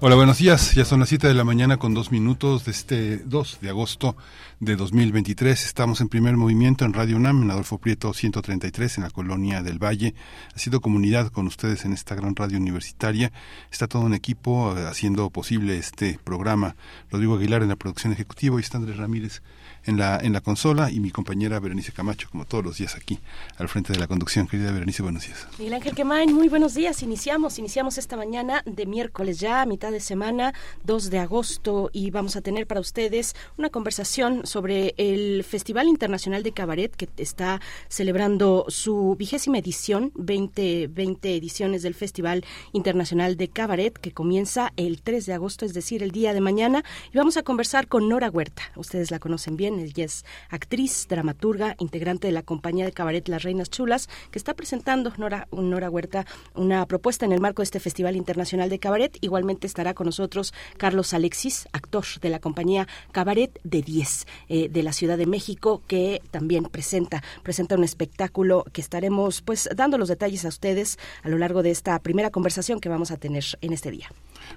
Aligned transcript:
Hola, 0.00 0.14
buenos 0.14 0.38
días. 0.38 0.76
Ya 0.76 0.84
son 0.84 1.00
las 1.00 1.08
7 1.08 1.26
de 1.26 1.34
la 1.34 1.42
mañana 1.42 1.76
con 1.76 1.92
dos 1.92 2.12
minutos 2.12 2.64
de 2.64 2.70
este 2.70 3.16
2 3.18 3.58
de 3.60 3.68
agosto 3.68 4.16
de 4.60 4.76
2023. 4.76 5.64
Estamos 5.64 6.00
en 6.00 6.08
primer 6.08 6.36
movimiento 6.36 6.84
en 6.84 6.92
Radio 6.92 7.16
UNAM, 7.16 7.42
en 7.42 7.50
Adolfo 7.50 7.78
Prieto 7.78 8.14
133, 8.14 8.98
en 8.98 9.02
la 9.02 9.10
colonia 9.10 9.60
del 9.60 9.82
Valle. 9.82 10.14
Ha 10.54 10.58
sido 10.60 10.80
comunidad 10.80 11.32
con 11.32 11.48
ustedes 11.48 11.84
en 11.84 11.94
esta 11.94 12.14
gran 12.14 12.36
radio 12.36 12.58
universitaria. 12.58 13.32
Está 13.72 13.88
todo 13.88 14.02
un 14.02 14.14
equipo 14.14 14.78
eh, 14.78 14.86
haciendo 14.86 15.30
posible 15.30 15.78
este 15.78 16.20
programa. 16.22 16.76
Rodrigo 17.10 17.34
Aguilar 17.34 17.64
en 17.64 17.70
la 17.70 17.76
producción 17.76 18.12
ejecutiva 18.12 18.56
y 18.56 18.60
está 18.60 18.78
Andrés 18.78 18.98
Ramírez 18.98 19.42
en 19.84 19.98
la, 19.98 20.18
en 20.18 20.32
la 20.32 20.40
consola 20.40 20.90
y 20.90 21.00
mi 21.00 21.10
compañera 21.10 21.60
Berenice 21.60 21.92
Camacho, 21.92 22.28
como 22.30 22.44
todos 22.44 22.64
los 22.64 22.78
días 22.78 22.94
aquí 22.94 23.18
al 23.56 23.68
frente 23.68 23.92
de 23.92 23.98
la 23.98 24.06
conducción. 24.06 24.46
Querida 24.46 24.72
Berenice, 24.72 25.02
buenos 25.02 25.26
días. 25.26 25.46
Miguel 25.58 25.74
Ángel 25.74 25.94
Quemain, 25.94 26.32
muy 26.32 26.48
buenos 26.48 26.74
días. 26.74 27.02
Iniciamos, 27.02 27.58
iniciamos 27.58 27.98
esta 27.98 28.16
mañana 28.16 28.62
de 28.66 28.86
miércoles 28.86 29.40
ya, 29.40 29.64
mitad 29.66 29.90
de 29.90 30.00
semana, 30.00 30.54
2 30.84 31.10
de 31.10 31.18
agosto, 31.18 31.90
y 31.92 32.10
vamos 32.10 32.36
a 32.36 32.40
tener 32.40 32.66
para 32.66 32.80
ustedes 32.80 33.34
una 33.56 33.70
conversación 33.70 34.46
sobre 34.46 34.94
el 34.96 35.44
Festival 35.44 35.88
Internacional 35.88 36.42
de 36.42 36.52
Cabaret 36.52 36.94
que 36.94 37.08
está 37.16 37.60
celebrando 37.88 38.66
su 38.68 39.16
vigésima 39.18 39.58
edición, 39.58 40.12
20, 40.14 40.88
20 40.88 41.36
ediciones 41.36 41.82
del 41.82 41.94
Festival 41.94 42.44
Internacional 42.72 43.36
de 43.36 43.48
Cabaret 43.48 43.96
que 43.98 44.12
comienza 44.12 44.72
el 44.76 45.02
3 45.02 45.26
de 45.26 45.34
agosto, 45.34 45.64
es 45.64 45.74
decir, 45.74 46.02
el 46.02 46.10
día 46.10 46.32
de 46.34 46.40
mañana, 46.40 46.84
y 47.12 47.18
vamos 47.18 47.36
a 47.36 47.42
conversar 47.42 47.88
con 47.88 48.08
Nora 48.08 48.30
Huerta. 48.30 48.62
Ustedes 48.76 49.10
la 49.10 49.18
conocen 49.18 49.56
bien, 49.56 49.67
ella 49.74 50.04
es 50.04 50.24
actriz, 50.48 51.06
dramaturga, 51.08 51.74
integrante 51.78 52.28
de 52.28 52.32
la 52.32 52.42
compañía 52.42 52.84
de 52.84 52.92
cabaret 52.92 53.26
Las 53.28 53.42
Reinas 53.42 53.70
Chulas, 53.70 54.08
que 54.30 54.38
está 54.38 54.54
presentando, 54.54 55.12
Nora, 55.16 55.48
Nora 55.52 55.90
Huerta, 55.90 56.26
una 56.54 56.86
propuesta 56.86 57.26
en 57.26 57.32
el 57.32 57.40
marco 57.40 57.62
de 57.62 57.64
este 57.64 57.80
Festival 57.80 58.16
Internacional 58.16 58.70
de 58.70 58.78
Cabaret. 58.78 59.16
Igualmente 59.20 59.66
estará 59.66 59.94
con 59.94 60.06
nosotros 60.06 60.54
Carlos 60.76 61.14
Alexis, 61.14 61.68
actor 61.72 62.04
de 62.20 62.28
la 62.28 62.38
compañía 62.38 62.86
Cabaret 63.12 63.58
de 63.64 63.82
10 63.82 64.26
eh, 64.48 64.68
de 64.68 64.82
la 64.82 64.92
Ciudad 64.92 65.18
de 65.18 65.26
México, 65.26 65.82
que 65.86 66.22
también 66.30 66.64
presenta, 66.64 67.22
presenta 67.42 67.76
un 67.76 67.84
espectáculo 67.84 68.64
que 68.72 68.80
estaremos 68.80 69.42
pues 69.42 69.68
dando 69.74 69.98
los 69.98 70.08
detalles 70.08 70.44
a 70.44 70.48
ustedes 70.48 70.98
a 71.22 71.28
lo 71.28 71.38
largo 71.38 71.62
de 71.62 71.70
esta 71.70 71.98
primera 71.98 72.30
conversación 72.30 72.80
que 72.80 72.88
vamos 72.88 73.10
a 73.10 73.16
tener 73.16 73.44
en 73.60 73.72
este 73.72 73.90
día. 73.90 74.08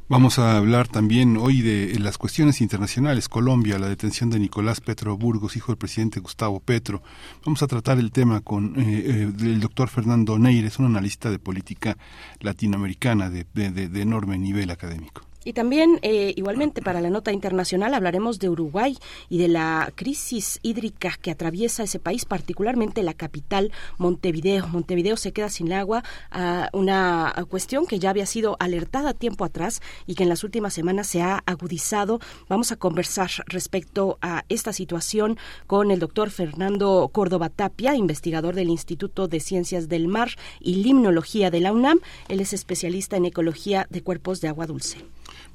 Vamos 0.09 0.39
a 0.39 0.57
hablar 0.57 0.87
también 0.87 1.37
hoy 1.37 1.61
de 1.61 1.97
las 1.99 2.17
cuestiones 2.17 2.61
internacionales. 2.61 3.29
Colombia, 3.29 3.79
la 3.79 3.87
detención 3.87 4.29
de 4.29 4.39
Nicolás 4.39 4.81
Petro 4.81 5.17
Burgos, 5.17 5.55
hijo 5.55 5.71
del 5.71 5.77
presidente 5.77 6.19
Gustavo 6.19 6.59
Petro. 6.59 7.01
Vamos 7.45 7.63
a 7.63 7.67
tratar 7.67 7.97
el 7.97 8.11
tema 8.11 8.41
con 8.41 8.79
eh, 8.79 9.03
eh, 9.05 9.31
el 9.39 9.59
doctor 9.59 9.89
Fernando 9.89 10.37
Neires, 10.37 10.79
un 10.79 10.85
analista 10.85 11.29
de 11.29 11.39
política 11.39 11.97
latinoamericana 12.39 13.29
de 13.29 14.01
enorme 14.01 14.37
nivel 14.37 14.69
académico. 14.69 15.30
Y 15.43 15.53
también, 15.53 15.97
eh, 16.03 16.33
igualmente, 16.35 16.83
para 16.83 17.01
la 17.01 17.09
nota 17.09 17.31
internacional 17.31 17.95
hablaremos 17.95 18.37
de 18.37 18.49
Uruguay 18.49 18.95
y 19.27 19.39
de 19.39 19.47
la 19.47 19.91
crisis 19.95 20.59
hídrica 20.61 21.17
que 21.19 21.31
atraviesa 21.31 21.81
ese 21.81 21.97
país, 21.97 22.25
particularmente 22.25 23.01
la 23.01 23.15
capital, 23.15 23.71
Montevideo. 23.97 24.67
Montevideo 24.67 25.17
se 25.17 25.31
queda 25.31 25.49
sin 25.49 25.73
agua, 25.73 26.03
uh, 26.31 26.77
una 26.77 27.33
cuestión 27.49 27.87
que 27.87 27.97
ya 27.97 28.11
había 28.11 28.27
sido 28.27 28.55
alertada 28.59 29.15
tiempo 29.15 29.43
atrás 29.43 29.81
y 30.05 30.13
que 30.13 30.23
en 30.23 30.29
las 30.29 30.43
últimas 30.43 30.75
semanas 30.75 31.07
se 31.07 31.23
ha 31.23 31.41
agudizado. 31.47 32.19
Vamos 32.47 32.71
a 32.71 32.75
conversar 32.75 33.31
respecto 33.47 34.19
a 34.21 34.45
esta 34.47 34.73
situación 34.73 35.39
con 35.65 35.89
el 35.89 35.99
doctor 35.99 36.29
Fernando 36.29 37.09
Córdoba 37.11 37.49
Tapia, 37.49 37.95
investigador 37.95 38.53
del 38.53 38.69
Instituto 38.69 39.27
de 39.27 39.39
Ciencias 39.39 39.89
del 39.89 40.07
Mar 40.07 40.29
y 40.59 40.75
Limnología 40.75 41.49
de 41.49 41.61
la 41.61 41.71
UNAM. 41.71 41.99
Él 42.27 42.41
es 42.41 42.53
especialista 42.53 43.17
en 43.17 43.25
ecología 43.25 43.87
de 43.89 44.03
cuerpos 44.03 44.39
de 44.41 44.47
agua 44.47 44.67
dulce. 44.67 44.99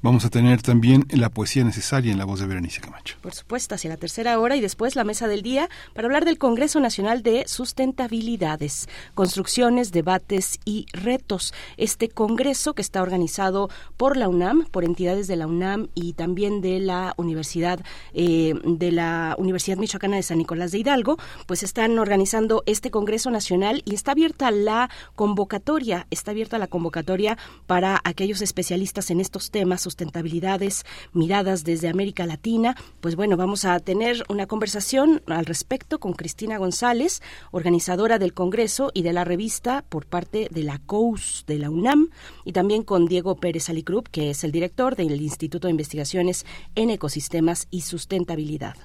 Vamos 0.03 0.25
a 0.25 0.29
tener 0.29 0.61
también 0.61 1.05
la 1.09 1.29
poesía 1.29 1.63
necesaria 1.63 2.11
en 2.11 2.19
la 2.19 2.25
voz 2.25 2.39
de 2.39 2.45
Berenice 2.45 2.81
Camacho. 2.81 3.15
Por 3.19 3.33
supuesto, 3.33 3.73
hacia 3.73 3.89
la 3.89 3.97
tercera 3.97 4.39
hora 4.39 4.55
y 4.55 4.61
después 4.61 4.95
la 4.95 5.03
mesa 5.03 5.27
del 5.27 5.41
día 5.41 5.69
para 5.95 6.05
hablar 6.05 6.23
del 6.23 6.37
Congreso 6.37 6.79
Nacional 6.79 7.23
de 7.23 7.45
Sustentabilidades, 7.47 8.87
Construcciones, 9.15 9.91
Debates 9.91 10.59
y 10.65 10.85
Retos. 10.93 11.51
Este 11.77 12.09
congreso 12.09 12.75
que 12.75 12.83
está 12.83 13.01
organizado 13.01 13.69
por 13.97 14.17
la 14.17 14.29
UNAM, 14.29 14.65
por 14.65 14.85
entidades 14.85 15.27
de 15.27 15.35
la 15.35 15.47
UNAM 15.47 15.87
y 15.95 16.13
también 16.13 16.61
de 16.61 16.79
la 16.79 17.15
Universidad 17.17 17.79
eh, 18.13 18.53
de 18.63 18.91
la 18.91 19.35
Universidad 19.39 19.77
Michoacana 19.77 20.17
de 20.17 20.23
San 20.23 20.37
Nicolás 20.37 20.71
de 20.71 20.77
Hidalgo, 20.77 21.17
pues 21.47 21.63
están 21.63 21.97
organizando 21.97 22.61
este 22.67 22.91
Congreso 22.91 23.31
Nacional 23.31 23.81
y 23.83 23.95
está 23.95 24.11
abierta 24.11 24.51
la 24.51 24.91
convocatoria, 25.15 26.05
está 26.11 26.31
abierta 26.31 26.59
la 26.59 26.67
convocatoria 26.67 27.35
para 27.65 27.99
aquellos 28.03 28.43
especialistas 28.43 29.09
en 29.09 29.21
estos 29.21 29.49
temas 29.49 29.86
sustentabilidades, 29.87 30.85
miradas 31.13 31.63
desde 31.63 31.87
América 31.87 32.25
Latina. 32.25 32.75
Pues 32.99 33.15
bueno, 33.15 33.37
vamos 33.37 33.63
a 33.63 33.79
tener 33.79 34.25
una 34.27 34.45
conversación 34.45 35.21
al 35.27 35.45
respecto 35.45 35.99
con 35.99 36.11
Cristina 36.11 36.57
González, 36.57 37.21
organizadora 37.51 38.19
del 38.19 38.33
Congreso 38.33 38.91
y 38.93 39.03
de 39.03 39.13
la 39.13 39.23
revista 39.23 39.85
por 39.87 40.05
parte 40.05 40.49
de 40.51 40.63
la 40.63 40.79
COUS 40.79 41.45
de 41.47 41.57
la 41.59 41.69
UNAM, 41.69 42.09
y 42.43 42.51
también 42.51 42.83
con 42.83 43.05
Diego 43.05 43.37
Pérez 43.37 43.69
Alicrup, 43.69 44.09
que 44.09 44.29
es 44.31 44.43
el 44.43 44.51
director 44.51 44.97
del 44.97 45.21
Instituto 45.21 45.67
de 45.67 45.71
Investigaciones 45.71 46.45
en 46.75 46.89
Ecosistemas 46.89 47.67
y 47.71 47.81
Sustentabilidad. 47.81 48.75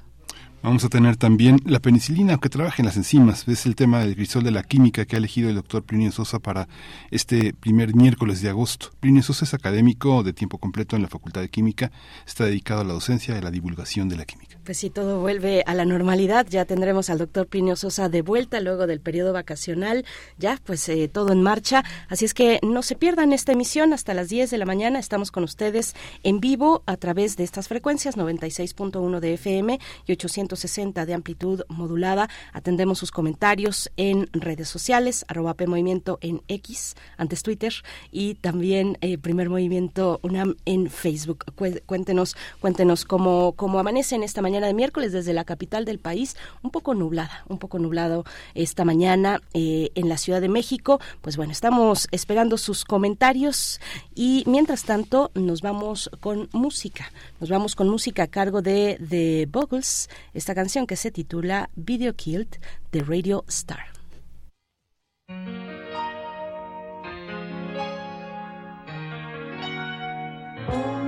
Vamos 0.62 0.84
a 0.84 0.88
tener 0.88 1.16
también 1.16 1.60
la 1.64 1.80
penicilina, 1.80 2.38
que 2.38 2.48
trabaja 2.48 2.76
en 2.78 2.86
las 2.86 2.96
enzimas. 2.96 3.48
Es 3.48 3.66
el 3.66 3.74
tema 3.74 3.98
del 3.98 4.14
crisol 4.14 4.44
de 4.44 4.52
la 4.52 4.62
química 4.62 5.04
que 5.04 5.16
ha 5.16 5.18
elegido 5.18 5.48
el 5.48 5.56
doctor 5.56 5.82
Plinio 5.82 6.12
Sosa 6.12 6.38
para 6.38 6.68
este 7.10 7.52
primer 7.52 7.96
miércoles 7.96 8.42
de 8.42 8.48
agosto. 8.48 8.90
Plinio 9.00 9.24
Sosa 9.24 9.44
es 9.44 9.54
académico 9.54 10.22
de 10.22 10.32
tiempo 10.32 10.58
completo 10.58 10.94
en 10.94 11.02
la 11.02 11.08
Facultad 11.08 11.40
de 11.40 11.48
Química. 11.48 11.90
Está 12.24 12.44
dedicado 12.44 12.82
a 12.82 12.84
la 12.84 12.92
docencia 12.92 13.34
y 13.34 13.38
a 13.38 13.42
la 13.42 13.50
divulgación 13.50 14.08
de 14.08 14.16
la 14.16 14.24
química. 14.24 14.51
Pues 14.64 14.78
si 14.78 14.90
todo 14.90 15.20
vuelve 15.20 15.64
a 15.66 15.74
la 15.74 15.84
normalidad, 15.84 16.46
ya 16.48 16.64
tendremos 16.64 17.10
al 17.10 17.18
doctor 17.18 17.48
Plinio 17.48 17.74
Sosa 17.74 18.08
de 18.08 18.22
vuelta 18.22 18.60
luego 18.60 18.86
del 18.86 19.00
periodo 19.00 19.32
vacacional. 19.32 20.04
Ya, 20.38 20.60
pues 20.64 20.88
eh, 20.88 21.08
todo 21.08 21.32
en 21.32 21.42
marcha. 21.42 21.82
Así 22.08 22.24
es 22.24 22.32
que 22.32 22.60
no 22.62 22.82
se 22.82 22.94
pierdan 22.94 23.32
esta 23.32 23.50
emisión 23.50 23.92
hasta 23.92 24.14
las 24.14 24.28
10 24.28 24.52
de 24.52 24.58
la 24.58 24.64
mañana. 24.64 25.00
Estamos 25.00 25.32
con 25.32 25.42
ustedes 25.42 25.96
en 26.22 26.38
vivo 26.38 26.84
a 26.86 26.96
través 26.96 27.36
de 27.36 27.42
estas 27.42 27.66
frecuencias 27.66 28.16
96.1 28.16 29.18
de 29.18 29.34
FM 29.34 29.80
y 30.06 30.12
800 30.12 30.56
60 30.56 31.06
de 31.06 31.14
amplitud 31.14 31.62
modulada. 31.68 32.28
Atendemos 32.52 33.00
sus 33.00 33.10
comentarios 33.10 33.90
en 33.96 34.28
redes 34.32 34.68
sociales, 34.68 35.24
arroba 35.26 35.54
P 35.54 35.66
Movimiento 35.66 36.20
en 36.20 36.40
X, 36.46 36.94
antes 37.16 37.42
Twitter, 37.42 37.72
y 38.12 38.34
también 38.36 38.96
eh, 39.00 39.18
Primer 39.18 39.48
Movimiento 39.48 40.20
UNAM 40.22 40.54
en 40.66 40.88
Facebook. 40.88 41.46
Cuéntenos, 41.86 42.36
cuéntenos 42.60 43.04
cómo, 43.04 43.54
cómo 43.56 43.80
amanece 43.80 44.14
en 44.14 44.22
esta 44.22 44.40
mañana 44.40 44.51
de 44.60 44.74
miércoles 44.74 45.12
desde 45.12 45.32
la 45.32 45.44
capital 45.44 45.84
del 45.84 45.98
país, 45.98 46.36
un 46.62 46.70
poco 46.70 46.94
nublada, 46.94 47.44
un 47.48 47.58
poco 47.58 47.78
nublado 47.78 48.24
esta 48.54 48.84
mañana 48.84 49.40
eh, 49.54 49.90
en 49.94 50.08
la 50.08 50.18
Ciudad 50.18 50.40
de 50.40 50.48
México. 50.48 51.00
Pues 51.20 51.36
bueno, 51.36 51.52
estamos 51.52 52.08
esperando 52.10 52.58
sus 52.58 52.84
comentarios 52.84 53.80
y 54.14 54.44
mientras 54.46 54.84
tanto 54.84 55.30
nos 55.34 55.62
vamos 55.62 56.10
con 56.20 56.48
música. 56.52 57.10
Nos 57.40 57.50
vamos 57.50 57.74
con 57.74 57.88
música 57.88 58.24
a 58.24 58.26
cargo 58.28 58.62
de 58.62 58.98
The 59.08 59.46
Boggles 59.50 60.08
esta 60.34 60.54
canción 60.54 60.86
que 60.86 60.96
se 60.96 61.10
titula 61.10 61.70
Video 61.74 62.14
Killed 62.14 62.48
de 62.90 63.00
Radio 63.00 63.44
Star. 63.48 63.92
I 70.68 71.01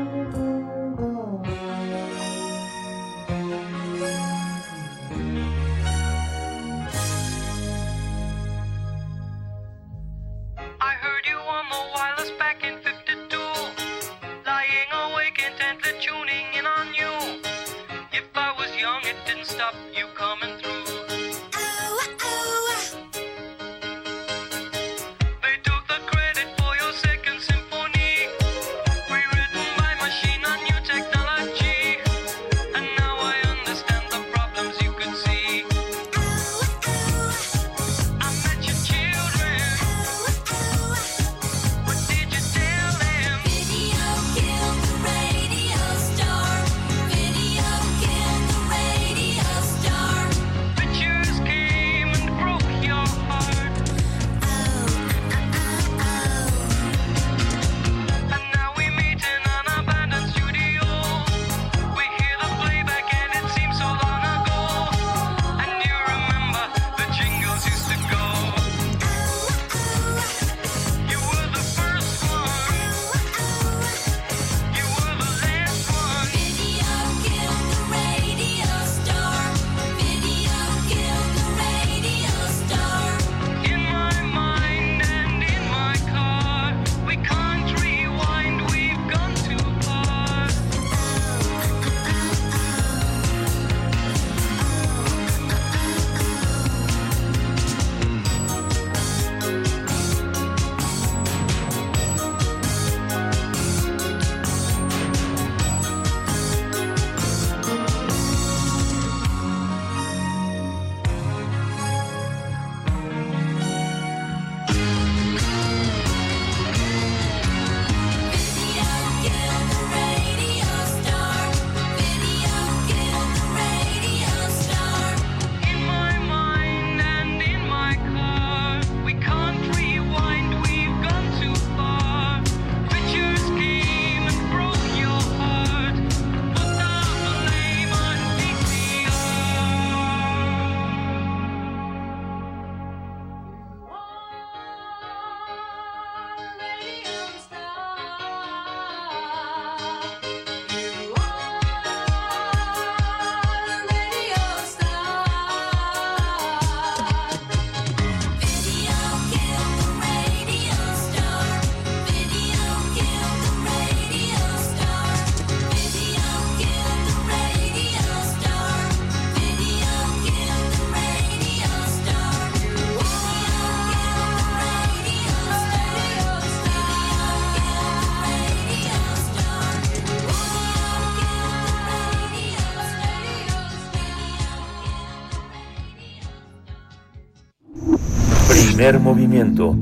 Primer 188.84 189.00
movimiento. 189.00 189.74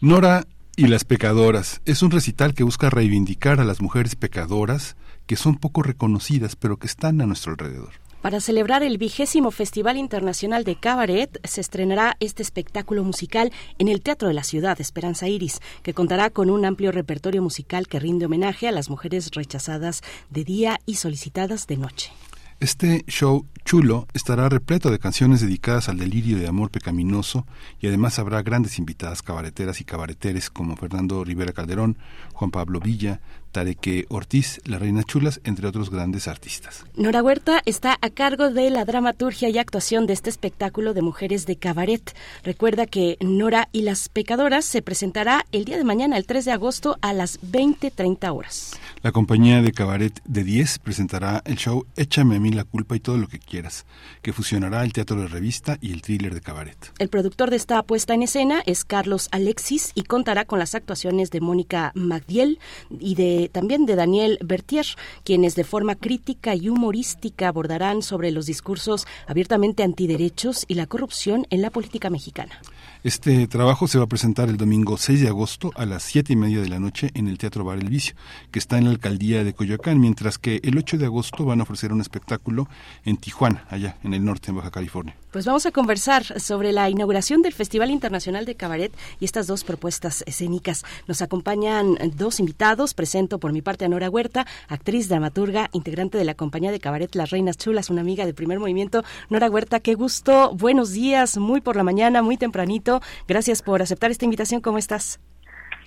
Nora 0.00 0.41
y 0.76 0.86
las 0.86 1.04
pecadoras 1.04 1.80
es 1.84 2.02
un 2.02 2.10
recital 2.10 2.54
que 2.54 2.64
busca 2.64 2.88
reivindicar 2.88 3.60
a 3.60 3.64
las 3.64 3.82
mujeres 3.82 4.16
pecadoras 4.16 4.96
que 5.26 5.36
son 5.36 5.56
poco 5.56 5.82
reconocidas 5.82 6.56
pero 6.56 6.78
que 6.78 6.86
están 6.86 7.20
a 7.20 7.26
nuestro 7.26 7.52
alrededor. 7.52 7.92
Para 8.22 8.40
celebrar 8.40 8.84
el 8.84 8.98
vigésimo 8.98 9.50
Festival 9.50 9.96
Internacional 9.96 10.62
de 10.62 10.76
Cabaret, 10.76 11.40
se 11.42 11.60
estrenará 11.60 12.16
este 12.20 12.42
espectáculo 12.42 13.02
musical 13.02 13.52
en 13.78 13.88
el 13.88 14.00
Teatro 14.00 14.28
de 14.28 14.34
la 14.34 14.44
Ciudad, 14.44 14.80
Esperanza 14.80 15.26
Iris, 15.26 15.60
que 15.82 15.92
contará 15.92 16.30
con 16.30 16.48
un 16.48 16.64
amplio 16.64 16.92
repertorio 16.92 17.42
musical 17.42 17.88
que 17.88 17.98
rinde 17.98 18.26
homenaje 18.26 18.68
a 18.68 18.72
las 18.72 18.88
mujeres 18.88 19.32
rechazadas 19.32 20.02
de 20.30 20.44
día 20.44 20.78
y 20.86 20.94
solicitadas 20.94 21.66
de 21.66 21.78
noche. 21.78 22.12
Este 22.62 23.04
show 23.08 23.44
chulo 23.64 24.06
estará 24.14 24.48
repleto 24.48 24.92
de 24.92 25.00
canciones 25.00 25.40
dedicadas 25.40 25.88
al 25.88 25.98
delirio 25.98 26.38
de 26.38 26.46
amor 26.46 26.70
pecaminoso 26.70 27.44
y 27.80 27.88
además 27.88 28.20
habrá 28.20 28.40
grandes 28.42 28.78
invitadas 28.78 29.20
cabareteras 29.20 29.80
y 29.80 29.84
cabareteres 29.84 30.48
como 30.48 30.76
Fernando 30.76 31.24
Rivera 31.24 31.52
Calderón, 31.52 31.98
Juan 32.32 32.52
Pablo 32.52 32.78
Villa, 32.78 33.20
Tareque 33.52 34.06
Ortiz, 34.08 34.60
La 34.64 34.78
Reina 34.78 35.04
Chulas, 35.04 35.40
entre 35.44 35.68
otros 35.68 35.90
grandes 35.90 36.26
artistas. 36.26 36.84
Nora 36.96 37.22
Huerta 37.22 37.62
está 37.66 37.98
a 38.00 38.10
cargo 38.10 38.50
de 38.50 38.70
la 38.70 38.84
dramaturgia 38.84 39.48
y 39.50 39.58
actuación 39.58 40.06
de 40.06 40.14
este 40.14 40.30
espectáculo 40.30 40.94
de 40.94 41.02
mujeres 41.02 41.46
de 41.46 41.56
cabaret. 41.56 42.16
Recuerda 42.42 42.86
que 42.86 43.18
Nora 43.20 43.68
y 43.70 43.82
las 43.82 44.08
pecadoras 44.08 44.64
se 44.64 44.82
presentará 44.82 45.46
el 45.52 45.64
día 45.64 45.76
de 45.76 45.84
mañana, 45.84 46.16
el 46.16 46.26
3 46.26 46.46
de 46.46 46.52
agosto, 46.52 46.98
a 47.02 47.12
las 47.12 47.40
20.30 47.42 48.34
horas. 48.34 48.72
La 49.02 49.12
compañía 49.12 49.62
de 49.62 49.72
cabaret 49.72 50.20
de 50.24 50.44
10 50.44 50.78
presentará 50.78 51.42
el 51.44 51.56
show 51.56 51.86
Échame 51.96 52.36
a 52.36 52.40
mí 52.40 52.50
la 52.50 52.64
culpa 52.64 52.96
y 52.96 53.00
todo 53.00 53.18
lo 53.18 53.28
que 53.28 53.38
quieras, 53.38 53.84
que 54.22 54.32
fusionará 54.32 54.82
el 54.84 54.92
teatro 54.92 55.20
de 55.20 55.28
revista 55.28 55.76
y 55.80 55.92
el 55.92 56.02
thriller 56.02 56.34
de 56.34 56.40
cabaret. 56.40 56.92
El 56.98 57.08
productor 57.08 57.50
de 57.50 57.56
esta 57.56 57.82
puesta 57.82 58.14
en 58.14 58.22
escena 58.22 58.62
es 58.64 58.84
Carlos 58.84 59.28
Alexis 59.30 59.92
y 59.94 60.02
contará 60.02 60.44
con 60.44 60.58
las 60.58 60.74
actuaciones 60.74 61.30
de 61.30 61.40
Mónica 61.40 61.92
Magdiel 61.94 62.58
y 62.90 63.14
de 63.14 63.41
también 63.48 63.86
de 63.86 63.96
Daniel 63.96 64.38
Bertier, 64.42 64.86
quienes 65.24 65.54
de 65.54 65.64
forma 65.64 65.94
crítica 65.94 66.54
y 66.54 66.68
humorística 66.68 67.48
abordarán 67.48 68.02
sobre 68.02 68.30
los 68.30 68.46
discursos 68.46 69.06
abiertamente 69.26 69.82
antiderechos 69.82 70.64
y 70.68 70.74
la 70.74 70.86
corrupción 70.86 71.46
en 71.50 71.62
la 71.62 71.70
política 71.70 72.10
mexicana. 72.10 72.60
Este 73.04 73.48
trabajo 73.48 73.88
se 73.88 73.98
va 73.98 74.04
a 74.04 74.08
presentar 74.08 74.48
el 74.48 74.56
domingo 74.56 74.96
6 74.96 75.20
de 75.20 75.28
agosto 75.28 75.72
a 75.74 75.86
las 75.86 76.04
siete 76.04 76.34
y 76.34 76.36
media 76.36 76.60
de 76.60 76.68
la 76.68 76.78
noche 76.78 77.10
en 77.14 77.26
el 77.26 77.38
Teatro 77.38 77.64
Bar 77.64 77.78
El 77.78 77.88
Vicio, 77.88 78.14
que 78.50 78.58
está 78.58 78.78
en 78.78 78.84
la 78.84 78.90
alcaldía 78.90 79.42
de 79.42 79.54
Coyoacán, 79.54 80.00
mientras 80.00 80.38
que 80.38 80.60
el 80.62 80.78
8 80.78 80.98
de 80.98 81.06
agosto 81.06 81.44
van 81.44 81.60
a 81.60 81.64
ofrecer 81.64 81.92
un 81.92 82.00
espectáculo 82.00 82.68
en 83.04 83.16
Tijuana, 83.16 83.66
allá 83.70 83.96
en 84.04 84.14
el 84.14 84.24
norte, 84.24 84.50
en 84.50 84.56
Baja 84.56 84.70
California. 84.70 85.16
Pues 85.32 85.46
vamos 85.46 85.64
a 85.64 85.72
conversar 85.72 86.24
sobre 86.24 86.72
la 86.72 86.90
inauguración 86.90 87.40
del 87.40 87.54
Festival 87.54 87.90
Internacional 87.90 88.44
de 88.44 88.54
Cabaret 88.54 88.92
y 89.18 89.24
estas 89.24 89.46
dos 89.46 89.64
propuestas 89.64 90.22
escénicas. 90.26 90.84
Nos 91.08 91.22
acompañan 91.22 91.96
dos 92.16 92.38
invitados. 92.38 92.92
Presento 92.92 93.38
por 93.38 93.54
mi 93.54 93.62
parte 93.62 93.86
a 93.86 93.88
Nora 93.88 94.10
Huerta, 94.10 94.44
actriz, 94.68 95.08
dramaturga, 95.08 95.70
integrante 95.72 96.18
de 96.18 96.26
la 96.26 96.34
compañía 96.34 96.70
de 96.70 96.80
Cabaret 96.80 97.14
Las 97.14 97.30
Reinas 97.30 97.56
Chulas, 97.56 97.88
una 97.88 98.02
amiga 98.02 98.26
de 98.26 98.34
primer 98.34 98.58
movimiento. 98.58 99.04
Nora 99.30 99.48
Huerta, 99.48 99.80
qué 99.80 99.94
gusto. 99.94 100.54
Buenos 100.54 100.92
días, 100.92 101.38
muy 101.38 101.62
por 101.62 101.76
la 101.76 101.82
mañana, 101.82 102.20
muy 102.20 102.36
tempranito. 102.36 103.00
Gracias 103.26 103.62
por 103.62 103.80
aceptar 103.80 104.10
esta 104.10 104.26
invitación. 104.26 104.60
¿Cómo 104.60 104.76
estás? 104.76 105.18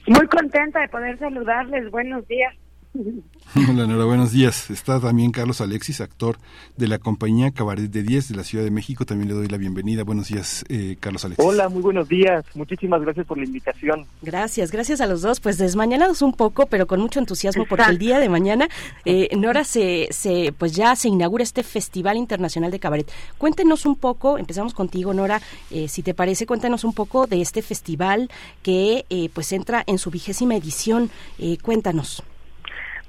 Muy 0.07 0.27
contenta 0.27 0.79
de 0.81 0.89
poder 0.89 1.19
saludarles. 1.19 1.91
Buenos 1.91 2.27
días. 2.27 2.55
Hola, 3.55 3.87
Nora, 3.87 4.05
buenos 4.05 4.31
días. 4.31 4.69
Está 4.69 4.99
también 4.99 5.31
Carlos 5.31 5.61
Alexis, 5.61 6.01
actor 6.01 6.37
de 6.77 6.87
la 6.87 6.97
compañía 6.99 7.51
Cabaret 7.51 7.89
de 7.89 8.03
10 8.03 8.29
de 8.29 8.35
la 8.35 8.43
Ciudad 8.43 8.63
de 8.63 8.71
México. 8.71 9.05
También 9.05 9.29
le 9.29 9.35
doy 9.35 9.47
la 9.47 9.57
bienvenida. 9.57 10.03
Buenos 10.03 10.27
días, 10.27 10.65
eh, 10.69 10.97
Carlos 10.99 11.23
Alexis. 11.25 11.45
Hola, 11.45 11.69
muy 11.69 11.81
buenos 11.81 12.07
días. 12.07 12.45
Muchísimas 12.55 13.01
gracias 13.01 13.25
por 13.25 13.37
la 13.37 13.45
invitación. 13.45 14.05
Gracias, 14.21 14.71
gracias 14.71 15.01
a 15.01 15.07
los 15.07 15.21
dos. 15.21 15.39
Pues 15.39 15.57
desmañanados 15.57 16.21
un 16.21 16.33
poco, 16.33 16.65
pero 16.67 16.87
con 16.87 16.99
mucho 16.99 17.19
entusiasmo, 17.19 17.65
porque 17.67 17.89
el 17.89 17.97
día 17.97 18.19
de 18.19 18.29
mañana, 18.29 18.67
eh, 19.05 19.29
Nora, 19.37 19.63
se, 19.63 20.07
se, 20.11 20.53
pues 20.57 20.73
ya 20.73 20.95
se 20.95 21.09
inaugura 21.09 21.43
este 21.43 21.63
Festival 21.63 22.17
Internacional 22.17 22.71
de 22.71 22.79
Cabaret. 22.79 23.09
Cuéntenos 23.37 23.85
un 23.85 23.95
poco, 23.95 24.37
empezamos 24.37 24.73
contigo, 24.73 25.13
Nora, 25.13 25.41
eh, 25.71 25.87
si 25.87 26.01
te 26.01 26.13
parece, 26.13 26.45
cuéntanos 26.45 26.83
un 26.83 26.93
poco 26.93 27.27
de 27.27 27.41
este 27.41 27.61
festival 27.61 28.29
que 28.63 29.05
eh, 29.09 29.29
pues 29.33 29.51
entra 29.51 29.83
en 29.87 29.97
su 29.97 30.11
vigésima 30.11 30.55
edición. 30.55 31.09
Eh, 31.39 31.57
cuéntanos. 31.61 32.23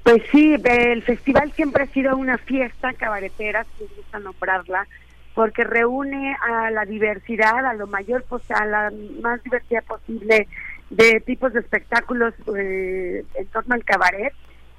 Pues 0.07 0.23
sí, 0.31 0.55
el 0.63 1.03
festival 1.03 1.51
siempre 1.51 1.83
ha 1.83 1.87
sido 1.87 2.15
una 2.15 2.37
fiesta 2.37 2.93
cabaretera, 2.93 3.65
si 3.77 3.83
me 3.83 3.89
gusta 3.97 4.19
nombrarla, 4.19 4.87
porque 5.35 5.65
reúne 5.65 6.33
a 6.49 6.71
la 6.71 6.85
diversidad, 6.85 7.65
a 7.65 7.73
lo 7.73 7.87
mayor, 7.87 8.23
pos- 8.23 8.49
a 8.51 8.65
la 8.65 8.89
más 9.21 9.43
diversidad 9.43 9.83
posible 9.83 10.47
de 10.91 11.19
tipos 11.25 11.51
de 11.51 11.59
espectáculos 11.59 12.33
eh, 12.57 13.25
en 13.35 13.45
torno 13.47 13.75
al 13.75 13.83
cabaret, 13.83 14.31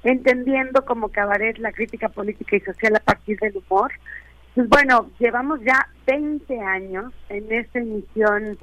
entendiendo 0.03 0.83
como 0.83 1.09
cabaret 1.09 1.59
la 1.59 1.73
crítica 1.73 2.09
política 2.09 2.55
y 2.55 2.61
social 2.61 2.95
a 2.95 2.99
partir 2.99 3.37
del 3.37 3.55
humor. 3.57 3.91
Pues 4.55 4.67
bueno, 4.67 5.11
llevamos 5.19 5.59
ya 5.61 5.89
20 6.07 6.59
años 6.59 7.13
en 7.29 7.51
esta 7.53 7.77
emisión, 7.77 8.57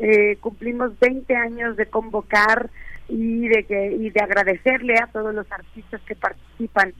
eh, 0.00 0.36
cumplimos 0.40 0.98
20 0.98 1.36
años 1.36 1.76
de 1.76 1.86
convocar 1.86 2.70
y 3.08 3.48
de 3.48 3.64
que 3.64 3.92
y 3.92 4.10
de 4.10 4.20
agradecerle 4.20 4.94
a 4.98 5.06
todos 5.06 5.34
los 5.34 5.50
artistas 5.50 6.00
que 6.02 6.14
participan 6.14 6.92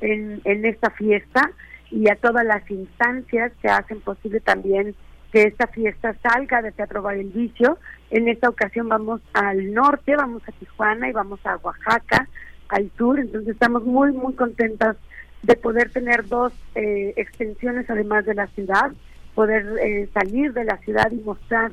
en, 0.00 0.40
en 0.44 0.64
esta 0.64 0.90
fiesta 0.90 1.50
y 1.90 2.08
a 2.10 2.16
todas 2.16 2.44
las 2.44 2.68
instancias 2.70 3.52
que 3.60 3.68
hacen 3.68 4.00
posible 4.00 4.40
también 4.40 4.94
que 5.32 5.42
esta 5.42 5.66
fiesta 5.66 6.14
salga 6.22 6.62
de 6.62 6.72
Teatro 6.72 7.02
Vicio. 7.34 7.78
En 8.10 8.28
esta 8.28 8.48
ocasión 8.48 8.88
vamos 8.88 9.20
al 9.32 9.72
norte, 9.74 10.16
vamos 10.16 10.42
a 10.48 10.52
Tijuana 10.52 11.08
y 11.08 11.12
vamos 11.12 11.40
a 11.44 11.56
Oaxaca, 11.56 12.28
al 12.68 12.90
sur, 12.96 13.18
entonces 13.18 13.54
estamos 13.54 13.84
muy, 13.84 14.12
muy 14.12 14.34
contentas 14.34 14.96
de 15.42 15.56
poder 15.56 15.90
tener 15.90 16.26
dos 16.26 16.52
eh, 16.74 17.14
extensiones 17.16 17.88
además 17.90 18.24
de 18.24 18.34
la 18.34 18.46
ciudad, 18.48 18.92
poder 19.34 19.66
eh, 19.80 20.08
salir 20.12 20.52
de 20.52 20.64
la 20.64 20.76
ciudad 20.78 21.10
y 21.12 21.16
mostrar 21.16 21.72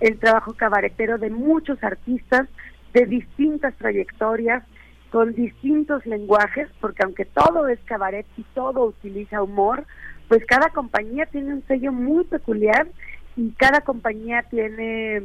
el 0.00 0.18
trabajo 0.18 0.54
cabaretero 0.54 1.18
de 1.18 1.30
muchos 1.30 1.82
artistas 1.82 2.48
de 2.94 3.06
distintas 3.06 3.74
trayectorias, 3.76 4.64
con 5.10 5.34
distintos 5.34 6.04
lenguajes, 6.06 6.68
porque 6.80 7.02
aunque 7.04 7.24
todo 7.24 7.68
es 7.68 7.78
cabaret 7.84 8.26
y 8.36 8.42
todo 8.54 8.86
utiliza 8.86 9.42
humor, 9.42 9.84
pues 10.28 10.44
cada 10.46 10.70
compañía 10.70 11.26
tiene 11.26 11.54
un 11.54 11.66
sello 11.66 11.92
muy 11.92 12.24
peculiar 12.24 12.88
y 13.36 13.50
cada 13.52 13.82
compañía 13.82 14.42
tiene 14.50 15.22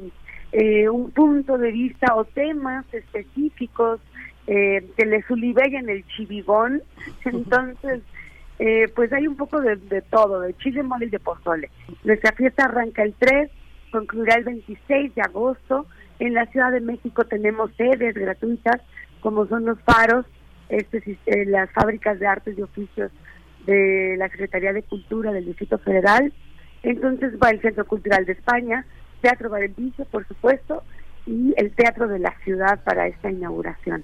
eh, 0.51 0.89
un 0.89 1.11
punto 1.11 1.57
de 1.57 1.71
vista 1.71 2.15
o 2.15 2.25
temas 2.25 2.85
específicos 2.93 3.99
eh, 4.47 4.87
que 4.97 5.05
le 5.05 5.23
en 5.27 5.89
el 5.89 6.05
chivigón. 6.07 6.81
Entonces, 7.25 8.01
eh, 8.57 8.87
pues 8.95 9.13
hay 9.13 9.27
un 9.27 9.37
poco 9.37 9.61
de, 9.61 9.75
de 9.75 10.01
todo, 10.01 10.41
de 10.41 10.55
chile, 10.57 10.83
mole 10.83 11.05
y 11.05 11.09
de 11.09 11.19
pozole. 11.19 11.69
Nuestra 12.03 12.31
fiesta 12.33 12.65
arranca 12.65 13.03
el 13.03 13.13
3, 13.13 13.49
concluirá 13.91 14.35
el 14.35 14.43
26 14.43 15.15
de 15.15 15.21
agosto. 15.21 15.87
En 16.19 16.33
la 16.33 16.45
Ciudad 16.47 16.71
de 16.71 16.81
México 16.81 17.23
tenemos 17.25 17.71
sedes 17.75 18.13
gratuitas, 18.13 18.81
como 19.21 19.47
son 19.47 19.65
los 19.65 19.79
faros, 19.81 20.25
este, 20.67 21.17
eh, 21.25 21.45
las 21.45 21.71
fábricas 21.71 22.19
de 22.19 22.27
artes 22.27 22.57
y 22.57 22.61
oficios 22.61 23.11
de 23.65 24.15
la 24.17 24.29
Secretaría 24.29 24.73
de 24.73 24.83
Cultura 24.83 25.31
del 25.31 25.45
Distrito 25.45 25.77
Federal. 25.79 26.33
Entonces 26.83 27.33
va 27.41 27.49
el 27.49 27.61
Centro 27.61 27.85
Cultural 27.85 28.25
de 28.25 28.33
España, 28.33 28.85
Teatro 29.21 29.49
Vicio, 29.75 30.05
por 30.05 30.27
supuesto, 30.27 30.83
y 31.25 31.53
el 31.57 31.71
Teatro 31.71 32.07
de 32.07 32.19
la 32.19 32.33
Ciudad 32.43 32.83
para 32.83 33.07
esta 33.07 33.29
inauguración. 33.29 34.03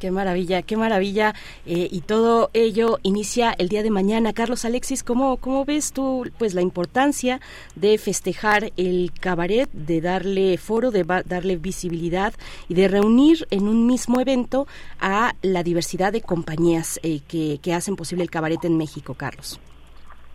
Qué 0.00 0.10
maravilla, 0.10 0.62
qué 0.62 0.76
maravilla. 0.76 1.34
eh, 1.64 1.88
y 1.90 2.00
todo 2.00 2.50
ello 2.52 2.98
inicia 3.02 3.54
el 3.58 3.68
día 3.68 3.82
de 3.82 3.90
mañana. 3.90 4.32
Carlos 4.32 4.64
Alexis, 4.64 5.02
¿cómo, 5.02 5.36
¿cómo 5.38 5.64
ves 5.64 5.92
tú 5.92 6.30
pues 6.38 6.54
la 6.54 6.62
importancia 6.62 7.40
de 7.74 7.98
festejar 7.98 8.72
el 8.76 9.12
cabaret, 9.18 9.70
de 9.72 10.00
darle 10.00 10.58
foro, 10.58 10.90
de 10.90 11.04
darle 11.24 11.56
visibilidad 11.56 12.34
y 12.68 12.74
de 12.74 12.88
reunir 12.88 13.46
en 13.50 13.68
un 13.68 13.86
mismo 13.86 14.20
evento 14.20 14.66
a 15.00 15.34
la 15.42 15.62
diversidad 15.62 16.12
de 16.12 16.20
compañías 16.20 16.98
eh, 17.02 17.20
que, 17.28 17.58
que 17.62 17.74
hacen 17.74 17.96
posible 17.96 18.24
el 18.24 18.30
cabaret 18.30 18.64
en 18.64 18.76
México, 18.76 19.14
Carlos? 19.14 19.60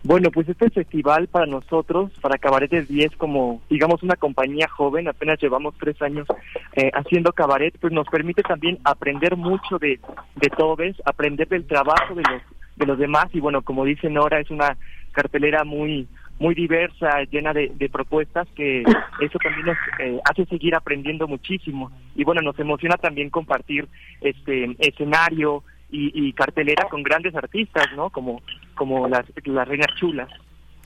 Bueno, 0.04 0.32
pues 0.32 0.48
este 0.48 0.68
festival 0.68 1.28
para 1.28 1.46
nosotros, 1.46 2.10
para 2.20 2.36
Cabaret 2.36 2.70
del 2.70 2.88
10, 2.88 3.16
como 3.16 3.62
digamos 3.70 4.02
una 4.02 4.16
compañía 4.16 4.66
joven, 4.68 5.06
apenas 5.06 5.40
llevamos 5.40 5.74
tres 5.78 6.00
años 6.02 6.26
eh, 6.74 6.90
haciendo 6.92 7.32
cabaret, 7.32 7.72
pues 7.80 7.92
nos 7.92 8.08
permite 8.08 8.42
también 8.42 8.78
aprender 8.82 9.36
mucho 9.36 9.78
de, 9.78 10.00
de 10.34 10.48
todo, 10.56 10.74
¿ves? 10.74 10.96
aprender 11.04 11.46
del 11.48 11.68
trabajo 11.68 12.16
de 12.16 12.22
los, 12.22 12.42
de 12.74 12.86
los 12.86 12.98
demás 12.98 13.26
y 13.32 13.38
bueno, 13.38 13.62
como 13.62 13.84
dice 13.84 14.10
Nora, 14.10 14.40
es 14.40 14.50
una 14.50 14.76
cartelera 15.12 15.62
muy 15.62 16.08
muy 16.40 16.56
diversa, 16.56 17.22
llena 17.30 17.52
de, 17.52 17.70
de 17.76 17.88
propuestas 17.88 18.48
que 18.56 18.80
eso 19.20 19.38
también 19.38 19.66
nos 19.66 19.76
eh, 20.00 20.18
hace 20.28 20.44
seguir 20.46 20.74
aprendiendo 20.74 21.28
muchísimo 21.28 21.92
y 22.16 22.24
bueno, 22.24 22.42
nos 22.42 22.58
emociona 22.58 22.96
también 22.96 23.30
compartir 23.30 23.86
este 24.20 24.74
escenario, 24.80 25.62
y, 25.92 26.10
y 26.14 26.32
cartelera 26.32 26.88
con 26.90 27.04
grandes 27.04 27.34
artistas, 27.36 27.86
¿no? 27.94 28.10
Como, 28.10 28.42
como 28.74 29.06
las, 29.06 29.24
las 29.44 29.68
reinas 29.68 29.94
chulas. 30.00 30.28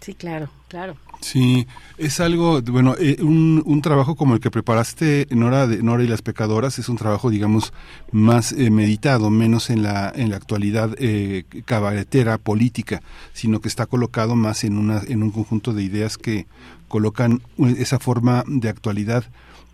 Sí, 0.01 0.15
claro, 0.15 0.51
claro. 0.69 0.97
Sí, 1.21 1.67
es 1.97 2.21
algo, 2.21 2.61
bueno, 2.61 2.95
eh, 3.01 3.17
un, 3.23 3.63
un 3.65 3.81
trabajo 3.81 4.15
como 4.15 4.35
el 4.35 4.41
que 4.41 4.51
preparaste, 4.51 5.27
Nora, 5.31 5.67
de 5.67 5.83
Nora 5.83 6.05
y 6.05 6.07
las 6.07 6.21
pecadoras, 6.21 6.79
es 6.79 6.91
un 6.91 6.99
trabajo, 6.99 7.31
digamos, 7.31 7.73
más 8.13 8.53
eh, 8.53 8.71
meditado, 8.71 9.31
menos 9.31 9.71
en 9.71 9.83
la, 9.83 10.13
en 10.15 10.29
la 10.29 10.37
actualidad 10.37 10.95
eh, 10.99 11.45
cabaretera, 11.65 12.37
política, 12.37 13.01
sino 13.33 13.61
que 13.61 13.69
está 13.69 13.87
colocado 13.87 14.37
más 14.37 14.65
en, 14.65 14.77
una, 14.77 15.01
en 15.09 15.23
un 15.23 15.31
conjunto 15.31 15.73
de 15.73 15.83
ideas 15.83 16.19
que 16.19 16.47
colocan 16.89 17.41
esa 17.79 17.99
forma 17.99 18.45
de 18.47 18.69
actualidad 18.69 19.25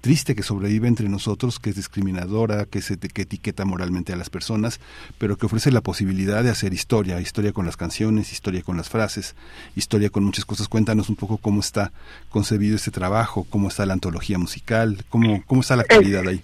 triste 0.03 0.35
que 0.35 0.43
sobrevive 0.43 0.89
entre 0.89 1.09
nosotros, 1.09 1.59
que 1.59 1.71
es 1.71 1.77
discriminadora, 1.77 2.67
que, 2.67 2.83
se, 2.83 2.99
que 2.99 3.23
etiqueta 3.23 3.65
moralmente 3.65 4.13
a 4.13 4.17
las 4.17 4.29
personas, 4.29 4.81
pero 5.17 5.37
que 5.37 5.47
ofrece 5.47 5.71
la 5.71 5.81
posibilidad 5.81 6.43
de 6.43 6.51
hacer 6.51 6.75
historia, 6.75 7.21
historia 7.21 7.53
con 7.53 7.65
las 7.65 7.79
canciones, 7.79 8.33
historia 8.33 8.63
con 8.63 8.77
las 8.77 8.91
frases, 8.91 9.37
historia 9.77 10.11
con 10.11 10.25
muchas 10.25 10.45
cosas. 10.45 10.69
Cuéntanos 10.69 11.09
un 11.09 11.17
poco 11.17 11.39
cómo 11.39 11.61
está 11.61 11.93
concebido 12.29 12.77
este 12.77 12.91
trabajo, 12.91 13.47
cómo 13.49 13.69
está 13.69 13.87
la 13.87 13.95
antología 13.95 14.39
musical, 14.39 14.99
cómo, 15.09 15.43
cómo 15.47 15.63
está 15.63 15.77
la 15.77 15.83
actualidad 15.83 16.27
ahí. 16.27 16.43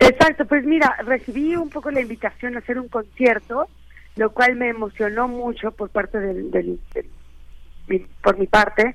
Exacto, 0.00 0.44
pues 0.46 0.64
mira, 0.64 0.96
recibí 1.06 1.54
un 1.54 1.70
poco 1.70 1.90
la 1.92 2.00
invitación 2.00 2.56
a 2.56 2.58
hacer 2.58 2.78
un 2.78 2.88
concierto, 2.88 3.68
lo 4.16 4.32
cual 4.32 4.56
me 4.56 4.68
emocionó 4.68 5.28
mucho 5.28 5.70
por 5.70 5.90
parte 5.90 6.18
del, 6.18 6.50
del, 6.50 6.80
del 6.92 7.06
por 8.22 8.38
mi 8.38 8.46
parte, 8.46 8.94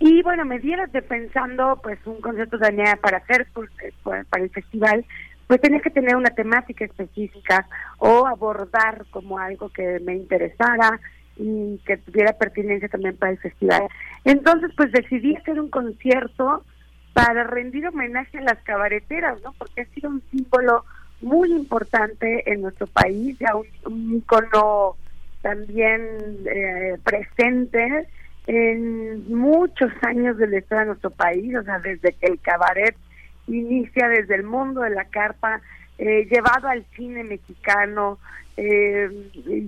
y 0.00 0.22
bueno, 0.22 0.46
me 0.46 0.58
dieras 0.58 0.90
de 0.92 1.02
pensando, 1.02 1.78
pues, 1.82 1.98
un 2.06 2.22
concierto 2.22 2.56
de 2.56 2.96
para 3.02 3.18
hacer 3.18 3.46
eh, 3.84 3.92
para 4.02 4.42
el 4.42 4.50
festival, 4.50 5.04
pues 5.46 5.60
tenía 5.60 5.80
que 5.80 5.90
tener 5.90 6.16
una 6.16 6.30
temática 6.30 6.86
específica 6.86 7.66
o 7.98 8.26
abordar 8.26 9.04
como 9.10 9.38
algo 9.38 9.68
que 9.68 10.00
me 10.00 10.14
interesara 10.14 10.98
y 11.36 11.78
que 11.84 11.98
tuviera 11.98 12.32
pertinencia 12.32 12.88
también 12.88 13.16
para 13.16 13.32
el 13.32 13.38
festival. 13.38 13.82
Entonces, 14.24 14.70
pues 14.74 14.90
decidí 14.90 15.36
hacer 15.36 15.60
un 15.60 15.68
concierto 15.68 16.64
para 17.12 17.44
rendir 17.44 17.86
homenaje 17.86 18.38
a 18.38 18.42
las 18.42 18.58
cabareteras, 18.62 19.42
¿no? 19.42 19.52
Porque 19.58 19.82
ha 19.82 19.86
sido 19.86 20.08
un 20.08 20.22
símbolo 20.30 20.84
muy 21.20 21.52
importante 21.52 22.50
en 22.50 22.62
nuestro 22.62 22.86
país, 22.86 23.38
ya 23.38 23.54
un, 23.54 23.66
un 23.84 24.14
icono 24.16 24.96
también 25.42 26.00
eh, 26.46 26.96
presente 27.04 28.08
en 28.46 29.32
muchos 29.32 29.90
años 30.02 30.36
de 30.38 30.48
la 30.48 30.58
historia 30.58 30.80
de 30.80 30.86
nuestro 30.88 31.10
país, 31.10 31.54
o 31.54 31.62
sea, 31.62 31.78
desde 31.78 32.12
que 32.14 32.26
el 32.26 32.40
cabaret 32.40 32.96
inicia 33.46 34.08
desde 34.08 34.34
el 34.36 34.44
mundo 34.44 34.80
de 34.82 34.90
la 34.90 35.04
carpa, 35.04 35.60
eh, 35.98 36.26
llevado 36.30 36.68
al 36.68 36.84
cine 36.96 37.24
mexicano, 37.24 38.18
eh, 38.56 39.08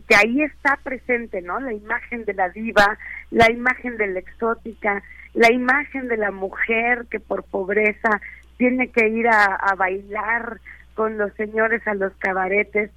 que 0.08 0.14
ahí 0.14 0.42
está 0.42 0.78
presente, 0.82 1.42
¿no? 1.42 1.60
La 1.60 1.72
imagen 1.72 2.24
de 2.24 2.34
la 2.34 2.48
diva, 2.48 2.98
la 3.30 3.50
imagen 3.50 3.96
de 3.96 4.08
la 4.08 4.18
exótica, 4.18 5.02
la 5.34 5.52
imagen 5.52 6.08
de 6.08 6.16
la 6.16 6.30
mujer 6.30 7.06
que 7.10 7.20
por 7.20 7.44
pobreza 7.44 8.20
tiene 8.56 8.88
que 8.88 9.08
ir 9.08 9.28
a, 9.28 9.44
a 9.54 9.74
bailar 9.74 10.60
con 10.94 11.18
los 11.18 11.32
señores 11.34 11.86
a 11.86 11.94
los 11.94 12.12
cabaretes 12.18 12.90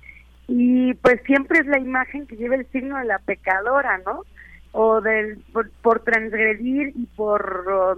y 0.48 0.94
pues 0.96 1.22
siempre 1.26 1.60
es 1.60 1.66
la 1.66 1.80
imagen 1.80 2.28
que 2.28 2.36
lleva 2.36 2.56
el 2.56 2.68
signo 2.68 2.98
de 2.98 3.06
la 3.06 3.20
pecadora, 3.20 4.00
¿no? 4.06 4.24
O 4.78 5.00
del, 5.00 5.38
por, 5.82 6.02
transgredir 6.02 6.92
y 6.96 7.06
por 7.16 7.96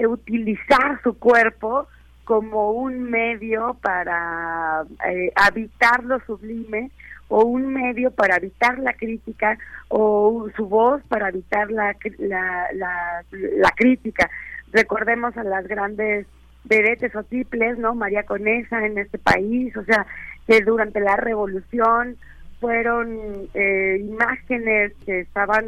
uh, 0.00 0.06
utilizar 0.08 1.00
su 1.04 1.16
cuerpo 1.16 1.86
como 2.24 2.72
un 2.72 3.04
medio 3.10 3.76
para 3.80 4.82
eh, 5.08 5.32
habitar 5.36 6.02
lo 6.02 6.18
sublime 6.26 6.90
o 7.28 7.44
un 7.44 7.72
medio 7.72 8.10
para 8.10 8.38
evitar 8.38 8.80
la 8.80 8.92
crítica 8.94 9.56
o 9.86 10.48
su 10.56 10.66
voz 10.66 11.00
para 11.08 11.28
evitar 11.28 11.70
la, 11.70 11.96
la, 12.18 12.66
la, 12.74 13.24
la 13.30 13.70
crítica. 13.76 14.28
Recordemos 14.72 15.36
a 15.36 15.44
las 15.44 15.68
grandes 15.68 16.26
vedetes 16.64 17.14
o 17.14 17.22
tiples, 17.22 17.78
¿no? 17.78 17.94
María 17.94 18.24
Conesa 18.24 18.84
en 18.84 18.98
este 18.98 19.18
país, 19.18 19.76
o 19.76 19.84
sea, 19.84 20.06
que 20.48 20.60
durante 20.60 20.98
la 20.98 21.16
revolución 21.16 22.16
fueron 22.60 23.48
eh, 23.54 23.98
imágenes 24.00 24.92
que 25.04 25.20
estaban 25.20 25.66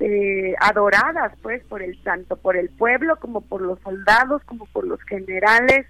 eh, 0.00 0.54
adoradas 0.60 1.32
pues 1.42 1.62
por 1.64 1.80
el 1.80 2.00
tanto 2.02 2.36
por 2.36 2.56
el 2.56 2.68
pueblo 2.70 3.16
como 3.16 3.40
por 3.40 3.62
los 3.62 3.78
soldados 3.80 4.42
como 4.44 4.66
por 4.66 4.84
los 4.84 5.00
generales 5.04 5.86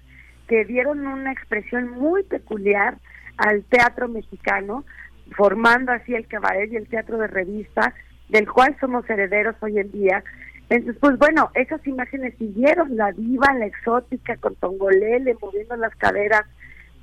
que 0.47 0.65
dieron 0.65 1.07
una 1.07 1.31
expresión 1.31 1.89
muy 1.89 2.21
peculiar 2.23 2.97
al 3.37 3.63
teatro 3.63 4.07
mexicano 4.07 4.85
formando 5.35 5.91
así 5.91 6.13
el 6.13 6.27
cabaret 6.27 6.71
y 6.71 6.75
el 6.75 6.87
teatro 6.87 7.17
de 7.17 7.27
revista 7.27 7.93
del 8.29 8.47
cual 8.47 8.77
somos 8.79 9.09
herederos 9.09 9.55
hoy 9.61 9.79
en 9.79 9.91
día. 9.91 10.23
Entonces 10.69 10.95
pues 10.99 11.17
bueno 11.17 11.49
esas 11.55 11.85
imágenes 11.87 12.35
siguieron 12.37 12.95
la 12.95 13.11
diva 13.13 13.51
la 13.53 13.65
exótica 13.65 14.37
con 14.37 14.53
tongolele 14.55 15.35
moviendo 15.41 15.75
las 15.75 15.95
caderas 15.95 16.43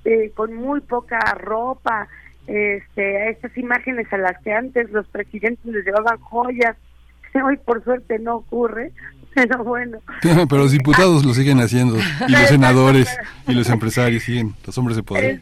eh, 0.04 0.30
con 0.34 0.54
muy 0.54 0.80
poca 0.80 1.18
ropa 1.34 2.08
este, 2.46 3.18
a 3.22 3.30
estas 3.30 3.56
imágenes 3.56 4.12
a 4.12 4.18
las 4.18 4.40
que 4.42 4.52
antes 4.52 4.90
los 4.90 5.06
presidentes 5.08 5.64
les 5.64 5.84
llevaban 5.84 6.18
joyas, 6.20 6.76
hoy 7.44 7.56
por 7.58 7.82
suerte 7.84 8.18
no 8.18 8.36
ocurre, 8.36 8.92
pero 9.34 9.62
bueno. 9.64 9.98
pero 10.22 10.62
los 10.62 10.72
diputados 10.72 11.24
lo 11.24 11.34
siguen 11.34 11.58
haciendo, 11.58 11.96
y 11.96 12.00
los 12.32 12.48
senadores, 12.48 13.08
y 13.46 13.54
los 13.54 13.68
empresarios 13.68 14.22
siguen, 14.22 14.54
los 14.66 14.76
hombres 14.78 14.96
de 14.96 15.02
poder. 15.02 15.40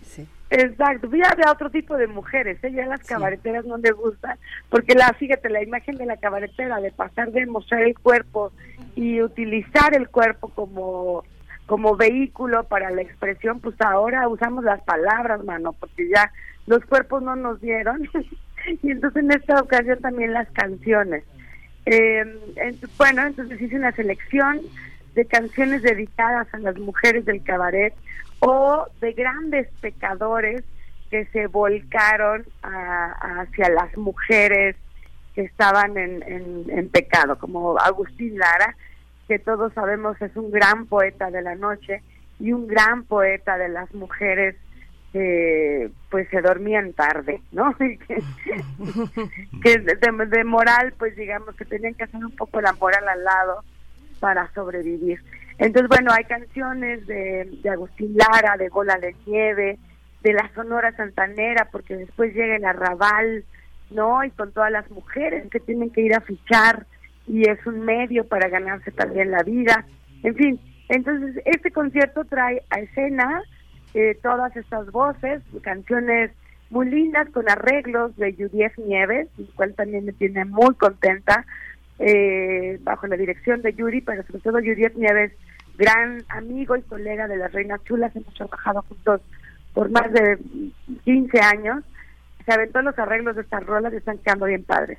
Exacto, 0.51 1.11
ya 1.15 1.29
había 1.31 1.53
otro 1.53 1.69
tipo 1.69 1.95
de 1.97 2.07
mujeres, 2.07 2.63
¿eh? 2.65 2.73
ya 2.73 2.87
las 2.87 3.07
cabareteras 3.07 3.67
no 3.67 3.77
le 3.77 3.91
gustan, 3.93 4.39
porque 4.71 4.95
la, 4.95 5.13
fíjate, 5.13 5.51
la 5.51 5.63
imagen 5.63 5.97
de 5.97 6.07
la 6.07 6.17
cabaretera, 6.17 6.81
de 6.81 6.91
pasar 6.91 7.33
de 7.33 7.45
mostrar 7.45 7.83
el 7.83 7.99
cuerpo 7.99 8.51
y 8.97 9.21
utilizar 9.21 9.95
el 9.95 10.09
cuerpo 10.09 10.49
como 10.49 11.25
como 11.67 11.97
vehículo 11.97 12.65
para 12.65 12.91
la 12.91 13.03
expresión, 13.03 13.61
pues 13.61 13.77
ahora 13.81 14.27
usamos 14.27 14.65
las 14.65 14.81
palabras, 14.85 15.45
mano, 15.45 15.75
porque 15.75 16.09
ya 16.09 16.33
los 16.69 16.85
cuerpos 16.85 17.23
no 17.23 17.35
nos 17.35 17.61
dieron. 17.61 18.09
y 18.83 18.91
entonces 18.91 19.25
en 19.25 19.33
esta 19.33 19.61
ocasión 19.61 19.99
también 20.01 20.33
las 20.33 20.49
canciones. 20.51 21.25
Eh, 21.87 22.25
bueno, 22.99 23.27
entonces 23.27 23.61
hice 23.61 23.77
una 23.77 23.93
selección 23.93 24.61
de 25.15 25.25
canciones 25.25 25.83
dedicadas 25.83 26.47
a 26.53 26.59
las 26.59 26.77
mujeres 26.79 27.25
del 27.25 27.43
cabaret 27.43 27.95
o 28.41 28.87
de 29.01 29.13
grandes 29.15 29.69
pecadores 29.81 30.63
que 31.11 31.25
se 31.27 31.47
volcaron 31.47 32.45
hacia 32.63 33.71
las 33.71 33.97
mujeres 33.97 34.77
que 35.35 35.43
estaban 35.43 35.97
en 35.97 36.89
pecado, 36.91 37.39
como 37.39 37.79
Agustín 37.79 38.39
Lara, 38.39 38.77
que 39.27 39.39
todos 39.39 39.73
sabemos 39.73 40.21
es 40.21 40.37
un 40.37 40.51
gran 40.51 40.87
poeta 40.87 41.31
de 41.31 41.41
la 41.41 41.55
noche 41.55 42.03
y 42.39 42.53
un 42.53 42.67
gran 42.67 43.05
poeta 43.05 43.57
de 43.57 43.71
las 43.71 43.93
mujeres 43.95 44.57
que 45.13 45.91
pues 46.11 46.29
se 46.31 46.41
dormían 46.41 46.93
tarde, 46.93 47.41
¿no? 47.53 47.75
que, 49.63 49.79
de, 49.83 50.45
moral, 50.45 50.95
pues 50.99 51.17
digamos 51.17 51.55
que 51.57 51.65
tenían 51.65 51.95
que 51.95 52.05
hacer 52.05 52.25
un 52.25 52.37
poco 52.37 52.61
la 52.61 52.73
moral 52.75 53.09
al 53.09 53.25
lado 53.25 53.65
para 54.21 54.53
sobrevivir. 54.53 55.23
Entonces, 55.59 55.89
bueno, 55.89 56.13
hay 56.13 56.25
canciones 56.25 57.07
de, 57.07 57.49
de 57.63 57.71
Agustín 57.71 58.17
Lara, 58.17 58.57
de 58.57 58.69
Gola 58.69 58.97
de 58.99 59.15
Nieve, 59.27 59.79
de 60.23 60.33
la 60.33 60.51
Sonora 60.55 60.93
Santanera, 60.97 61.69
porque 61.71 61.97
después 61.97 62.35
llega 62.35 62.57
el 62.57 62.65
arrabal, 62.65 63.45
¿no? 63.91 64.23
Y 64.25 64.31
con 64.31 64.53
todas 64.53 64.71
las 64.71 64.91
mujeres 64.91 65.49
que 65.51 65.61
tienen 65.61 65.91
que 65.91 66.03
ir 66.03 66.15
a 66.15 66.21
fichar 66.21 66.87
y 67.27 67.49
es 67.49 67.65
un 67.67 67.81
medio 67.81 68.27
para 68.27 68.49
ganarse 68.49 68.91
también 68.91 69.31
la 69.31 69.43
vida. 69.43 69.85
En 70.23 70.35
fin, 70.35 70.61
entonces 70.89 71.43
este 71.45 71.71
concierto 71.71 72.25
trae 72.25 72.63
a 72.71 72.81
escena 72.81 73.43
eh, 73.99 74.17
todas 74.23 74.57
estas 74.57 74.93
voces, 74.93 75.43
canciones 75.63 76.31
muy 76.71 76.89
lindas 76.89 77.29
con 77.31 77.51
arreglos 77.51 78.17
de 78.17 78.33
Judief 78.33 78.79
Nieves, 78.79 79.27
el 79.37 79.49
cual 79.57 79.75
también 79.75 80.05
me 80.05 80.13
tiene 80.13 80.45
muy 80.45 80.73
contenta, 80.77 81.45
eh, 81.99 82.79
bajo 82.83 83.09
la 83.09 83.17
dirección 83.17 83.61
de 83.61 83.73
Yuri, 83.73 84.01
pero 84.03 84.23
sobre 84.23 84.39
todo 84.39 84.59
Judief 84.59 84.95
Nieves, 84.95 85.33
gran 85.77 86.23
amigo 86.29 86.77
y 86.77 86.83
colega 86.83 87.27
de 87.27 87.39
las 87.39 87.51
Reinas 87.51 87.83
Chulas, 87.83 88.15
hemos 88.15 88.33
trabajado 88.35 88.83
juntos 88.83 89.21
por 89.75 89.91
más 89.91 90.13
de 90.13 90.39
15 91.03 91.41
años, 91.41 91.83
se 92.47 92.53
aventó 92.53 92.81
los 92.83 92.97
arreglos 93.01 93.35
de 93.35 93.43
estas 93.43 93.67
rolas 93.67 93.93
y 93.93 93.97
están 93.97 94.19
quedando 94.19 94.47
bien 94.47 94.63
padres. 94.63 94.99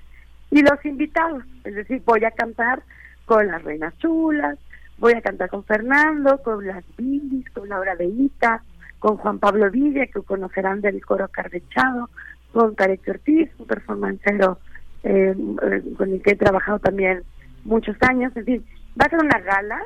y 0.51 0.62
los 0.62 0.83
invitados, 0.83 1.45
es 1.63 1.73
decir, 1.73 2.01
voy 2.05 2.25
a 2.25 2.31
cantar 2.31 2.83
con 3.25 3.47
las 3.47 3.63
Reinas 3.63 3.97
Chulas, 3.99 4.59
voy 4.97 5.13
a 5.13 5.21
cantar 5.21 5.49
con 5.49 5.63
Fernando, 5.63 6.41
con 6.43 6.67
las 6.67 6.83
Bindis, 6.97 7.49
con 7.51 7.69
Laura 7.69 7.95
de 7.95 8.07
Ita, 8.07 8.62
con 8.99 9.17
Juan 9.17 9.39
Pablo 9.39 9.71
Villa, 9.71 10.05
que 10.07 10.21
conocerán 10.21 10.81
del 10.81 11.03
coro 11.03 11.27
Cardechado, 11.29 12.09
con 12.51 12.75
Carecho 12.75 13.12
Ortiz, 13.12 13.49
un 13.57 13.67
performancero 13.67 14.59
eh, 15.03 15.33
eh, 15.35 15.83
con 15.97 16.12
el 16.12 16.21
que 16.21 16.31
he 16.31 16.35
trabajado 16.35 16.79
también 16.79 17.23
muchos 17.63 17.95
años, 18.01 18.35
en 18.35 18.45
fin, 18.45 18.65
va 18.99 19.05
a 19.05 19.09
ser 19.09 19.19
una 19.19 19.39
gala, 19.39 19.79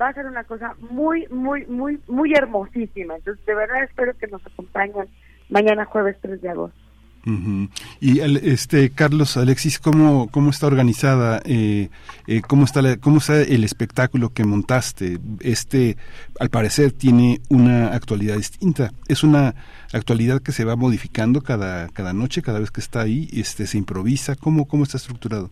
va 0.00 0.08
a 0.08 0.14
ser 0.14 0.26
una 0.26 0.44
cosa 0.44 0.74
muy, 0.90 1.26
muy, 1.28 1.66
muy, 1.66 2.00
muy 2.06 2.32
hermosísima. 2.32 3.16
Entonces, 3.16 3.44
de 3.46 3.54
verdad 3.54 3.82
espero 3.82 4.16
que 4.18 4.26
nos 4.28 4.44
acompañen 4.46 5.08
mañana 5.48 5.84
jueves 5.84 6.16
3 6.20 6.40
de 6.40 6.50
agosto. 6.50 6.83
Ujú. 7.26 7.68
Y 8.00 8.18
el- 8.20 8.36
este 8.36 8.90
Carlos 8.90 9.36
Alexis, 9.38 9.78
¿cómo, 9.78 10.28
cómo 10.30 10.50
está 10.50 10.66
organizada? 10.66 11.40
Eh, 11.46 11.88
eh, 12.26 12.42
¿Cómo 12.46 12.64
está 12.64 12.82
la- 12.82 12.98
cómo 12.98 13.16
está 13.18 13.40
el 13.40 13.64
espectáculo 13.64 14.28
que 14.34 14.44
montaste? 14.44 15.18
Este, 15.40 15.96
al 16.38 16.50
parecer, 16.50 16.92
tiene 16.92 17.40
una 17.48 17.88
actualidad 17.94 18.36
distinta. 18.36 18.92
Es 19.08 19.24
una 19.24 19.54
actualidad 19.92 20.42
que 20.42 20.52
se 20.52 20.64
va 20.66 20.76
modificando 20.76 21.40
cada 21.40 21.88
cada 21.88 22.12
noche, 22.12 22.42
cada 22.42 22.60
vez 22.60 22.70
que 22.70 22.80
está 22.82 23.00
ahí. 23.00 23.28
Este, 23.32 23.66
se 23.66 23.78
improvisa. 23.78 24.36
¿Cómo 24.36 24.66
cómo 24.66 24.82
está 24.84 24.98
estructurado? 24.98 25.50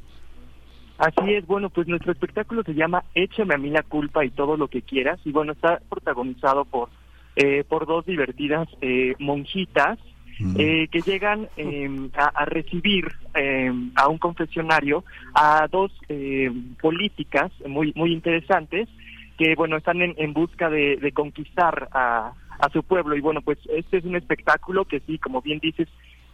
Así 0.99 1.33
es, 1.35 1.47
bueno, 1.47 1.69
pues 1.71 1.89
nuestro 1.89 2.13
espectáculo 2.13 2.63
se 2.65 2.75
llama 2.75 3.03
Échame 3.15 3.55
a 3.55 3.59
mí 3.59 3.71
la 3.71 3.83
culpa 3.83 4.25
y 4.25 4.31
todo 4.31 4.57
lo 4.57 4.69
que 4.69 4.83
quieras 4.83 5.19
y 5.25 5.33
bueno, 5.33 5.53
está 5.53 5.81
protagonizado 5.89 6.65
por 6.65 6.91
eh, 7.35 7.65
por 7.69 7.87
dos 7.87 8.05
divertidas 8.07 8.69
eh, 8.83 9.15
eh, 10.59 10.89
que 10.91 11.01
llegan 11.03 11.49
eh, 11.57 11.89
a, 12.17 12.27
a 12.43 12.45
recibir 12.45 13.07
eh, 13.35 13.71
a 13.95 14.09
un 14.09 14.19
confesionario 14.19 15.05
a 15.35 15.69
dos 15.71 15.93
eh, 16.09 16.51
políticas 16.81 17.51
muy 17.67 17.93
muy 17.95 18.13
interesantes 18.13 18.89
que 19.39 19.55
bueno 19.55 19.77
están 19.77 20.03
en, 20.03 20.15
en 20.19 20.33
busca 20.33 20.69
de, 20.71 20.97
de 20.97 21.13
conquistar 21.13 21.89
a, 21.93 22.33
a 22.59 22.69
su 22.71 22.83
pueblo. 22.83 23.17
Y 23.17 23.21
bueno 23.21 23.41
pues 23.43 23.59
este 23.73 23.99
es 23.99 24.05
un 24.05 24.17
espectáculo 24.17 24.85
que 24.85 25.01
sí 25.01 25.19
como 25.19 25.41
bien 25.43 25.59
dices 25.61 25.89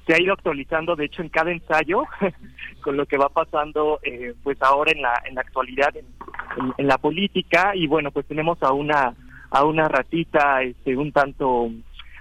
se 0.07 0.15
ha 0.15 0.23
ido 0.23 0.33
actualizando 0.33 0.97
de 0.97 1.05
hecho 1.05 1.21
en 1.23 1.29
cada 1.29 1.51
ensayo 1.53 2.05
con 2.83 2.97
lo 2.97 3.05
que 3.07 3.19
va 3.19 3.29
pasando 3.29 4.01
eh, 4.03 4.33
pues 4.43 4.57
ahora 4.63 4.91
en 4.93 5.03
la 5.03 5.23
en 5.29 5.35
la 5.35 5.43
actualidad 5.43 5.95
en, 5.97 6.07
en- 6.59 6.75
en 6.79 6.87
la 6.87 6.99
política. 6.99 7.73
Y 7.75 7.87
bueno 7.87 8.11
pues 8.11 8.27
tenemos 8.27 8.63
a 8.63 8.73
una 8.73 9.15
a 9.51 9.65
una 9.65 9.89
ratita 9.89 10.63
este 10.63 10.97
un 10.97 11.13
tanto 11.13 11.71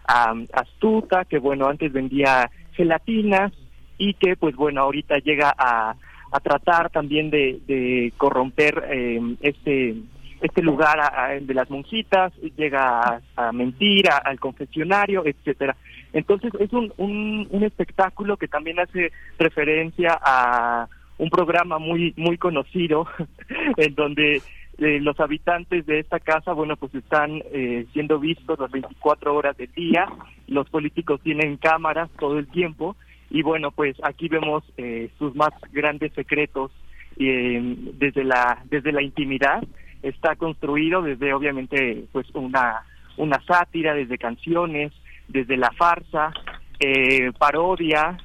am, 0.08 0.48
astuta 0.54 1.26
que 1.26 1.38
bueno 1.40 1.68
antes 1.68 1.92
vendía 1.94 2.50
gelatinas 2.74 3.52
y 3.98 4.14
que 4.16 4.36
pues 4.36 4.56
bueno 4.56 4.82
ahorita 4.82 5.18
llega 5.20 5.54
a, 5.58 5.96
a 6.32 6.40
tratar 6.40 6.90
también 6.90 7.30
de, 7.30 7.60
de 7.68 8.14
corromper 8.18 8.84
eh, 8.90 9.20
este 9.42 9.96
este 10.42 10.62
lugar 10.62 11.00
a- 11.00 11.30
de 11.40 11.54
las 11.54 11.70
monjitas 11.70 12.32
llega 12.58 13.22
a, 13.36 13.52
mentir 13.52 14.06
al 14.24 14.40
confesionario 14.40 15.24
etcétera. 15.26 15.76
Entonces 16.14 16.52
es 16.60 16.72
un, 16.74 16.94
un, 16.98 17.48
un 17.50 17.64
espectáculo 17.64 18.38
que 18.38 18.48
también 18.48 18.80
hace 18.80 19.12
referencia 19.40 20.18
a 20.22 20.88
un 21.18 21.30
programa 21.32 21.80
muy 21.80 22.14
muy 22.18 22.38
conocido 22.38 23.08
en 23.78 23.96
donde 23.96 24.42
eh, 24.78 25.00
los 25.02 25.20
habitantes 25.20 25.86
de 25.86 26.00
esta 26.00 26.20
casa, 26.20 26.54
bueno, 26.54 26.76
pues 26.78 26.94
están 26.94 27.42
eh, 27.52 27.86
siendo 27.94 28.20
vistos 28.20 28.60
las 28.60 28.72
24 28.72 29.36
horas 29.36 29.58
del 29.58 29.72
día, 29.72 30.08
los 30.48 30.70
políticos 30.70 31.20
tienen 31.22 31.58
cámaras 31.58 32.10
todo 32.20 32.38
el 32.38 32.48
tiempo 32.48 32.96
y 33.30 33.42
bueno, 33.42 33.72
pues 33.72 33.96
aquí 34.04 34.30
vemos 34.30 34.64
eh, 34.78 35.10
sus 35.18 35.36
más 35.36 35.52
grandes 35.72 36.14
secretos 36.14 36.72
eh, 37.20 37.60
desde 37.94 38.24
la 38.24 38.64
desde 38.70 38.92
la 38.92 39.02
intimidad. 39.02 39.64
Está 40.02 40.36
construido 40.36 41.02
desde 41.02 41.34
obviamente 41.34 42.06
pues 42.12 42.28
una 42.34 42.84
una 43.18 43.42
sátira 43.46 43.94
desde 43.94 44.18
canciones 44.18 44.94
desde 45.28 45.58
la 45.58 45.72
farsa 45.72 46.32
eh, 46.80 47.32
parodia. 47.38 48.18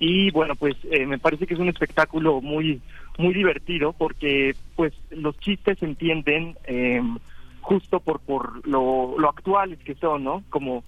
Y 0.00 0.30
bueno 0.32 0.56
pues 0.56 0.74
eh, 0.90 1.06
me 1.06 1.18
parece 1.18 1.46
que 1.46 1.54
es 1.54 1.60
un 1.60 1.68
espectáculo 1.68 2.40
muy 2.40 2.80
muy 3.18 3.34
divertido 3.34 3.92
porque 3.92 4.54
pues 4.76 4.92
los 5.10 5.38
chistes 5.38 5.78
se 5.78 5.86
entienden 5.86 6.56
eh, 6.64 7.00
justo 7.60 8.00
por 8.00 8.20
por 8.20 8.66
lo, 8.66 9.14
lo 9.18 9.28
actuales 9.28 9.78
que 9.80 9.94
son 9.94 10.24
no 10.24 10.42
como 10.50 10.84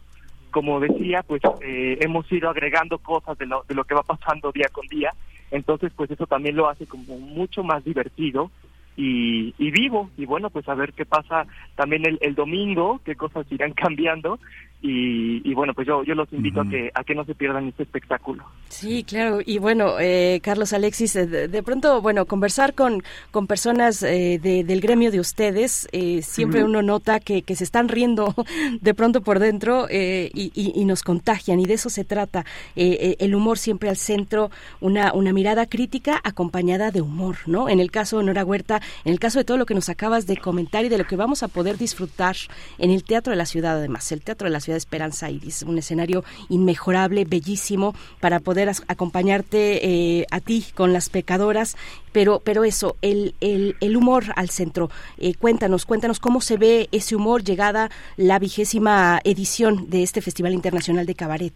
como 0.50 0.80
decía 0.80 1.22
pues 1.22 1.42
eh, 1.62 1.98
hemos 2.00 2.30
ido 2.32 2.48
agregando 2.48 2.98
cosas 2.98 3.36
de 3.38 3.46
lo, 3.46 3.64
de 3.68 3.74
lo 3.74 3.84
que 3.84 3.94
va 3.94 4.02
pasando 4.02 4.52
día 4.52 4.68
con 4.72 4.86
día. 4.86 5.10
Entonces 5.50 5.92
pues 5.94 6.10
eso 6.10 6.26
también 6.26 6.56
lo 6.56 6.68
hace 6.68 6.86
como 6.86 7.18
mucho 7.18 7.62
más 7.62 7.84
divertido 7.84 8.50
y, 8.96 9.54
y 9.58 9.70
vivo 9.70 10.10
y 10.16 10.24
bueno 10.26 10.50
pues 10.50 10.68
a 10.68 10.74
ver 10.74 10.92
qué 10.92 11.04
pasa 11.04 11.46
también 11.74 12.06
el, 12.06 12.18
el 12.20 12.34
domingo 12.34 13.00
qué 13.04 13.14
cosas 13.14 13.46
irán 13.50 13.72
cambiando 13.76 14.38
y, 14.82 15.48
y 15.48 15.54
bueno 15.54 15.72
pues 15.74 15.86
yo 15.86 16.02
yo 16.04 16.14
los 16.14 16.30
invito 16.32 16.60
a 16.60 16.68
que 16.68 16.90
a 16.94 17.02
que 17.02 17.14
no 17.14 17.24
se 17.24 17.34
pierdan 17.34 17.68
este 17.68 17.82
espectáculo 17.82 18.44
Sí, 18.68 19.04
claro. 19.04 19.38
Y 19.46 19.58
bueno, 19.58 19.94
eh, 20.00 20.40
Carlos 20.42 20.72
Alexis, 20.72 21.14
eh, 21.14 21.26
de, 21.28 21.46
de 21.48 21.62
pronto, 21.62 22.02
bueno, 22.02 22.26
conversar 22.26 22.74
con, 22.74 23.02
con 23.30 23.46
personas 23.46 24.02
eh, 24.02 24.40
de- 24.42 24.64
del 24.64 24.80
gremio 24.80 25.12
de 25.12 25.20
ustedes, 25.20 25.88
eh, 25.92 26.20
siempre 26.22 26.64
uno 26.64 26.82
nota 26.82 27.20
que, 27.20 27.42
que 27.42 27.54
se 27.54 27.62
están 27.62 27.88
riendo 27.88 28.34
de 28.80 28.92
pronto 28.92 29.22
por 29.22 29.38
dentro 29.38 29.86
eh, 29.88 30.30
y, 30.34 30.50
y- 30.52 30.72
y 30.74 30.84
nos 30.84 31.02
contagian. 31.04 31.60
Y 31.60 31.64
de 31.64 31.74
eso 31.74 31.88
se 31.90 32.04
trata. 32.04 32.40
Eh, 32.74 32.98
eh, 33.00 33.16
el 33.20 33.36
humor 33.36 33.56
siempre 33.56 33.88
al 33.88 33.96
centro, 33.96 34.50
una, 34.80 35.12
una 35.14 35.32
mirada 35.32 35.66
crítica 35.66 36.20
acompañada 36.24 36.90
de 36.90 37.00
humor, 37.02 37.36
¿no? 37.46 37.68
En 37.68 37.78
el 37.78 37.92
caso 37.92 38.18
de 38.18 38.24
Nora 38.24 38.44
Huerta, 38.44 38.82
en 39.04 39.12
el 39.12 39.18
caso 39.18 39.38
de 39.38 39.44
todo 39.44 39.56
lo 39.56 39.66
que 39.66 39.74
nos 39.74 39.88
acabas 39.88 40.26
de 40.26 40.36
comentar 40.36 40.84
y 40.84 40.88
de 40.88 40.98
lo 40.98 41.04
que 41.04 41.16
vamos 41.16 41.42
a 41.42 41.48
poder 41.48 41.78
disfrutar 41.78 42.36
en 42.78 42.90
el 42.90 43.04
Teatro 43.04 43.30
de 43.30 43.36
la 43.36 43.46
Ciudad, 43.46 43.78
además, 43.78 44.10
el 44.12 44.22
Teatro 44.22 44.46
de 44.46 44.52
la 44.52 44.60
Ciudad 44.60 44.76
Esperanza 44.76 45.30
Iris, 45.30 45.62
un 45.62 45.78
escenario 45.78 46.24
inmejorable, 46.48 47.24
bellísimo, 47.24 47.94
para 48.20 48.40
poder 48.40 48.70
acompañarte 48.88 49.86
eh, 49.86 50.26
a 50.30 50.40
ti 50.40 50.64
con 50.74 50.92
las 50.92 51.08
pecadoras, 51.08 51.76
pero, 52.12 52.40
pero 52.44 52.64
eso, 52.64 52.96
el, 53.02 53.34
el, 53.40 53.76
el 53.80 53.96
humor 53.96 54.24
al 54.36 54.50
centro. 54.50 54.90
Eh, 55.18 55.34
cuéntanos, 55.34 55.86
cuéntanos 55.86 56.20
cómo 56.20 56.40
se 56.40 56.56
ve 56.56 56.88
ese 56.92 57.16
humor 57.16 57.42
llegada 57.42 57.90
la 58.16 58.38
vigésima 58.38 59.20
edición 59.24 59.90
de 59.90 60.02
este 60.02 60.22
Festival 60.22 60.52
Internacional 60.52 61.06
de 61.06 61.14
Cabaret. 61.14 61.54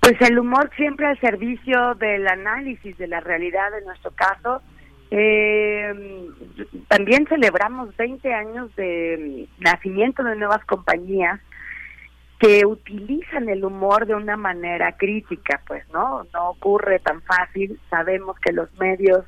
Pues 0.00 0.20
el 0.20 0.38
humor 0.38 0.68
siempre 0.76 1.06
al 1.06 1.18
servicio 1.20 1.94
del 1.94 2.26
análisis 2.26 2.98
de 2.98 3.06
la 3.06 3.20
realidad 3.20 3.76
en 3.78 3.84
nuestro 3.84 4.10
caso. 4.10 4.60
Eh, 5.14 5.92
también 6.88 7.26
celebramos 7.26 7.94
20 7.98 8.32
años 8.32 8.74
de 8.76 9.46
nacimiento 9.58 10.24
de 10.24 10.36
nuevas 10.36 10.64
compañías 10.64 11.38
que 12.38 12.64
utilizan 12.64 13.50
el 13.50 13.62
humor 13.62 14.06
de 14.06 14.14
una 14.14 14.38
manera 14.38 14.96
crítica, 14.96 15.60
pues, 15.66 15.86
¿no? 15.92 16.26
No 16.32 16.50
ocurre 16.50 16.98
tan 16.98 17.20
fácil. 17.22 17.78
Sabemos 17.90 18.38
que 18.38 18.52
los 18.52 18.72
medios, 18.80 19.26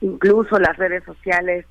incluso 0.00 0.58
las 0.58 0.76
redes 0.76 1.04
sociales, 1.04 1.64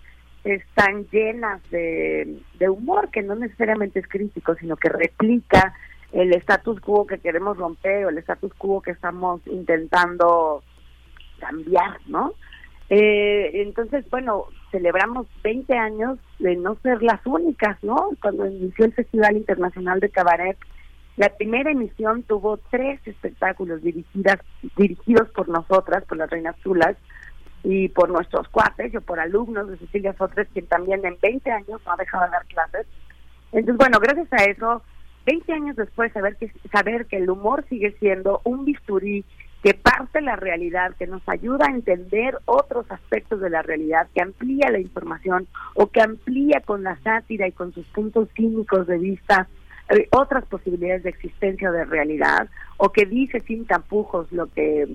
están 0.46 1.06
llenas 1.12 1.62
de, 1.70 2.40
de 2.60 2.70
humor 2.70 3.10
que 3.12 3.24
no 3.24 3.36
necesariamente 3.36 4.00
es 4.00 4.08
crítico, 4.08 4.56
sino 4.56 4.78
que 4.78 4.88
replica 4.88 5.74
el 6.14 6.34
status 6.36 6.80
quo 6.80 7.06
que 7.06 7.20
queremos 7.20 7.58
romper 7.58 8.06
o 8.06 8.10
el 8.10 8.20
status 8.20 8.54
quo 8.54 8.82
que 8.82 8.92
estamos 8.92 9.42
intentando 9.48 10.64
cambiar, 11.40 11.98
¿no? 12.08 12.34
Eh, 12.90 13.62
entonces, 13.62 14.10
bueno, 14.10 14.46
celebramos 14.72 15.28
20 15.44 15.74
años 15.78 16.18
de 16.40 16.56
no 16.56 16.76
ser 16.82 17.04
las 17.04 17.24
únicas, 17.26 17.78
¿no? 17.84 18.10
Cuando 18.22 18.48
inició 18.48 18.86
el 18.86 18.94
Festival 18.94 19.38
Internacional 19.38 20.00
de 20.00 20.10
Cabaret, 20.10 20.58
la 21.18 21.30
primera 21.36 21.72
emisión 21.72 22.24
tuvo 22.24 22.58
tres 22.72 23.00
espectáculos 23.06 23.82
dirigidas, 23.84 24.40
dirigidos 24.78 25.30
por 25.30 25.50
nosotras, 25.50 26.04
por 26.06 26.18
las 26.18 26.30
Reinas 26.30 26.56
Chulas, 26.64 26.96
y 27.64 27.90
por 27.90 28.10
nuestros 28.10 28.48
cuates, 28.50 28.96
o 28.96 29.02
por 29.02 29.20
alumnos 29.20 29.68
de 29.70 29.78
Cecilia 29.78 30.14
Sotres, 30.14 30.48
quien 30.54 30.66
también 30.68 31.06
en 31.06 31.18
20 31.22 31.52
años 31.52 31.82
no 31.86 31.92
ha 31.92 31.98
dejado 31.98 32.26
de 32.26 32.32
dar 32.32 32.46
clases. 32.46 32.88
Entonces, 33.52 33.78
bueno, 33.78 34.00
gracias 34.00 34.32
a 34.32 34.46
eso, 34.46 34.82
20 35.26 35.54
años 35.54 35.76
después, 35.76 36.12
saber 36.14 36.38
que, 36.38 36.52
saber 36.72 37.06
que 37.08 37.18
el 37.18 37.30
humor 37.30 37.66
sigue 37.68 37.96
siendo 38.00 38.42
un 38.46 38.66
bisturí 38.66 39.26
que 39.64 39.74
parte 39.74 40.22
la 40.22 40.36
realidad, 40.36 40.96
que 40.98 41.08
nos 41.08 41.22
ayuda 41.28 41.66
a 41.68 41.76
entender 41.76 42.38
otros 42.46 42.86
aspectos 42.90 43.42
de 43.42 43.50
la 43.50 43.62
realidad, 43.62 44.08
que 44.14 44.22
amplía 44.22 44.72
la 44.72 44.80
información 44.80 45.48
o 45.74 45.88
que 45.88 46.02
amplía 46.02 46.62
con 46.62 46.84
la 46.84 46.98
sátira 47.04 47.48
y 47.48 47.52
con 47.52 47.74
sus 47.74 47.86
puntos 47.88 48.30
cínicos 48.36 48.88
de 48.88 48.98
vista 48.98 49.48
eh, 49.90 50.08
otras 50.12 50.46
posibilidades 50.46 51.04
de 51.04 51.10
existencia 51.10 51.72
de 51.72 51.84
realidad, 51.84 52.48
o 52.78 52.92
que 52.92 53.06
dice 53.06 53.42
sin 53.42 53.66
tapujos 53.66 54.32
lo 54.32 54.48
que 54.48 54.88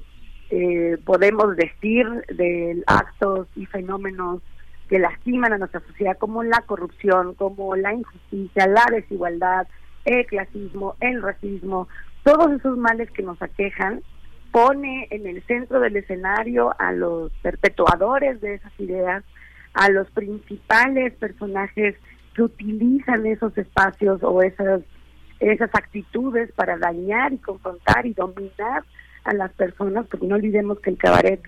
eh, 0.51 0.99
podemos 1.05 1.57
decir 1.57 2.07
de 2.29 2.83
actos 2.87 3.49
y 3.57 3.67
fenómenos 3.67 4.41
que 4.89 4.99
lastiman 4.99 5.53
a 5.53 5.59
nuestra 5.59 5.81
sociedad, 5.81 6.17
como 6.19 6.43
la 6.43 6.61
corrupción, 6.61 7.35
como 7.35 7.75
la 7.75 7.93
injusticia, 7.93 8.67
la 8.67 8.87
desigualdad, 8.91 9.67
el 10.05 10.27
clasismo, 10.27 10.97
el 11.01 11.23
racismo, 11.23 11.89
todos 12.23 12.53
esos 12.53 12.77
males 12.79 13.11
que 13.11 13.23
nos 13.23 13.41
aquejan, 13.43 14.03
pone 14.55 15.09
en 15.11 15.27
el 15.27 15.43
centro 15.47 15.81
del 15.81 15.97
escenario 15.97 16.73
a 16.79 16.93
los 16.93 17.33
perpetuadores 17.43 18.41
de 18.41 18.55
esas 18.55 18.73
ideas, 18.79 19.25
a 19.73 19.91
los 19.91 20.09
principales 20.13 21.13
personajes 21.15 21.97
que 22.37 22.43
utilizan 22.43 23.27
esos 23.27 23.59
espacios 23.59 24.23
o 24.23 24.43
esas 24.43 24.83
esas 25.41 25.71
actitudes 25.75 26.53
para 26.53 26.79
dañar 26.79 27.33
y 27.33 27.39
confrontar 27.39 28.07
y 28.07 28.15
dominar 28.15 28.85
a 29.25 29.35
las 29.35 29.53
personas, 29.55 30.07
porque 30.07 30.29
no 30.29 30.37
olvidemos 30.37 30.79
que 30.79 30.91
el 30.91 30.99
cabaret 30.99 31.41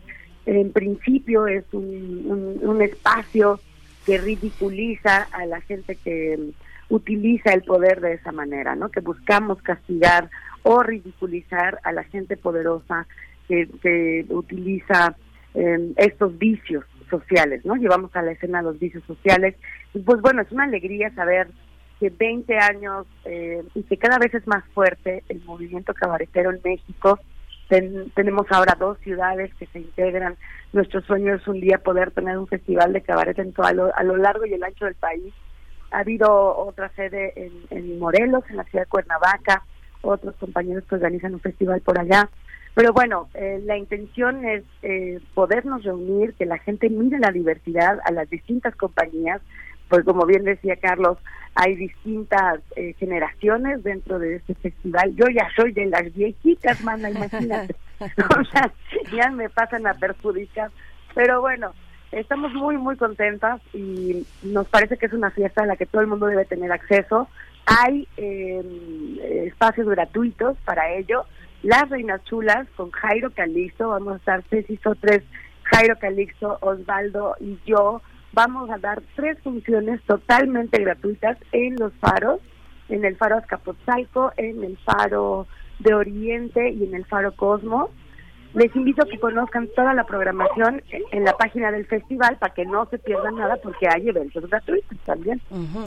en 0.45 0.73
principio 0.73 1.47
es 1.47 1.65
un, 1.71 2.59
un, 2.61 2.83
espacio 2.83 3.61
que 4.05 4.19
ridiculiza 4.19 5.29
a 5.31 5.47
la 5.47 5.61
gente 5.61 5.95
que 5.95 6.51
utiliza 6.89 7.53
el 7.53 7.63
poder 7.63 8.01
de 8.01 8.15
esa 8.15 8.33
manera, 8.33 8.75
¿no? 8.75 8.91
Que 8.91 9.01
buscamos 9.01 9.63
castigar 9.63 10.29
o 10.69 10.83
ridiculizar 10.83 11.79
a 11.85 11.93
la 11.93 12.03
gente 12.03 12.37
poderosa 12.37 13.07
que, 13.47 13.69
que 13.81 14.27
utiliza 14.31 15.17
eh, 15.55 15.93
estos 15.97 16.37
vicios 16.39 16.85
sociales, 17.09 17.65
¿no? 17.65 17.77
Llevamos 17.77 18.15
a 18.17 18.23
la 18.23 18.33
escena 18.33 18.63
los 18.63 18.77
vicios 18.77 19.05
sociales. 19.05 19.55
Y 19.95 20.01
pues 20.01 20.21
bueno, 20.21 20.43
es 20.43 20.51
una 20.51 20.65
alegría 20.65 21.15
saber 21.15 21.47
que 22.01 22.11
20 22.11 22.59
años 22.59 23.07
eh, 23.27 23.63
y 23.77 23.85
que 23.85 23.97
cada 23.97 24.19
vez 24.19 24.35
es 24.35 24.45
más 24.49 24.65
fuerte 24.75 25.23
el 25.29 25.41
movimiento 25.45 25.95
cabaretero 25.95 26.51
en 26.51 26.61
México. 26.65 27.21
tenemos 27.69 28.47
ahora 28.51 28.77
dos 28.77 28.99
ciudades 29.05 29.55
que 29.61 29.67
se 29.67 29.79
integran. 29.79 30.35
Nuestro 30.73 31.01
sueño 31.03 31.37
es 31.37 31.47
un 31.47 31.61
día 31.61 31.79
poder 31.79 32.11
tener 32.11 32.37
un 32.39 32.49
festival 32.49 32.93
de 32.93 33.03
cabaret 33.03 33.39
en 33.39 33.53
todo, 33.53 33.67
a, 33.67 33.73
lo, 33.73 33.95
a 33.95 34.03
lo 34.03 34.17
largo 34.17 34.45
y 34.47 34.53
el 34.53 34.65
ancho 34.65 34.87
del 34.87 34.97
país. 34.97 35.33
Ha 35.93 36.01
habido 36.01 36.57
otra 36.57 36.89
sede 36.97 37.33
en, 37.37 37.53
en 37.71 38.01
Morelos, 38.01 38.43
en 38.51 38.57
la 38.57 38.65
ciudad 38.65 38.83
de 38.83 38.91
Cuernavaca. 38.91 39.63
Otros 40.03 40.35
compañeros 40.37 40.85
que 40.89 40.95
organizan 40.95 41.35
un 41.35 41.41
festival 41.41 41.81
por 41.81 41.99
allá. 41.99 42.29
Pero 42.75 42.93
bueno, 42.93 43.29
eh, 43.35 43.61
la 43.65 43.79
intención 43.79 44.45
es 44.45 44.63
eh, 44.83 45.19
podernos 45.35 45.83
reunir, 45.83 46.35
que 46.35 46.45
la 46.45 46.59
gente 46.59 46.91
mire 46.91 47.19
la 47.19 47.33
diversidad 47.33 47.99
a 48.05 48.13
las 48.13 48.29
distintas 48.29 48.77
compañías, 48.77 49.41
pues 49.89 50.05
como 50.05 50.27
bien 50.27 50.45
decía 50.45 50.77
Carlos, 50.77 51.19
hay 51.55 51.75
distintas 51.75 52.61
eh, 52.77 52.95
generaciones 52.99 53.83
dentro 53.83 54.19
de 54.19 54.37
este 54.37 54.55
festival. 54.57 55.15
Yo 55.17 55.27
ya 55.29 55.49
soy 55.57 55.73
de 55.73 55.87
las 55.87 56.13
viejitas, 56.15 56.83
mana, 56.85 57.11
imagínate. 57.11 57.75
o 58.01 58.45
sea, 58.53 58.71
ya 59.11 59.31
me 59.31 59.49
pasan 59.49 59.87
a 59.87 59.95
perjudicar. 59.95 60.71
Pero 61.15 61.41
bueno, 61.41 61.73
estamos 62.13 62.53
muy, 62.53 62.77
muy 62.77 62.97
contentas 62.97 63.61
y 63.73 64.27
nos 64.43 64.69
parece 64.69 64.97
que 64.99 65.07
es 65.07 65.13
una 65.13 65.31
fiesta 65.31 65.63
a 65.63 65.67
la 65.67 65.77
que 65.77 65.87
todo 65.87 66.03
el 66.03 66.09
mundo 66.09 66.27
debe 66.27 66.45
tener 66.45 66.71
acceso. 66.73 67.29
Hay 67.67 68.07
em, 68.17 69.19
espacios 69.47 69.89
gratuitos 69.89 70.57
para 70.65 70.93
ello. 70.95 71.25
Las 71.63 71.89
Reinas 71.91 72.23
Chulas 72.25 72.69
con 72.77 72.91
Jairo 72.93 73.31
Calixto, 73.33 73.89
vamos 73.89 74.15
a 74.15 74.17
estar 74.17 74.43
Ceci 74.49 74.79
tres 75.01 75.23
Jairo 75.65 75.99
Calixto, 75.99 76.59
Osvaldo 76.61 77.35
y 77.41 77.59
yo 77.67 78.03
vamos 78.33 78.71
a 78.71 78.79
dar 78.79 79.03
tres 79.17 79.39
funciones 79.43 80.01
totalmente 80.03 80.81
gratuitas 80.81 81.39
en 81.53 81.75
los 81.77 81.93
faros, 81.95 82.41
en 82.89 83.05
el 83.05 83.17
faro 83.17 83.39
Azcapotzalco, 83.39 84.33
en 84.37 84.63
el 84.63 84.77
faro 84.79 85.47
de 85.81 85.95
Oriente 85.95 86.71
y 86.71 86.85
en 86.85 86.95
el 86.95 87.05
faro 87.07 87.33
Cosmos. 87.35 87.91
Les 88.57 88.75
invito 88.75 89.03
a 89.03 89.07
que 89.07 89.19
conozcan 89.19 89.69
toda 89.77 89.93
la 89.93 90.05
programación 90.05 90.83
en 91.13 91.25
la 91.25 91.37
página 91.37 91.71
del 91.71 91.85
festival 91.85 92.39
para 92.39 92.55
que 92.55 92.65
no 92.65 92.87
se 92.87 92.99
pierdan 92.99 93.37
nada 93.37 93.59
porque 93.63 93.87
hay 93.87 94.09
eventos 94.09 94.49
gratuitos 94.49 94.97
también. 95.05 95.43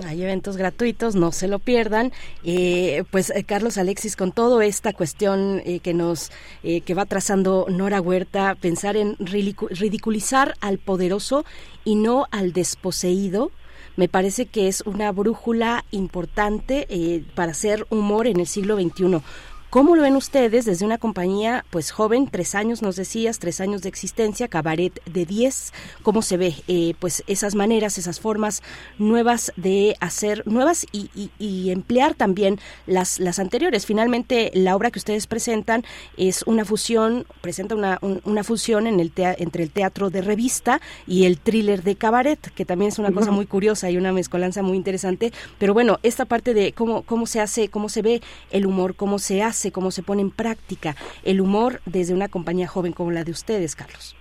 hay 0.05 0.21
eventos 0.21 0.55
gratuitos, 0.55 1.15
no 1.15 1.31
se 1.31 1.47
lo 1.47 1.57
pierdan. 1.57 2.11
Eh, 2.43 3.05
pues 3.09 3.31
eh, 3.31 3.43
Carlos 3.43 3.79
Alexis, 3.79 4.15
con 4.15 4.31
toda 4.31 4.63
esta 4.65 4.93
cuestión 4.93 5.63
eh, 5.65 5.79
que 5.79 5.95
nos 5.95 6.31
que 6.61 6.93
va 6.93 7.05
trazando 7.05 7.65
Nora 7.69 8.01
Huerta, 8.01 8.53
pensar 8.53 8.97
en 8.97 9.15
ridiculizar 9.17 10.53
al 10.61 10.77
poderoso 10.77 11.45
y 11.85 11.95
no 11.95 12.27
al 12.29 12.53
desposeído 12.53 13.49
me 13.95 14.07
parece 14.07 14.45
que 14.45 14.67
es 14.67 14.81
una 14.81 15.11
brújula 15.11 15.83
importante 15.91 16.87
para 17.35 17.51
hacer 17.51 17.85
humor 17.89 18.27
en 18.27 18.39
el 18.39 18.45
siglo 18.45 18.79
XXI. 18.79 19.21
¿Cómo 19.69 19.95
lo 19.95 20.01
ven 20.01 20.15
ustedes 20.15 20.65
desde 20.65 20.83
una 20.83 20.97
compañía 20.97 21.63
pues 21.69 21.91
joven, 21.91 22.27
tres 22.27 22.55
años 22.55 22.81
nos 22.81 22.95
decías, 22.95 23.37
tres 23.37 23.61
años 23.61 23.83
de 23.83 23.89
existencia, 23.89 24.47
cabaret 24.47 24.99
de 25.05 25.27
diez? 25.27 25.73
¿Cómo 26.01 26.23
se 26.23 26.37
ve 26.37 26.55
eh, 26.67 26.95
pues 26.97 27.23
esas 27.27 27.53
maneras, 27.53 27.99
esas 27.99 28.19
formas 28.19 28.63
nuevas 28.97 29.53
de 29.57 29.95
hacer, 29.99 30.41
nuevas 30.47 30.87
y, 30.91 31.11
y, 31.37 31.69
emplear 31.69 32.15
también 32.15 32.59
las, 32.87 33.19
las 33.19 33.37
anteriores? 33.37 33.85
Finalmente 33.85 34.49
la 34.55 34.75
obra 34.75 34.89
que 34.89 34.97
ustedes 34.97 35.27
presentan 35.27 35.83
es 36.17 36.41
una 36.47 36.65
fusión, 36.65 37.27
presenta 37.41 37.75
una, 37.75 37.99
una 38.01 38.43
fusión 38.43 38.87
en 38.87 38.99
el 38.99 39.13
entre 39.15 39.61
el 39.61 39.69
teatro 39.69 40.09
de 40.09 40.23
revista 40.23 40.81
y 41.05 41.25
el 41.25 41.37
thriller 41.37 41.83
de 41.83 41.95
cabaret, 41.95 42.39
que 42.55 42.65
también 42.65 42.89
es 42.89 42.97
una 42.97 43.11
cosa 43.11 43.29
muy 43.29 43.45
curiosa 43.45 43.91
y 43.91 43.97
una 43.97 44.13
mezcolanza 44.13 44.63
muy 44.63 44.77
interesante. 44.77 45.31
Pero 45.59 45.75
bueno, 45.75 45.99
esta 46.01 46.25
parte 46.25 46.55
de 46.55 46.73
cómo, 46.73 47.03
cómo 47.03 47.27
se 47.27 47.39
hace, 47.39 47.69
cómo 47.69 47.87
se 47.87 48.01
ve 48.01 48.21
el 48.49 48.65
humor, 48.65 48.95
cómo 48.95 49.19
se 49.19 49.43
hace 49.43 49.58
cómo 49.71 49.91
se 49.91 50.03
pone 50.03 50.21
en 50.21 50.31
práctica 50.31 50.95
el 51.23 51.41
humor 51.41 51.81
desde 51.85 52.13
una 52.13 52.29
compañía 52.29 52.67
joven 52.67 52.93
como 52.93 53.11
la 53.11 53.23
de 53.23 53.31
ustedes, 53.31 53.75
Carlos. 53.75 54.15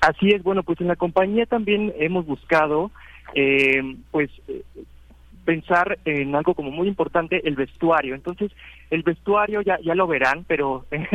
Así 0.00 0.28
es, 0.28 0.42
bueno, 0.42 0.62
pues 0.62 0.80
en 0.80 0.88
la 0.88 0.96
compañía 0.96 1.46
también 1.46 1.92
hemos 1.98 2.24
buscado, 2.24 2.90
eh, 3.34 3.82
pues, 4.10 4.30
eh, 4.46 4.62
pensar 5.44 5.98
en 6.04 6.34
algo 6.36 6.54
como 6.54 6.70
muy 6.70 6.88
importante, 6.88 7.40
el 7.48 7.56
vestuario. 7.56 8.14
Entonces, 8.14 8.52
el 8.90 9.02
vestuario 9.02 9.62
ya 9.62 9.78
ya 9.80 9.94
lo 9.94 10.06
verán, 10.06 10.44
pero 10.46 10.84
eh, 10.90 11.08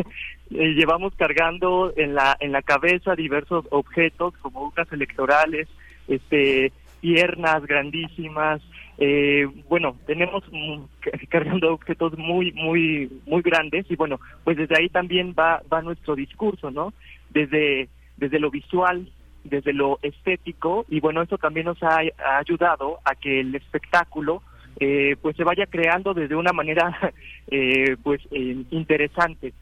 llevamos 0.49 1.13
cargando 1.15 1.93
en 1.95 2.15
la 2.15 2.35
en 2.39 2.51
la 2.51 2.63
cabeza 2.63 3.15
diversos 3.15 3.65
objetos 3.69 4.33
como 4.41 4.63
urnas 4.63 4.91
electorales, 4.91 5.67
este 6.07 6.71
piernas 6.99 7.65
grandísimas, 7.65 8.61
eh, 8.97 9.47
bueno, 9.69 9.95
tenemos 10.05 10.43
cargando 11.29 11.73
objetos 11.73 12.17
muy, 12.17 12.51
muy, 12.51 13.09
muy 13.25 13.41
grandes 13.41 13.85
y 13.89 13.95
bueno, 13.95 14.19
pues 14.43 14.57
desde 14.57 14.77
ahí 14.77 14.89
también 14.89 15.33
va, 15.37 15.61
va 15.71 15.81
nuestro 15.81 16.15
discurso, 16.15 16.71
¿no? 16.71 16.93
Desde, 17.31 17.89
desde 18.17 18.39
lo 18.39 18.51
visual, 18.51 19.09
desde 19.43 19.73
lo 19.73 19.99
estético 20.01 20.85
y 20.89 20.99
bueno, 20.99 21.21
eso 21.21 21.37
también 21.37 21.65
nos 21.65 21.81
ha, 21.83 21.99
ayudado 22.37 22.99
a 23.03 23.15
que 23.15 23.39
el 23.39 23.55
espectáculo 23.55 24.41
eh, 24.79 25.15
pues 25.21 25.35
se 25.35 25.43
vaya 25.43 25.65
creando 25.67 26.13
desde 26.13 26.35
una 26.35 26.53
manera 26.53 26.97
eh, 27.47 27.95
pues 28.03 28.21
eh, 28.31 28.63
interesante. 28.71 29.53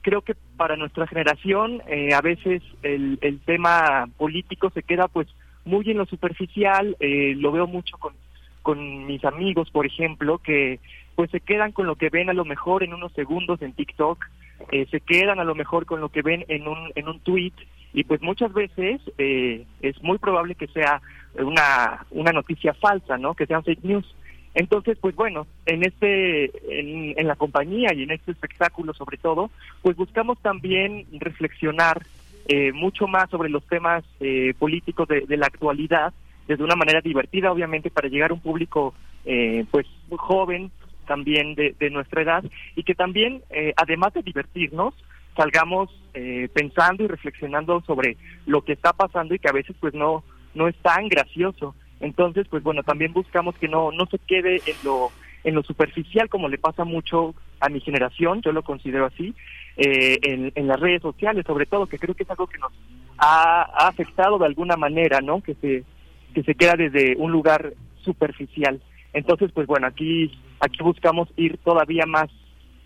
Creo 0.00 0.22
que 0.22 0.34
para 0.56 0.76
nuestra 0.76 1.06
generación 1.06 1.82
a 2.14 2.20
veces 2.22 2.62
el, 2.82 3.18
el 3.20 3.40
tema 3.40 4.08
político 4.16 4.70
se 4.70 4.82
queda 4.82 5.08
pues 5.08 5.26
muy 5.64 5.90
en 5.90 5.98
lo 5.98 6.06
superficial, 6.06 6.96
lo 7.00 7.52
veo 7.52 7.66
mucho 7.66 7.98
con 7.98 8.14
con 8.62 9.06
mis 9.06 9.24
amigos, 9.24 9.70
por 9.70 9.86
ejemplo, 9.86 10.38
que 10.38 10.80
pues 11.14 11.30
se 11.30 11.40
quedan 11.40 11.72
con 11.72 11.86
lo 11.86 11.96
que 11.96 12.08
ven 12.08 12.30
a 12.30 12.34
lo 12.34 12.44
mejor 12.44 12.82
en 12.82 12.94
unos 12.94 13.12
segundos 13.12 13.60
en 13.62 13.74
TikTok, 13.74 14.24
eh, 14.70 14.86
se 14.90 15.00
quedan 15.00 15.40
a 15.40 15.44
lo 15.44 15.54
mejor 15.54 15.86
con 15.86 16.00
lo 16.00 16.08
que 16.08 16.22
ven 16.22 16.44
en 16.48 16.66
un 16.66 16.90
en 16.94 17.08
un 17.08 17.20
tweet 17.20 17.52
y 17.92 18.04
pues 18.04 18.22
muchas 18.22 18.52
veces 18.52 19.00
eh, 19.18 19.66
es 19.82 20.02
muy 20.02 20.18
probable 20.18 20.54
que 20.54 20.68
sea 20.68 21.02
una 21.34 22.06
una 22.10 22.32
noticia 22.32 22.72
falsa, 22.74 23.18
¿no? 23.18 23.34
Que 23.34 23.46
sean 23.46 23.64
fake 23.64 23.84
news. 23.84 24.14
Entonces, 24.54 24.98
pues 25.00 25.14
bueno, 25.16 25.46
en 25.64 25.82
este, 25.82 26.44
en, 26.78 27.18
en 27.18 27.26
la 27.26 27.36
compañía 27.36 27.94
y 27.94 28.02
en 28.02 28.10
este 28.10 28.32
espectáculo 28.32 28.92
sobre 28.92 29.16
todo, 29.16 29.50
pues 29.80 29.96
buscamos 29.96 30.38
también 30.40 31.06
reflexionar 31.12 32.02
eh, 32.48 32.72
mucho 32.72 33.06
más 33.06 33.30
sobre 33.30 33.48
los 33.48 33.64
temas 33.66 34.04
eh, 34.20 34.52
políticos 34.58 35.08
de, 35.08 35.22
de 35.22 35.36
la 35.38 35.46
actualidad 35.46 36.12
de 36.46 36.62
una 36.62 36.76
manera 36.76 37.00
divertida, 37.00 37.52
obviamente, 37.52 37.90
para 37.90 38.08
llegar 38.08 38.30
a 38.30 38.34
un 38.34 38.40
público 38.40 38.94
eh, 39.24 39.64
pues 39.70 39.86
joven 40.10 40.70
también 41.06 41.54
de, 41.54 41.90
nuestra 41.90 42.22
edad 42.22 42.44
y 42.74 42.82
que 42.84 42.94
también, 42.94 43.42
eh, 43.50 43.72
además 43.76 44.14
de 44.14 44.22
divertirnos, 44.22 44.94
salgamos 45.36 45.90
eh, 46.14 46.48
pensando 46.52 47.04
y 47.04 47.06
reflexionando 47.06 47.80
sobre 47.82 48.16
lo 48.46 48.62
que 48.62 48.72
está 48.72 48.92
pasando 48.92 49.34
y 49.34 49.38
que 49.38 49.48
a 49.48 49.52
veces 49.52 49.76
pues 49.80 49.94
no 49.94 50.24
no 50.54 50.68
es 50.68 50.76
tan 50.76 51.08
gracioso. 51.08 51.74
Entonces, 52.00 52.46
pues 52.48 52.62
bueno, 52.62 52.82
también 52.82 53.12
buscamos 53.12 53.56
que 53.56 53.68
no 53.68 53.90
no 53.92 54.06
se 54.06 54.18
quede 54.18 54.56
en 54.66 54.76
lo 54.84 55.10
en 55.44 55.54
lo 55.54 55.62
superficial 55.62 56.28
como 56.28 56.48
le 56.48 56.58
pasa 56.58 56.84
mucho 56.84 57.34
a 57.60 57.68
mi 57.68 57.80
generación, 57.80 58.42
yo 58.42 58.52
lo 58.52 58.62
considero 58.62 59.06
así, 59.06 59.34
en, 59.76 60.52
en 60.54 60.66
las 60.66 60.78
redes 60.78 61.02
sociales 61.02 61.44
sobre 61.46 61.66
todo, 61.66 61.86
que 61.86 61.98
creo 61.98 62.14
que 62.14 62.24
es 62.24 62.30
algo 62.30 62.46
que 62.46 62.58
nos 62.58 62.72
ha, 63.18 63.62
ha 63.62 63.88
afectado 63.88 64.38
de 64.38 64.46
alguna 64.46 64.76
manera, 64.76 65.20
¿no? 65.20 65.40
Que 65.40 65.54
se 65.54 65.84
que 66.32 66.42
se 66.42 66.54
queda 66.54 66.74
desde 66.76 67.16
un 67.16 67.32
lugar 67.32 67.74
superficial. 68.02 68.80
Entonces, 69.12 69.50
pues 69.52 69.66
bueno, 69.66 69.86
aquí 69.86 70.32
aquí 70.60 70.82
buscamos 70.82 71.28
ir 71.36 71.58
todavía 71.58 72.06
más 72.06 72.30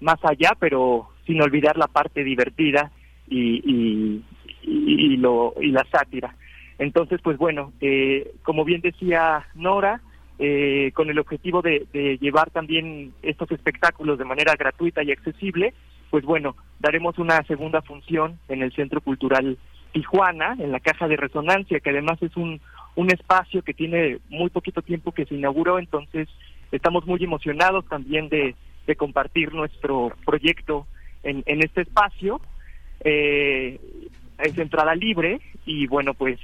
más 0.01 0.19
allá, 0.25 0.53
pero 0.59 1.09
sin 1.27 1.41
olvidar 1.41 1.77
la 1.77 1.87
parte 1.87 2.23
divertida 2.23 2.91
y, 3.29 4.23
y, 4.63 5.17
lo 5.17 5.55
y 5.61 5.71
la 5.71 5.85
sátira. 5.91 6.35
Entonces, 6.79 7.21
pues 7.23 7.39
bueno, 7.39 7.73
eh, 7.81 8.33
como 8.43 8.65
bien 8.65 8.83
decía 8.83 9.47
Nora, 9.55 10.01
eh, 10.39 10.91
con 10.95 11.09
el 11.09 11.19
objetivo 11.19 11.63
de, 11.63 11.87
llevar 12.21 12.51
también 12.51 13.15
estos 13.23 13.51
espectáculos 13.51 14.19
de 14.19 14.27
manera 14.27 14.55
gratuita 14.55 15.03
y 15.03 15.11
accesible, 15.11 15.73
pues 16.11 16.25
bueno, 16.25 16.57
daremos 16.79 17.19
una 17.19 17.43
segunda 17.45 17.81
función 17.83 18.39
en 18.49 18.63
el 18.63 18.73
Centro 18.73 19.01
Cultural 19.01 19.57
Tijuana, 19.93 20.55
en 20.59 20.73
la 20.73 20.81
Caja 20.81 21.09
de 21.09 21.17
Resonancia, 21.17 21.81
que 21.81 21.91
además 21.91 22.23
es 22.23 22.37
un, 22.37 22.61
un 22.97 23.11
espacio 23.11 23.63
que 23.63 23.75
tiene 23.75 24.19
muy 24.29 24.51
poquito 24.51 24.83
tiempo 24.83 25.13
que 25.13 25.27
se 25.27 25.35
inauguró, 25.35 25.79
entonces 25.79 26.29
estamos 26.73 27.07
muy 27.07 27.23
emocionados 27.23 27.87
también 27.87 28.29
de, 28.29 28.55
de 28.87 28.97
compartir 28.97 29.55
nuestro 29.55 30.13
proyecto 30.25 30.87
en, 31.23 31.43
en 31.47 31.63
este 31.63 31.83
espacio. 31.83 32.41
Eh, 33.01 33.79
es 34.39 34.59
entrada 34.59 34.95
libre 34.95 35.41
y 35.65 35.87
bueno, 35.87 36.15
pues 36.15 36.39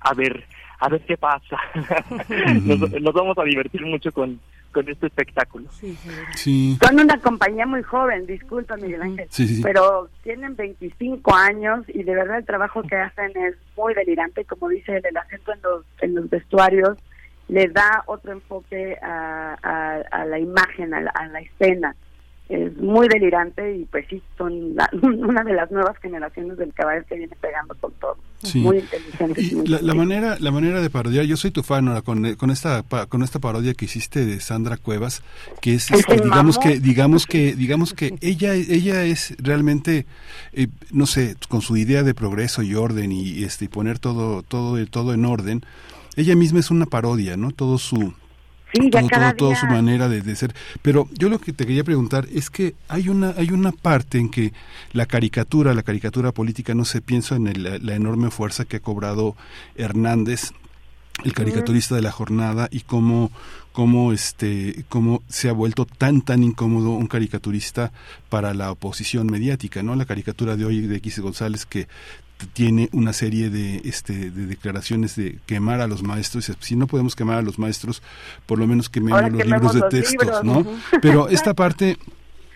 a 0.00 0.14
ver, 0.14 0.44
a 0.78 0.88
ver 0.88 1.00
qué 1.02 1.16
pasa. 1.16 1.58
nos, 2.62 2.78
nos 3.00 3.14
vamos 3.14 3.36
a 3.38 3.44
divertir 3.44 3.84
mucho 3.84 4.12
con, 4.12 4.40
con 4.76 4.88
este 4.90 5.06
espectáculo. 5.06 5.64
Sí. 6.34 6.76
Son 6.84 7.00
una 7.00 7.18
compañía 7.18 7.64
muy 7.64 7.82
joven, 7.82 8.26
disculpa 8.26 8.76
Miguel 8.76 9.00
Ángel, 9.00 9.26
Sí, 9.30 9.48
sí, 9.48 9.56
sí. 9.56 9.62
pero 9.62 10.10
tienen 10.22 10.54
25 10.54 11.34
años 11.34 11.80
y 11.88 12.02
de 12.02 12.14
verdad 12.14 12.36
el 12.38 12.44
trabajo 12.44 12.82
que 12.82 12.94
hacen 12.96 13.32
es 13.38 13.54
muy 13.74 13.94
delirante, 13.94 14.44
como 14.44 14.68
dice 14.68 15.00
el 15.02 15.16
acento 15.16 15.54
en 15.54 15.62
los, 15.62 15.84
en 16.02 16.14
los 16.14 16.28
vestuarios 16.28 16.98
le 17.48 17.68
da 17.68 18.02
otro 18.06 18.32
enfoque 18.32 18.98
a, 19.00 19.56
a, 19.62 19.94
a 20.10 20.24
la 20.26 20.38
imagen, 20.38 20.92
a 20.92 21.00
la, 21.00 21.10
a 21.12 21.26
la 21.28 21.40
escena. 21.40 21.94
Es 22.48 22.76
muy 22.76 23.08
delirante 23.08 23.76
y 23.76 23.84
pues 23.86 24.06
sí, 24.08 24.22
son 24.38 24.76
la- 24.76 24.88
una 25.02 25.42
de 25.42 25.52
las 25.54 25.70
nuevas 25.72 25.96
generaciones 25.98 26.56
del 26.58 26.72
cabaret 26.72 27.04
que 27.06 27.16
viene 27.16 27.34
pegando 27.40 27.74
con 27.80 27.92
todo. 27.94 28.16
Sí. 28.42 28.60
Muy 28.60 28.78
inteligente. 28.78 29.40
Y 29.42 29.66
la, 29.66 29.80
la 29.82 29.94
manera 29.94 30.36
la 30.38 30.50
manera 30.52 30.80
de 30.80 30.88
parodiar 30.90 31.24
yo 31.24 31.36
soy 31.36 31.50
tu 31.50 31.62
fan 31.64 31.88
ahora 31.88 32.02
con, 32.02 32.34
con 32.36 32.50
esta 32.50 32.84
con 33.08 33.22
esta 33.22 33.40
parodia 33.40 33.74
que 33.74 33.86
hiciste 33.86 34.24
de 34.26 34.38
Sandra 34.40 34.76
Cuevas 34.76 35.22
que 35.60 35.74
es 35.74 35.90
Es 35.90 36.00
este, 36.00 36.16
digamos 36.20 36.56
mamón. 36.58 36.72
que 36.74 36.78
digamos 36.80 37.26
que 37.26 37.54
digamos 37.56 37.94
que 37.94 38.14
ella 38.20 38.54
ella 38.54 39.02
es 39.04 39.34
realmente 39.38 40.06
eh, 40.52 40.68
no 40.92 41.06
sé 41.06 41.34
con 41.48 41.62
su 41.62 41.76
idea 41.76 42.02
de 42.04 42.14
progreso 42.14 42.62
y 42.62 42.74
orden 42.74 43.10
y 43.10 43.42
este 43.42 43.64
y 43.64 43.68
poner 43.68 43.98
todo 43.98 44.42
todo 44.42 44.84
todo 44.86 45.14
en 45.14 45.24
orden 45.24 45.62
ella 46.14 46.36
misma 46.36 46.60
es 46.60 46.70
una 46.70 46.86
parodia 46.86 47.36
no 47.38 47.50
todo 47.50 47.78
su 47.78 48.12
Sí, 48.84 48.90
todo, 48.90 49.00
todo- 49.08 49.36
toda 49.36 49.50
día- 49.52 49.60
su 49.60 49.66
manera 49.66 50.08
de, 50.08 50.22
de 50.22 50.36
ser. 50.36 50.54
Pero 50.82 51.08
yo 51.18 51.28
lo 51.28 51.38
que 51.38 51.52
te 51.52 51.66
quería 51.66 51.84
preguntar 51.84 52.26
es 52.32 52.50
que 52.50 52.74
hay 52.88 53.08
una 53.08 53.30
hay 53.36 53.50
una 53.50 53.72
parte 53.72 54.18
en 54.18 54.28
que 54.30 54.52
la 54.92 55.06
caricatura, 55.06 55.74
la 55.74 55.82
caricatura 55.82 56.32
política, 56.32 56.74
no 56.74 56.84
sé, 56.84 57.00
pienso 57.00 57.34
en 57.36 57.46
el- 57.48 57.62
la, 57.62 57.78
la 57.78 57.94
enorme 57.94 58.30
fuerza 58.30 58.64
que 58.64 58.76
ha 58.76 58.80
cobrado 58.80 59.36
Hernández 59.76 60.52
el 61.24 61.32
caricaturista 61.32 61.94
de 61.94 62.02
la 62.02 62.12
jornada 62.12 62.68
y 62.70 62.80
cómo 62.80 63.30
cómo 63.72 64.12
este 64.12 64.84
cómo 64.90 65.22
se 65.28 65.48
ha 65.48 65.52
vuelto 65.52 65.86
tan 65.86 66.20
tan 66.20 66.42
incómodo 66.42 66.90
un 66.90 67.06
caricaturista 67.06 67.90
para 68.28 68.52
la 68.52 68.70
oposición 68.70 69.26
mediática 69.26 69.82
no 69.82 69.94
la 69.96 70.04
caricatura 70.04 70.56
de 70.56 70.66
hoy 70.66 70.80
de 70.86 70.96
X 70.96 71.18
González 71.20 71.64
que 71.64 71.88
tiene 72.52 72.88
una 72.92 73.12
serie 73.12 73.48
de 73.48 73.80
este 73.84 74.30
de 74.30 74.46
declaraciones 74.46 75.16
de 75.16 75.38
quemar 75.46 75.80
a 75.80 75.86
los 75.86 76.02
maestros 76.02 76.52
si 76.60 76.76
no 76.76 76.86
podemos 76.86 77.16
quemar 77.16 77.38
a 77.38 77.42
los 77.42 77.58
maestros 77.58 78.02
por 78.44 78.58
lo 78.58 78.66
menos 78.66 78.90
quememos 78.90 79.20
Ahora 79.20 79.30
los 79.30 79.42
quememos 79.42 79.74
libros 79.74 79.74
de 79.74 79.80
los 79.80 79.88
textos 80.08 80.42
libros, 80.42 80.44
no 80.44 80.66
pero 81.00 81.28
esta 81.28 81.54
parte 81.54 81.96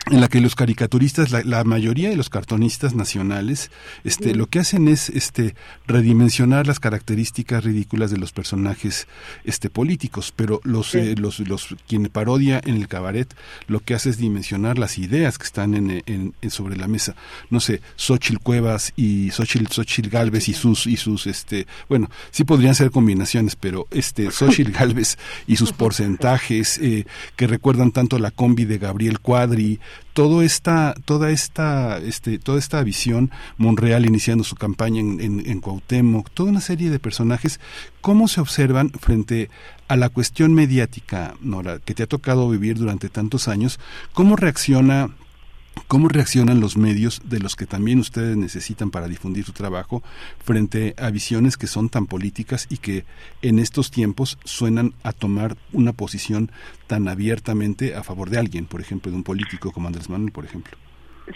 en 0.06 0.20
la 0.20 0.28
que 0.28 0.40
los 0.40 0.54
caricaturistas, 0.54 1.30
la, 1.30 1.42
la 1.44 1.62
mayoría 1.62 2.08
de 2.08 2.16
los 2.16 2.30
cartonistas 2.30 2.94
nacionales, 2.94 3.70
este, 4.02 4.34
lo 4.34 4.46
que 4.46 4.58
hacen 4.58 4.88
es 4.88 5.10
este 5.10 5.54
redimensionar 5.86 6.66
las 6.66 6.80
características 6.80 7.64
ridículas 7.64 8.10
de 8.10 8.16
los 8.16 8.32
personajes 8.32 9.06
este 9.44 9.68
políticos, 9.68 10.32
pero 10.34 10.60
los 10.64 10.94
eh, 10.94 11.14
los 11.16 11.38
los 11.40 11.76
quien 11.86 12.06
parodia 12.06 12.60
en 12.64 12.76
el 12.76 12.88
cabaret 12.88 13.32
lo 13.68 13.80
que 13.80 13.94
hace 13.94 14.08
es 14.10 14.16
dimensionar 14.16 14.78
las 14.78 14.96
ideas 14.98 15.36
que 15.36 15.44
están 15.44 15.74
en, 15.74 16.02
en- 16.06 16.34
en- 16.40 16.50
sobre 16.50 16.76
la 16.76 16.88
mesa. 16.88 17.14
No 17.50 17.60
sé, 17.60 17.80
Xochitl 17.96 18.38
Cuevas 18.42 18.92
y 18.96 19.30
Xochitl, 19.30 19.66
Xochitl 19.70 20.08
Galvez 20.08 20.48
y 20.48 20.54
sus 20.54 20.86
y 20.86 20.96
sus 20.96 21.26
este, 21.26 21.66
bueno, 21.88 22.10
sí 22.30 22.44
podrían 22.44 22.74
ser 22.74 22.90
combinaciones, 22.90 23.54
pero 23.54 23.86
este 23.90 24.30
Xochitl 24.30 24.72
Galvez 24.72 25.18
y 25.46 25.56
sus 25.56 25.72
porcentajes 25.80 26.78
eh, 26.78 27.04
que 27.36 27.46
recuerdan 27.46 27.92
tanto 27.92 28.18
la 28.18 28.30
combi 28.30 28.64
de 28.64 28.78
Gabriel 28.78 29.20
Cuadri, 29.20 29.78
todo 30.12 30.42
esta, 30.42 30.94
toda 31.04 31.30
esta, 31.30 31.98
este, 31.98 32.38
toda 32.38 32.58
esta 32.58 32.82
visión, 32.82 33.30
Monreal 33.56 34.06
iniciando 34.06 34.44
su 34.44 34.56
campaña 34.56 35.00
en, 35.00 35.20
en, 35.20 35.42
en 35.46 35.60
Cuauhtémoc, 35.60 36.30
toda 36.30 36.50
una 36.50 36.60
serie 36.60 36.90
de 36.90 36.98
personajes, 36.98 37.60
¿cómo 38.00 38.28
se 38.28 38.40
observan 38.40 38.90
frente 38.90 39.50
a 39.88 39.96
la 39.96 40.08
cuestión 40.08 40.54
mediática, 40.54 41.34
Nora, 41.40 41.78
que 41.78 41.94
te 41.94 42.02
ha 42.02 42.06
tocado 42.06 42.48
vivir 42.48 42.78
durante 42.78 43.08
tantos 43.08 43.48
años? 43.48 43.80
¿Cómo 44.12 44.36
reacciona 44.36 45.10
¿Cómo 45.86 46.08
reaccionan 46.08 46.60
los 46.60 46.76
medios 46.76 47.20
de 47.28 47.40
los 47.40 47.56
que 47.56 47.66
también 47.66 47.98
ustedes 47.98 48.36
necesitan 48.36 48.90
para 48.90 49.08
difundir 49.08 49.44
su 49.44 49.52
trabajo 49.52 50.02
frente 50.42 50.94
a 50.98 51.10
visiones 51.10 51.56
que 51.56 51.66
son 51.66 51.88
tan 51.88 52.06
políticas 52.06 52.66
y 52.70 52.78
que 52.78 53.04
en 53.42 53.58
estos 53.58 53.90
tiempos 53.90 54.38
suenan 54.44 54.92
a 55.02 55.12
tomar 55.12 55.56
una 55.72 55.92
posición 55.92 56.50
tan 56.86 57.08
abiertamente 57.08 57.94
a 57.94 58.02
favor 58.02 58.30
de 58.30 58.38
alguien, 58.38 58.66
por 58.66 58.80
ejemplo, 58.80 59.10
de 59.10 59.16
un 59.16 59.24
político 59.24 59.72
como 59.72 59.88
Andrés 59.88 60.08
Manuel, 60.08 60.32
por 60.32 60.44
ejemplo? 60.44 60.76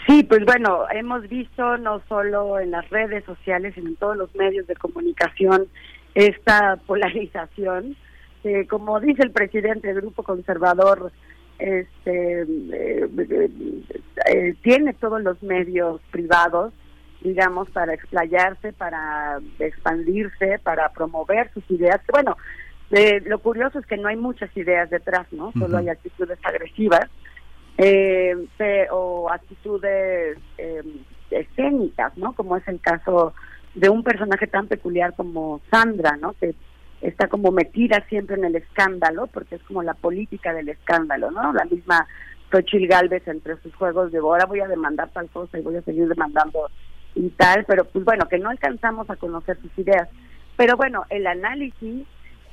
Sí, 0.07 0.23
pues 0.23 0.43
bueno, 0.45 0.85
hemos 0.93 1.27
visto 1.29 1.77
no 1.77 2.01
solo 2.09 2.59
en 2.59 2.71
las 2.71 2.89
redes 2.89 3.23
sociales, 3.23 3.73
sino 3.75 3.89
en 3.89 3.95
todos 3.95 4.17
los 4.17 4.33
medios 4.35 4.67
de 4.67 4.75
comunicación 4.75 5.67
esta 6.15 6.77
polarización, 6.85 7.95
que 8.43 8.67
como 8.67 8.99
dice 8.99 9.23
el 9.23 9.31
presidente 9.31 9.87
del 9.87 10.01
Grupo 10.01 10.23
Conservador, 10.23 11.11
este 11.59 12.41
eh, 12.41 13.09
eh, 14.25 14.55
tiene 14.61 14.93
todos 14.93 15.21
los 15.21 15.41
medios 15.41 16.01
privados, 16.11 16.73
digamos, 17.21 17.69
para 17.71 17.93
explayarse, 17.93 18.73
para 18.73 19.39
expandirse, 19.59 20.59
para 20.63 20.89
promover 20.89 21.51
sus 21.53 21.69
ideas. 21.71 22.01
Bueno, 22.11 22.35
eh, 22.91 23.21
lo 23.25 23.39
curioso 23.39 23.79
es 23.79 23.85
que 23.85 23.97
no 23.97 24.07
hay 24.07 24.15
muchas 24.15 24.55
ideas 24.55 24.89
detrás, 24.89 25.27
¿no? 25.31 25.51
Solo 25.53 25.77
hay 25.77 25.89
actitudes 25.89 26.37
agresivas 26.43 27.09
eh, 27.77 28.35
o 28.91 29.29
actitudes 29.29 30.37
eh, 30.57 30.83
escénicas, 31.31 32.15
¿no? 32.17 32.33
Como 32.33 32.57
es 32.57 32.67
el 32.67 32.79
caso 32.79 33.33
de 33.73 33.89
un 33.89 34.03
personaje 34.03 34.47
tan 34.47 34.67
peculiar 34.67 35.15
como 35.15 35.61
Sandra, 35.71 36.15
¿no? 36.17 36.33
Que 36.33 36.53
está 37.07 37.27
como 37.27 37.51
metida 37.51 38.03
siempre 38.09 38.35
en 38.35 38.45
el 38.45 38.55
escándalo, 38.55 39.27
porque 39.27 39.55
es 39.55 39.63
como 39.63 39.83
la 39.83 39.93
política 39.93 40.53
del 40.53 40.69
escándalo, 40.69 41.31
¿no? 41.31 41.53
La 41.53 41.65
misma 41.65 42.07
Xochitl 42.51 42.87
Galvez 42.87 43.27
entre 43.27 43.57
sus 43.57 43.73
juegos 43.75 44.11
de 44.11 44.19
ahora 44.19 44.45
voy 44.45 44.61
a 44.61 44.67
demandar 44.67 45.09
tal 45.09 45.29
cosa 45.29 45.57
y 45.57 45.61
voy 45.61 45.75
a 45.75 45.81
seguir 45.81 46.07
demandando 46.07 46.69
y 47.15 47.29
tal, 47.29 47.65
pero 47.65 47.85
pues 47.85 48.03
bueno, 48.03 48.27
que 48.27 48.39
no 48.39 48.49
alcanzamos 48.49 49.09
a 49.09 49.15
conocer 49.15 49.57
sus 49.61 49.77
ideas. 49.77 50.09
Pero 50.57 50.77
bueno, 50.77 51.03
el 51.09 51.27
análisis 51.27 52.05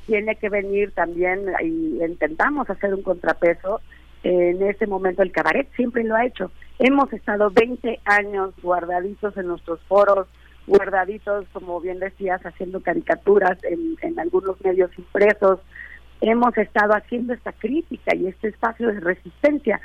tiene 0.06 0.36
que 0.36 0.48
venir 0.48 0.92
también 0.92 1.46
y 1.62 2.02
intentamos 2.02 2.68
hacer 2.68 2.94
un 2.94 3.02
contrapeso. 3.02 3.80
En 4.22 4.62
ese 4.62 4.86
momento 4.86 5.22
el 5.22 5.32
cabaret 5.32 5.68
siempre 5.74 6.04
lo 6.04 6.14
ha 6.14 6.24
hecho. 6.24 6.50
Hemos 6.78 7.12
estado 7.12 7.50
20 7.50 8.00
años 8.04 8.54
guardaditos 8.62 9.36
en 9.36 9.48
nuestros 9.48 9.80
foros, 9.82 10.28
guardaditos, 10.66 11.46
como 11.52 11.80
bien 11.80 11.98
decías, 11.98 12.44
haciendo 12.44 12.80
caricaturas 12.80 13.58
en, 13.64 13.96
en 14.02 14.18
algunos 14.18 14.60
medios 14.62 14.90
impresos. 14.96 15.60
Hemos 16.20 16.56
estado 16.56 16.94
haciendo 16.94 17.32
esta 17.32 17.52
crítica 17.52 18.14
y 18.14 18.28
este 18.28 18.48
espacio 18.48 18.88
de 18.88 19.00
resistencia. 19.00 19.80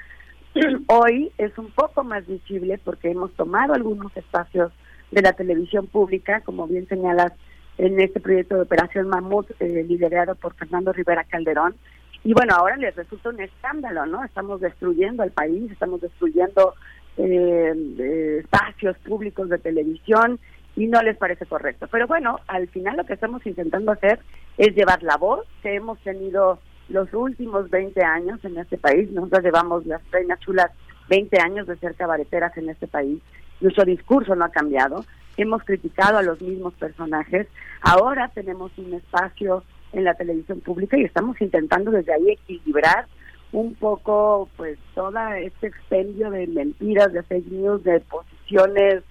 Hoy 0.88 1.32
es 1.38 1.58
un 1.58 1.72
poco 1.72 2.04
más 2.04 2.26
visible 2.28 2.80
porque 2.84 3.12
hemos 3.12 3.34
tomado 3.34 3.74
algunos 3.74 4.16
espacios 4.16 4.72
de 5.12 5.22
la 5.22 5.34
televisión 5.34 5.88
pública, 5.88 6.42
como 6.42 6.68
bien 6.68 6.88
señalas, 6.88 7.34
en 7.78 8.00
este 8.02 8.20
proyecto 8.20 8.56
de 8.56 8.62
Operación 8.62 9.08
Mamut, 9.08 9.50
eh, 9.60 9.86
liderado 9.88 10.36
por 10.36 10.54
Fernando 10.56 10.92
Rivera 10.94 11.24
Calderón. 11.24 11.76
Y 12.24 12.34
bueno, 12.34 12.56
ahora 12.56 12.76
les 12.76 12.96
resulta 12.96 13.30
un 13.30 13.40
escándalo, 13.40 14.06
¿no? 14.06 14.24
Estamos 14.24 14.60
destruyendo 14.60 15.24
el 15.24 15.32
país, 15.32 15.72
estamos 15.72 16.02
destruyendo 16.02 16.74
eh, 17.18 17.74
eh, 18.00 18.38
espacios 18.44 18.98
públicos 19.00 19.50
de 19.50 19.60
televisión 19.60 20.40
y 20.78 20.86
no 20.86 21.02
les 21.02 21.18
parece 21.18 21.46
correcto. 21.48 21.88
Pero 21.92 22.08
bueno, 22.08 22.40
al 22.48 22.68
final 22.70 22.98
lo 22.98 23.06
que 23.06 23.13
estamos 23.13 23.46
intentando 23.46 23.92
hacer 23.92 24.20
es 24.58 24.76
llevar 24.76 25.02
la 25.02 25.18
voz 25.18 25.46
que 25.63 25.76
hemos 25.76 26.00
tenido 26.00 26.60
los 26.88 27.12
últimos 27.13 27.70
20 27.72 28.02
años 28.04 28.40
en 28.46 28.58
este 28.58 28.78
país. 28.78 29.12
Nosotros 29.12 29.44
llevamos 29.44 29.86
las 29.88 30.02
reinas 30.12 30.40
chulas 30.40 30.72
20 31.10 31.42
años 31.42 31.68
de 31.68 31.78
ser 31.78 31.96
cabareteras 31.96 32.56
en 32.58 32.70
este 32.70 32.88
país. 32.88 33.20
Nuestro 33.60 33.86
discurso 33.86 34.36
no 34.36 34.46
ha 34.46 34.50
cambiado. 34.50 35.04
Hemos 35.36 35.63
criticado 35.63 36.20
a 36.20 36.24
los 36.24 36.40
mismos 36.42 36.76
personajes. 36.76 37.48
Ahora 37.82 38.30
tenemos 38.34 38.72
un 38.78 38.94
espacio 38.94 39.63
en 39.94 40.04
la 40.04 40.13
televisión 40.13 40.62
pública 40.62 40.96
y 40.96 41.06
estamos 41.06 41.42
intentando 41.42 41.90
desde 41.90 42.13
ahí 42.13 42.32
equilibrar 42.32 43.08
un 43.52 43.74
poco 43.74 44.48
pues 44.58 44.78
todo 44.94 45.18
este 45.40 45.68
expendio 45.68 46.30
de 46.30 46.46
mentiras, 46.46 47.13
de 47.13 47.24
fake 47.24 47.52
news, 47.52 47.84
de 47.84 48.00
posiciones 48.02 49.04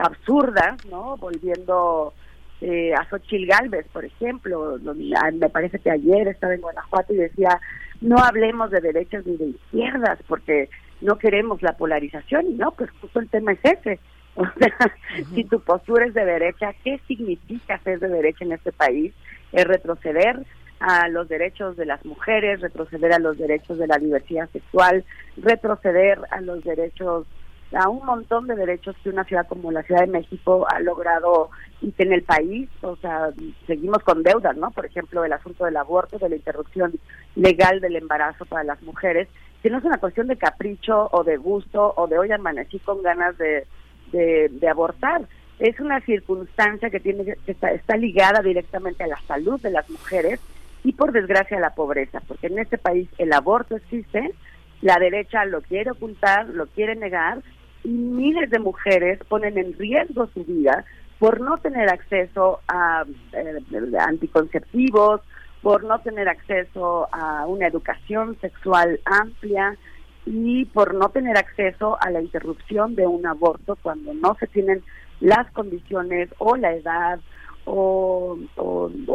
absurdas, 0.00 0.84
¿no? 0.86 1.16
Volviendo 1.16 2.12
eh, 2.60 2.92
a 2.94 3.08
Xochil 3.08 3.46
Galvez, 3.46 3.86
por 3.92 4.04
ejemplo, 4.04 4.78
donde, 4.78 5.14
ah, 5.16 5.30
me 5.32 5.48
parece 5.48 5.78
que 5.78 5.90
ayer 5.90 6.28
estaba 6.28 6.54
en 6.54 6.60
Guanajuato 6.60 7.12
y 7.12 7.16
decía, 7.16 7.60
no 8.00 8.18
hablemos 8.18 8.70
de 8.70 8.80
derechas 8.80 9.24
ni 9.26 9.36
de 9.36 9.46
izquierdas, 9.46 10.18
porque 10.28 10.68
no 11.00 11.16
queremos 11.16 11.62
la 11.62 11.76
polarización 11.76 12.50
y 12.50 12.54
no, 12.54 12.72
pues 12.72 12.90
justo 13.00 13.20
el 13.20 13.28
tema 13.28 13.52
es 13.52 13.60
ese. 13.62 13.98
O 14.36 14.46
sea, 14.58 14.94
si 15.34 15.42
tu 15.44 15.60
postura 15.60 16.06
es 16.06 16.14
de 16.14 16.24
derecha, 16.24 16.72
¿qué 16.84 17.00
significa 17.08 17.78
ser 17.80 17.98
de 17.98 18.08
derecha 18.08 18.44
en 18.44 18.52
este 18.52 18.70
país? 18.70 19.12
Es 19.52 19.64
retroceder 19.66 20.46
a 20.78 21.08
los 21.08 21.28
derechos 21.28 21.76
de 21.76 21.84
las 21.84 22.04
mujeres, 22.06 22.60
retroceder 22.60 23.12
a 23.12 23.18
los 23.18 23.36
derechos 23.36 23.76
de 23.76 23.88
la 23.88 23.98
diversidad 23.98 24.48
sexual, 24.50 25.04
retroceder 25.36 26.20
a 26.30 26.40
los 26.40 26.62
derechos, 26.62 27.26
a 27.72 27.88
un 27.88 28.04
montón 28.04 28.46
de 28.46 28.56
derechos 28.56 28.96
que 29.02 29.10
una 29.10 29.24
ciudad 29.24 29.46
como 29.46 29.70
la 29.70 29.82
Ciudad 29.82 30.00
de 30.00 30.08
México 30.08 30.66
ha 30.68 30.80
logrado 30.80 31.50
y 31.80 31.92
que 31.92 32.02
en 32.02 32.12
el 32.12 32.22
país, 32.22 32.68
o 32.82 32.96
sea, 32.96 33.30
seguimos 33.66 34.02
con 34.02 34.22
deudas, 34.22 34.56
¿no? 34.56 34.70
Por 34.70 34.86
ejemplo, 34.86 35.24
el 35.24 35.32
asunto 35.32 35.64
del 35.64 35.76
aborto, 35.76 36.18
de 36.18 36.28
la 36.28 36.36
interrupción 36.36 36.92
legal 37.36 37.80
del 37.80 37.96
embarazo 37.96 38.44
para 38.44 38.64
las 38.64 38.82
mujeres, 38.82 39.28
que 39.62 39.70
no 39.70 39.78
es 39.78 39.84
una 39.84 39.98
cuestión 39.98 40.26
de 40.26 40.36
capricho 40.36 41.08
o 41.12 41.22
de 41.22 41.36
gusto 41.36 41.94
o 41.96 42.06
de 42.06 42.18
hoy 42.18 42.32
amanecí 42.32 42.78
con 42.80 43.02
ganas 43.02 43.36
de, 43.38 43.66
de, 44.10 44.68
abortar. 44.68 45.22
Es 45.58 45.78
una 45.78 46.00
circunstancia 46.00 46.90
que 46.90 47.00
tiene 47.00 47.24
que 47.24 47.52
está, 47.52 47.70
está 47.70 47.96
ligada 47.96 48.40
directamente 48.42 49.04
a 49.04 49.08
la 49.08 49.20
salud 49.28 49.60
de 49.60 49.70
las 49.70 49.88
mujeres 49.90 50.40
y 50.82 50.92
por 50.92 51.12
desgracia 51.12 51.58
a 51.58 51.60
la 51.60 51.74
pobreza, 51.74 52.20
porque 52.26 52.46
en 52.46 52.58
este 52.58 52.78
país 52.78 53.08
el 53.18 53.32
aborto 53.32 53.76
existe, 53.76 54.32
la 54.80 54.96
derecha 54.98 55.44
lo 55.44 55.60
quiere 55.60 55.90
ocultar, 55.90 56.48
lo 56.48 56.66
quiere 56.66 56.96
negar 56.96 57.42
y 57.84 57.88
miles 57.88 58.50
de 58.50 58.58
mujeres 58.58 59.18
ponen 59.28 59.58
en 59.58 59.72
riesgo 59.78 60.28
su 60.34 60.44
vida 60.44 60.84
por 61.18 61.40
no 61.40 61.58
tener 61.58 61.88
acceso 61.90 62.60
a 62.68 63.04
eh, 63.32 63.58
anticonceptivos, 63.98 65.20
por 65.62 65.84
no 65.84 65.98
tener 66.00 66.28
acceso 66.28 67.08
a 67.12 67.46
una 67.46 67.66
educación 67.66 68.38
sexual 68.40 69.00
amplia 69.04 69.76
y 70.24 70.64
por 70.66 70.94
no 70.94 71.10
tener 71.10 71.36
acceso 71.36 71.98
a 72.00 72.10
la 72.10 72.20
interrupción 72.20 72.94
de 72.94 73.06
un 73.06 73.26
aborto 73.26 73.76
cuando 73.82 74.14
no 74.14 74.34
se 74.38 74.46
tienen 74.46 74.82
las 75.20 75.50
condiciones 75.52 76.30
o 76.38 76.56
la 76.56 76.72
edad 76.72 77.20
o, 77.66 78.38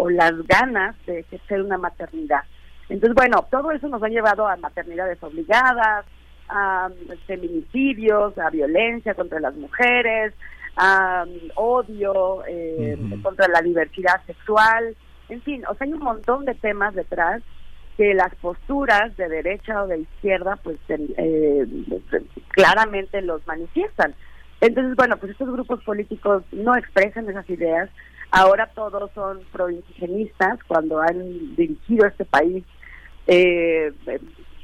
las 0.09 0.33
ganas 0.47 0.95
de 1.05 1.19
ejercer 1.19 1.61
una 1.61 1.77
maternidad. 1.77 2.41
Entonces, 2.89 3.15
bueno, 3.15 3.45
todo 3.49 3.71
eso 3.71 3.87
nos 3.87 4.01
ha 4.03 4.07
llevado 4.07 4.47
a 4.47 4.55
maternidades 4.57 5.21
obligadas, 5.21 6.05
a 6.49 6.89
feminicidios, 7.25 8.37
a 8.37 8.49
violencia 8.49 9.13
contra 9.13 9.39
las 9.39 9.55
mujeres, 9.55 10.33
a 10.77 11.25
odio 11.55 12.43
eh, 12.47 12.97
contra 13.23 13.47
la 13.47 13.61
diversidad 13.61 14.21
sexual, 14.25 14.95
en 15.29 15.41
fin, 15.41 15.63
o 15.67 15.75
sea, 15.75 15.85
hay 15.85 15.93
un 15.93 16.03
montón 16.03 16.45
de 16.45 16.53
temas 16.55 16.93
detrás 16.93 17.41
que 17.97 18.13
las 18.13 18.33
posturas 18.35 19.15
de 19.17 19.29
derecha 19.29 19.83
o 19.83 19.87
de 19.87 19.99
izquierda 19.99 20.57
pues 20.57 20.77
eh, 20.89 21.65
claramente 22.49 23.21
los 23.21 23.45
manifiestan. 23.47 24.13
Entonces, 24.61 24.95
bueno, 24.95 25.17
pues 25.17 25.31
estos 25.31 25.51
grupos 25.51 25.83
políticos 25.83 26.43
no 26.51 26.75
expresan 26.75 27.29
esas 27.29 27.49
ideas. 27.49 27.89
Ahora 28.31 28.67
todos 28.67 29.11
son 29.13 29.41
proindigenistas 29.51 30.59
cuando 30.67 30.99
han 30.99 31.55
dirigido 31.55 32.05
este 32.05 32.25
país 32.25 32.63
eh, 33.27 33.93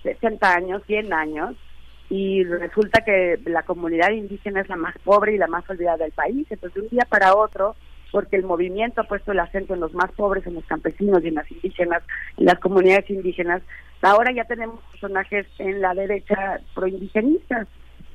60 0.04 0.54
años, 0.54 0.84
100 0.88 1.14
años, 1.14 1.56
y 2.12 2.44
resulta 2.44 3.06
que 3.06 3.40
la 3.46 3.64
comunidad 3.64 4.12
indígena 4.12 4.60
es 4.60 4.68
la 4.68 4.76
más 4.76 4.94
pobre 5.02 5.34
y 5.34 5.38
la 5.38 5.48
más 5.48 5.68
olvidada 5.70 6.04
del 6.04 6.12
país. 6.12 6.46
Entonces, 6.50 6.74
de 6.74 6.82
un 6.82 6.90
día 6.90 7.08
para 7.08 7.34
otro, 7.38 7.78
porque 8.12 8.36
el 8.36 8.44
movimiento 8.44 9.00
ha 9.00 9.06
puesto 9.06 9.32
el 9.32 9.40
acento 9.40 9.74
en 9.74 9.80
los 9.80 9.94
más 9.94 10.12
pobres, 10.12 10.46
en 10.46 10.56
los 10.56 10.66
campesinos 10.66 11.24
y 11.24 11.30
en 11.30 11.36
las 11.36 11.50
indígenas, 11.50 12.04
en 12.36 12.48
las 12.48 12.60
comunidades 12.60 13.10
indígenas. 13.10 13.62
Ahora 14.02 14.34
ya 14.34 14.44
tenemos 14.44 14.82
personajes 14.92 15.48
en 15.58 15.80
la 15.80 15.94
derecha 15.94 16.60
proindigenistas. 16.76 17.70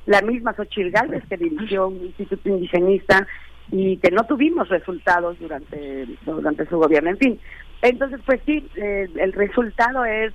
La 0.04 0.20
misma 0.20 0.52
Xochitl 0.52 0.90
Gálvez, 0.90 1.24
que 1.26 1.38
dirigió 1.38 1.88
un 1.88 2.04
instituto 2.04 2.50
indigenista 2.50 3.26
y 3.72 3.96
que 3.96 4.10
no 4.10 4.24
tuvimos 4.24 4.68
resultados 4.68 5.38
durante, 5.38 6.06
durante 6.26 6.66
su 6.66 6.76
gobierno. 6.76 7.08
En 7.08 7.16
fin, 7.16 7.40
entonces, 7.80 8.20
pues 8.26 8.42
sí, 8.44 8.68
eh, 8.76 9.08
el 9.16 9.32
resultado 9.32 10.04
es 10.04 10.34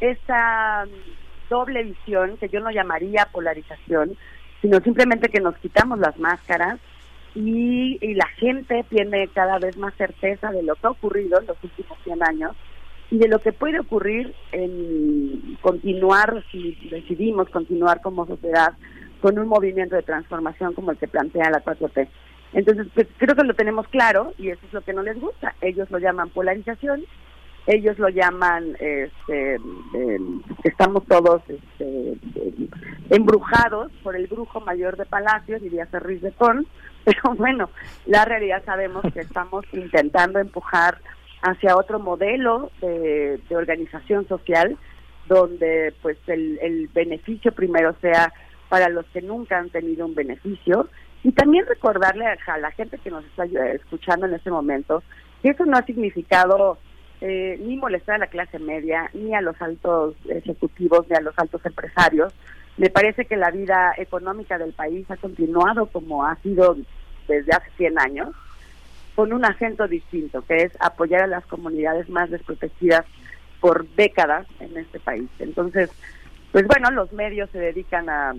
esa 0.00 0.86
doble 1.48 1.82
visión, 1.84 2.36
que 2.36 2.48
yo 2.48 2.60
no 2.60 2.70
llamaría 2.70 3.28
polarización, 3.32 4.16
sino 4.60 4.80
simplemente 4.80 5.28
que 5.28 5.40
nos 5.40 5.56
quitamos 5.58 5.98
las 5.98 6.18
máscaras 6.18 6.78
y, 7.34 8.14
la 8.14 8.26
gente 8.38 8.84
tiene 8.88 9.28
cada 9.28 9.58
vez 9.58 9.76
más 9.76 9.94
certeza 9.94 10.50
de 10.50 10.62
lo 10.62 10.74
que 10.74 10.86
ha 10.86 10.90
ocurrido 10.90 11.38
en 11.38 11.46
los 11.46 11.62
últimos 11.62 11.98
100 12.04 12.22
años 12.22 12.56
y 13.10 13.18
de 13.18 13.28
lo 13.28 13.38
que 13.40 13.52
puede 13.52 13.78
ocurrir 13.78 14.34
en 14.52 15.58
continuar, 15.60 16.42
si 16.50 16.76
decidimos 16.90 17.48
continuar 17.50 18.00
como 18.00 18.26
sociedad, 18.26 18.72
con 19.20 19.38
un 19.38 19.48
movimiento 19.48 19.96
de 19.96 20.02
transformación 20.02 20.72
como 20.72 20.92
el 20.92 20.96
que 20.96 21.08
plantea 21.08 21.50
la 21.50 21.62
4T. 21.62 22.08
Entonces, 22.52 22.86
pues, 22.94 23.06
creo 23.18 23.36
que 23.36 23.44
lo 23.44 23.54
tenemos 23.54 23.86
claro 23.88 24.32
y 24.38 24.48
eso 24.48 24.60
es 24.66 24.72
lo 24.72 24.80
que 24.80 24.94
no 24.94 25.02
les 25.02 25.20
gusta. 25.20 25.54
Ellos 25.60 25.90
lo 25.90 25.98
llaman 25.98 26.30
polarización, 26.30 27.04
ellos 27.66 27.98
lo 27.98 28.08
llaman, 28.08 28.76
este, 28.78 29.58
estamos 30.62 31.04
todos 31.06 31.42
este, 31.48 32.16
embrujados 33.10 33.90
por 34.02 34.14
el 34.14 34.28
brujo 34.28 34.60
mayor 34.60 34.96
de 34.96 35.04
Palacio, 35.04 35.58
diría 35.58 35.86
Ferriz 35.86 36.22
de 36.22 36.32
Con, 36.32 36.66
pero 37.04 37.34
bueno, 37.36 37.70
la 38.06 38.24
realidad 38.24 38.62
sabemos 38.64 39.02
que 39.12 39.20
estamos 39.20 39.64
intentando 39.72 40.38
empujar 40.38 40.98
hacia 41.42 41.76
otro 41.76 41.98
modelo 41.98 42.70
de, 42.80 43.40
organización 43.50 44.26
social 44.28 44.76
donde 45.28 45.92
pues 46.02 46.16
el, 46.28 46.58
el 46.62 46.88
beneficio 46.88 47.52
primero 47.52 47.94
sea 48.00 48.32
para 48.68 48.88
los 48.88 49.06
que 49.06 49.22
nunca 49.22 49.58
han 49.58 49.70
tenido 49.70 50.06
un 50.06 50.14
beneficio. 50.14 50.88
Y 51.24 51.32
también 51.32 51.66
recordarle 51.66 52.24
a 52.26 52.58
la 52.58 52.70
gente 52.70 52.98
que 52.98 53.10
nos 53.10 53.24
está 53.24 53.44
escuchando 53.44 54.26
en 54.26 54.34
este 54.34 54.50
momento 54.50 55.02
que 55.42 55.50
eso 55.50 55.64
no 55.64 55.76
ha 55.76 55.82
significado 55.82 56.78
eh, 57.28 57.58
ni 57.60 57.76
molestar 57.76 58.14
a 58.14 58.18
la 58.18 58.26
clase 58.28 58.60
media, 58.60 59.10
ni 59.12 59.34
a 59.34 59.40
los 59.40 59.60
altos 59.60 60.14
ejecutivos, 60.28 61.08
ni 61.10 61.16
a 61.16 61.20
los 61.20 61.36
altos 61.36 61.60
empresarios, 61.66 62.32
me 62.76 62.88
parece 62.88 63.24
que 63.24 63.36
la 63.36 63.50
vida 63.50 63.94
económica 63.96 64.58
del 64.58 64.72
país 64.72 65.10
ha 65.10 65.16
continuado 65.16 65.86
como 65.86 66.24
ha 66.24 66.36
sido 66.36 66.76
desde 67.26 67.52
hace 67.52 67.68
100 67.78 67.98
años, 67.98 68.28
con 69.16 69.32
un 69.32 69.44
acento 69.44 69.88
distinto, 69.88 70.42
que 70.42 70.56
es 70.56 70.72
apoyar 70.78 71.22
a 71.22 71.26
las 71.26 71.44
comunidades 71.46 72.08
más 72.08 72.30
desprotegidas 72.30 73.04
por 73.60 73.88
décadas 73.96 74.46
en 74.60 74.76
este 74.76 75.00
país. 75.00 75.28
Entonces, 75.40 75.90
pues 76.52 76.64
bueno, 76.68 76.92
los 76.92 77.12
medios 77.12 77.50
se 77.50 77.58
dedican 77.58 78.08
a, 78.08 78.36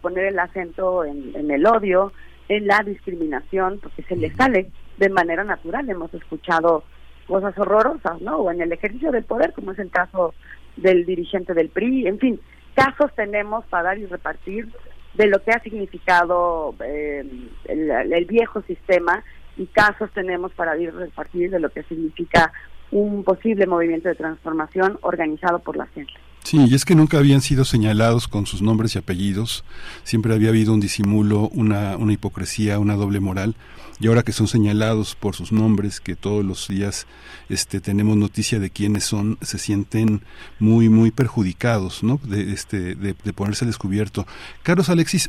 poner 0.00 0.26
el 0.26 0.38
acento 0.38 1.04
en, 1.04 1.34
en, 1.34 1.50
el 1.50 1.66
odio, 1.66 2.12
en 2.48 2.68
la 2.68 2.84
discriminación, 2.84 3.80
porque 3.82 4.04
se 4.04 4.14
les 4.14 4.36
sale 4.36 4.70
de 4.96 5.08
manera 5.08 5.42
natural. 5.42 5.90
Hemos 5.90 6.14
escuchado 6.14 6.84
cosas 7.28 7.56
horrorosas, 7.56 8.20
¿no? 8.20 8.38
O 8.38 8.50
en 8.50 8.60
el 8.60 8.72
ejercicio 8.72 9.12
del 9.12 9.24
poder, 9.24 9.52
como 9.52 9.72
es 9.72 9.78
el 9.78 9.90
caso 9.90 10.34
del 10.76 11.04
dirigente 11.04 11.54
del 11.54 11.68
PRI, 11.68 12.08
en 12.08 12.18
fin, 12.18 12.40
casos 12.74 13.14
tenemos 13.14 13.64
para 13.66 13.84
dar 13.84 13.98
y 13.98 14.06
repartir 14.06 14.68
de 15.14 15.26
lo 15.26 15.42
que 15.42 15.50
ha 15.50 15.60
significado 15.60 16.74
eh, 16.84 17.24
el, 17.66 18.24
viejo 18.26 18.62
sistema 18.62 19.22
y 19.56 19.66
casos 19.66 20.10
tenemos 20.12 20.52
para 20.52 20.76
y 20.76 20.88
repartir 20.88 21.50
de 21.50 21.60
lo 21.60 21.70
que 21.70 21.82
significa 21.84 22.52
un 22.90 23.24
posible 23.24 23.66
movimiento 23.66 24.08
de 24.08 24.14
transformación 24.14 24.98
organizado 25.02 25.58
por 25.58 25.76
la 25.76 25.86
gente. 25.86 26.12
Sí, 26.48 26.56
y 26.66 26.74
es 26.74 26.86
que 26.86 26.94
nunca 26.94 27.18
habían 27.18 27.42
sido 27.42 27.66
señalados 27.66 28.26
con 28.26 28.46
sus 28.46 28.62
nombres 28.62 28.94
y 28.94 28.98
apellidos, 28.98 29.64
siempre 30.02 30.32
había 30.32 30.48
habido 30.48 30.72
un 30.72 30.80
disimulo, 30.80 31.50
una, 31.50 31.98
una 31.98 32.14
hipocresía, 32.14 32.78
una 32.78 32.94
doble 32.94 33.20
moral, 33.20 33.54
y 34.00 34.06
ahora 34.06 34.22
que 34.22 34.32
son 34.32 34.48
señalados 34.48 35.14
por 35.14 35.34
sus 35.34 35.52
nombres, 35.52 36.00
que 36.00 36.16
todos 36.16 36.42
los 36.42 36.66
días 36.66 37.06
este, 37.50 37.82
tenemos 37.82 38.16
noticia 38.16 38.60
de 38.60 38.70
quiénes 38.70 39.04
son, 39.04 39.36
se 39.42 39.58
sienten 39.58 40.22
muy, 40.58 40.88
muy 40.88 41.10
perjudicados, 41.10 42.02
¿no? 42.02 42.18
De, 42.24 42.50
este, 42.50 42.94
de, 42.94 43.14
de 43.22 43.32
ponerse 43.34 43.66
al 43.66 43.70
descubierto. 43.70 44.26
Carlos 44.62 44.88
Alexis, 44.88 45.28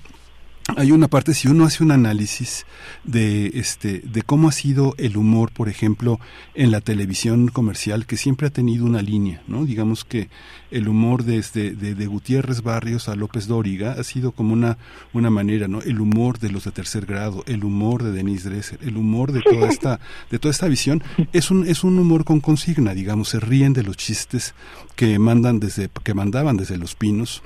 hay 0.77 0.91
una 0.91 1.07
parte 1.07 1.33
si 1.33 1.47
uno 1.47 1.65
hace 1.65 1.83
un 1.83 1.91
análisis 1.91 2.65
de 3.03 3.51
este 3.55 3.99
de 3.99 4.21
cómo 4.21 4.49
ha 4.49 4.51
sido 4.51 4.95
el 4.97 5.17
humor 5.17 5.51
por 5.51 5.69
ejemplo 5.69 6.19
en 6.55 6.71
la 6.71 6.81
televisión 6.81 7.47
comercial 7.47 8.05
que 8.05 8.17
siempre 8.17 8.47
ha 8.47 8.49
tenido 8.49 8.85
una 8.85 9.01
línea 9.01 9.41
no 9.47 9.65
digamos 9.65 10.05
que 10.05 10.29
el 10.71 10.87
humor 10.87 11.23
desde 11.23 11.71
de, 11.71 11.95
de, 11.95 12.05
Gutiérrez 12.07 12.61
Barrios 12.61 13.09
a 13.09 13.15
López 13.15 13.47
Dóriga 13.47 13.93
ha 13.93 14.03
sido 14.03 14.31
como 14.31 14.53
una 14.53 14.77
una 15.13 15.29
manera 15.29 15.67
no 15.67 15.81
el 15.81 15.99
humor 15.99 16.39
de 16.39 16.49
los 16.49 16.65
de 16.65 16.71
tercer 16.71 17.05
grado 17.05 17.43
el 17.47 17.63
humor 17.63 18.03
de 18.03 18.11
Denise 18.11 18.49
Dresser 18.49 18.79
el 18.81 18.97
humor 18.97 19.31
de 19.31 19.41
toda 19.41 19.69
esta 19.69 19.99
de 20.29 20.39
toda 20.39 20.51
esta 20.51 20.67
visión 20.67 21.03
es 21.33 21.51
un 21.51 21.67
es 21.67 21.83
un 21.83 21.97
humor 21.99 22.25
con 22.25 22.39
consigna 22.39 22.93
digamos 22.93 23.29
se 23.29 23.39
ríen 23.39 23.73
de 23.73 23.83
los 23.83 23.97
chistes 23.97 24.53
que 24.95 25.19
mandan 25.19 25.59
desde 25.59 25.89
que 26.03 26.13
mandaban 26.13 26.57
desde 26.57 26.77
los 26.77 26.95
pinos 26.95 27.41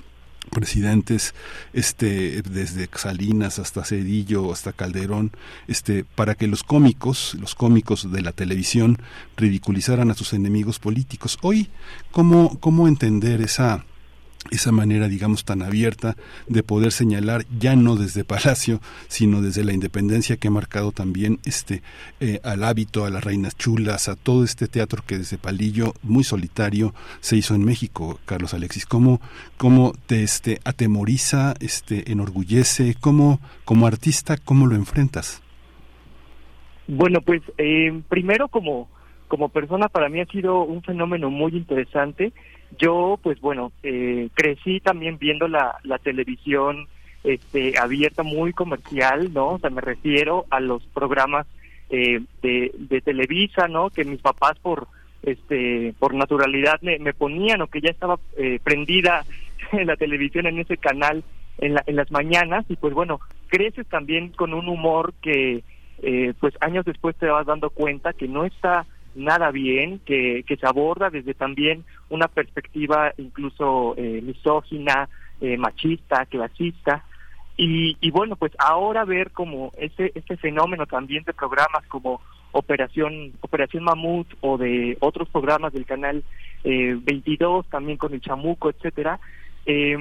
presidentes 0.49 1.33
este 1.73 2.41
desde 2.41 2.89
Salinas 2.95 3.59
hasta 3.59 3.85
Cedillo 3.85 4.51
hasta 4.51 4.73
Calderón 4.73 5.31
este 5.67 6.03
para 6.03 6.35
que 6.35 6.47
los 6.47 6.63
cómicos 6.63 7.35
los 7.39 7.55
cómicos 7.55 8.11
de 8.11 8.21
la 8.21 8.31
televisión 8.31 8.97
ridiculizaran 9.37 10.11
a 10.11 10.15
sus 10.15 10.33
enemigos 10.33 10.79
políticos. 10.79 11.37
Hoy 11.41 11.69
cómo 12.11 12.59
cómo 12.59 12.87
entender 12.87 13.41
esa 13.41 13.85
esa 14.51 14.71
manera, 14.71 15.07
digamos, 15.07 15.45
tan 15.45 15.61
abierta 15.61 16.15
de 16.47 16.63
poder 16.63 16.91
señalar 16.91 17.45
ya 17.57 17.75
no 17.75 17.95
desde 17.95 18.23
Palacio, 18.23 18.79
sino 19.07 19.41
desde 19.41 19.63
la 19.63 19.73
independencia 19.73 20.37
que 20.37 20.47
ha 20.47 20.51
marcado 20.51 20.91
también 20.91 21.39
este 21.45 21.81
eh, 22.19 22.39
al 22.43 22.63
hábito, 22.63 23.05
a 23.05 23.09
las 23.09 23.23
reinas 23.23 23.57
chulas, 23.57 24.09
a 24.09 24.15
todo 24.15 24.43
este 24.43 24.67
teatro 24.67 25.03
que 25.05 25.17
desde 25.17 25.37
Palillo, 25.37 25.93
muy 26.03 26.23
solitario, 26.23 26.93
se 27.19 27.37
hizo 27.37 27.55
en 27.55 27.63
México, 27.63 28.19
Carlos 28.25 28.53
Alexis. 28.53 28.85
¿Cómo, 28.85 29.21
cómo 29.57 29.93
te 30.05 30.23
este, 30.23 30.59
atemoriza, 30.63 31.53
este, 31.59 32.11
enorgullece? 32.11 32.95
¿Cómo, 32.99 33.39
como 33.65 33.87
artista, 33.87 34.37
cómo 34.37 34.67
lo 34.67 34.75
enfrentas? 34.75 35.41
Bueno, 36.87 37.21
pues 37.21 37.41
eh, 37.57 38.01
primero 38.09 38.49
como, 38.49 38.89
como 39.27 39.49
persona 39.49 39.87
para 39.87 40.09
mí 40.09 40.19
ha 40.19 40.25
sido 40.25 40.63
un 40.63 40.83
fenómeno 40.83 41.29
muy 41.29 41.55
interesante 41.55 42.33
yo, 42.77 43.19
pues 43.21 43.39
bueno, 43.41 43.71
eh, 43.83 44.29
crecí 44.33 44.79
también 44.79 45.17
viendo 45.17 45.47
la, 45.47 45.77
la 45.83 45.97
televisión 45.97 46.87
este, 47.23 47.77
abierta 47.77 48.23
muy 48.23 48.53
comercial, 48.53 49.33
¿no? 49.33 49.51
O 49.51 49.59
sea, 49.59 49.69
me 49.69 49.81
refiero 49.81 50.45
a 50.49 50.59
los 50.59 50.83
programas 50.87 51.47
eh, 51.89 52.21
de, 52.41 52.71
de 52.77 53.01
Televisa, 53.01 53.67
¿no? 53.67 53.89
Que 53.89 54.03
mis 54.03 54.21
papás 54.21 54.57
por 54.59 54.87
este 55.23 55.93
por 55.99 56.13
naturalidad 56.13 56.81
me, 56.81 56.99
me 56.99 57.13
ponían 57.13 57.61
o 57.61 57.67
que 57.67 57.81
ya 57.81 57.89
estaba 57.89 58.19
eh, 58.37 58.59
prendida 58.63 59.23
en 59.71 59.87
la 59.87 59.95
televisión 59.95 60.45
en 60.47 60.59
ese 60.59 60.77
canal 60.77 61.23
en, 61.59 61.75
la, 61.75 61.83
en 61.87 61.95
las 61.95 62.11
mañanas 62.11 62.65
y 62.67 62.75
pues 62.75 62.93
bueno 62.93 63.21
creces 63.47 63.87
también 63.87 64.29
con 64.29 64.53
un 64.53 64.67
humor 64.67 65.13
que 65.21 65.63
eh, 66.01 66.33
pues 66.39 66.53
años 66.59 66.83
después 66.83 67.15
te 67.15 67.27
vas 67.27 67.45
dando 67.45 67.69
cuenta 67.69 68.11
que 68.11 68.27
no 68.27 68.43
está 68.43 68.85
nada 69.15 69.51
bien, 69.51 69.99
que, 69.99 70.43
que 70.47 70.57
se 70.57 70.65
aborda 70.65 71.09
desde 71.09 71.33
también 71.33 71.83
una 72.09 72.27
perspectiva 72.27 73.13
incluso 73.17 73.95
eh, 73.97 74.21
misógina, 74.21 75.09
eh, 75.41 75.57
machista, 75.57 76.25
clasista. 76.25 77.03
Y, 77.55 77.97
y 78.01 78.11
bueno, 78.11 78.35
pues 78.35 78.51
ahora 78.57 79.05
ver 79.05 79.31
como 79.31 79.71
ese, 79.77 80.11
este 80.15 80.37
fenómeno 80.37 80.85
también 80.87 81.23
de 81.23 81.33
programas 81.33 81.85
como 81.87 82.21
Operación 82.51 83.33
Operación 83.41 83.83
Mamut 83.83 84.27
o 84.41 84.57
de 84.57 84.97
otros 85.01 85.27
programas 85.29 85.73
del 85.73 85.85
canal 85.85 86.23
eh, 86.63 86.97
22, 87.01 87.67
también 87.67 87.97
con 87.97 88.13
el 88.13 88.21
Chamuco, 88.21 88.69
etcétera, 88.69 89.19
eh, 89.65 89.97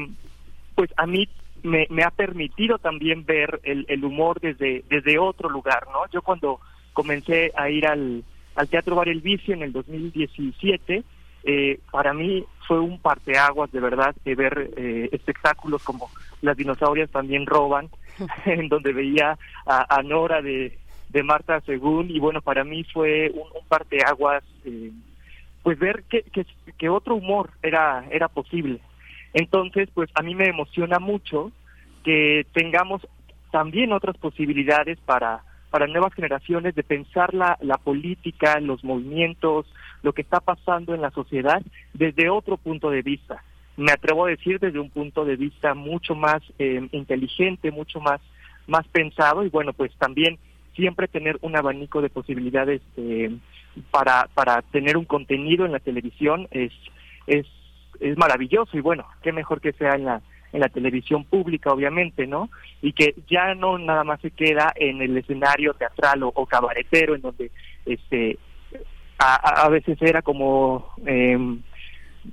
pues 0.74 0.90
a 0.96 1.06
mí 1.06 1.28
me, 1.62 1.86
me 1.90 2.04
ha 2.04 2.10
permitido 2.10 2.78
también 2.78 3.24
ver 3.24 3.60
el, 3.64 3.86
el 3.88 4.04
humor 4.04 4.40
desde, 4.40 4.84
desde 4.88 5.18
otro 5.18 5.48
lugar, 5.48 5.86
¿no? 5.92 6.06
Yo 6.12 6.22
cuando 6.22 6.60
comencé 6.92 7.52
a 7.56 7.70
ir 7.70 7.86
al, 7.86 8.24
al 8.55 8.68
Teatro 8.68 8.96
Bar 8.96 9.09
El 9.09 9.20
Vicio 9.20 9.55
en 9.55 9.62
el 9.62 9.72
2017. 9.72 11.05
Eh, 11.44 11.80
para 11.90 12.12
mí 12.12 12.44
fue 12.66 12.78
un 12.78 13.00
parteaguas 13.00 13.72
de 13.72 13.80
verdad 13.80 14.14
de 14.24 14.34
ver 14.34 14.70
eh, 14.76 15.09
espectáculos 15.11 15.82
como 15.82 16.09
Las 16.40 16.57
dinosaurias 16.57 17.11
también 17.11 17.46
roban, 17.46 17.88
en 18.46 18.68
donde 18.68 18.92
veía 18.92 19.36
a, 19.66 20.03
Nora 20.03 20.40
de, 20.40 20.78
de 21.09 21.22
Marta 21.22 21.61
Según 21.62 22.11
y 22.11 22.18
bueno, 22.20 22.40
para 22.42 22.62
mí 22.64 22.84
fue 22.84 23.30
un, 23.34 23.48
un 23.61 23.66
parteaguas 23.68 24.44
eh, 24.64 24.92
pues 25.62 25.78
ver 25.78 26.05
que, 26.09 26.22
que, 26.22 26.44
que 26.78 26.88
otro 26.88 27.14
humor 27.14 27.50
era, 27.62 28.05
era 28.11 28.28
posible. 28.28 28.80
Entonces, 29.34 29.88
pues 29.94 30.11
a 30.14 30.22
mí 30.22 30.34
me 30.34 30.48
emociona 30.48 30.98
mucho 30.98 31.53
que 32.05 32.46
tengamos 32.53 33.07
también 33.50 33.92
otras 33.92 34.16
posibilidades 34.16 34.98
para 35.00 35.42
para 35.72 35.86
nuevas 35.86 36.12
generaciones 36.12 36.74
de 36.74 36.82
pensar 36.82 37.32
la, 37.32 37.56
la 37.62 37.78
política, 37.78 38.60
los 38.60 38.84
movimientos, 38.84 39.64
lo 40.02 40.12
que 40.12 40.20
está 40.20 40.38
pasando 40.38 40.94
en 40.94 41.00
la 41.00 41.10
sociedad 41.12 41.62
desde 41.94 42.28
otro 42.28 42.58
punto 42.58 42.90
de 42.90 43.00
vista. 43.00 43.42
Me 43.78 43.90
atrevo 43.90 44.26
a 44.26 44.28
decir 44.28 44.60
desde 44.60 44.78
un 44.78 44.90
punto 44.90 45.24
de 45.24 45.36
vista 45.36 45.72
mucho 45.72 46.14
más 46.14 46.42
eh, 46.58 46.86
inteligente, 46.92 47.70
mucho 47.70 48.00
más, 48.00 48.20
más 48.66 48.86
pensado 48.88 49.46
y 49.46 49.48
bueno, 49.48 49.72
pues 49.72 49.90
también 49.96 50.38
siempre 50.76 51.08
tener 51.08 51.38
un 51.40 51.56
abanico 51.56 52.02
de 52.02 52.10
posibilidades 52.10 52.82
eh, 52.98 53.34
para, 53.90 54.28
para 54.34 54.60
tener 54.60 54.98
un 54.98 55.06
contenido 55.06 55.64
en 55.64 55.72
la 55.72 55.80
televisión 55.80 56.48
es, 56.50 56.72
es, 57.26 57.46
es 57.98 58.18
maravilloso 58.18 58.76
y 58.76 58.82
bueno, 58.82 59.06
qué 59.22 59.32
mejor 59.32 59.62
que 59.62 59.72
sea 59.72 59.94
en 59.94 60.04
la, 60.04 60.20
en 60.53 60.61
la 60.61 60.68
televisión 60.68 61.24
pública, 61.24 61.72
obviamente, 61.72 62.26
¿no? 62.26 62.50
Y 62.82 62.92
que 62.92 63.14
ya 63.28 63.55
no 63.55 63.78
nada 63.78 64.05
más 64.05 64.20
se 64.20 64.30
queda 64.30 64.72
en 64.76 65.00
el 65.00 65.16
escenario 65.16 65.74
teatral 65.74 66.22
o, 66.22 66.46
cabaretero, 66.46 67.14
en 67.14 67.22
donde 67.22 67.50
este 67.86 68.38
a, 69.18 69.68
veces 69.68 69.96
era 70.00 70.20
como, 70.20 70.94
eh, 71.07 71.38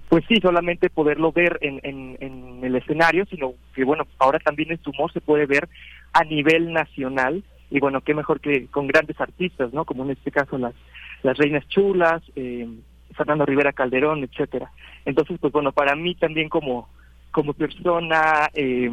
pues 0.09 0.25
sí, 0.27 0.37
solamente 0.41 0.89
poderlo 0.89 1.31
ver 1.31 1.59
en, 1.61 1.79
en, 1.83 2.17
en 2.19 2.63
el 2.63 2.75
escenario, 2.75 3.25
sino 3.27 3.53
que, 3.75 3.83
bueno, 3.83 4.07
ahora 4.17 4.39
también 4.39 4.77
su 4.83 4.89
humor 4.89 5.13
se 5.13 5.21
puede 5.21 5.45
ver 5.45 5.69
a 6.13 6.23
nivel 6.23 6.73
nacional, 6.73 7.43
y 7.69 7.79
bueno, 7.79 8.01
qué 8.01 8.15
mejor 8.15 8.39
que 8.39 8.65
con 8.67 8.87
grandes 8.87 9.19
artistas, 9.21 9.71
¿no? 9.71 9.85
Como 9.85 10.03
en 10.03 10.11
este 10.11 10.31
caso 10.31 10.57
las, 10.57 10.73
las 11.21 11.37
Reinas 11.37 11.67
Chulas, 11.67 12.23
eh, 12.35 12.67
Fernando 13.15 13.45
Rivera 13.45 13.73
Calderón, 13.73 14.23
etcétera. 14.23 14.71
Entonces, 15.05 15.37
pues 15.39 15.53
bueno, 15.53 15.71
para 15.71 15.95
mí 15.95 16.15
también 16.15 16.49
como 16.49 16.89
como 17.31 17.53
persona 17.53 18.49
eh, 18.53 18.89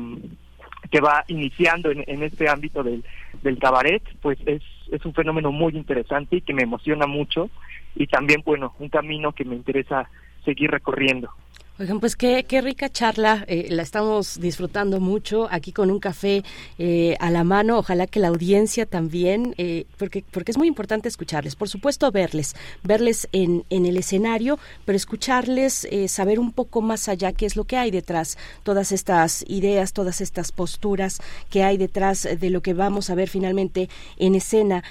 que 0.91 1.01
va 1.01 1.25
iniciando 1.29 1.91
en, 1.91 2.23
este 2.23 2.49
ámbito 2.49 2.83
del, 2.83 3.05
del 3.43 3.59
cabaret, 3.59 4.03
pues 4.21 4.39
es, 4.47 4.63
es 4.93 5.05
un 5.05 5.15
fenómeno 5.15 5.53
muy 5.53 5.75
interesante 5.75 6.37
y 6.37 6.41
que 6.43 6.55
me 6.55 6.63
emociona 6.63 7.07
mucho 7.07 7.51
y 7.95 8.07
también, 8.07 8.43
bueno, 8.45 8.75
un 8.79 8.89
camino 8.89 9.33
que 9.33 9.45
me 9.45 9.57
interesa 9.57 10.09
seguir 10.45 10.71
recorriendo. 10.71 11.31
Oigan, 11.79 12.01
pues 12.01 12.17
qué, 12.17 12.47
qué 12.49 12.63
rica 12.63 12.89
charla, 12.89 13.45
eh, 13.49 13.67
la 13.69 13.83
estamos 13.83 14.41
disfrutando 14.41 14.99
mucho 14.99 15.47
aquí 15.51 15.73
con 15.73 15.91
un 15.91 16.01
café 16.01 16.43
eh, 16.79 17.17
a 17.21 17.31
la 17.31 17.45
mano, 17.45 17.77
ojalá 17.77 18.07
que 18.07 18.19
la 18.19 18.29
audiencia 18.29 18.87
también, 18.87 19.55
eh, 19.59 19.85
porque, 19.99 20.25
porque 20.31 20.53
es 20.53 20.57
muy 20.57 20.69
importante 20.69 21.07
escucharles, 21.07 21.55
por 21.55 21.69
supuesto 21.69 22.11
verles, 22.11 22.57
verles 22.83 23.29
en, 23.33 23.67
en 23.69 23.85
el 23.85 23.99
escenario, 23.99 24.59
pero 24.87 24.97
escucharles, 24.97 25.87
saber 26.09 26.39
un 26.39 26.53
poco 26.53 26.81
más 26.81 27.11
allá 27.11 27.33
qué 27.33 27.45
es 27.45 27.57
lo 27.57 27.65
que 27.65 27.77
hay 27.77 27.91
detrás, 27.91 28.39
todas 28.63 28.91
estas 28.91 29.45
ideas, 29.47 29.93
todas 29.93 30.23
estas 30.23 30.53
posturas 30.53 31.21
que 31.51 31.63
hay 31.63 31.77
detrás 31.77 32.27
de 32.41 32.49
lo 32.49 32.63
que 32.63 32.73
vamos 32.73 33.11
a 33.11 33.15
ver 33.15 33.29
finalmente 33.29 33.91
en 34.17 34.35
escena. 34.35 34.83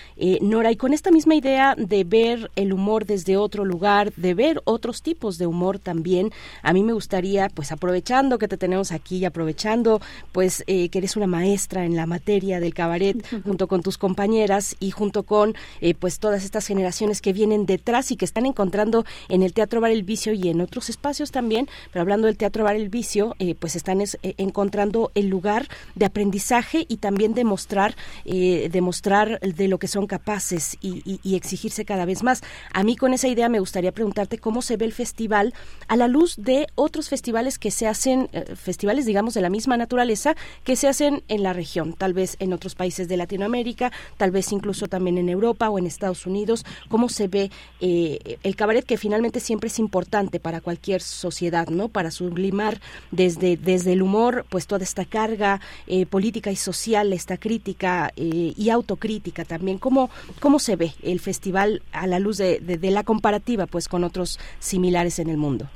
Nora, 0.42 0.72
y 0.72 0.76
con 0.76 0.94
esta 0.94 1.10
misma 1.10 1.34
idea 1.34 1.74
de 1.76 2.04
ver 2.04 2.52
el 2.56 2.74
humor 2.74 3.08
desde 3.08 3.38
otro 3.38 3.66
lugar, 3.66 4.14
de 4.14 4.36
ver 4.36 4.62
otros 4.66 5.02
tipos 5.02 5.40
de 5.40 5.48
humor 5.48 5.80
también, 5.80 6.32
a 6.62 6.75
mí 6.76 6.84
me 6.84 6.94
gustaría, 6.94 7.48
pues 7.50 7.72
aprovechando 7.72 8.38
que 8.38 8.48
te 8.48 8.58
tenemos 8.58 8.92
aquí 8.92 9.18
y 9.18 9.26
aprovechando, 9.26 10.02
pues 10.34 10.64
eh, 10.68 10.90
que 10.90 10.98
eres 11.00 11.16
una 11.16 11.26
maestra 11.26 11.86
en 11.86 11.96
la 11.96 12.06
materia 12.06 12.60
del 12.60 12.74
cabaret, 12.74 13.26
junto 13.44 13.68
con 13.68 13.82
tus 13.82 13.98
compañeras 13.98 14.76
y 14.80 14.92
junto 14.92 15.24
con, 15.24 15.56
eh, 15.80 15.96
pues 15.96 16.20
todas 16.20 16.44
estas 16.44 16.68
generaciones 16.68 17.22
que 17.22 17.32
vienen 17.32 17.66
detrás 17.66 18.12
y 18.12 18.18
que 18.18 18.26
están 18.26 18.46
encontrando 18.46 19.06
en 19.30 19.42
el 19.42 19.54
Teatro 19.54 19.80
Bar 19.80 19.92
El 19.92 20.04
Vicio 20.04 20.34
y 20.34 20.50
en 20.50 20.60
otros 20.60 20.90
espacios 20.90 21.32
también, 21.32 21.70
pero 21.92 22.02
hablando 22.02 22.28
del 22.28 22.36
Teatro 22.36 22.66
Bar 22.66 22.76
El 22.76 22.90
Vicio, 22.90 23.36
eh, 23.40 23.56
pues 23.56 23.76
están 23.78 24.04
encontrando 24.22 25.12
el 25.16 25.28
lugar 25.28 25.70
de 25.96 26.06
aprendizaje 26.06 26.86
y 26.90 26.98
también 26.98 27.34
demostrar, 27.34 27.96
demostrar 28.26 29.40
de 29.40 29.68
lo 29.70 29.80
que 29.80 29.88
son 29.88 30.06
capaces 30.06 30.78
y, 30.82 31.20
y 31.24 31.36
exigirse 31.36 31.86
cada 31.86 32.04
vez 32.04 32.22
más. 32.24 32.42
A 32.74 32.84
mí 32.84 32.98
con 32.98 33.14
esa 33.14 33.30
idea 33.30 33.48
me 33.48 33.62
gustaría 33.62 33.94
preguntarte 33.94 34.38
cómo 34.38 34.62
se 34.62 34.76
ve 34.76 34.86
el 34.86 34.92
festival 34.92 35.54
a 35.88 35.96
la 35.96 36.10
luz 36.10 36.36
de 36.36 36.65
otros 36.76 37.10
festivales 37.10 37.60
que 37.60 37.72
se 37.72 37.88
hacen, 37.88 38.30
eh, 38.34 38.56
festivales 38.56 39.06
digamos 39.06 39.34
de 39.34 39.42
la 39.42 39.50
misma 39.50 39.78
naturaleza, 39.78 40.36
que 40.64 40.76
se 40.76 40.88
hacen 40.88 41.24
en 41.28 41.44
la 41.44 41.54
región, 41.54 41.94
tal 41.94 42.14
vez 42.14 42.36
en 42.40 42.54
otros 42.54 42.76
países 42.76 43.08
de 43.08 43.18
Latinoamérica, 43.18 43.92
tal 44.18 44.32
vez 44.32 44.52
incluso 44.52 44.88
también 44.88 45.18
en 45.18 45.30
Europa 45.30 45.70
o 45.70 45.78
en 45.78 45.86
Estados 45.86 46.26
Unidos, 46.26 46.66
cómo 46.90 47.10
se 47.10 47.28
ve 47.28 47.52
eh, 47.82 48.38
el 48.44 48.56
cabaret 48.56 48.86
que 48.86 48.98
finalmente 48.98 49.40
siempre 49.40 49.68
es 49.68 49.80
importante 49.80 50.40
para 50.40 50.62
cualquier 50.62 51.02
sociedad, 51.02 51.68
¿no? 51.68 51.90
Para 51.90 52.12
sublimar 52.12 52.80
desde, 53.12 53.58
desde 53.58 53.94
el 53.94 54.02
humor, 54.02 54.46
pues 54.50 54.68
toda 54.68 54.84
esta 54.84 55.06
carga 55.06 55.62
eh, 55.88 56.06
política 56.06 56.52
y 56.52 56.56
social, 56.56 57.14
esta 57.14 57.38
crítica 57.38 58.12
y 58.16 58.70
autocrítica 58.70 59.46
también, 59.46 59.78
cómo, 59.78 60.10
cómo 60.40 60.60
se 60.60 60.76
ve 60.76 60.94
el 61.04 61.20
festival 61.20 61.82
a 61.92 62.08
la 62.08 62.20
luz 62.20 62.38
de, 62.38 62.60
de 62.60 62.92
la 62.92 63.04
comparativa 63.04 63.66
pues 63.66 63.88
con 63.88 64.04
otros 64.04 64.40
similares 64.60 65.20
en 65.20 65.30
el 65.30 65.38
mundo. 65.38 65.68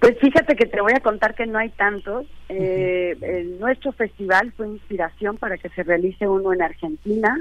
Pues 0.00 0.18
fíjate 0.20 0.56
que 0.56 0.66
te 0.66 0.80
voy 0.80 0.92
a 0.94 1.00
contar 1.00 1.34
que 1.34 1.46
no 1.46 1.58
hay 1.58 1.70
tantos. 1.70 2.26
Eh, 2.48 3.56
nuestro 3.58 3.92
festival 3.92 4.52
fue 4.56 4.68
inspiración 4.68 5.36
para 5.36 5.56
que 5.56 5.68
se 5.70 5.82
realice 5.82 6.28
uno 6.28 6.52
en 6.52 6.62
Argentina. 6.62 7.40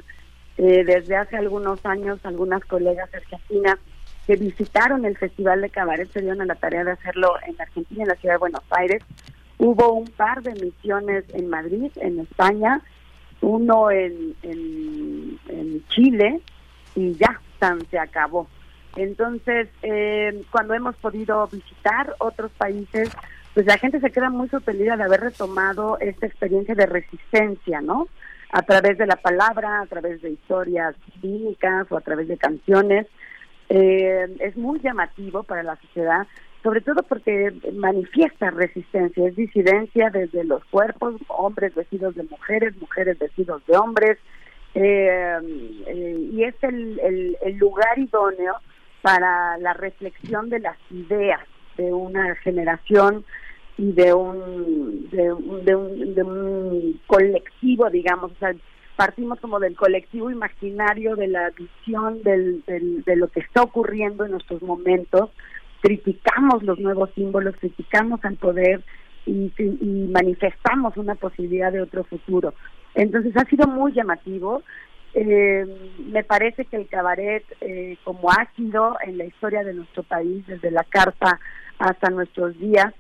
Eh, 0.57 0.83
desde 0.85 1.17
hace 1.17 1.35
algunos 1.35 1.85
años, 1.85 2.19
algunas 2.23 2.63
colegas 2.63 3.13
argentinas 3.13 3.77
que 4.25 4.37
visitaron 4.37 5.05
el 5.05 5.17
Festival 5.17 5.61
de 5.61 5.69
Cabaret 5.69 6.09
se 6.11 6.21
dieron 6.21 6.41
a 6.41 6.45
la 6.45 6.55
tarea 6.55 6.83
de 6.83 6.91
hacerlo 6.91 7.33
en 7.45 7.59
Argentina, 7.61 8.03
en 8.03 8.09
la 8.09 8.15
ciudad 8.15 8.35
de 8.35 8.39
Buenos 8.39 8.63
Aires. 8.71 9.03
Hubo 9.57 9.93
un 9.93 10.07
par 10.07 10.41
de 10.41 10.53
misiones 10.53 11.25
en 11.33 11.49
Madrid, 11.49 11.91
en 11.97 12.19
España, 12.19 12.81
uno 13.41 13.91
en, 13.91 14.35
en, 14.41 15.39
en 15.49 15.85
Chile 15.89 16.39
y 16.95 17.13
ya, 17.13 17.39
tan, 17.59 17.85
se 17.87 17.99
acabó. 17.99 18.47
Entonces, 18.95 19.67
eh, 19.81 20.41
cuando 20.51 20.73
hemos 20.73 20.95
podido 20.95 21.47
visitar 21.47 22.15
otros 22.19 22.51
países, 22.51 23.09
pues 23.53 23.65
la 23.65 23.77
gente 23.77 23.99
se 23.99 24.11
queda 24.11 24.29
muy 24.29 24.47
sorprendida 24.49 24.97
de 24.97 25.03
haber 25.03 25.21
retomado 25.21 25.97
esta 25.99 26.25
experiencia 26.25 26.75
de 26.75 26.85
resistencia, 26.85 27.81
¿no? 27.81 28.07
A 28.51 28.61
través 28.61 28.97
de 28.97 29.05
la 29.05 29.15
palabra, 29.17 29.81
a 29.81 29.85
través 29.85 30.21
de 30.21 30.31
historias 30.31 30.95
cínicas 31.21 31.91
o 31.91 31.97
a 31.97 32.01
través 32.01 32.27
de 32.27 32.37
canciones. 32.37 33.07
Eh, 33.69 34.27
es 34.39 34.55
muy 34.55 34.79
llamativo 34.79 35.43
para 35.43 35.63
la 35.63 35.75
sociedad, 35.77 36.27
sobre 36.63 36.81
todo 36.81 37.03
porque 37.03 37.53
manifiesta 37.73 38.51
resistencia, 38.51 39.27
es 39.27 39.35
disidencia 39.35 40.09
desde 40.09 40.43
los 40.43 40.63
cuerpos, 40.65 41.15
hombres 41.27 41.73
vestidos 41.75 42.15
de 42.15 42.23
mujeres, 42.23 42.75
mujeres 42.79 43.17
vestidos 43.19 43.65
de 43.67 43.77
hombres, 43.77 44.17
eh, 44.73 45.37
eh, 45.87 46.29
y 46.33 46.43
es 46.43 46.55
el 46.61 47.57
lugar 47.57 47.97
idóneo 47.97 48.55
para 49.05 49.59
la 49.59 49.73
reflexión 49.73 50.49
de 50.49 50.59
las 50.59 50.77
ideas 50.89 51.41
de 51.77 51.93
una 51.93 52.33
generación 52.37 53.23
y 53.77 53.91
de 53.91 54.15
un 54.15 55.07
de, 55.11 55.25
de 55.67 55.75
un, 55.75 56.15
de 56.15 56.23
un 56.23 56.99
colectivo, 57.05 57.87
digamos, 57.91 58.31
o 58.31 58.35
sea, 58.39 58.55
partimos 58.95 59.39
como 59.41 59.59
del 59.59 59.75
colectivo 59.75 60.31
imaginario, 60.31 61.15
de 61.15 61.27
la 61.27 61.51
visión 61.51 62.23
del, 62.23 62.63
del- 62.65 63.03
de 63.03 63.15
lo 63.15 63.27
que 63.27 63.41
está 63.41 63.61
ocurriendo 63.61 64.25
en 64.25 64.31
nuestros 64.31 64.63
momentos, 64.63 65.29
criticamos 65.81 66.63
los 66.63 66.79
nuevos 66.79 67.11
símbolos, 67.13 67.53
criticamos 67.59 68.25
al 68.25 68.37
poder 68.37 68.83
y, 69.27 69.51
y 69.59 70.09
manifestamos 70.11 70.97
una 70.97 71.13
posibilidad 71.13 71.71
de 71.71 71.81
otro 71.81 72.05
futuro. 72.05 72.55
Entonces 72.95 73.37
ha 73.37 73.45
sido 73.45 73.67
muy 73.67 73.91
llamativo. 73.93 74.63
Eh, 75.17 75.65
me 75.97 76.25
parece 76.25 76.65
que 76.65 76.75
el 76.75 76.89
cabaret, 76.89 77.45
eh, 77.61 77.97
como 78.03 78.29
ha 78.29 78.49
sido 78.57 78.97
en 79.01 79.17
la 79.17 79.23
historia 79.23 79.63
de 79.63 79.73
nuestro 79.73 80.03
país, 80.03 80.45
desde 80.45 80.71
la 80.71 80.83
carta 80.83 81.39
hasta 81.79 82.09
nuestros 82.09 82.59
días, 82.59 82.93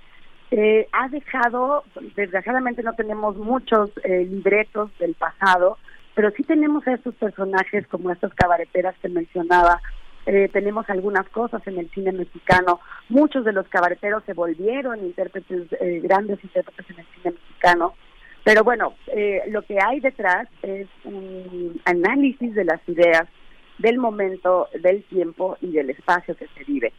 eh, 0.49 0.87
ha 0.93 1.09
dejado, 1.09 1.83
desgraciadamente 2.15 2.83
no 2.83 2.93
tenemos 2.93 3.35
muchos 3.35 3.91
eh, 4.05 4.25
libretos 4.29 4.97
del 4.97 5.13
pasado, 5.15 5.77
pero 6.13 6.31
sí 6.31 6.43
tenemos 6.43 6.87
a 6.87 6.93
estos 6.93 7.15
personajes 7.15 7.85
como 7.87 8.09
estas 8.11 8.33
cabareteras 8.33 8.95
que 9.01 9.09
mencionaba. 9.09 9.81
Tenemos 10.53 10.89
algunas 10.89 11.29
cosas 11.29 11.61
en 11.67 11.77
el 11.77 11.87
cine 11.91 12.11
mexicano. 12.11 12.79
Muchos 13.09 13.45
de 13.45 13.53
los 13.53 13.67
cabareteros 13.67 14.23
se 14.25 14.33
volvieron 14.33 15.05
intérpretes, 15.05 15.67
eh, 15.79 15.99
grandes 16.01 16.43
intérpretes 16.43 16.89
en 16.89 16.99
el 16.99 17.05
cine 17.13 17.35
mexicano. 17.35 17.93
Pero 18.45 18.63
bueno, 18.63 18.93
eh, 19.07 19.41
lo 19.47 19.63
que 19.63 19.79
hay 19.81 19.99
detrás 19.99 20.47
es 20.61 20.87
un 21.03 21.81
análisis 21.83 22.53
de 22.53 22.63
las 22.63 22.79
ideas, 22.87 23.27
del 23.79 23.97
momento, 23.97 24.69
del 24.79 25.03
tiempo 25.05 25.57
y 25.61 25.71
del 25.71 25.89
espacio 25.89 26.37
que 26.37 26.47
se 26.55 26.63
vive. 26.63 26.93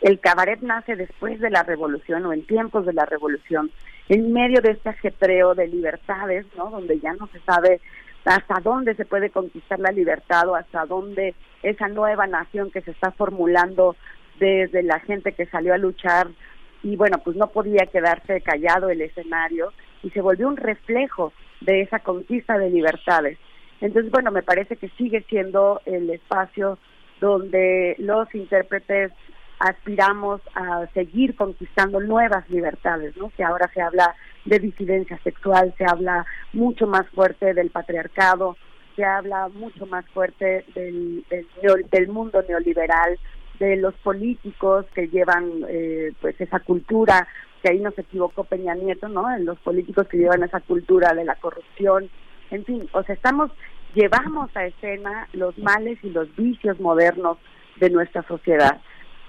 El 0.00 0.18
cabaret 0.18 0.62
nace 0.62 0.96
después 0.96 1.40
de 1.40 1.50
la 1.50 1.62
revolución 1.62 2.24
o 2.24 2.32
en 2.32 2.46
tiempos 2.46 2.86
de 2.86 2.94
la 2.94 3.04
revolución, 3.04 3.70
en 4.08 4.32
medio 4.32 4.62
de 4.62 4.70
este 4.70 4.88
ajetreo 4.88 5.54
de 5.54 5.68
libertades, 5.68 6.46
¿no? 6.56 6.70
Donde 6.70 6.98
ya 7.00 7.12
no 7.12 7.26
se 7.26 7.40
sabe 7.40 7.82
hasta 8.24 8.60
dónde 8.62 8.94
se 8.94 9.04
puede 9.04 9.28
conquistar 9.28 9.78
la 9.80 9.92
libertad 9.92 10.48
o 10.48 10.54
hasta 10.54 10.86
dónde 10.86 11.34
esa 11.62 11.88
nueva 11.88 12.26
nación 12.26 12.70
que 12.70 12.80
se 12.80 12.92
está 12.92 13.10
formulando 13.10 13.94
desde 14.40 14.82
la 14.82 15.00
gente 15.00 15.32
que 15.32 15.44
salió 15.46 15.74
a 15.74 15.78
luchar 15.78 16.28
y 16.82 16.96
bueno, 16.96 17.18
pues 17.18 17.36
no 17.36 17.48
podía 17.48 17.84
quedarse 17.86 18.40
callado 18.40 18.88
el 18.88 19.02
escenario 19.02 19.72
y 20.02 20.10
se 20.10 20.20
volvió 20.20 20.48
un 20.48 20.56
reflejo 20.56 21.32
de 21.60 21.82
esa 21.82 22.00
conquista 22.00 22.58
de 22.58 22.70
libertades. 22.70 23.38
Entonces, 23.80 24.10
bueno, 24.10 24.30
me 24.30 24.42
parece 24.42 24.76
que 24.76 24.88
sigue 24.90 25.24
siendo 25.28 25.80
el 25.86 26.10
espacio 26.10 26.78
donde 27.20 27.96
los 27.98 28.32
intérpretes 28.34 29.12
aspiramos 29.58 30.40
a 30.54 30.86
seguir 30.94 31.34
conquistando 31.34 32.00
nuevas 32.00 32.48
libertades, 32.48 33.16
¿no? 33.16 33.30
Que 33.30 33.42
ahora 33.42 33.70
se 33.74 33.82
habla 33.82 34.14
de 34.44 34.58
disidencia 34.60 35.18
sexual, 35.24 35.74
se 35.76 35.84
habla 35.84 36.26
mucho 36.52 36.86
más 36.86 37.08
fuerte 37.08 37.54
del 37.54 37.70
patriarcado, 37.70 38.56
se 38.94 39.04
habla 39.04 39.48
mucho 39.48 39.86
más 39.86 40.06
fuerte 40.10 40.64
del, 40.74 41.24
del, 41.28 41.86
del 41.90 42.08
mundo 42.08 42.42
neoliberal, 42.48 43.18
de 43.58 43.76
los 43.76 43.94
políticos 43.94 44.86
que 44.94 45.08
llevan 45.08 45.64
eh, 45.68 46.12
pues 46.20 46.40
esa 46.40 46.60
cultura, 46.60 47.26
que 47.62 47.70
ahí 47.70 47.80
no 47.80 47.90
se 47.92 48.02
equivocó 48.02 48.44
Peña 48.44 48.74
Nieto, 48.74 49.08
¿no? 49.08 49.30
En 49.34 49.44
los 49.44 49.58
políticos 49.60 50.06
que 50.08 50.18
llevan 50.18 50.42
esa 50.42 50.60
cultura 50.60 51.14
de 51.14 51.24
la 51.24 51.36
corrupción, 51.36 52.08
en 52.50 52.64
fin, 52.64 52.88
o 52.92 53.02
sea, 53.02 53.14
estamos, 53.14 53.50
llevamos 53.94 54.54
a 54.56 54.66
escena 54.66 55.28
los 55.32 55.56
males 55.58 55.98
y 56.02 56.10
los 56.10 56.34
vicios 56.36 56.80
modernos 56.80 57.38
de 57.76 57.90
nuestra 57.90 58.22
sociedad 58.22 58.80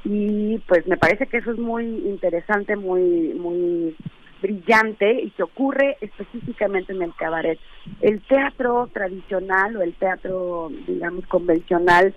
y 0.04 0.60
pues 0.60 0.88
me 0.88 0.98
parece 0.98 1.28
que 1.28 1.38
eso 1.38 1.52
es 1.52 1.58
muy 1.58 1.86
interesante, 1.86 2.76
muy 2.76 3.34
muy 3.34 3.96
brillante 4.42 5.22
y 5.22 5.32
que 5.32 5.44
ocurre 5.44 5.98
específicamente 6.00 6.94
en 6.94 7.02
el 7.02 7.14
cabaret. 7.16 7.60
El 8.02 8.22
teatro 8.22 8.90
tradicional 8.94 9.76
o 9.76 9.82
el 9.82 9.94
teatro, 9.96 10.72
digamos, 10.88 11.26
convencional 11.28 12.14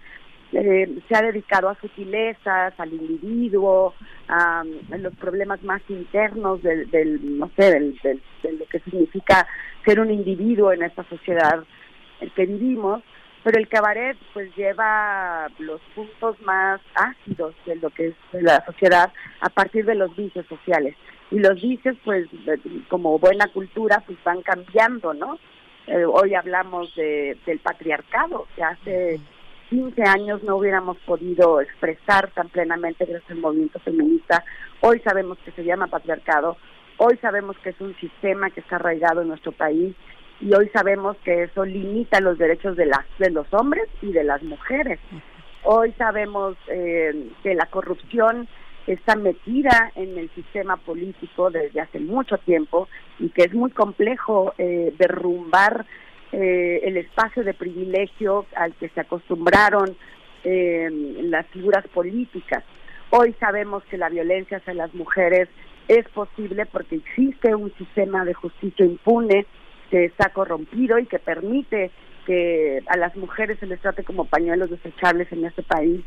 eh, 0.53 0.99
se 1.09 1.15
ha 1.17 1.23
dedicado 1.23 1.69
a 1.69 1.75
sutilezas, 1.81 2.75
al 2.79 2.93
individuo, 2.93 3.95
a, 4.29 4.63
los 4.99 5.15
problemas 5.17 5.63
más 5.63 5.83
internos 5.89 6.63
del, 6.63 6.91
del 6.91 7.39
no 7.39 7.51
sé, 7.57 7.71
del, 7.73 7.99
del- 8.03 8.23
de 8.43 8.53
lo 8.55 8.67
que 8.67 8.81
significa 8.81 9.47
ser 9.85 10.01
un 10.01 10.11
individuo 10.11 10.73
en 10.73 10.83
esta 10.83 11.05
sociedad 11.05 11.63
en 12.21 12.31
que 12.31 12.47
vivimos, 12.47 13.03
pero 13.45 13.59
el 13.59 13.69
cabaret 13.69 14.17
pues 14.33 14.55
lleva 14.57 15.49
los 15.59 15.81
puntos 15.95 16.41
más 16.43 16.81
ácidos 16.95 17.55
de 17.67 17.77
lo 17.77 17.91
que 17.91 18.09
es 18.09 18.15
la 18.33 18.65
sociedad 18.65 19.13
a 19.41 19.49
partir 19.49 19.85
de 19.85 19.95
los 19.97 20.15
vicios 20.17 20.47
sociales. 20.47 20.95
Y 21.31 21.39
los 21.39 21.61
vicios 21.61 21.97
pues 22.05 22.27
como 22.89 23.19
buena 23.19 23.47
cultura 23.49 24.03
pues 24.07 24.19
van 24.25 24.43
cambiando 24.43 25.15
no 25.15 25.39
Eh, 25.89 26.05
hoy 26.05 26.33
hablamos 26.37 26.95
de, 26.95 27.37
del 27.45 27.59
patriarcado 27.59 28.47
que 28.55 28.63
hace 28.63 29.19
15 29.73 30.03
años 30.03 30.43
no 30.43 30.57
hubiéramos 30.57 30.99
podido 31.07 31.59
expresar 31.63 32.31
tan 32.33 32.51
plenamente 32.51 33.07
gracias 33.07 33.31
al 33.31 33.39
movimiento 33.39 33.79
feminista 33.81 34.45
hoy 34.83 35.01
sabemos 35.01 35.39
que 35.39 35.51
se 35.53 35.65
llama 35.65 35.87
patriarcado 35.87 36.59
hoy 36.99 37.17
sabemos 37.23 37.57
que 37.65 37.71
es 37.71 37.81
un 37.81 37.97
sistema 37.97 38.51
que 38.51 38.61
está 38.61 38.77
arraigado 38.77 39.23
en 39.23 39.29
nuestro 39.29 39.53
país 39.53 39.97
y 40.43 40.53
hoy 40.53 40.69
sabemos 40.75 41.17
que 41.25 41.45
eso 41.45 41.65
limita 41.65 42.21
los 42.21 42.37
derechos 42.37 42.77
de 42.77 42.85
las 42.85 43.07
de 43.19 43.31
los 43.31 43.47
hombres 43.55 43.89
y 44.03 44.13
de 44.13 44.25
las 44.25 44.43
mujeres. 44.43 44.99
Hoy 45.63 45.93
sabemos 45.93 46.57
eh, 46.67 47.31
que 47.43 47.55
la 47.55 47.67
corrupción 47.67 48.49
está 48.89 49.15
metida 49.15 49.93
en 49.95 50.19
el 50.19 50.29
sistema 50.35 50.77
político 50.77 51.51
desde 51.51 51.81
hace 51.81 52.01
mucho 52.01 52.39
tiempo 52.39 52.89
y 53.21 53.31
que 53.31 53.45
es 53.45 53.55
muy 53.55 53.71
complejo 53.71 54.53
eh, 54.59 54.93
derrumbar 54.99 55.87
eh, 56.33 56.81
el 56.85 56.97
espacio 56.97 57.45
de 57.45 57.55
privilegio 57.55 58.47
al 58.57 58.75
que 58.75 58.89
se 58.89 59.01
acostumbraron 59.01 59.97
eh, 60.45 60.89
las 61.23 61.47
figuras 61.49 61.87
políticas. 61.89 62.65
Hoy 63.11 63.35
sabemos 63.39 63.85
que 63.85 63.99
la 63.99 64.09
violencia 64.09 64.57
hacia 64.57 64.75
las 64.75 64.95
mujeres 64.95 65.49
es 65.89 66.09
posible 66.09 66.65
porque 66.67 66.97
existe 66.97 67.55
un 67.55 67.73
sistema 67.75 68.25
de 68.25 68.33
justicia 68.33 68.87
impune 68.87 69.47
que 69.91 70.07
está 70.07 70.31
corrompido 70.31 70.99
y 70.99 71.07
que 71.07 71.19
permite 71.19 71.91
que 72.25 72.81
a 72.87 72.97
las 72.97 73.15
mujeres 73.17 73.59
se 73.59 73.67
les 73.67 73.81
trate 73.81 74.05
como 74.05 74.25
pañuelos 74.25 74.71
desechables 74.71 75.31
en 75.33 75.45
este 75.45 75.63
país, 75.63 76.01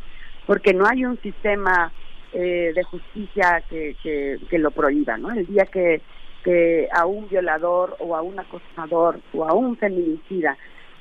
porque 0.48 0.74
no 0.74 0.88
hay 0.88 1.06
un 1.06 1.22
sistema 1.22 1.92
eh, 2.34 2.72
de 2.74 2.84
justicia 2.84 3.64
que, 3.70 3.96
que, 4.02 4.40
que 4.50 4.58
lo 4.58 4.72
prohíba, 4.72 5.18
¿no? 5.18 5.32
El 5.32 5.46
día 5.46 5.66
que, 5.66 6.02
que 6.46 6.88
a 6.94 7.06
un 7.08 7.28
violador 7.28 7.98
o 8.00 8.16
a 8.16 8.22
un 8.22 8.40
acosador 8.40 9.20
o 9.34 9.44
a 9.46 9.54
un 9.54 9.76
feminicida 9.78 10.56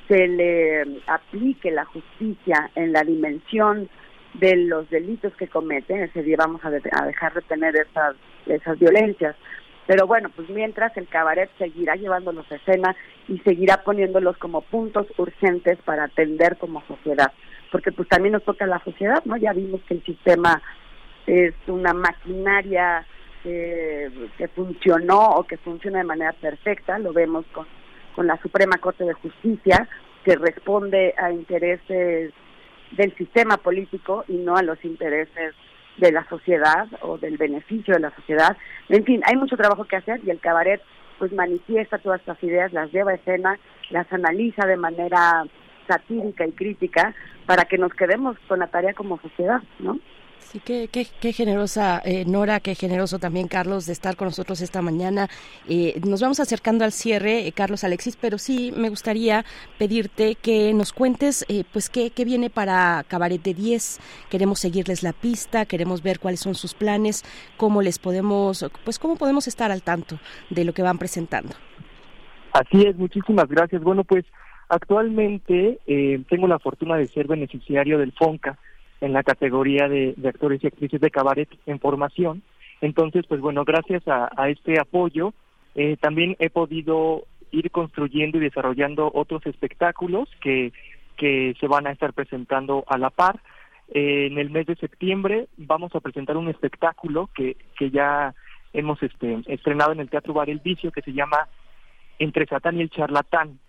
se 0.07 0.27
le 0.27 0.81
aplique 1.07 1.69
la 1.71 1.85
justicia 1.85 2.71
en 2.75 2.91
la 2.91 3.03
dimensión 3.03 3.87
de 4.33 4.55
los 4.57 4.89
delitos 4.89 5.33
que 5.35 5.47
cometen, 5.47 6.01
ese 6.01 6.23
día 6.23 6.35
vamos 6.37 6.65
a, 6.65 6.71
de- 6.71 6.81
a 6.91 7.05
dejar 7.05 7.33
de 7.35 7.41
tener 7.43 7.75
esas, 7.75 8.15
esas 8.47 8.77
violencias. 8.79 9.35
Pero 9.87 10.07
bueno, 10.07 10.29
pues 10.35 10.49
mientras 10.49 10.97
el 10.97 11.07
cabaret 11.07 11.49
seguirá 11.59 11.95
llevándolos 11.95 12.51
a 12.51 12.55
escena 12.55 12.95
y 13.27 13.37
seguirá 13.39 13.83
poniéndolos 13.83 14.35
como 14.37 14.61
puntos 14.61 15.05
urgentes 15.17 15.77
para 15.85 16.05
atender 16.05 16.57
como 16.57 16.81
sociedad, 16.87 17.31
porque 17.71 17.91
pues 17.91 18.09
también 18.09 18.33
nos 18.33 18.43
toca 18.43 18.65
la 18.65 18.83
sociedad, 18.83 19.23
¿no? 19.25 19.37
Ya 19.37 19.53
vimos 19.53 19.81
que 19.87 19.93
el 19.93 20.03
sistema 20.03 20.59
es 21.27 21.53
una 21.67 21.93
maquinaria 21.93 23.05
que 23.45 24.47
funcionó 24.55 25.29
o 25.35 25.43
que 25.43 25.57
funciona 25.57 25.99
de 25.99 26.03
manera 26.03 26.33
perfecta, 26.33 26.97
lo 26.97 27.13
vemos 27.13 27.45
con, 27.51 27.67
con 28.15 28.27
la 28.27 28.37
Suprema 28.41 28.77
Corte 28.77 29.03
de 29.03 29.13
Justicia, 29.13 29.87
que 30.23 30.35
responde 30.35 31.13
a 31.17 31.31
intereses 31.31 32.33
del 32.91 33.15
sistema 33.15 33.57
político 33.57 34.25
y 34.27 34.37
no 34.37 34.55
a 34.55 34.63
los 34.63 34.83
intereses 34.83 35.53
de 35.97 36.11
la 36.11 36.27
sociedad 36.27 36.87
o 37.01 37.17
del 37.17 37.37
beneficio 37.37 37.93
de 37.93 37.99
la 37.99 38.15
sociedad. 38.15 38.57
En 38.89 39.05
fin, 39.05 39.21
hay 39.25 39.35
mucho 39.35 39.57
trabajo 39.57 39.85
que 39.85 39.95
hacer 39.95 40.21
y 40.25 40.29
el 40.29 40.39
cabaret 40.39 40.81
pues 41.19 41.31
manifiesta 41.31 41.99
todas 41.99 42.19
estas 42.19 42.41
ideas, 42.43 42.73
las 42.73 42.91
lleva 42.91 43.11
a 43.11 43.15
escena, 43.15 43.57
las 43.89 44.11
analiza 44.11 44.65
de 44.65 44.75
manera 44.75 45.45
satírica 45.87 46.45
y 46.45 46.51
crítica 46.51 47.13
para 47.45 47.65
que 47.65 47.77
nos 47.77 47.93
quedemos 47.93 48.37
con 48.47 48.59
la 48.59 48.67
tarea 48.67 48.93
como 48.93 49.19
sociedad, 49.21 49.61
¿no? 49.79 49.99
Sí, 50.51 50.61
qué, 50.63 50.87
qué, 50.87 51.33
generosa 51.33 52.01
eh, 52.05 52.23
Nora, 52.25 52.59
qué 52.59 52.75
generoso 52.75 53.17
también 53.17 53.47
Carlos 53.47 53.87
de 53.87 53.93
estar 53.93 54.15
con 54.15 54.27
nosotros 54.27 54.61
esta 54.61 54.81
mañana. 54.81 55.27
Eh, 55.67 55.99
nos 56.05 56.21
vamos 56.21 56.39
acercando 56.39 56.85
al 56.85 56.91
cierre, 56.91 57.47
eh, 57.47 57.51
Carlos 57.51 57.83
Alexis, 57.83 58.15
pero 58.15 58.37
sí 58.37 58.71
me 58.77 58.89
gustaría 58.89 59.43
pedirte 59.79 60.35
que 60.35 60.71
nos 60.73 60.93
cuentes 60.93 61.45
pues 61.73 61.89
qué, 61.89 62.11
qué 62.11 62.25
viene 62.25 62.51
para 62.51 63.03
Cabaret 63.07 63.41
de 63.41 63.55
10. 63.55 63.99
Queremos 64.29 64.59
seguirles 64.59 65.01
la 65.01 65.13
pista, 65.13 65.65
queremos 65.65 66.03
ver 66.03 66.19
cuáles 66.19 66.41
son 66.41 66.53
sus 66.53 66.75
planes, 66.75 67.23
cómo 67.57 67.81
les 67.81 67.97
podemos, 67.97 68.69
pues 68.83 68.99
cómo 68.99 69.15
podemos 69.15 69.47
estar 69.47 69.71
al 69.71 69.81
tanto 69.81 70.19
de 70.51 70.63
lo 70.63 70.73
que 70.73 70.83
van 70.83 70.99
presentando. 70.99 71.55
Así 72.53 72.83
es, 72.85 72.95
muchísimas 72.97 73.47
gracias. 73.49 73.81
Bueno, 73.81 74.03
pues 74.03 74.25
actualmente 74.69 75.79
tengo 76.29 76.47
la 76.47 76.59
fortuna 76.59 76.97
de 76.97 77.07
ser 77.07 77.27
beneficiario 77.27 77.97
del 77.97 78.11
FONCA 78.11 78.59
en 79.01 79.13
la 79.13 79.23
categoría 79.23 79.87
de, 79.87 80.15
actores 80.25 80.63
y 80.63 80.67
actrices 80.67 81.01
de 81.01 81.11
cabaret 81.11 81.49
en 81.65 81.79
formación. 81.79 82.43
Entonces, 82.81 83.25
pues 83.27 83.41
bueno, 83.41 83.63
gracias 83.63 84.03
a, 84.07 84.49
este 84.49 84.79
apoyo, 84.79 85.33
eh, 85.75 85.97
también 85.99 86.35
he 86.39 86.49
podido 86.49 87.25
ir 87.51 87.71
construyendo 87.71 88.37
y 88.37 88.41
desarrollando 88.41 89.11
otros 89.13 89.45
espectáculos 89.45 90.29
que, 90.41 90.71
que 91.17 91.55
se 91.59 91.67
van 91.67 91.87
a 91.87 91.91
estar 91.91 92.13
presentando 92.13 92.83
a 92.87 92.97
la 92.97 93.09
par. 93.09 93.39
Eh, 93.93 94.27
en 94.31 94.37
el 94.37 94.49
mes 94.49 94.65
de 94.65 94.75
septiembre 94.75 95.47
vamos 95.57 95.93
a 95.95 95.99
presentar 95.99 96.37
un 96.37 96.49
espectáculo 96.49 97.29
que, 97.35 97.55
que 97.77 97.91
ya 97.91 98.33
hemos 98.73 99.01
este, 99.03 99.41
estrenado 99.45 99.91
en 99.91 99.99
el 99.99 100.09
Teatro 100.09 100.33
Bar 100.33 100.49
El 100.49 100.59
Vicio 100.59 100.91
que 100.91 101.03
se 101.03 101.13
llama 101.13 101.47
Entre 102.19 102.47
Satán 102.47 102.77
y 102.77 102.81
el 102.81 102.89
Charlatán. 102.89 103.59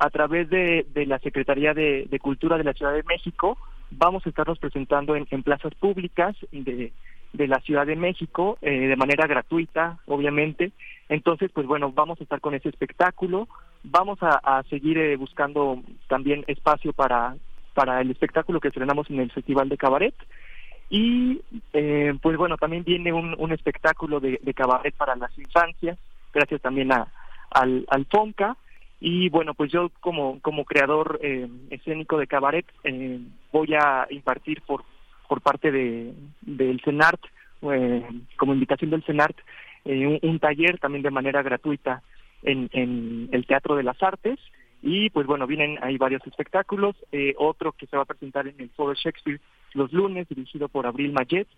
A 0.00 0.10
través 0.10 0.48
de, 0.50 0.86
de 0.92 1.06
la 1.06 1.20
Secretaría 1.20 1.72
de 1.72 2.18
Cultura 2.20 2.58
de 2.58 2.64
la 2.64 2.72
Ciudad 2.72 2.92
de 2.92 3.04
México, 3.04 3.56
vamos 3.96 4.24
a 4.26 4.28
estarnos 4.28 4.58
presentando 4.58 5.16
en, 5.16 5.42
plazas 5.42 5.74
públicas 5.74 6.36
de, 6.52 6.92
la 7.32 7.60
Ciudad 7.60 7.86
de 7.86 7.96
México 7.96 8.58
eh, 8.62 8.88
de 8.88 8.96
manera 8.96 9.26
gratuita, 9.26 9.98
obviamente. 10.06 10.72
Entonces, 11.08 11.50
pues 11.52 11.66
bueno, 11.66 11.92
vamos 11.92 12.20
a 12.20 12.24
estar 12.24 12.40
con 12.40 12.54
ese 12.54 12.68
espectáculo. 12.68 13.48
Vamos 13.82 14.18
a, 14.22 14.62
seguir 14.70 14.98
eh, 14.98 15.16
buscando 15.16 15.82
también 16.08 16.44
espacio 16.46 16.92
para, 16.92 17.36
para 17.74 18.00
el 18.00 18.10
espectáculo 18.10 18.60
que 18.60 18.68
estrenamos 18.68 19.10
en 19.10 19.20
el 19.20 19.30
Festival 19.30 19.68
de 19.68 19.76
Cabaret. 19.76 20.14
Y 20.90 21.42
eh, 21.72 22.14
pues 22.22 22.36
bueno, 22.36 22.56
también 22.56 22.84
viene 22.84 23.12
un, 23.12 23.34
un 23.38 23.52
espectáculo 23.52 24.20
de, 24.20 24.38
cabaret 24.54 24.94
para 24.94 25.16
las 25.16 25.36
infancias, 25.38 25.98
gracias 26.32 26.60
también 26.60 26.92
a, 26.92 27.08
al, 27.50 27.84
al 27.88 28.06
FONCA. 28.06 28.56
Y 29.00 29.28
bueno, 29.28 29.54
pues 29.54 29.70
yo 29.70 29.90
como, 30.00 30.40
como 30.40 30.64
creador 30.64 31.18
eh, 31.22 31.48
escénico 31.70 32.18
de 32.18 32.26
cabaret 32.26 32.64
eh, 32.84 33.20
voy 33.52 33.74
a 33.74 34.06
impartir 34.10 34.62
por, 34.62 34.84
por 35.28 35.40
parte 35.40 35.70
de, 35.70 36.14
del 36.40 36.80
CENART, 36.82 37.20
eh, 37.72 38.06
como 38.36 38.54
invitación 38.54 38.90
del 38.90 39.04
CENART, 39.04 39.36
un, 39.84 40.38
taller 40.38 40.78
también 40.78 41.02
de 41.02 41.10
manera 41.10 41.42
gratuita 41.42 42.02
en, 42.42 42.70
en 42.72 43.28
el 43.32 43.44
Teatro 43.46 43.76
de 43.76 43.82
las 43.82 44.02
Artes. 44.02 44.38
Y 44.80 45.10
pues 45.10 45.26
bueno, 45.26 45.46
vienen 45.46 45.78
ahí 45.82 45.98
varios 45.98 46.26
espectáculos. 46.26 46.96
otro 47.36 47.72
que 47.72 47.86
se 47.86 47.96
va 47.96 48.02
a 48.02 48.06
presentar 48.06 48.46
en 48.46 48.58
el 48.58 48.70
Foro 48.70 48.94
Shakespeare 48.94 49.40
los 49.74 49.92
lunes, 49.92 50.28
dirigido 50.28 50.68
por 50.68 50.86
Abril 50.86 51.12
Mayet. 51.12 51.48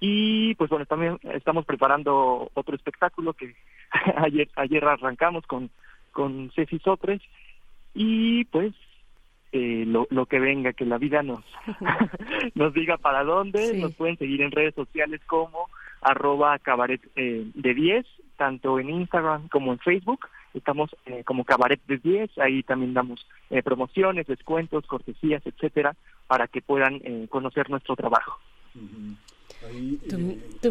Y 0.00 0.54
pues 0.56 0.68
bueno, 0.68 0.84
también 0.84 1.18
estamos 1.22 1.64
preparando 1.64 2.50
otro 2.52 2.76
espectáculo 2.76 3.32
que 3.32 3.54
ayer, 4.16 4.48
ayer 4.56 4.84
arrancamos 4.84 5.46
con 5.46 5.70
con 6.16 6.50
Ceci 6.54 6.78
Sotres 6.78 7.20
y 7.92 8.46
pues 8.46 8.72
eh, 9.52 9.84
lo, 9.86 10.06
lo 10.08 10.24
que 10.24 10.40
venga, 10.40 10.72
que 10.72 10.86
la 10.86 10.96
vida 10.96 11.22
nos, 11.22 11.44
nos 12.54 12.72
diga 12.72 12.96
para 12.96 13.22
dónde, 13.22 13.76
nos 13.76 13.94
pueden 13.94 14.16
seguir 14.16 14.40
en 14.40 14.50
redes 14.50 14.74
sociales 14.74 15.20
como 15.26 15.68
arroba 16.00 16.58
cabaret 16.58 17.02
eh, 17.16 17.44
de 17.54 17.74
10, 17.74 18.06
tanto 18.38 18.80
en 18.80 18.88
Instagram 18.88 19.48
como 19.48 19.72
en 19.72 19.78
Facebook, 19.78 20.26
estamos 20.54 20.88
eh, 21.04 21.22
como 21.24 21.44
cabaret 21.44 21.82
de 21.86 21.98
10, 21.98 22.38
ahí 22.38 22.62
también 22.62 22.94
damos 22.94 23.26
promociones, 23.62 24.26
descuentos, 24.26 24.86
cortesías, 24.86 25.42
etcétera, 25.44 25.94
para 26.26 26.48
que 26.48 26.62
puedan 26.62 27.26
conocer 27.28 27.68
nuestro 27.68 27.94
trabajo. 27.94 28.40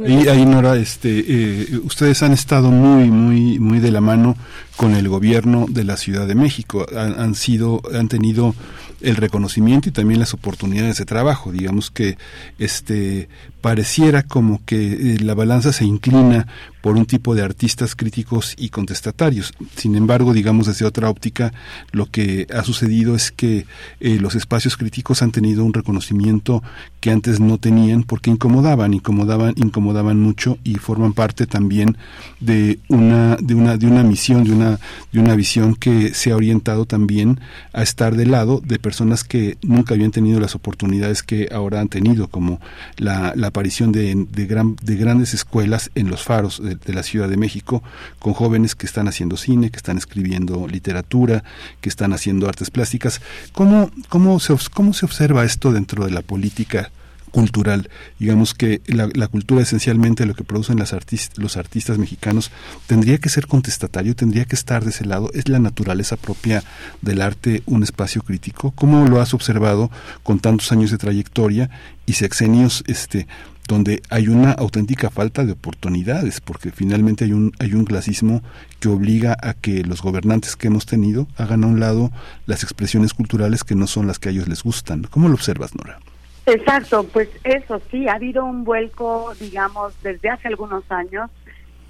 Y 0.08 0.28
ahí 0.28 0.46
Nora, 0.46 0.76
este, 0.76 1.24
eh, 1.28 1.80
ustedes 1.84 2.22
han 2.24 2.34
estado 2.34 2.70
muy, 2.72 3.10
muy, 3.10 3.60
muy 3.60 3.80
de 3.80 3.92
la 3.92 4.02
mano 4.02 4.36
con 4.76 4.94
el 4.94 5.08
gobierno 5.08 5.68
de 5.70 5.84
la 5.84 5.96
Ciudad 5.96 6.28
de 6.28 6.36
México. 6.36 6.86
Han, 6.96 7.20
han, 7.20 7.36
sido, 7.36 7.82
han 7.94 8.10
tenido 8.10 8.56
el 9.06 9.16
reconocimiento 9.16 9.90
y 9.90 9.92
también 9.92 10.20
las 10.20 10.34
oportunidades 10.34 10.98
de 10.98 11.06
trabajo. 11.06 11.52
Digamos 11.52 11.92
que, 11.92 12.18
este, 12.60 13.30
pareciera 13.66 14.22
como 14.22 14.64
que 14.64 15.16
eh, 15.16 15.18
la 15.22 15.34
balanza 15.34 15.74
se 15.74 15.86
inclina 15.86 16.46
por 16.82 16.98
un 16.98 17.08
tipo 17.08 17.34
de 17.34 17.42
artistas 17.42 17.96
críticos 17.96 18.54
y 18.60 18.70
contestatarios. 18.70 19.54
Sin 19.76 19.96
embargo, 19.96 20.34
digamos 20.34 20.68
desde 20.68 20.86
otra 20.86 21.10
óptica, 21.10 21.52
lo 21.92 22.06
que 22.06 22.46
ha 22.54 22.64
sucedido 22.64 23.16
es 23.16 23.32
que 23.32 23.66
eh, 24.00 24.20
los 24.20 24.36
espacios 24.36 24.78
críticos 24.78 25.24
han 25.24 25.32
tenido 25.32 25.66
un 25.66 25.74
reconocimiento 25.74 26.62
que 27.00 27.10
antes 27.10 27.40
no 27.40 27.58
tenían 27.58 28.04
porque 28.04 28.30
incomodaban, 28.30 28.94
incomodaban, 28.94 29.56
incomodaban 29.58 30.20
mucho 30.20 30.60
y 30.64 30.76
forman 30.76 31.14
parte 31.14 31.48
también 31.48 31.98
de 32.40 32.78
una 32.88 33.36
de 33.38 33.56
una 33.56 33.78
de 33.78 33.88
una 33.88 34.04
misión, 34.04 34.44
de 34.44 34.52
una 34.52 34.80
de 35.12 35.20
una 35.20 35.36
visión 35.36 35.74
que 35.74 36.14
se 36.14 36.32
ha 36.32 36.36
orientado 36.36 36.86
también 36.86 37.40
a 37.74 37.82
estar 37.82 38.16
del 38.16 38.30
lado 38.30 38.62
de 38.64 38.78
personas 38.78 38.95
que 39.24 39.58
nunca 39.62 39.94
habían 39.94 40.12
tenido 40.12 40.40
las 40.40 40.56
oportunidades 40.56 41.24
que 41.24 41.50
ahora 41.52 41.80
han 41.80 41.88
tenido, 41.88 42.28
como 42.28 42.60
la, 42.98 43.34
la 43.36 43.48
aparición 43.48 43.92
de, 43.92 44.26
de, 44.30 44.46
gran, 44.46 44.76
de 44.82 44.96
grandes 44.96 45.34
escuelas 45.34 45.92
en 45.96 46.10
los 46.10 46.24
faros 46.24 46.62
de, 46.62 46.94
la 46.94 47.04
Ciudad 47.04 47.30
de 47.30 47.38
México, 47.38 47.84
con 48.20 48.34
jóvenes 48.34 48.76
que 48.76 48.86
están 48.86 49.08
haciendo 49.08 49.38
cine, 49.38 49.70
que 49.70 49.78
están 49.78 49.98
escribiendo 49.98 50.68
literatura, 50.68 51.44
que 51.82 51.90
están 51.90 52.14
haciendo 52.14 52.48
artes 52.48 52.72
plásticas. 52.72 53.22
¿Cómo, 53.54 53.92
cómo, 54.10 54.40
se, 54.40 54.56
cómo 54.74 54.94
se 54.94 55.06
observa 55.06 55.44
esto 55.44 55.72
dentro 55.72 56.06
de 56.06 56.12
la 56.12 56.22
política? 56.22 56.92
Cultural. 57.36 57.90
Digamos 58.18 58.54
que 58.54 58.80
la, 58.88 59.28
cultura 59.28 59.62
esencialmente 59.62 60.26
lo 60.26 60.36
que 60.36 60.46
producen 60.46 60.80
las 60.80 60.96
los 61.36 61.58
artistas 61.58 61.98
mexicanos 61.98 62.50
tendría 62.88 63.18
que 63.18 63.28
ser 63.28 63.46
contestatario, 63.46 64.16
tendría 64.16 64.46
que 64.46 64.56
estar 64.56 64.86
de 64.86 64.92
ese 64.92 65.04
lado. 65.04 65.30
¿Es 65.34 65.50
la 65.50 65.60
naturaleza 65.60 66.16
propia 66.16 66.64
del 67.02 67.22
arte 67.22 67.62
un 67.66 67.84
espacio 67.84 68.22
crítico? 68.22 68.72
¿Cómo 68.72 69.06
lo 69.06 69.20
has 69.20 69.34
observado 69.34 69.92
con 70.24 70.40
tantos 70.40 70.72
años 70.72 70.92
de 70.92 70.98
trayectoria 70.98 71.70
y 72.06 72.14
sexenios 72.14 72.86
este, 72.88 73.28
donde 73.68 74.02
hay 74.10 74.30
una 74.30 74.54
auténtica 74.54 75.10
falta 75.10 75.44
de 75.44 75.52
oportunidades, 75.52 76.40
porque 76.40 76.72
finalmente 76.72 77.26
hay 77.26 77.34
un, 77.34 77.52
hay 77.60 77.74
un 77.74 77.84
clasismo 77.84 78.44
que 78.80 78.88
obliga 78.88 79.36
a 79.42 79.56
que 79.56 79.84
los 79.84 80.02
gobernantes 80.02 80.56
que 80.56 80.68
hemos 80.68 80.86
tenido 80.86 81.28
hagan 81.36 81.66
a 81.66 81.68
un 81.68 81.82
lado 81.82 82.14
las 82.46 82.64
expresiones 82.64 83.14
culturales 83.14 83.66
que 83.66 83.76
no 83.76 83.88
son 83.88 84.08
las 84.08 84.20
que 84.20 84.30
a 84.30 84.32
ellos 84.32 84.48
les 84.48 84.64
gustan. 84.64 85.04
¿Cómo 85.10 85.28
lo 85.28 85.34
observas, 85.34 85.76
Nora? 85.76 86.00
Exacto, 86.46 87.04
pues 87.06 87.30
eso 87.44 87.82
sí, 87.90 88.08
ha 88.08 88.14
habido 88.14 88.46
un 88.46 88.64
vuelco, 88.64 89.34
digamos, 89.40 89.94
desde 90.04 90.30
hace 90.30 90.48
algunos 90.48 90.84
años 90.92 91.32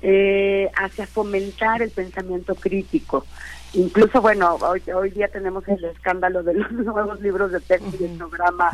eh, 0.01 0.69
hacia 0.77 1.07
fomentar 1.07 1.81
el 1.81 1.91
pensamiento 1.91 2.55
crítico. 2.55 3.25
Incluso, 3.73 4.21
bueno, 4.21 4.55
hoy, 4.61 4.81
hoy 4.95 5.09
día 5.09 5.27
tenemos 5.27 5.67
el 5.67 5.83
escándalo 5.83 6.41
de 6.43 6.53
los 6.53 6.71
nuevos 6.73 7.19
libros 7.19 7.51
de 7.51 7.59
texto 7.59 7.97
y 7.99 8.05
el 8.05 8.17
programa 8.17 8.71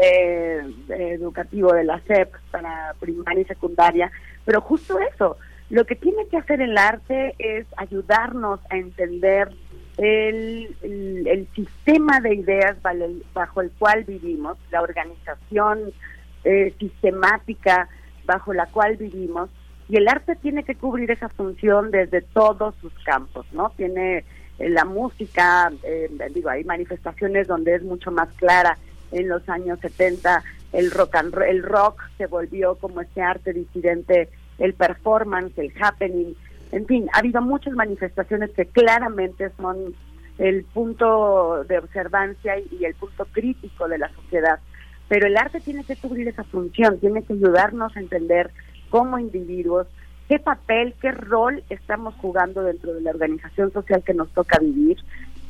eh, 0.00 0.62
educativo 0.88 1.72
de 1.74 1.84
la 1.84 2.00
SEP 2.00 2.32
para 2.50 2.94
primaria 2.98 3.42
y 3.42 3.44
secundaria, 3.44 4.10
pero 4.46 4.62
justo 4.62 4.98
eso, 5.00 5.36
lo 5.68 5.84
que 5.84 5.96
tiene 5.96 6.26
que 6.28 6.38
hacer 6.38 6.62
el 6.62 6.78
arte 6.78 7.34
es 7.38 7.66
ayudarnos 7.76 8.60
a 8.70 8.76
entender 8.76 9.50
el, 10.00 10.76
el, 11.26 11.46
sistema 11.54 12.20
de 12.20 12.34
ideas 12.34 12.76
bajo 13.34 13.60
el 13.60 13.70
cual 13.72 14.04
vivimos, 14.04 14.56
la 14.70 14.80
organización 14.80 15.92
eh, 16.44 16.74
sistemática 16.78 17.86
bajo 18.24 18.54
la 18.54 18.66
cual 18.66 18.96
vivimos, 18.96 19.50
y 19.90 19.96
el 19.96 20.08
arte 20.08 20.36
tiene 20.36 20.62
que 20.62 20.74
cubrir 20.74 21.10
esa 21.10 21.28
función 21.28 21.90
desde 21.90 22.22
todos 22.22 22.74
sus 22.80 22.94
campos, 23.04 23.44
¿no? 23.52 23.72
Tiene 23.76 24.24
eh, 24.58 24.70
la 24.70 24.86
música, 24.86 25.70
eh, 25.82 26.08
digo, 26.32 26.48
hay 26.48 26.64
manifestaciones 26.64 27.46
donde 27.46 27.74
es 27.74 27.82
mucho 27.82 28.10
más 28.10 28.28
clara. 28.36 28.78
En 29.12 29.28
los 29.28 29.46
años 29.48 29.80
70 29.80 30.42
el 30.72 30.90
rock 30.92 31.16
and 31.16 31.36
el 31.42 31.62
rock 31.62 32.00
se 32.16 32.26
volvió 32.26 32.76
como 32.76 33.00
este 33.00 33.20
arte 33.20 33.52
disidente, 33.52 34.28
el 34.58 34.72
performance, 34.74 35.58
el 35.58 35.72
happening, 35.78 36.34
en 36.72 36.86
fin, 36.86 37.08
ha 37.12 37.18
habido 37.18 37.42
muchas 37.42 37.74
manifestaciones 37.74 38.50
que 38.50 38.66
claramente 38.66 39.50
son 39.56 39.94
el 40.38 40.64
punto 40.64 41.64
de 41.64 41.78
observancia 41.78 42.54
y 42.58 42.84
el 42.84 42.94
punto 42.94 43.26
crítico 43.26 43.88
de 43.88 43.98
la 43.98 44.08
sociedad. 44.14 44.58
Pero 45.08 45.26
el 45.26 45.36
arte 45.36 45.60
tiene 45.60 45.84
que 45.84 45.96
cubrir 45.96 46.28
esa 46.28 46.44
función, 46.44 46.98
tiene 46.98 47.22
que 47.22 47.34
ayudarnos 47.34 47.96
a 47.96 48.00
entender 48.00 48.50
como 48.88 49.18
individuos 49.18 49.86
qué 50.28 50.38
papel, 50.38 50.94
qué 51.00 51.10
rol 51.10 51.64
estamos 51.68 52.14
jugando 52.14 52.62
dentro 52.62 52.94
de 52.94 53.00
la 53.00 53.10
organización 53.10 53.72
social 53.72 54.02
que 54.04 54.14
nos 54.14 54.30
toca 54.30 54.58
vivir. 54.60 54.98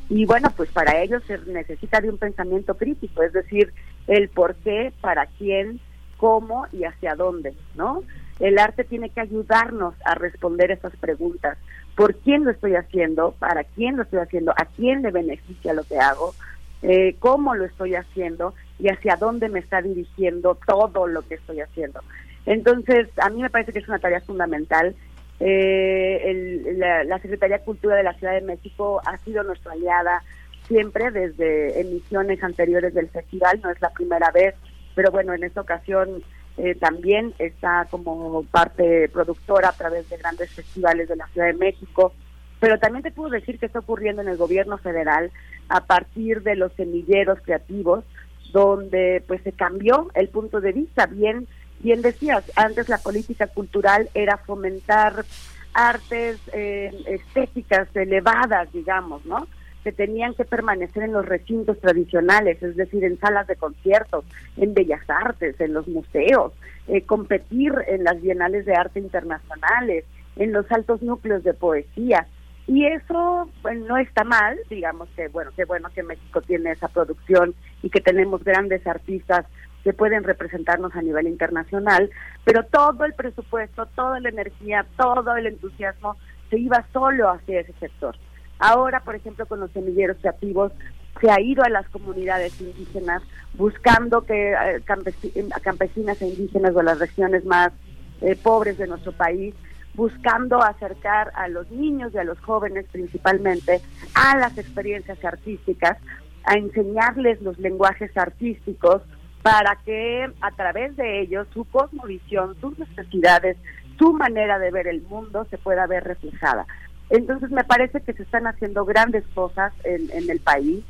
Y 0.09 0.25
bueno, 0.25 0.49
pues 0.57 0.69
para 0.71 1.01
ello 1.01 1.19
se 1.21 1.37
necesita 1.45 2.01
de 2.01 2.09
un 2.09 2.17
pensamiento 2.17 2.75
crítico, 2.75 3.21
es 3.21 3.31
decir, 3.31 3.71
el 4.07 4.27
por 4.29 4.55
qué, 4.55 4.91
para 4.99 5.27
quién, 5.37 5.79
cómo 6.17 6.65
y 6.73 6.83
hacia 6.83 7.15
dónde, 7.15 7.53
¿no? 7.75 8.03
El 8.41 8.57
arte 8.59 8.83
tiene 8.83 9.09
que 9.09 9.21
ayudarnos 9.21 9.93
a 10.03 10.15
responder 10.15 10.71
esas 10.71 10.95
preguntas. 10.97 11.57
¿Por 11.95 12.15
quién 12.15 12.43
lo 12.43 12.51
estoy 12.51 12.75
haciendo? 12.75 13.33
¿Para 13.39 13.63
quién 13.63 13.95
lo 13.97 14.03
estoy 14.03 14.19
haciendo? 14.19 14.51
¿A 14.51 14.65
quién 14.65 15.01
le 15.03 15.11
beneficia 15.11 15.73
lo 15.73 15.83
que 15.83 15.97
hago? 15.99 16.33
Eh, 16.81 17.15
¿Cómo 17.19 17.53
lo 17.55 17.65
estoy 17.65 17.95
haciendo? 17.95 18.53
Y 18.79 18.89
hacia 18.89 19.15
dónde 19.15 19.47
me 19.49 19.59
está 19.59 19.81
dirigiendo 19.81 20.57
todo 20.65 21.05
lo 21.07 21.21
que 21.21 21.35
estoy 21.35 21.61
haciendo. 21.61 22.01
Entonces, 22.45 23.07
a 23.17 23.29
mí 23.29 23.41
me 23.41 23.49
parece 23.51 23.71
que 23.71 23.79
es 23.79 23.87
una 23.87 23.99
tarea 23.99 24.21
fundamental. 24.21 24.95
Eh, 25.39 26.21
el- 26.25 26.79
la, 26.79 27.03
la 27.03 27.19
Secretaría 27.19 27.57
de 27.59 27.63
Cultura 27.63 27.95
de 27.95 28.03
la 28.03 28.13
Ciudad 28.13 28.33
de 28.33 28.41
México 28.41 29.01
ha 29.05 29.17
sido 29.19 29.43
nuestra 29.43 29.73
aliada 29.73 30.23
siempre 30.67 31.11
desde 31.11 31.81
emisiones 31.81 32.43
anteriores 32.43 32.93
del 32.93 33.09
festival, 33.09 33.59
no 33.63 33.69
es 33.71 33.81
la 33.81 33.89
primera 33.89 34.31
vez, 34.31 34.55
pero 34.95 35.11
bueno, 35.11 35.33
en 35.33 35.43
esta 35.43 35.61
ocasión 35.61 36.23
eh, 36.57 36.75
también 36.75 37.33
está 37.39 37.87
como 37.89 38.43
parte 38.43 39.09
productora 39.09 39.69
a 39.69 39.73
través 39.73 40.09
de 40.09 40.17
grandes 40.17 40.51
festivales 40.51 41.07
de 41.07 41.15
la 41.15 41.27
Ciudad 41.27 41.47
de 41.47 41.53
México, 41.53 42.13
pero 42.59 42.77
también 42.77 43.03
te 43.03 43.11
puedo 43.11 43.29
decir 43.29 43.57
que 43.57 43.65
está 43.65 43.79
ocurriendo 43.79 44.21
en 44.21 44.27
el 44.27 44.37
gobierno 44.37 44.77
federal 44.77 45.31
a 45.69 45.85
partir 45.85 46.43
de 46.43 46.55
los 46.55 46.71
semilleros 46.73 47.39
creativos, 47.41 48.03
donde 48.51 49.23
pues 49.27 49.41
se 49.43 49.53
cambió 49.53 50.09
el 50.13 50.27
punto 50.29 50.61
de 50.61 50.73
vista. 50.73 51.05
Bien, 51.07 51.47
bien 51.79 52.01
decías, 52.01 52.43
antes 52.55 52.89
la 52.89 52.97
política 52.97 53.47
cultural 53.47 54.09
era 54.13 54.37
fomentar 54.37 55.25
artes 55.73 56.39
eh, 56.53 56.91
estéticas 57.07 57.87
elevadas, 57.95 58.71
digamos, 58.73 59.25
¿no? 59.25 59.47
Que 59.83 59.91
tenían 59.91 60.33
que 60.35 60.45
permanecer 60.45 61.03
en 61.03 61.13
los 61.13 61.25
recintos 61.25 61.79
tradicionales, 61.79 62.61
es 62.61 62.75
decir, 62.75 63.03
en 63.03 63.19
salas 63.19 63.47
de 63.47 63.55
conciertos, 63.55 64.25
en 64.57 64.73
bellas 64.73 65.01
artes, 65.09 65.59
en 65.59 65.73
los 65.73 65.87
museos, 65.87 66.53
eh, 66.87 67.03
competir 67.03 67.73
en 67.87 68.03
las 68.03 68.21
bienales 68.21 68.65
de 68.65 68.75
arte 68.75 68.99
internacionales, 68.99 70.05
en 70.35 70.53
los 70.53 70.71
altos 70.71 71.01
núcleos 71.01 71.43
de 71.43 71.53
poesía. 71.53 72.27
Y 72.67 72.85
eso 72.85 73.49
pues, 73.61 73.79
no 73.79 73.97
está 73.97 74.23
mal, 74.23 74.57
digamos 74.69 75.09
que 75.15 75.27
bueno, 75.27 75.51
qué 75.55 75.65
bueno 75.65 75.89
que 75.93 76.03
México 76.03 76.41
tiene 76.41 76.71
esa 76.71 76.87
producción 76.87 77.55
y 77.81 77.89
que 77.89 78.01
tenemos 78.01 78.43
grandes 78.43 78.85
artistas 78.85 79.45
que 79.83 79.93
pueden 79.93 80.23
representarnos 80.23 80.95
a 80.95 81.01
nivel 81.01 81.27
internacional, 81.27 82.09
pero 82.45 82.63
todo 82.63 83.03
el 83.03 83.13
presupuesto, 83.13 83.87
toda 83.87 84.19
la 84.19 84.29
energía, 84.29 84.85
todo 84.95 85.35
el 85.35 85.47
entusiasmo 85.47 86.17
se 86.49 86.59
iba 86.59 86.85
solo 86.93 87.29
hacia 87.29 87.61
ese 87.61 87.73
sector. 87.79 88.15
Ahora, 88.61 88.99
por 88.99 89.15
ejemplo, 89.15 89.47
con 89.47 89.59
los 89.59 89.71
semilleros 89.71 90.17
creativos, 90.21 90.71
se 91.19 91.31
ha 91.31 91.41
ido 91.41 91.63
a 91.63 91.69
las 91.69 91.89
comunidades 91.89 92.61
indígenas 92.61 93.23
buscando 93.55 94.21
que 94.21 94.51
eh, 94.51 94.77
eh, 94.77 95.49
campesinas 95.61 96.21
e 96.21 96.27
indígenas 96.27 96.75
de 96.75 96.83
las 96.83 96.99
regiones 96.99 97.43
más 97.43 97.73
eh, 98.21 98.35
pobres 98.35 98.77
de 98.77 98.85
nuestro 98.85 99.13
país, 99.13 99.55
buscando 99.95 100.61
acercar 100.61 101.31
a 101.35 101.47
los 101.47 101.71
niños 101.71 102.13
y 102.13 102.19
a 102.19 102.23
los 102.23 102.39
jóvenes 102.39 102.85
principalmente 102.91 103.81
a 104.13 104.37
las 104.37 104.55
experiencias 104.59 105.25
artísticas, 105.25 105.97
a 106.43 106.53
enseñarles 106.53 107.41
los 107.41 107.57
lenguajes 107.57 108.15
artísticos 108.15 109.01
para 109.41 109.75
que 109.83 110.31
a 110.39 110.51
través 110.51 110.95
de 110.97 111.21
ellos 111.21 111.47
su 111.51 111.65
cosmovisión, 111.65 112.55
sus 112.61 112.77
necesidades, 112.77 113.57
su 113.97 114.13
manera 114.13 114.59
de 114.59 114.69
ver 114.69 114.87
el 114.87 115.01
mundo 115.01 115.47
se 115.49 115.57
pueda 115.57 115.87
ver 115.87 116.03
reflejada. 116.03 116.67
Entonces 117.11 117.51
me 117.51 117.63
parece 117.63 118.01
que 118.01 118.13
se 118.13 118.23
están 118.23 118.47
haciendo 118.47 118.85
grandes 118.85 119.25
cosas 119.35 119.73
en, 119.83 120.09
en 120.11 120.29
el 120.29 120.39
país. 120.39 120.83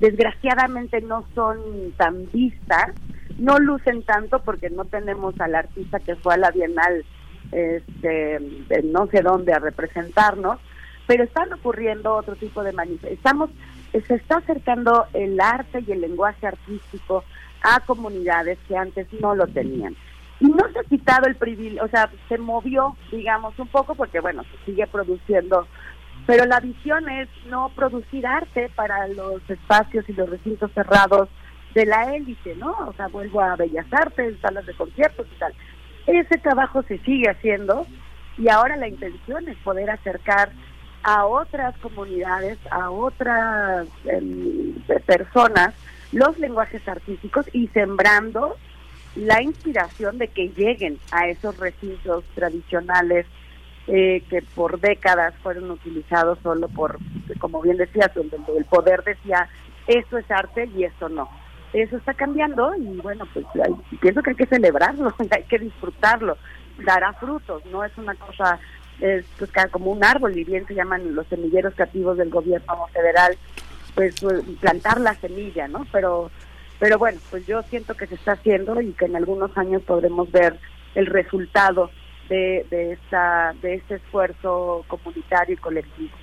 Desgraciadamente 0.00 1.00
no 1.02 1.24
son 1.34 1.58
tan 1.96 2.30
vistas, 2.32 2.92
no 3.38 3.58
lucen 3.58 4.02
tanto 4.02 4.40
porque 4.40 4.70
no 4.70 4.86
tenemos 4.86 5.38
al 5.40 5.54
artista 5.54 6.00
que 6.00 6.16
fue 6.16 6.34
a 6.34 6.38
la 6.38 6.50
Bienal 6.50 7.04
este, 7.52 8.40
no 8.84 9.06
sé 9.06 9.22
dónde 9.22 9.52
a 9.52 9.58
representarnos, 9.58 10.58
pero 11.06 11.24
están 11.24 11.52
ocurriendo 11.52 12.14
otro 12.14 12.36
tipo 12.36 12.62
de 12.62 12.72
manifestaciones. 12.72 13.54
Se 14.06 14.14
está 14.14 14.38
acercando 14.38 15.06
el 15.14 15.40
arte 15.40 15.82
y 15.86 15.92
el 15.92 16.02
lenguaje 16.02 16.46
artístico 16.46 17.24
a 17.62 17.80
comunidades 17.80 18.58
que 18.68 18.76
antes 18.76 19.06
no 19.20 19.34
lo 19.34 19.46
tenían. 19.46 19.96
Y 20.40 20.48
no 20.48 20.70
se 20.72 20.80
ha 20.80 20.84
quitado 20.84 21.26
el 21.26 21.36
privilegio, 21.36 21.84
o 21.84 21.88
sea, 21.88 22.10
se 22.28 22.38
movió, 22.38 22.96
digamos, 23.10 23.58
un 23.58 23.68
poco 23.68 23.94
porque, 23.94 24.20
bueno, 24.20 24.42
se 24.44 24.64
sigue 24.66 24.86
produciendo, 24.86 25.66
pero 26.26 26.44
la 26.44 26.60
visión 26.60 27.08
es 27.08 27.28
no 27.46 27.70
producir 27.74 28.26
arte 28.26 28.70
para 28.74 29.08
los 29.08 29.48
espacios 29.48 30.08
y 30.08 30.12
los 30.12 30.28
recintos 30.28 30.70
cerrados 30.72 31.28
de 31.74 31.86
la 31.86 32.14
élite, 32.14 32.54
¿no? 32.56 32.72
O 32.86 32.92
sea, 32.94 33.08
vuelvo 33.08 33.40
a 33.40 33.56
Bellas 33.56 33.86
Artes, 33.92 34.38
salas 34.40 34.66
de 34.66 34.74
conciertos 34.74 35.26
y 35.34 35.38
tal. 35.38 35.52
Ese 36.06 36.38
trabajo 36.38 36.82
se 36.82 36.98
sigue 36.98 37.28
haciendo 37.28 37.86
y 38.38 38.48
ahora 38.48 38.76
la 38.76 38.88
intención 38.88 39.48
es 39.48 39.56
poder 39.58 39.90
acercar 39.90 40.50
a 41.02 41.26
otras 41.26 41.76
comunidades, 41.78 42.58
a 42.70 42.90
otras 42.90 43.86
em, 44.04 44.74
personas, 45.06 45.74
los 46.12 46.38
lenguajes 46.38 46.86
artísticos 46.88 47.46
y 47.52 47.68
sembrando 47.68 48.56
la 49.16 49.42
inspiración 49.42 50.18
de 50.18 50.28
que 50.28 50.48
lleguen 50.50 50.98
a 51.10 51.28
esos 51.28 51.56
recintos 51.58 52.24
tradicionales 52.34 53.26
eh, 53.88 54.22
que 54.28 54.42
por 54.54 54.80
décadas 54.80 55.34
fueron 55.42 55.70
utilizados 55.70 56.38
solo 56.42 56.68
por, 56.68 56.98
como 57.38 57.62
bien 57.62 57.76
decías, 57.76 58.12
donde 58.14 58.36
el 58.56 58.64
poder 58.64 59.02
decía, 59.04 59.48
esto 59.86 60.18
es 60.18 60.30
arte 60.30 60.68
y 60.76 60.84
esto 60.84 61.08
no. 61.08 61.28
Eso 61.72 61.96
está 61.96 62.14
cambiando 62.14 62.74
y 62.76 63.00
bueno, 63.00 63.26
pues 63.32 63.44
hay- 63.54 63.96
pienso 64.00 64.22
que 64.22 64.30
hay 64.30 64.36
que 64.36 64.46
celebrarlo, 64.46 65.14
hay 65.30 65.42
que 65.44 65.58
disfrutarlo, 65.58 66.36
dará 66.84 67.12
frutos, 67.14 67.64
no 67.66 67.84
es 67.84 67.96
una 67.98 68.14
cosa 68.14 68.58
es 69.00 69.24
pues, 69.38 69.50
como 69.70 69.90
un 69.92 70.02
árbol 70.02 70.36
y 70.38 70.44
bien 70.44 70.66
se 70.66 70.74
llaman 70.74 71.14
los 71.14 71.26
semilleros 71.26 71.74
creativos 71.74 72.16
del 72.16 72.30
gobierno 72.30 72.86
federal, 72.92 73.36
pues 73.94 74.14
plantar 74.60 75.00
la 75.00 75.14
semilla, 75.14 75.68
¿no? 75.68 75.86
Pero 75.92 76.30
pero 76.78 76.98
bueno, 76.98 77.20
pues 77.30 77.46
yo 77.46 77.62
siento 77.64 77.94
que 77.94 78.06
se 78.06 78.16
está 78.16 78.32
haciendo 78.32 78.80
y 78.80 78.92
que 78.92 79.06
en 79.06 79.16
algunos 79.16 79.56
años 79.56 79.82
podremos 79.82 80.30
ver 80.30 80.58
el 80.94 81.06
resultado 81.06 81.90
de, 82.28 82.66
de 82.70 82.92
esta 82.92 83.54
de 83.62 83.74
este 83.74 83.96
esfuerzo 83.96 84.84
comunitario 84.88 85.54
y 85.54 85.58
colectivo. 85.58 86.14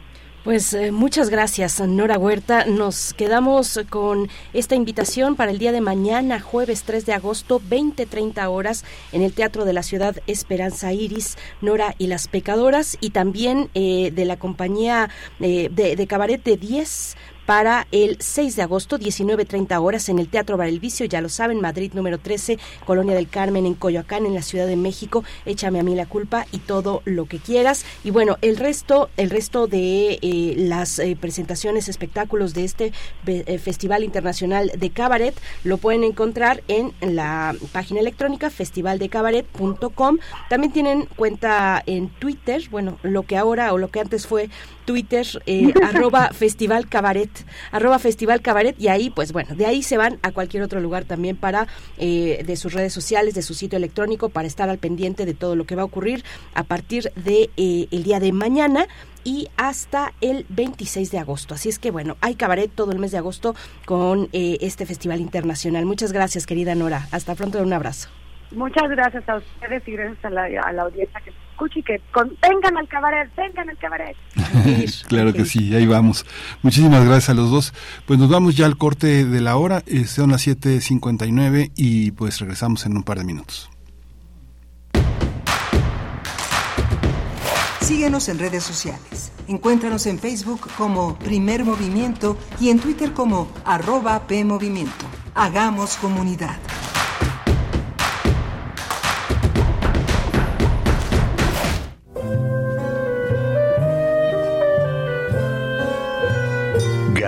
Pues 0.43 0.73
eh, 0.73 0.91
muchas 0.91 1.29
gracias, 1.29 1.79
Nora 1.79 2.17
Huerta. 2.17 2.65
Nos 2.65 3.13
quedamos 3.13 3.79
con 3.89 4.27
esta 4.51 4.75
invitación 4.75 5.37
para 5.37 5.51
el 5.51 5.57
día 5.57 5.71
de 5.71 5.79
mañana, 5.79 6.41
jueves 6.41 6.83
3 6.83 7.05
de 7.05 7.13
agosto, 7.13 7.61
20-30 7.61 8.45
horas, 8.49 8.83
en 9.13 9.21
el 9.21 9.31
Teatro 9.31 9.63
de 9.63 9.71
la 9.71 9.83
Ciudad 9.83 10.17
Esperanza 10.27 10.91
Iris, 10.91 11.37
Nora 11.61 11.95
y 11.97 12.07
las 12.07 12.27
Pecadoras, 12.27 12.97
y 12.99 13.11
también 13.11 13.69
eh, 13.73 14.11
de 14.13 14.25
la 14.25 14.35
compañía 14.35 15.09
eh, 15.39 15.69
de, 15.71 15.95
de 15.95 16.07
Cabaret 16.07 16.43
de 16.43 16.57
10 16.57 17.15
para 17.45 17.87
el 17.91 18.17
6 18.19 18.55
de 18.55 18.61
agosto, 18.61 18.97
19.30 18.97 19.81
horas, 19.81 20.09
en 20.09 20.19
el 20.19 20.29
Teatro 20.29 20.57
Bar 20.57 20.67
El 20.67 20.79
Vicio, 20.79 21.05
ya 21.05 21.21
lo 21.21 21.29
saben, 21.29 21.59
Madrid 21.59 21.91
número 21.93 22.17
13, 22.17 22.57
Colonia 22.85 23.15
del 23.15 23.27
Carmen, 23.27 23.65
en 23.65 23.73
Coyoacán, 23.73 24.25
en 24.25 24.33
la 24.33 24.41
Ciudad 24.41 24.67
de 24.67 24.75
México, 24.75 25.23
échame 25.45 25.79
a 25.79 25.83
mí 25.83 25.95
la 25.95 26.05
culpa 26.05 26.45
y 26.51 26.59
todo 26.59 27.01
lo 27.05 27.25
que 27.25 27.39
quieras. 27.39 27.85
Y 28.03 28.11
bueno, 28.11 28.37
el 28.41 28.57
resto, 28.57 29.09
el 29.17 29.29
resto 29.29 29.67
de 29.67 30.19
eh, 30.21 30.55
las 30.57 30.99
eh, 30.99 31.17
presentaciones, 31.19 31.89
espectáculos 31.89 32.53
de 32.53 32.63
este 32.63 32.93
eh, 33.27 33.57
Festival 33.57 34.03
Internacional 34.03 34.71
de 34.77 34.89
Cabaret, 34.89 35.35
lo 35.63 35.77
pueden 35.77 36.03
encontrar 36.03 36.63
en 36.67 36.93
la 37.01 37.55
página 37.71 37.99
electrónica 37.99 38.49
festivaldecabaret.com. 38.49 40.17
También 40.49 40.71
tienen 40.71 41.05
cuenta 41.15 41.83
en 41.85 42.09
Twitter, 42.09 42.63
bueno, 42.69 42.97
lo 43.03 43.23
que 43.23 43.37
ahora 43.37 43.73
o 43.73 43.77
lo 43.77 43.89
que 43.89 43.99
antes 43.99 44.27
fue 44.27 44.49
Twitter, 44.85 45.25
arroba 45.83 46.29
Festival 46.33 46.87
Cabaret, 46.87 47.32
arroba 47.71 47.99
Festival 47.99 48.41
Cabaret, 48.41 48.75
y 48.79 48.87
ahí, 48.87 49.09
pues 49.09 49.33
bueno, 49.33 49.55
de 49.55 49.65
ahí 49.65 49.83
se 49.83 49.97
van 49.97 50.19
a 50.21 50.31
cualquier 50.31 50.63
otro 50.63 50.79
lugar 50.79 51.05
también 51.05 51.35
para, 51.35 51.67
eh, 51.97 52.43
de 52.45 52.55
sus 52.55 52.73
redes 52.73 52.93
sociales, 52.93 53.33
de 53.33 53.41
su 53.41 53.53
sitio 53.53 53.77
electrónico, 53.77 54.29
para 54.29 54.47
estar 54.47 54.69
al 54.69 54.77
pendiente 54.77 55.25
de 55.25 55.33
todo 55.33 55.55
lo 55.55 55.65
que 55.65 55.75
va 55.75 55.83
a 55.83 55.85
ocurrir 55.85 56.23
a 56.53 56.63
partir 56.63 57.11
de 57.15 57.49
eh, 57.57 57.87
el 57.91 58.03
día 58.03 58.19
de 58.19 58.31
mañana 58.31 58.87
y 59.23 59.47
hasta 59.57 60.13
el 60.21 60.45
26 60.49 61.11
de 61.11 61.19
agosto. 61.19 61.53
Así 61.53 61.69
es 61.69 61.79
que 61.79 61.91
bueno, 61.91 62.17
hay 62.21 62.35
cabaret 62.35 62.71
todo 62.73 62.91
el 62.91 62.99
mes 62.99 63.11
de 63.11 63.17
agosto 63.17 63.55
con 63.85 64.29
eh, 64.33 64.57
este 64.61 64.85
Festival 64.85 65.21
Internacional. 65.21 65.85
Muchas 65.85 66.11
gracias, 66.11 66.45
querida 66.45 66.75
Nora. 66.75 67.07
Hasta 67.11 67.35
pronto, 67.35 67.61
un 67.61 67.73
abrazo. 67.73 68.09
Muchas 68.51 68.89
gracias 68.89 69.27
a 69.27 69.37
ustedes 69.37 69.87
y 69.87 69.91
gracias 69.93 70.25
a 70.25 70.29
la, 70.29 70.83
audiencia 70.83 71.19
que 71.21 71.31
escuche 71.53 71.79
y 71.79 71.83
que 71.83 72.01
con, 72.11 72.29
vengan 72.41 72.77
al 72.77 72.87
cabaret, 72.87 73.29
vengan 73.35 73.69
al 73.69 73.77
cabaret. 73.77 74.17
claro 75.07 75.33
que 75.33 75.45
sí, 75.45 75.73
ahí 75.75 75.85
vamos. 75.85 76.25
Muchísimas 76.61 77.05
gracias 77.05 77.29
a 77.29 77.33
los 77.33 77.51
dos. 77.51 77.73
Pues 78.05 78.19
nos 78.19 78.29
vamos 78.29 78.57
ya 78.57 78.65
al 78.65 78.77
corte 78.77 79.25
de 79.25 79.41
la 79.41 79.55
hora, 79.55 79.83
eh, 79.85 80.05
son 80.05 80.31
las 80.31 80.45
7.59 80.47 81.71
y 81.75 82.11
pues 82.11 82.39
regresamos 82.39 82.85
en 82.85 82.97
un 82.97 83.03
par 83.03 83.19
de 83.19 83.23
minutos. 83.23 83.69
Síguenos 87.81 88.29
en 88.29 88.39
redes 88.39 88.63
sociales. 88.63 89.31
Encuéntranos 89.47 90.05
en 90.05 90.17
Facebook 90.17 90.69
como 90.77 91.19
Primer 91.19 91.65
Movimiento 91.65 92.37
y 92.59 92.69
en 92.69 92.79
Twitter 92.79 93.11
como 93.11 93.51
arroba 93.65 94.25
PMovimiento. 94.25 95.05
Hagamos 95.35 95.97
comunidad. 95.97 96.57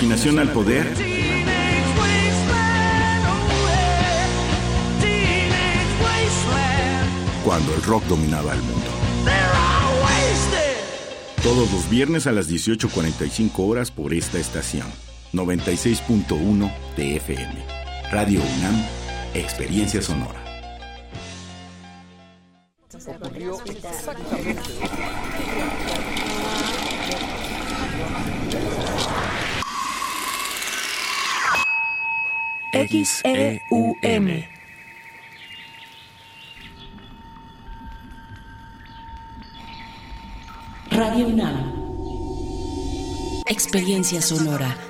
Al 0.00 0.50
poder. 0.52 0.94
Cuando 7.44 7.74
el 7.74 7.82
rock 7.82 8.04
dominaba 8.04 8.54
el 8.54 8.62
mundo. 8.62 8.86
Todos 11.42 11.70
los 11.70 11.90
viernes 11.90 12.26
a 12.26 12.32
las 12.32 12.50
18.45 12.50 13.50
horas 13.58 13.90
por 13.90 14.14
esta 14.14 14.38
estación. 14.38 14.86
96.1 15.34 16.72
de 16.96 17.16
FM. 17.16 17.54
Radio 18.10 18.40
UNAM, 18.40 18.82
Experiencia 19.34 20.00
Sonora. 20.00 20.42
XEUM. 32.72 34.44
Radio 40.90 41.26
UNAM. 41.26 41.72
Experiencia 43.46 44.22
sonora. 44.22 44.89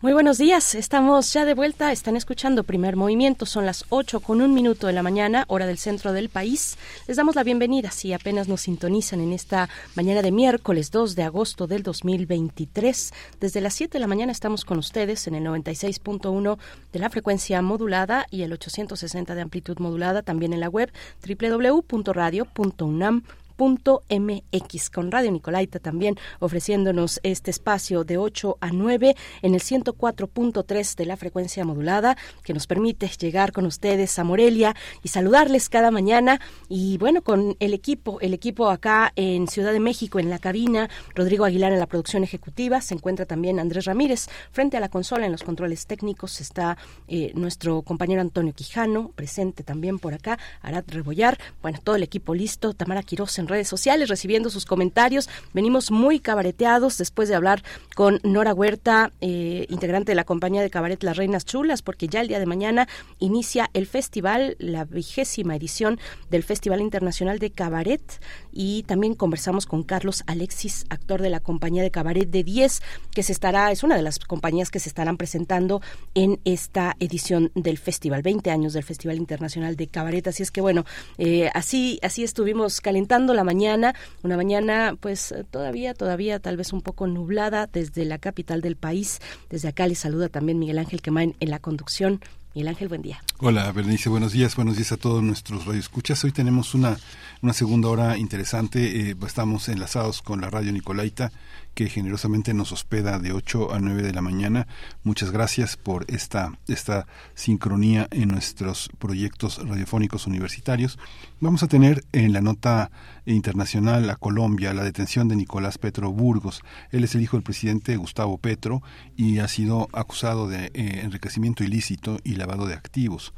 Muy 0.00 0.12
buenos 0.12 0.38
días, 0.38 0.76
estamos 0.76 1.32
ya 1.32 1.44
de 1.44 1.54
vuelta, 1.54 1.90
están 1.90 2.14
escuchando 2.14 2.62
Primer 2.62 2.94
Movimiento, 2.94 3.46
son 3.46 3.66
las 3.66 3.84
8 3.88 4.20
con 4.20 4.40
un 4.40 4.54
minuto 4.54 4.86
de 4.86 4.92
la 4.92 5.02
mañana, 5.02 5.44
hora 5.48 5.66
del 5.66 5.76
centro 5.76 6.12
del 6.12 6.28
país. 6.28 6.78
Les 7.08 7.16
damos 7.16 7.34
la 7.34 7.42
bienvenida 7.42 7.90
si 7.90 8.12
apenas 8.12 8.46
nos 8.46 8.60
sintonizan 8.60 9.20
en 9.20 9.32
esta 9.32 9.68
mañana 9.96 10.22
de 10.22 10.30
miércoles 10.30 10.92
2 10.92 11.16
de 11.16 11.24
agosto 11.24 11.66
del 11.66 11.82
2023. 11.82 13.12
Desde 13.40 13.60
las 13.60 13.74
7 13.74 13.94
de 13.94 13.98
la 13.98 14.06
mañana 14.06 14.30
estamos 14.30 14.64
con 14.64 14.78
ustedes 14.78 15.26
en 15.26 15.34
el 15.34 15.42
96.1 15.42 16.58
de 16.92 16.98
la 17.00 17.10
frecuencia 17.10 17.60
modulada 17.60 18.28
y 18.30 18.42
el 18.42 18.52
860 18.52 19.34
de 19.34 19.40
amplitud 19.40 19.78
modulada, 19.80 20.22
también 20.22 20.52
en 20.52 20.60
la 20.60 20.68
web 20.68 20.92
www.radio.unam 21.26 23.24
mx 23.58 24.90
con 24.90 25.10
Radio 25.10 25.30
Nicolaita 25.32 25.78
también 25.78 26.16
ofreciéndonos 26.40 27.20
este 27.22 27.50
espacio 27.50 28.04
de 28.04 28.18
8 28.18 28.58
a 28.60 28.70
9 28.70 29.16
en 29.42 29.54
el 29.54 29.60
104.3 29.60 30.94
de 30.94 31.06
la 31.06 31.16
frecuencia 31.16 31.64
modulada 31.64 32.16
que 32.42 32.54
nos 32.54 32.66
permite 32.66 33.08
llegar 33.18 33.52
con 33.52 33.66
ustedes 33.66 34.18
a 34.18 34.24
Morelia 34.24 34.76
y 35.02 35.08
saludarles 35.08 35.68
cada 35.68 35.90
mañana. 35.90 36.40
Y 36.68 36.98
bueno 36.98 37.22
con 37.22 37.56
el 37.58 37.74
equipo 37.74 38.20
el 38.20 38.34
equipo 38.34 38.70
acá 38.70 39.12
en 39.16 39.48
Ciudad 39.48 39.72
de 39.72 39.80
México 39.80 40.18
en 40.18 40.30
la 40.30 40.38
cabina 40.38 40.88
Rodrigo 41.14 41.44
Aguilar 41.44 41.72
en 41.72 41.80
la 41.80 41.86
producción 41.86 42.22
ejecutiva 42.24 42.80
se 42.80 42.94
encuentra 42.94 43.26
también 43.26 43.58
Andrés 43.58 43.84
Ramírez. 43.84 44.28
Frente 44.52 44.76
a 44.76 44.80
la 44.80 44.88
consola 44.88 45.26
en 45.26 45.32
los 45.32 45.42
controles 45.42 45.86
técnicos 45.86 46.40
está 46.40 46.76
eh, 47.08 47.32
nuestro 47.34 47.82
compañero 47.82 48.20
Antonio 48.20 48.52
Quijano 48.52 49.10
presente 49.14 49.62
también 49.62 49.98
por 49.98 50.14
acá 50.14 50.38
Arad 50.62 50.84
Rebollar. 50.86 51.38
Bueno 51.62 51.78
todo 51.82 51.96
el 51.96 52.02
equipo 52.02 52.34
listo. 52.34 52.74
Tamara 52.74 53.02
Quiroz 53.02 53.38
en 53.38 53.47
redes 53.48 53.68
sociales 53.68 54.08
recibiendo 54.08 54.50
sus 54.50 54.64
comentarios. 54.64 55.28
Venimos 55.52 55.90
muy 55.90 56.20
cabareteados 56.20 56.98
después 56.98 57.28
de 57.28 57.34
hablar 57.34 57.62
con 57.94 58.20
Nora 58.22 58.54
Huerta, 58.54 59.12
eh, 59.20 59.66
integrante 59.68 60.12
de 60.12 60.16
la 60.16 60.24
compañía 60.24 60.62
de 60.62 60.70
cabaret 60.70 61.02
Las 61.02 61.16
Reinas 61.16 61.44
Chulas, 61.44 61.82
porque 61.82 62.08
ya 62.08 62.20
el 62.20 62.28
día 62.28 62.38
de 62.38 62.46
mañana 62.46 62.88
inicia 63.18 63.70
el 63.74 63.86
festival, 63.86 64.56
la 64.58 64.84
vigésima 64.84 65.56
edición 65.56 65.98
del 66.30 66.42
Festival 66.42 66.80
Internacional 66.80 67.38
de 67.38 67.50
Cabaret. 67.50 68.20
Y 68.52 68.82
también 68.84 69.14
conversamos 69.14 69.66
con 69.66 69.82
Carlos 69.82 70.24
Alexis, 70.26 70.84
actor 70.90 71.22
de 71.22 71.30
la 71.30 71.40
compañía 71.40 71.82
de 71.82 71.90
cabaret 71.90 72.28
de 72.28 72.44
10, 72.44 72.82
que 73.12 73.22
se 73.22 73.32
estará, 73.32 73.70
es 73.70 73.82
una 73.82 73.96
de 73.96 74.02
las 74.02 74.18
compañías 74.18 74.70
que 74.70 74.80
se 74.80 74.88
estarán 74.88 75.16
presentando 75.16 75.80
en 76.14 76.40
esta 76.44 76.96
edición 76.98 77.50
del 77.54 77.78
festival, 77.78 78.22
20 78.22 78.50
años 78.50 78.72
del 78.72 78.82
Festival 78.82 79.16
Internacional 79.16 79.76
de 79.76 79.86
Cabaret. 79.88 80.26
Así 80.26 80.42
es 80.42 80.50
que 80.50 80.60
bueno, 80.60 80.84
eh, 81.18 81.50
así, 81.54 81.98
así 82.02 82.24
estuvimos 82.24 82.80
calentando 82.80 83.34
la 83.38 83.44
mañana, 83.44 83.94
una 84.24 84.36
mañana 84.36 84.96
pues 84.98 85.32
todavía, 85.52 85.94
todavía 85.94 86.40
tal 86.40 86.56
vez 86.56 86.72
un 86.72 86.82
poco 86.82 87.06
nublada 87.06 87.68
desde 87.72 88.04
la 88.04 88.18
capital 88.18 88.60
del 88.60 88.74
país. 88.74 89.20
Desde 89.48 89.68
acá 89.68 89.86
les 89.86 90.00
saluda 90.00 90.28
también 90.28 90.58
Miguel 90.58 90.78
Ángel 90.78 91.00
Quemain 91.00 91.36
en 91.38 91.50
la 91.50 91.60
conducción. 91.60 92.20
Miguel 92.54 92.68
Ángel, 92.68 92.88
buen 92.88 93.02
día. 93.02 93.22
Hola, 93.38 93.70
Bernice, 93.70 94.08
buenos 94.08 94.32
días, 94.32 94.56
buenos 94.56 94.76
días 94.76 94.90
a 94.90 94.96
todos 94.96 95.22
nuestros 95.22 95.66
radioescuchas. 95.66 96.24
Hoy 96.24 96.32
tenemos 96.32 96.74
una, 96.74 96.98
una 97.42 97.52
segunda 97.52 97.88
hora 97.88 98.18
interesante. 98.18 99.10
Eh, 99.10 99.16
estamos 99.26 99.68
enlazados 99.68 100.22
con 100.22 100.40
la 100.40 100.50
radio 100.50 100.72
Nicolaita 100.72 101.30
que 101.78 101.88
generosamente 101.88 102.54
nos 102.54 102.72
hospeda 102.72 103.20
de 103.20 103.32
8 103.32 103.72
a 103.72 103.78
9 103.78 104.02
de 104.02 104.12
la 104.12 104.20
mañana. 104.20 104.66
Muchas 105.04 105.30
gracias 105.30 105.76
por 105.76 106.06
esta, 106.08 106.58
esta 106.66 107.06
sincronía 107.34 108.08
en 108.10 108.30
nuestros 108.30 108.90
proyectos 108.98 109.64
radiofónicos 109.64 110.26
universitarios. 110.26 110.98
Vamos 111.38 111.62
a 111.62 111.68
tener 111.68 112.04
en 112.10 112.32
la 112.32 112.40
nota 112.40 112.90
internacional 113.26 114.10
a 114.10 114.16
Colombia 114.16 114.74
la 114.74 114.82
detención 114.82 115.28
de 115.28 115.36
Nicolás 115.36 115.78
Petro 115.78 116.10
Burgos. 116.10 116.62
Él 116.90 117.04
es 117.04 117.14
el 117.14 117.22
hijo 117.22 117.36
del 117.36 117.44
presidente 117.44 117.96
Gustavo 117.96 118.38
Petro 118.38 118.82
y 119.16 119.38
ha 119.38 119.46
sido 119.46 119.88
acusado 119.92 120.48
de 120.48 120.72
eh, 120.74 121.02
enriquecimiento 121.04 121.62
ilícito 121.62 122.18
y 122.24 122.34
lavado 122.34 122.66
de 122.66 122.74
activos. 122.74 123.32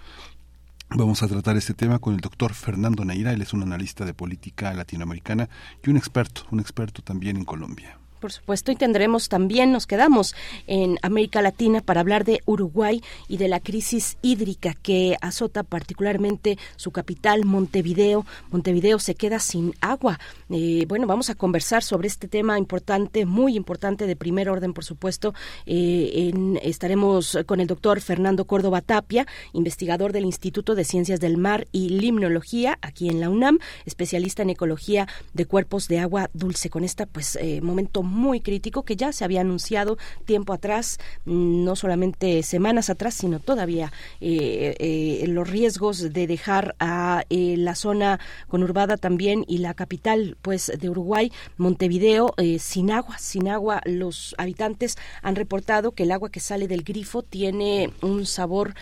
Vamos 0.96 1.22
a 1.22 1.28
tratar 1.28 1.56
este 1.56 1.72
tema 1.72 2.00
con 2.00 2.14
el 2.14 2.20
doctor 2.20 2.52
Fernando 2.52 3.04
Neira, 3.04 3.32
él 3.32 3.40
es 3.42 3.52
un 3.52 3.62
analista 3.62 4.04
de 4.04 4.12
política 4.12 4.74
latinoamericana 4.74 5.48
y 5.84 5.88
un 5.88 5.96
experto, 5.96 6.42
un 6.50 6.58
experto 6.58 7.00
también 7.00 7.36
en 7.36 7.44
Colombia. 7.44 8.00
Por 8.20 8.32
supuesto, 8.32 8.70
y 8.70 8.76
tendremos 8.76 9.30
también, 9.30 9.72
nos 9.72 9.86
quedamos 9.86 10.34
en 10.66 10.98
América 11.00 11.40
Latina 11.40 11.80
para 11.80 12.00
hablar 12.00 12.24
de 12.24 12.42
Uruguay 12.44 13.02
y 13.28 13.38
de 13.38 13.48
la 13.48 13.60
crisis 13.60 14.18
hídrica 14.20 14.74
que 14.74 15.16
azota 15.22 15.62
particularmente 15.62 16.58
su 16.76 16.90
capital, 16.90 17.44
Montevideo. 17.44 18.26
Montevideo 18.50 18.98
se 18.98 19.14
queda 19.14 19.38
sin 19.38 19.74
agua. 19.80 20.20
Eh, 20.50 20.84
bueno, 20.86 21.06
vamos 21.06 21.30
a 21.30 21.34
conversar 21.34 21.82
sobre 21.82 22.08
este 22.08 22.28
tema 22.28 22.58
importante, 22.58 23.24
muy 23.24 23.56
importante, 23.56 24.06
de 24.06 24.16
primer 24.16 24.50
orden, 24.50 24.74
por 24.74 24.84
supuesto. 24.84 25.32
Eh, 25.64 26.32
estaremos 26.62 27.38
con 27.46 27.60
el 27.60 27.66
doctor 27.66 28.02
Fernando 28.02 28.44
Córdoba 28.44 28.82
Tapia, 28.82 29.26
investigador 29.54 30.12
del 30.12 30.26
Instituto 30.26 30.74
de 30.74 30.84
Ciencias 30.84 31.20
del 31.20 31.38
Mar 31.38 31.66
y 31.72 31.88
Limnología, 31.88 32.78
aquí 32.82 33.08
en 33.08 33.20
la 33.20 33.30
UNAM, 33.30 33.58
especialista 33.86 34.42
en 34.42 34.50
ecología 34.50 35.08
de 35.32 35.46
cuerpos 35.46 35.88
de 35.88 36.00
agua 36.00 36.28
dulce. 36.34 36.68
Con 36.68 36.84
esta, 36.84 37.06
pues, 37.06 37.36
eh, 37.36 37.60
momento 37.62 38.02
muy 38.10 38.40
crítico 38.40 38.82
que 38.82 38.96
ya 38.96 39.12
se 39.12 39.24
había 39.24 39.40
anunciado 39.40 39.96
tiempo 40.24 40.52
atrás, 40.52 40.98
mm, 41.24 41.64
no 41.64 41.76
solamente 41.76 42.42
semanas 42.42 42.90
atrás, 42.90 43.14
sino 43.14 43.38
todavía 43.38 43.92
eh, 44.20 44.74
eh, 44.78 45.24
los 45.28 45.48
riesgos 45.48 46.12
de 46.12 46.26
dejar 46.26 46.74
a 46.78 47.24
eh, 47.30 47.54
la 47.56 47.74
zona 47.74 48.20
conurbada 48.48 48.96
también 48.96 49.44
y 49.46 49.58
la 49.58 49.74
capital 49.74 50.36
pues 50.42 50.72
de 50.78 50.90
Uruguay, 50.90 51.32
Montevideo, 51.56 52.34
sin 52.58 52.90
agua, 52.90 53.18
sin 53.18 53.48
agua. 53.48 53.80
Los 53.84 54.34
habitantes 54.38 54.96
han 55.22 55.36
reportado 55.36 55.92
que 55.92 56.02
el 56.02 56.12
agua 56.12 56.30
que 56.30 56.40
sale 56.40 56.66
del 56.68 56.82
grifo 56.82 57.22
tiene 57.22 57.92
un 58.02 58.26
sabor 58.26 58.74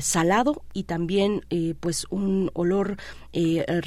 salado 0.00 0.62
y 0.72 0.84
también 0.84 1.42
pues 1.80 2.06
un 2.10 2.50
olor 2.54 2.96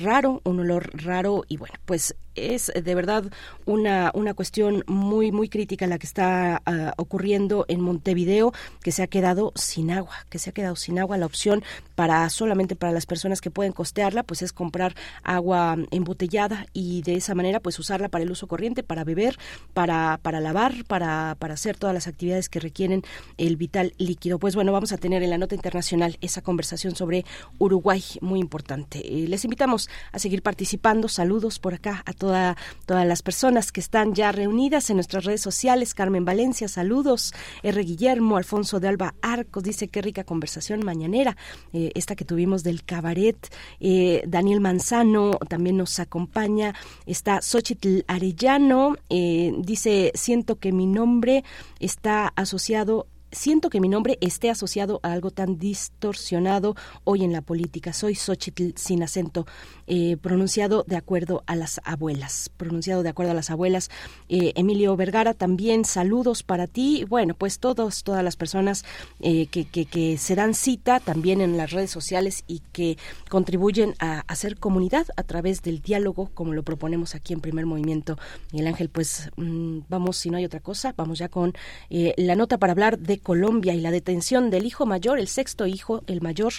raro, 0.01 0.41
un 0.45 0.59
olor 0.61 0.89
raro 1.03 1.43
y 1.47 1.57
bueno, 1.57 1.75
pues 1.85 2.15
es 2.39 2.71
de 2.73 2.95
verdad 2.95 3.25
una, 3.65 4.11
una 4.13 4.33
cuestión 4.33 4.83
muy, 4.87 5.31
muy 5.31 5.49
crítica 5.49 5.87
la 5.87 5.99
que 5.99 6.07
está 6.07 6.61
ah, 6.65 6.93
ocurriendo 6.97 7.65
en 7.67 7.81
Montevideo, 7.81 8.53
que 8.81 8.91
se 8.91 9.03
ha 9.03 9.07
quedado 9.07 9.51
sin 9.55 9.91
agua, 9.91 10.25
que 10.29 10.39
se 10.39 10.49
ha 10.49 10.53
quedado 10.53 10.75
sin 10.75 10.99
agua. 10.99 11.17
La 11.17 11.25
opción 11.25 11.63
para 11.95 12.29
solamente 12.29 12.75
para 12.75 12.93
las 12.93 13.05
personas 13.05 13.41
que 13.41 13.51
pueden 13.51 13.73
costearla, 13.73 14.23
pues 14.23 14.41
es 14.41 14.53
comprar 14.53 14.95
agua 15.23 15.77
embotellada 15.91 16.65
y 16.73 17.01
de 17.01 17.15
esa 17.15 17.35
manera 17.35 17.59
pues 17.59 17.79
usarla 17.79 18.09
para 18.09 18.23
el 18.23 18.31
uso 18.31 18.47
corriente, 18.47 18.83
para 18.83 19.03
beber, 19.03 19.37
para, 19.73 20.19
para 20.21 20.39
lavar, 20.39 20.73
para, 20.87 21.35
para 21.39 21.53
hacer 21.53 21.77
todas 21.77 21.93
las 21.93 22.07
actividades 22.07 22.49
que 22.49 22.59
requieren 22.59 23.03
el 23.37 23.57
vital 23.57 23.93
líquido. 23.97 24.39
Pues 24.39 24.55
bueno, 24.55 24.71
vamos 24.71 24.91
a 24.91 24.97
tener 24.97 25.23
en 25.23 25.29
la 25.29 25.37
nota 25.37 25.55
internacional 25.55 26.17
esa 26.21 26.41
conversación 26.41 26.95
sobre 26.95 27.25
Uruguay, 27.57 28.03
muy 28.21 28.39
importante. 28.39 28.99
Eh, 28.99 29.27
les 29.27 29.43
invitamos 29.43 29.89
a 30.11 30.19
seguir 30.19 30.41
participando. 30.41 31.07
Saludos 31.07 31.59
por 31.59 31.73
acá 31.73 32.03
a 32.05 32.13
toda, 32.29 32.57
todas 32.85 33.07
las 33.07 33.23
personas 33.23 33.71
que 33.71 33.79
están 33.79 34.13
ya 34.13 34.31
reunidas 34.31 34.91
en 34.91 34.97
nuestras 34.97 35.25
redes 35.25 35.41
sociales. 35.41 35.95
Carmen 35.95 36.25
Valencia, 36.25 36.67
saludos. 36.67 37.33
R. 37.63 37.81
Guillermo, 37.81 38.37
Alfonso 38.37 38.79
de 38.79 38.87
Alba 38.87 39.15
Arcos, 39.23 39.63
dice 39.63 39.87
qué 39.87 40.03
rica 40.03 40.23
conversación 40.23 40.85
mañanera. 40.85 41.35
Eh, 41.73 41.91
esta 41.95 42.15
que 42.15 42.25
tuvimos 42.25 42.61
del 42.61 42.83
cabaret. 42.83 43.35
Eh, 43.79 44.21
Daniel 44.27 44.61
Manzano 44.61 45.39
también 45.47 45.77
nos 45.77 45.99
acompaña. 45.99 46.75
Está 47.07 47.41
Xochitl 47.41 48.01
Arellano. 48.05 48.95
eh, 49.09 49.51
dice, 49.57 50.11
siento 50.13 50.57
que 50.57 50.71
mi 50.71 50.85
nombre 50.85 51.43
está 51.79 52.31
asociado 52.35 53.07
Siento 53.31 53.69
que 53.69 53.79
mi 53.79 53.89
nombre 53.89 54.17
esté 54.21 54.49
asociado 54.49 54.99
a 55.03 55.11
algo 55.11 55.29
tan 55.29 55.59
distorsionado 55.59 56.75
hoy 57.03 57.23
en 57.23 57.31
la 57.31 57.41
política. 57.41 57.93
Soy 57.93 58.15
Xochitl 58.15 58.71
sin 58.75 59.03
acento, 59.03 59.45
eh, 59.85 60.17
pronunciado 60.17 60.83
de 60.87 60.95
acuerdo 60.95 61.43
a 61.45 61.55
las 61.55 61.79
abuelas. 61.83 62.49
Pronunciado 62.57 63.03
de 63.03 63.09
acuerdo 63.09 63.31
a 63.31 63.35
las 63.35 63.51
abuelas. 63.51 63.91
Eh, 64.29 64.53
Emilio 64.55 64.95
Vergara, 64.95 65.35
también 65.35 65.85
saludos 65.85 66.41
para 66.41 66.65
ti. 66.65 67.05
Bueno, 67.07 67.35
pues 67.35 67.59
todos, 67.59 68.03
todas 68.03 68.23
las 68.23 68.35
personas 68.35 68.83
eh, 69.19 69.45
que, 69.45 69.65
que, 69.65 70.17
se 70.17 70.35
dan 70.35 70.55
cita 70.55 70.99
también 70.99 71.39
en 71.39 71.55
las 71.55 71.69
redes 71.69 71.91
sociales 71.91 72.43
y 72.47 72.61
que 72.71 72.97
contribuyen 73.29 73.93
a 73.99 74.21
hacer 74.21 74.57
comunidad 74.57 75.05
a 75.15 75.23
través 75.23 75.61
del 75.61 75.81
diálogo, 75.81 76.31
como 76.33 76.53
lo 76.53 76.63
proponemos 76.63 77.13
aquí 77.13 77.33
en 77.33 77.41
Primer 77.41 77.67
Movimiento. 77.67 78.17
Miguel 78.51 78.67
Ángel, 78.67 78.89
pues 78.89 79.29
mm, 79.37 79.81
vamos, 79.87 80.17
si 80.17 80.31
no 80.31 80.37
hay 80.37 80.45
otra 80.45 80.61
cosa, 80.61 80.93
vamos 80.97 81.19
ya 81.19 81.29
con 81.29 81.53
eh, 81.91 82.13
la 82.17 82.35
nota 82.35 82.57
para 82.57 82.71
hablar 82.71 82.97
de 82.97 83.18
Colombia 83.19 83.73
y 83.73 83.81
la 83.81 83.91
detención 83.91 84.49
del 84.49 84.65
hijo 84.65 84.85
mayor, 84.85 85.19
el 85.19 85.27
sexto 85.27 85.67
hijo, 85.67 86.03
el 86.07 86.21
mayor, 86.21 86.53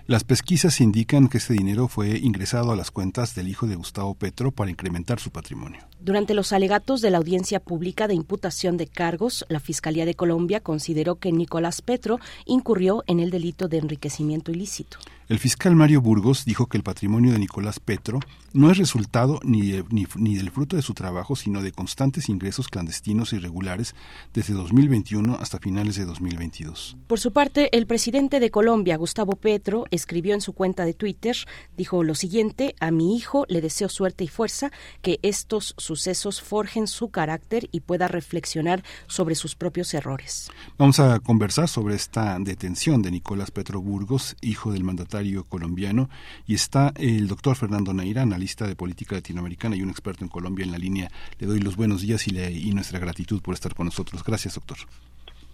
Las 0.09 0.25
pesquisas 0.25 0.81
indican 0.81 1.29
que 1.29 1.37
este 1.37 1.53
dinero 1.53 1.87
fue 1.87 2.17
ingresado 2.17 2.73
a 2.73 2.77
las 2.77 2.91
cuentas 2.91 3.35
del 3.35 3.47
hijo 3.47 3.67
de 3.67 3.75
Gustavo 3.75 4.15
Petro 4.15 4.53
para 4.53 4.71
incrementar 4.71 5.21
su 5.21 5.31
patrimonio. 5.31 5.83
Durante 6.01 6.33
los 6.33 6.55
alegatos 6.55 7.03
de 7.03 7.11
la 7.11 7.19
audiencia 7.19 7.61
pública 7.61 8.09
de 8.09 8.15
imputación 8.15 8.79
de 8.79 8.87
cargos, 8.87 9.45
la 9.51 9.61
Fiscalía 9.61 10.07
de 10.07 10.15
Colombia 10.15 10.61
consideró 10.61 11.17
que 11.17 11.31
Nicolás 11.31 11.83
Petro 11.83 12.21
incurrió 12.47 13.05
en 13.07 13.21
el 13.21 13.31
delito 13.31 13.69
de 13.69 13.77
enriquecimiento 13.77 14.51
ilícito. 14.51 14.97
El 15.29 15.39
fiscal 15.39 15.77
Mario 15.77 16.01
Burgos 16.01 16.47
dijo 16.47 16.69
que 16.69 16.79
el 16.79 16.83
patrimonio 16.83 17.33
de 17.33 17.39
Nicolás 17.39 17.81
Petro 17.81 18.19
no 18.55 18.71
es 18.71 18.79
resultado 18.79 19.41
ni, 19.45 19.71
de- 19.73 19.85
ni, 19.91 20.07
ni 20.17 20.37
del 20.37 20.51
fruto 20.51 20.75
de 20.75 20.81
su 20.81 20.95
trabajo, 20.95 21.37
sino 21.37 21.61
de 21.61 21.71
constantes 21.71 22.31
ingresos 22.31 22.69
clandestinos 22.69 23.35
e 23.35 23.37
irregulares 23.37 23.95
desde 24.33 24.55
2021 24.55 25.35
hasta 25.39 25.59
finales 25.59 25.97
de 25.97 26.07
2022. 26.07 26.97
Por 27.07 27.21
su 27.21 27.35
parte, 27.35 27.69
el 27.77 27.87
presidente 27.87 28.41
de 28.41 28.51
Colombia, 28.51 28.97
Gustavo 28.97 29.37
Petro, 29.37 29.85
escribió 29.91 30.33
en 30.33 30.41
su 30.41 30.55
cuenta 30.55 30.87
de 30.87 30.95
Twitter, 30.95 31.37
dijo 31.77 32.03
lo 32.05 32.15
siguiente, 32.15 32.75
a 32.81 32.91
mi 32.91 33.15
hijo 33.15 33.45
le 33.51 33.61
deseo 33.61 33.91
suerte 33.91 34.25
y 34.25 34.29
fuerza, 34.29 34.73
que 35.03 35.19
estos 35.21 35.75
sucesos 35.77 36.41
forjen 36.41 36.87
su 36.87 37.11
carácter 37.11 37.69
y 37.71 37.81
pueda 37.81 38.09
reflexionar 38.09 38.83
sobre 39.09 39.35
sus 39.35 39.55
propios 39.57 39.93
errores. 39.93 40.51
Vamos 40.79 41.01
a 41.01 41.21
conversar 41.21 41.69
sobre 41.69 41.97
esta 41.97 42.39
detención 42.41 43.03
de 43.03 43.11
Nicolás 43.11 43.51
Petro 43.51 43.83
Burgos, 43.83 44.35
hijo 44.41 44.73
del 44.73 44.85
mandatario 44.85 45.18
colombiano, 45.45 46.09
y 46.47 46.55
está 46.55 46.93
el 46.97 47.29
doctor 47.29 47.57
Fernando 47.57 47.93
Neira, 47.93 48.23
analista 48.23 48.67
de 48.67 48.77
política 48.77 49.17
latinoamericana 49.17 49.77
y 49.77 49.83
un 49.83 49.91
experto 49.91 50.25
en 50.25 50.29
Colombia 50.31 50.65
en 50.65 50.73
la 50.73 50.79
línea. 50.79 51.11
Le 51.39 51.47
doy 51.47 51.61
los 51.61 51.77
buenos 51.77 52.03
días 52.03 52.27
y, 52.29 52.31
le- 52.31 52.51
y 52.53 52.73
nuestra 52.73 52.99
gratitud 52.99 53.41
por 53.43 53.55
estar 53.55 53.75
con 53.75 53.87
nosotros. 53.87 54.23
Gracias, 54.25 54.55
doctor. 54.55 54.79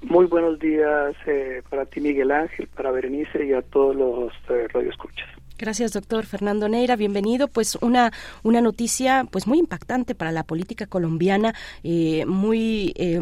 Muy 0.02 0.26
buenos 0.26 0.58
días 0.58 1.14
eh, 1.26 1.62
para 1.70 1.86
ti, 1.86 2.00
Miguel 2.00 2.30
Ángel, 2.30 2.68
para 2.68 2.90
Berenice 2.90 3.46
y 3.46 3.52
a 3.54 3.62
todos 3.62 3.96
los 3.96 4.32
eh, 4.50 4.68
radioescuchas. 4.72 5.28
Gracias, 5.56 5.92
doctor 5.92 6.26
Fernando 6.26 6.68
Neira. 6.68 6.96
Bienvenido. 6.96 7.46
Pues 7.48 7.76
una, 7.76 8.12
una 8.42 8.60
noticia 8.60 9.26
pues 9.30 9.46
muy 9.46 9.58
impactante 9.58 10.14
para 10.14 10.32
la 10.32 10.42
política 10.42 10.86
colombiana, 10.86 11.54
eh, 11.84 12.26
muy 12.26 12.92
eh, 12.96 13.20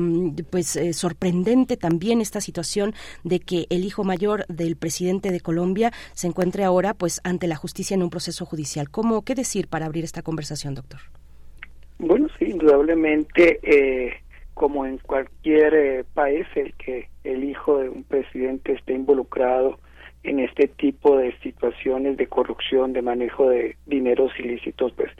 pues 0.51 0.77
eh, 0.77 0.95
sorprendente 0.95 1.77
también 1.77 2.21
esta 2.21 2.41
situación 2.41 2.95
de 3.23 3.41
que 3.41 3.67
el 3.69 3.85
hijo 3.85 4.03
mayor 4.03 4.47
del 4.49 4.77
presidente 4.77 5.31
de 5.31 5.41
Colombia 5.41 5.93
se 6.15 6.27
encuentre 6.27 6.65
ahora 6.65 6.95
pues 6.95 7.21
ante 7.23 7.47
la 7.47 7.57
justicia 7.57 7.95
en 7.95 8.03
un 8.03 8.11
proceso 8.11 8.47
judicial. 8.47 8.91
¿Cómo 8.91 9.23
qué 9.23 9.35
decir 9.35 9.69
para 9.69 9.87
abrir 9.87 10.05
esta 10.05 10.23
conversación, 10.23 10.75
doctor? 10.75 11.01
Bueno, 11.99 12.29
sí, 12.39 12.47
indudablemente, 12.47 13.61
eh, 13.63 14.15
como 14.55 14.87
en 14.87 14.99
cualquier 14.99 15.75
eh, 15.75 16.05
país, 16.15 16.47
el 16.57 16.75
que 16.75 17.09
el 17.23 17.45
hijo 17.45 17.79
de 17.79 17.89
un 17.89 18.03
presidente 18.03 18.73
esté 18.73 18.95
involucrado 18.95 19.79
en 20.25 20.41
este 20.41 20.69
tipo 20.69 21.17
de 21.17 21.37
situaciones 21.39 22.17
de 22.17 22.27
corrupción, 22.27 22.93
de 22.93 23.03
manejo 23.03 23.49
de 23.49 23.77
dineros 23.87 24.33
ilícitos, 24.39 24.93
pues 24.93 25.11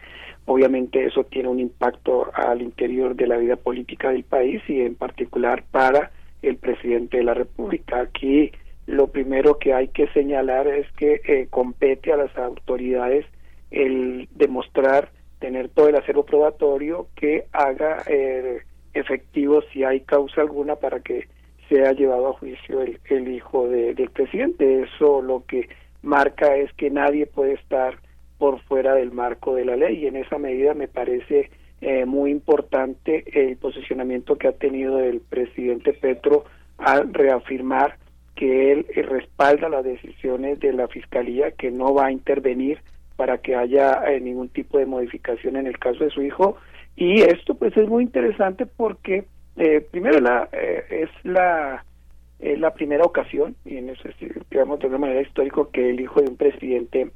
obviamente 0.47 1.05
eso 1.05 1.25
tiene 1.25 1.49
un 1.49 1.61
impacto 1.61 2.31
al 2.35 2.63
interior 2.63 3.15
de 3.15 3.27
la 3.27 3.37
vida 3.37 3.57
política 3.57 4.11
del 4.11 4.25
país 4.25 4.63
y 4.69 4.81
en 4.81 4.95
particular 4.95 5.65
para 5.71 6.13
el 6.43 6.57
presidente 6.57 7.19
de 7.19 7.25
la 7.25 7.35
República. 7.35 8.01
Aquí 8.01 8.53
lo 8.87 9.09
primero 9.09 9.59
que 9.59 9.75
hay 9.75 9.89
que 9.89 10.09
señalar 10.09 10.67
es 10.67 10.91
que 10.93 11.21
eh, 11.25 11.47
compete 11.51 12.13
a 12.13 12.17
las 12.17 12.37
autoridades 12.37 13.27
el 13.71 14.29
demostrar 14.35 15.11
tener 15.39 15.69
todo 15.71 15.89
el 15.89 15.97
acervo 15.97 16.25
probatorio 16.25 17.09
que 17.17 17.47
haga 17.53 18.03
eh, 18.07 18.61
efectivo 18.95 19.63
si 19.73 19.83
hay 19.83 20.01
causa 20.01 20.41
alguna 20.41 20.77
para 20.77 21.01
que 21.01 21.27
sea 21.69 21.93
llevado 21.93 22.29
a 22.29 22.33
juicio 22.35 22.83
el, 22.83 22.99
el 23.07 23.29
hijo 23.29 23.69
de- 23.69 23.95
del 23.95 24.11
presidente. 24.11 24.83
Eso 24.83 25.23
lo 25.23 25.45
que 25.47 25.69
marca 26.03 26.57
es 26.57 26.73
que 26.75 26.91
nadie 26.91 27.27
puede 27.27 27.55
estar 27.55 27.97
por 28.39 28.61
fuera 28.63 28.95
del 28.95 29.13
marco 29.13 29.55
de 29.55 29.65
la 29.65 29.77
ley 29.77 29.99
y 30.03 30.07
en 30.09 30.17
esa 30.17 30.37
medida 30.39 30.75
me 30.75 30.89
parece 30.89 31.51
eh, 31.81 32.05
muy 32.07 32.31
importante 32.31 33.25
el 33.33 33.57
posicionamiento 33.57 34.37
que 34.37 34.49
ha 34.49 34.53
tenido 34.53 34.99
el 35.01 35.21
presidente 35.21 35.93
Petro 35.93 36.45
al 36.79 37.13
reafirmar 37.15 37.97
que 38.35 38.73
él 38.73 38.87
eh, 38.95 39.03
respalda 39.03 39.69
las 39.69 39.85
decisiones 39.85 40.59
de 40.61 40.73
la 40.73 40.89
fiscalía 40.89 41.53
que 41.53 41.71
no 41.71 41.95
va 41.95 42.07
a 42.07 42.13
intervenir 42.13 42.79
para 43.17 43.39
que 43.39 43.55
haya 43.55 44.03
eh, 44.11 44.21
ningún 44.21 44.49
tipo 44.49 44.79
de 44.79 44.87
modificación 44.87 45.57
en 45.57 45.67
el 45.69 45.79
caso 45.79 46.03
de 46.03 46.11
su 46.11 46.23
hijo 46.23 46.57
y 46.97 47.21
esto 47.23 47.55
pues 47.55 47.77
es 47.77 47.89
muy 47.89 48.03
interesante 48.03 48.67
porque 48.67 49.25
eh, 49.57 49.81
primero 49.91 50.21
la 50.21 50.49
eh, 50.53 50.85
es 50.91 51.11
la 51.25 51.85
eh, 52.43 52.57
la 52.57 52.75
primera 52.75 53.05
ocasión 53.05 53.55
y 53.65 53.77
en 53.77 53.91
eso 53.91 54.09
es, 54.09 54.17
digamos 54.51 54.81
de 54.81 54.89
una 54.89 54.99
manera 54.99 55.23
histórica 55.23 55.63
que 55.73 55.91
el 55.91 56.01
hijo 56.01 56.21
de 56.21 56.31
un 56.31 56.37
presidente 56.37 57.11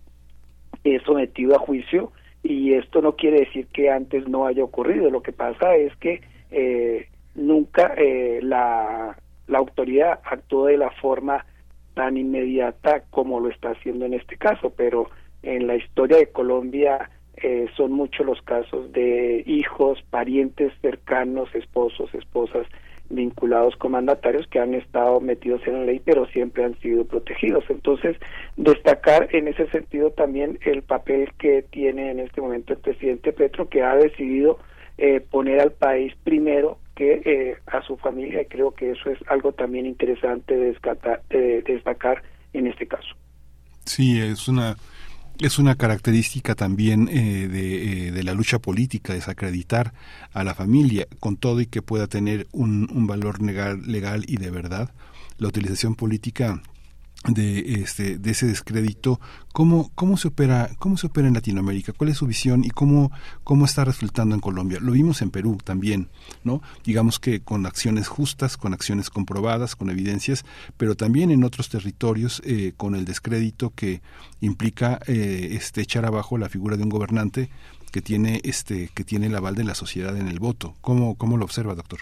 es 0.85 1.03
sometido 1.03 1.57
a 1.57 1.59
juicio 1.59 2.13
y 2.45 2.75
esto 2.75 3.03
no 3.03 3.17
quiere 3.17 3.41
decir 3.41 3.67
que 3.73 3.91
antes 3.91 4.29
no 4.29 4.47
haya 4.47 4.63
ocurrido. 4.63 5.11
Lo 5.11 5.23
que 5.23 5.33
pasa 5.33 5.75
es 5.75 5.95
que 5.97 6.21
eh, 6.53 7.09
nunca 7.35 7.95
eh, 7.97 8.39
la, 8.43 9.17
la 9.49 9.59
autoridad 9.59 10.21
actuó 10.25 10.67
de 10.67 10.79
la 10.79 10.91
forma 10.93 11.45
tan 11.95 12.17
inmediata 12.17 13.03
como 13.11 13.41
lo 13.41 13.49
está 13.49 13.71
haciendo 13.71 14.05
en 14.05 14.15
este 14.15 14.37
caso, 14.37 14.73
pero 14.77 15.11
en 15.43 15.67
la 15.67 15.75
historia 15.75 16.19
de 16.19 16.31
Colombia 16.31 17.11
eh, 17.37 17.67
son 17.77 17.93
muchos 17.93 18.25
los 18.25 18.41
casos 18.43 18.93
de 18.93 19.43
hijos, 19.47 20.03
parientes 20.11 20.73
cercanos, 20.81 21.55
esposos, 21.55 22.13
esposas 22.15 22.67
vinculados 23.09 23.77
con 23.77 23.93
mandatarios 23.93 24.47
que 24.49 24.59
han 24.59 24.75
estado 24.75 25.21
metidos 25.21 25.61
en 25.67 25.75
la 25.75 25.85
ley 25.85 26.01
pero 26.05 26.27
siempre 26.27 26.65
han 26.65 26.79
sido 26.81 27.05
protegidos. 27.05 27.65
Entonces, 27.69 28.17
destacar 28.57 29.29
en 29.33 29.49
ese 29.49 29.69
sentido 29.71 30.11
también 30.11 30.59
el 30.65 30.83
papel 30.83 31.31
que 31.39 31.63
tiene 31.63 32.11
en 32.11 32.21
este 32.21 32.41
momento 32.41 32.73
el 32.73 32.81
presidente 32.81 33.33
Petro 33.33 33.69
que 33.69 33.83
ha 33.83 33.95
decidido 33.95 34.59
eh, 34.99 35.21
poner 35.21 35.61
al 35.61 35.73
país 35.73 36.15
primero 36.25 36.79
que 36.95 37.21
eh, 37.25 37.57
a 37.67 37.83
su 37.83 37.97
familia 37.99 38.43
y 38.43 38.47
creo 38.47 38.73
que 38.73 38.93
eso 38.93 39.11
es 39.11 39.19
algo 39.29 39.53
también 39.53 39.85
interesante 39.85 40.57
de, 40.57 40.77
de 41.29 41.63
destacar 41.63 42.23
en 42.55 42.67
este 42.67 42.87
caso. 42.87 43.15
Sí, 43.85 44.21
es 44.21 44.49
una 44.49 44.77
es 45.41 45.59
una 45.59 45.75
característica 45.75 46.55
también 46.55 47.09
eh, 47.09 47.49
de, 47.49 48.09
eh, 48.09 48.13
de, 48.13 48.23
la 48.23 48.35
lucha 48.35 48.59
política, 48.59 49.13
desacreditar 49.13 49.93
a 50.33 50.45
la 50.45 50.55
familia, 50.55 51.07
con 51.21 51.37
todo 51.37 51.61
y 51.61 51.67
que 51.67 51.83
pueda 51.83 52.07
tener 52.07 52.47
un, 52.53 52.89
un 52.93 53.07
valor 53.07 53.43
legal 53.43 54.25
y 54.27 54.37
de 54.37 54.51
verdad. 54.51 54.91
La 55.39 55.49
utilización 55.49 55.95
política 55.95 56.63
de 57.29 57.81
este 57.81 58.19
de 58.19 58.31
ese 58.31 58.47
descrédito 58.47 59.21
cómo 59.53 59.91
cómo 59.95 60.17
se 60.17 60.29
opera 60.29 60.71
cómo 60.79 60.97
se 60.97 61.09
opera 61.09 61.29
en 61.29 61.35
Latinoamérica 61.35 61.93
cuál 61.93 62.11
es 62.11 62.19
su 62.19 62.27
visión 62.27 62.65
y 62.65 62.71
cómo 62.71 63.11
cómo 63.45 63.65
está 63.65 63.85
resultando 63.85 64.35
en 64.35 64.41
Colombia 64.41 64.79
lo 64.81 64.93
vimos 64.93 65.23
en 65.23 65.31
Perú 65.31 65.59
también 65.63 66.09
no 66.45 66.63
digamos 66.85 67.19
que 67.19 67.41
con 67.41 67.67
acciones 67.67 68.09
justas 68.09 68.57
con 68.57 68.73
acciones 68.73 69.11
comprobadas 69.11 69.77
con 69.77 69.91
evidencias 69.91 70.45
pero 70.77 70.95
también 70.95 71.31
en 71.31 71.45
otros 71.45 71.69
territorios 71.69 72.43
eh, 72.45 72.73
con 72.77 72.95
el 72.95 73.05
descrédito 73.05 73.73
que 73.75 74.03
implica 74.41 75.01
eh, 75.07 75.49
este 75.53 75.81
echar 75.81 76.05
abajo 76.07 76.39
la 76.39 76.49
figura 76.49 76.77
de 76.77 76.85
un 76.85 76.91
gobernante 76.91 77.51
que 77.93 78.03
tiene 78.03 78.41
este 78.45 78.91
que 78.95 79.05
tiene 79.05 79.27
el 79.27 79.37
aval 79.37 79.55
de 79.55 79.65
la 79.65 79.75
sociedad 79.75 80.17
en 80.17 80.29
el 80.29 80.39
voto. 80.39 80.75
Cómo 80.81 81.17
cómo 81.17 81.37
lo 81.37 81.45
observa 81.45 81.75
doctor 81.75 82.01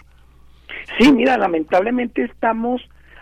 sí 0.99 1.11
mira 1.11 1.37
lamentablemente 1.37 2.23
estamos 2.23 2.81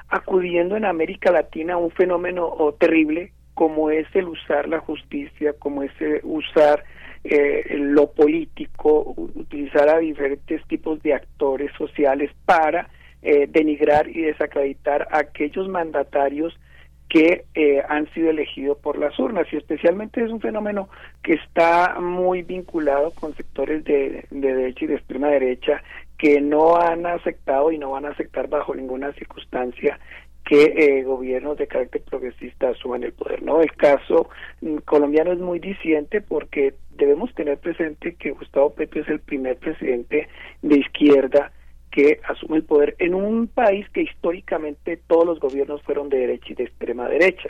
acudiendo 0.10 0.76
en 0.76 0.86
América 0.86 1.32
Latina 1.32 1.74
a 1.74 1.78
un 1.78 1.92
fenómeno 1.92 2.46
oh, 2.46 2.74
terrible 2.74 3.32
como 3.54 3.90
es 3.90 4.08
el 4.16 4.28
usar 4.28 4.68
la 4.68 4.80
justicia, 4.80 5.54
como 5.60 5.84
es 5.84 5.92
eh, 6.00 6.22
usar 6.24 6.84
eh, 7.24 7.76
lo 7.78 8.12
político, 8.12 9.14
utilizar 9.16 9.90
a 9.90 10.00
diferentes 10.00 10.66
tipos 10.68 11.02
de 11.04 11.14
actores 11.14 11.72
sociales 11.78 12.32
para 12.46 12.90
eh, 13.22 13.48
denigrar 13.48 14.10
y 14.10 14.22
desacreditar 14.22 15.08
a 15.12 15.20
aquellos 15.20 15.70
mandatarios 15.70 16.58
que 17.10 17.46
han 17.90 18.12
sido 18.14 18.32
elegidos 18.32 18.80
por 18.80 18.98
las 18.98 19.20
urnas. 19.20 19.46
Y 19.52 19.58
especialmente 19.58 20.24
es 20.24 20.32
un 20.32 20.42
fenómeno 20.42 20.90
que 21.22 21.34
está 21.34 22.00
muy 22.00 22.42
vinculado 22.42 23.12
con 23.12 23.36
sectores 23.36 23.84
de, 23.84 24.26
de 24.32 24.54
derecha 24.56 24.86
y 24.86 24.88
de 24.88 24.96
extrema 24.96 25.28
derecha 25.28 25.84
que 26.24 26.40
no 26.40 26.78
han 26.78 27.06
aceptado 27.06 27.70
y 27.70 27.78
no 27.78 27.92
van 27.92 28.06
a 28.06 28.12
aceptar 28.12 28.48
bajo 28.48 28.74
ninguna 28.74 29.12
circunstancia 29.12 30.00
que 30.46 30.64
eh, 30.64 31.04
gobiernos 31.04 31.58
de 31.58 31.68
carácter 31.68 32.02
progresista 32.04 32.70
asuman 32.70 33.04
el 33.04 33.12
poder. 33.12 33.44
No, 33.44 33.60
el 33.60 33.74
caso 33.74 34.30
mm, 34.62 34.78
colombiano 34.86 35.34
es 35.34 35.40
muy 35.40 35.60
disidente 35.60 36.22
porque 36.22 36.76
debemos 36.92 37.36
tener 37.36 37.58
presente 37.58 38.16
que 38.16 38.32
Gustavo 38.32 38.70
Petro 38.70 39.02
es 39.02 39.10
el 39.10 39.20
primer 39.20 39.58
presidente 39.58 40.30
de 40.62 40.78
izquierda 40.78 41.52
que 41.92 42.22
asume 42.26 42.56
el 42.56 42.64
poder 42.64 42.96
en 43.00 43.16
un 43.16 43.48
país 43.48 43.86
que 43.90 44.04
históricamente 44.04 45.02
todos 45.06 45.26
los 45.26 45.42
gobiernos 45.42 45.82
fueron 45.82 46.08
de 46.08 46.20
derecha 46.20 46.54
y 46.54 46.56
de 46.56 46.64
extrema 46.64 47.10
derecha. 47.10 47.50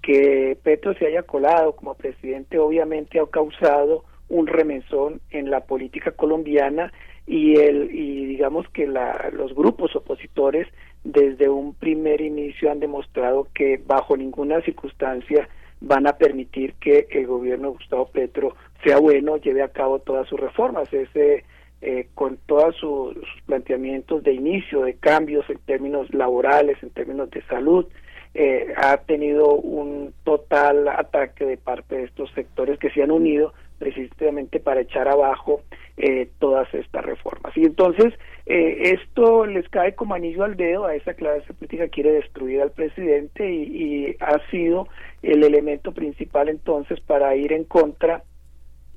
Que 0.00 0.56
Petro 0.62 0.94
se 0.94 1.06
haya 1.06 1.24
colado 1.24 1.74
como 1.74 1.94
presidente 1.94 2.60
obviamente 2.60 3.18
ha 3.18 3.26
causado 3.26 4.04
un 4.28 4.46
remesón 4.46 5.20
en 5.30 5.50
la 5.50 5.64
política 5.64 6.12
colombiana 6.12 6.92
y 7.26 7.56
el 7.56 7.94
y 7.94 8.26
digamos 8.26 8.68
que 8.70 8.86
la, 8.86 9.30
los 9.32 9.54
grupos 9.54 9.94
opositores 9.96 10.66
desde 11.04 11.48
un 11.48 11.74
primer 11.74 12.20
inicio 12.20 12.70
han 12.70 12.80
demostrado 12.80 13.48
que 13.54 13.80
bajo 13.84 14.16
ninguna 14.16 14.60
circunstancia 14.62 15.48
van 15.80 16.06
a 16.06 16.12
permitir 16.12 16.74
que 16.74 17.08
el 17.10 17.26
gobierno 17.26 17.68
de 17.68 17.74
Gustavo 17.74 18.06
Petro 18.06 18.54
sea 18.84 18.98
bueno, 18.98 19.36
lleve 19.36 19.62
a 19.62 19.68
cabo 19.68 19.98
todas 19.98 20.28
sus 20.28 20.38
reformas, 20.38 20.92
ese 20.92 21.44
eh, 21.84 22.06
con 22.14 22.38
todos 22.46 22.76
sus, 22.76 23.16
planteamientos 23.46 24.22
de 24.22 24.32
inicio, 24.32 24.82
de 24.82 24.94
cambios 24.94 25.48
en 25.50 25.58
términos 25.58 26.12
laborales, 26.14 26.80
en 26.80 26.90
términos 26.90 27.28
de 27.30 27.42
salud, 27.46 27.86
eh, 28.34 28.72
ha 28.76 28.98
tenido 28.98 29.56
un 29.56 30.14
total 30.22 30.86
ataque 30.88 31.44
de 31.44 31.56
parte 31.56 31.96
de 31.96 32.04
estos 32.04 32.30
sectores 32.34 32.78
que 32.78 32.90
se 32.90 33.02
han 33.02 33.10
unido 33.10 33.52
precisamente 33.80 34.60
para 34.60 34.82
echar 34.82 35.08
abajo 35.08 35.62
eh, 35.98 36.30
todas 36.38 36.72
estas 36.72 37.04
reformas. 37.04 37.54
Y 37.54 37.64
entonces 37.64 38.14
eh, 38.46 38.94
esto 38.98 39.44
les 39.44 39.68
cae 39.68 39.94
como 39.94 40.14
anillo 40.14 40.42
al 40.42 40.56
dedo 40.56 40.86
a 40.86 40.94
esa 40.94 41.12
clase 41.12 41.52
política 41.52 41.84
que 41.84 41.90
quiere 41.90 42.12
destruir 42.12 42.62
al 42.62 42.70
presidente 42.70 43.52
y, 43.52 44.16
ha 44.20 44.38
sido 44.50 44.88
el 45.22 45.44
elemento 45.44 45.92
principal 45.92 46.48
entonces 46.48 46.98
para 47.00 47.36
ir 47.36 47.52
en 47.52 47.64
contra 47.64 48.22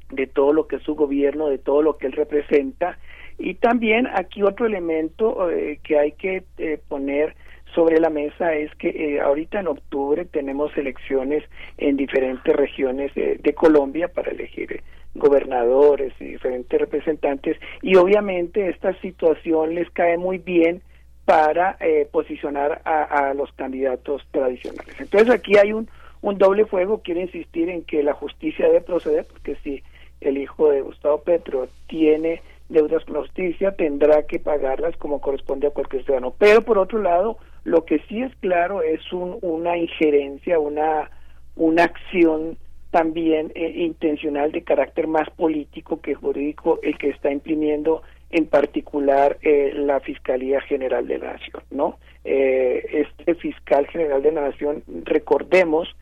de 0.10 0.26
todo 0.26 0.54
lo 0.54 0.68
que 0.68 0.78
es 0.78 0.84
su 0.84 0.96
gobierno, 0.96 1.50
de 1.50 1.58
todo 1.58 1.82
lo 1.82 1.98
que 1.98 2.08
él 2.08 2.14
representa. 2.14 2.98
Y 3.38 3.56
también 3.56 4.08
aquí 4.08 4.42
otro 4.44 4.66
elemento 4.66 5.52
eh, 5.52 5.80
que 5.84 6.00
hay 6.00 6.14
que 6.14 6.44
poner 6.88 7.36
sobre 7.74 8.00
la 8.00 8.10
mesa 8.10 8.54
es 8.54 8.74
que 8.76 9.20
ahorita 9.20 9.60
en 9.60 9.68
octubre 9.68 10.24
tenemos 10.24 10.76
elecciones 10.78 11.44
en 11.78 11.98
diferentes 11.98 12.56
regiones 12.56 13.12
de 13.14 13.54
Colombia 13.54 14.08
para 14.08 14.32
elegir 14.32 14.82
gobernadores 15.16 16.14
y 16.20 16.26
diferentes 16.26 16.80
representantes 16.80 17.58
y 17.82 17.96
obviamente 17.96 18.70
esta 18.70 18.94
situación 19.00 19.74
les 19.74 19.90
cae 19.92 20.18
muy 20.18 20.38
bien 20.38 20.82
para 21.24 21.78
eh, 21.80 22.08
posicionar 22.12 22.82
a, 22.86 23.34
los 23.34 23.52
candidatos 23.54 24.22
tradicionales. 24.32 25.00
Entonces 25.00 25.30
aquí 25.32 25.58
hay 25.58 25.74
un, 25.74 25.90
un 26.22 26.38
doble 26.38 26.66
fuego, 26.66 27.02
quiero 27.04 27.22
insistir 27.22 27.70
en 27.70 27.84
que 27.84 28.04
la 28.04 28.14
justicia 28.14 28.68
debe 28.68 28.82
proceder, 28.82 29.26
porque 29.26 29.56
si 29.64 29.82
el 30.22 30.38
hijo 30.38 30.70
de 30.70 30.82
Gustavo 30.82 31.22
Petro 31.22 31.68
tiene 31.88 32.42
deudas 32.70 33.04
con 33.06 33.16
la 33.16 33.22
justicia, 33.22 33.72
tendrá 33.76 34.24
que 34.24 34.40
pagarlas 34.40 34.96
como 34.98 35.20
corresponde 35.20 35.68
a 35.68 35.72
cualquier 35.72 36.04
ciudadano. 36.04 36.34
Pero 36.38 36.62
por 36.62 36.78
otro 36.78 37.02
lado, 37.02 37.38
lo 37.64 37.86
que 37.86 38.00
sí 38.08 38.22
es 38.22 38.36
claro 38.36 38.84
es 38.84 39.12
un, 39.12 39.40
una 39.42 39.78
injerencia, 39.78 40.60
una, 40.60 41.10
una 41.56 41.84
acción 41.86 42.58
también 42.96 43.52
eh, 43.56 43.74
intencional 43.76 44.54
de 44.54 44.64
carácter 44.64 45.06
más 45.06 45.30
político 45.32 46.00
que 46.00 46.16
jurídico 46.16 46.80
el 46.82 46.98
que 46.98 47.10
está 47.10 47.30
imprimiendo 47.30 48.04
en 48.30 48.46
particular 48.46 49.38
eh, 49.42 49.74
la 49.76 50.00
Fiscalía 50.00 50.62
General 50.62 51.06
de 51.06 51.18
la 51.18 51.34
Nación, 51.34 51.62
¿no? 51.72 52.00
Eh, 52.24 53.06
este 53.20 53.36
fiscal 53.36 53.86
general 53.88 54.24
de 54.24 54.32
la 54.32 54.44
Nación, 54.44 54.82
recordemos 55.04 55.94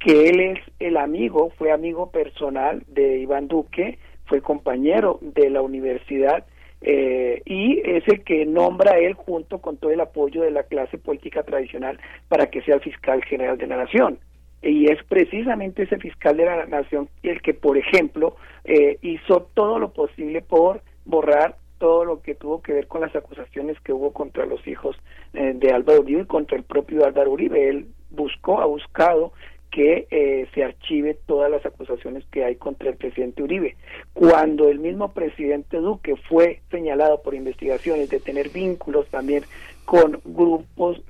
que 0.00 0.28
él 0.28 0.40
es 0.40 0.58
el 0.80 0.96
amigo, 0.96 1.52
fue 1.56 1.70
amigo 1.70 2.10
personal 2.10 2.82
de 2.88 3.20
Iván 3.20 3.46
Duque, 3.46 4.00
fue 4.24 4.40
compañero 4.40 5.20
de 5.22 5.50
la 5.50 5.62
universidad 5.62 6.46
y 6.82 7.78
es 7.84 8.08
el 8.08 8.24
que 8.24 8.46
nombra 8.46 8.98
él 8.98 9.12
junto 9.12 9.58
con 9.58 9.76
todo 9.76 9.90
el 9.92 10.00
apoyo 10.00 10.42
de 10.42 10.50
la 10.50 10.62
clase 10.62 10.96
política 10.98 11.44
tradicional 11.44 12.00
para 12.26 12.46
que 12.46 12.62
sea 12.62 12.76
el 12.76 12.80
fiscal 12.80 13.22
general 13.22 13.56
de 13.58 13.66
la 13.68 13.76
Nación 13.76 14.18
y 14.62 14.90
es 14.90 15.02
precisamente 15.04 15.84
ese 15.84 15.98
fiscal 15.98 16.36
de 16.36 16.44
la 16.44 16.66
nación 16.66 17.08
el 17.22 17.40
que, 17.40 17.54
por 17.54 17.78
ejemplo, 17.78 18.36
eh, 18.64 18.98
hizo 19.02 19.48
todo 19.54 19.78
lo 19.78 19.92
posible 19.92 20.42
por 20.42 20.82
borrar 21.04 21.56
todo 21.78 22.04
lo 22.04 22.20
que 22.20 22.34
tuvo 22.34 22.60
que 22.60 22.74
ver 22.74 22.86
con 22.86 23.00
las 23.00 23.16
acusaciones 23.16 23.80
que 23.80 23.94
hubo 23.94 24.12
contra 24.12 24.44
los 24.44 24.66
hijos 24.66 24.96
eh, 25.32 25.52
de 25.54 25.72
Álvaro 25.72 26.02
Uribe 26.02 26.22
y 26.22 26.26
contra 26.26 26.58
el 26.58 26.64
propio 26.64 27.06
Álvaro 27.06 27.32
Uribe. 27.32 27.68
Él 27.68 27.86
buscó, 28.10 28.60
ha 28.60 28.66
buscado 28.66 29.32
que 29.70 30.06
eh, 30.10 30.46
se 30.52 30.64
archive 30.64 31.16
todas 31.26 31.50
las 31.50 31.64
acusaciones 31.64 32.24
que 32.30 32.44
hay 32.44 32.56
contra 32.56 32.90
el 32.90 32.96
presidente 32.96 33.42
Uribe. 33.42 33.76
Cuando 34.12 34.68
el 34.68 34.78
mismo 34.78 35.12
presidente 35.12 35.78
Duque 35.78 36.16
fue 36.28 36.60
señalado 36.70 37.22
por 37.22 37.34
investigaciones 37.34 38.10
de 38.10 38.20
tener 38.20 38.50
vínculos 38.50 39.06
también 39.08 39.44
con 39.86 40.20
grupos, 40.24 41.00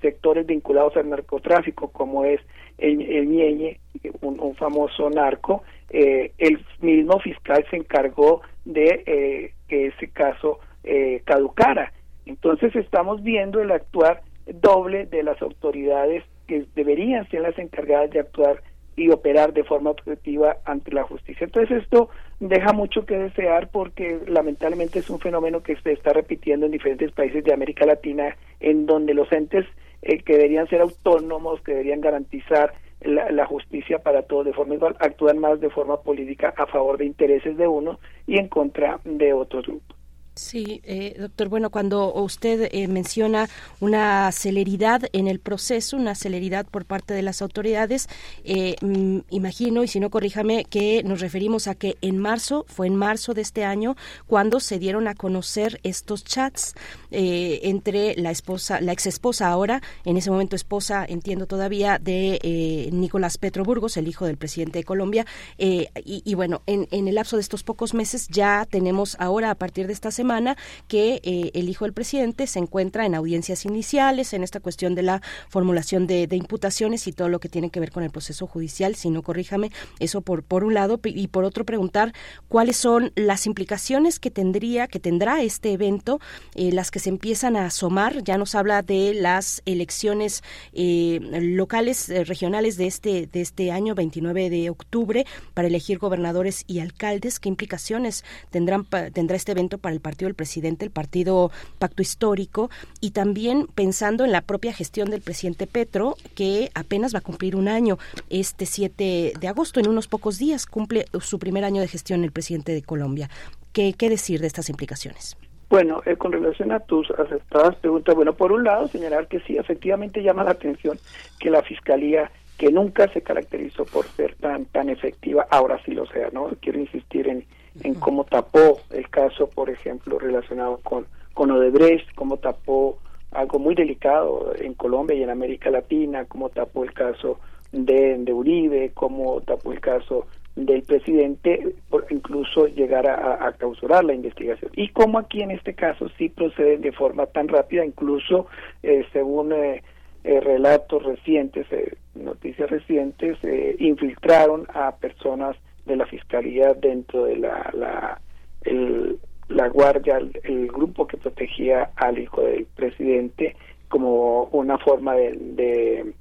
sectores 0.00 0.46
vinculados 0.46 0.96
al 0.96 1.10
narcotráfico, 1.10 1.88
como 1.90 2.24
es 2.24 2.40
el, 2.78 3.00
el 3.02 3.78
un, 4.20 4.54
famoso 4.56 5.10
narco, 5.10 5.62
eh, 5.90 6.32
el 6.38 6.64
mismo 6.80 7.18
fiscal 7.20 7.64
se 7.70 7.76
encargó 7.76 8.42
de 8.64 9.02
eh, 9.06 9.52
que 9.68 9.86
ese 9.86 10.08
caso 10.08 10.60
eh, 10.84 11.22
caducara. 11.24 11.92
Entonces 12.26 12.74
estamos 12.76 13.22
viendo 13.22 13.60
el 13.60 13.70
actuar 13.70 14.22
doble 14.46 15.06
de 15.06 15.22
las 15.22 15.40
autoridades 15.42 16.24
que 16.46 16.64
deberían 16.74 17.28
ser 17.30 17.42
las 17.42 17.58
encargadas 17.58 18.10
de 18.10 18.20
actuar 18.20 18.62
y 18.96 19.10
operar 19.10 19.52
de 19.52 19.64
forma 19.64 19.90
objetiva 19.90 20.56
ante 20.64 20.90
la 20.92 21.02
justicia. 21.02 21.44
Entonces 21.44 21.82
esto 21.82 22.08
deja 22.40 22.72
mucho 22.72 23.04
que 23.04 23.18
desear 23.18 23.68
porque 23.70 24.20
lamentablemente 24.26 25.00
es 25.00 25.10
un 25.10 25.20
fenómeno 25.20 25.62
que 25.62 25.76
se 25.76 25.92
está 25.92 26.12
repitiendo 26.12 26.66
en 26.66 26.72
diferentes 26.72 27.12
países 27.12 27.44
de 27.44 27.52
América 27.52 27.84
Latina 27.84 28.36
en 28.58 28.86
donde 28.86 29.12
los 29.12 29.30
entes 29.32 29.66
eh, 30.02 30.22
que 30.22 30.34
deberían 30.34 30.68
ser 30.68 30.80
autónomos, 30.80 31.60
que 31.62 31.72
deberían 31.72 32.00
garantizar 32.00 32.74
la, 33.00 33.30
la, 33.30 33.46
justicia 33.46 33.98
para 33.98 34.22
todos 34.22 34.46
de 34.46 34.52
forma 34.52 34.74
igual, 34.74 34.96
actúan 35.00 35.38
más 35.38 35.60
de 35.60 35.70
forma 35.70 36.00
política 36.00 36.54
a 36.56 36.66
favor 36.66 36.98
de 36.98 37.06
intereses 37.06 37.56
de 37.56 37.68
uno 37.68 37.98
y 38.26 38.38
en 38.38 38.48
contra 38.48 39.00
de 39.04 39.32
otros 39.32 39.66
grupos. 39.66 39.95
Sí, 40.36 40.82
eh, 40.84 41.16
doctor. 41.18 41.48
Bueno, 41.48 41.70
cuando 41.70 42.12
usted 42.12 42.68
eh, 42.70 42.88
menciona 42.88 43.48
una 43.80 44.30
celeridad 44.32 45.00
en 45.14 45.28
el 45.28 45.40
proceso, 45.40 45.96
una 45.96 46.14
celeridad 46.14 46.66
por 46.66 46.84
parte 46.84 47.14
de 47.14 47.22
las 47.22 47.40
autoridades, 47.40 48.06
eh, 48.44 48.76
mm, 48.82 49.20
imagino, 49.30 49.82
y 49.82 49.88
si 49.88 49.98
no 49.98 50.10
corríjame, 50.10 50.66
que 50.66 51.02
nos 51.04 51.20
referimos 51.20 51.68
a 51.68 51.74
que 51.74 51.96
en 52.02 52.18
marzo, 52.18 52.66
fue 52.68 52.86
en 52.86 52.96
marzo 52.96 53.32
de 53.32 53.40
este 53.40 53.64
año, 53.64 53.96
cuando 54.26 54.60
se 54.60 54.78
dieron 54.78 55.08
a 55.08 55.14
conocer 55.14 55.80
estos 55.84 56.22
chats 56.22 56.74
eh, 57.10 57.60
entre 57.62 58.14
la 58.16 58.30
esposa, 58.30 58.82
la 58.82 58.92
ex 58.92 59.06
esposa 59.06 59.48
ahora, 59.48 59.80
en 60.04 60.18
ese 60.18 60.30
momento 60.30 60.54
esposa, 60.54 61.06
entiendo 61.08 61.46
todavía, 61.46 61.98
de 61.98 62.40
eh, 62.42 62.90
Nicolás 62.92 63.38
Petro 63.38 63.64
Burgos, 63.64 63.96
el 63.96 64.06
hijo 64.06 64.26
del 64.26 64.36
presidente 64.36 64.80
de 64.80 64.84
Colombia. 64.84 65.24
Eh, 65.56 65.88
y, 66.04 66.20
y, 66.26 66.34
bueno, 66.34 66.60
en, 66.66 66.88
en 66.90 67.08
el 67.08 67.14
lapso 67.14 67.36
de 67.36 67.42
estos 67.42 67.62
pocos 67.62 67.94
meses 67.94 68.28
ya 68.28 68.66
tenemos 68.68 69.16
ahora, 69.18 69.50
a 69.50 69.54
partir 69.54 69.86
de 69.86 69.94
esta 69.94 70.10
semana, 70.10 70.25
semana 70.26 70.56
que 70.88 71.20
eh, 71.22 71.52
el 71.54 71.68
hijo 71.68 71.84
del 71.84 71.94
presidente 71.94 72.48
se 72.48 72.58
encuentra 72.58 73.06
en 73.06 73.14
audiencias 73.14 73.64
iniciales, 73.64 74.32
en 74.32 74.42
esta 74.42 74.58
cuestión 74.58 74.96
de 74.96 75.02
la 75.02 75.22
formulación 75.48 76.08
de, 76.08 76.26
imputaciones 76.32 77.06
y 77.06 77.12
todo 77.12 77.28
lo 77.28 77.38
que 77.38 77.48
tiene 77.48 77.70
que 77.70 77.78
ver 77.78 77.92
con 77.92 78.02
el 78.02 78.10
proceso 78.10 78.48
judicial, 78.48 78.96
si 78.96 79.08
no 79.08 79.22
corríjame, 79.22 79.70
eso 80.00 80.20
por, 80.20 80.42
por 80.42 80.64
un 80.64 80.74
lado, 80.74 80.98
y 81.04 81.28
por 81.28 81.44
otro 81.44 81.64
preguntar 81.64 82.12
cuáles 82.48 82.76
son 82.76 83.12
las 83.14 83.46
implicaciones 83.46 84.18
que 84.18 84.32
tendría, 84.32 84.88
que 84.88 84.98
tendrá 84.98 85.42
este 85.42 85.72
evento, 85.72 86.18
eh, 86.56 86.72
las 86.72 86.90
que 86.90 86.98
se 86.98 87.08
empiezan 87.08 87.56
a 87.56 87.66
asomar, 87.66 88.24
ya 88.24 88.36
nos 88.36 88.56
habla 88.56 88.82
de 88.82 89.14
las 89.14 89.62
elecciones 89.64 90.42
eh, 90.72 91.20
locales, 91.40 92.08
regionales 92.26 92.76
de 92.76 92.88
este, 92.88 93.28
de 93.28 93.40
este 93.40 93.70
año, 93.70 93.94
29 93.94 94.50
de 94.50 94.70
octubre, 94.70 95.24
para 95.54 95.68
elegir 95.68 95.98
gobernadores 95.98 96.64
y 96.66 96.80
alcaldes, 96.80 97.38
qué 97.38 97.48
implicaciones 97.48 98.24
tendrán, 98.50 98.86
tendrá 99.12 99.36
este 99.36 99.52
evento 99.52 99.78
para 99.78 99.94
el 99.94 100.00
partido 100.00 100.15
del 100.24 100.34
presidente, 100.34 100.84
el 100.84 100.90
partido 100.90 101.50
Pacto 101.78 102.00
Histórico, 102.00 102.70
y 103.00 103.10
también 103.10 103.66
pensando 103.74 104.24
en 104.24 104.32
la 104.32 104.40
propia 104.40 104.72
gestión 104.72 105.10
del 105.10 105.20
presidente 105.20 105.66
Petro, 105.66 106.16
que 106.34 106.70
apenas 106.74 107.14
va 107.14 107.18
a 107.18 107.22
cumplir 107.22 107.56
un 107.56 107.68
año 107.68 107.98
este 108.30 108.64
7 108.64 109.34
de 109.38 109.48
agosto, 109.48 109.80
en 109.80 109.88
unos 109.88 110.08
pocos 110.08 110.38
días 110.38 110.66
cumple 110.66 111.06
su 111.20 111.38
primer 111.38 111.64
año 111.64 111.80
de 111.80 111.88
gestión 111.88 112.24
el 112.24 112.32
presidente 112.32 112.72
de 112.72 112.82
Colombia. 112.82 113.28
¿Qué, 113.72 113.92
qué 113.92 114.08
decir 114.08 114.40
de 114.40 114.46
estas 114.46 114.70
implicaciones? 114.70 115.36
Bueno, 115.68 116.00
eh, 116.06 116.16
con 116.16 116.30
relación 116.32 116.70
a 116.70 116.80
tus 116.80 117.10
aceptadas 117.10 117.74
preguntas, 117.76 118.14
bueno, 118.14 118.34
por 118.34 118.52
un 118.52 118.62
lado, 118.62 118.86
señalar 118.86 119.26
que 119.26 119.40
sí, 119.40 119.56
efectivamente 119.56 120.22
llama 120.22 120.44
la 120.44 120.52
atención 120.52 120.98
que 121.40 121.50
la 121.50 121.62
Fiscalía, 121.62 122.30
que 122.56 122.70
nunca 122.70 123.08
se 123.12 123.20
caracterizó 123.20 123.84
por 123.84 124.06
ser 124.06 124.36
tan 124.36 124.66
tan 124.66 124.88
efectiva, 124.88 125.46
ahora 125.50 125.80
sí 125.84 125.92
lo 125.92 126.06
sea, 126.06 126.30
¿no? 126.32 126.50
Quiero 126.60 126.78
insistir 126.78 127.28
en, 127.28 127.44
en 127.82 127.94
cómo 127.94 128.24
tapó 128.24 128.80
el 128.90 129.08
caso, 129.10 129.48
por 129.48 129.70
ejemplo, 129.70 130.18
relacionado 130.18 130.78
con, 130.82 131.06
con 131.34 131.50
Odebrecht, 131.50 132.14
cómo 132.14 132.36
tapó 132.38 132.98
algo 133.32 133.58
muy 133.58 133.74
delicado 133.74 134.52
en 134.58 134.74
Colombia 134.74 135.16
y 135.16 135.22
en 135.22 135.30
América 135.30 135.70
Latina, 135.70 136.24
cómo 136.24 136.48
tapó 136.48 136.84
el 136.84 136.92
caso 136.92 137.38
de, 137.72 138.16
de 138.18 138.32
Uribe, 138.32 138.92
cómo 138.94 139.40
tapó 139.42 139.72
el 139.72 139.80
caso 139.80 140.26
del 140.54 140.82
presidente, 140.84 141.74
por 141.90 142.06
incluso 142.08 142.66
llegar 142.66 143.06
a, 143.06 143.46
a, 143.46 144.02
la 144.02 144.14
investigación. 144.14 144.70
Y 144.74 144.88
como 144.88 145.18
aquí 145.18 145.42
en 145.42 145.50
este 145.50 145.74
caso 145.74 146.08
sí 146.16 146.30
proceden 146.30 146.80
de 146.80 146.92
forma 146.92 147.26
tan 147.26 147.48
rápida, 147.48 147.84
incluso 147.84 148.46
eh, 148.82 149.04
según 149.12 149.52
eh, 149.52 149.82
eh, 150.24 150.40
relatos 150.40 151.04
recientes, 151.04 151.66
eh, 151.70 151.94
noticias 152.16 152.68
recientes, 152.68 153.38
eh, 153.44 153.76
infiltraron 153.78 154.66
a 154.74 154.96
personas 154.96 155.56
de 155.86 155.96
la 155.96 156.06
fiscalía 156.06 156.74
dentro 156.74 157.24
de 157.24 157.36
la 157.36 157.70
la, 157.74 158.20
el, 158.62 159.18
la 159.48 159.68
guardia, 159.68 160.18
el, 160.18 160.66
grupo 160.68 161.06
que 161.06 161.16
protegía 161.16 161.90
al 161.96 162.18
hijo 162.18 162.42
del 162.42 162.66
presidente 162.66 163.56
como 163.88 164.44
una 164.44 164.78
forma 164.78 165.14
de, 165.14 165.32
de 165.32 166.14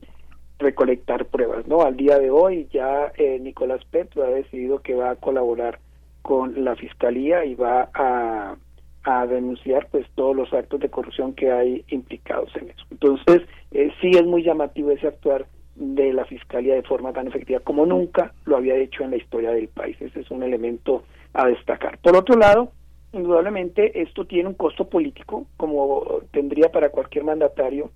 recolectar 0.60 1.26
pruebas, 1.26 1.68
¿no? 1.68 1.82
Al 1.82 1.98
día 1.98 2.20
de 2.20 2.30
hoy 2.30 2.68
ya 2.72 3.12
eh, 3.18 3.40
Nicolás 3.40 3.84
Petro 3.86 4.24
ha 4.24 4.30
decidido 4.30 4.80
que 4.80 4.94
va 4.94 5.12
a 5.12 5.16
colaborar 5.16 5.80
con 6.22 6.64
la 6.64 6.76
fiscalía 6.76 7.46
y 7.46 7.56
va 7.56 7.90
a, 7.94 8.56
a 9.04 9.28
denunciar 9.28 9.88
pues 9.92 10.08
todos 10.16 10.36
los 10.36 10.54
actos 10.54 10.80
de 10.80 10.90
corrupción 10.90 11.34
que 11.34 11.52
hay 11.52 11.84
implicados 11.90 12.56
en 12.56 12.70
eso. 12.70 12.86
Entonces, 12.92 13.42
eh, 13.72 13.92
sí 14.02 14.12
es 14.12 14.24
muy 14.24 14.44
llamativo 14.44 14.92
ese 14.92 15.08
actuar 15.08 15.46
de 15.76 16.14
la 16.14 16.26
Fiscalía 16.26 16.76
de 16.76 16.84
forma 16.84 17.12
tan 17.12 17.28
efectiva 17.28 17.60
como 17.60 17.86
nunca 17.86 18.34
lo 18.46 18.58
había 18.58 18.76
hecho 18.76 19.04
en 19.04 19.12
la 19.12 19.18
historia 19.18 19.52
del 19.52 19.68
país. 19.68 19.98
Ese 20.00 20.22
es 20.22 20.32
un 20.32 20.44
elemento 20.44 21.04
a 21.34 21.48
destacar. 21.48 21.98
Por 22.00 22.16
otro 22.16 22.38
lado, 22.38 22.72
indudablemente 23.12 24.02
esto 24.02 24.26
tiene 24.26 24.50
un 24.50 24.56
costo 24.56 24.90
político, 24.90 25.46
como 25.58 26.22
tendría 26.32 26.70
para 26.70 26.90
cualquier 26.90 27.26
mandatario 27.26 27.92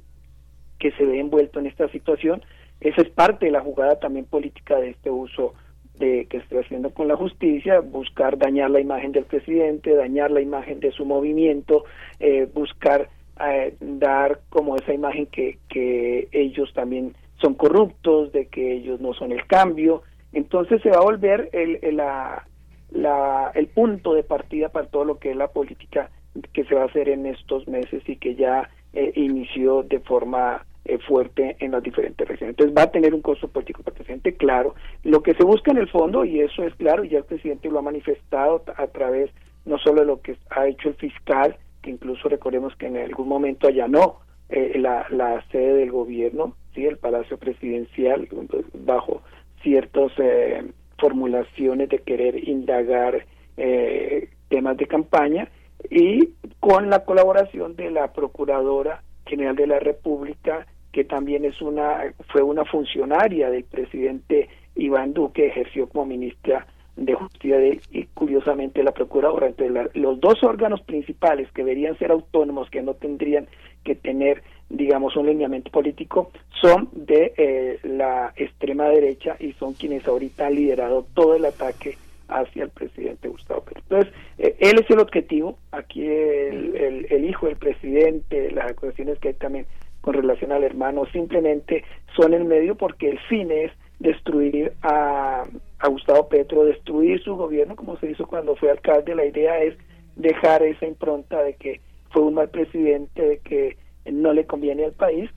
que 0.78 0.92
se 0.92 1.06
ve 1.06 1.20
envuelto 1.20 1.60
en 1.60 1.68
esta 1.68 1.90
situación. 1.90 2.42
Esa 2.82 3.02
es 3.02 3.10
parte 3.10 3.46
de 3.46 3.52
la 3.52 3.62
jugada 3.62 4.00
también 4.00 4.26
política 4.26 4.78
de 4.78 4.92
este 4.92 5.10
uso 5.10 5.54
de 5.98 6.28
que 6.30 6.38
está 6.38 6.60
haciendo 6.60 6.92
con 6.92 7.10
la 7.10 7.18
justicia, 7.18 7.82
buscar 7.82 8.38
dañar 8.38 8.72
la 8.72 8.80
imagen 8.80 9.12
del 9.12 9.26
presidente, 9.26 9.94
dañar 9.94 10.32
la 10.32 10.40
imagen 10.40 10.80
de 10.80 10.92
su 10.92 11.06
movimiento, 11.06 11.84
eh, 12.22 12.48
buscar 12.54 13.10
eh, 13.46 13.76
dar 13.80 14.40
como 14.50 14.78
esa 14.78 14.94
imagen 14.94 15.26
que, 15.26 15.60
que 15.68 16.30
ellos 16.32 16.72
también 16.74 17.16
son 17.42 17.54
corruptos, 17.54 18.32
de 18.32 18.48
que 18.48 18.74
ellos 18.74 19.00
no 19.00 19.14
son 19.14 19.32
el 19.32 19.46
cambio. 19.48 20.04
Entonces 20.34 20.82
se 20.82 20.90
va 20.90 20.98
a 20.98 21.04
volver 21.04 21.50
el, 21.54 21.80
el, 21.82 21.98
la, 21.98 23.52
el 23.56 23.68
punto 23.68 24.14
de 24.14 24.24
partida 24.24 24.70
para 24.70 24.88
todo 24.88 25.06
lo 25.06 25.20
que 25.20 25.32
es 25.32 25.36
la 25.36 25.48
política 25.48 26.10
que 26.54 26.64
se 26.66 26.76
va 26.76 26.84
a 26.84 26.86
hacer 26.86 27.10
en 27.10 27.26
estos 27.26 27.68
meses 27.68 28.04
y 28.08 28.16
que 28.18 28.36
ya 28.36 28.70
eh, 28.94 29.12
inició 29.16 29.84
de 29.84 30.00
forma 30.00 30.66
eh, 30.86 30.98
fuerte 31.00 31.56
en 31.60 31.72
las 31.72 31.84
diferentes 31.84 32.28
regiones. 32.28 32.54
Entonces 32.54 32.78
va 32.78 32.84
a 32.84 32.92
tener 32.92 33.14
un 33.14 33.22
costo 33.22 33.48
político 33.48 33.84
para 33.84 33.94
el 33.94 33.98
presidente, 33.98 34.36
claro. 34.36 34.76
Lo 35.04 35.22
que 35.22 35.34
se 35.34 35.44
busca 35.44 35.72
en 35.72 35.78
el 35.78 35.90
fondo, 35.90 36.26
y 36.26 36.40
eso 36.42 36.64
es 36.64 36.74
claro, 36.76 37.04
ya 37.04 37.20
el 37.20 37.26
presidente 37.26 37.70
lo 37.70 37.80
ha 37.80 37.84
manifestado 37.84 38.64
a 38.76 38.88
través 38.88 39.32
no 39.66 39.78
solo 39.78 40.02
de 40.02 40.08
lo 40.08 40.22
que 40.22 40.38
ha 40.50 40.68
hecho 40.68 40.90
el 40.90 40.96
fiscal, 40.96 41.58
que 41.82 41.92
incluso 41.92 42.30
recordemos 42.30 42.76
que 42.76 42.88
en 42.88 42.98
algún 42.98 43.28
momento 43.28 43.68
allanó 43.68 44.20
eh, 44.50 44.78
la, 44.80 45.06
la 45.10 45.44
sede 45.52 45.74
del 45.76 45.92
gobierno, 45.92 46.56
sí, 46.74 46.86
el 46.86 46.98
Palacio 46.98 47.38
Presidencial, 47.38 48.28
bajo 48.74 49.22
ciertas 49.62 50.12
eh, 50.18 50.64
formulaciones 50.98 51.90
de 51.90 52.00
querer 52.00 52.48
indagar 52.48 53.26
eh, 53.58 54.30
temas 54.50 54.78
de 54.78 54.88
campaña 54.88 55.50
y 55.90 56.30
con 56.60 56.90
la 56.90 57.06
colaboración 57.06 57.76
de 57.76 57.92
la 57.92 58.12
Procuradora 58.14 59.04
General 59.26 59.56
de 59.56 59.68
la 59.68 59.80
República, 59.80 60.68
que 60.92 61.04
también 61.04 61.46
es 61.46 61.62
una 61.62 62.14
fue 62.32 62.42
una 62.42 62.66
funcionaria 62.66 63.50
del 63.50 63.64
presidente 63.64 64.50
Iván 64.76 65.14
Duque, 65.14 65.48
ejerció 65.48 65.88
como 65.88 66.06
ministra 66.06 66.68
de 66.96 67.14
justicia 67.14 67.58
de 67.58 67.80
y 67.92 68.06
curiosamente 68.06 68.84
la 68.84 68.92
procuradora. 68.92 69.48
Entre 69.48 69.70
la, 69.70 69.90
los 69.94 70.20
dos 70.20 70.44
órganos 70.44 70.82
principales 70.82 71.50
que 71.52 71.64
deberían 71.64 71.98
ser 71.98 72.12
autónomos 72.12 72.70
que 72.70 72.82
no 72.82 72.96
tendrían 72.96 73.48
que 73.84 73.96
tener 73.96 74.44
digamos 74.70 75.16
un 75.16 75.26
lineamiento 75.28 75.72
político 75.72 76.32
son 76.62 76.90
de 76.92 77.34
eh, 77.38 77.80
la 77.84 78.34
extrema 78.36 78.86
derecha 78.86 79.36
y 79.40 79.54
son 79.54 79.74
quienes 79.74 80.08
ahorita 80.08 80.48
han 80.48 80.56
liderado 80.56 81.06
todo 81.14 81.36
el 81.36 81.46
ataque 81.46 81.98
hacia 82.28 82.64
el 82.64 82.70
presidente 82.70 83.28
Gustavo 83.28 83.62
Petro. 83.62 83.82
Entonces, 83.90 84.14
eh, 84.38 84.56
él 84.60 84.80
es 84.80 84.90
el 84.92 85.00
objetivo, 85.00 85.58
aquí 85.72 86.06
el, 86.06 86.76
el, 86.76 87.08
el, 87.10 87.26
hijo 87.26 87.48
del 87.48 87.56
presidente, 87.56 88.52
las 88.52 88.72
acusaciones 88.72 89.18
que 89.18 89.30
hay 89.30 89.34
también 89.34 89.66
con 90.02 90.14
relación 90.14 90.52
al 90.52 90.64
hermano, 90.64 91.06
simplemente 91.12 91.84
son 92.16 92.34
el 92.34 92.46
medio 92.46 92.76
porque 92.76 93.10
el 93.10 93.20
fin 93.22 93.52
es 93.52 93.72
destruir 94.00 94.74
a, 94.82 95.46
a 95.80 95.88
Gustavo 95.90 96.30
Petro, 96.30 96.66
destruir 96.66 97.22
su 97.24 97.36
gobierno, 97.36 97.76
como 97.76 97.98
se 97.98 98.12
hizo 98.12 98.28
cuando 98.28 98.56
fue 98.56 98.70
alcalde. 98.70 99.16
La 99.16 99.26
idea 99.26 99.62
es 99.62 99.76
dejar 100.16 100.64
esa 100.64 100.86
impronta 100.86 101.42
de 101.42 101.56
que 101.56 101.82
fue 102.12 102.24
un 102.24 102.36
mal 102.36 102.50
presidente, 102.50 103.22
de 103.22 103.38
que 103.40 103.78
no 104.12 104.34
le 104.34 104.46
conviene 104.46 104.86
al 104.86 104.94
país, 104.94 105.30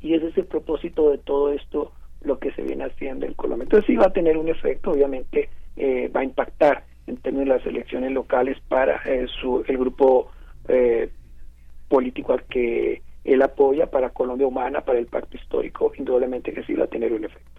y 0.00 0.14
ese 0.14 0.28
es 0.28 0.38
el 0.38 0.46
propósito 0.46 1.10
de 1.10 1.18
todo 1.18 1.52
esto, 1.52 1.92
lo 2.22 2.38
que 2.38 2.52
se 2.52 2.62
viene 2.62 2.84
haciendo 2.84 3.26
en 3.26 3.34
Colombia. 3.34 3.64
Entonces 3.64 3.86
sí 3.86 3.96
va 3.96 4.06
a 4.06 4.12
tener 4.12 4.36
un 4.36 4.48
efecto, 4.48 4.90
obviamente 4.90 5.48
eh, 5.76 6.08
va 6.14 6.20
a 6.20 6.24
impactar 6.24 6.84
en 7.06 7.16
términos 7.16 7.48
de 7.48 7.54
las 7.56 7.66
elecciones 7.66 8.12
locales 8.12 8.58
para 8.68 9.00
eh, 9.04 9.26
su, 9.40 9.64
el 9.66 9.78
grupo 9.78 10.30
eh, 10.68 11.10
político 11.88 12.32
al 12.32 12.44
que 12.44 13.02
él 13.24 13.42
apoya, 13.42 13.90
para 13.90 14.10
Colombia 14.10 14.46
Humana, 14.46 14.80
para 14.80 14.98
el 14.98 15.06
pacto 15.06 15.36
histórico, 15.36 15.92
indudablemente 15.96 16.52
que 16.52 16.62
sí 16.64 16.74
va 16.74 16.84
a 16.84 16.88
tener 16.88 17.12
un 17.12 17.24
efecto. 17.24 17.49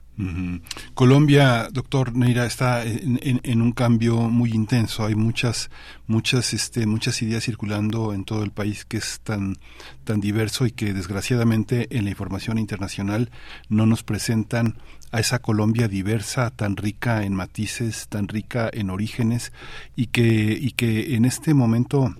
Colombia, 0.93 1.69
doctor 1.72 2.15
Neira, 2.15 2.45
está 2.45 2.84
en, 2.85 3.19
en- 3.23 3.41
en 3.43 3.61
un 3.61 3.72
cambio 3.72 4.18
muy 4.30 4.52
intenso. 4.52 5.06
Hay 5.06 5.15
muchas, 5.15 5.69
muchas, 6.07 6.53
este, 6.53 6.85
muchas 6.85 7.22
ideas 7.22 7.43
circulando 7.45 8.14
en 8.14 8.23
todo 8.26 8.43
el 8.43 8.52
país 8.52 8.85
que 8.85 8.98
es 8.98 9.19
tan, 9.23 9.57
tan 10.03 10.19
diverso 10.22 10.65
y 10.65 10.72
que 10.72 10.93
desgraciadamente 10.93 11.88
en 11.98 12.03
la 12.06 12.11
información 12.11 12.57
internacional 12.57 13.31
no 13.69 13.85
nos 13.85 14.03
presentan 14.03 14.77
a 15.11 15.19
esa 15.19 15.39
Colombia 15.39 15.88
diversa, 15.88 16.52
tan 16.52 16.77
rica 16.77 17.23
en 17.26 17.34
matices, 17.35 18.07
tan 18.07 18.27
rica 18.27 18.69
en 18.72 18.89
orígenes 18.89 19.52
y 19.95 20.07
que, 20.07 20.57
y 20.60 20.72
que 20.72 21.15
en 21.15 21.26
este 21.26 21.53
momento 21.53 22.15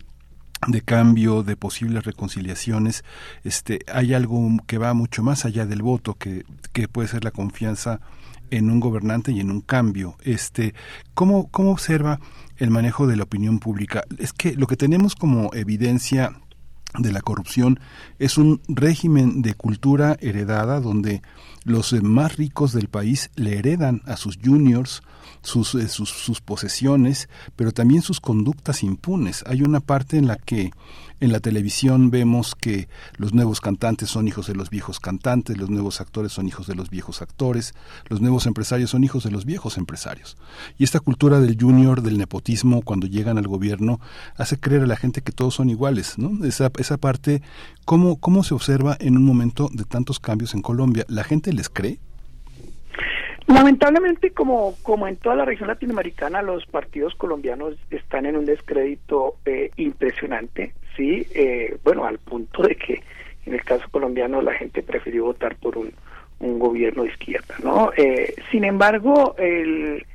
de 0.68 0.82
cambio, 0.82 1.44
de 1.44 1.56
posibles 1.56 2.04
reconciliaciones, 2.04 3.04
este, 3.44 3.80
hay 3.92 4.14
algo 4.14 4.48
que 4.68 4.78
va 4.78 4.94
mucho 4.94 5.24
más 5.24 5.46
allá 5.46 5.66
del 5.66 5.82
voto, 5.82 6.14
que, 6.16 6.46
que 6.72 6.88
puede 6.88 7.08
ser 7.08 7.24
la 7.24 7.32
confianza 7.32 8.00
en 8.52 8.70
un 8.70 8.80
gobernante 8.80 9.32
y 9.32 9.40
en 9.40 9.50
un 9.50 9.62
cambio. 9.62 10.18
Este, 10.24 10.76
¿cómo, 11.14 11.50
¿Cómo 11.50 11.72
observa 11.72 12.20
el 12.58 12.70
manejo 12.70 13.08
de 13.08 13.16
la 13.16 13.24
opinión 13.24 13.60
pública? 13.60 14.04
Es 14.20 14.34
que 14.34 14.54
lo 14.54 14.68
que 14.68 14.78
tenemos 14.78 15.16
como 15.16 15.52
evidencia 15.54 16.34
de 17.00 17.12
la 17.12 17.22
corrupción 17.22 17.80
es 18.20 18.38
un 18.38 18.62
régimen 18.68 19.42
de 19.42 19.54
cultura 19.54 20.18
heredada 20.20 20.82
donde 20.82 21.22
los 21.64 21.94
eh, 21.94 22.02
más 22.02 22.38
ricos 22.38 22.74
del 22.74 22.88
país 22.88 23.30
le 23.36 23.58
heredan 23.58 24.02
a 24.06 24.18
sus 24.18 24.38
juniors 24.44 25.02
sus, 25.44 25.76
eh, 25.76 25.88
sus, 25.88 26.10
sus 26.10 26.42
posesiones, 26.42 27.30
pero 27.56 27.72
también 27.72 28.02
sus 28.02 28.20
conductas 28.20 28.84
impunes. 28.84 29.44
Hay 29.48 29.62
una 29.62 29.80
parte 29.80 30.18
en 30.18 30.28
la 30.28 30.36
que 30.36 30.72
en 31.20 31.32
la 31.32 31.40
televisión 31.40 32.10
vemos 32.10 32.56
que 32.56 32.90
los 33.16 33.32
nuevos 33.32 33.62
cantantes 33.62 34.10
son 34.10 34.28
hijos 34.28 34.48
de 34.48 34.56
los 34.56 34.72
viejos 34.72 35.00
cantantes, 35.00 35.56
los 35.56 35.70
nuevos 35.70 36.02
actores 36.02 36.32
son 36.34 36.48
hijos 36.48 36.66
de 36.66 36.74
los 36.74 36.90
viejos 36.90 37.22
actores, 37.22 37.76
los 38.10 38.22
nuevos 38.22 38.48
empresarios 38.48 38.90
son 38.90 39.04
hijos 39.04 39.24
de 39.24 39.30
los 39.30 39.46
viejos 39.46 39.78
empresarios. 39.78 40.36
Y 40.80 40.84
esta 40.84 41.00
cultura 41.00 41.40
del 41.40 41.58
junior, 41.60 42.02
del 42.02 42.18
nepotismo, 42.18 42.82
cuando 42.82 43.06
llegan 43.06 43.38
al 43.38 43.48
gobierno, 43.48 44.00
hace 44.36 44.60
creer 44.60 44.82
a 44.82 44.88
la 44.88 44.96
gente 44.96 45.22
que 45.22 45.32
todos 45.32 45.54
son 45.54 45.70
iguales, 45.70 46.18
¿no? 46.18 46.44
Esa, 46.44 46.72
esa 46.80 46.98
parte, 46.98 47.44
¿cómo, 47.86 48.16
¿cómo 48.16 48.44
se 48.44 48.56
observa 48.56 48.98
en 49.00 49.16
un 49.16 49.24
momento 49.24 49.70
de 49.72 49.86
tantos 49.86 50.20
cambios 50.20 50.56
en 50.56 50.64
Colombia? 50.64 51.06
¿La 51.08 51.24
gente 51.24 51.51
les 51.52 51.69
cree? 51.69 51.98
Lamentablemente, 53.48 54.32
como, 54.32 54.76
como 54.82 55.07
en 55.07 55.18
toda 55.18 55.36
la 55.36 55.45
región 55.45 55.68
latinoamericana, 55.68 56.41
los 56.41 56.65
partidos 56.65 57.15
colombianos 57.15 57.76
están 57.90 58.26
en 58.26 58.38
un 58.38 58.45
descrédito 58.45 59.36
eh, 59.45 59.72
impresionante, 59.78 60.73
sí, 60.95 61.28
eh, 61.34 61.78
bueno, 61.84 62.06
al 62.06 62.19
punto 62.19 62.61
de 62.64 62.76
que 62.76 63.02
en 63.45 63.53
el 63.53 63.64
caso 63.64 63.86
colombiano 63.90 64.41
la 64.41 64.53
gente 64.53 64.84
prefirió 64.84 65.26
votar 65.26 65.56
por 65.56 65.78
un, 65.78 65.91
un 66.40 66.60
gobierno 66.60 67.03
de 67.03 67.10
izquierda, 67.10 67.56
¿no? 67.64 67.91
Eh, 67.98 68.36
sin 68.52 68.64
embargo, 68.64 69.36
el, 69.38 70.06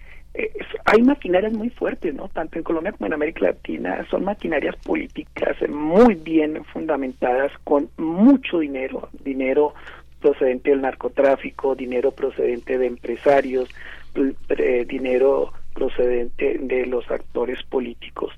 hay 0.85 1.03
maquinarias 1.03 1.53
muy 1.53 1.71
fuertes, 1.71 2.15
¿no? 2.15 2.29
Tanto 2.29 2.59
en 2.59 2.65
Colombia 2.65 2.93
como 2.93 3.07
en 3.07 3.15
América 3.15 3.47
Latina 3.47 4.07
son 4.11 4.25
maquinarias 4.25 4.77
políticas 4.77 5.57
muy 5.69 6.15
bien 6.15 6.65
fundamentadas, 6.73 7.53
con 7.65 7.89
mucho 7.97 8.61
dinero, 8.61 9.09
dinero 9.25 9.75
procedente 10.27 10.71
del 10.71 10.81
narcotráfico, 10.81 11.77
dinero 11.77 12.11
procedente 12.11 12.79
de 12.79 12.87
empresarios, 12.87 13.69
eh, 14.49 14.85
dinero 14.89 15.53
procedente 15.73 16.59
de 16.59 16.87
los 16.87 17.09
actores 17.11 17.63
políticos 17.65 18.33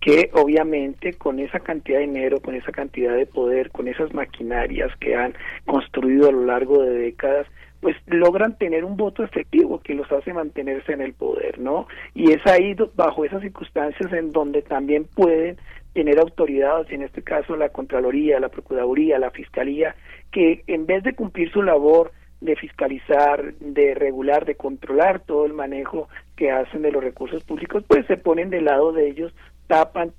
que 0.00 0.30
obviamente 0.34 1.12
con 1.12 1.38
esa 1.38 1.60
cantidad 1.60 2.00
de 2.00 2.06
dinero, 2.06 2.40
con 2.40 2.56
esa 2.56 2.72
cantidad 2.72 3.14
de 3.14 3.24
poder, 3.24 3.70
con 3.70 3.86
esas 3.86 4.12
maquinarias 4.12 4.90
que 4.98 5.14
han 5.14 5.32
construido 5.64 6.28
a 6.28 6.32
lo 6.32 6.44
largo 6.44 6.82
de 6.82 6.90
décadas, 6.90 7.46
pues 7.80 7.96
logran 8.06 8.58
tener 8.58 8.84
un 8.84 8.96
voto 8.96 9.22
efectivo 9.22 9.80
que 9.80 9.94
los 9.94 10.10
hace 10.10 10.32
mantenerse 10.32 10.92
en 10.92 11.02
el 11.02 11.14
poder, 11.14 11.60
¿no? 11.60 11.86
Y 12.14 12.32
es 12.32 12.44
ahí 12.46 12.74
bajo 12.96 13.24
esas 13.24 13.42
circunstancias 13.42 14.12
en 14.12 14.32
donde 14.32 14.62
también 14.62 15.04
pueden 15.04 15.56
tener 15.92 16.18
autoridades, 16.18 16.90
en 16.90 17.02
este 17.02 17.22
caso 17.22 17.56
la 17.56 17.68
Contraloría, 17.68 18.40
la 18.40 18.48
Procuraduría, 18.48 19.18
la 19.18 19.30
Fiscalía, 19.30 19.94
que 20.30 20.62
en 20.66 20.86
vez 20.86 21.02
de 21.02 21.14
cumplir 21.14 21.50
su 21.50 21.62
labor 21.62 22.12
de 22.40 22.56
fiscalizar, 22.56 23.54
de 23.54 23.94
regular, 23.94 24.44
de 24.44 24.56
controlar 24.56 25.20
todo 25.20 25.46
el 25.46 25.52
manejo 25.52 26.08
que 26.36 26.50
hacen 26.50 26.82
de 26.82 26.90
los 26.90 27.04
recursos 27.04 27.44
públicos, 27.44 27.84
pues 27.86 28.06
se 28.06 28.16
ponen 28.16 28.50
del 28.50 28.64
lado 28.64 28.92
de 28.92 29.08
ellos, 29.08 29.32
tapan 29.68 30.12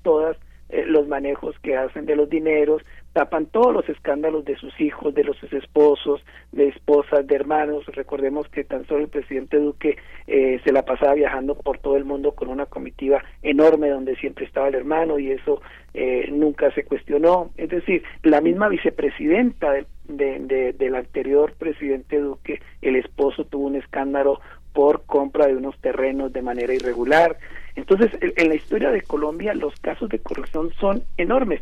todos 0.74 0.88
los 0.88 1.08
manejos 1.08 1.56
que 1.60 1.76
hacen 1.76 2.06
de 2.06 2.16
los 2.16 2.28
dineros, 2.28 2.82
tapan 3.12 3.46
todos 3.46 3.72
los 3.72 3.88
escándalos 3.88 4.44
de 4.44 4.56
sus 4.56 4.78
hijos, 4.80 5.14
de 5.14 5.22
los 5.24 5.40
esposos, 5.52 6.24
de 6.52 6.68
esposas, 6.68 7.26
de 7.26 7.34
hermanos. 7.36 7.86
Recordemos 7.86 8.48
que 8.48 8.64
tan 8.64 8.84
solo 8.86 9.02
el 9.04 9.08
presidente 9.08 9.58
Duque 9.58 9.96
eh, 10.26 10.60
se 10.64 10.72
la 10.72 10.82
pasaba 10.84 11.14
viajando 11.14 11.54
por 11.54 11.78
todo 11.78 11.96
el 11.96 12.04
mundo 12.04 12.32
con 12.32 12.48
una 12.48 12.66
comitiva 12.66 13.22
enorme 13.42 13.88
donde 13.88 14.16
siempre 14.16 14.46
estaba 14.46 14.68
el 14.68 14.74
hermano 14.74 15.18
y 15.18 15.30
eso 15.30 15.62
eh, 15.94 16.28
nunca 16.32 16.72
se 16.72 16.84
cuestionó. 16.84 17.50
Es 17.56 17.68
decir, 17.70 18.02
la 18.22 18.40
misma 18.40 18.68
vicepresidenta 18.68 19.70
del, 19.72 19.86
de, 20.08 20.40
de- 20.40 20.72
del 20.72 20.94
anterior 20.96 21.52
presidente 21.56 22.18
Duque, 22.18 22.60
el 22.82 22.96
esposo 22.96 23.44
tuvo 23.44 23.66
un 23.66 23.76
escándalo 23.76 24.40
por 24.72 25.04
compra 25.06 25.46
de 25.46 25.56
unos 25.56 25.78
terrenos 25.80 26.32
de 26.32 26.42
manera 26.42 26.74
irregular. 26.74 27.36
Entonces, 27.76 28.10
en, 28.20 28.48
la 28.48 28.54
historia 28.54 28.90
de 28.90 29.02
Colombia 29.02 29.54
los 29.54 29.74
casos 29.80 30.08
de 30.08 30.18
corrupción 30.18 30.72
son 30.80 31.02
enormes. 31.16 31.60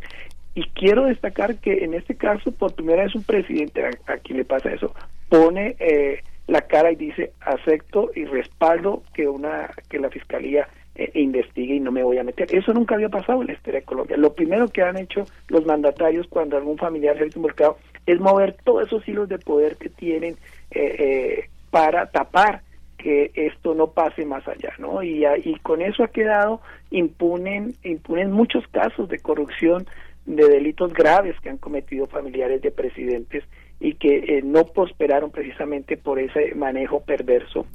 Y 0.55 0.63
quiero 0.69 1.05
destacar 1.05 1.57
que 1.57 1.83
en 1.83 1.93
este 1.95 2.15
caso, 2.15 2.51
por 2.51 2.75
primera 2.75 3.03
vez 3.03 3.15
un 3.15 3.23
presidente 3.23 3.83
a, 4.05 4.17
quien 4.17 4.37
le 4.37 4.45
pasa 4.45 4.71
eso, 4.71 4.93
pone 5.29 5.75
eh, 5.79 6.21
la 6.47 6.61
cara 6.61 6.91
y 6.91 6.95
dice, 6.95 7.31
acepto 7.41 8.11
y 8.15 8.25
respaldo 8.25 9.03
que 9.13 9.27
una 9.27 9.71
que 9.89 9.97
la 9.97 10.09
fiscalía 10.09 10.67
eh, 10.95 11.09
investigue 11.15 11.75
y 11.75 11.79
no 11.79 11.91
me 11.91 12.03
voy 12.03 12.19
a 12.19 12.23
meter. 12.23 12.53
Eso 12.53 12.71
nunca 12.71 12.93
había 12.93 13.09
pasado 13.09 13.41
en 13.41 13.47
la 13.47 13.53
historia 13.53 13.79
de 13.79 13.85
Colombia. 13.85 14.15
Lo 14.15 14.33
primero 14.33 14.67
que 14.67 14.83
han 14.83 14.97
hecho 14.97 15.25
los 15.47 15.65
mandatarios 15.65 16.27
cuando 16.27 16.55
algún 16.55 16.77
familiar 16.77 17.17
se 17.17 17.23
ha 17.23 17.27
involucrado 17.27 17.77
es 18.05 18.19
mover 18.19 18.55
todos 18.63 18.85
esos 18.85 19.07
hilos 19.07 19.27
de 19.27 19.39
poder 19.39 19.77
que 19.77 19.89
tienen 19.89 20.35
eh, 20.71 20.95
eh, 20.99 21.49
para 21.71 22.05
tapar 22.11 22.61
que 22.97 23.31
esto 23.35 23.73
no 23.73 23.87
pase 23.91 24.25
más 24.25 24.47
allá, 24.47 24.73
¿no? 24.77 25.03
Y, 25.03 25.25
y 25.43 25.55
con 25.59 25.81
eso 25.81 26.03
ha 26.03 26.07
quedado 26.07 26.61
impunen 26.91 27.73
impunen 27.83 28.31
muchos 28.31 28.65
casos 28.67 29.09
de 29.09 29.19
corrupción, 29.19 29.87
de 30.25 30.47
delitos 30.47 30.93
graves 30.93 31.35
que 31.41 31.49
han 31.49 31.57
cometido 31.57 32.07
familiares 32.07 32.61
de 32.61 32.71
presidentes 32.71 33.43
y 33.79 33.95
que 33.95 34.37
eh, 34.37 34.41
no 34.43 34.65
prosperaron 34.65 35.31
precisamente 35.31 35.97
por 35.97 36.19
ese 36.19 36.55
manejo 36.55 37.01
perverso 37.01 37.65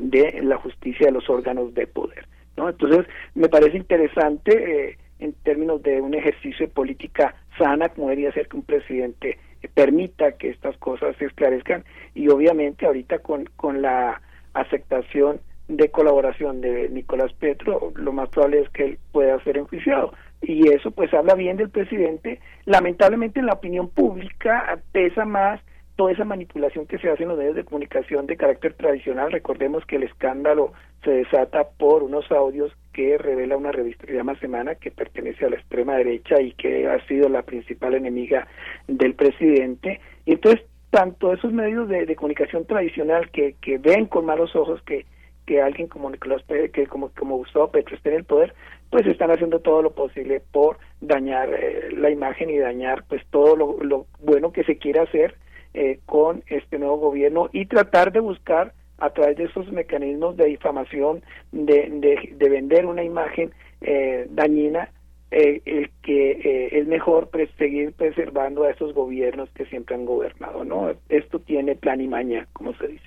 de 0.00 0.40
la 0.42 0.56
justicia 0.58 1.06
de 1.06 1.12
los 1.12 1.28
órganos 1.30 1.72
de 1.74 1.86
poder, 1.86 2.26
¿no? 2.56 2.68
Entonces 2.68 3.06
me 3.34 3.48
parece 3.48 3.76
interesante 3.76 4.90
eh, 4.90 4.98
en 5.20 5.32
términos 5.44 5.82
de 5.82 6.00
un 6.00 6.14
ejercicio 6.14 6.66
de 6.66 6.72
política 6.72 7.34
sana, 7.56 7.88
como 7.90 8.08
debería 8.08 8.32
ser 8.32 8.48
que 8.48 8.56
un 8.56 8.64
presidente 8.64 9.38
eh, 9.62 9.68
permita 9.72 10.32
que 10.32 10.50
estas 10.50 10.76
cosas 10.78 11.16
se 11.16 11.26
esclarezcan 11.26 11.84
y 12.14 12.28
obviamente 12.28 12.86
ahorita 12.86 13.20
con, 13.20 13.46
con 13.56 13.80
la 13.80 14.20
aceptación 14.54 15.40
de 15.68 15.90
colaboración 15.90 16.60
de 16.60 16.88
Nicolás 16.88 17.32
Petro, 17.34 17.92
lo 17.94 18.12
más 18.12 18.28
probable 18.28 18.60
es 18.60 18.68
que 18.70 18.84
él 18.84 18.98
pueda 19.12 19.42
ser 19.44 19.58
enjuiciado. 19.58 20.12
Y 20.42 20.68
eso 20.68 20.90
pues 20.90 21.14
habla 21.14 21.34
bien 21.34 21.56
del 21.56 21.70
presidente. 21.70 22.40
Lamentablemente 22.64 23.40
en 23.40 23.46
la 23.46 23.54
opinión 23.54 23.88
pública 23.88 24.78
pesa 24.92 25.24
más 25.24 25.60
toda 25.96 26.12
esa 26.12 26.24
manipulación 26.24 26.86
que 26.86 26.98
se 26.98 27.10
hace 27.10 27.22
en 27.22 27.28
los 27.28 27.38
medios 27.38 27.54
de 27.54 27.64
comunicación 27.64 28.26
de 28.26 28.36
carácter 28.36 28.74
tradicional. 28.74 29.30
Recordemos 29.30 29.84
que 29.86 29.96
el 29.96 30.04
escándalo 30.04 30.72
se 31.04 31.10
desata 31.10 31.68
por 31.78 32.02
unos 32.02 32.30
audios 32.30 32.72
que 32.92 33.18
revela 33.18 33.56
una 33.56 33.72
revista 33.72 34.04
que 34.04 34.12
se 34.12 34.18
llama 34.18 34.38
Semana, 34.38 34.74
que 34.74 34.90
pertenece 34.90 35.44
a 35.44 35.50
la 35.50 35.56
extrema 35.56 35.96
derecha 35.96 36.40
y 36.40 36.52
que 36.52 36.88
ha 36.88 37.04
sido 37.06 37.28
la 37.28 37.42
principal 37.42 37.94
enemiga 37.94 38.46
del 38.86 39.14
presidente. 39.14 40.00
Y 40.24 40.32
entonces, 40.32 40.64
tanto 40.92 41.32
esos 41.32 41.54
medios 41.54 41.88
de, 41.88 42.14
comunicación 42.16 42.66
tradicional 42.66 43.30
que, 43.30 43.56
que 43.62 43.78
ven 43.78 44.04
con 44.04 44.26
malos 44.26 44.54
ojos 44.54 44.82
que, 44.82 45.06
que 45.46 45.62
alguien 45.62 45.88
como 45.88 46.10
Nicolás 46.10 46.42
que 46.70 46.86
como, 46.86 47.08
como 47.18 47.38
Gustavo 47.38 47.70
Petro 47.70 47.96
esté 47.96 48.10
en 48.10 48.16
el 48.16 48.24
poder, 48.24 48.52
pues 48.90 49.06
están 49.06 49.30
haciendo 49.30 49.60
todo 49.60 49.80
lo 49.80 49.92
posible 49.92 50.42
por 50.52 50.76
dañar 51.00 51.48
eh, 51.50 51.88
la 51.96 52.10
imagen 52.10 52.50
y 52.50 52.58
dañar 52.58 53.04
pues 53.08 53.22
todo 53.30 53.56
lo, 53.56 53.82
lo 53.82 54.06
bueno 54.20 54.52
que 54.52 54.64
se 54.64 54.76
quiere 54.76 55.00
hacer 55.00 55.34
eh, 55.72 56.00
con 56.04 56.44
este 56.46 56.78
nuevo 56.78 56.98
gobierno 56.98 57.48
y 57.54 57.64
tratar 57.64 58.12
de 58.12 58.20
buscar 58.20 58.74
a 58.98 59.08
través 59.14 59.38
de 59.38 59.44
esos 59.44 59.72
mecanismos 59.72 60.36
de 60.36 60.44
difamación, 60.44 61.22
de, 61.52 61.88
de, 61.90 62.34
de 62.36 62.48
vender 62.50 62.84
una 62.84 63.02
imagen 63.02 63.50
eh, 63.80 64.26
dañina, 64.28 64.90
eh, 65.32 65.62
el 65.64 65.90
que 66.02 66.32
eh, 66.32 66.78
es 66.78 66.86
mejor 66.86 67.30
pues, 67.30 67.48
seguir 67.56 67.92
preservando 67.92 68.64
a 68.64 68.70
esos 68.70 68.92
gobiernos 68.94 69.48
que 69.50 69.64
siempre 69.66 69.94
han 69.94 70.04
gobernado, 70.04 70.64
¿no? 70.64 70.92
Esto 71.08 71.38
tiene 71.40 71.74
plan 71.74 72.00
y 72.00 72.06
maña, 72.06 72.46
como 72.52 72.74
se 72.74 72.88
dice. 72.88 73.04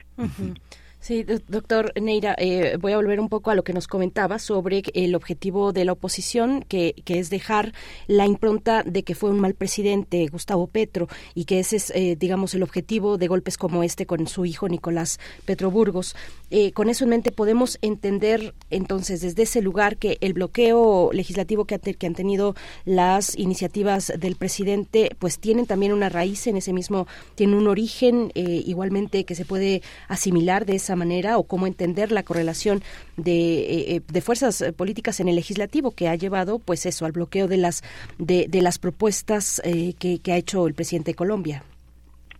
Sí, 1.05 1.23
doctor 1.23 1.93
Neira, 2.01 2.33
eh, 2.39 2.77
voy 2.81 2.93
a 2.93 2.95
volver 2.95 3.19
un 3.19 3.29
poco 3.29 3.51
a 3.51 3.55
lo 3.55 3.63
que 3.63 3.73
nos 3.73 3.85
comentaba 3.87 4.39
sobre 4.39 4.81
el 4.95 5.13
objetivo 5.13 5.71
de 5.71 5.85
la 5.85 5.91
oposición, 5.91 6.63
que, 6.67 6.95
que 7.05 7.19
es 7.19 7.29
dejar 7.29 7.73
la 8.07 8.25
impronta 8.25 8.81
de 8.81 9.03
que 9.03 9.13
fue 9.13 9.29
un 9.29 9.39
mal 9.39 9.53
presidente, 9.53 10.25
Gustavo 10.25 10.65
Petro, 10.65 11.07
y 11.35 11.45
que 11.45 11.59
ese 11.59 11.75
es, 11.75 11.91
eh, 11.91 12.15
digamos, 12.19 12.55
el 12.55 12.63
objetivo 12.63 13.19
de 13.19 13.27
golpes 13.27 13.55
como 13.55 13.83
este 13.83 14.07
con 14.07 14.25
su 14.25 14.45
hijo 14.45 14.67
Nicolás 14.67 15.19
Petro 15.45 15.69
Burgos. 15.69 16.15
Eh, 16.49 16.71
con 16.71 16.89
eso 16.89 17.03
en 17.03 17.11
mente, 17.11 17.31
podemos 17.31 17.77
entender 17.83 18.55
entonces 18.71 19.21
desde 19.21 19.43
ese 19.43 19.61
lugar 19.61 19.97
que 19.97 20.17
el 20.21 20.33
bloqueo 20.33 21.11
legislativo 21.13 21.65
que, 21.65 21.77
que 21.77 22.07
han 22.07 22.15
tenido 22.15 22.55
las 22.83 23.37
iniciativas 23.37 24.11
del 24.17 24.37
presidente, 24.37 25.11
pues 25.19 25.37
tienen 25.37 25.67
también 25.67 25.93
una 25.93 26.09
raíz 26.09 26.47
en 26.47 26.57
ese 26.57 26.73
mismo, 26.73 27.05
tienen 27.35 27.57
un 27.57 27.67
origen 27.67 28.31
igualmente 28.33 29.23
que 29.23 29.35
se 29.35 29.45
puede 29.45 29.83
asimilar 30.07 30.65
de 30.65 30.77
esa 30.77 30.94
manera 30.95 31.37
o 31.37 31.43
cómo 31.43 31.67
entender 31.67 32.11
la 32.11 32.23
correlación 32.23 32.81
de, 33.17 33.31
eh, 33.31 33.95
eh, 33.95 34.01
de 34.07 34.21
fuerzas 34.21 34.63
políticas 34.77 35.19
en 35.19 35.27
el 35.27 35.35
legislativo 35.35 35.91
que 35.91 36.07
ha 36.07 36.15
llevado 36.15 36.59
pues 36.59 36.85
eso 36.85 37.05
al 37.05 37.11
bloqueo 37.11 37.47
de 37.47 37.57
las 37.57 37.83
de, 38.17 38.47
de 38.47 38.61
las 38.61 38.79
propuestas 38.79 39.61
eh, 39.63 39.93
que, 39.99 40.19
ha 40.31 40.37
hecho 40.37 40.67
el 40.67 40.73
presidente 40.73 41.11
de 41.11 41.15
Colombia. 41.15 41.63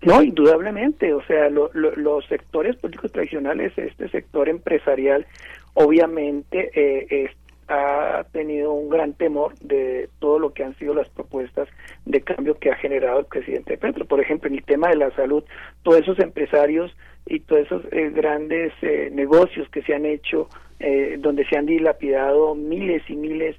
No, 0.01 0.21
indudablemente, 0.21 1.13
o 1.13 1.23
sea, 1.25 1.49
lo, 1.49 1.71
lo, 1.73 1.95
los 1.95 2.25
sectores 2.27 2.75
políticos 2.75 3.11
tradicionales, 3.11 3.73
este 3.77 4.09
sector 4.09 4.49
empresarial, 4.49 5.25
obviamente 5.73 6.69
eh, 6.75 7.31
ha 7.67 8.25
tenido 8.31 8.73
un 8.73 8.89
gran 8.89 9.13
temor 9.13 9.57
de 9.59 10.09
todo 10.19 10.37
lo 10.37 10.53
que 10.53 10.63
han 10.63 10.77
sido 10.77 10.93
las 10.93 11.09
propuestas 11.09 11.67
de 12.05 12.21
cambio 12.21 12.59
que 12.59 12.69
ha 12.69 12.75
generado 12.75 13.19
el 13.19 13.25
presidente 13.25 13.77
Petro. 13.77 14.05
Por 14.05 14.19
ejemplo, 14.19 14.49
en 14.49 14.57
el 14.57 14.63
tema 14.63 14.89
de 14.89 14.97
la 14.97 15.09
salud, 15.15 15.43
todos 15.81 16.01
esos 16.01 16.19
empresarios 16.19 16.95
y 17.25 17.39
todos 17.41 17.65
esos 17.65 17.83
eh, 17.91 18.11
grandes 18.11 18.71
eh, 18.81 19.09
negocios 19.11 19.67
que 19.69 19.81
se 19.81 19.93
han 19.93 20.05
hecho, 20.05 20.47
eh, 20.79 21.17
donde 21.19 21.45
se 21.45 21.57
han 21.57 21.65
dilapidado 21.65 22.55
miles 22.55 23.03
y 23.09 23.15
miles, 23.15 23.55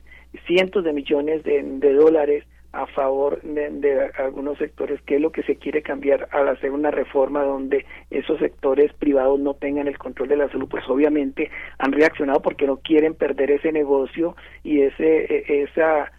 cientos 0.46 0.84
de 0.84 0.92
millones 0.92 1.42
de, 1.44 1.92
dólares 1.94 2.44
a 2.72 2.86
favor 2.88 3.40
de, 3.42 3.70
de, 3.70 4.10
algunos 4.18 4.58
sectores, 4.58 5.00
que 5.02 5.16
es 5.16 5.20
lo 5.20 5.32
que 5.32 5.42
se 5.42 5.56
quiere 5.56 5.82
cambiar 5.82 6.28
al 6.30 6.48
hacer 6.48 6.72
una 6.72 6.90
reforma 6.90 7.42
donde 7.42 7.86
esos 8.10 8.38
sectores 8.38 8.92
privados 8.92 9.40
no 9.40 9.54
tengan 9.54 9.88
el 9.88 9.96
control 9.96 10.28
de 10.28 10.36
la 10.36 10.48
salud, 10.50 10.68
pues 10.68 10.84
obviamente 10.88 11.50
han 11.78 11.92
reaccionado 11.92 12.42
porque 12.42 12.66
no 12.66 12.76
quieren 12.76 13.14
perder 13.14 13.50
ese 13.50 13.72
negocio 13.72 14.36
y 14.62 14.82
ese 14.82 15.24
e, 15.24 15.62
esa 15.62 16.12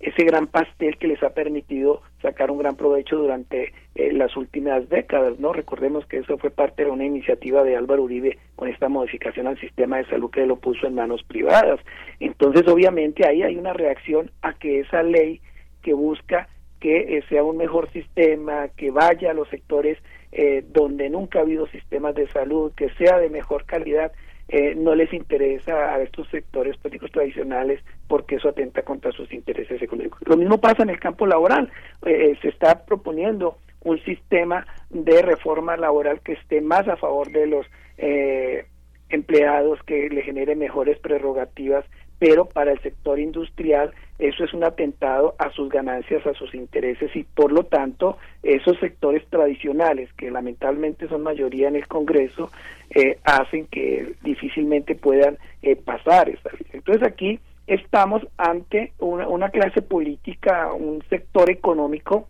ese 0.00 0.24
gran 0.24 0.46
pastel 0.46 0.98
que 0.98 1.08
les 1.08 1.22
ha 1.22 1.30
permitido 1.30 2.02
sacar 2.24 2.50
un 2.50 2.58
gran 2.58 2.74
provecho 2.74 3.16
durante 3.16 3.74
eh, 3.94 4.12
las 4.12 4.34
últimas 4.36 4.88
décadas, 4.88 5.38
¿no? 5.38 5.52
Recordemos 5.52 6.06
que 6.06 6.18
eso 6.18 6.38
fue 6.38 6.50
parte 6.50 6.84
de 6.84 6.90
una 6.90 7.04
iniciativa 7.04 7.62
de 7.62 7.76
Álvaro 7.76 8.02
Uribe 8.02 8.38
con 8.56 8.68
esta 8.68 8.88
modificación 8.88 9.46
al 9.46 9.60
sistema 9.60 9.98
de 9.98 10.06
salud 10.06 10.30
que 10.30 10.46
lo 10.46 10.56
puso 10.56 10.86
en 10.86 10.94
manos 10.94 11.22
privadas. 11.24 11.78
Entonces, 12.20 12.66
obviamente 12.66 13.28
ahí 13.28 13.42
hay 13.42 13.56
una 13.56 13.74
reacción 13.74 14.30
a 14.40 14.54
que 14.54 14.80
esa 14.80 15.02
ley 15.02 15.42
que 15.82 15.92
busca 15.92 16.48
que 16.80 17.18
eh, 17.18 17.24
sea 17.28 17.44
un 17.44 17.58
mejor 17.58 17.90
sistema, 17.92 18.68
que 18.76 18.90
vaya 18.90 19.30
a 19.30 19.34
los 19.34 19.48
sectores 19.48 19.98
eh, 20.32 20.64
donde 20.66 21.10
nunca 21.10 21.38
ha 21.38 21.42
habido 21.42 21.66
sistemas 21.66 22.14
de 22.14 22.26
salud, 22.28 22.72
que 22.74 22.88
sea 22.94 23.18
de 23.18 23.28
mejor 23.28 23.66
calidad, 23.66 24.12
eh, 24.48 24.74
no 24.74 24.94
les 24.94 25.12
interesa 25.12 25.94
a 25.94 26.02
estos 26.02 26.28
sectores 26.28 26.76
políticos 26.76 27.10
tradicionales 27.10 27.80
porque 28.08 28.36
eso 28.36 28.48
atenta 28.48 28.82
contra 28.82 29.10
sus 29.12 29.32
intereses 29.32 29.80
económicos. 29.80 30.20
Lo 30.26 30.36
mismo 30.36 30.58
pasa 30.58 30.82
en 30.82 30.90
el 30.90 31.00
campo 31.00 31.26
laboral. 31.26 31.70
Eh, 32.04 32.30
eh, 32.30 32.38
se 32.42 32.48
está 32.48 32.84
proponiendo 32.84 33.56
un 33.82 33.98
sistema 34.04 34.66
de 34.90 35.22
reforma 35.22 35.76
laboral 35.76 36.20
que 36.20 36.32
esté 36.32 36.60
más 36.60 36.88
a 36.88 36.96
favor 36.96 37.30
de 37.30 37.46
los 37.46 37.66
eh, 37.98 38.66
empleados, 39.08 39.82
que 39.84 40.08
le 40.08 40.22
genere 40.22 40.56
mejores 40.56 40.98
prerrogativas 40.98 41.84
pero 42.18 42.46
para 42.46 42.72
el 42.72 42.80
sector 42.80 43.18
industrial 43.18 43.92
eso 44.18 44.44
es 44.44 44.54
un 44.54 44.62
atentado 44.62 45.34
a 45.38 45.50
sus 45.50 45.68
ganancias, 45.68 46.24
a 46.26 46.34
sus 46.34 46.54
intereses 46.54 47.14
y 47.16 47.24
por 47.24 47.50
lo 47.50 47.64
tanto 47.64 48.16
esos 48.42 48.78
sectores 48.78 49.26
tradicionales 49.28 50.12
que 50.14 50.30
lamentablemente 50.30 51.08
son 51.08 51.22
mayoría 51.22 51.68
en 51.68 51.76
el 51.76 51.88
Congreso 51.88 52.50
eh, 52.90 53.18
hacen 53.24 53.66
que 53.66 54.14
difícilmente 54.22 54.94
puedan 54.94 55.38
eh, 55.62 55.74
pasar 55.74 56.28
esa 56.28 56.50
ley. 56.52 56.66
Entonces 56.72 57.02
aquí 57.02 57.40
estamos 57.66 58.24
ante 58.36 58.92
una, 58.98 59.26
una 59.26 59.48
clase 59.48 59.82
política, 59.82 60.72
un 60.72 61.02
sector 61.10 61.50
económico 61.50 62.28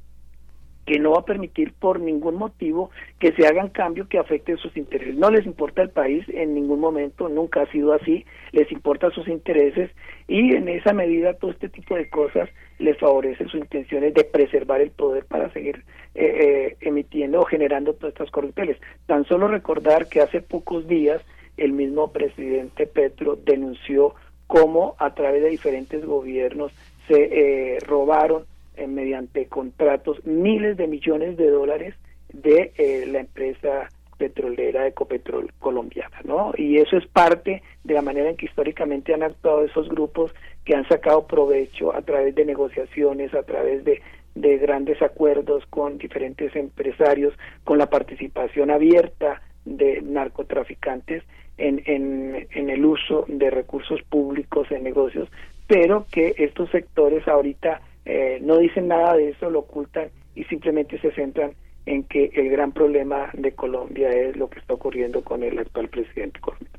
que 0.87 0.99
no 0.99 1.13
va 1.13 1.21
a 1.21 1.25
permitir 1.25 1.73
por 1.73 2.01
ningún 2.01 2.37
motivo 2.37 2.91
que 3.19 3.33
se 3.33 3.47
hagan 3.47 3.71
cambios 3.71 4.09
que 4.09 4.19
afecten 4.19 4.59
sus 4.59 4.77
intereses. 4.77 5.17
No 5.17 5.31
les 5.31 5.47
importa 5.47 5.83
el 5.83 5.91
país 5.91 6.25
en 6.29 6.55
ningún 6.55 6.81
momento, 6.81 7.29
nunca 7.29 7.63
ha 7.63 7.73
sido 7.73 7.93
así, 7.93 8.25
les 8.53 8.71
importa 8.71 9.11
sus 9.11 9.29
intereses 9.29 9.91
y 10.29 10.55
en 10.55 10.69
esa 10.69 10.93
medida 10.93 11.35
todo 11.35 11.51
este 11.51 11.69
tipo 11.69 11.95
de 11.95 12.09
cosas 12.09 12.49
les 12.79 12.99
favorece 12.99 13.45
sus 13.45 13.61
intenciones 13.61 14.15
de 14.15 14.25
preservar 14.25 14.81
el 14.81 14.91
poder 14.91 15.25
para 15.27 15.51
seguir 15.53 15.85
eh, 16.15 16.25
eh, 16.25 16.77
emitiendo 16.81 17.41
o 17.41 17.45
generando 17.45 17.95
todas 17.95 18.13
estas 18.15 18.31
corrupteles. 18.31 18.77
Tan 19.07 19.25
solo 19.25 19.49
recordar 19.49 20.09
que 20.09 20.21
hace 20.21 20.41
pocos 20.41 20.87
días 20.87 21.23
el 21.57 21.73
mismo 21.73 22.13
presidente 22.13 22.87
Petro 22.87 23.37
denunció 23.37 24.15
cómo 24.47 24.97
a 24.99 25.15
través 25.15 25.43
de 25.43 25.51
diferentes 25.51 26.05
gobiernos 26.05 26.73
se 27.09 27.75
eh, 27.75 27.79
robaron 27.87 28.45
eh, 28.77 28.87
mediante 28.87 29.47
contratos 29.47 30.25
miles 30.25 30.77
de 30.77 30.87
millones 30.87 31.37
de 31.37 31.51
dólares 31.51 31.95
de 32.33 32.73
eh, 32.77 33.07
la 33.07 33.21
empresa 33.21 33.89
petrolera 34.19 34.87
Ecopetrol 34.87 35.53
colombiana, 35.59 36.21
¿no? 36.25 36.53
Y 36.57 36.79
eso 36.79 36.97
es 36.97 37.07
parte 37.07 37.63
de 37.83 37.95
la 37.95 38.03
manera 38.03 38.31
en 38.31 38.37
que 38.37 38.47
históricamente 38.47 39.13
han 39.15 39.23
actuado 39.23 39.65
esos 39.65 39.89
grupos 39.89 40.33
que 40.65 40.75
han 40.75 40.87
sacado 40.89 41.27
provecho 41.27 41.95
a 41.95 42.03
través 42.03 42.35
de 42.35 42.45
negociaciones, 42.45 43.35
a 43.35 43.43
través 43.43 43.85
de, 43.85 44.03
de 44.35 44.59
grandes 44.59 45.01
acuerdos 45.03 45.65
con 45.67 45.99
diferentes 45.99 46.55
empresarios, 46.57 47.35
con 47.65 47.79
la 47.79 47.87
participación 47.87 48.71
abierta 48.71 49.43
de 49.65 50.01
narcotraficantes 50.03 51.23
en, 51.59 51.83
en, 51.87 52.47
en 52.51 52.71
el 52.71 52.85
uso 52.85 53.25
de 53.29 53.51
recursos 53.51 54.03
públicos 54.03 54.71
en 54.71 54.85
negocios, 54.85 55.29
pero 55.67 56.07
que 56.11 56.35
estos 56.39 56.71
sectores 56.71 57.27
ahorita 57.29 57.81
eh, 58.05 58.39
no 58.43 58.59
dicen 58.59 58.89
nada 58.89 59.15
de 59.15 59.31
eso, 59.31 59.51
lo 59.51 59.61
ocultan 59.61 60.09
y 60.35 60.45
simplemente 60.45 60.99
se 61.01 61.13
centran 61.13 61.53
en 61.87 62.05
que 62.05 62.31
el 62.35 62.51
gran 62.51 62.73
problema 62.73 63.31
de 63.35 63.53
Colombia 63.53 64.11
es 64.11 64.37
lo 64.37 64.49
que 64.49 64.59
está 64.59 64.75
ocurriendo 64.75 65.23
con 65.23 65.43
el 65.43 65.59
actual 65.59 65.89
presidente 65.89 66.41
colombiano. 66.41 66.79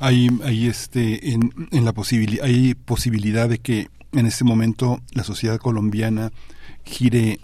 Hay, 0.00 0.28
hay 0.42 0.66
este 0.66 1.30
en, 1.30 1.50
en 1.70 1.84
la 1.84 1.92
posibilidad 1.92 2.44
hay 2.44 2.74
posibilidad 2.74 3.48
de 3.48 3.58
que 3.58 3.86
en 4.12 4.26
este 4.26 4.42
momento 4.42 4.98
la 5.14 5.22
sociedad 5.22 5.58
colombiana 5.58 6.32
gire 6.84 7.38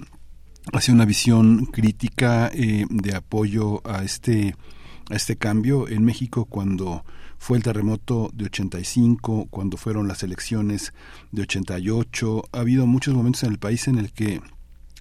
hacia 0.73 0.93
una 0.93 1.05
visión 1.05 1.67
crítica 1.67 2.51
eh, 2.53 2.87
de 2.91 3.15
apoyo 3.15 3.83
a 3.85 4.03
este 4.03 4.57
a 5.11 5.15
este 5.15 5.37
cambio 5.37 5.89
en 5.89 6.05
México 6.05 6.45
cuando 6.45 7.05
fue 7.41 7.57
el 7.57 7.63
terremoto 7.63 8.29
de 8.35 8.45
85, 8.45 9.49
cuando 9.51 9.79
fueron 9.79 10.07
las 10.07 10.23
elecciones 10.23 10.93
de 11.33 11.43
88. 11.43 12.43
Ha 12.53 12.61
habido 12.61 12.87
muchos 12.87 13.15
momentos 13.15 13.43
en 13.45 13.53
el 13.53 13.59
país 13.59 13.89
en 13.89 13.99
el 13.99 14.13
que 14.13 14.41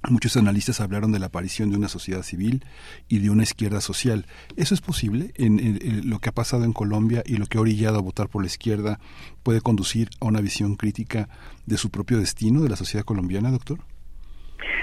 Muchos 0.09 0.37
analistas 0.37 0.79
hablaron 0.79 1.11
de 1.11 1.19
la 1.19 1.25
aparición 1.25 1.71
de 1.71 1.75
una 1.75 1.89
sociedad 1.89 2.21
civil 2.21 2.63
y 3.09 3.19
de 3.19 3.29
una 3.29 3.43
izquierda 3.43 3.81
social. 3.81 4.23
¿Eso 4.55 4.73
es 4.73 4.79
posible? 4.79 5.31
En, 5.35 6.09
lo 6.09 6.19
que 6.19 6.29
ha 6.29 6.31
pasado 6.31 6.63
en 6.63 6.71
Colombia 6.71 7.21
y 7.25 7.35
lo 7.35 7.45
que 7.47 7.57
ha 7.57 7.61
orillado 7.61 7.99
a 7.99 8.01
votar 8.01 8.29
por 8.29 8.41
la 8.41 8.47
izquierda 8.47 8.99
puede 9.43 9.59
conducir 9.59 10.07
a 10.21 10.27
una 10.27 10.39
visión 10.39 10.75
crítica 10.75 11.27
de 11.65 11.75
su 11.75 11.91
propio 11.91 12.17
destino 12.19 12.61
de 12.61 12.69
la 12.69 12.77
sociedad 12.77 13.03
colombiana, 13.03 13.51
doctor? 13.51 13.79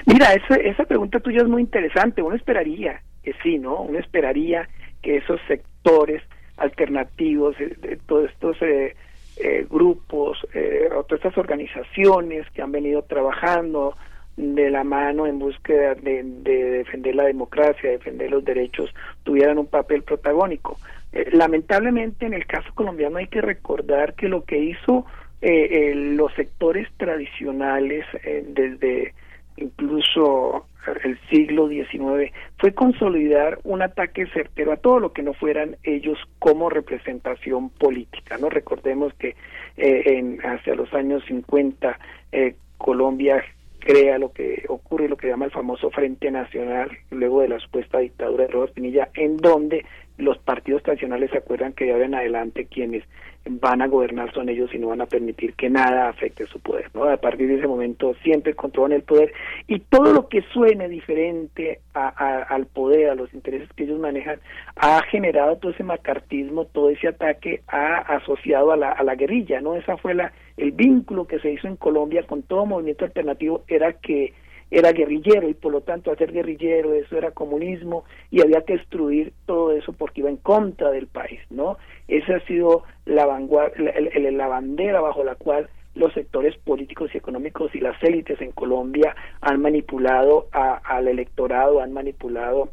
Mira, 0.04 0.34
esa, 0.34 0.56
esa 0.56 0.84
pregunta 0.84 1.18
tuya 1.20 1.38
es 1.38 1.48
muy 1.48 1.62
interesante. 1.62 2.20
Uno 2.20 2.36
esperaría 2.36 3.00
que 3.22 3.32
sí, 3.42 3.58
¿no? 3.58 3.80
Uno 3.80 3.98
esperaría 3.98 4.68
que 5.00 5.16
esos 5.16 5.40
sectores 5.48 6.22
alternativos, 6.56 7.56
de, 7.58 7.68
de 7.68 7.96
todos 8.06 8.30
estos 8.30 8.60
eh, 8.62 8.96
eh, 9.38 9.66
grupos, 9.68 10.38
eh, 10.54 10.88
todas 10.90 11.24
estas 11.24 11.36
organizaciones 11.38 12.48
que 12.50 12.62
han 12.62 12.72
venido 12.72 13.02
trabajando 13.02 13.94
de 14.36 14.70
la 14.70 14.84
mano 14.84 15.26
en 15.26 15.38
búsqueda 15.38 15.94
de, 15.94 16.22
de, 16.22 16.64
defender 16.78 17.14
la 17.14 17.24
democracia, 17.24 17.90
defender 17.90 18.30
los 18.30 18.44
derechos, 18.44 18.94
tuvieran 19.24 19.58
un 19.58 19.66
papel 19.66 20.02
protagónico. 20.02 20.78
Eh, 21.12 21.30
lamentablemente 21.32 22.26
en 22.26 22.34
el 22.34 22.46
caso 22.46 22.68
colombiano 22.74 23.16
hay 23.16 23.28
que 23.28 23.40
recordar 23.40 24.14
que 24.14 24.28
lo 24.28 24.44
que 24.44 24.58
hizo 24.58 25.06
eh, 25.40 25.90
eh, 25.90 25.94
los 25.94 26.32
sectores 26.34 26.88
tradicionales 26.98 28.04
desde 28.48 29.14
incluso 29.56 30.66
el 31.04 31.18
siglo 31.30 31.68
XIX 31.68 32.32
fue 32.58 32.72
consolidar 32.74 33.58
un 33.64 33.82
ataque 33.82 34.26
certero 34.26 34.72
a 34.72 34.76
todo 34.76 35.00
lo 35.00 35.12
que 35.12 35.22
no 35.22 35.34
fueran 35.34 35.76
ellos 35.82 36.18
como 36.38 36.70
representación 36.70 37.70
política. 37.70 38.38
No 38.38 38.50
recordemos 38.50 39.12
que 39.14 39.36
eh, 39.76 40.02
en, 40.06 40.40
hacia 40.40 40.74
los 40.74 40.92
años 40.94 41.22
50 41.26 41.98
eh, 42.32 42.54
Colombia 42.78 43.42
crea 43.80 44.18
lo 44.18 44.32
que 44.32 44.64
ocurre, 44.68 45.08
lo 45.08 45.16
que 45.16 45.28
llama 45.28 45.44
el 45.44 45.52
famoso 45.52 45.90
Frente 45.90 46.30
Nacional, 46.30 46.90
luego 47.10 47.42
de 47.42 47.48
la 47.48 47.60
supuesta 47.60 47.98
dictadura 47.98 48.44
de 48.44 48.52
Robert 48.52 48.74
Pinilla, 48.74 49.10
en 49.14 49.36
donde 49.36 49.84
los 50.18 50.38
partidos 50.38 50.82
tradicionales 50.82 51.30
se 51.30 51.38
acuerdan 51.38 51.72
que 51.72 51.84
de 51.84 51.92
ahora 51.92 52.06
en 52.06 52.14
adelante 52.14 52.66
quienes 52.66 53.04
van 53.48 53.80
a 53.82 53.86
gobernar 53.86 54.32
son 54.32 54.48
ellos 54.48 54.74
y 54.74 54.78
no 54.78 54.88
van 54.88 55.00
a 55.00 55.06
permitir 55.06 55.54
que 55.54 55.70
nada 55.70 56.08
afecte 56.08 56.46
su 56.46 56.58
poder, 56.60 56.90
¿no? 56.94 57.04
A 57.04 57.16
partir 57.16 57.48
de 57.48 57.56
ese 57.58 57.66
momento 57.66 58.14
siempre 58.22 58.54
controlan 58.54 58.92
el 58.92 59.02
poder 59.02 59.32
y 59.66 59.78
todo 59.80 60.12
lo 60.12 60.28
que 60.28 60.42
suene 60.52 60.88
diferente 60.88 61.80
a, 61.94 62.08
a- 62.08 62.42
al 62.42 62.66
poder, 62.66 63.10
a 63.10 63.14
los 63.14 63.32
intereses 63.34 63.68
que 63.74 63.84
ellos 63.84 63.98
manejan, 64.00 64.40
ha 64.76 65.02
generado 65.04 65.56
todo 65.56 65.72
ese 65.72 65.84
macartismo, 65.84 66.66
todo 66.66 66.90
ese 66.90 67.08
ataque 67.08 67.62
ha 67.68 67.96
asociado 68.16 68.72
a 68.72 68.76
la, 68.76 68.92
a 68.92 69.02
la 69.04 69.14
guerrilla, 69.14 69.60
¿no? 69.60 69.74
Esa 69.74 69.96
fue 69.96 70.14
la 70.14 70.32
el 70.56 70.72
vínculo 70.72 71.26
que 71.26 71.38
se 71.38 71.52
hizo 71.52 71.68
en 71.68 71.76
Colombia 71.76 72.22
con 72.26 72.42
todo 72.42 72.64
movimiento 72.64 73.04
alternativo 73.04 73.62
era 73.68 73.92
que 73.92 74.32
era 74.70 74.92
guerrillero 74.92 75.48
y 75.48 75.54
por 75.54 75.72
lo 75.72 75.80
tanto 75.82 76.14
ser 76.16 76.32
guerrillero 76.32 76.92
eso 76.94 77.16
era 77.16 77.30
comunismo 77.30 78.04
y 78.30 78.40
había 78.42 78.62
que 78.62 78.74
destruir 78.78 79.32
todo 79.46 79.72
eso 79.72 79.92
porque 79.92 80.20
iba 80.20 80.30
en 80.30 80.38
contra 80.38 80.90
del 80.90 81.06
país, 81.06 81.40
¿no? 81.50 81.78
Esa 82.08 82.36
ha 82.36 82.40
sido 82.46 82.82
la 83.04 83.26
vanguardia, 83.26 83.94
la 84.32 84.46
bandera 84.48 85.00
bajo 85.00 85.22
la 85.22 85.36
cual 85.36 85.68
los 85.94 86.12
sectores 86.12 86.56
políticos 86.58 87.10
y 87.14 87.18
económicos 87.18 87.74
y 87.74 87.80
las 87.80 88.00
élites 88.02 88.40
en 88.40 88.52
Colombia 88.52 89.14
han 89.40 89.60
manipulado 89.62 90.48
a- 90.52 90.76
al 90.84 91.08
electorado, 91.08 91.80
han 91.80 91.92
manipulado 91.92 92.70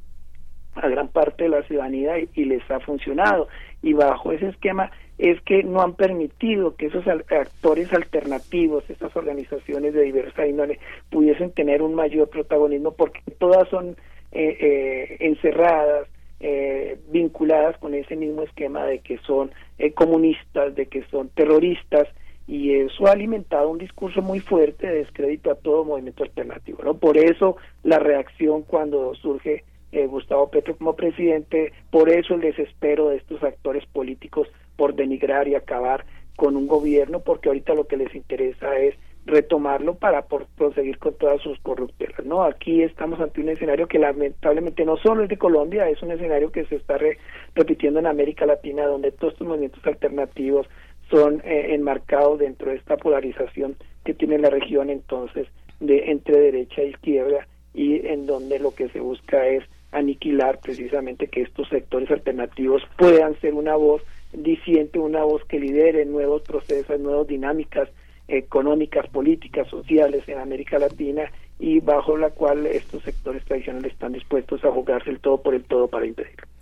a 0.75 0.87
gran 0.87 1.07
parte 1.07 1.43
de 1.43 1.49
la 1.49 1.63
ciudadanía 1.63 2.19
y, 2.19 2.29
y 2.33 2.45
les 2.45 2.69
ha 2.71 2.79
funcionado. 2.79 3.47
Y 3.81 3.93
bajo 3.93 4.31
ese 4.31 4.49
esquema 4.49 4.91
es 5.17 5.39
que 5.41 5.63
no 5.63 5.81
han 5.81 5.93
permitido 5.93 6.75
que 6.75 6.87
esos 6.87 7.05
actores 7.07 7.91
alternativos, 7.93 8.89
esas 8.89 9.15
organizaciones 9.15 9.93
de 9.93 10.01
diversa 10.01 10.47
índole, 10.47 10.79
pudiesen 11.09 11.51
tener 11.51 11.81
un 11.81 11.93
mayor 11.93 12.29
protagonismo 12.29 12.91
porque 12.93 13.21
todas 13.37 13.67
son 13.69 13.95
eh, 14.31 14.57
eh, 14.59 15.17
encerradas, 15.19 16.07
eh, 16.39 16.97
vinculadas 17.09 17.77
con 17.77 17.93
ese 17.93 18.15
mismo 18.15 18.41
esquema 18.43 18.85
de 18.85 18.99
que 18.99 19.17
son 19.19 19.51
eh, 19.77 19.93
comunistas, 19.93 20.75
de 20.75 20.87
que 20.87 21.03
son 21.05 21.29
terroristas, 21.29 22.07
y 22.47 22.73
eso 22.73 23.07
ha 23.07 23.11
alimentado 23.11 23.69
un 23.69 23.77
discurso 23.77 24.21
muy 24.21 24.41
fuerte 24.41 24.85
de 24.85 24.95
descrédito 24.95 25.51
a 25.51 25.55
todo 25.55 25.85
movimiento 25.85 26.23
alternativo. 26.23 26.83
¿no? 26.83 26.95
Por 26.95 27.17
eso 27.17 27.55
la 27.83 27.99
reacción 27.99 28.63
cuando 28.63 29.15
surge 29.15 29.63
eh, 29.93 30.07
Gustavo 30.07 30.49
Petro 30.49 30.75
como 30.75 30.95
presidente, 30.95 31.71
por 31.91 32.09
eso 32.09 32.35
el 32.35 32.41
desespero 32.41 33.09
de 33.09 33.17
estos 33.17 33.41
actores 33.43 33.85
políticos 33.85 34.47
por 34.75 34.95
denigrar 34.95 35.47
y 35.47 35.55
acabar 35.55 36.05
con 36.35 36.57
un 36.57 36.67
gobierno, 36.67 37.19
porque 37.19 37.49
ahorita 37.49 37.73
lo 37.75 37.85
que 37.87 37.97
les 37.97 38.13
interesa 38.15 38.75
es 38.77 38.95
retomarlo 39.25 39.95
para 39.95 40.23
por 40.23 40.47
proseguir 40.57 40.97
con 40.97 41.13
todas 41.13 41.39
sus 41.41 41.57
corruptelas. 41.59 42.25
¿no? 42.25 42.43
Aquí 42.43 42.81
estamos 42.83 43.19
ante 43.21 43.39
un 43.39 43.49
escenario 43.49 43.87
que 43.87 43.99
lamentablemente 43.99 44.83
no 44.83 44.97
solo 44.97 45.23
es 45.23 45.29
de 45.29 45.37
Colombia, 45.37 45.87
es 45.89 46.01
un 46.01 46.11
escenario 46.11 46.51
que 46.51 46.65
se 46.65 46.75
está 46.75 46.97
re- 46.97 47.17
repitiendo 47.55 47.99
en 47.99 48.07
América 48.07 48.45
Latina, 48.45 48.85
donde 48.85 49.11
todos 49.11 49.33
estos 49.33 49.47
movimientos 49.47 49.85
alternativos 49.85 50.67
son 51.09 51.41
eh, 51.45 51.73
enmarcados 51.73 52.39
dentro 52.39 52.71
de 52.71 52.77
esta 52.77 52.97
polarización 52.97 53.75
que 54.03 54.13
tiene 54.13 54.39
la 54.39 54.49
región 54.49 54.89
entonces 54.89 55.47
de 55.79 56.11
entre 56.11 56.39
derecha 56.39 56.81
e 56.81 56.89
izquierda 56.89 57.47
y 57.73 58.05
en 58.07 58.25
donde 58.25 58.59
lo 58.59 58.73
que 58.73 58.89
se 58.89 58.99
busca 58.99 59.47
es 59.47 59.63
aniquilar 59.93 60.59
precisamente 60.59 61.27
que 61.27 61.41
estos 61.41 61.69
sectores 61.69 62.09
alternativos 62.11 62.83
puedan 62.97 63.39
ser 63.39 63.53
una 63.53 63.75
voz 63.75 64.01
diciente, 64.33 64.99
una 64.99 65.23
voz 65.23 65.43
que 65.45 65.59
lidere 65.59 66.05
nuevos 66.05 66.41
procesos, 66.41 66.99
nuevas 66.99 67.27
dinámicas 67.27 67.89
económicas, 68.27 69.07
políticas, 69.09 69.67
sociales 69.67 70.27
en 70.27 70.39
América 70.39 70.79
Latina 70.79 71.31
y 71.59 71.79
bajo 71.79 72.17
la 72.17 72.31
cual 72.31 72.65
estos 72.65 73.03
sectores 73.03 73.43
tradicionales 73.45 73.93
están 73.93 74.13
dispuestos 74.13 74.63
a 74.65 74.71
jugarse 74.71 75.09
el 75.09 75.19
todo 75.19 75.41
por 75.41 75.53
el 75.53 75.63
todo 75.63 75.87
para 75.87 76.05
impedirlo. 76.05 76.52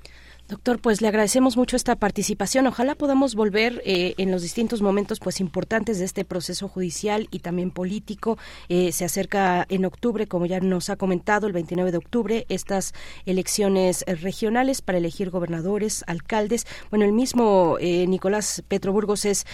Doctor, 0.51 0.81
pues 0.81 0.99
le 1.01 1.07
agradecemos 1.07 1.55
mucho 1.55 1.77
esta 1.77 1.95
participación. 1.95 2.67
Ojalá 2.67 2.95
podamos 2.95 3.35
volver 3.35 3.81
eh, 3.85 4.15
en 4.17 4.31
los 4.31 4.41
distintos 4.41 4.81
momentos 4.81 5.21
pues 5.21 5.39
importantes 5.39 5.97
de 5.97 6.03
este 6.03 6.25
proceso 6.25 6.67
judicial 6.67 7.29
y 7.31 7.39
también 7.39 7.71
político. 7.71 8.37
Eh, 8.67 8.91
se 8.91 9.05
acerca 9.05 9.65
en 9.69 9.85
octubre, 9.85 10.27
como 10.27 10.45
ya 10.45 10.59
nos 10.59 10.89
ha 10.89 10.97
comentado, 10.97 11.47
el 11.47 11.53
29 11.53 11.91
de 11.93 11.97
octubre, 11.99 12.45
estas 12.49 12.93
elecciones 13.25 14.03
eh, 14.07 14.15
regionales 14.15 14.81
para 14.81 14.97
elegir 14.97 15.29
gobernadores, 15.29 16.03
alcaldes. 16.05 16.67
Bueno, 16.89 17.05
el 17.05 17.13
mismo 17.13 17.77
Nicolás 17.79 18.61
Petro 18.67 18.91
Burgos 18.91 19.23
es 19.23 19.45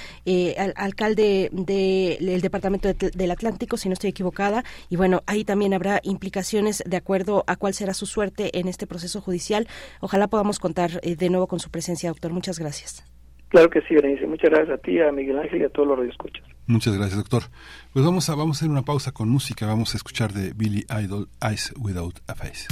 al- 0.58 0.74
alcalde 0.78 1.52
del 1.52 2.42
departamento 2.42 2.92
de- 2.92 3.12
del 3.12 3.30
Atlántico, 3.30 3.78
si 3.78 3.88
no 3.88 3.94
estoy 3.94 4.10
equivocada. 4.10 4.64
Y 4.90 4.96
bueno, 4.96 5.22
ahí 5.28 5.44
también 5.46 5.76
habrá 5.76 6.00
implicaciones 6.02 6.82
de 6.88 6.98
acuerdo 6.98 7.44
a 7.46 7.56
cuál 7.56 7.76
será 7.76 7.94
su 7.94 8.08
suerte 8.08 8.58
en 8.58 8.68
este 8.68 8.88
proceso 8.88 9.22
judicial. 9.22 9.68
Ojalá 10.02 10.28
podamos 10.28 10.58
contar 10.58 10.87
eh, 11.04 11.16
de 11.16 11.30
nuevo 11.30 11.48
con 11.48 11.60
su 11.60 11.70
presencia, 11.70 12.10
doctor. 12.10 12.32
Muchas 12.32 12.60
gracias. 12.60 13.04
Claro 13.50 13.70
que 13.70 13.82
sí, 13.82 13.96
Berenice. 13.96 14.28
Muchas 14.28 14.50
gracias 14.50 14.78
a 14.78 14.82
ti, 14.82 15.00
a 15.00 15.12
Miguel 15.12 15.40
Ángel 15.40 15.62
y 15.62 15.64
a 15.64 15.70
todos 15.70 15.88
los 15.88 15.98
radioescuchas. 15.98 16.44
Muchas 16.66 16.98
gracias, 16.98 17.18
doctor. 17.18 17.44
Pues 17.94 18.04
vamos 18.04 18.30
a, 18.30 18.36
vamos 18.36 18.58
a 18.58 18.60
hacer 18.60 18.70
una 18.70 18.82
pausa 18.82 19.14
con 19.14 19.30
música. 19.30 19.66
Vamos 19.66 19.94
a 19.94 19.98
escuchar 19.98 20.34
de 20.34 20.52
Billy 20.54 20.86
Idol, 21.02 21.30
Eyes 21.42 21.74
Without 21.78 22.20
a 22.28 22.36
Face. 22.36 22.68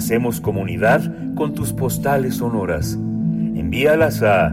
Hacemos 0.00 0.40
comunidad 0.40 1.34
con 1.34 1.52
tus 1.52 1.74
postales 1.74 2.36
sonoras. 2.36 2.94
Envíalas 2.94 4.22
a 4.22 4.50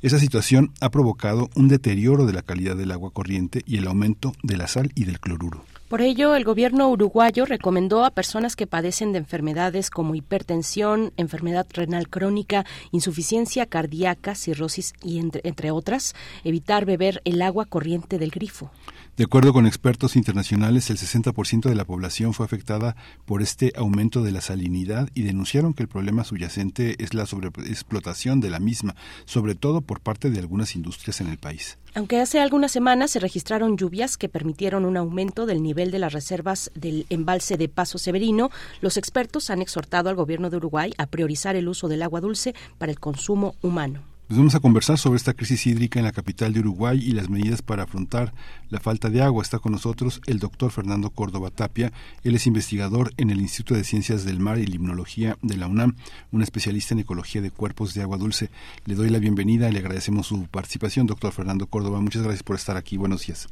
Esa 0.00 0.20
situación 0.20 0.70
ha 0.80 0.90
provocado 0.90 1.50
un 1.56 1.66
deterioro 1.66 2.24
de 2.24 2.34
la 2.34 2.42
calidad 2.42 2.76
del 2.76 2.92
agua 2.92 3.10
corriente 3.10 3.64
y 3.66 3.78
el 3.78 3.88
aumento 3.88 4.34
de 4.44 4.58
la 4.58 4.68
sal 4.68 4.92
y 4.94 5.06
del 5.06 5.18
cloruro. 5.18 5.64
Por 5.88 6.02
ello, 6.02 6.36
el 6.36 6.44
gobierno 6.44 6.90
uruguayo 6.90 7.46
recomendó 7.46 8.04
a 8.04 8.10
personas 8.10 8.56
que 8.56 8.66
padecen 8.66 9.12
de 9.12 9.18
enfermedades 9.20 9.88
como 9.88 10.14
hipertensión, 10.14 11.14
enfermedad 11.16 11.66
renal 11.72 12.10
crónica, 12.10 12.66
insuficiencia 12.92 13.64
cardíaca, 13.64 14.34
cirrosis 14.34 14.92
y 15.02 15.18
entre, 15.18 15.40
entre 15.44 15.70
otras, 15.70 16.14
evitar 16.44 16.84
beber 16.84 17.22
el 17.24 17.40
agua 17.40 17.64
corriente 17.64 18.18
del 18.18 18.30
grifo. 18.30 18.70
De 19.16 19.24
acuerdo 19.24 19.54
con 19.54 19.66
expertos 19.66 20.14
internacionales, 20.14 20.90
el 20.90 20.98
60% 20.98 21.68
de 21.68 21.74
la 21.74 21.86
población 21.86 22.34
fue 22.34 22.44
afectada 22.44 22.94
por 23.24 23.40
este 23.40 23.72
aumento 23.74 24.22
de 24.22 24.30
la 24.30 24.42
salinidad 24.42 25.08
y 25.14 25.22
denunciaron 25.22 25.72
que 25.72 25.82
el 25.82 25.88
problema 25.88 26.22
subyacente 26.22 27.02
es 27.02 27.14
la 27.14 27.24
sobreexplotación 27.24 28.40
de 28.40 28.50
la 28.50 28.60
misma, 28.60 28.94
sobre 29.24 29.54
todo 29.54 29.80
por 29.80 30.00
parte 30.00 30.30
de 30.30 30.38
algunas 30.38 30.76
industrias 30.76 31.20
en 31.22 31.28
el 31.28 31.38
país. 31.38 31.78
Aunque 31.98 32.20
hace 32.20 32.38
algunas 32.38 32.70
semanas 32.70 33.10
se 33.10 33.18
registraron 33.18 33.76
lluvias 33.76 34.16
que 34.16 34.28
permitieron 34.28 34.84
un 34.84 34.96
aumento 34.96 35.46
del 35.46 35.64
nivel 35.64 35.90
de 35.90 35.98
las 35.98 36.12
reservas 36.12 36.70
del 36.76 37.06
embalse 37.10 37.56
de 37.56 37.68
Paso 37.68 37.98
Severino, 37.98 38.50
los 38.80 38.96
expertos 38.96 39.50
han 39.50 39.62
exhortado 39.62 40.08
al 40.08 40.14
gobierno 40.14 40.48
de 40.48 40.58
Uruguay 40.58 40.94
a 40.96 41.06
priorizar 41.06 41.56
el 41.56 41.66
uso 41.66 41.88
del 41.88 42.02
agua 42.02 42.20
dulce 42.20 42.54
para 42.78 42.92
el 42.92 43.00
consumo 43.00 43.56
humano. 43.62 44.04
Pues 44.28 44.36
vamos 44.36 44.54
a 44.54 44.60
conversar 44.60 44.98
sobre 44.98 45.16
esta 45.16 45.32
crisis 45.32 45.66
hídrica 45.66 45.98
en 45.98 46.04
la 46.04 46.12
capital 46.12 46.52
de 46.52 46.60
Uruguay 46.60 47.02
y 47.02 47.12
las 47.12 47.30
medidas 47.30 47.62
para 47.62 47.84
afrontar 47.84 48.34
la 48.68 48.78
falta 48.78 49.08
de 49.08 49.22
agua. 49.22 49.42
Está 49.42 49.58
con 49.58 49.72
nosotros 49.72 50.20
el 50.26 50.38
doctor 50.38 50.70
Fernando 50.70 51.08
Córdoba 51.08 51.48
Tapia. 51.48 51.94
Él 52.24 52.34
es 52.34 52.46
investigador 52.46 53.14
en 53.16 53.30
el 53.30 53.40
Instituto 53.40 53.74
de 53.74 53.84
Ciencias 53.84 54.26
del 54.26 54.38
Mar 54.38 54.58
y 54.58 54.66
Limnología 54.66 55.38
de 55.40 55.56
la 55.56 55.66
UNAM, 55.66 55.96
un 56.30 56.42
especialista 56.42 56.92
en 56.92 57.00
ecología 57.00 57.40
de 57.40 57.50
cuerpos 57.50 57.94
de 57.94 58.02
agua 58.02 58.18
dulce. 58.18 58.50
Le 58.84 58.96
doy 58.96 59.08
la 59.08 59.18
bienvenida 59.18 59.70
y 59.70 59.72
le 59.72 59.78
agradecemos 59.78 60.26
su 60.26 60.46
participación, 60.46 61.06
doctor 61.06 61.32
Fernando 61.32 61.66
Córdoba. 61.66 61.98
Muchas 62.02 62.20
gracias 62.20 62.42
por 62.42 62.56
estar 62.56 62.76
aquí. 62.76 62.98
Buenos 62.98 63.26
días. 63.26 63.48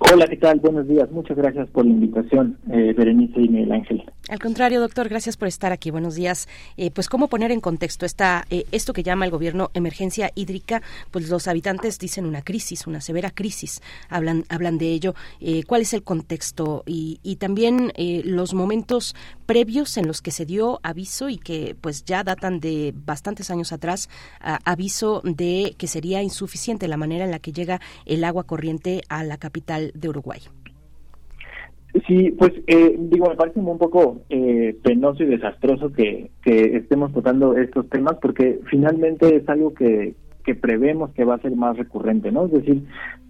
Hola, 0.00 0.28
¿qué 0.28 0.36
tal? 0.36 0.60
Buenos 0.60 0.86
días. 0.86 1.10
Muchas 1.10 1.36
gracias 1.36 1.68
por 1.70 1.84
la 1.84 1.90
invitación, 1.90 2.56
eh, 2.70 2.94
Berenice 2.96 3.40
y 3.40 3.48
Miguel 3.48 3.72
Ángel. 3.72 4.04
Al 4.28 4.38
contrario, 4.38 4.80
doctor, 4.80 5.08
gracias 5.08 5.36
por 5.36 5.48
estar 5.48 5.72
aquí. 5.72 5.90
Buenos 5.90 6.14
días. 6.14 6.48
Eh, 6.76 6.92
pues, 6.92 7.08
¿cómo 7.08 7.26
poner 7.28 7.50
en 7.50 7.60
contexto 7.60 8.06
esta, 8.06 8.44
eh, 8.48 8.64
esto 8.70 8.92
que 8.92 9.02
llama 9.02 9.24
el 9.24 9.32
gobierno 9.32 9.70
emergencia 9.74 10.30
hídrica? 10.36 10.82
Pues 11.10 11.28
los 11.28 11.48
habitantes 11.48 11.98
dicen 11.98 12.26
una 12.26 12.42
crisis, 12.42 12.86
una 12.86 13.00
severa 13.00 13.30
crisis. 13.30 13.82
Hablan, 14.08 14.44
hablan 14.50 14.78
de 14.78 14.92
ello. 14.92 15.14
Eh, 15.40 15.64
¿Cuál 15.66 15.82
es 15.82 15.92
el 15.92 16.04
contexto? 16.04 16.84
Y, 16.86 17.18
y 17.24 17.36
también 17.36 17.92
eh, 17.96 18.22
los 18.24 18.54
momentos 18.54 19.16
previos 19.48 19.96
en 19.96 20.06
los 20.06 20.20
que 20.20 20.30
se 20.30 20.44
dio 20.44 20.78
aviso 20.82 21.30
y 21.30 21.38
que 21.38 21.74
pues 21.80 22.04
ya 22.04 22.22
datan 22.22 22.60
de 22.60 22.92
bastantes 22.94 23.50
años 23.50 23.72
atrás, 23.72 24.10
a- 24.40 24.58
aviso 24.70 25.22
de 25.24 25.74
que 25.78 25.86
sería 25.86 26.22
insuficiente 26.22 26.86
la 26.86 26.98
manera 26.98 27.24
en 27.24 27.30
la 27.30 27.38
que 27.38 27.52
llega 27.52 27.80
el 28.04 28.24
agua 28.24 28.44
corriente 28.44 29.00
a 29.08 29.24
la 29.24 29.38
capital 29.38 29.90
de 29.94 30.08
Uruguay. 30.10 30.40
Sí, 32.06 32.30
pues 32.38 32.52
eh, 32.66 32.94
digo, 32.98 33.30
me 33.30 33.36
parece 33.36 33.58
un 33.58 33.78
poco 33.78 34.20
eh, 34.28 34.76
penoso 34.82 35.22
y 35.22 35.26
desastroso 35.26 35.90
que, 35.92 36.30
que 36.42 36.76
estemos 36.76 37.12
tocando 37.14 37.56
estos 37.56 37.88
temas 37.88 38.16
porque 38.20 38.60
finalmente 38.70 39.36
es 39.36 39.48
algo 39.48 39.72
que, 39.72 40.14
que 40.48 40.54
prevemos 40.54 41.10
que 41.10 41.26
va 41.26 41.34
a 41.34 41.40
ser 41.40 41.54
más 41.54 41.76
recurrente, 41.76 42.32
¿no? 42.32 42.46
Es 42.46 42.52
decir, 42.52 42.82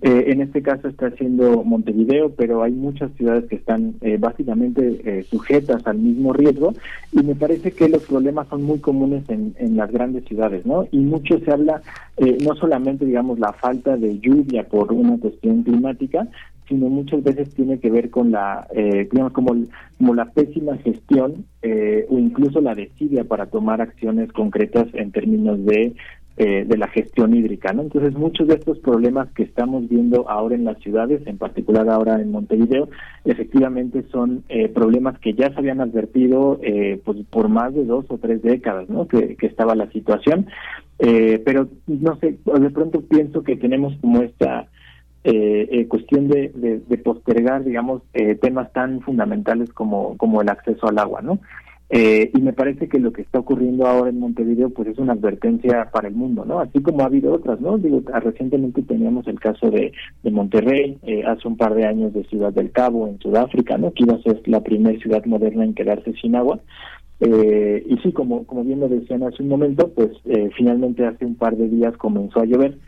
eh, 0.03 0.27
en 0.29 0.41
este 0.41 0.63
caso 0.63 0.87
está 0.87 1.11
siendo 1.17 1.65
Montevideo, 1.65 2.31
pero 2.31 2.63
hay 2.63 2.71
muchas 2.71 3.11
ciudades 3.17 3.47
que 3.47 3.57
están 3.57 3.95
eh, 4.03 4.19
básicamente 4.21 5.01
eh, 5.05 5.25
sujetas 5.25 5.85
al 5.85 5.99
mismo 5.99 6.33
riesgo 6.33 6.75
y 7.11 7.25
me 7.25 7.35
parece 7.35 7.73
que 7.73 7.89
los 7.89 8.05
problemas 8.05 8.47
son 8.47 8.63
muy 8.63 8.79
comunes 8.79 9.25
en, 9.31 9.49
las 9.77 9.91
grandes 9.91 10.27
ciudades, 10.27 10.65
¿no? 10.65 10.87
Y 10.93 10.99
mucho 10.99 11.41
se 11.41 11.51
habla 11.51 11.83
eh, 12.19 12.39
no 12.41 12.55
solamente, 12.55 13.05
digamos, 13.05 13.41
la 13.41 13.53
falta 13.53 13.97
de 13.97 14.21
lluvia 14.21 14.63
por 14.69 14.93
una 14.93 15.19
cuestión 15.19 15.65
climática, 15.65 16.29
sino 16.69 16.89
muchas 16.89 17.23
veces 17.25 17.55
tiene 17.55 17.81
que 17.81 17.91
ver 17.91 18.11
con 18.11 18.31
la, 18.31 18.67
eh, 18.75 19.09
digamos, 19.11 19.33
como, 19.33 19.57
como 19.97 20.15
la 20.15 20.27
pésima 20.27 20.77
gestión 20.79 21.47
eh, 21.63 22.07
o 22.11 22.19
incluso 22.19 22.61
la 22.61 22.75
desidia 22.75 23.25
para 23.25 23.47
tomar 23.47 23.81
acciones 23.81 24.31
concretas 24.33 24.87
en 24.93 25.11
términos 25.11 25.65
de 25.65 25.95
eh, 26.39 26.65
de 26.65 26.77
la 26.79 26.89
gestión 26.89 27.35
hídrica, 27.35 27.73
¿no? 27.73 27.83
Entonces 27.83 28.15
muchos 28.15 28.47
de 28.47 28.55
estos 28.55 28.79
problemas 28.79 29.29
que 29.33 29.43
estamos 29.43 29.89
viendo 29.89 30.31
ahora 30.31 30.55
en 30.55 30.65
las 30.65 30.79
ciudades, 30.79 31.21
en 31.27 31.37
particular 31.37 31.89
ahora 31.91 32.21
en 32.21 32.31
Montevideo, 32.31 32.89
efectivamente 33.25 34.05
son 34.13 34.45
eh, 34.49 34.69
problemas 34.69 35.19
que 35.19 35.35
ya 35.35 35.51
se 35.51 35.59
habían 35.59 35.81
advertido 35.81 36.61
eh, 36.63 37.01
pues 37.05 37.19
por 37.29 37.49
más 37.49 37.75
de 37.75 37.85
dos 37.85 38.07
o 38.09 38.19
tres 38.19 38.41
décadas, 38.43 38.89
¿no? 38.89 39.09
Que, 39.09 39.35
que 39.35 39.47
estaba 39.49 39.75
la 39.75 39.91
situación, 39.91 40.47
eh, 40.99 41.41
pero 41.45 41.69
no 41.87 42.17
sé, 42.19 42.39
de 42.45 42.71
pronto 42.71 43.01
pienso 43.03 43.43
que 43.43 43.57
tenemos 43.57 43.97
como 44.01 44.23
esta 44.23 44.69
eh, 45.25 45.69
eh, 45.71 45.89
cuestión 45.89 46.29
de, 46.29 46.53
de, 46.55 46.81
de 46.81 46.99
postergar, 46.99 47.65
digamos, 47.65 48.03
temas 48.41 48.73
tan 48.73 49.01
fundamentales 49.01 49.73
como, 49.73 50.17
como 50.17 50.41
el 50.41 50.49
acceso 50.49 50.89
al 50.89 50.99
agua, 50.99 51.21
¿no? 51.21 51.39
Eh, 51.91 52.31
y 52.35 52.43
me 52.43 52.53
parece 52.53 52.87
que 52.87 52.99
lo 52.99 53.13
que 53.13 53.23
está 53.23 53.39
ocurriendo 53.39 53.87
ahora 53.87 54.11
en 54.11 54.21
Montevideo 54.21 54.69
pues 54.69 54.89
es 54.89 54.99
una 54.99 55.15
advertencia 55.15 55.89
para 55.91 56.09
el 56.09 56.15
mundo, 56.15 56.45
¿no? 56.45 56.61
Así 56.61 56.83
como 56.83 57.03
ha 57.03 57.07
habido 57.07 57.33
otras, 57.33 57.61
¿no? 57.61 57.79
Digo, 57.79 58.03
ah, 58.13 58.21
recientemente 58.21 58.83
teníamos 58.83 59.27
el 59.27 59.41
caso 59.41 59.71
de, 59.71 59.93
de 60.23 60.31
Monterrey, 60.31 60.99
eh, 61.05 61.25
hace 61.27 61.49
un 61.49 61.57
par 61.57 61.75
de 61.75 61.87
años 61.87 62.13
de 62.13 62.25
Ciudad 62.25 62.53
del 62.53 62.73
Cabo 62.73 63.09
en 63.09 63.19
Sudáfrica, 63.21 63.79
¿no? 63.79 63.93
Que 63.93 64.03
iba 64.03 64.15
a 64.17 64.23
ser 64.23 64.43
la 64.47 64.61
primera 64.61 64.99
ciudad 65.01 65.25
moderna 65.25 65.65
en 65.65 65.75
quedarse 65.75 66.13
sin 66.21 66.37
agua. 66.37 66.61
Eh, 67.21 67.85
y 67.89 67.97
sí, 67.99 68.13
como, 68.13 68.45
como 68.47 68.65
bien 68.65 68.81
lo 68.81 68.89
decían 68.89 69.23
hace 69.23 69.43
un 69.43 69.49
momento, 69.49 69.89
pues 69.89 70.11
eh, 70.27 70.51
finalmente 70.57 71.07
hace 71.07 71.25
un 71.25 71.37
par 71.37 71.57
de 71.57 71.69
días 71.69 71.97
comenzó 71.97 72.41
a 72.41 72.45
llover, 72.45 72.79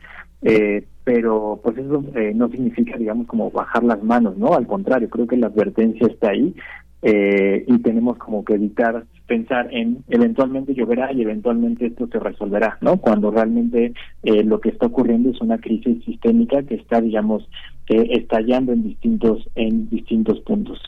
eh, 0.42 0.86
pero 1.04 1.58
pues 1.62 1.76
eso 1.78 2.04
eh, 2.14 2.32
no 2.34 2.48
significa, 2.50 2.96
digamos, 2.96 3.26
como 3.26 3.50
bajar 3.50 3.82
las 3.82 4.02
manos, 4.02 4.36
¿no? 4.36 4.54
Al 4.54 4.66
contrario, 4.66 5.08
creo 5.08 5.26
que 5.26 5.36
la 5.36 5.48
advertencia 5.48 6.06
está 6.06 6.30
ahí 6.30 6.54
eh, 7.02 7.64
y 7.66 7.78
tenemos 7.78 8.18
como 8.18 8.44
que 8.44 8.54
evitar 8.54 9.04
pensar 9.26 9.68
en 9.72 10.04
eventualmente 10.08 10.74
lloverá 10.74 11.12
y 11.12 11.22
eventualmente 11.22 11.86
esto 11.86 12.08
se 12.08 12.18
resolverá, 12.18 12.78
¿no? 12.80 12.96
Cuando 12.96 13.30
realmente 13.30 13.94
eh, 14.24 14.42
lo 14.42 14.60
que 14.60 14.70
está 14.70 14.86
ocurriendo 14.86 15.30
es 15.30 15.40
una 15.40 15.58
crisis 15.58 16.04
sistémica 16.04 16.62
que 16.64 16.74
está, 16.74 17.00
digamos, 17.00 17.48
eh, 17.88 18.08
estallando 18.10 18.72
en 18.72 18.82
distintos 18.82 19.48
en 19.54 19.88
distintos 19.88 20.40
puntos. 20.40 20.80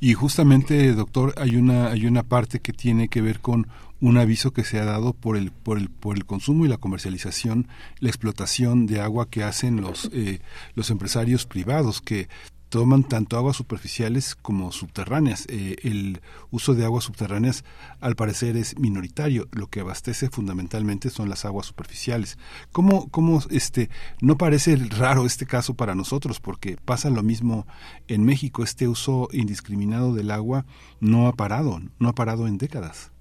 Y 0.00 0.12
justamente, 0.12 0.92
doctor, 0.92 1.32
hay 1.38 1.56
una 1.56 1.88
hay 1.88 2.04
una 2.04 2.24
parte 2.24 2.60
que 2.60 2.74
tiene 2.74 3.08
que 3.08 3.22
ver 3.22 3.40
con 3.40 3.68
un 4.02 4.18
aviso 4.18 4.52
que 4.52 4.64
se 4.64 4.78
ha 4.78 4.84
dado 4.84 5.14
por 5.14 5.38
el 5.38 5.50
por 5.50 5.78
el 5.78 5.88
por 5.88 6.16
el 6.16 6.26
consumo 6.26 6.66
y 6.66 6.68
la 6.68 6.76
comercialización, 6.76 7.66
la 8.00 8.10
explotación 8.10 8.86
de 8.86 9.00
agua 9.00 9.30
que 9.30 9.42
hacen 9.42 9.80
los 9.80 10.10
eh, 10.12 10.40
los 10.74 10.90
empresarios 10.90 11.46
privados 11.46 12.02
que 12.02 12.28
toman 12.74 13.04
tanto 13.04 13.36
aguas 13.36 13.56
superficiales 13.56 14.34
como 14.34 14.72
subterráneas. 14.72 15.46
Eh, 15.48 15.76
el 15.84 16.20
uso 16.50 16.74
de 16.74 16.84
aguas 16.84 17.04
subterráneas 17.04 17.64
al 18.00 18.16
parecer 18.16 18.56
es 18.56 18.76
minoritario. 18.80 19.46
Lo 19.52 19.68
que 19.68 19.78
abastece 19.78 20.28
fundamentalmente 20.28 21.08
son 21.08 21.28
las 21.28 21.44
aguas 21.44 21.66
superficiales. 21.66 22.36
¿Cómo, 22.72 23.08
cómo 23.10 23.40
este, 23.50 23.90
no 24.20 24.36
parece 24.38 24.74
raro 24.74 25.24
este 25.24 25.46
caso 25.46 25.74
para 25.74 25.94
nosotros? 25.94 26.40
Porque 26.40 26.76
pasa 26.84 27.10
lo 27.10 27.22
mismo 27.22 27.64
en 28.08 28.24
México. 28.24 28.64
Este 28.64 28.88
uso 28.88 29.28
indiscriminado 29.30 30.12
del 30.12 30.32
agua 30.32 30.66
no 30.98 31.28
ha 31.28 31.32
parado, 31.32 31.80
no 32.00 32.08
ha 32.08 32.14
parado 32.16 32.48
en 32.48 32.58
décadas. 32.58 33.13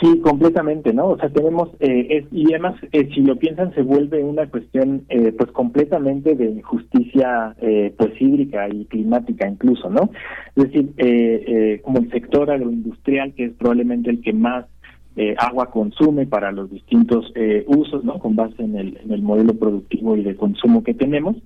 Sí, 0.00 0.20
completamente, 0.20 0.92
¿no? 0.92 1.10
O 1.10 1.18
sea, 1.18 1.28
tenemos, 1.28 1.70
eh, 1.78 2.06
es, 2.10 2.24
y 2.32 2.52
además, 2.52 2.74
eh, 2.92 3.08
si 3.14 3.20
lo 3.20 3.36
piensan, 3.36 3.72
se 3.74 3.82
vuelve 3.82 4.22
una 4.24 4.46
cuestión, 4.48 5.04
eh, 5.08 5.32
pues, 5.32 5.50
completamente 5.52 6.34
de 6.34 6.46
injusticia, 6.46 7.54
eh, 7.60 7.94
pues, 7.96 8.10
hídrica 8.20 8.68
y 8.68 8.86
climática 8.86 9.48
incluso, 9.48 9.88
¿no? 9.90 10.10
Es 10.56 10.64
decir, 10.64 10.90
eh, 10.96 11.44
eh, 11.46 11.80
como 11.82 11.98
el 11.98 12.10
sector 12.10 12.50
agroindustrial, 12.50 13.34
que 13.34 13.44
es 13.46 13.52
probablemente 13.52 14.10
el 14.10 14.20
que 14.20 14.32
más 14.32 14.66
agua 15.38 15.70
consume 15.70 16.26
para 16.26 16.50
los 16.50 16.72
distintos 16.72 17.32
usos, 17.68 18.02
¿no? 18.02 18.18
Con 18.18 18.34
base 18.34 18.60
en 18.64 18.74
el, 18.74 18.98
en 19.04 19.12
el 19.12 19.22
modelo 19.22 19.54
productivo 19.54 20.16
y 20.16 20.24
de 20.24 20.34
consumo 20.34 20.82
que 20.82 20.92
tenemos, 20.92 21.36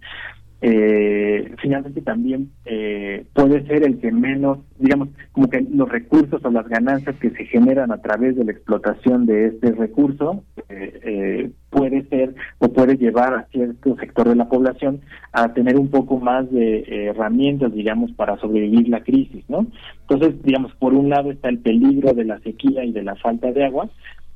eh, 0.60 1.55
finalmente 1.62 2.02
también 2.02 2.51
eh, 2.64 3.24
puede 3.32 3.64
ser 3.66 3.85
el 3.85 4.01
que 4.01 4.10
menos, 4.10 4.59
digamos, 4.78 5.09
como 5.30 5.48
que 5.48 5.60
los 5.60 5.89
recursos 5.89 6.44
o 6.44 6.51
las 6.51 6.68
ganancias 6.68 7.16
que 7.16 7.30
se 7.30 7.44
generan 7.44 7.93
a 7.93 8.02
través 8.02 8.36
de 8.36 8.44
la 8.44 8.52
explotación 8.52 9.26
de 9.26 9.47
este 9.47 9.70
recurso 9.72 10.43
eh, 10.68 11.01
eh, 11.05 11.51
puede 11.70 12.09
ser 12.09 12.35
o 12.59 12.68
puede 12.72 12.97
llevar 12.97 13.35
a 13.35 13.47
cierto 13.52 13.97
sector 13.97 14.28
de 14.28 14.35
la 14.35 14.48
población 14.48 15.01
a 15.32 15.52
tener 15.52 15.76
un 15.76 15.89
poco 15.89 16.18
más 16.18 16.51
de 16.51 16.78
eh, 16.78 17.06
herramientas, 17.06 17.72
digamos, 17.72 18.10
para 18.12 18.36
sobrevivir 18.39 18.89
la 18.89 19.02
crisis, 19.05 19.44
¿no? 19.48 19.66
Entonces, 20.09 20.43
digamos, 20.43 20.74
por 20.74 20.94
un 20.94 21.09
lado 21.09 21.30
está 21.30 21.48
el 21.51 21.59
peligro 21.59 22.14
de 22.14 22.24
la 22.24 22.40
sequía 22.40 22.85
y 22.85 22.93
de 22.93 23.02
la 23.02 23.14
falta 23.16 23.52
de 23.52 23.64
agua, 23.64 23.89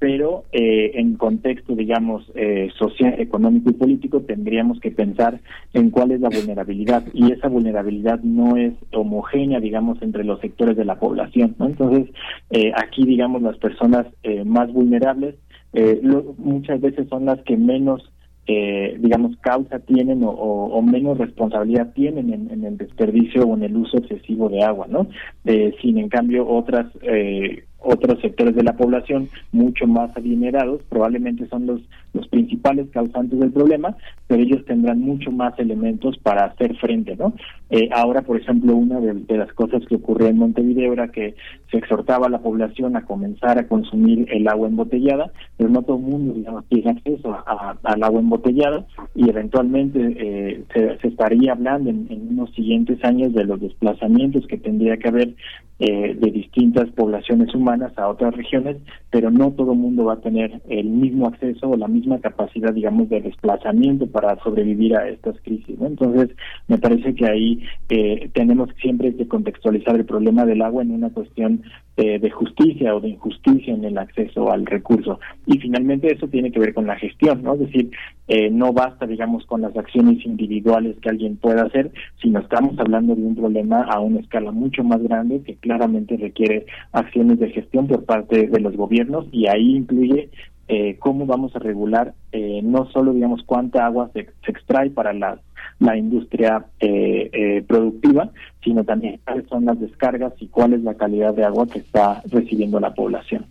pero 0.03 0.43
eh, 0.51 0.91
en 0.97 1.15
contexto, 1.15 1.77
digamos, 1.77 2.29
eh, 2.35 2.71
social, 2.77 3.15
económico 3.21 3.71
y 3.71 3.75
político, 3.75 4.23
tendríamos 4.23 4.81
que 4.81 4.91
pensar 4.91 5.39
en 5.75 5.91
cuál 5.91 6.11
es 6.11 6.21
la 6.21 6.29
vulnerabilidad. 6.29 7.05
Y 7.15 7.31
esa 7.31 7.47
vulnerabilidad 7.47 8.19
no 8.25 8.57
es 8.57 8.73
homogénea, 8.93 9.61
digamos, 9.61 10.03
entre 10.03 10.25
los 10.25 10.41
sectores 10.41 10.77
de 10.77 10.85
la 10.85 10.99
población. 10.99 11.55
¿no? 11.61 11.67
Entonces, 11.67 12.13
eh, 12.51 12.73
aquí, 12.77 13.05
digamos, 13.07 13.43
las 13.43 13.57
personas 13.59 14.09
eh, 14.25 14.43
más 14.45 14.73
vulnerables 14.73 15.37
eh, 15.73 16.01
lo- 16.03 16.35
muchas 16.37 16.81
veces 16.81 17.07
son 17.09 17.27
las 17.27 17.41
que 17.43 17.57
menos 17.57 18.03
eh, 18.49 18.97
digamos, 18.99 19.37
causa 19.37 19.79
tienen 19.79 20.25
o, 20.25 20.31
o- 20.31 20.83
menos 20.83 21.17
responsabilidad 21.17 21.93
tienen 21.95 22.33
en, 22.33 22.51
en 22.51 22.65
el 22.65 22.77
desperdicio 22.77 23.43
o 23.45 23.55
en 23.55 23.63
el 23.63 23.77
uso 23.77 23.99
excesivo 23.99 24.49
de 24.49 24.65
agua, 24.65 24.89
¿no? 24.91 25.07
Eh, 25.45 25.73
sin 25.81 25.97
en 25.99 26.09
cambio 26.09 26.49
otras 26.49 26.87
eh, 27.03 27.63
otros 27.85 28.21
sectores 28.21 28.55
de 28.55 28.63
la 28.63 28.77
población 28.77 29.29
mucho 29.53 29.87
más 29.87 30.17
adinerados 30.17 30.83
probablemente 30.89 31.47
son 31.49 31.67
los 31.67 31.81
los 32.15 32.29
principales 32.29 32.89
causantes 32.91 33.39
del 33.39 33.53
problema, 33.53 33.97
pero 34.27 34.43
ellos 34.43 34.65
tendrán 34.67 35.01
mucho 35.01 35.31
más 35.33 35.59
elementos 35.59 36.19
para 36.19 36.45
hacer 36.45 36.77
frente, 36.77 37.17
¿no? 37.17 37.33
Eh, 37.71 37.89
ahora, 37.91 38.21
por 38.21 38.37
ejemplo, 38.39 38.77
una 38.77 39.01
de, 39.01 39.15
las 39.39 39.51
cosas 39.55 39.83
que 39.89 39.95
ocurrió 39.95 40.29
en 40.29 40.37
Montevideo 40.37 40.93
era 40.93 41.09
que 41.09 41.35
se 41.71 41.79
exhortaba 41.79 42.27
a 42.27 42.31
la 42.31 42.41
población 42.41 42.97
a 42.97 43.07
comenzar 43.07 43.59
a 43.59 43.67
consumir 43.67 44.27
el 44.31 44.47
agua 44.47 44.69
embotellada, 44.69 45.33
pero 45.57 45.71
no 45.71 45.81
todo 45.83 45.97
el 45.97 46.03
mundo, 46.03 46.35
digamos, 46.35 46.67
tiene 46.67 46.91
acceso 46.91 47.33
a- 47.33 47.79
al 47.83 48.03
agua 48.03 48.21
embotellada 48.21 48.85
y 49.15 49.31
eventualmente 49.31 49.99
eh, 50.19 50.65
se, 50.75 50.99
se 50.99 51.09
estaría 51.09 51.53
hablando 51.53 51.89
en, 51.89 52.09
en 52.11 52.29
unos 52.29 52.53
siguientes 52.55 53.03
años 53.05 53.33
de 53.33 53.45
los 53.45 53.59
desplazamientos 53.59 54.47
que 54.47 54.59
tendría 54.59 54.99
que 54.99 55.09
haber 55.09 55.35
eh, 55.79 56.15
de 56.15 56.31
distintas 56.31 56.91
poblaciones 56.91 57.55
humanas 57.55 57.72
a 57.97 58.09
otras 58.09 58.35
regiones, 58.35 58.77
pero 59.11 59.31
no 59.31 59.53
todo 59.53 59.75
mundo 59.75 60.05
va 60.05 60.15
a 60.15 60.21
tener 60.21 60.61
el 60.69 60.87
mismo 60.87 61.29
acceso 61.29 61.71
o 61.71 61.77
la 61.77 61.89
misma 61.89 62.21
capacidad, 62.21 62.73
digamos, 62.73 63.09
de 63.09 63.21
desplazamiento 63.21 64.07
para 64.07 64.37
sobrevivir 64.43 64.97
a 64.97 65.09
estas 65.09 65.41
crisis. 65.41 65.79
Entonces, 65.81 66.31
me 66.69 66.79
parece 66.79 67.15
que 67.15 67.27
ahí 67.27 67.63
eh, 67.89 68.31
tenemos 68.35 68.69
siempre 68.81 69.15
que 69.15 69.29
contextualizar 69.29 69.97
el 69.97 70.05
problema 70.05 70.45
del 70.45 70.63
agua 70.63 70.83
en 70.83 70.91
una 70.91 71.11
cuestión 71.11 71.63
eh, 71.97 72.19
de 72.19 72.31
justicia 72.31 72.95
o 72.95 73.01
de 73.01 73.11
injusticia 73.11 73.75
en 73.75 73.85
el 73.85 73.99
acceso 73.99 74.51
al 74.51 74.65
recurso. 74.65 75.21
Y 75.45 75.59
finalmente 75.59 76.13
eso 76.13 76.27
tiene 76.27 76.51
que 76.51 76.59
ver 76.59 76.73
con 76.73 76.87
la 76.87 76.97
gestión, 76.97 77.43
¿no? 77.43 77.55
Es 77.55 77.61
decir, 77.61 77.91
eh, 78.29 78.49
no 78.51 78.73
basta, 78.73 79.07
digamos, 79.07 79.45
con 79.45 79.61
las 79.61 79.77
acciones 79.77 80.25
individuales 80.25 80.97
que 81.03 81.11
alguien 81.11 81.37
pueda 81.37 81.65
hacer, 81.65 81.91
sino 82.23 82.41
estamos 82.41 82.79
hablando 82.79 83.15
de 83.15 83.23
un 83.23 83.37
problema 83.37 83.83
a 83.83 84.01
una 84.01 84.21
escala 84.21 84.53
mucho 84.53 84.83
más 84.85 85.03
grande 85.03 85.43
que 85.43 85.57
claramente 85.57 86.17
requiere 86.17 86.65
acciones 86.93 87.39
de 87.39 87.51
gestión 87.51 87.87
por 87.87 88.05
parte 88.05 88.47
de 88.47 88.61
los 88.61 88.75
gobiernos 88.75 89.27
y 89.31 89.47
ahí 89.49 89.77
incluye 89.77 90.31
eh, 90.75 90.97
cómo 90.99 91.27
vamos 91.27 91.55
a 91.55 91.59
regular 91.59 92.15
eh, 92.33 92.61
no 92.63 92.87
solo, 92.93 93.13
digamos, 93.13 93.43
cuánta 93.45 93.85
agua 93.85 94.11
se, 94.15 94.21
se 94.45 94.51
extrae 94.51 94.89
para 94.91 95.13
la, 95.13 95.39
la 95.79 95.97
industria 95.97 96.65
eh, 96.81 97.29
eh, 97.33 97.63
productiva, 97.67 98.31
sino 98.65 98.83
también 98.85 99.21
cuáles 99.25 99.47
son 99.49 99.65
las 99.67 99.79
descargas 99.79 100.33
y 100.41 100.47
cuál 100.49 100.73
es 100.73 100.83
la 100.83 100.95
calidad 100.95 101.35
de 101.35 101.45
agua 101.45 101.67
que 101.67 101.81
está 101.81 102.23
recibiendo 102.31 102.81
la 102.81 102.95
población. 102.95 103.45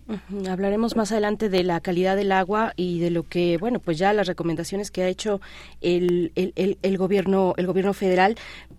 Hablaremos 0.50 0.96
más 0.96 1.12
adelante 1.12 1.48
de 1.48 1.62
la 1.62 1.80
calidad 1.80 2.16
del 2.16 2.32
agua 2.32 2.72
y 2.76 2.98
de 3.00 3.10
lo 3.10 3.22
que, 3.22 3.56
bueno, 3.58 3.78
pues 3.78 3.98
ya 3.98 4.12
las 4.12 4.26
recomendaciones 4.26 4.90
que 4.90 5.02
ha 5.02 5.08
hecho 5.08 5.40
el, 5.80 6.32
el, 6.34 6.52
el- 6.56 6.78
el 6.82 6.98
gobierno, 6.98 7.54
el 7.56 7.66
gobierno 7.66 7.92
federal. 7.92 8.34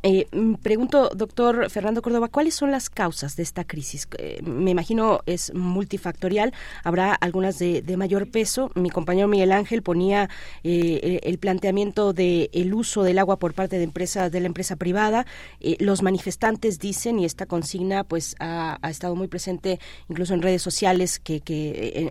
Eh, 0.05 0.27
mm, 0.33 0.55
pregunto, 0.55 1.09
doctor 1.15 1.69
Fernando 1.69 2.01
Córdoba, 2.01 2.27
¿cuáles 2.27 2.55
son 2.55 2.71
las 2.71 2.89
causas 2.89 3.37
de 3.37 3.43
esta 3.43 3.63
crisis? 3.63 4.05
Eh, 4.17 4.41
me 4.43 4.71
imagino 4.71 5.21
es 5.25 5.53
multifactorial, 5.53 6.53
habrá 6.83 7.13
algunas 7.13 7.57
de, 7.57 7.83
mayor 7.95 8.29
peso. 8.29 8.69
Mi 8.75 8.89
compañero 8.89 9.29
Miguel 9.29 9.53
Ángel 9.53 9.81
ponía 9.81 10.29
eh, 10.63 11.21
el 11.23 11.37
planteamiento 11.37 12.11
de 12.11 12.49
el 12.51 12.73
uso 12.73 13.03
del 13.03 13.17
agua 13.17 13.37
por 13.37 13.53
parte 13.53 13.77
de 13.77 13.83
empresas 13.83 14.29
de 14.29 14.41
la 14.41 14.47
empresa 14.47 14.75
privada. 14.75 15.25
Eh, 15.61 15.77
los 15.79 16.01
manifestantes 16.01 16.79
dicen 16.79 17.19
y 17.19 17.25
esta 17.25 17.45
consigna 17.45 18.03
pues 18.03 18.35
ha, 18.39 18.77
estado 18.89 19.15
muy 19.15 19.29
presente 19.29 19.79
incluso 20.09 20.33
en 20.33 20.41
redes 20.41 20.61
sociales 20.61 21.19
que, 21.19 21.41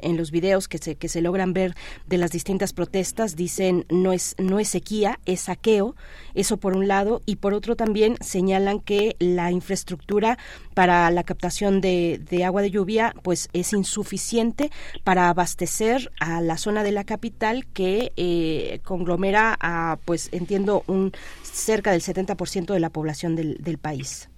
en 0.02 0.16
los 0.16 0.30
videos 0.30 0.66
que 0.66 0.78
se 0.78 0.94
que 0.94 1.08
se 1.08 1.20
logran 1.20 1.52
ver 1.52 1.74
de 2.06 2.16
las 2.16 2.30
distintas 2.30 2.72
protestas 2.72 3.36
dicen 3.36 3.84
no 3.90 4.12
es 4.12 4.34
no 4.38 4.58
es 4.58 4.68
sequía 4.68 5.18
es 5.26 5.42
saqueo 5.42 5.94
eso 6.34 6.56
por 6.56 6.76
un 6.76 6.88
lado 6.88 7.20
y 7.26 7.36
por 7.36 7.54
otro 7.54 7.76
también 7.82 8.16
señalan 8.20 8.78
que 8.78 9.16
la 9.18 9.50
infraestructura 9.50 10.38
para 10.72 11.10
la 11.10 11.24
captación 11.24 11.80
de, 11.80 12.44
agua 12.46 12.62
de 12.62 12.70
lluvia 12.70 13.12
pues 13.24 13.48
es 13.52 13.72
insuficiente 13.72 14.70
para 15.02 15.28
abastecer 15.28 16.12
a 16.20 16.40
la 16.40 16.58
zona 16.58 16.84
de 16.84 16.92
la 16.92 17.02
capital 17.02 17.66
que 17.66 18.12
eh, 18.16 18.78
conglomera 18.84 19.56
a 19.60 19.98
pues 20.04 20.28
entiendo 20.30 20.84
un 20.86 21.10
cerca 21.42 21.90
del 21.90 22.02
70% 22.02 22.72
de 22.72 22.78
la 22.78 22.90
población 22.90 23.34
del, 23.34 23.56
del 23.58 23.78
país. 23.78 24.28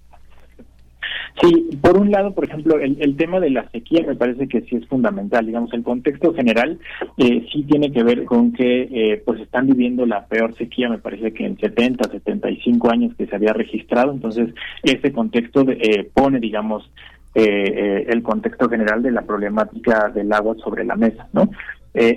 Sí, 1.41 1.69
por 1.81 1.97
un 1.97 2.11
lado, 2.11 2.33
por 2.33 2.45
ejemplo, 2.45 2.79
el, 2.79 2.97
el 2.99 3.17
tema 3.17 3.39
de 3.39 3.49
la 3.49 3.69
sequía 3.69 4.05
me 4.07 4.15
parece 4.15 4.47
que 4.47 4.61
sí 4.61 4.77
es 4.77 4.87
fundamental. 4.87 5.45
Digamos, 5.45 5.73
el 5.73 5.83
contexto 5.83 6.33
general 6.33 6.79
eh, 7.17 7.45
sí 7.51 7.63
tiene 7.63 7.91
que 7.91 8.03
ver 8.03 8.23
con 8.25 8.53
que 8.53 8.87
eh, 8.91 9.21
pues 9.25 9.41
están 9.41 9.67
viviendo 9.67 10.05
la 10.05 10.25
peor 10.25 10.55
sequía, 10.55 10.89
me 10.89 10.97
parece 10.97 11.33
que 11.33 11.45
en 11.45 11.57
70, 11.57 12.09
75 12.09 12.91
años 12.91 13.13
que 13.17 13.25
se 13.25 13.35
había 13.35 13.53
registrado. 13.53 14.11
Entonces, 14.11 14.53
ese 14.83 15.11
contexto 15.11 15.65
eh, 15.67 16.09
pone, 16.13 16.39
digamos, 16.39 16.89
eh, 17.33 17.43
eh, 17.43 18.05
el 18.09 18.23
contexto 18.23 18.69
general 18.69 19.03
de 19.03 19.11
la 19.11 19.23
problemática 19.23 20.09
del 20.09 20.31
agua 20.31 20.55
sobre 20.63 20.85
la 20.85 20.95
mesa, 20.95 21.27
¿no? 21.33 21.49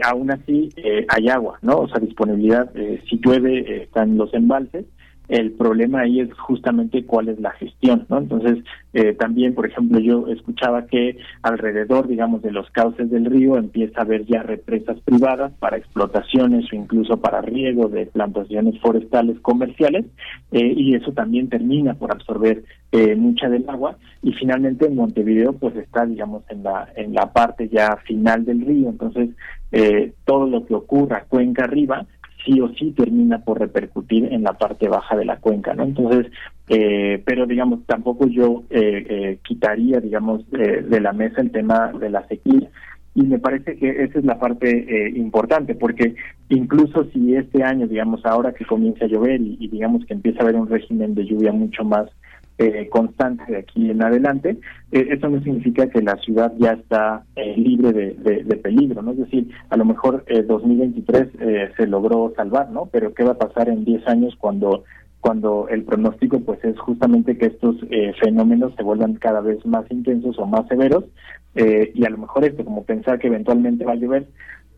Aún 0.02 0.28
así, 0.32 0.70
hay 1.06 1.28
agua, 1.28 1.56
¿no? 1.62 1.78
O 1.78 1.88
sea, 1.88 2.00
disponibilidad, 2.00 2.68
si 3.08 3.20
llueve, 3.20 3.84
están 3.84 4.16
los 4.16 4.34
embalses, 4.34 4.86
el 5.28 5.52
problema 5.52 6.00
ahí 6.00 6.20
es 6.20 6.32
justamente 6.34 7.04
cuál 7.04 7.28
es 7.28 7.38
la 7.38 7.50
gestión, 7.52 8.06
¿no? 8.08 8.18
Entonces, 8.18 8.64
eh, 8.94 9.12
también, 9.12 9.54
por 9.54 9.66
ejemplo, 9.66 9.98
yo 9.98 10.26
escuchaba 10.28 10.86
que 10.86 11.18
alrededor, 11.42 12.08
digamos, 12.08 12.40
de 12.42 12.50
los 12.50 12.70
cauces 12.70 13.10
del 13.10 13.26
río 13.26 13.56
empieza 13.56 14.00
a 14.00 14.04
haber 14.04 14.24
ya 14.24 14.42
represas 14.42 14.98
privadas 15.00 15.52
para 15.58 15.76
explotaciones 15.76 16.72
o 16.72 16.76
incluso 16.76 17.18
para 17.18 17.42
riego 17.42 17.88
de 17.88 18.06
plantaciones 18.06 18.80
forestales 18.80 19.38
comerciales, 19.40 20.06
eh, 20.52 20.72
y 20.74 20.94
eso 20.94 21.12
también 21.12 21.48
termina 21.50 21.94
por 21.94 22.10
absorber 22.10 22.64
eh, 22.92 23.14
mucha 23.14 23.50
del 23.50 23.68
agua, 23.68 23.98
y 24.22 24.32
finalmente 24.32 24.86
en 24.86 24.96
Montevideo, 24.96 25.52
pues 25.52 25.76
está, 25.76 26.06
digamos, 26.06 26.42
en 26.48 26.62
la, 26.62 26.88
en 26.96 27.12
la 27.12 27.32
parte 27.32 27.68
ya 27.68 27.96
final 28.06 28.46
del 28.46 28.62
río, 28.62 28.88
entonces, 28.88 29.30
eh, 29.72 30.14
todo 30.24 30.46
lo 30.46 30.64
que 30.64 30.74
ocurra 30.74 31.26
cuenca 31.28 31.64
arriba, 31.64 32.06
sí 32.44 32.60
o 32.60 32.68
sí 32.74 32.92
termina 32.92 33.38
por 33.38 33.58
repercutir 33.58 34.32
en 34.32 34.42
la 34.42 34.52
parte 34.54 34.88
baja 34.88 35.16
de 35.16 35.24
la 35.24 35.36
cuenca, 35.36 35.74
¿no? 35.74 35.84
Entonces, 35.84 36.30
eh, 36.68 37.22
pero 37.24 37.46
digamos, 37.46 37.84
tampoco 37.86 38.26
yo 38.26 38.64
eh, 38.70 39.06
eh, 39.08 39.38
quitaría, 39.42 40.00
digamos, 40.00 40.42
eh, 40.52 40.82
de 40.88 41.00
la 41.00 41.12
mesa 41.12 41.40
el 41.40 41.50
tema 41.50 41.92
de 41.92 42.10
la 42.10 42.26
sequía. 42.26 42.68
Y 43.14 43.22
me 43.22 43.38
parece 43.38 43.76
que 43.76 44.04
esa 44.04 44.20
es 44.20 44.24
la 44.24 44.38
parte 44.38 44.68
eh, 44.70 45.10
importante, 45.16 45.74
porque 45.74 46.14
incluso 46.50 47.04
si 47.12 47.34
este 47.34 47.64
año, 47.64 47.88
digamos, 47.88 48.24
ahora 48.24 48.52
que 48.52 48.64
comienza 48.64 49.06
a 49.06 49.08
llover 49.08 49.40
y, 49.40 49.56
y 49.58 49.68
digamos 49.68 50.04
que 50.06 50.14
empieza 50.14 50.40
a 50.40 50.42
haber 50.42 50.56
un 50.56 50.68
régimen 50.68 51.14
de 51.14 51.24
lluvia 51.24 51.50
mucho 51.52 51.84
más 51.84 52.08
eh, 52.58 52.88
constante 52.90 53.44
de 53.46 53.58
aquí 53.58 53.90
en 53.90 54.02
adelante, 54.02 54.58
eh, 54.92 55.06
eso 55.10 55.28
no 55.28 55.40
significa 55.42 55.88
que 55.88 56.02
la 56.02 56.16
ciudad 56.16 56.52
ya 56.58 56.72
está 56.72 57.22
eh, 57.36 57.54
libre 57.56 57.92
de, 57.92 58.14
de- 58.44 58.56
peligro, 58.56 59.00
¿no? 59.02 59.12
Es 59.12 59.18
decir, 59.18 59.48
a 59.70 59.76
lo 59.76 59.84
mejor 59.84 60.24
eh, 60.26 60.42
2023 60.42 61.28
eh, 61.40 61.70
se 61.76 61.86
logró 61.86 62.32
salvar, 62.36 62.70
¿no? 62.70 62.86
Pero 62.86 63.14
¿qué 63.14 63.22
va 63.22 63.32
a 63.32 63.38
pasar 63.38 63.68
en 63.68 63.84
10 63.84 64.06
años 64.08 64.34
cuando 64.38 64.84
cuando 65.20 65.66
el 65.68 65.82
pronóstico 65.82 66.38
pues 66.40 66.64
es 66.64 66.78
justamente 66.78 67.36
que 67.36 67.46
estos 67.46 67.76
eh, 67.90 68.12
fenómenos 68.22 68.72
se 68.76 68.84
vuelvan 68.84 69.14
cada 69.14 69.40
vez 69.40 69.64
más 69.66 69.84
intensos 69.90 70.38
o 70.38 70.46
más 70.46 70.66
severos 70.68 71.04
eh, 71.56 71.90
y 71.92 72.04
a 72.04 72.10
lo 72.10 72.18
mejor 72.18 72.44
esto 72.44 72.64
como 72.64 72.84
pensar 72.84 73.18
que 73.18 73.26
eventualmente 73.26 73.84
va 73.84 73.92
a 73.92 73.96
llover 73.96 74.28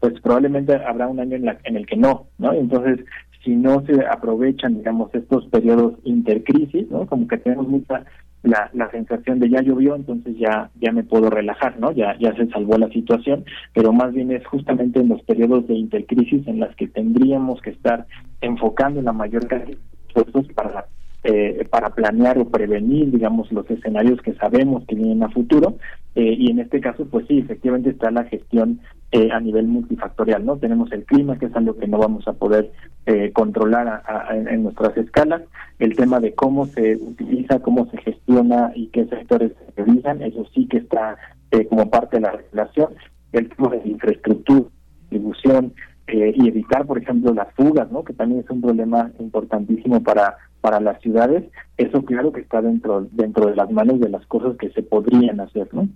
pues 0.00 0.18
probablemente 0.22 0.74
habrá 0.74 1.08
un 1.08 1.20
año 1.20 1.36
en, 1.36 1.44
la, 1.44 1.58
en 1.64 1.76
el 1.76 1.86
que 1.86 1.96
no, 1.96 2.28
¿no? 2.38 2.54
Entonces, 2.54 3.04
si 3.44 3.56
no 3.56 3.84
se 3.86 4.06
aprovechan, 4.06 4.78
digamos, 4.78 5.14
estos 5.14 5.46
periodos 5.48 5.94
intercrisis, 6.04 6.90
¿no? 6.90 7.06
Como 7.06 7.26
que 7.26 7.38
tenemos 7.38 7.68
mucha 7.68 8.04
la, 8.42 8.70
la 8.72 8.90
sensación 8.90 9.38
de 9.38 9.50
ya 9.50 9.60
llovió, 9.60 9.94
entonces 9.94 10.36
ya 10.38 10.70
ya 10.80 10.92
me 10.92 11.04
puedo 11.04 11.30
relajar, 11.30 11.78
¿no? 11.78 11.92
Ya 11.92 12.16
ya 12.18 12.34
se 12.34 12.48
salvó 12.48 12.78
la 12.78 12.88
situación, 12.88 13.44
pero 13.74 13.92
más 13.92 14.12
bien 14.12 14.30
es 14.30 14.46
justamente 14.46 15.00
en 15.00 15.08
los 15.08 15.22
periodos 15.22 15.66
de 15.66 15.74
intercrisis 15.74 16.46
en 16.46 16.60
las 16.60 16.74
que 16.76 16.88
tendríamos 16.88 17.60
que 17.60 17.70
estar 17.70 18.06
enfocando 18.40 19.02
la 19.02 19.12
mayor 19.12 19.46
cantidad 19.46 19.76
de 19.78 20.06
esfuerzos 20.08 20.52
para 20.54 20.86
eh, 21.24 21.66
para 21.70 21.90
planear 21.90 22.38
o 22.38 22.48
prevenir, 22.48 23.10
digamos, 23.10 23.52
los 23.52 23.68
escenarios 23.70 24.20
que 24.22 24.34
sabemos 24.34 24.84
que 24.86 24.94
vienen 24.94 25.22
a 25.22 25.28
futuro. 25.30 25.76
Eh, 26.14 26.34
y 26.38 26.50
en 26.50 26.58
este 26.60 26.80
caso, 26.80 27.06
pues 27.06 27.26
sí, 27.28 27.38
efectivamente 27.38 27.90
está 27.90 28.10
la 28.10 28.24
gestión 28.24 28.80
eh, 29.12 29.28
a 29.32 29.38
nivel 29.40 29.66
multifactorial, 29.68 30.44
¿no? 30.44 30.56
Tenemos 30.56 30.90
el 30.92 31.04
clima, 31.04 31.38
que 31.38 31.46
es 31.46 31.54
algo 31.54 31.76
que 31.76 31.86
no 31.86 31.98
vamos 31.98 32.26
a 32.26 32.32
poder 32.32 32.70
eh, 33.06 33.30
controlar 33.32 33.86
a- 33.88 34.36
en, 34.36 34.62
nuestras 34.62 34.96
escalas. 34.96 35.42
El 35.78 35.94
tema 35.96 36.20
de 36.20 36.32
cómo 36.34 36.66
se 36.66 36.96
utiliza, 36.96 37.60
cómo 37.60 37.88
se 37.90 37.98
gestiona 37.98 38.72
y 38.74 38.88
qué 38.88 39.04
sectores 39.06 39.52
se 39.52 39.82
realizan, 39.84 40.22
eso 40.22 40.44
sí 40.54 40.66
que 40.66 40.78
está 40.78 41.16
eh, 41.50 41.66
como 41.66 41.90
parte 41.90 42.16
de 42.16 42.22
la 42.22 42.32
regulación. 42.32 42.88
El 43.32 43.48
tema 43.50 43.68
de 43.70 43.82
infraestructura, 43.88 44.68
distribución 45.02 45.72
y 46.12 46.48
evitar, 46.48 46.86
por 46.86 46.98
ejemplo, 46.98 47.32
las 47.32 47.52
fugas, 47.54 47.88
¿no? 47.92 48.02
Que 48.02 48.12
también 48.12 48.40
es 48.40 48.50
un 48.50 48.60
problema 48.60 49.12
importantísimo 49.20 50.02
para 50.02 50.36
para 50.60 50.80
las 50.80 51.00
ciudades. 51.00 51.44
Eso 51.76 52.02
claro 52.04 52.32
que 52.32 52.40
está 52.40 52.60
dentro 52.62 53.08
dentro 53.12 53.46
de 53.46 53.56
las 53.56 53.70
manos 53.70 54.00
de 54.00 54.08
las 54.08 54.24
cosas 54.26 54.56
que 54.58 54.70
se 54.70 54.82
podrían 54.82 55.40
hacer, 55.40 55.68
¿no? 55.72 55.88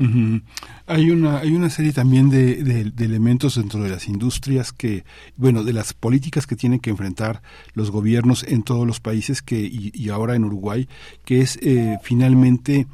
Ujú. 0.00 0.40
Hay 0.86 1.10
una 1.10 1.38
hay 1.38 1.54
una 1.56 1.70
serie 1.70 1.92
también 1.92 2.30
de, 2.30 2.62
de- 2.62 2.84
de 2.92 3.04
elementos 3.04 3.56
dentro 3.56 3.82
de 3.82 3.90
las 3.90 4.06
industrias 4.06 4.72
que 4.72 5.02
bueno 5.36 5.64
de 5.64 5.72
las 5.72 5.92
políticas 5.92 6.46
que 6.46 6.54
tienen 6.54 6.78
que 6.78 6.90
enfrentar 6.90 7.42
los 7.74 7.90
gobiernos 7.90 8.44
en 8.44 8.62
todos 8.62 8.86
los 8.86 9.00
países 9.00 9.42
que 9.42 9.58
y, 9.58 9.90
y 9.92 10.10
ahora 10.10 10.36
en 10.36 10.44
Uruguay 10.44 10.88
que 11.24 11.40
es 11.40 11.58
eh, 11.62 11.98
finalmente 12.02 12.86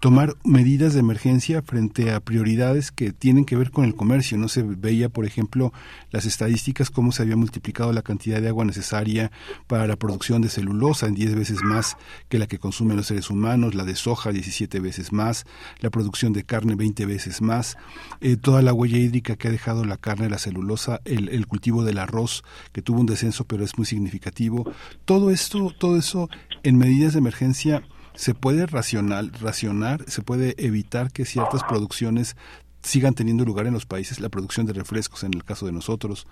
tomar 0.00 0.34
medidas 0.44 0.94
de 0.94 1.00
emergencia 1.00 1.60
frente 1.60 2.10
a 2.10 2.20
prioridades 2.20 2.90
que 2.90 3.12
tienen 3.12 3.44
que 3.44 3.56
ver 3.56 3.70
con 3.70 3.84
el 3.84 3.94
comercio. 3.94 4.38
No 4.38 4.48
se 4.48 4.62
veía, 4.62 5.10
por 5.10 5.26
ejemplo, 5.26 5.74
las 6.10 6.24
estadísticas, 6.24 6.88
cómo 6.88 7.12
se 7.12 7.22
había 7.22 7.36
multiplicado 7.36 7.92
la 7.92 8.00
cantidad 8.00 8.40
de 8.40 8.48
agua 8.48 8.64
necesaria 8.64 9.30
para 9.66 9.86
la 9.86 9.96
producción 9.96 10.40
de 10.40 10.48
celulosa 10.48 11.06
en 11.06 11.14
10 11.14 11.34
veces 11.34 11.62
más 11.62 11.98
que 12.30 12.38
la 12.38 12.46
que 12.46 12.58
consumen 12.58 12.96
los 12.96 13.08
seres 13.08 13.28
humanos, 13.28 13.74
la 13.74 13.84
de 13.84 13.94
soja 13.94 14.32
17 14.32 14.80
veces 14.80 15.12
más, 15.12 15.44
la 15.80 15.90
producción 15.90 16.32
de 16.32 16.44
carne 16.44 16.76
20 16.76 17.04
veces 17.04 17.42
más, 17.42 17.76
eh, 18.22 18.36
toda 18.38 18.62
la 18.62 18.72
huella 18.72 18.96
hídrica 18.96 19.36
que 19.36 19.48
ha 19.48 19.52
dejado 19.52 19.84
la 19.84 19.98
carne, 19.98 20.30
la 20.30 20.38
celulosa, 20.38 21.02
el, 21.04 21.28
el 21.28 21.46
cultivo 21.46 21.84
del 21.84 21.98
arroz, 21.98 22.42
que 22.72 22.80
tuvo 22.80 23.00
un 23.00 23.06
descenso 23.06 23.44
pero 23.44 23.64
es 23.64 23.76
muy 23.76 23.84
significativo. 23.84 24.64
Todo 25.04 25.30
esto, 25.30 25.74
todo 25.78 25.98
eso 25.98 26.30
en 26.62 26.78
medidas 26.78 27.12
de 27.12 27.18
emergencia 27.18 27.82
se 28.20 28.34
puede 28.34 28.66
racional, 28.66 29.32
racionar, 29.40 30.02
se 30.06 30.20
puede 30.20 30.54
evitar 30.58 31.10
que 31.10 31.24
ciertas 31.24 31.64
producciones 31.64 32.36
sigan 32.82 33.14
teniendo 33.14 33.46
lugar 33.46 33.66
en 33.66 33.72
los 33.72 33.86
países, 33.86 34.20
la 34.20 34.28
producción 34.28 34.66
de 34.66 34.74
refrescos 34.74 35.24
en 35.24 35.32
el 35.32 35.42
caso 35.42 35.64
de 35.64 35.72
nosotros, 35.72 36.26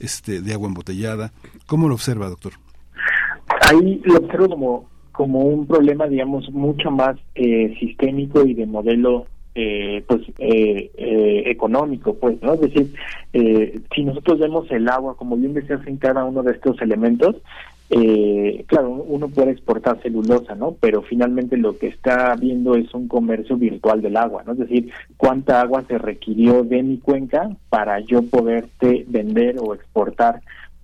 este, 0.00 0.42
de 0.42 0.52
agua 0.52 0.68
embotellada. 0.68 1.32
¿Cómo 1.66 1.88
lo 1.88 1.94
observa, 1.94 2.28
doctor? 2.28 2.52
Ahí 3.70 4.02
lo 4.04 4.18
observo 4.18 4.50
como, 4.50 4.90
como 5.12 5.38
un 5.40 5.66
problema, 5.66 6.08
digamos, 6.08 6.50
mucho 6.50 6.90
más 6.90 7.16
eh, 7.34 7.74
sistémico 7.80 8.44
y 8.44 8.52
de 8.52 8.66
modelo 8.66 9.24
eh, 9.54 10.04
pues 10.06 10.20
eh, 10.40 10.90
eh, 10.94 11.44
económico, 11.46 12.16
pues, 12.16 12.36
¿no? 12.42 12.52
Es 12.52 12.60
decir, 12.60 12.94
eh, 13.32 13.80
si 13.94 14.04
nosotros 14.04 14.40
vemos 14.40 14.70
el 14.70 14.86
agua, 14.90 15.16
como 15.16 15.38
bien 15.38 15.54
decías, 15.54 15.80
en 15.86 15.96
cada 15.96 16.22
uno 16.22 16.42
de 16.42 16.52
estos 16.52 16.82
elementos, 16.82 17.36
eh, 17.92 18.64
claro, 18.68 18.90
uno 18.90 19.28
puede 19.28 19.50
exportar 19.50 20.00
celulosa, 20.00 20.54
¿no? 20.54 20.76
Pero 20.80 21.02
finalmente 21.02 21.56
lo 21.56 21.76
que 21.76 21.88
está 21.88 22.36
viendo 22.36 22.76
es 22.76 22.94
un 22.94 23.08
comercio 23.08 23.56
virtual 23.56 24.00
del 24.00 24.16
agua, 24.16 24.44
¿no? 24.46 24.52
Es 24.52 24.58
decir, 24.58 24.92
cuánta 25.16 25.60
agua 25.60 25.82
se 25.88 25.98
requirió 25.98 26.62
de 26.62 26.84
mi 26.84 26.98
cuenca 26.98 27.50
para 27.68 27.98
yo 27.98 28.22
poderte 28.22 29.04
vender 29.08 29.56
o 29.58 29.74
exportar 29.74 30.40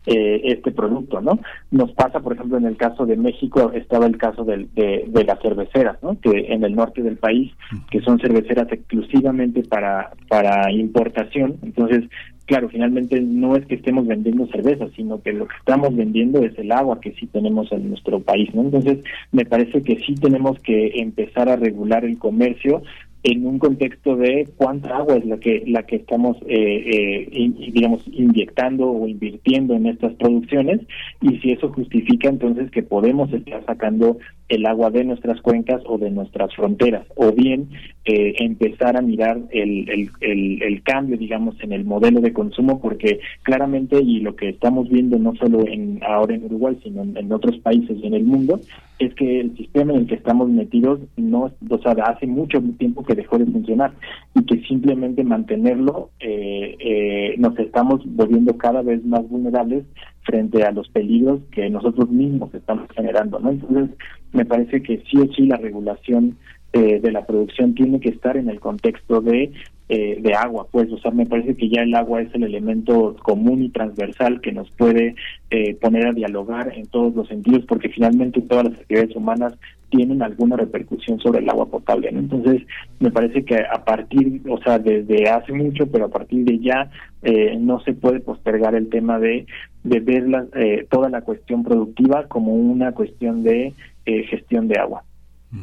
eh, 0.06 0.40
este 0.44 0.70
producto, 0.70 1.20
¿no? 1.20 1.38
Nos 1.70 1.92
pasa, 1.92 2.20
por 2.20 2.32
ejemplo, 2.34 2.56
en 2.58 2.66
el 2.66 2.76
caso 2.76 3.06
de 3.06 3.16
México, 3.16 3.72
estaba 3.74 4.06
el 4.06 4.16
caso 4.16 4.44
del- 4.44 4.72
de, 4.74 5.04
de 5.08 5.24
las 5.24 5.40
cerveceras, 5.40 6.02
¿no? 6.02 6.18
Que 6.20 6.46
en 6.52 6.62
el 6.64 6.74
norte 6.74 7.02
del 7.02 7.16
país, 7.16 7.52
que 7.90 8.00
son 8.00 8.18
cerveceras 8.18 8.70
exclusivamente 8.72 9.62
para, 9.62 10.10
para 10.28 10.70
importación, 10.72 11.56
entonces, 11.62 12.04
claro, 12.46 12.68
finalmente 12.68 13.20
no 13.20 13.56
es 13.56 13.66
que 13.66 13.74
estemos 13.74 14.06
vendiendo 14.06 14.46
cerveza, 14.46 14.86
sino 14.94 15.20
que 15.20 15.32
lo 15.32 15.46
que 15.48 15.56
estamos 15.56 15.94
vendiendo 15.96 16.40
es 16.42 16.56
el 16.58 16.70
agua 16.72 17.00
que 17.00 17.12
sí 17.14 17.26
tenemos 17.26 17.70
en 17.72 17.88
nuestro 17.88 18.20
país, 18.20 18.54
¿no? 18.54 18.62
Entonces, 18.62 18.98
me 19.32 19.44
parece 19.44 19.82
que 19.82 19.96
sí 20.06 20.14
tenemos 20.14 20.58
que 20.60 20.92
empezar 21.00 21.48
a 21.48 21.56
regular 21.56 22.04
el 22.04 22.18
comercio 22.18 22.82
en 23.22 23.46
un 23.46 23.58
contexto 23.58 24.16
de 24.16 24.48
cuánta 24.56 24.96
agua 24.98 25.16
es 25.16 25.24
la 25.24 25.38
que 25.38 25.64
la 25.66 25.82
que 25.84 25.96
estamos 25.96 26.36
eh, 26.46 26.84
eh, 26.86 27.28
in- 27.32 27.56
digamos 27.72 28.02
inyectando 28.12 28.88
o 28.90 29.08
invirtiendo 29.08 29.74
en 29.74 29.86
estas 29.86 30.14
producciones 30.14 30.80
y 31.20 31.38
si 31.38 31.52
eso 31.52 31.72
justifica 31.72 32.28
entonces 32.28 32.70
que 32.70 32.82
podemos 32.82 33.32
estar 33.32 33.64
sacando 33.66 34.18
el 34.48 34.66
agua 34.66 34.90
de 34.90 35.04
nuestras 35.04 35.40
cuencas 35.40 35.82
o 35.86 35.98
de 35.98 36.10
nuestras 36.10 36.54
fronteras, 36.54 37.06
o 37.16 37.32
bien 37.32 37.68
eh, 38.04 38.34
empezar 38.38 38.96
a 38.96 39.02
mirar 39.02 39.40
el, 39.50 39.88
el, 39.90 40.10
el, 40.20 40.62
el 40.62 40.82
cambio, 40.82 41.16
digamos, 41.16 41.56
en 41.60 41.72
el 41.72 41.84
modelo 41.84 42.20
de 42.20 42.32
consumo, 42.32 42.80
porque 42.80 43.18
claramente, 43.42 44.00
y 44.00 44.20
lo 44.20 44.36
que 44.36 44.50
estamos 44.50 44.88
viendo 44.88 45.18
no 45.18 45.34
solo 45.36 45.66
en 45.66 46.00
ahora 46.06 46.34
en 46.34 46.44
Uruguay, 46.44 46.78
sino 46.82 47.02
en, 47.02 47.32
otros 47.32 47.58
países 47.58 47.98
y 48.00 48.06
en 48.06 48.14
el 48.14 48.24
mundo, 48.24 48.60
es 48.98 49.12
que 49.14 49.40
el 49.40 49.56
sistema 49.56 49.92
en 49.92 50.00
el 50.00 50.06
que 50.06 50.14
estamos 50.14 50.48
metidos 50.48 51.00
no, 51.16 51.50
o 51.68 51.78
sea, 51.78 51.92
hace 52.04 52.26
mucho 52.26 52.62
tiempo 52.78 53.04
que 53.04 53.14
dejó 53.14 53.38
de 53.38 53.46
funcionar 53.46 53.92
y 54.34 54.44
que 54.44 54.60
simplemente 54.66 55.24
mantenerlo 55.24 56.10
eh, 56.20 56.76
eh, 56.78 57.34
nos 57.38 57.58
estamos 57.58 58.00
volviendo 58.04 58.56
cada 58.56 58.82
vez 58.82 59.04
más 59.04 59.28
vulnerables 59.28 59.84
frente 60.26 60.64
a 60.64 60.72
los 60.72 60.88
peligros 60.88 61.40
que 61.52 61.70
nosotros 61.70 62.10
mismos 62.10 62.52
estamos 62.52 62.88
generando, 62.94 63.38
¿no? 63.38 63.50
Entonces, 63.50 63.96
me 64.32 64.44
parece 64.44 64.82
que 64.82 65.02
sí 65.08 65.16
o 65.18 65.32
sí 65.32 65.46
la 65.46 65.56
regulación 65.56 66.36
eh, 66.72 67.00
de 67.00 67.12
la 67.12 67.24
producción 67.24 67.74
tiene 67.74 68.00
que 68.00 68.10
estar 68.10 68.36
en 68.36 68.50
el 68.50 68.60
contexto 68.60 69.20
de 69.20 69.52
eh, 69.88 70.18
de 70.20 70.34
agua, 70.34 70.66
pues, 70.70 70.90
o 70.92 70.98
sea, 70.98 71.10
me 71.12 71.26
parece 71.26 71.56
que 71.56 71.68
ya 71.68 71.82
el 71.82 71.94
agua 71.94 72.20
es 72.20 72.34
el 72.34 72.42
elemento 72.42 73.14
común 73.22 73.62
y 73.62 73.68
transversal 73.68 74.40
que 74.40 74.52
nos 74.52 74.70
puede 74.72 75.14
eh, 75.50 75.74
poner 75.76 76.08
a 76.08 76.12
dialogar 76.12 76.72
en 76.74 76.86
todos 76.86 77.14
los 77.14 77.28
sentidos, 77.28 77.64
porque 77.66 77.88
finalmente 77.88 78.40
todas 78.42 78.64
las 78.64 78.80
actividades 78.80 79.14
humanas 79.14 79.54
tienen 79.90 80.22
alguna 80.22 80.56
repercusión 80.56 81.20
sobre 81.20 81.40
el 81.40 81.48
agua 81.48 81.66
potable. 81.66 82.08
Entonces, 82.08 82.62
me 82.98 83.10
parece 83.10 83.44
que 83.44 83.56
a 83.56 83.84
partir, 83.84 84.42
o 84.48 84.58
sea, 84.60 84.78
desde 84.78 85.28
hace 85.28 85.52
mucho, 85.52 85.86
pero 85.86 86.06
a 86.06 86.10
partir 86.10 86.44
de 86.44 86.58
ya, 86.58 86.90
eh, 87.22 87.56
no 87.58 87.80
se 87.80 87.94
puede 87.94 88.20
postergar 88.20 88.74
el 88.74 88.88
tema 88.88 89.18
de, 89.18 89.46
de 89.84 90.00
ver 90.00 90.28
la, 90.28 90.46
eh, 90.54 90.86
toda 90.90 91.08
la 91.08 91.22
cuestión 91.22 91.62
productiva 91.62 92.26
como 92.26 92.54
una 92.54 92.92
cuestión 92.92 93.42
de 93.44 93.72
eh, 94.06 94.22
gestión 94.24 94.68
de 94.68 94.78
agua. 94.78 95.04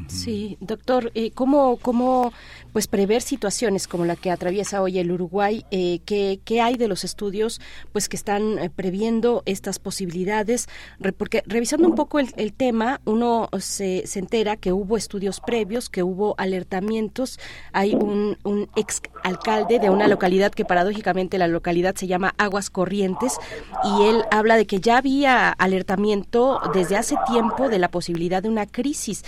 Sí, 0.08 0.58
doctor, 0.62 1.12
eh, 1.14 1.32
¿cómo, 1.32 1.78
¿cómo 1.78 2.32
pues 2.72 2.88
prever 2.88 3.22
situaciones 3.22 3.88
como 3.88 4.06
la 4.06 4.16
que 4.16 4.32
atraviesa 4.32 4.82
hoy 4.82 4.98
el 4.98 5.12
Uruguay? 5.12 5.66
Eh, 5.72 6.00
¿qué, 6.06 6.40
qué 6.46 6.62
hay 6.62 6.78
de 6.78 6.88
los 6.88 7.04
estudios 7.04 7.60
pues 7.92 8.08
que 8.08 8.16
están 8.16 8.60
eh, 8.60 8.70
previendo 8.70 9.44
estas 9.46 9.80
posibilidades? 9.80 10.68
Porque 11.18 11.44
revisando 11.46 11.88
un 11.88 11.96
poco 11.96 12.20
el, 12.20 12.54
tema, 12.54 13.02
uno 13.06 13.50
se, 13.60 14.08
se 14.08 14.20
entera 14.20 14.56
que 14.56 14.72
hubo 14.72 14.96
estudios 14.96 15.42
previos, 15.42 15.90
que 15.90 16.02
hubo 16.02 16.34
alertamientos. 16.38 17.38
Hay 17.74 17.94
un, 17.94 18.38
un 18.44 18.70
ex 18.76 19.02
alcalde 19.24 19.80
de 19.80 19.90
una 19.90 20.08
localidad 20.08 20.54
que 20.54 20.66
paradójicamente 20.66 21.38
la 21.38 21.48
localidad 21.48 21.96
se 21.96 22.08
llama 22.08 22.34
Aguas 22.38 22.70
Corrientes 22.70 23.38
y 23.84 24.04
él 24.04 24.24
habla 24.32 24.56
de 24.56 24.66
que 24.66 24.80
ya 24.80 24.98
había 24.98 25.50
alertamiento 25.50 26.62
desde 26.74 26.96
hace 26.96 27.16
tiempo 27.28 27.70
de 27.70 27.80
la 27.80 27.90
posibilidad 27.90 28.42
de 28.42 28.50
una 28.50 28.66
crisis. 28.66 29.24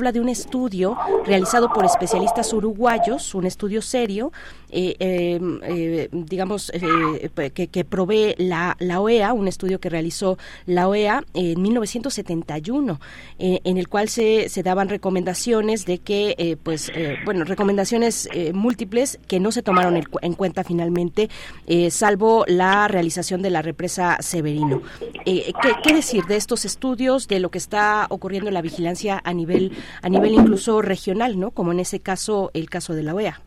Habla 0.00 0.12
de 0.12 0.20
un 0.20 0.30
estudio 0.30 0.96
realizado 1.26 1.68
por 1.74 1.84
especialistas 1.84 2.54
uruguayos, 2.54 3.34
un 3.34 3.44
estudio 3.44 3.82
serio, 3.82 4.32
eh, 4.70 4.96
eh, 4.98 5.38
eh, 5.64 6.08
digamos, 6.10 6.72
eh, 6.74 7.50
que, 7.52 7.68
que 7.68 7.84
provee 7.84 8.34
la, 8.38 8.76
la 8.80 9.00
OEA, 9.00 9.34
un 9.34 9.46
estudio 9.46 9.78
que 9.78 9.90
realizó 9.90 10.38
la 10.64 10.88
OEA 10.88 11.22
en 11.34 11.60
1971, 11.60 12.98
eh, 13.38 13.60
en 13.64 13.76
el 13.76 13.88
cual 13.88 14.08
se, 14.08 14.48
se 14.48 14.62
daban 14.62 14.88
recomendaciones 14.88 15.84
de 15.84 15.98
que, 15.98 16.56
pues, 16.62 16.90
bueno, 17.26 17.44
recomendaciones 17.44 18.26
múltiples 18.54 19.18
que 19.26 19.38
no 19.38 19.52
se 19.52 19.62
tomaron 19.62 19.98
en, 19.98 20.04
cu- 20.04 20.18
en 20.22 20.32
cuenta 20.32 20.64
finalmente, 20.64 21.28
salvo 21.90 22.44
la 22.48 22.88
realización 22.88 23.42
de 23.42 23.50
la 23.50 23.60
represa 23.60 24.16
Severino. 24.20 24.80
¿qué, 25.26 25.52
qué 25.82 25.92
decir 25.94 26.24
de 26.24 26.36
estos 26.36 26.64
estudios, 26.64 27.28
de 27.28 27.38
lo 27.40 27.50
que 27.50 27.58
está 27.58 28.06
ocurriendo 28.08 28.48
en 28.48 28.54
la 28.54 28.62
vigilancia 28.62 29.20
a 29.24 29.34
nivel, 29.34 29.72
a 30.02 30.08
nivel 30.08 30.34
incluso 30.34 30.82
regional, 30.82 31.38
¿no? 31.38 31.50
Como 31.50 31.72
en 31.72 31.80
ese 31.80 32.00
caso, 32.00 32.50
el 32.54 32.68
caso 32.68 32.94
de 32.94 33.02
la 33.02 33.14
OEA. 33.14 33.40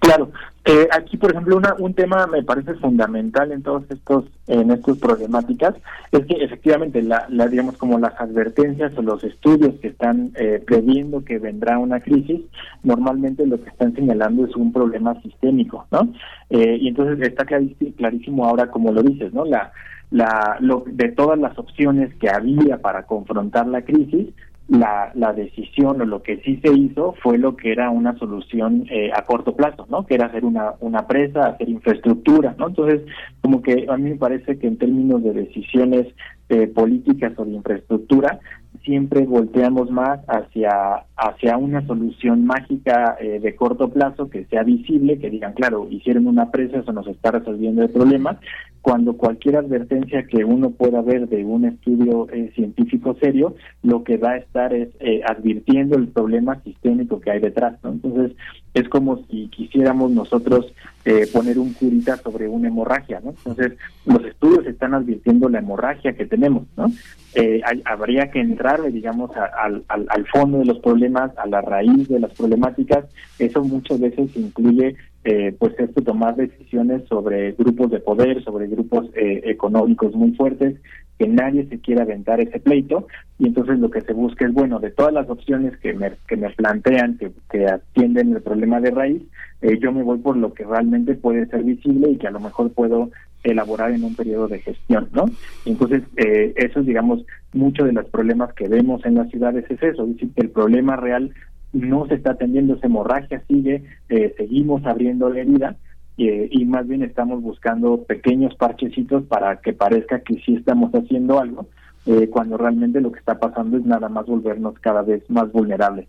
Claro, 0.00 0.30
eh, 0.66 0.86
aquí 0.92 1.16
por 1.16 1.30
ejemplo 1.30 1.56
una, 1.56 1.74
un 1.78 1.94
tema 1.94 2.26
me 2.26 2.42
parece 2.42 2.74
fundamental 2.74 3.52
en 3.52 3.62
todos 3.62 3.84
estos 3.90 4.24
en 4.46 4.70
estas 4.70 4.98
problemáticas 4.98 5.74
es 6.12 6.26
que 6.26 6.44
efectivamente 6.44 7.02
la, 7.02 7.26
la 7.30 7.48
digamos 7.48 7.76
como 7.78 7.98
las 7.98 8.18
advertencias 8.20 8.92
o 8.96 9.02
los 9.02 9.24
estudios 9.24 9.74
que 9.80 9.88
están 9.88 10.32
eh, 10.36 10.62
previendo 10.64 11.24
que 11.24 11.38
vendrá 11.38 11.78
una 11.78 12.00
crisis 12.00 12.42
normalmente 12.82 13.46
lo 13.46 13.62
que 13.62 13.70
están 13.70 13.94
señalando 13.94 14.44
es 14.44 14.54
un 14.56 14.72
problema 14.72 15.20
sistémico, 15.22 15.86
¿no? 15.90 16.12
Eh, 16.50 16.76
y 16.80 16.88
entonces 16.88 17.26
está 17.26 17.46
clarísimo, 17.46 18.46
ahora 18.46 18.70
como 18.70 18.92
lo 18.92 19.02
dices, 19.02 19.32
¿no? 19.32 19.44
La 19.44 19.72
la 20.10 20.58
lo, 20.60 20.84
de 20.86 21.08
todas 21.12 21.38
las 21.38 21.58
opciones 21.58 22.14
que 22.16 22.28
había 22.28 22.78
para 22.78 23.04
confrontar 23.04 23.66
la 23.66 23.82
crisis 23.82 24.28
la, 24.68 25.12
la 25.14 25.32
decisión 25.32 26.00
o 26.00 26.04
lo 26.06 26.22
que 26.22 26.38
sí 26.38 26.58
se 26.64 26.72
hizo 26.72 27.14
fue 27.22 27.36
lo 27.36 27.54
que 27.54 27.70
era 27.70 27.90
una 27.90 28.16
solución 28.18 28.86
eh, 28.90 29.10
a 29.14 29.22
corto 29.22 29.54
plazo, 29.54 29.86
¿no? 29.90 30.06
Que 30.06 30.14
era 30.14 30.26
hacer 30.26 30.44
una, 30.44 30.74
una 30.80 31.06
presa, 31.06 31.46
hacer 31.46 31.68
infraestructura, 31.68 32.54
¿no? 32.58 32.68
Entonces, 32.68 33.02
como 33.42 33.60
que 33.60 33.86
a 33.88 33.96
mí 33.96 34.10
me 34.10 34.16
parece 34.16 34.58
que 34.58 34.66
en 34.66 34.78
términos 34.78 35.22
de 35.22 35.34
decisiones 35.34 36.06
eh, 36.48 36.66
políticas 36.66 37.32
o 37.36 37.44
de 37.44 37.52
infraestructura, 37.52 38.40
siempre 38.84 39.26
volteamos 39.26 39.90
más 39.90 40.20
hacia, 40.28 41.04
hacia 41.16 41.56
una 41.56 41.86
solución 41.86 42.44
mágica 42.44 43.16
eh, 43.20 43.40
de 43.40 43.56
corto 43.56 43.90
plazo 43.90 44.28
que 44.28 44.44
sea 44.46 44.62
visible, 44.62 45.18
que 45.18 45.30
digan, 45.30 45.52
claro, 45.54 45.86
hicieron 45.90 46.26
una 46.26 46.50
presa, 46.50 46.78
eso 46.78 46.92
nos 46.92 47.06
está 47.06 47.30
resolviendo 47.30 47.82
el 47.82 47.90
problema, 47.90 48.38
cuando 48.84 49.14
cualquier 49.16 49.56
advertencia 49.56 50.26
que 50.26 50.44
uno 50.44 50.68
pueda 50.68 51.00
ver 51.00 51.26
de 51.26 51.42
un 51.42 51.64
estudio 51.64 52.28
eh, 52.30 52.52
científico 52.54 53.16
serio, 53.18 53.54
lo 53.82 54.04
que 54.04 54.18
va 54.18 54.32
a 54.32 54.36
estar 54.36 54.74
es 54.74 54.90
eh, 55.00 55.22
advirtiendo 55.26 55.96
el 55.96 56.08
problema 56.08 56.60
sistémico 56.62 57.18
que 57.18 57.30
hay 57.30 57.40
detrás. 57.40 57.78
Entonces, 57.82 58.36
es 58.74 58.86
como 58.90 59.24
si 59.30 59.48
quisiéramos 59.48 60.10
nosotros 60.10 60.70
eh, 61.06 61.26
poner 61.32 61.58
un 61.58 61.72
curita 61.72 62.18
sobre 62.18 62.46
una 62.46 62.68
hemorragia, 62.68 63.20
¿no? 63.24 63.30
Entonces, 63.30 63.72
los 64.04 64.22
estudios 64.22 64.66
están 64.66 64.92
advirtiendo 64.92 65.48
la 65.48 65.60
hemorragia 65.60 66.12
que 66.12 66.26
tenemos, 66.26 66.64
¿no? 66.76 66.88
Eh, 67.34 67.62
hay- 67.64 67.82
habría 67.86 68.30
que 68.30 68.40
entrarle, 68.40 68.90
digamos, 68.90 69.30
al 69.34 70.26
fondo 70.26 70.58
de 70.58 70.66
los 70.66 70.80
problemas, 70.80 71.30
a 71.38 71.46
la 71.46 71.62
raíz 71.62 72.06
de 72.08 72.20
las 72.20 72.34
problemáticas. 72.34 73.06
Eso 73.38 73.64
muchas 73.64 73.98
veces 73.98 74.36
incluye, 74.36 74.96
eh, 75.24 75.54
pues, 75.58 75.74
esto 75.78 76.02
tomar 76.02 76.36
decisiones 76.36 77.02
sobre 77.08 77.52
grupos 77.52 77.90
de 77.90 78.00
poder, 78.00 78.42
sobre 78.44 78.68
grupos 78.68 79.06
eh, 79.14 79.40
económicos 79.44 80.14
muy 80.14 80.32
fuertes, 80.32 80.76
que 81.18 81.28
nadie 81.28 81.66
se 81.66 81.78
quiera 81.80 82.02
aventar 82.02 82.40
ese 82.40 82.60
pleito. 82.60 83.06
Y 83.38 83.46
entonces 83.46 83.78
lo 83.78 83.90
que 83.90 84.00
se 84.00 84.12
busca 84.12 84.44
es 84.46 84.52
bueno 84.52 84.80
de 84.80 84.90
todas 84.90 85.12
las 85.12 85.28
opciones 85.30 85.76
que 85.78 85.94
me, 85.94 86.12
que 86.28 86.36
me 86.36 86.50
plantean 86.50 87.18
que, 87.18 87.32
que 87.50 87.66
atienden 87.66 88.34
el 88.34 88.42
problema 88.42 88.80
de 88.80 88.90
raíz 88.90 89.22
eh, 89.62 89.78
yo 89.80 89.92
me 89.92 90.02
voy 90.02 90.18
por 90.18 90.36
lo 90.36 90.52
que 90.52 90.64
realmente 90.64 91.14
puede 91.14 91.46
ser 91.46 91.62
visible 91.62 92.10
y 92.10 92.18
que 92.18 92.26
a 92.26 92.30
lo 92.30 92.40
mejor 92.40 92.70
puedo 92.72 93.10
elaborar 93.42 93.92
en 93.92 94.04
un 94.04 94.14
periodo 94.14 94.46
de 94.48 94.58
gestión 94.58 95.08
no 95.12 95.24
entonces 95.64 96.02
eh, 96.16 96.52
eso 96.56 96.80
es 96.80 96.86
digamos 96.86 97.24
muchos 97.54 97.86
de 97.86 97.92
los 97.92 98.06
problemas 98.10 98.52
que 98.52 98.68
vemos 98.68 99.04
en 99.06 99.14
las 99.14 99.30
ciudades 99.30 99.64
es 99.70 99.82
eso. 99.82 100.06
El 100.36 100.50
problema 100.50 100.96
real 100.96 101.32
no 101.74 102.06
se 102.06 102.14
está 102.14 102.32
atendiendo 102.32 102.74
esa 102.74 102.86
hemorragia 102.86 103.42
sigue 103.46 103.84
eh, 104.08 104.34
seguimos 104.38 104.86
abriendo 104.86 105.28
la 105.28 105.40
herida 105.40 105.76
eh, 106.16 106.48
y 106.50 106.64
más 106.64 106.86
bien 106.86 107.02
estamos 107.02 107.42
buscando 107.42 108.04
pequeños 108.04 108.54
parchecitos 108.54 109.24
para 109.24 109.60
que 109.60 109.72
parezca 109.72 110.20
que 110.20 110.34
sí 110.40 110.54
estamos 110.54 110.92
haciendo 110.92 111.40
algo, 111.40 111.66
eh, 112.06 112.28
cuando 112.30 112.56
realmente 112.56 113.00
lo 113.00 113.10
que 113.10 113.18
está 113.18 113.38
pasando 113.38 113.76
es 113.76 113.84
nada 113.84 114.08
más 114.08 114.26
volvernos 114.26 114.78
cada 114.78 115.02
vez 115.02 115.28
más 115.28 115.50
vulnerables. 115.50 116.06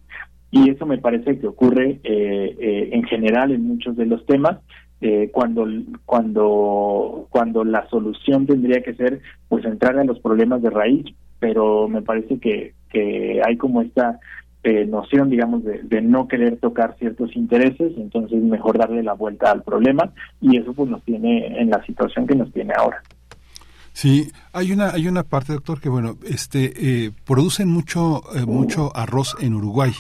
Y 0.52 0.70
eso 0.70 0.86
me 0.86 1.00
parece 1.00 1.40
que 1.40 1.48
ocurre 1.48 2.00
eh, 2.04 2.56
eh, 2.60 2.90
en 2.94 3.04
general 3.04 3.52
en 3.52 3.68
muchos 3.68 3.98
de 3.98 4.06
los 4.06 4.26
temas, 4.26 4.60
eh, 5.02 5.30
cuando 5.34 5.68
cuando 6.06 7.28
cuando 7.30 7.66
la 7.66 7.88
solución 7.90 8.46
tendría 8.46 8.82
que 8.82 8.94
ser 8.94 9.22
pues 9.50 9.66
entrar 9.66 9.98
a 10.00 10.06
los 10.06 10.20
problemas 10.20 10.62
de 10.62 10.70
raíz, 10.70 11.06
pero 11.40 11.90
me 11.90 12.02
parece 12.02 12.40
que, 12.40 12.74
que 12.90 13.42
hay 13.46 13.58
como 13.58 13.82
esta 13.82 14.20
eh, 14.66 14.86
noción, 14.86 15.30
digamos, 15.30 15.64
de, 15.64 15.84
de 15.84 16.02
no 16.02 16.28
querer 16.28 16.58
tocar 16.58 16.96
ciertos 16.98 17.36
intereses, 17.36 17.94
entonces 17.98 18.42
mejor 18.42 18.78
darle 18.78 19.04
la 19.04 19.14
vuelta 19.14 19.52
al 19.52 19.64
problema 19.64 20.12
y 20.42 20.58
eso 20.58 20.74
pues 20.74 20.90
nos 20.90 21.04
tiene 21.04 21.62
en 21.62 21.70
la 21.70 21.86
situación 21.86 22.26
que 22.28 22.36
nos 22.36 22.52
tiene 22.52 22.74
ahora. 22.76 23.02
Sí, 23.94 24.30
hay 24.52 24.74
una 24.74 24.90
hay 24.90 25.08
una 25.08 25.24
parte, 25.24 25.54
doctor, 25.54 25.80
que 25.80 25.88
bueno, 25.88 26.18
este 26.28 27.06
eh, 27.06 27.12
producen 27.26 27.70
mucho 27.70 28.24
eh, 28.36 28.46
mucho 28.46 28.92
arroz 28.94 29.38
en 29.40 29.54
Uruguay 29.54 29.94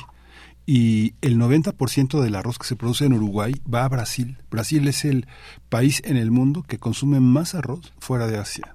y 0.65 1.13
el 1.21 1.37
90% 1.37 2.21
del 2.21 2.35
arroz 2.35 2.57
que 2.57 2.67
se 2.67 2.75
produce 2.75 3.05
en 3.05 3.13
Uruguay 3.13 3.53
va 3.71 3.85
a 3.85 3.89
Brasil. 3.89 4.37
Brasil 4.49 4.87
es 4.89 5.05
el 5.05 5.27
país 5.69 6.01
en 6.05 6.17
el 6.17 6.31
mundo 6.31 6.63
que 6.63 6.79
consume 6.79 7.19
más 7.19 7.55
arroz 7.55 7.93
fuera 7.99 8.27
de 8.27 8.37
Asia. 8.37 8.74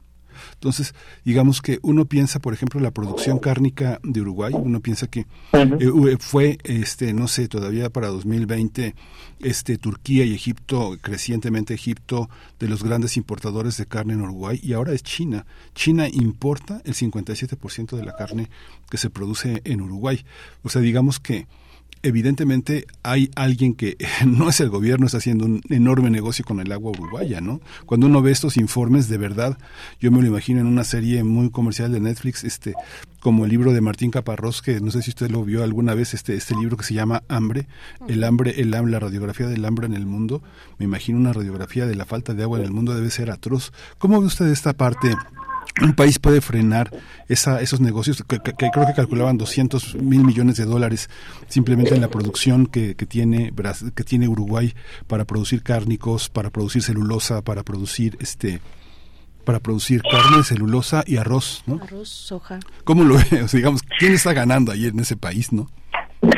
Entonces, 0.55 0.95
digamos 1.25 1.63
que 1.63 1.79
uno 1.83 2.05
piensa, 2.05 2.39
por 2.39 2.53
ejemplo, 2.55 2.81
la 2.81 2.91
producción 2.91 3.39
cárnica 3.39 4.01
de 4.03 4.21
Uruguay, 4.21 4.53
uno 4.55 4.81
piensa 4.81 5.07
que 5.07 5.27
eh, 5.53 6.17
fue, 6.19 6.59
este, 6.65 7.13
no 7.13 7.29
sé, 7.29 7.49
todavía 7.49 7.91
para 7.91 8.09
2020, 8.09 8.95
este, 9.41 9.79
Turquía 9.79 10.25
y 10.25 10.35
Egipto, 10.35 10.97
crecientemente 11.01 11.75
Egipto, 11.75 12.29
de 12.59 12.69
los 12.69 12.83
grandes 12.83 13.17
importadores 13.17 13.77
de 13.77 13.87
carne 13.87 14.15
en 14.15 14.23
Uruguay, 14.23 14.61
y 14.63 14.73
ahora 14.73 14.93
es 14.93 15.03
China. 15.03 15.47
China 15.75 16.09
importa 16.09 16.81
el 16.85 16.95
57% 16.95 17.97
de 17.97 18.05
la 18.05 18.17
carne 18.17 18.51
que 18.91 18.99
se 18.99 19.11
produce 19.11 19.63
en 19.65 19.81
Uruguay. 19.81 20.25
O 20.63 20.69
sea, 20.69 20.83
digamos 20.83 21.21
que 21.21 21.47
evidentemente 22.03 22.87
hay 23.03 23.31
alguien 23.35 23.75
que 23.75 23.97
no 24.27 24.49
es 24.49 24.61
el 24.61 24.71
gobierno, 24.71 25.07
está 25.07 25.19
haciendo 25.19 25.45
un 25.45 25.61
enorme 25.69 26.11
negocio 26.11 26.45
con 26.45 26.61
el 26.61 26.73
agua 26.73 26.93
uruguaya, 26.93 27.41
¿no? 27.41 27.61
Cuando 27.87 28.07
uno 28.07 28.23
ve 28.23 28.31
estos 28.31 28.57
informes, 28.57 29.09
de 29.09 29.19
verdad, 29.19 29.59
yo 30.01 30.11
me 30.11 30.21
lo 30.21 30.29
imagino 30.29 30.61
en 30.61 30.67
una 30.67 30.85
serie 30.85 31.25
muy 31.25 31.51
comercial 31.51 31.93
de 31.93 32.01
Netflix, 32.01 32.45
este, 32.45 32.75
como 33.21 33.45
el 33.45 33.51
libro 33.51 33.73
de 33.73 33.81
Martín 33.81 34.11
Caparrós, 34.11 34.63
que 34.63 34.81
no 34.81 34.91
sé 34.91 35.03
si 35.03 35.11
usted 35.11 35.31
lo 35.31 35.45
vio 35.45 35.63
alguna 35.63 35.95
vez, 35.95 36.15
este, 36.15 36.35
este 36.35 36.55
libro 36.55 36.77
que 36.77 36.85
se 36.85 36.95
llama 36.95 37.23
Hambre, 37.29 37.67
el 38.09 38.25
hambre, 38.25 38.61
el 38.61 38.75
hambre, 38.75 38.93
la 38.93 39.01
radiografía 39.01 39.47
del 39.47 39.65
hambre 39.65 39.87
en 39.87 39.95
el 39.95 40.07
mundo. 40.07 40.43
Me 40.79 40.87
imagino 40.87 41.19
una 41.19 41.33
radiografía 41.33 41.87
de 41.87 41.95
la 41.95 42.07
falta 42.07 42.35
de 42.35 42.43
agua 42.43 42.59
en 42.59 42.65
el 42.65 42.73
mundo 42.73 42.95
debe 42.95 43.11
ser 43.11 43.31
atroz. 43.31 43.73
¿Cómo 43.99 44.21
ve 44.21 44.27
usted 44.27 44.47
esta 44.47 44.73
parte? 44.73 45.15
Un 45.83 45.95
país 45.95 46.19
puede 46.19 46.41
frenar 46.41 46.91
esa, 47.29 47.61
esos 47.61 47.81
negocios 47.81 48.23
que, 48.29 48.39
que- 48.41 48.53
que 48.55 48.71
creo 48.71 48.87
que 48.87 48.93
calculaban 48.95 49.39
200 49.39 49.95
mil 49.97 50.25
millones 50.25 50.57
de 50.57 50.65
dólares 50.65 51.09
simplemente 51.49 51.95
en 51.95 52.01
la 52.01 52.09
producción 52.09 52.67
que, 52.67 52.95
que 52.97 53.07
tiene 53.07 53.53
que 53.95 54.05
tiene 54.05 54.29
Uruguay 54.29 54.75
para 55.07 55.25
producir 55.25 55.63
cárnicos, 55.63 56.29
para 56.29 56.51
producir 56.51 56.83
celulosa, 56.83 57.43
para 57.43 57.63
producir 57.63 58.17
este 58.21 58.61
para 59.45 59.59
producir 59.59 60.03
carne, 60.03 60.45
celulosa 60.45 61.03
y 61.07 61.17
arroz, 61.17 61.63
¿no? 61.67 61.81
Arroz, 61.83 62.09
soja. 62.11 62.59
¿Cómo 62.85 63.05
lo 63.05 63.15
ve? 63.17 63.25
O 63.45 63.49
sea, 63.49 63.57
digamos, 63.59 63.81
¿quién 63.99 64.13
está 64.13 64.33
ganando 64.35 64.71
ahí 64.71 64.87
en 64.87 65.01
ese 65.01 65.17
país, 65.17 65.51
no? 65.53 65.69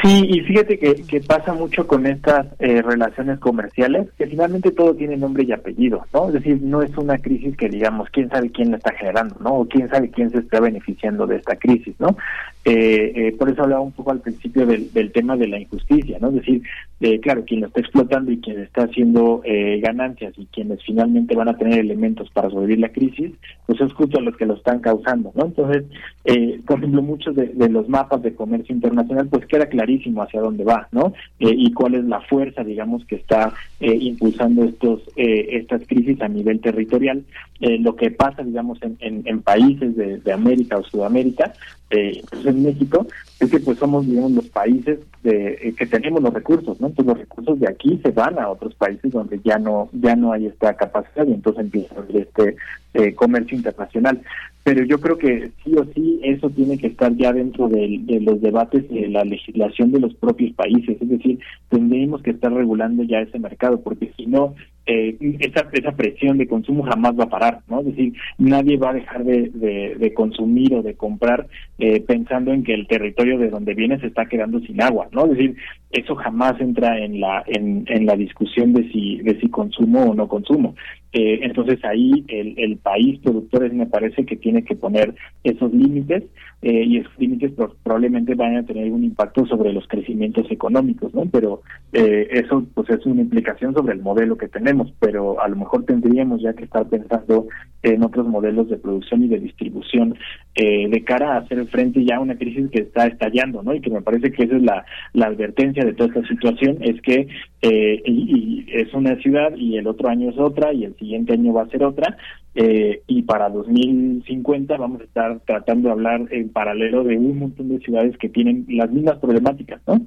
Sí, 0.03 0.27
y 0.29 0.41
fíjate 0.43 0.79
que, 0.79 0.95
que 0.95 1.21
pasa 1.21 1.53
mucho 1.55 1.89
con 1.89 2.07
estas 2.07 2.47
eh, 2.61 2.83
relaciones 2.83 3.41
comerciales, 3.41 4.09
que 4.17 4.29
finalmente 4.29 4.71
todo 4.71 4.95
tiene 4.95 5.17
nombre 5.17 5.43
y 5.45 5.51
apellido, 5.51 6.07
¿no? 6.13 6.29
Es 6.29 6.35
decir, 6.35 6.63
no 6.63 6.83
es 6.83 6.97
una 6.97 7.19
crisis 7.19 7.57
que 7.57 7.69
digamos, 7.69 8.09
quién 8.11 8.29
sabe 8.29 8.51
quién 8.51 8.71
la 8.71 8.77
está 8.77 8.93
generando, 8.93 9.35
¿no? 9.41 9.55
O 9.55 9.69
quién 9.69 9.89
sabe 9.91 10.09
quién 10.11 10.31
se 10.31 10.39
está 10.39 10.61
beneficiando 10.61 11.27
de 11.27 11.37
esta 11.37 11.57
crisis, 11.57 11.97
¿no? 11.99 12.17
Eh, 12.65 13.13
eh, 13.15 13.37
por 13.37 13.51
eso 13.51 13.63
hablaba 13.63 13.81
un 13.81 13.93
poco 13.93 14.13
al 14.13 14.21
principio 14.21 14.67
del, 14.67 14.93
del 14.93 15.11
tema 15.11 15.37
de 15.37 15.49
la 15.49 15.59
injusticia, 15.59 16.19
¿no? 16.21 16.29
Es 16.29 16.35
decir, 16.37 16.63
eh, 17.03 17.19
claro, 17.19 17.45
quien 17.45 17.63
lo 17.63 17.67
está 17.67 17.81
explotando 17.81 18.31
y 18.31 18.39
quien 18.39 18.61
está 18.61 18.85
haciendo 18.85 19.41
eh, 19.45 19.81
ganancias 19.83 20.35
y 20.37 20.47
quienes 20.47 20.81
finalmente 20.85 21.35
van 21.35 21.49
a 21.49 21.57
tener 21.57 21.81
elementos 21.81 22.31
para 22.31 22.49
sobrevivir 22.49 22.79
la 22.79 22.93
crisis, 22.93 23.33
pues 23.67 23.81
es 23.81 23.93
justo 23.93 24.21
los 24.21 24.37
que 24.37 24.47
lo 24.47 24.55
están 24.55 24.79
causando, 24.79 25.33
¿no? 25.35 25.47
Entonces, 25.47 25.83
eh, 26.25 26.61
por 26.65 26.79
ejemplo, 26.79 27.03
muchos 27.03 27.35
de, 27.35 27.53
los 27.69 27.89
mapas 27.89 28.23
de 28.23 28.37
comercio 28.37 28.73
internacional, 28.73 29.27
pues 29.27 29.45
queda 29.47 29.67
clarísimo 29.67 30.23
hacia 30.23 30.41
dónde 30.41 30.63
va, 30.63 30.87
¿no? 30.93 31.13
Eh, 31.41 31.53
y 31.53 31.73
cuál 31.73 31.97
es 31.97 32.05
la 32.05 32.21
fuerza, 32.21 32.63
digamos, 32.63 33.05
que 33.07 33.17
está 33.17 33.53
impulsando 33.81 34.63
estos 34.63 35.03
estas 35.17 35.83
crisis 35.89 36.21
a 36.23 36.29
nivel 36.29 36.61
territorial. 36.61 37.25
Lo 37.59 37.97
que 37.97 38.13
pasa, 38.13 38.45
digamos, 38.45 38.79
en, 38.83 39.23
en, 39.25 39.43
países 39.43 39.97
de, 39.97 40.33
América 40.33 40.79
o 40.79 40.85
Sudamérica, 40.85 41.53
incluso 41.91 42.52
en 42.53 42.62
México, 42.62 43.07
es 43.41 43.51
que 43.51 43.61
pues 43.61 43.79
somos, 43.79 44.07
digamos, 44.07 44.33
los 44.33 44.49
países 44.49 45.01
de, 45.23 45.59
eh, 45.61 45.74
que 45.77 45.87
tenemos 45.87 46.23
los 46.23 46.33
recursos, 46.33 46.81
¿no? 46.81 46.87
Entonces 46.89 47.07
los 47.07 47.19
recursos 47.19 47.61
de 47.61 47.69
aquí 47.69 48.01
se 48.03 48.11
van 48.11 48.39
a 48.39 48.49
otros 48.49 48.74
países 48.74 49.11
donde 49.11 49.41
ya 49.45 49.59
no 49.59 49.89
ya 49.93 50.15
no 50.15 50.33
hay 50.33 50.47
esta 50.47 50.74
capacidad 50.74 51.27
y 51.27 51.33
entonces 51.33 51.65
empieza 51.65 51.95
este 52.12 52.57
eh, 52.95 53.15
comercio 53.15 53.57
internacional. 53.57 54.23
Pero 54.65 54.85
yo 54.85 55.01
creo 55.01 55.19
que 55.19 55.51
sí 55.65 55.75
o 55.77 55.85
sí 55.93 56.21
eso 56.23 56.49
tiene 56.51 56.79
que 56.79 56.87
estar 56.87 57.13
ya 57.17 57.33
dentro 57.33 57.69
de, 57.69 58.01
los 58.21 58.41
debates 58.41 58.89
de 58.89 59.09
la 59.09 59.25
legislación 59.25 59.91
de 59.91 59.99
los 59.99 60.15
propios 60.15 60.53
países. 60.53 60.97
Es 61.01 61.09
decir, 61.09 61.41
tendríamos 61.69 62.23
que 62.23 62.31
estar 62.31 62.53
regulando 62.53 63.03
ya 63.03 63.21
ese 63.21 63.41
mercado, 63.41 63.81
porque 63.83 64.13
si 64.17 64.27
no, 64.27 64.55
eh, 64.87 65.17
esa, 65.41 65.69
esa 65.73 65.93
presión 65.93 66.39
de 66.39 66.47
consumo 66.47 66.85
jamás 66.85 67.19
va 67.19 67.25
a 67.25 67.29
parar, 67.29 67.61
¿no? 67.69 67.81
Es 67.81 67.87
decir, 67.87 68.13
nadie 68.39 68.77
va 68.77 68.91
a 68.91 68.95
dejar 68.95 69.25
de, 69.25 69.51
de- 69.53 69.97
de 69.99 70.15
consumir 70.15 70.75
o 70.75 70.83
de 70.83 70.95
comprar 70.95 71.49
eh, 71.79 72.01
pensando 72.01 72.53
en 72.53 72.63
que 72.63 72.75
el 72.75 72.87
territorio 72.87 73.39
de 73.39 73.51
donde 73.51 73.75
viene 73.75 73.99
se 73.99 74.07
está 74.09 74.27
quedando 74.27 74.61
sin 74.61 74.81
agua, 74.81 75.09
¿no? 75.13 75.25
Es 75.25 75.31
decir, 75.33 75.57
eso 75.91 76.15
jamás 76.15 76.61
entra 76.61 76.99
en 76.99 77.21
la 77.21 77.43
en, 77.47 77.85
en 77.89 78.07
la 78.07 78.15
discusión 78.17 78.73
de 78.73 78.89
si 78.93 79.19
de 79.19 79.39
si 79.41 79.49
consumo 79.49 80.03
o 80.05 80.15
no 80.15 80.29
consumo. 80.29 80.75
Eh, 81.13 81.41
entonces 81.43 81.79
ahí 81.85 82.25
el, 82.29 82.55
el 82.59 82.77
país 82.79 83.19
productor 83.21 83.65
es- 83.67 83.73
me 83.75 83.87
parece 83.87 84.25
que 84.25 84.37
tiene 84.37 84.65
que 84.65 84.77
poner 84.77 85.15
esos 85.45 85.73
límites 85.73 86.25
eh, 86.63 86.85
y 86.87 86.99
esos 86.99 87.13
límites 87.19 87.53
pro- 87.53 87.75
probablemente 87.83 88.35
van 88.35 88.57
a 88.57 88.65
tener 88.65 88.91
un 88.91 89.05
impacto 89.05 89.45
sobre 89.47 89.73
los 89.73 89.87
crecimientos 89.89 90.51
económicos, 90.51 91.13
¿no? 91.15 91.27
Pero 91.31 91.63
eh, 91.93 92.29
eso 92.31 92.65
pues 92.75 92.89
es 92.91 93.05
una 93.05 93.21
implicación 93.21 93.75
sobre 93.75 93.95
el 93.95 94.01
modelo 94.03 94.37
que 94.37 94.49
tenemos, 94.49 94.93
pero 95.01 95.41
a 95.43 95.49
lo 95.49 95.57
mejor 95.57 95.85
tendríamos 95.85 96.41
ya 96.41 96.55
que 96.55 96.65
estar 96.65 96.87
pensando 96.89 97.49
en 97.83 98.05
otros 98.05 98.29
modelos 98.29 98.69
de 98.69 98.77
producción 98.79 99.25
y 99.25 99.29
de 99.29 99.41
distribución 99.41 100.17
eh, 100.55 100.89
de 100.89 101.05
cara 101.05 101.35
a 101.35 101.39
hacer 101.39 101.67
frente 101.67 102.05
ya 102.05 102.17
a 102.17 102.21
una 102.21 102.37
crisis 102.37 102.71
que 102.71 102.83
está 102.83 103.07
estallando, 103.07 103.63
¿no? 103.63 103.75
Y 103.75 103.81
que 103.81 103.91
me 103.91 104.03
parece 104.03 104.31
que 104.31 104.45
esa 104.45 104.57
es 104.57 104.63
la, 104.63 104.85
la 105.15 105.27
advertencia 105.27 105.85
de 105.85 105.93
toda 105.95 106.09
esta 106.15 106.29
situación, 106.29 106.79
es 106.81 107.01
que 107.03 107.27
eh, 107.63 108.03
y, 108.07 108.65
y 108.67 108.67
es 108.73 108.93
una 108.95 109.17
ciudad 109.17 109.55
y 109.57 109.77
el 109.79 109.87
otro 109.87 110.09
año 110.09 110.31
es 110.31 110.39
otra 110.39 110.73
y 110.73 110.85
el 110.85 110.95
siguiente 110.97 111.33
año 111.33 111.53
va 111.53 111.63
a 111.63 111.69
ser 111.69 111.83
otra 111.85 112.17
eh, 112.55 113.03
y 113.07 113.23
para 113.23 113.49
2050 113.49 114.77
vamos 114.77 115.01
a 115.01 115.05
estar 115.05 115.41
tratando 115.47 115.89
de 115.89 115.93
hablar 115.93 116.27
en 116.31 116.49
paralelo 116.51 117.05
de 117.05 117.16
un 117.16 117.39
montón 117.39 117.69
de 117.69 117.79
ciudades 117.81 118.16
que 118.19 118.29
tienen 118.29 118.66
las 118.69 118.91
mismas 118.91 119.19
problemáticas, 119.19 119.81
¿no? 119.87 120.01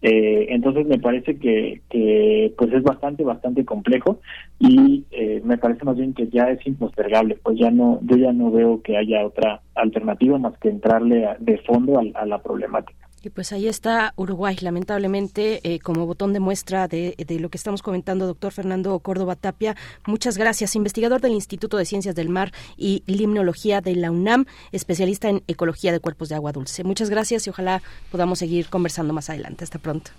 Eh, 0.00 0.46
entonces 0.50 0.86
me 0.86 1.00
parece 1.00 1.38
que, 1.38 1.80
que 1.90 2.54
pues 2.56 2.72
es 2.72 2.84
bastante 2.84 3.24
bastante 3.24 3.64
complejo 3.64 4.20
y 4.60 5.04
eh, 5.10 5.42
me 5.44 5.58
parece 5.58 5.84
más 5.84 5.96
bien 5.96 6.14
que 6.14 6.28
ya 6.28 6.50
es 6.52 6.64
impostergable 6.68 7.36
pues 7.42 7.58
ya 7.58 7.72
no 7.72 7.98
yo 8.02 8.16
ya 8.16 8.32
no 8.32 8.52
veo 8.52 8.80
que 8.80 8.96
haya 8.96 9.26
otra 9.26 9.60
alternativa 9.74 10.38
más 10.38 10.56
que 10.58 10.68
entrarle 10.68 11.26
a- 11.26 11.36
de 11.40 11.58
fondo 11.58 11.98
a- 11.98 12.20
a 12.20 12.26
la 12.26 12.40
problemática 12.40 12.97
Y 13.22 13.30
pues 13.30 13.52
ahí 13.52 13.66
está 13.66 14.12
Uruguay, 14.16 14.56
lamentablemente, 14.60 15.60
eh, 15.64 15.80
como 15.80 16.06
botón 16.06 16.32
de 16.32 16.40
muestra 16.40 16.86
de, 16.86 17.14
de 17.18 17.40
lo 17.40 17.48
que 17.48 17.56
estamos 17.56 17.82
comentando, 17.82 18.26
doctor 18.26 18.52
Fernando 18.52 18.98
Córdoba 19.00 19.34
Tapia. 19.34 19.74
Muchas 20.06 20.38
gracias, 20.38 20.76
investigador 20.76 21.20
del 21.20 21.32
Instituto 21.32 21.76
de 21.76 21.84
Ciencias 21.84 22.14
del 22.14 22.28
Mar 22.28 22.52
y 22.76 23.02
Limnología 23.06 23.80
de 23.80 23.96
la 23.96 24.10
UNAM, 24.10 24.46
especialista 24.70 25.28
en 25.28 25.42
ecología 25.48 25.90
de 25.92 26.00
cuerpos 26.00 26.28
de 26.28 26.36
agua 26.36 26.52
dulce. 26.52 26.84
Muchas 26.84 27.10
gracias 27.10 27.46
y 27.46 27.50
ojalá 27.50 27.82
podamos 28.10 28.38
seguir 28.38 28.68
conversando 28.68 29.12
más 29.12 29.30
adelante. 29.30 29.64
Hasta 29.64 29.78
pronto. 29.78 30.10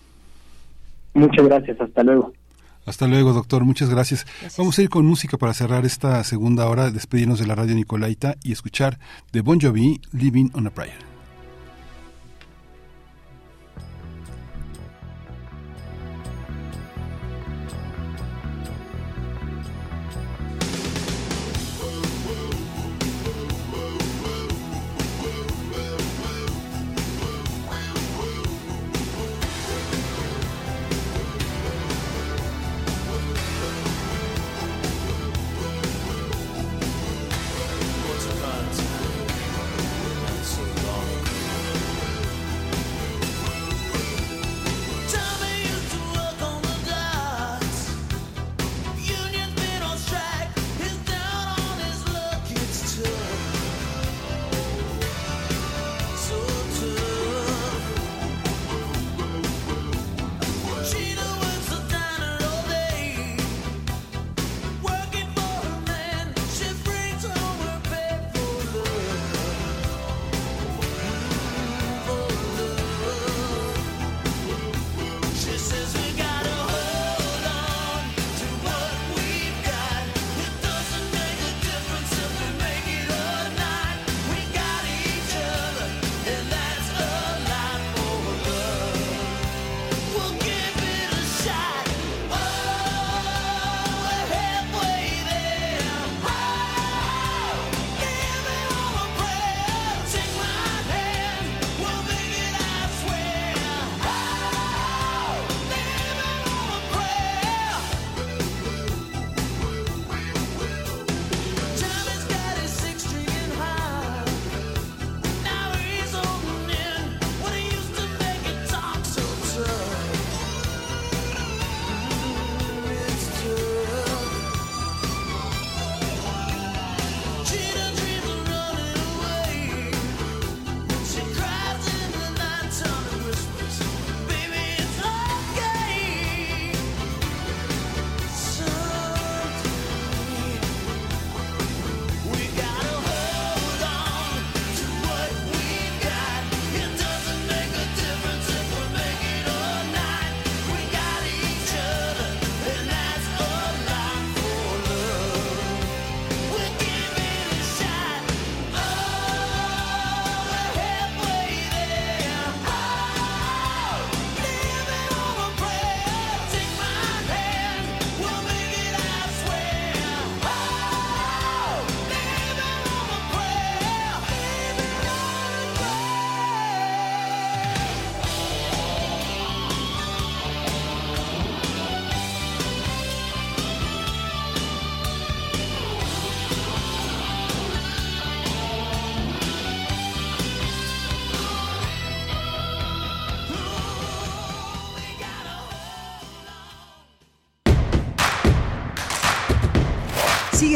muchas 1.13 1.45
gracias 1.45 1.80
hasta 1.80 2.03
luego 2.03 2.34
Hasta 2.85 3.07
luego, 3.07 3.34
doctor. 3.34 3.63
Muchas 3.63 3.89
gracias. 3.89 4.26
Vamos 4.57 4.77
a 4.77 4.81
ir 4.81 4.89
con 4.89 5.05
música 5.05 5.38
para 5.38 5.53
cerrar 5.53 5.85
esta 5.85 6.23
segunda 6.23 6.67
hora, 6.67 6.91
despedirnos 6.91 7.39
de 7.39 7.47
la 7.47 7.55
radio 7.55 7.76
Nicolaita 7.76 8.35
y 8.43 8.51
escuchar 8.51 8.99
de 9.31 9.41
Bon 9.41 9.59
Jovi, 9.59 10.01
Living 10.11 10.49
on 10.53 10.67
a 10.67 10.69
Prayer. 10.69 11.09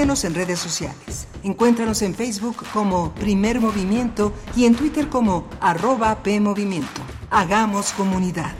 Síguenos 0.03 0.25
en 0.25 0.35
redes 0.35 0.59
sociales. 0.59 1.30
Encuéntranos 1.43 2.01
en 2.01 2.13
Facebook 2.13 2.57
como 2.73 3.13
Primer 3.13 3.61
Movimiento 3.61 4.34
y 4.53 4.65
en 4.65 4.75
Twitter 4.75 5.07
como 5.07 5.47
arroba 5.61 6.21
PMovimiento. 6.21 6.99
Hagamos 7.30 7.93
comunidad. 7.93 8.51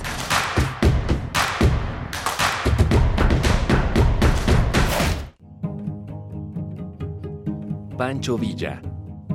Pancho 7.98 8.38
Villa, 8.38 8.82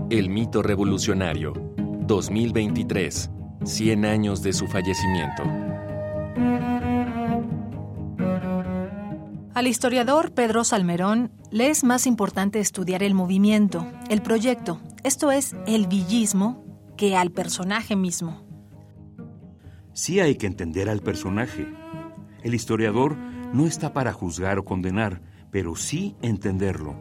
El 0.08 0.30
mito 0.30 0.62
revolucionario, 0.62 1.52
2023, 2.06 3.30
100 3.66 4.04
años 4.06 4.42
de 4.42 4.54
su 4.54 4.66
fallecimiento. 4.66 5.42
Al 9.52 9.66
historiador 9.66 10.32
Pedro 10.32 10.62
Salmerón 10.62 11.32
le 11.50 11.70
es 11.70 11.84
más 11.84 12.06
importante 12.06 12.60
estudiar 12.60 13.02
el 13.02 13.14
movimiento, 13.14 13.86
el 14.10 14.22
proyecto, 14.22 14.80
esto 15.02 15.30
es, 15.30 15.56
el 15.66 15.86
villismo, 15.86 16.64
que 16.96 17.16
al 17.16 17.30
personaje 17.30 17.96
mismo. 17.96 18.42
Sí 19.92 20.20
hay 20.20 20.36
que 20.36 20.46
entender 20.46 20.88
al 20.88 21.00
personaje. 21.00 21.66
El 22.42 22.54
historiador 22.54 23.16
no 23.16 23.66
está 23.66 23.92
para 23.92 24.12
juzgar 24.12 24.58
o 24.58 24.64
condenar, 24.64 25.22
pero 25.50 25.74
sí 25.76 26.16
entenderlo. 26.22 26.96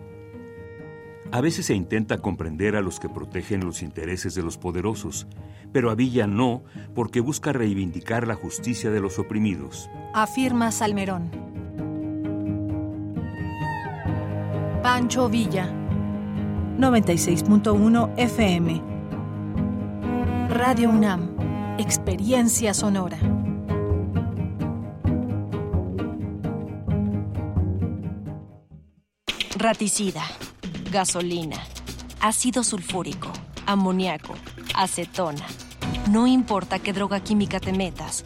A 1.32 1.42
veces 1.42 1.66
se 1.66 1.76
intenta 1.76 2.20
comprender 2.20 2.78
a 2.78 2.82
los 2.82 3.00
que 3.02 3.10
protegen 3.10 3.66
los 3.66 3.82
intereses 3.82 4.34
de 4.34 4.44
los 4.44 4.58
poderosos, 4.58 5.28
pero 5.74 5.92
a 5.92 5.96
Villa 5.96 6.26
no, 6.26 6.64
porque 6.96 7.20
busca 7.20 7.52
reivindicar 7.52 8.26
la 8.26 8.36
justicia 8.36 8.92
de 8.92 9.02
los 9.02 9.20
oprimidos. 9.20 9.90
Afirma 10.14 10.72
Salmerón. 10.72 11.57
Pancho 14.82 15.28
Villa, 15.28 15.68
96.1 16.78 18.14
FM. 18.16 18.82
Radio 20.50 20.90
UNAM, 20.90 21.76
Experiencia 21.80 22.74
Sonora. 22.76 23.18
Raticida, 29.58 30.24
gasolina, 30.92 31.58
ácido 32.22 32.64
sulfúrico, 32.64 33.30
amoníaco, 33.66 34.36
acetona. 34.76 35.46
No 36.12 36.28
importa 36.28 36.78
qué 36.80 36.94
droga 36.94 37.20
química 37.20 37.60
te 37.60 37.74
metas, 37.74 38.24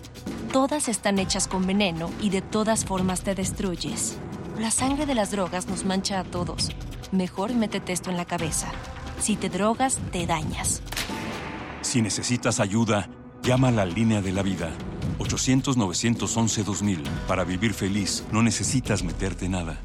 todas 0.52 0.90
están 0.90 1.18
hechas 1.18 1.48
con 1.48 1.65
veneno 1.65 2.11
y 2.22 2.30
de 2.30 2.41
todas 2.41 2.84
formas 2.84 3.22
te 3.22 3.36
destruyes. 3.36 4.19
La 4.62 4.70
sangre 4.70 5.08
de 5.08 5.16
las 5.16 5.32
drogas 5.32 5.68
nos 5.68 5.86
mancha 5.86 6.20
a 6.20 6.24
todos. 6.24 6.70
Mejor 7.12 7.56
métete 7.56 7.94
esto 7.94 8.12
en 8.12 8.18
la 8.18 8.26
cabeza. 8.26 8.72
Si 9.20 9.36
te 9.36 9.50
drogas, 9.50 9.98
te 10.12 10.28
dañas. 10.28 10.84
Si 11.82 12.04
necesitas 12.04 12.60
ayuda, 12.60 13.10
llama 13.42 13.70
a 13.70 13.72
la 13.72 13.86
línea 13.86 14.22
de 14.22 14.32
la 14.32 14.44
vida. 14.44 14.70
800-911-2000. 15.18 17.02
Para 17.28 17.44
vivir 17.44 17.74
feliz, 17.74 18.24
no 18.32 18.44
necesitas 18.44 19.02
meterte 19.02 19.50
nada. 19.50 19.80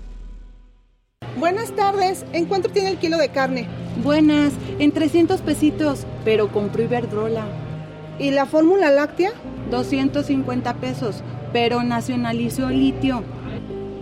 Buenas 1.39 1.74
tardes. 1.74 2.27
¿En 2.35 2.44
cuánto 2.44 2.69
tiene 2.69 2.90
el 2.90 2.98
kilo 2.98 3.16
de 3.16 3.31
carne? 3.31 3.69
Buenas, 4.05 4.53
en 4.78 4.93
300 4.93 5.40
pesitos, 5.40 6.07
pero 6.23 6.53
compró 6.53 6.82
Iberdrola. 6.82 7.47
¿Y 8.19 8.31
la 8.31 8.44
fórmula 8.44 8.90
láctea? 8.90 9.31
250 9.70 10.74
pesos, 10.74 11.23
pero 11.55 11.82
nacionalizó 11.82 12.69
litio. 12.69 13.24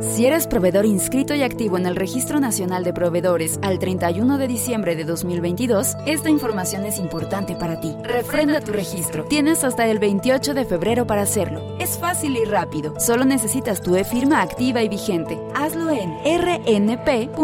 Si 0.00 0.24
eres 0.24 0.46
proveedor 0.46 0.86
inscrito 0.86 1.34
y 1.34 1.42
activo 1.42 1.76
en 1.76 1.84
el 1.84 1.94
Registro 1.94 2.40
Nacional 2.40 2.84
de 2.84 2.94
Proveedores 2.94 3.58
al 3.60 3.78
31 3.78 4.38
de 4.38 4.48
diciembre 4.48 4.96
de 4.96 5.04
2022, 5.04 5.94
esta 6.06 6.30
información 6.30 6.86
es 6.86 6.98
importante 6.98 7.54
para 7.54 7.80
ti. 7.80 7.94
Refrenda 8.02 8.60
tu 8.60 8.72
registro. 8.72 9.24
Tienes 9.24 9.62
hasta 9.62 9.86
el 9.86 9.98
28 9.98 10.54
de 10.54 10.64
febrero 10.64 11.06
para 11.06 11.20
hacerlo. 11.22 11.76
Es 11.78 11.98
fácil 11.98 12.36
y 12.38 12.44
rápido. 12.44 12.94
Solo 12.98 13.26
necesitas 13.26 13.82
tu 13.82 13.94
e-firma 13.94 14.40
activa 14.40 14.82
y 14.82 14.88
vigente. 14.88 15.38
Hazlo 15.54 15.90
en 15.90 16.14
rnp.ine.mx. 16.24 17.40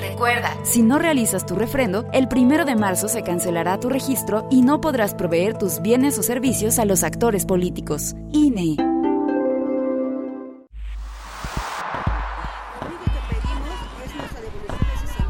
Recuerda, 0.00 0.56
si 0.64 0.82
no 0.82 0.98
realizas 0.98 1.46
tu 1.46 1.54
refrendo, 1.54 2.06
el 2.12 2.28
1 2.34 2.64
de 2.64 2.74
marzo 2.74 3.06
se 3.06 3.22
cancelará 3.22 3.78
tu 3.78 3.88
registro 3.88 4.48
y 4.50 4.62
no 4.62 4.80
podrás 4.80 5.14
proveer 5.14 5.56
tus 5.56 5.80
bienes 5.80 6.18
o 6.18 6.24
servicios 6.24 6.80
a 6.80 6.84
los 6.84 7.04
actores 7.04 7.46
políticos. 7.46 8.16
INE. 8.32 8.91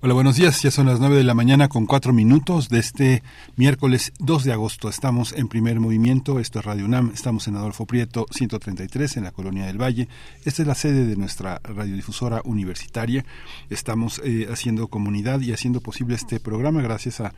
Hola, 0.00 0.14
buenos 0.14 0.36
días. 0.36 0.62
Ya 0.62 0.70
son 0.70 0.86
las 0.86 1.00
9 1.00 1.16
de 1.16 1.24
la 1.24 1.34
mañana 1.34 1.68
con 1.68 1.84
cuatro 1.84 2.12
minutos 2.12 2.68
de 2.68 2.78
este 2.78 3.24
miércoles 3.56 4.12
2 4.20 4.44
de 4.44 4.52
agosto. 4.52 4.88
Estamos 4.88 5.32
en 5.32 5.48
primer 5.48 5.80
movimiento. 5.80 6.38
Esto 6.38 6.60
es 6.60 6.64
Radio 6.64 6.84
UNAM. 6.84 7.10
Estamos 7.12 7.48
en 7.48 7.56
Adolfo 7.56 7.84
Prieto 7.84 8.26
133 8.30 9.16
en 9.16 9.24
la 9.24 9.32
Colonia 9.32 9.66
del 9.66 9.82
Valle. 9.82 10.06
Esta 10.44 10.62
es 10.62 10.68
la 10.68 10.76
sede 10.76 11.04
de 11.04 11.16
nuestra 11.16 11.60
radiodifusora 11.64 12.42
universitaria. 12.44 13.24
Estamos 13.70 14.22
eh, 14.24 14.46
haciendo 14.48 14.86
comunidad 14.86 15.40
y 15.40 15.52
haciendo 15.52 15.80
posible 15.80 16.14
este 16.14 16.38
programa 16.38 16.80
gracias 16.80 17.20
a 17.20 17.34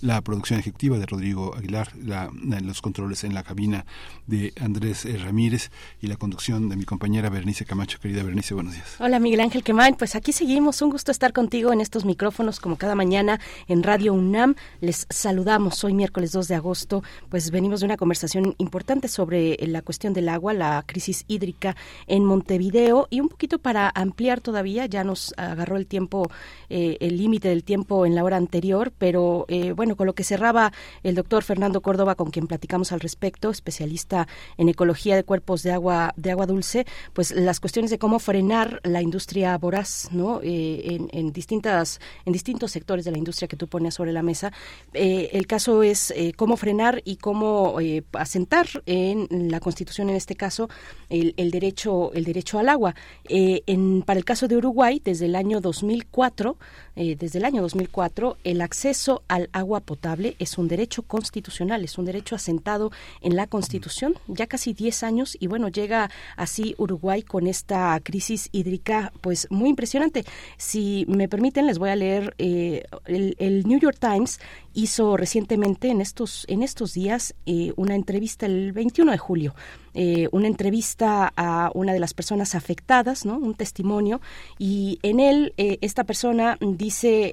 la 0.00 0.20
producción 0.22 0.58
ejecutiva 0.60 0.98
de 0.98 1.06
Rodrigo 1.06 1.54
Aguilar, 1.54 1.88
la, 1.96 2.30
los 2.62 2.80
controles 2.80 3.24
en 3.24 3.34
la 3.34 3.42
cabina 3.42 3.84
de 4.26 4.52
Andrés 4.60 5.04
eh, 5.04 5.18
Ramírez 5.18 5.70
y 6.00 6.06
la 6.06 6.16
conducción 6.16 6.68
de 6.68 6.76
mi 6.76 6.84
compañera 6.84 7.28
Bernice 7.28 7.64
Camacho. 7.64 7.98
Querida 8.00 8.22
Bernice, 8.22 8.54
buenos 8.54 8.74
días. 8.74 8.96
Hola 8.98 9.18
Miguel 9.18 9.40
Ángel 9.40 9.62
Quemain, 9.62 9.94
pues 9.94 10.14
aquí 10.14 10.32
seguimos. 10.32 10.80
Un 10.82 10.90
gusto 10.90 11.10
estar 11.10 11.32
contigo 11.32 11.72
en 11.72 11.80
estos 11.80 12.04
micrófonos 12.04 12.60
como 12.60 12.76
cada 12.76 12.94
mañana 12.94 13.40
en 13.68 13.82
Radio 13.82 14.14
UNAM. 14.14 14.54
Les 14.80 15.06
saludamos 15.10 15.84
hoy 15.84 15.94
miércoles 15.94 16.32
2 16.32 16.48
de 16.48 16.54
agosto. 16.54 17.02
Pues 17.28 17.50
venimos 17.50 17.80
de 17.80 17.86
una 17.86 17.96
conversación 17.96 18.54
importante 18.58 19.08
sobre 19.08 19.56
la 19.66 19.82
cuestión 19.82 20.12
del 20.12 20.28
agua, 20.28 20.54
la 20.54 20.84
crisis 20.86 21.24
hídrica 21.28 21.76
en 22.06 22.24
Montevideo 22.24 23.06
y 23.10 23.20
un 23.20 23.28
poquito 23.28 23.58
para 23.58 23.90
ampliar 23.94 24.40
todavía, 24.40 24.86
ya 24.86 25.04
nos 25.04 25.34
agarró 25.36 25.76
el 25.76 25.86
tiempo, 25.86 26.30
eh, 26.68 26.96
el 27.00 27.16
límite 27.18 27.48
del 27.48 27.64
tiempo 27.64 28.06
en 28.06 28.14
la 28.14 28.24
hora 28.24 28.36
anterior, 28.36 28.92
pero 28.96 29.44
eh, 29.48 29.72
bueno, 29.72 29.89
con 29.96 30.06
lo 30.06 30.14
que 30.14 30.24
cerraba 30.24 30.72
el 31.02 31.14
doctor 31.14 31.42
Fernando 31.42 31.80
Córdoba, 31.80 32.14
con 32.14 32.30
quien 32.30 32.46
platicamos 32.46 32.92
al 32.92 33.00
respecto, 33.00 33.50
especialista 33.50 34.28
en 34.56 34.68
ecología 34.68 35.16
de 35.16 35.24
cuerpos 35.24 35.62
de 35.62 35.72
agua, 35.72 36.12
de 36.16 36.30
agua 36.30 36.46
dulce, 36.46 36.86
pues 37.12 37.30
las 37.32 37.60
cuestiones 37.60 37.90
de 37.90 37.98
cómo 37.98 38.18
frenar 38.18 38.80
la 38.84 39.02
industria 39.02 39.56
voraz, 39.58 40.08
¿no? 40.12 40.40
Eh, 40.42 40.94
en, 40.94 41.08
en 41.12 41.32
distintas 41.32 42.00
en 42.24 42.32
distintos 42.32 42.70
sectores 42.70 43.04
de 43.04 43.10
la 43.10 43.18
industria 43.18 43.48
que 43.48 43.56
tú 43.56 43.68
pones 43.68 43.94
sobre 43.94 44.12
la 44.12 44.22
mesa. 44.22 44.52
Eh, 44.94 45.30
el 45.32 45.46
caso 45.46 45.82
es 45.82 46.12
eh, 46.12 46.32
cómo 46.36 46.56
frenar 46.56 47.02
y 47.04 47.16
cómo 47.16 47.78
asentar 48.12 48.66
en 48.86 49.28
la 49.50 49.60
Constitución, 49.60 50.10
en 50.10 50.16
este 50.16 50.36
caso, 50.36 50.68
el, 51.08 51.34
el 51.36 51.50
derecho, 51.50 52.12
el 52.12 52.24
derecho 52.24 52.58
al 52.58 52.68
agua. 52.68 52.94
En, 53.28 54.02
para 54.02 54.18
el 54.18 54.24
caso 54.24 54.48
de 54.48 54.56
Uruguay, 54.56 55.00
desde 55.04 55.26
el 55.26 55.36
año 55.36 55.60
2004, 55.60 56.56
eh, 56.96 57.16
desde 57.18 57.38
el 57.38 57.44
año 57.44 57.62
2004, 57.62 58.36
el 58.44 58.60
acceso 58.60 59.22
al 59.28 59.48
agua 59.52 59.80
potable 59.80 60.36
es 60.38 60.58
un 60.58 60.68
derecho 60.68 61.02
constitucional, 61.02 61.84
es 61.84 61.98
un 61.98 62.04
derecho 62.04 62.34
asentado 62.34 62.90
en 63.20 63.36
la 63.36 63.46
Constitución, 63.46 64.14
ya 64.26 64.46
casi 64.46 64.72
10 64.72 65.02
años, 65.02 65.36
y 65.40 65.46
bueno, 65.46 65.68
llega 65.68 66.10
así 66.36 66.74
Uruguay 66.78 67.22
con 67.22 67.46
esta 67.46 67.98
crisis 68.02 68.48
hídrica, 68.52 69.12
pues 69.20 69.46
muy 69.50 69.70
impresionante. 69.70 70.24
Si 70.56 71.04
me 71.08 71.28
permiten, 71.28 71.66
les 71.66 71.78
voy 71.78 71.90
a 71.90 71.96
leer 71.96 72.34
eh, 72.38 72.84
el, 73.06 73.36
el 73.38 73.66
New 73.66 73.78
York 73.78 73.98
Times 73.98 74.40
hizo 74.74 75.16
recientemente 75.16 75.88
en 75.88 76.00
estos 76.00 76.44
en 76.48 76.62
estos 76.62 76.94
días 76.94 77.34
eh, 77.46 77.72
una 77.76 77.94
entrevista 77.94 78.46
el 78.46 78.72
21 78.72 79.12
de 79.12 79.18
julio 79.18 79.54
eh, 79.94 80.28
una 80.30 80.46
entrevista 80.46 81.32
a 81.36 81.70
una 81.74 81.92
de 81.92 81.98
las 81.98 82.14
personas 82.14 82.54
afectadas 82.54 83.26
no 83.26 83.38
un 83.38 83.54
testimonio. 83.54 84.20
Y 84.58 84.98
en 85.02 85.20
él 85.20 85.52
eh, 85.56 85.78
esta 85.80 86.04
persona 86.04 86.56
dice 86.60 87.32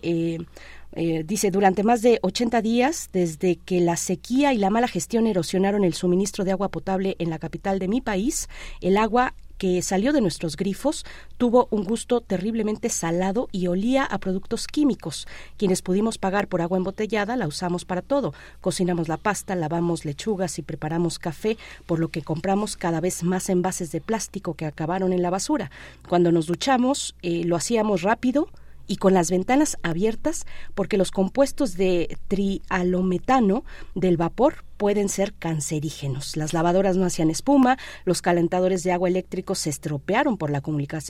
eh, 0.94 1.24
dice, 1.24 1.52
durante 1.52 1.84
más 1.84 2.02
de 2.02 2.18
80 2.24 2.62
días, 2.62 3.10
desde 3.14 3.58
que 3.58 3.82
la 3.82 3.98
sequía 3.98 4.54
y 4.54 4.58
la 4.58 4.72
mala 4.72 4.88
gestión 4.88 5.28
erosionaron 5.28 5.84
el 5.84 5.94
suministro 5.94 6.44
de 6.44 6.52
agua 6.52 6.70
potable 6.70 7.16
en 7.20 7.30
la 7.30 7.38
capital 7.38 7.78
de 7.78 7.88
mi 7.88 8.02
país, 8.02 8.50
el 8.82 8.98
agua 8.98 9.36
que 9.58 9.82
salió 9.82 10.14
de 10.14 10.22
nuestros 10.22 10.56
grifos 10.56 11.06
tuvo 11.38 11.68
un 11.72 11.84
gusto 11.84 12.22
terriblemente 12.22 12.90
salado 12.90 13.48
y 13.52 13.68
olía 13.68 14.04
a 14.04 14.18
productos 14.18 14.68
químicos. 14.68 15.28
Quienes 15.58 15.82
pudimos 15.82 16.18
pagar 16.18 16.48
por 16.48 16.62
agua 16.62 16.78
embotellada 16.78 17.36
la 17.36 17.48
usamos 17.48 17.86
para 17.86 18.02
todo. 18.02 18.34
Cocinamos 18.62 19.08
la 19.08 19.18
pasta, 19.18 19.56
lavamos 19.56 20.06
lechugas 20.06 20.60
y 20.60 20.62
preparamos 20.62 21.20
café, 21.20 21.58
por 21.86 22.00
lo 22.00 22.10
que 22.10 22.22
compramos 22.22 22.78
cada 22.78 23.02
vez 23.02 23.24
más 23.24 23.50
envases 23.50 23.92
de 23.92 24.02
plástico 24.02 24.54
que 24.54 24.66
acabaron 24.66 25.14
en 25.14 25.22
la 25.22 25.30
basura. 25.30 25.72
Cuando 26.08 26.32
nos 26.32 26.48
duchamos, 26.48 27.16
eh, 27.22 27.44
lo 27.44 27.56
hacíamos 27.56 28.02
rápido, 28.02 28.50
y 28.88 28.96
con 28.96 29.14
las 29.14 29.30
ventanas 29.30 29.78
abiertas 29.84 30.46
porque 30.74 30.98
los 30.98 31.12
compuestos 31.12 31.76
de 31.76 32.18
trialometano 32.28 33.64
del 33.94 34.18
vapor 34.18 34.64
pueden 34.78 35.10
ser 35.10 35.34
cancerígenos. 35.34 36.38
Las 36.38 36.54
lavadoras 36.54 36.95
no 36.98 37.06
hacían 37.06 37.30
espuma, 37.30 37.78
los 38.06 38.22
calentadores 38.22 38.84
de 38.84 38.91
agua 38.91 39.10
eléctricos 39.10 39.60
se 39.60 39.70
estropearon 39.70 40.38
por 40.38 40.49
la, 40.49 40.62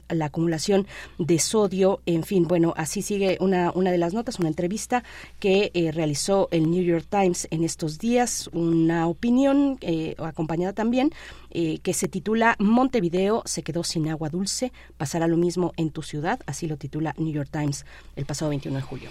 la 0.09 0.25
acumulación 0.25 0.87
de 1.17 1.39
sodio, 1.39 2.01
en 2.05 2.23
fin, 2.23 2.47
bueno, 2.47 2.73
así 2.77 3.01
sigue 3.01 3.37
una, 3.39 3.71
una 3.71 3.91
de 3.91 3.97
las 3.97 4.13
notas, 4.13 4.39
una 4.39 4.47
entrevista 4.47 5.03
que 5.39 5.71
eh, 5.73 5.91
realizó 5.91 6.47
el 6.51 6.69
New 6.69 6.83
York 6.83 7.05
Times 7.09 7.47
en 7.51 7.63
estos 7.63 7.99
días, 7.99 8.49
una 8.53 9.07
opinión 9.07 9.77
eh, 9.81 10.15
acompañada 10.17 10.73
también 10.73 11.11
eh, 11.51 11.79
que 11.79 11.93
se 11.93 12.07
titula 12.07 12.55
Montevideo 12.59 13.41
se 13.45 13.63
quedó 13.63 13.83
sin 13.83 14.09
agua 14.09 14.29
dulce, 14.29 14.71
pasará 14.97 15.27
lo 15.27 15.37
mismo 15.37 15.73
en 15.77 15.91
tu 15.91 16.01
ciudad, 16.01 16.39
así 16.45 16.67
lo 16.67 16.77
titula 16.77 17.15
New 17.17 17.33
York 17.33 17.49
Times 17.51 17.85
el 18.15 18.25
pasado 18.25 18.49
21 18.49 18.77
de 18.77 18.83
julio. 18.83 19.09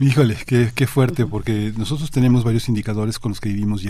Híjole, 0.00 0.36
qué, 0.46 0.72
qué 0.74 0.86
fuerte, 0.86 1.26
porque 1.26 1.72
nosotros 1.76 2.10
tenemos 2.10 2.42
varios 2.42 2.68
indicadores 2.68 3.18
con 3.18 3.30
los 3.32 3.40
que 3.40 3.50
vivimos 3.50 3.82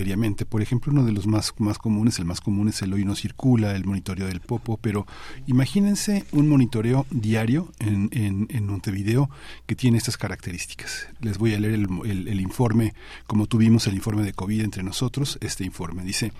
Por 0.45 0.61
ejemplo, 0.61 0.91
uno 0.91 1.03
de 1.03 1.11
los 1.11 1.25
más, 1.27 1.53
más 1.57 1.77
comunes, 1.77 2.19
el 2.19 2.25
más 2.25 2.41
común 2.41 2.69
es 2.69 2.81
el 2.81 2.93
hoy 2.93 3.05
no 3.05 3.15
circula, 3.15 3.75
el 3.75 3.85
monitoreo 3.85 4.27
del 4.27 4.39
popo, 4.39 4.77
pero 4.77 5.05
imagínense 5.47 6.25
un 6.31 6.47
monitoreo 6.47 7.05
diario 7.09 7.71
en, 7.79 8.09
en, 8.11 8.47
en 8.49 8.67
Montevideo 8.67 9.29
que 9.65 9.75
tiene 9.75 9.97
estas 9.97 10.17
características. 10.17 11.07
Les 11.21 11.37
voy 11.37 11.53
a 11.53 11.59
leer 11.59 11.73
el, 11.73 11.87
el, 12.05 12.27
el 12.27 12.39
informe, 12.39 12.93
como 13.27 13.47
tuvimos 13.47 13.87
el 13.87 13.95
informe 13.95 14.23
de 14.23 14.33
COVID 14.33 14.61
entre 14.61 14.83
nosotros, 14.83 15.37
este 15.41 15.63
informe 15.63 16.03
dice... 16.03 16.31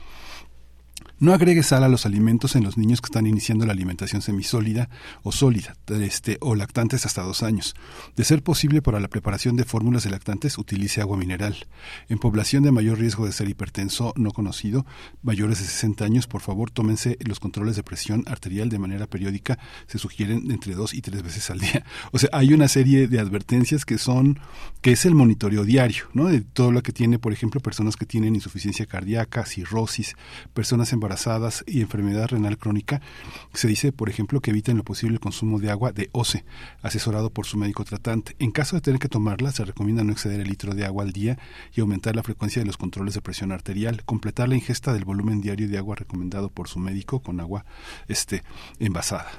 No 1.18 1.34
agregue 1.34 1.64
sal 1.64 1.86
a 1.86 1.88
los 1.88 2.06
alimentos 2.06 2.58
en 2.58 2.66
los 2.66 2.78
niños 2.78 3.00
que 3.00 3.06
están 3.06 3.26
iniciando 3.26 3.66
la 3.66 3.72
alimentación 3.72 4.22
semisólida 4.22 4.90
o 5.24 5.32
sólida, 5.32 5.78
este, 5.88 6.38
o 6.42 6.56
lactantes 6.56 7.06
hasta 7.06 7.22
dos 7.22 7.42
años. 7.42 7.74
De 8.18 8.26
ser 8.26 8.44
posible 8.44 8.82
para 8.82 9.00
la 9.00 9.08
preparación 9.08 9.56
de 9.56 9.64
fórmulas 9.64 10.04
de 10.04 10.10
lactantes, 10.10 10.58
utilice 10.58 11.00
agua 11.00 11.16
mineral. 11.16 11.68
En 12.10 12.18
población 12.18 12.64
de 12.64 12.74
mayor 12.74 13.00
riesgo 13.00 13.26
de 13.26 13.32
ser 13.32 13.48
hipertenso 13.48 14.12
no 14.18 14.32
conocido, 14.32 14.86
mayores 15.22 15.60
de 15.60 15.66
60 15.66 16.04
años, 16.04 16.28
por 16.28 16.42
favor, 16.42 16.70
tómense 16.70 17.18
los 17.22 17.40
controles 17.40 17.78
de 17.78 17.84
presión 17.84 18.26
arterial 18.28 18.68
de 18.68 18.80
manera 18.80 19.08
periódica. 19.08 19.58
Se 19.88 20.00
sugieren 20.00 20.52
entre 20.52 20.76
dos 20.76 20.94
y 20.94 21.02
tres 21.02 21.24
veces 21.24 21.50
al 21.50 21.60
día. 21.60 21.86
O 22.12 22.20
sea, 22.20 22.30
hay 22.34 22.54
una 22.54 22.68
serie 22.68 23.08
de 23.08 23.20
advertencias 23.20 23.84
que 23.84 23.98
son, 23.98 24.40
que 24.82 24.92
es 24.92 25.06
el 25.06 25.16
monitoreo 25.16 25.64
diario, 25.64 26.06
¿no? 26.14 26.26
De 26.26 26.42
todo 26.42 26.72
lo 26.72 26.82
que 26.82 26.94
tiene, 26.94 27.20
por 27.20 27.34
ejemplo, 27.34 27.60
personas 27.60 27.98
que 27.98 28.06
tienen 28.06 28.36
insuficiencia 28.36 28.86
cardíaca, 28.86 29.46
cirrosis, 29.46 30.16
personas 30.54 30.94
embarazadas 30.94 31.06
y 31.66 31.82
enfermedad 31.82 32.28
renal 32.28 32.58
crónica, 32.58 33.02
se 33.54 33.68
dice, 33.68 33.92
por 33.92 34.10
ejemplo, 34.10 34.42
que 34.42 34.52
eviten 34.52 34.78
lo 34.78 34.84
posible 34.84 35.16
el 35.16 35.20
consumo 35.20 35.60
de 35.60 35.72
agua 35.72 35.92
de 35.92 36.10
OCE, 36.12 36.46
asesorado 36.82 37.30
por 37.30 37.46
su 37.46 37.58
médico 37.58 37.84
tratante. 37.84 38.36
En 38.40 38.52
caso 38.52 38.76
de 38.76 38.82
tener 38.82 39.00
que 39.00 39.10
tomarla, 39.10 39.52
se 39.52 39.66
recomienda 39.66 40.04
no 40.04 40.12
exceder 40.12 40.40
el 40.40 40.48
litro 40.48 40.74
de 40.74 40.86
agua 40.86 41.04
al 41.04 41.12
día 41.12 41.38
y 41.74 41.82
aumentar 41.82 42.16
la 42.16 42.24
frecuencia 42.24 42.62
de 42.62 42.66
los 42.66 42.78
controles 42.78 43.14
de 43.14 43.22
presión 43.22 43.52
arterial, 43.52 44.04
completar 44.06 44.50
la 44.50 44.56
ingesta 44.56 44.94
del 44.94 45.06
volumen 45.06 45.42
diario 45.42 45.68
de 45.68 45.78
agua 45.78 45.96
recomendado 45.96 46.50
por 46.50 46.68
su 46.68 46.80
médico 46.80 47.20
con 47.20 47.40
agua 47.40 47.66
este, 48.08 48.44
envasada. 48.80 49.32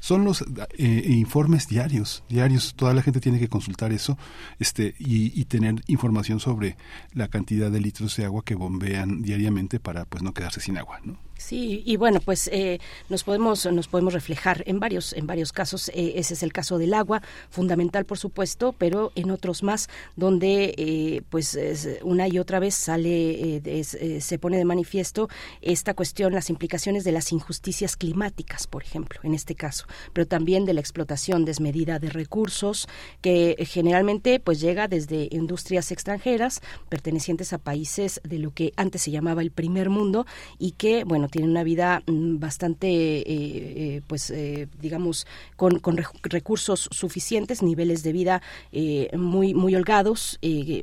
Son 0.00 0.24
los 0.24 0.44
eh, 0.78 1.04
informes 1.08 1.68
diarios, 1.68 2.24
diarios. 2.28 2.74
Toda 2.76 2.94
la 2.94 3.02
gente 3.02 3.20
tiene 3.20 3.38
que 3.38 3.48
consultar 3.48 3.92
eso 3.92 4.18
este, 4.58 4.94
y, 4.98 5.38
y 5.38 5.44
tener 5.46 5.82
información 5.86 6.40
sobre 6.40 6.76
la 7.12 7.28
cantidad 7.28 7.70
de 7.70 7.80
litros 7.80 8.16
de 8.16 8.24
agua 8.24 8.44
que 8.44 8.54
bombean 8.54 9.22
diariamente 9.22 9.80
para 9.80 10.04
pues 10.04 10.22
no 10.22 10.32
quedarse 10.32 10.60
sin 10.60 10.78
agua, 10.78 10.85
¿no? 11.04 11.25
Sí, 11.38 11.82
y 11.84 11.96
bueno, 11.96 12.20
pues 12.20 12.48
eh, 12.50 12.80
nos 13.10 13.22
podemos 13.22 13.66
nos 13.66 13.88
podemos 13.88 14.14
reflejar 14.14 14.64
en 14.66 14.80
varios 14.80 15.12
en 15.12 15.26
varios 15.26 15.52
casos. 15.52 15.90
Eh, 15.90 16.14
ese 16.16 16.32
es 16.32 16.42
el 16.42 16.52
caso 16.52 16.78
del 16.78 16.94
agua, 16.94 17.20
fundamental 17.50 18.06
por 18.06 18.16
supuesto, 18.16 18.72
pero 18.72 19.12
en 19.16 19.30
otros 19.30 19.62
más 19.62 19.88
donde 20.16 20.74
eh, 20.78 21.22
pues 21.28 21.54
es, 21.54 22.00
una 22.02 22.26
y 22.26 22.38
otra 22.38 22.58
vez 22.58 22.74
sale 22.74 23.60
es, 23.64 23.98
se 24.20 24.38
pone 24.38 24.56
de 24.56 24.64
manifiesto 24.64 25.28
esta 25.60 25.92
cuestión, 25.92 26.32
las 26.32 26.48
implicaciones 26.48 27.04
de 27.04 27.12
las 27.12 27.30
injusticias 27.32 27.96
climáticas, 27.96 28.66
por 28.66 28.82
ejemplo, 28.82 29.20
en 29.22 29.34
este 29.34 29.54
caso, 29.54 29.86
pero 30.14 30.26
también 30.26 30.64
de 30.64 30.72
la 30.72 30.80
explotación 30.80 31.44
desmedida 31.44 31.98
de 31.98 32.08
recursos 32.08 32.88
que 33.20 33.56
generalmente 33.68 34.40
pues 34.40 34.60
llega 34.60 34.88
desde 34.88 35.28
industrias 35.30 35.92
extranjeras 35.92 36.62
pertenecientes 36.88 37.52
a 37.52 37.58
países 37.58 38.22
de 38.24 38.38
lo 38.38 38.52
que 38.52 38.72
antes 38.76 39.02
se 39.02 39.10
llamaba 39.10 39.42
el 39.42 39.50
primer 39.50 39.90
mundo 39.90 40.26
y 40.58 40.72
que 40.72 41.04
bueno 41.04 41.25
tienen 41.28 41.50
una 41.50 41.64
vida 41.64 42.02
mm, 42.06 42.38
bastante, 42.38 42.88
eh, 42.88 43.24
eh, 43.26 44.02
pues, 44.06 44.30
eh, 44.30 44.68
digamos, 44.80 45.26
con, 45.56 45.78
con, 45.78 45.98
recursos 46.22 46.88
suficientes, 46.92 47.62
niveles 47.62 48.02
de 48.02 48.12
vida 48.12 48.42
eh, 48.72 49.10
muy, 49.16 49.54
muy 49.54 49.74
holgados, 49.74 50.38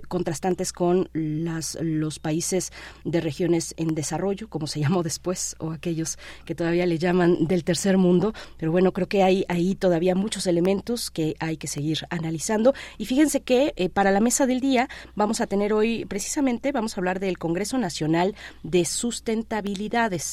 contrastantes 0.08 0.74
con 0.74 1.10
las, 1.14 1.78
los 1.82 2.20
países 2.20 2.72
de 3.04 3.22
regiones 3.22 3.74
en 3.78 3.96
desarrollo, 3.96 4.50
como 4.50 4.68
se 4.68 4.80
llamó 4.82 5.04
después, 5.04 5.56
o 5.60 5.72
aquellos 5.72 6.18
que 6.46 6.56
todavía 6.56 6.86
le 6.86 6.98
llaman 6.98 7.48
del 7.48 7.64
tercer 7.64 7.98
mundo. 7.98 8.34
Pero 8.58 8.72
bueno, 8.72 8.92
creo 8.92 9.08
que 9.08 9.24
hay 9.24 9.46
ahí 9.48 9.76
todavía 9.76 10.16
muchos 10.16 10.48
elementos 10.48 11.12
que 11.12 11.36
hay 11.40 11.58
que 11.58 11.68
seguir 11.68 12.00
analizando. 12.10 12.74
Y 12.98 13.06
fíjense 13.06 13.42
que 13.42 13.92
para 13.94 14.12
la 14.12 14.20
mesa 14.20 14.46
del 14.46 14.60
día 14.60 14.90
vamos 15.16 15.42
a 15.42 15.48
tener 15.48 15.74
hoy, 15.74 16.06
precisamente, 16.06 16.72
vamos 16.72 16.98
a 16.98 17.02
hablar 17.02 17.20
del 17.20 17.38
Congreso 17.38 17.78
Nacional 17.78 18.36
de 18.64 18.86
Sustentabilidades, 18.86 20.33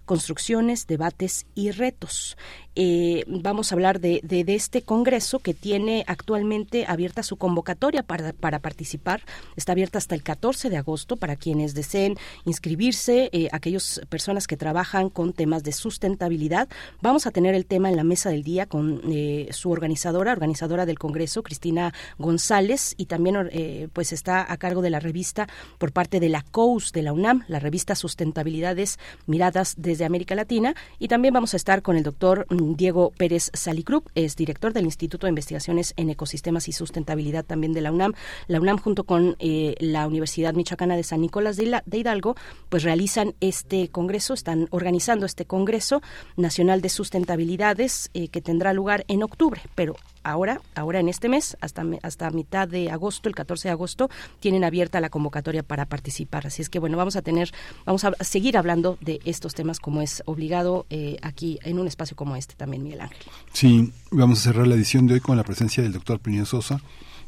Construcciones, 0.11 0.87
Debates 0.87 1.45
y 1.55 1.71
Retos. 1.71 2.35
Eh, 2.75 3.25
vamos 3.27 3.71
a 3.71 3.75
hablar 3.75 3.99
de, 3.99 4.21
de, 4.23 4.45
este 4.55 4.81
Congreso 4.81 5.39
que 5.39 5.53
tiene 5.53 6.05
actualmente 6.07 6.85
abierta 6.87 7.21
su 7.21 7.35
convocatoria 7.35 8.03
para, 8.03 8.31
para, 8.31 8.59
participar. 8.59 9.21
Está 9.57 9.73
abierta 9.73 9.97
hasta 9.97 10.15
el 10.15 10.23
14 10.23 10.69
de 10.69 10.77
agosto 10.77 11.17
para 11.17 11.35
quienes 11.35 11.73
deseen 11.73 12.17
inscribirse, 12.45 13.29
eh, 13.33 13.49
aquellas 13.51 14.01
personas 14.09 14.47
que 14.47 14.55
trabajan 14.55 15.09
con 15.09 15.33
temas 15.33 15.63
de 15.63 15.73
sustentabilidad. 15.73 16.69
Vamos 17.01 17.27
a 17.27 17.31
tener 17.31 17.55
el 17.55 17.65
tema 17.65 17.89
en 17.89 17.97
la 17.97 18.05
mesa 18.05 18.29
del 18.29 18.43
día 18.43 18.65
con 18.65 19.01
eh, 19.11 19.49
su 19.51 19.69
organizadora, 19.69 20.31
organizadora 20.31 20.85
del 20.85 20.99
Congreso, 20.99 21.43
Cristina 21.43 21.93
González, 22.17 22.95
y 22.97 23.05
también 23.07 23.49
eh, 23.51 23.89
pues 23.91 24.13
está 24.13 24.49
a 24.49 24.57
cargo 24.57 24.81
de 24.81 24.89
la 24.89 24.99
revista 24.99 25.47
por 25.77 25.91
parte 25.91 26.19
de 26.19 26.29
la 26.29 26.41
COUS 26.41 26.93
de 26.93 27.01
la 27.01 27.13
UNAM, 27.13 27.43
la 27.47 27.59
revista 27.59 27.95
Sustentabilidades 27.95 28.97
Miradas 29.25 29.75
desde 29.77 30.00
de 30.01 30.05
América 30.07 30.35
Latina. 30.35 30.75
Y 30.99 31.07
también 31.07 31.33
vamos 31.33 31.53
a 31.53 31.57
estar 31.57 31.81
con 31.81 31.95
el 31.95 32.03
doctor 32.03 32.45
mm, 32.49 32.73
Diego 32.75 33.11
Pérez 33.17 33.51
Salicrup, 33.53 34.09
es 34.15 34.35
director 34.35 34.73
del 34.73 34.85
Instituto 34.85 35.27
de 35.27 35.29
Investigaciones 35.29 35.93
en 35.95 36.09
Ecosistemas 36.09 36.67
y 36.67 36.71
Sustentabilidad 36.73 37.45
también 37.45 37.71
de 37.73 37.81
la 37.81 37.91
UNAM. 37.91 38.13
La 38.47 38.59
UNAM 38.59 38.77
junto 38.77 39.03
con 39.05 39.35
eh, 39.39 39.75
la 39.79 40.07
Universidad 40.07 40.53
Michoacana 40.53 40.95
de 40.95 41.03
San 41.03 41.21
Nicolás 41.21 41.55
de, 41.57 41.63
Hila- 41.65 41.83
de 41.85 41.99
Hidalgo, 41.99 42.35
pues 42.69 42.83
realizan 42.83 43.35
este 43.39 43.89
congreso, 43.89 44.33
están 44.33 44.67
organizando 44.71 45.25
este 45.25 45.45
Congreso 45.45 46.01
Nacional 46.35 46.81
de 46.81 46.89
Sustentabilidades 46.89 48.09
eh, 48.13 48.27
que 48.27 48.41
tendrá 48.41 48.73
lugar 48.73 49.05
en 49.07 49.23
octubre, 49.23 49.61
pero 49.75 49.95
ahora, 50.23 50.61
ahora 50.75 50.99
en 50.99 51.09
este 51.09 51.29
mes, 51.29 51.57
hasta, 51.61 51.83
hasta 52.03 52.29
mitad 52.31 52.67
de 52.67 52.91
agosto, 52.91 53.29
el 53.29 53.35
14 53.35 53.67
de 53.67 53.71
agosto, 53.71 54.09
tienen 54.39 54.63
abierta 54.63 55.01
la 55.01 55.09
convocatoria 55.09 55.63
para 55.63 55.85
participar. 55.85 56.47
Así 56.47 56.61
es 56.61 56.69
que 56.69 56.79
bueno, 56.79 56.97
vamos 56.97 57.15
a 57.15 57.21
tener, 57.21 57.51
vamos 57.85 58.03
a 58.03 58.11
seguir 58.23 58.57
hablando 58.57 58.97
de 59.01 59.19
estos 59.25 59.53
temas 59.53 59.79
como 59.79 60.01
es 60.01 60.23
obligado 60.25 60.85
eh, 60.89 61.17
aquí 61.21 61.59
en 61.63 61.79
un 61.79 61.87
espacio 61.87 62.15
como 62.15 62.35
este 62.35 62.55
también, 62.55 62.83
Miguel 62.83 63.01
Ángel. 63.01 63.23
Sí, 63.53 63.91
vamos 64.11 64.39
a 64.39 64.43
cerrar 64.43 64.67
la 64.67 64.75
edición 64.75 65.07
de 65.07 65.15
hoy 65.15 65.19
con 65.19 65.37
la 65.37 65.43
presencia 65.43 65.83
del 65.83 65.93
doctor 65.93 66.19
Plinio 66.19 66.45
Sosa, 66.45 66.81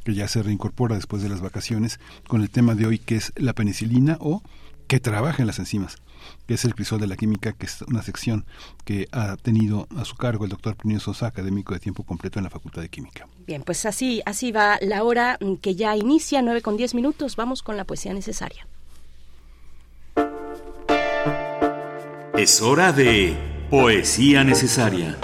que 0.03 0.14
ya 0.14 0.28
se 0.28 0.44
reincorpora 0.44 0.95
después 0.95 1.24
de 1.24 1.30
las 1.30 1.41
vacaciones, 1.41 1.99
con 2.28 2.41
el 2.41 2.49
tema 2.49 2.76
de 2.76 2.86
hoy 2.86 2.99
que 2.99 3.15
es 3.15 3.34
la 3.36 3.53
penicilina 3.53 4.18
o 4.20 4.41
que 4.94 4.99
trabaja 4.99 5.41
en 5.41 5.48
las 5.48 5.57
enzimas, 5.57 5.98
que 6.45 6.53
es 6.53 6.65
el 6.65 6.76
crisol 6.76 6.99
de 6.99 7.07
la 7.07 7.15
química, 7.15 7.53
que 7.53 7.65
es 7.65 7.82
una 7.82 8.03
sección 8.03 8.45
que 8.86 9.07
ha 9.11 9.38
tenido 9.38 9.88
a 9.98 10.06
su 10.06 10.15
cargo 10.15 10.44
el 10.44 10.52
doctor 10.52 10.76
Plinio 10.76 10.99
Sosa, 10.99 11.26
académico 11.26 11.74
de 11.74 11.80
tiempo 11.80 12.03
completo 12.03 12.38
en 12.38 12.44
la 12.44 12.52
Facultad 12.52 12.84
de 12.84 12.90
Química. 12.90 13.28
Bien, 13.48 13.64
pues 13.64 13.88
así, 13.88 14.22
así 14.28 14.52
va 14.52 14.78
la 14.82 15.03
hora 15.03 15.40
que 15.64 15.74
ya 15.74 15.98
inicia, 15.98 16.44
9 16.44 16.61
con 16.61 16.78
10 16.78 16.94
minutos. 16.94 17.36
Vamos 17.36 17.64
con 17.64 17.76
la 17.76 17.86
poesía 17.86 18.14
necesaria. 18.14 18.68
Es 22.38 22.61
hora 22.61 22.91
de 22.91 23.36
Poesía 23.72 24.44
Necesaria. 24.44 25.18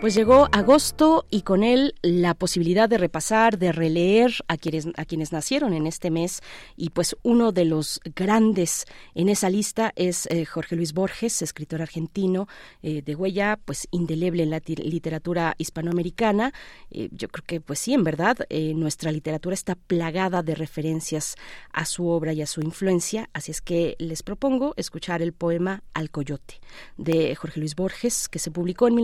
Pues 0.00 0.14
llegó 0.14 0.48
agosto 0.52 1.26
y 1.28 1.42
con 1.42 1.62
él 1.62 1.94
la 2.00 2.32
posibilidad 2.32 2.88
de 2.88 2.96
repasar, 2.96 3.58
de 3.58 3.70
releer 3.70 4.32
a 4.48 4.56
quienes, 4.56 4.88
a 4.96 5.04
quienes 5.04 5.30
nacieron 5.30 5.74
en 5.74 5.86
este 5.86 6.10
mes 6.10 6.40
y 6.74 6.88
pues 6.88 7.18
uno 7.22 7.52
de 7.52 7.66
los 7.66 8.00
grandes 8.16 8.86
en 9.14 9.28
esa 9.28 9.50
lista 9.50 9.92
es 9.96 10.24
eh, 10.30 10.46
Jorge 10.46 10.74
Luis 10.74 10.94
Borges, 10.94 11.42
escritor 11.42 11.82
argentino 11.82 12.48
eh, 12.82 13.02
de 13.02 13.14
huella 13.14 13.58
pues 13.62 13.88
indeleble 13.90 14.42
en 14.42 14.48
la 14.48 14.62
literatura 14.64 15.54
hispanoamericana. 15.58 16.54
Eh, 16.90 17.10
yo 17.12 17.28
creo 17.28 17.44
que 17.44 17.60
pues 17.60 17.80
sí, 17.80 17.92
en 17.92 18.02
verdad, 18.02 18.38
nuestra 18.74 19.12
literatura 19.12 19.52
está 19.52 19.74
plagada 19.74 20.42
de 20.42 20.54
referencias 20.54 21.34
a 21.74 21.84
su 21.84 22.08
obra 22.08 22.32
y 22.32 22.40
a 22.40 22.46
su 22.46 22.62
influencia, 22.62 23.28
así 23.34 23.50
es 23.50 23.60
que 23.60 23.96
les 23.98 24.22
propongo 24.22 24.72
escuchar 24.78 25.20
el 25.20 25.34
poema 25.34 25.82
Al 25.92 26.10
Coyote 26.10 26.58
de 26.96 27.34
Jorge 27.34 27.60
Luis 27.60 27.76
Borges, 27.76 28.30
que 28.30 28.38
se 28.38 28.50
publicó 28.50 28.88
en 28.88 28.94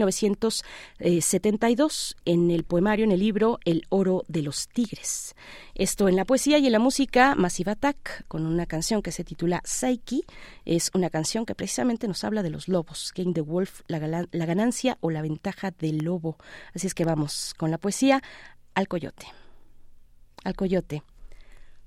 1972 0.99 2.17
en 2.25 2.51
el 2.51 2.65
poemario, 2.65 3.05
en 3.05 3.13
el 3.13 3.21
libro 3.21 3.59
El 3.65 3.85
oro 3.89 4.25
de 4.29 4.43
los 4.43 4.69
tigres. 4.69 5.35
Esto 5.75 6.09
en 6.09 6.17
la 6.17 6.25
poesía 6.25 6.59
y 6.59 6.67
en 6.67 6.73
la 6.73 6.79
música, 6.79 7.35
Massive 7.35 7.73
Attack, 7.73 8.27
con 8.29 8.47
una 8.47 8.67
canción 8.67 9.03
que 9.03 9.13
se 9.13 9.25
titula 9.25 9.61
Psyche, 9.65 10.23
es 10.65 10.91
una 10.95 11.11
canción 11.11 11.47
que 11.47 11.55
precisamente 11.55 12.09
nos 12.09 12.25
habla 12.25 12.43
de 12.43 12.51
los 12.51 12.69
lobos, 12.69 13.13
Game 13.15 13.33
the 13.33 13.41
Wolf, 13.41 13.83
la, 13.89 13.99
la 14.31 14.47
ganancia 14.47 14.99
o 15.01 15.11
la 15.11 15.23
ventaja 15.23 15.71
del 15.71 15.99
lobo. 15.99 16.37
Así 16.75 16.87
es 16.87 16.95
que 16.95 17.05
vamos 17.05 17.55
con 17.57 17.71
la 17.71 17.79
poesía 17.79 18.23
al 18.75 18.89
coyote. 18.89 19.27
Al 20.45 20.55
coyote. 20.55 21.03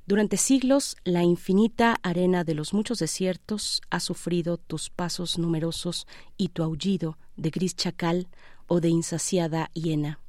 Durante 0.09 0.38
siglos, 0.38 0.97
la 1.03 1.21
infinita 1.21 1.99
arena 2.01 2.43
de 2.43 2.55
los 2.55 2.73
muchos 2.73 2.97
desiertos 2.97 3.80
ha 3.91 3.99
sufrido 3.99 4.57
tus 4.57 4.89
pasos 4.89 5.38
numerosos 5.38 6.07
y 6.35 6.49
tu 6.49 6.63
aullido 6.63 7.19
de 7.38 7.51
gris 7.51 7.76
chacal 7.76 8.27
o 8.69 8.79
de 8.79 8.87
insaciada 8.87 9.69
hiena. 9.73 10.19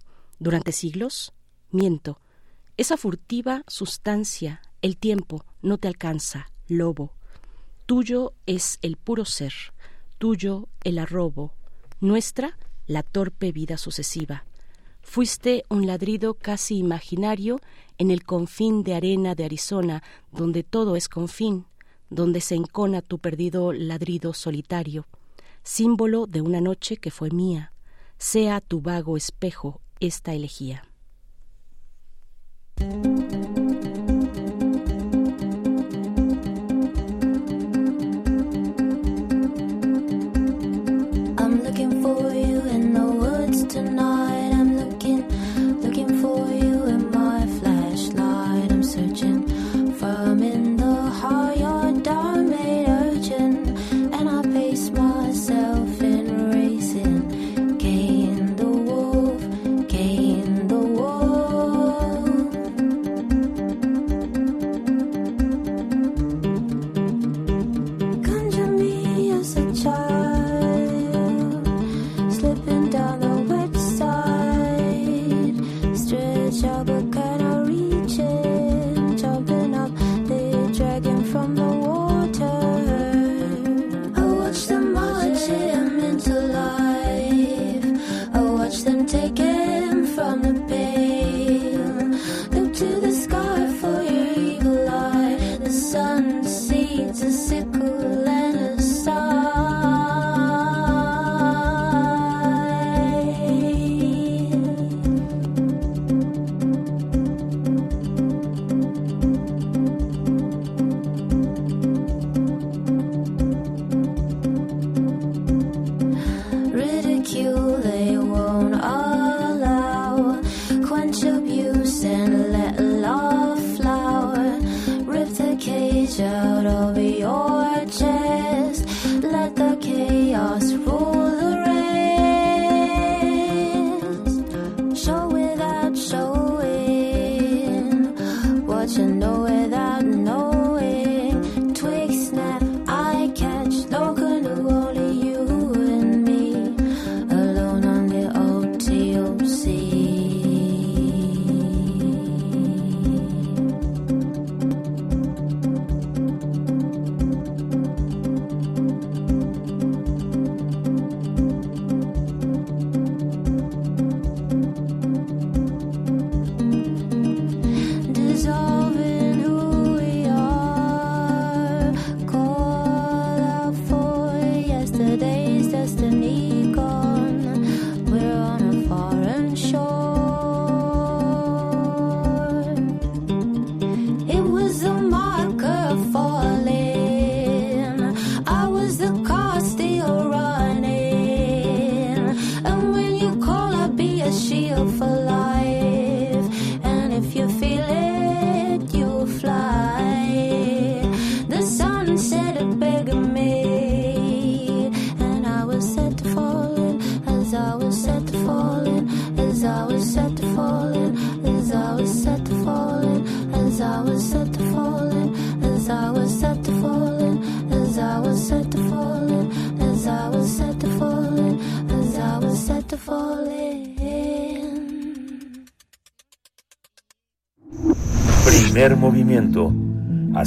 Durante 0.41 0.73
siglos, 0.73 1.33
miento, 1.71 2.19
esa 2.77 2.97
furtiva 2.97 3.63
sustancia, 3.69 4.63
el 4.83 4.97
tiempo, 4.97 5.45
no 5.63 5.79
te 5.79 5.87
alcanza, 5.87 6.51
lobo. 6.67 7.13
Tuyo 7.87 8.33
es 8.47 8.79
el 8.83 8.97
puro 8.97 9.25
ser, 9.25 9.53
tuyo 10.19 10.69
el 10.83 10.99
arrobo, 10.99 11.53
nuestra 12.01 12.59
la 12.87 13.03
torpe 13.03 13.53
vida 13.53 13.77
sucesiva. 13.77 14.45
Fuiste 15.03 15.65
un 15.69 15.87
ladrido 15.87 16.35
casi 16.35 16.79
imaginario 16.79 17.61
en 17.99 18.11
el 18.11 18.25
confín 18.25 18.83
de 18.83 18.95
arena 18.95 19.35
de 19.35 19.45
Arizona, 19.45 20.03
donde 20.33 20.63
todo 20.63 20.97
es 20.97 21.09
confín, 21.09 21.67
donde 22.09 22.41
se 22.41 22.55
encona 22.55 23.03
tu 23.03 23.19
perdido 23.19 23.73
ladrido 23.73 24.33
solitario, 24.33 25.07
símbolo 25.63 26.27
de 26.27 26.41
una 26.41 26.61
noche 26.61 26.97
que 26.97 27.11
fue 27.11 27.31
mía, 27.31 27.70
sea 28.21 28.61
tu 28.61 28.83
vago 28.83 29.17
espejo 29.17 29.81
esta 29.99 30.35
elegía. 30.35 30.85
I'm 41.39 41.63
looking 41.65 42.03
for 42.03 42.35
you 42.35 42.61
in 42.69 42.93
the 42.93 43.01
woods 43.01 43.65
tonight. 43.65 44.20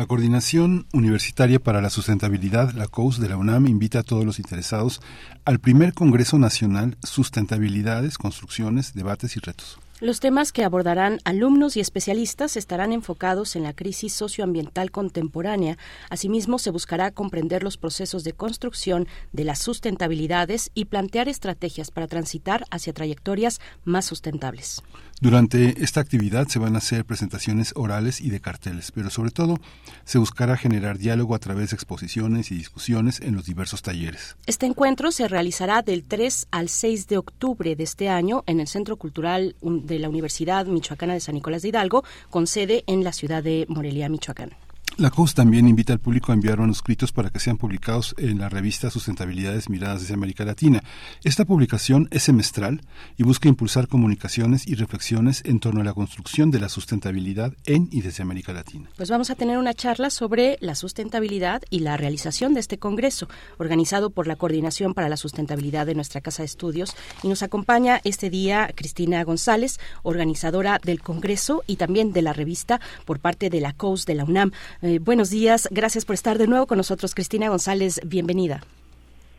La 0.00 0.06
Coordinación 0.06 0.86
Universitaria 0.94 1.62
para 1.62 1.82
la 1.82 1.90
Sustentabilidad, 1.90 2.72
la 2.72 2.88
COUS 2.88 3.20
de 3.20 3.28
la 3.28 3.36
UNAM, 3.36 3.66
invita 3.66 3.98
a 3.98 4.02
todos 4.02 4.24
los 4.24 4.38
interesados 4.38 5.02
al 5.44 5.58
primer 5.58 5.92
Congreso 5.92 6.38
Nacional 6.38 6.96
Sustentabilidades, 7.02 8.16
Construcciones, 8.16 8.94
Debates 8.94 9.36
y 9.36 9.40
Retos. 9.40 9.78
Los 10.00 10.20
temas 10.20 10.52
que 10.52 10.64
abordarán 10.64 11.18
alumnos 11.26 11.76
y 11.76 11.80
especialistas 11.80 12.56
estarán 12.56 12.94
enfocados 12.94 13.54
en 13.54 13.64
la 13.64 13.74
crisis 13.74 14.14
socioambiental 14.14 14.90
contemporánea. 14.90 15.76
Asimismo, 16.08 16.58
se 16.58 16.70
buscará 16.70 17.10
comprender 17.10 17.62
los 17.62 17.76
procesos 17.76 18.24
de 18.24 18.32
construcción 18.32 19.06
de 19.32 19.44
las 19.44 19.58
sustentabilidades 19.58 20.70
y 20.72 20.86
plantear 20.86 21.28
estrategias 21.28 21.90
para 21.90 22.06
transitar 22.06 22.64
hacia 22.70 22.94
trayectorias 22.94 23.60
más 23.84 24.06
sustentables. 24.06 24.82
Durante 25.20 25.84
esta 25.84 26.00
actividad 26.00 26.48
se 26.48 26.58
van 26.58 26.76
a 26.76 26.78
hacer 26.78 27.04
presentaciones 27.04 27.74
orales 27.76 28.22
y 28.22 28.30
de 28.30 28.40
carteles, 28.40 28.90
pero 28.90 29.10
sobre 29.10 29.30
todo 29.30 29.58
se 30.04 30.16
buscará 30.16 30.56
generar 30.56 30.96
diálogo 30.96 31.34
a 31.34 31.38
través 31.38 31.70
de 31.70 31.74
exposiciones 31.74 32.50
y 32.50 32.54
discusiones 32.54 33.20
en 33.20 33.34
los 33.34 33.44
diversos 33.44 33.82
talleres. 33.82 34.36
Este 34.46 34.64
encuentro 34.64 35.12
se 35.12 35.28
realizará 35.28 35.82
del 35.82 36.04
3 36.04 36.48
al 36.50 36.70
6 36.70 37.06
de 37.08 37.18
octubre 37.18 37.76
de 37.76 37.84
este 37.84 38.08
año 38.08 38.44
en 38.46 38.60
el 38.60 38.66
Centro 38.66 38.96
Cultural 38.96 39.56
de 39.60 39.98
la 39.98 40.08
Universidad 40.08 40.64
Michoacana 40.64 41.12
de 41.12 41.20
San 41.20 41.34
Nicolás 41.34 41.60
de 41.60 41.68
Hidalgo, 41.68 42.02
con 42.30 42.46
sede 42.46 42.82
en 42.86 43.04
la 43.04 43.12
ciudad 43.12 43.42
de 43.42 43.66
Morelia, 43.68 44.08
Michoacán. 44.08 44.52
La 44.96 45.10
COUS 45.10 45.34
también 45.34 45.66
invita 45.66 45.94
al 45.94 45.98
público 45.98 46.30
a 46.30 46.34
enviar 46.34 46.58
manuscritos 46.58 47.10
para 47.10 47.30
que 47.30 47.40
sean 47.40 47.56
publicados 47.56 48.14
en 48.18 48.38
la 48.38 48.50
revista 48.50 48.90
Sustentabilidades 48.90 49.70
Miradas 49.70 50.02
desde 50.02 50.14
América 50.14 50.44
Latina. 50.44 50.82
Esta 51.24 51.46
publicación 51.46 52.08
es 52.10 52.24
semestral 52.24 52.82
y 53.16 53.22
busca 53.22 53.48
impulsar 53.48 53.88
comunicaciones 53.88 54.66
y 54.66 54.74
reflexiones 54.74 55.42
en 55.46 55.58
torno 55.58 55.80
a 55.80 55.84
la 55.84 55.94
construcción 55.94 56.50
de 56.50 56.60
la 56.60 56.68
sustentabilidad 56.68 57.54
en 57.64 57.88
y 57.90 58.02
desde 58.02 58.22
América 58.22 58.52
Latina. 58.52 58.90
Pues 58.96 59.08
vamos 59.08 59.30
a 59.30 59.36
tener 59.36 59.56
una 59.56 59.72
charla 59.72 60.10
sobre 60.10 60.58
la 60.60 60.74
sustentabilidad 60.74 61.62
y 61.70 61.78
la 61.80 61.96
realización 61.96 62.52
de 62.52 62.60
este 62.60 62.78
congreso, 62.78 63.28
organizado 63.56 64.10
por 64.10 64.26
la 64.26 64.36
Coordinación 64.36 64.92
para 64.92 65.08
la 65.08 65.16
Sustentabilidad 65.16 65.86
de 65.86 65.94
nuestra 65.94 66.20
Casa 66.20 66.42
de 66.42 66.46
Estudios. 66.46 66.94
Y 67.22 67.28
nos 67.28 67.42
acompaña 67.42 68.00
este 68.04 68.28
día 68.28 68.70
Cristina 68.74 69.24
González, 69.24 69.78
organizadora 70.02 70.78
del 70.84 71.00
congreso 71.00 71.62
y 71.66 71.76
también 71.76 72.12
de 72.12 72.22
la 72.22 72.34
revista 72.34 72.80
por 73.06 73.20
parte 73.20 73.48
de 73.48 73.60
la 73.60 73.72
COUS 73.72 74.04
de 74.04 74.14
la 74.14 74.24
UNAM. 74.24 74.52
Eh, 74.82 74.98
buenos 74.98 75.30
días, 75.30 75.68
gracias 75.70 76.04
por 76.04 76.14
estar 76.14 76.38
de 76.38 76.46
nuevo 76.46 76.66
con 76.66 76.78
nosotros. 76.78 77.14
Cristina 77.14 77.48
González, 77.48 78.00
bienvenida. 78.04 78.62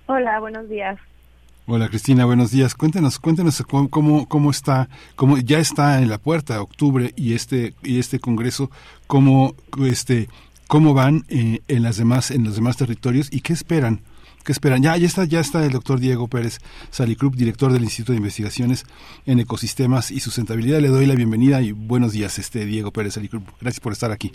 Hola, 0.06 0.40
buenos 0.40 0.70
días. 0.70 1.00
Hola 1.66 1.90
Cristina, 1.90 2.26
buenos 2.26 2.52
días. 2.52 2.76
Cuéntanos, 2.76 3.18
cuéntanos 3.18 3.64
cómo, 3.68 3.90
cómo, 3.90 4.28
cómo 4.28 4.52
está, 4.52 4.90
cómo 5.16 5.38
ya 5.38 5.60
está 5.60 6.02
en 6.02 6.10
la 6.10 6.18
puerta 6.18 6.62
octubre 6.62 7.14
y 7.16 7.34
este 7.34 7.74
y 7.84 8.00
este 8.00 8.20
congreso, 8.20 8.70
cómo 9.08 9.56
este 9.80 10.28
cómo 10.68 10.94
van 10.94 11.24
eh, 11.30 11.62
en 11.68 11.84
las 11.84 11.98
demás 11.98 12.32
en 12.32 12.44
los 12.44 12.56
demás 12.56 12.78
territorios 12.78 13.30
y 13.32 13.42
qué 13.42 13.54
esperan 13.54 14.02
¿Qué 14.44 14.52
esperan? 14.52 14.82
Ya, 14.82 14.98
ya 14.98 15.06
está, 15.06 15.26
ya 15.26 15.40
está 15.40 15.64
el 15.64 15.72
doctor 15.72 16.00
Diego 16.00 16.28
Pérez 16.28 16.58
Salicrup, 16.90 17.36
director 17.36 17.72
del 17.72 17.84
Instituto 17.84 18.14
de 18.14 18.18
Investigaciones 18.18 18.86
en 19.28 19.40
Ecosistemas 19.40 20.10
y 20.10 20.20
Sustentabilidad. 20.20 20.80
Le 20.80 20.88
doy 20.88 21.06
la 21.06 21.14
bienvenida 21.14 21.62
y 21.62 21.74
buenos 21.74 22.12
días, 22.12 22.40
este 22.40 22.66
Diego 22.66 22.92
Pérez 22.92 23.14
Salicrup. 23.14 23.48
Gracias 23.62 23.80
por 23.80 23.94
estar 23.94 24.12
aquí. 24.12 24.32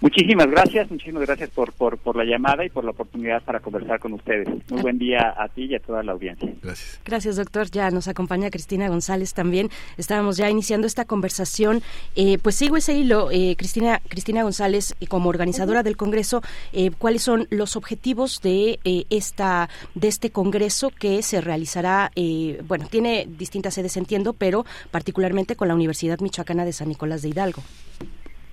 Muchísimas 0.00 0.46
gracias, 0.46 0.90
muchísimas 0.90 1.22
gracias 1.22 1.50
por, 1.50 1.72
por, 1.72 1.98
por 1.98 2.16
la 2.16 2.24
llamada 2.24 2.64
y 2.64 2.68
por 2.68 2.84
la 2.84 2.90
oportunidad 2.90 3.42
para 3.42 3.60
conversar 3.60 3.98
con 3.98 4.12
ustedes. 4.12 4.48
Muy 4.70 4.82
buen 4.82 4.98
día 4.98 5.34
a 5.36 5.48
ti 5.48 5.64
y 5.64 5.74
a 5.74 5.80
toda 5.80 6.02
la 6.02 6.12
audiencia. 6.12 6.52
Gracias. 6.62 7.00
Gracias, 7.04 7.36
doctor. 7.36 7.70
Ya 7.70 7.90
nos 7.90 8.08
acompaña 8.08 8.50
Cristina 8.50 8.88
González 8.88 9.32
también. 9.32 9.70
Estábamos 9.96 10.36
ya 10.36 10.50
iniciando 10.50 10.86
esta 10.86 11.04
conversación. 11.06 11.82
Eh, 12.14 12.38
pues 12.42 12.56
sigo 12.56 12.76
ese 12.76 12.92
hilo, 12.92 13.30
eh, 13.30 13.54
Cristina, 13.56 14.00
Cristina 14.08 14.42
González, 14.42 14.94
eh, 15.00 15.06
como 15.06 15.28
organizadora 15.28 15.82
del 15.82 15.96
Congreso, 15.96 16.42
eh, 16.72 16.90
¿cuáles 16.96 17.22
son 17.22 17.46
los 17.50 17.76
objetivos 17.76 18.42
de 18.42 18.78
eh, 18.84 19.04
esta 19.10 19.68
de 19.94 20.08
este 20.08 20.30
Congreso 20.30 20.90
que 20.90 21.22
se 21.22 21.40
realizará? 21.40 22.10
eh, 22.14 22.60
bueno, 22.66 22.86
tiene 22.90 23.26
distintas 23.38 23.74
sedes, 23.74 23.96
entiendo, 23.96 24.32
pero 24.32 24.64
particularmente 24.90 25.56
con 25.56 25.68
la 25.68 25.74
Universidad 25.74 26.20
Michoacana 26.20 26.64
de 26.64 26.72
San 26.72 26.88
Nicolás 26.88 27.22
de 27.22 27.28
Hidalgo. 27.28 27.62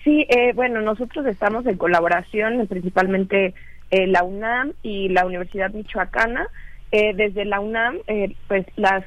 Sí, 0.04 0.26
eh, 0.30 0.52
bueno, 0.54 0.82
nosotros 0.82 1.26
estamos 1.26 1.66
en 1.66 1.78
colaboración, 1.78 2.68
principalmente 2.68 3.54
eh, 3.90 4.08
la 4.08 4.24
UNAM 4.24 4.74
y 4.84 5.10
la 5.10 5.26
Universidad 5.26 5.72
Michoacana. 5.72 6.48
Eh, 6.92 7.14
desde 7.16 7.46
la 7.46 7.60
UNAM, 7.60 8.00
eh, 8.08 8.36
pues 8.48 8.66
las 8.76 9.04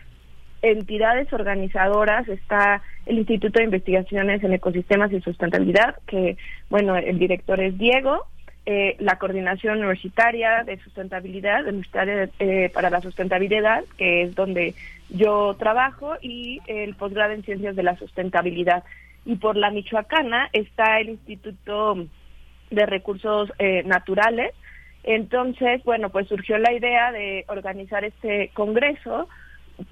entidades 0.62 1.32
organizadoras 1.32 2.26
está 2.28 2.82
el 3.04 3.18
Instituto 3.18 3.58
de 3.58 3.66
Investigaciones 3.66 4.42
en 4.42 4.54
Ecosistemas 4.54 5.12
y 5.12 5.20
Sustentabilidad, 5.20 5.96
que, 6.06 6.36
bueno, 6.70 6.96
el 6.96 7.18
director 7.18 7.60
es 7.60 7.78
Diego, 7.78 8.26
eh, 8.64 8.96
la 8.98 9.16
Coordinación 9.18 9.78
Universitaria 9.78 10.64
de 10.64 10.78
Sustentabilidad, 10.78 11.62
Universitaria 11.68 12.28
eh, 12.40 12.70
para 12.74 12.90
la 12.90 13.00
Sustentabilidad, 13.00 13.84
que 13.96 14.22
es 14.22 14.34
donde 14.34 14.74
yo 15.08 15.54
trabajo, 15.56 16.14
y 16.20 16.60
el 16.66 16.96
posgrado 16.96 17.32
en 17.32 17.44
Ciencias 17.44 17.76
de 17.76 17.84
la 17.84 17.96
Sustentabilidad. 17.96 18.82
Y 19.26 19.36
por 19.36 19.56
la 19.56 19.70
Michoacana 19.70 20.48
está 20.52 20.98
el 21.00 21.10
Instituto 21.10 22.06
de 22.70 22.86
Recursos 22.86 23.52
eh, 23.58 23.82
Naturales. 23.84 24.54
Entonces, 25.02 25.82
bueno, 25.84 26.10
pues 26.10 26.26
surgió 26.28 26.56
la 26.58 26.72
idea 26.72 27.12
de 27.12 27.44
organizar 27.48 28.04
este 28.04 28.50
congreso 28.54 29.28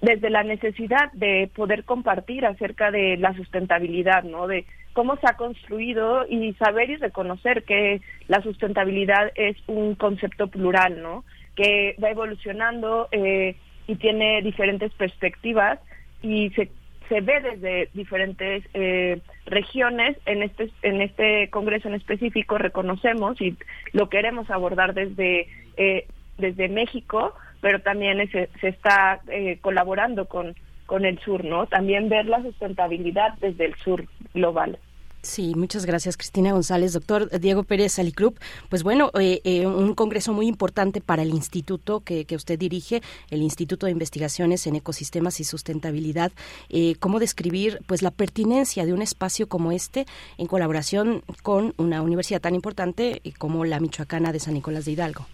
desde 0.01 0.31
la 0.31 0.43
necesidad 0.43 1.13
de 1.13 1.51
poder 1.55 1.85
compartir 1.85 2.47
acerca 2.47 2.91
de 2.91 3.17
la 3.19 3.35
sustentabilidad, 3.35 4.25
¿no? 4.25 4.47
De 4.47 4.65
cómo 4.93 5.17
se 5.17 5.27
ha 5.29 5.37
construido 5.37 6.27
y 6.27 6.55
saber 6.55 6.91
y 6.91 6.97
reconocer 6.97 7.65
que 7.65 8.01
la 8.29 8.41
sustentabilidad 8.43 9.31
es 9.35 9.57
un 9.67 9.95
concepto 9.95 10.47
plural, 10.47 11.03
¿no? 11.03 11.25
Que 11.55 11.97
va 12.03 12.11
evolucionando 12.11 13.09
eh, 13.13 13.57
y 13.87 13.97
tiene 13.97 14.41
diferentes 14.43 14.93
perspectivas 14.95 15.79
y 16.23 16.51
se 16.51 16.71
se 17.09 17.21
ve 17.21 17.41
desde 17.41 17.89
diferentes 17.95 18.65
eh, 18.75 19.21
regiones. 19.47 20.17
En 20.27 20.43
este 20.43 20.71
en 20.83 21.03
este 21.03 21.51
congreso 21.51 21.89
en 21.89 21.95
específico 21.95 22.59
reconocemos 22.59 23.41
y 23.41 23.57
lo 23.93 24.09
queremos 24.09 24.51
abordar 24.51 24.95
desde 24.95 25.49
eh, 25.77 26.07
desde 26.39 26.69
México 26.69 27.35
pero 27.61 27.81
también 27.81 28.19
se, 28.31 28.51
se 28.61 28.69
está 28.69 29.21
eh, 29.29 29.59
colaborando 29.61 30.27
con 30.27 30.55
con 30.87 31.05
el 31.05 31.19
sur 31.21 31.45
no 31.45 31.67
también 31.67 32.09
ver 32.09 32.27
la 32.27 32.43
sustentabilidad 32.43 33.35
desde 33.41 33.67
el 33.67 33.75
sur 33.77 34.05
global 34.35 34.79
Sí, 35.25 35.55
muchas 35.57 35.87
gracias 35.87 36.19
Cristina 36.19 36.53
González. 36.53 36.93
Doctor 36.93 37.31
Diego 37.41 37.63
Pérez 37.63 37.99
Alicrup, 37.99 38.39
pues 38.69 38.83
bueno, 38.83 39.11
eh, 39.19 39.41
eh, 39.45 39.67
un 39.67 39.95
congreso 39.95 40.35
muy 40.35 40.47
importante 40.47 41.01
para 41.01 41.23
el 41.23 41.31
instituto 41.31 42.01
que, 42.01 42.27
que, 42.27 42.37
usted 42.37 42.59
dirige, 42.59 43.01
el 43.31 43.41
Instituto 43.41 43.87
de 43.87 43.93
Investigaciones 43.93 44.67
en 44.67 44.77
Ecosistemas 44.77 45.41
y 45.41 45.45
Sustentabilidad. 45.45 46.31
Eh, 46.69 46.97
¿Cómo 47.01 47.21
describir 47.21 47.81
pues 47.87 48.03
la 48.03 48.11
pertinencia 48.11 48.85
de 48.85 48.93
un 48.93 49.01
espacio 49.01 49.49
como 49.49 49.73
este 49.73 50.05
en 50.37 50.47
colaboración 50.47 51.23
con 51.43 51.73
una 51.79 52.03
universidad 52.03 52.43
tan 52.43 52.55
importante 52.55 53.23
como 53.39 53.65
la 53.65 53.81
Michoacana 53.81 54.31
de 54.31 54.41
San 54.41 54.53
Nicolás 54.53 54.85
de 54.85 54.93
Hidalgo? 54.93 55.27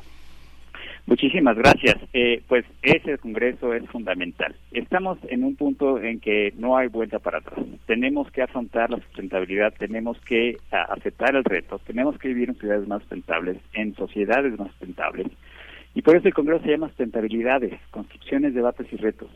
Muchísimas 1.10 1.56
gracias. 1.56 1.97
Eh, 2.12 2.40
pues 2.47 2.64
ese 2.82 3.18
congreso 3.18 3.74
es 3.74 3.84
fundamental. 3.90 4.55
Estamos 4.70 5.18
en 5.28 5.42
un 5.42 5.56
punto 5.56 6.00
en 6.00 6.20
que 6.20 6.55
no 6.56 6.76
hay 6.76 6.86
vuelta 6.86 7.18
para 7.18 7.39
atrás. 7.39 7.58
Tenemos 7.86 8.30
que 8.30 8.42
afrontar 8.42 8.90
la 8.90 8.98
sustentabilidad, 8.98 9.74
tenemos 9.76 10.20
que 10.20 10.58
aceptar 10.70 11.34
el 11.34 11.42
reto, 11.42 11.80
tenemos 11.80 12.16
que 12.16 12.28
vivir 12.28 12.50
en 12.50 12.55
ciudades 12.55 12.86
más 12.86 13.00
sustentables, 13.00 13.56
en 13.72 13.92
sociedades 13.97 14.56
más 14.56 14.68
sustentables. 14.68 15.26
Y 15.97 16.02
por 16.02 16.14
eso 16.14 16.28
el 16.28 16.34
congreso 16.34 16.62
se 16.62 16.70
llama 16.70 16.86
sustentabilidades, 16.86 17.72
construcciones, 17.90 18.55
debates 18.55 18.86
y 18.92 18.97
retos. 18.97 19.30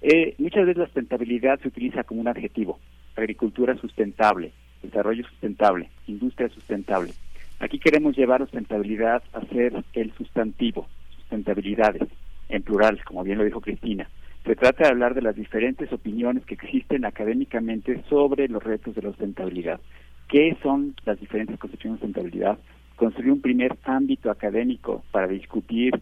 Eh, 0.00 0.34
muchas 0.38 0.64
veces 0.64 0.78
la 0.78 0.86
sustentabilidad 0.86 1.60
se 1.60 1.68
utiliza 1.68 2.04
como 2.04 2.22
un 2.22 2.28
adjetivo. 2.28 2.80
Agricultura 3.16 3.76
sustentable, 3.76 4.52
desarrollo 4.82 5.24
sustentable, 5.24 5.90
industria 6.06 6.48
sustentable. 6.48 7.12
Aquí 7.60 7.78
queremos 7.78 8.16
llevar 8.16 8.40
sustentabilidad 8.40 9.22
a 9.34 9.42
ser 9.42 9.84
el 9.92 10.12
sustantivo, 10.14 10.88
sustentabilidades, 11.32 12.08
en 12.48 12.62
plural, 12.62 13.02
como 13.04 13.24
bien 13.24 13.38
lo 13.38 13.44
dijo 13.44 13.60
Cristina. 13.60 14.08
Se 14.44 14.54
trata 14.54 14.84
de 14.84 14.90
hablar 14.90 15.14
de 15.14 15.22
las 15.22 15.34
diferentes 15.34 15.90
opiniones 15.92 16.44
que 16.44 16.54
existen 16.54 17.04
académicamente 17.04 18.02
sobre 18.08 18.48
los 18.48 18.62
retos 18.62 18.94
de 18.94 19.02
la 19.02 19.08
sustentabilidad. 19.10 19.80
¿Qué 20.28 20.56
son 20.62 20.94
las 21.04 21.18
diferentes 21.18 21.58
concepciones 21.58 22.00
de 22.00 22.06
sustentabilidad? 22.06 22.58
Construir 22.96 23.32
un 23.32 23.40
primer 23.40 23.76
ámbito 23.84 24.30
académico 24.30 25.04
para 25.10 25.28
discutir 25.28 25.92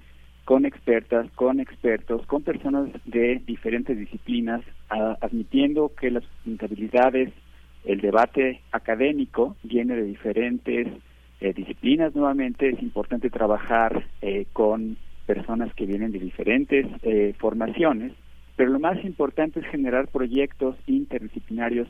con 0.44 0.65
expertas, 0.65 1.31
con 1.36 1.60
expertos, 1.60 2.26
con 2.26 2.42
personas 2.42 2.89
de 3.05 3.41
diferentes 3.47 3.97
disciplinas, 3.97 4.62
admitiendo 4.89 5.92
que 5.94 6.10
las 6.10 6.25
sustentabilidades, 6.25 7.33
el 7.84 8.00
debate 8.00 8.60
académico 8.73 9.57
viene 9.62 9.94
de 9.94 10.02
diferentes 10.02 10.89
eh, 11.41 11.52
disciplinas 11.52 12.15
nuevamente, 12.15 12.68
es 12.68 12.83
importante 12.83 13.31
trabajar 13.31 14.05
eh, 14.23 14.47
con 14.52 14.97
personas 15.34 15.73
que 15.75 15.86
vienen 15.86 16.10
de 16.10 16.18
diferentes 16.18 16.84
eh, 17.02 17.34
formaciones, 17.39 18.12
pero 18.57 18.70
lo 18.70 18.81
más 18.81 18.99
importante 19.05 19.60
es 19.60 19.67
generar 19.67 20.09
proyectos 20.09 20.75
interdisciplinarios, 20.89 21.86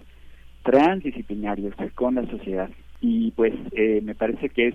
transdisciplinarios 0.63 1.75
con 1.95 2.17
la 2.17 2.27
sociedad. 2.27 2.69
Y 3.01 3.31
pues 3.31 3.55
eh, 3.73 4.03
me 4.05 4.15
parece 4.15 4.51
que 4.51 4.69
es 4.69 4.75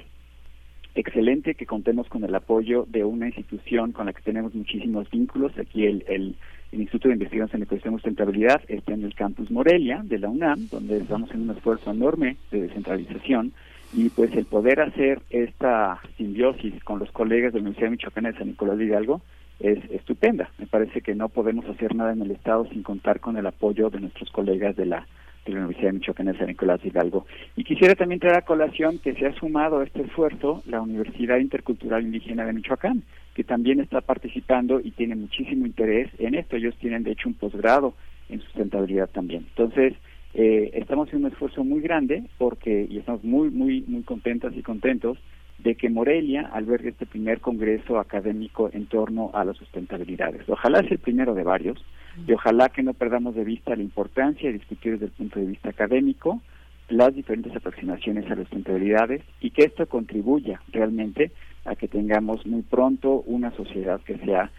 excelente 0.95 1.53
que 1.53 1.67
contemos 1.67 2.07
con 2.07 2.23
el 2.23 2.33
apoyo 2.33 2.87
de 2.89 3.03
una 3.03 3.27
institución 3.27 3.91
con 3.91 4.07
la 4.07 4.13
que 4.13 4.23
tenemos 4.23 4.55
muchísimos 4.55 5.11
vínculos. 5.11 5.51
Aquí 5.59 5.85
el, 5.85 6.35
Instituto 6.71 7.07
de 7.07 7.13
Investigación 7.13 7.61
en 7.61 7.63
Ecosistema 7.67 7.95
y 7.95 7.99
Sustentabilidad 7.99 8.61
está 8.67 8.93
en 8.93 9.03
el 9.03 9.13
campus 9.13 9.51
Morelia 9.51 10.01
de 10.03 10.17
la 10.17 10.27
UNAM, 10.27 10.67
donde 10.69 10.97
estamos 10.97 11.29
en 11.31 11.41
un 11.41 11.55
esfuerzo 11.55 11.91
enorme 11.91 12.35
de 12.51 12.63
descentralización 12.63 13.53
y 13.95 14.09
pues 14.09 14.31
el 14.33 14.45
poder 14.45 14.81
hacer 14.81 15.21
esta 15.29 16.01
simbiosis 16.17 16.83
con 16.83 16.99
los 16.99 17.09
colegas 17.11 17.53
de 17.53 17.59
la 17.59 17.63
Universidad 17.63 17.91
Michoacana 17.91 18.31
de 18.31 18.37
San 18.37 18.47
Nicolás 18.47 18.77
de 18.77 18.85
Hidalgo 18.85 19.21
es 19.59 19.79
estupenda. 19.89 20.49
Me 20.57 20.67
parece 20.67 20.99
que 20.99 21.15
no 21.15 21.29
podemos 21.29 21.65
hacer 21.65 21.95
nada 21.95 22.11
en 22.11 22.21
el 22.21 22.31
Estado 22.31 22.67
sin 22.71 22.83
contar 22.83 23.21
con 23.21 23.37
el 23.37 23.47
apoyo 23.47 23.89
de 23.89 24.01
nuestros 24.01 24.29
colegas 24.31 24.75
de 24.75 24.85
la 24.85 25.07
de 25.45 25.53
la 25.53 25.59
Universidad 25.59 25.89
de 25.89 25.99
Michoacán 25.99 26.25
de 26.25 26.37
San 26.37 26.47
Nicolás 26.47 26.81
de 26.81 26.89
Hidalgo. 26.89 27.25
Y 27.55 27.63
quisiera 27.63 27.93
también 27.93 28.19
traer 28.19 28.37
a 28.37 28.41
colación 28.41 28.97
que 28.97 29.13
se 29.13 29.27
ha 29.27 29.33
sumado 29.35 29.79
a 29.79 29.83
este 29.83 30.01
esfuerzo 30.01 30.63
la 30.65 30.81
Universidad 30.81 31.37
Intercultural 31.37 32.03
Indígena 32.03 32.45
de 32.45 32.53
Michoacán, 32.53 33.03
que 33.35 33.43
también 33.43 33.79
está 33.79 34.01
participando 34.01 34.79
y 34.79 34.89
tiene 34.91 35.15
muchísimo 35.15 35.67
interés 35.67 36.09
en 36.17 36.33
esto. 36.33 36.55
Ellos 36.55 36.75
tienen, 36.79 37.03
de 37.03 37.11
hecho, 37.11 37.29
un 37.29 37.35
posgrado 37.35 37.93
en 38.27 38.41
sustentabilidad 38.41 39.07
también. 39.11 39.45
Entonces, 39.49 39.93
eh, 40.37 40.71
estamos 40.73 41.11
en 41.13 41.19
un 41.19 41.31
esfuerzo 41.31 41.63
muy 41.63 41.79
grande 41.79 42.25
porque, 42.37 42.85
y 42.89 42.97
estamos 42.97 43.23
muy, 43.23 43.49
muy, 43.49 43.85
muy 43.87 44.03
contentas 44.03 44.53
y 44.55 44.61
contentos 44.61 45.17
de 45.59 45.75
que 45.75 45.89
Morelia 45.89 46.49
albergue 46.51 46.89
este 46.89 47.05
primer 47.05 47.39
congreso 47.39 47.97
académico 47.97 48.69
en 48.73 48.87
torno 48.87 49.31
a 49.33 49.45
las 49.45 49.55
sustentabilidades. 49.55 50.41
Ojalá 50.49 50.79
sea 50.81 50.91
el 50.91 50.99
primero 50.99 51.33
de 51.33 51.43
varios 51.43 51.83
y 52.27 52.33
ojalá 52.33 52.67
que 52.67 52.83
no 52.83 52.93
perdamos 52.93 53.35
de 53.35 53.45
vista 53.45 53.77
la 53.77 53.83
importancia 53.83 54.49
de 54.49 54.57
discutir 54.57 54.93
desde 54.93 55.05
el 55.05 55.11
punto 55.11 55.39
de 55.39 55.45
vista 55.45 55.69
académico 55.69 56.41
las 56.89 57.15
diferentes 57.15 57.55
aproximaciones 57.55 58.25
a 58.25 58.35
las 58.35 58.39
sustentabilidades 58.39 59.21
y 59.39 59.51
que 59.51 59.63
esto 59.63 59.87
contribuya 59.87 60.59
realmente 60.73 61.31
a 61.63 61.75
que 61.75 61.87
tengamos 61.87 62.45
muy 62.45 62.61
pronto 62.61 63.23
una 63.25 63.51
sociedad 63.51 64.01
que 64.01 64.17
sea 64.17 64.51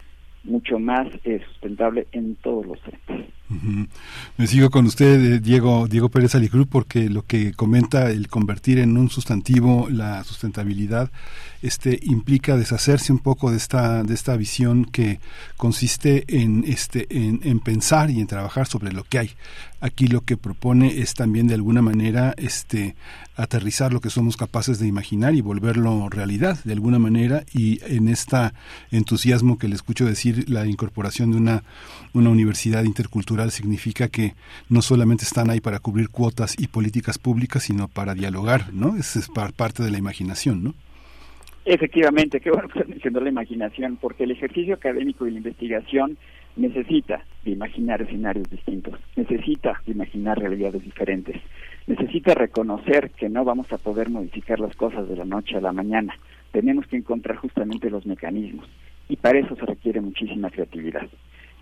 mucho 0.46 0.78
más 0.78 1.08
eh, 1.24 1.40
sustentable 1.46 2.06
en 2.12 2.36
todos 2.36 2.66
los 2.66 2.80
frentes. 2.80 3.26
Me 4.36 4.46
sigo 4.48 4.70
con 4.70 4.86
usted, 4.86 5.34
eh, 5.34 5.38
Diego, 5.38 5.86
Diego 5.86 6.08
Pérez 6.08 6.34
Alicruz, 6.34 6.66
porque 6.68 7.08
lo 7.08 7.22
que 7.22 7.52
comenta 7.52 8.10
el 8.10 8.28
convertir 8.28 8.78
en 8.78 8.96
un 8.96 9.08
sustantivo 9.08 9.86
la 9.88 10.24
sustentabilidad 10.24 11.10
este, 11.62 11.98
implica 12.02 12.56
deshacerse 12.56 13.12
un 13.12 13.20
poco 13.20 13.50
de 13.50 13.56
esta, 13.56 14.02
de 14.02 14.14
esta 14.14 14.36
visión 14.36 14.84
que 14.84 15.20
consiste 15.56 16.24
en, 16.28 16.64
este, 16.66 17.06
en, 17.10 17.40
en 17.44 17.60
pensar 17.60 18.10
y 18.10 18.20
en 18.20 18.26
trabajar 18.26 18.66
sobre 18.66 18.92
lo 18.92 19.04
que 19.04 19.20
hay. 19.20 19.30
Aquí 19.80 20.08
lo 20.08 20.22
que 20.22 20.36
propone 20.36 20.98
es 20.98 21.14
también 21.14 21.46
de 21.46 21.54
alguna 21.54 21.82
manera 21.82 22.34
este, 22.38 22.96
aterrizar 23.36 23.92
lo 23.92 24.00
que 24.00 24.10
somos 24.10 24.36
capaces 24.36 24.78
de 24.78 24.86
imaginar 24.86 25.34
y 25.34 25.42
volverlo 25.42 26.08
realidad 26.08 26.58
de 26.64 26.72
alguna 26.72 26.98
manera 26.98 27.44
y 27.52 27.80
en 27.84 28.08
este 28.08 28.36
entusiasmo 28.90 29.58
que 29.58 29.68
le 29.68 29.74
escucho 29.74 30.04
decir 30.06 30.48
la 30.48 30.66
incorporación 30.66 31.30
de 31.32 31.36
una, 31.38 31.62
una 32.14 32.30
universidad 32.30 32.84
intercultural 32.84 33.50
significa 33.50 34.08
que 34.08 34.34
no 34.68 34.82
solamente 34.82 35.24
están 35.24 35.50
ahí 35.50 35.60
para 35.60 35.78
cubrir 35.78 36.08
cuotas 36.08 36.54
y 36.58 36.68
políticas 36.68 37.18
públicas 37.18 37.62
sino 37.62 37.88
para 37.88 38.14
dialogar, 38.14 38.72
¿no? 38.72 38.96
Es, 38.96 39.16
es 39.16 39.28
par- 39.28 39.52
parte 39.52 39.82
de 39.82 39.90
la 39.90 39.98
imaginación, 39.98 40.64
¿no? 40.64 40.74
Efectivamente, 41.64 42.40
qué 42.40 42.50
bueno 42.50 42.68
que 42.68 42.78
estás 42.78 42.88
mencionando 42.88 43.20
la 43.22 43.30
imaginación, 43.30 43.96
porque 44.00 44.22
el 44.22 44.30
ejercicio 44.30 44.74
académico 44.74 45.26
y 45.26 45.32
la 45.32 45.38
investigación 45.38 46.16
necesita 46.56 47.22
de 47.44 47.52
imaginar 47.52 48.02
escenarios 48.02 48.48
distintos, 48.50 48.98
necesita 49.14 49.80
de 49.86 49.92
imaginar 49.92 50.38
realidades 50.38 50.82
diferentes, 50.82 51.40
necesita 51.86 52.34
reconocer 52.34 53.10
que 53.10 53.28
no 53.28 53.44
vamos 53.44 53.72
a 53.72 53.78
poder 53.78 54.08
modificar 54.08 54.58
las 54.58 54.74
cosas 54.74 55.08
de 55.08 55.16
la 55.16 55.24
noche 55.24 55.56
a 55.56 55.60
la 55.60 55.72
mañana, 55.72 56.14
tenemos 56.52 56.86
que 56.86 56.96
encontrar 56.96 57.36
justamente 57.36 57.90
los 57.90 58.06
mecanismos 58.06 58.66
y 59.08 59.16
para 59.16 59.38
eso 59.38 59.54
se 59.56 59.66
requiere 59.66 60.00
muchísima 60.00 60.50
creatividad 60.50 61.06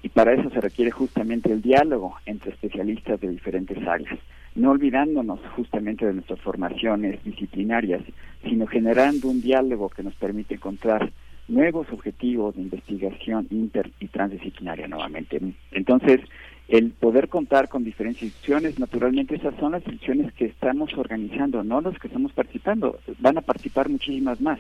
y 0.03 0.11
para 0.11 0.35
eso 0.35 0.51
se 0.51 0.61
requiere 0.61 0.91
justamente 0.91 1.51
el 1.51 1.63
diálogo 1.63 2.17
entre 2.27 2.53
especialistas 2.53 3.19
de 3.21 3.31
diferentes 3.31 3.79
áreas, 3.89 4.19
no 4.55 4.71
olvidándonos 4.71 5.41
justamente 5.57 6.07
de 6.07 6.13
nuestras 6.13 6.41
formaciones 6.41 7.25
disciplinarias, 7.25 8.03
sino 8.43 8.67
generando 8.67 9.29
un 9.29 9.41
diálogo 9.41 9.89
que 9.89 10.03
nos 10.03 10.15
permite 10.15 10.55
encontrar 10.55 11.11
nuevos 11.49 11.87
objetivos 11.93 12.55
de 12.57 12.63
investigación 12.63 13.47
inter 13.51 13.91
y 14.01 14.09
transdisciplinaria 14.09 14.89
nuevamente. 14.89 15.41
Entonces, 15.73 16.21
el 16.69 16.93
poder 16.93 17.29
contar 17.29 17.69
con 17.69 17.85
diferentes 17.85 18.23
instituciones, 18.23 18.79
naturalmente 18.79 19.37
esas 19.37 19.55
son 19.57 19.73
las 19.73 19.83
instituciones 19.83 20.33
que 20.33 20.47
estamos 20.47 20.93
organizando, 20.95 21.63
no 21.63 21.81
las 21.81 21.99
que 21.99 22.09
estamos 22.09 22.33
participando, 22.33 22.99
van 23.19 23.39
a 23.39 23.43
participar 23.43 23.89
muchísimas 23.89 24.41
más. 24.41 24.59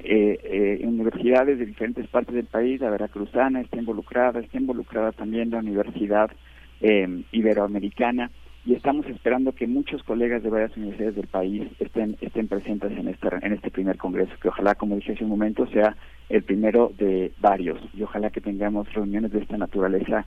Eh, 0.00 0.38
eh, 0.44 0.86
universidades 0.86 1.58
de 1.58 1.66
diferentes 1.66 2.06
partes 2.06 2.34
del 2.34 2.44
país, 2.44 2.80
la 2.80 2.90
Veracruzana 2.90 3.60
está 3.60 3.78
involucrada, 3.78 4.38
está 4.40 4.58
involucrada 4.58 5.10
también 5.12 5.50
la 5.50 5.58
Universidad 5.58 6.30
eh, 6.80 7.22
Iberoamericana 7.32 8.30
y 8.64 8.74
estamos 8.74 9.06
esperando 9.06 9.52
que 9.52 9.66
muchos 9.66 10.02
colegas 10.02 10.42
de 10.42 10.50
varias 10.50 10.76
universidades 10.76 11.16
del 11.16 11.26
país 11.26 11.62
estén 11.78 12.16
estén 12.20 12.48
presentes 12.48 12.92
en 12.92 13.08
este 13.08 13.28
en 13.42 13.52
este 13.52 13.70
primer 13.70 13.96
congreso 13.96 14.32
que 14.40 14.48
ojalá 14.48 14.74
como 14.74 14.96
dije 14.96 15.12
hace 15.12 15.24
un 15.24 15.30
momento 15.30 15.66
sea 15.68 15.96
el 16.28 16.42
primero 16.42 16.92
de 16.98 17.32
varios 17.38 17.80
y 17.94 18.02
ojalá 18.02 18.30
que 18.30 18.40
tengamos 18.40 18.92
reuniones 18.92 19.32
de 19.32 19.40
esta 19.40 19.56
naturaleza 19.56 20.26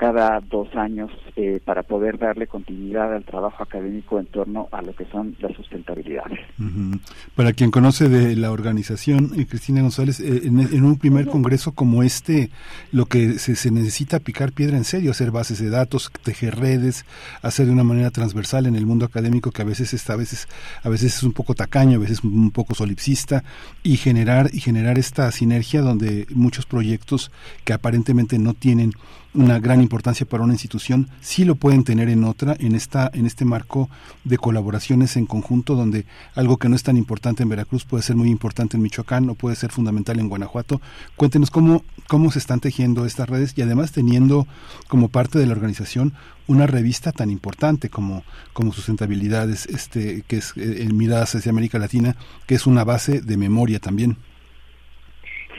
cada 0.00 0.40
dos 0.40 0.74
años 0.76 1.10
eh, 1.36 1.60
para 1.62 1.82
poder 1.82 2.16
darle 2.16 2.46
continuidad 2.46 3.14
al 3.14 3.22
trabajo 3.22 3.62
académico 3.62 4.18
en 4.18 4.24
torno 4.24 4.66
a 4.72 4.80
lo 4.80 4.94
que 4.96 5.04
son 5.12 5.36
las 5.40 5.54
sustentabilidades. 5.54 6.40
Ujú. 6.58 6.98
Para 7.34 7.52
quien 7.52 7.70
conoce 7.70 8.08
de 8.08 8.34
la 8.34 8.50
organización, 8.50 9.32
eh, 9.36 9.44
Cristina 9.46 9.82
González, 9.82 10.18
eh, 10.20 10.40
en, 10.44 10.58
en 10.58 10.84
un 10.86 10.96
primer 10.96 11.26
congreso 11.26 11.72
como 11.72 12.02
este, 12.02 12.48
lo 12.92 13.04
que 13.04 13.38
se, 13.38 13.56
se 13.56 13.70
necesita 13.70 14.20
picar 14.20 14.52
piedra 14.52 14.78
en 14.78 14.84
serio, 14.84 15.10
hacer 15.10 15.32
bases 15.32 15.60
de 15.60 15.68
datos, 15.68 16.10
tejer 16.22 16.56
redes, 16.56 17.04
hacer 17.42 17.66
de 17.66 17.72
una 17.72 17.84
manera 17.84 18.10
transversal 18.10 18.64
en 18.64 18.76
el 18.76 18.86
mundo 18.86 19.04
académico 19.04 19.50
que 19.50 19.60
a 19.60 19.66
veces 19.66 19.92
está, 19.92 20.14
a 20.14 20.16
veces, 20.16 20.48
a 20.82 20.88
veces 20.88 21.14
es 21.16 21.22
un 21.24 21.34
poco 21.34 21.54
tacaño, 21.54 21.98
a 21.98 22.00
veces 22.00 22.24
un 22.24 22.52
poco 22.52 22.74
solipsista, 22.74 23.44
y 23.82 23.98
generar, 23.98 24.48
y 24.50 24.60
generar 24.60 24.98
esta 24.98 25.30
sinergia 25.30 25.82
donde 25.82 26.26
muchos 26.30 26.64
proyectos 26.64 27.30
que 27.66 27.74
aparentemente 27.74 28.38
no 28.38 28.54
tienen 28.54 28.94
una 29.32 29.60
gran 29.60 29.80
importancia 29.80 30.26
para 30.26 30.42
una 30.42 30.54
institución, 30.54 31.08
sí 31.20 31.44
lo 31.44 31.54
pueden 31.54 31.84
tener 31.84 32.08
en 32.08 32.24
otra, 32.24 32.56
en 32.58 32.74
esta, 32.74 33.10
en 33.12 33.26
este 33.26 33.44
marco 33.44 33.88
de 34.24 34.38
colaboraciones 34.38 35.16
en 35.16 35.26
conjunto, 35.26 35.76
donde 35.76 36.06
algo 36.34 36.56
que 36.56 36.68
no 36.68 36.76
es 36.76 36.82
tan 36.82 36.96
importante 36.96 37.42
en 37.42 37.48
Veracruz 37.48 37.84
puede 37.84 38.02
ser 38.02 38.16
muy 38.16 38.28
importante 38.28 38.76
en 38.76 38.82
Michoacán 38.82 39.30
o 39.30 39.34
puede 39.34 39.56
ser 39.56 39.70
fundamental 39.70 40.18
en 40.18 40.28
Guanajuato. 40.28 40.80
Cuéntenos 41.16 41.50
cómo, 41.50 41.84
cómo 42.08 42.32
se 42.32 42.40
están 42.40 42.60
tejiendo 42.60 43.06
estas 43.06 43.28
redes 43.28 43.52
y 43.56 43.62
además 43.62 43.92
teniendo 43.92 44.46
como 44.88 45.08
parte 45.08 45.38
de 45.38 45.46
la 45.46 45.52
organización 45.52 46.14
una 46.46 46.66
revista 46.66 47.12
tan 47.12 47.30
importante 47.30 47.88
como, 47.88 48.24
como 48.52 48.72
Sustentabilidades, 48.72 49.66
este, 49.66 50.22
que 50.26 50.38
es 50.38 50.52
eh, 50.56 50.82
en 50.82 50.96
Miradas 50.96 51.36
hacia 51.36 51.50
América 51.50 51.78
Latina, 51.78 52.16
que 52.46 52.56
es 52.56 52.66
una 52.66 52.82
base 52.82 53.20
de 53.20 53.36
memoria 53.36 53.78
también. 53.78 54.16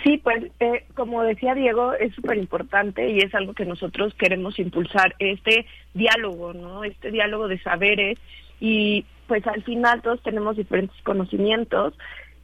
Sí, 0.03 0.17
pues 0.17 0.45
eh, 0.59 0.85
como 0.95 1.21
decía 1.23 1.53
Diego, 1.53 1.93
es 1.93 2.13
súper 2.15 2.37
importante 2.37 3.09
y 3.09 3.19
es 3.19 3.35
algo 3.35 3.53
que 3.53 3.65
nosotros 3.65 4.13
queremos 4.15 4.57
impulsar, 4.57 5.15
este 5.19 5.65
diálogo, 5.93 6.53
¿no? 6.53 6.83
Este 6.83 7.11
diálogo 7.11 7.47
de 7.47 7.59
saberes 7.59 8.17
y 8.59 9.05
pues 9.27 9.45
al 9.47 9.63
final 9.63 10.01
todos 10.01 10.21
tenemos 10.23 10.57
diferentes 10.57 10.99
conocimientos 11.03 11.93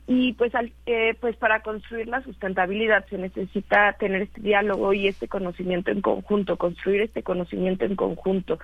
y 0.08 0.34
pues 0.34 0.54
al, 0.56 0.72
eh, 0.86 1.16
pues 1.20 1.36
para 1.36 1.62
construir 1.62 2.08
la 2.08 2.22
sustentabilidad 2.22 3.06
se 3.10 3.18
necesita 3.18 3.94
tener 3.94 4.22
este 4.22 4.42
diálogo 4.42 4.94
y 4.94 5.08
este 5.08 5.28
conocimiento 5.28 5.92
en 5.92 6.02
conjunto, 6.02 6.58
construir 6.58 7.02
este 7.02 7.24
conocimiento 7.24 7.86
en 7.86 7.96
conjunto. 7.96 8.60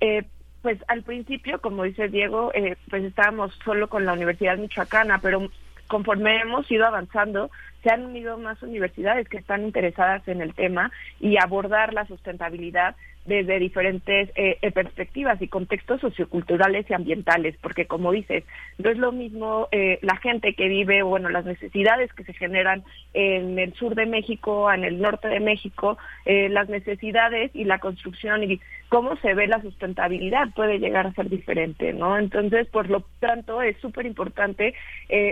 Eh, 0.00 0.24
pues 0.62 0.78
al 0.88 1.02
principio, 1.02 1.60
como 1.60 1.84
dice 1.84 2.08
Diego, 2.08 2.50
eh, 2.52 2.76
pues 2.90 3.04
estábamos 3.04 3.56
solo 3.64 3.88
con 3.88 4.04
la 4.04 4.14
Universidad 4.14 4.58
Michoacana, 4.58 5.20
pero 5.20 5.48
conforme 5.88 6.40
hemos 6.40 6.70
ido 6.70 6.86
avanzando, 6.86 7.50
se 7.82 7.90
han 7.90 8.06
unido 8.06 8.38
más 8.38 8.62
universidades 8.62 9.28
que 9.28 9.38
están 9.38 9.64
interesadas 9.64 10.26
en 10.28 10.40
el 10.40 10.54
tema 10.54 10.90
y 11.20 11.36
abordar 11.38 11.94
la 11.94 12.06
sustentabilidad 12.06 12.96
desde 13.28 13.58
diferentes 13.58 14.30
eh, 14.34 14.58
eh, 14.62 14.72
perspectivas 14.72 15.40
y 15.40 15.48
contextos 15.48 16.00
socioculturales 16.00 16.88
y 16.88 16.94
ambientales, 16.94 17.56
porque 17.60 17.86
como 17.86 18.10
dices, 18.10 18.44
no 18.78 18.90
es 18.90 18.96
lo 18.96 19.12
mismo 19.12 19.68
eh, 19.70 19.98
la 20.02 20.16
gente 20.16 20.54
que 20.54 20.68
vive, 20.68 21.02
bueno, 21.02 21.28
las 21.28 21.44
necesidades 21.44 22.12
que 22.14 22.24
se 22.24 22.32
generan 22.32 22.82
en 23.12 23.58
el 23.58 23.74
sur 23.74 23.94
de 23.94 24.06
México, 24.06 24.72
en 24.72 24.84
el 24.84 25.00
norte 25.00 25.28
de 25.28 25.40
México, 25.40 25.98
eh, 26.24 26.48
las 26.48 26.68
necesidades 26.68 27.50
y 27.54 27.64
la 27.64 27.78
construcción 27.78 28.50
y 28.50 28.60
cómo 28.88 29.16
se 29.16 29.34
ve 29.34 29.46
la 29.46 29.60
sustentabilidad 29.60 30.48
puede 30.54 30.78
llegar 30.78 31.06
a 31.06 31.12
ser 31.12 31.28
diferente, 31.28 31.92
¿no? 31.92 32.18
Entonces, 32.18 32.66
por 32.68 32.88
lo 32.88 33.04
tanto, 33.20 33.60
es 33.60 33.76
súper 33.78 34.06
importante 34.06 34.74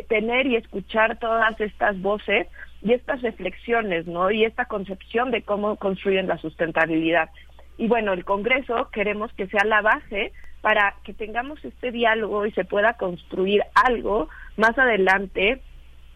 tener 0.09 0.47
y 0.47 0.57
escuchar 0.57 1.19
todas 1.19 1.59
estas 1.61 2.01
voces 2.01 2.47
y 2.83 2.93
estas 2.93 3.23
reflexiones, 3.23 4.07
¿no? 4.07 4.31
Y 4.31 4.45
esta 4.45 4.67
concepción 4.67 5.31
de 5.31 5.43
cómo 5.43 5.77
construyen 5.77 6.29
la 6.29 6.39
sustentabilidad. 6.39 7.31
Y 7.79 7.89
bueno, 7.89 8.13
el 8.13 8.25
Congreso 8.25 8.89
queremos 8.93 9.33
que 9.35 9.47
sea 9.49 9.65
la 9.65 9.83
base 9.83 10.33
para 10.61 10.95
que 11.05 11.13
tengamos 11.13 11.65
este 11.65 11.93
diálogo 11.93 12.47
y 12.47 12.53
se 12.53 12.65
pueda 12.65 12.95
construir 12.95 13.63
algo 13.75 14.29
más 14.57 14.77
adelante 14.79 15.61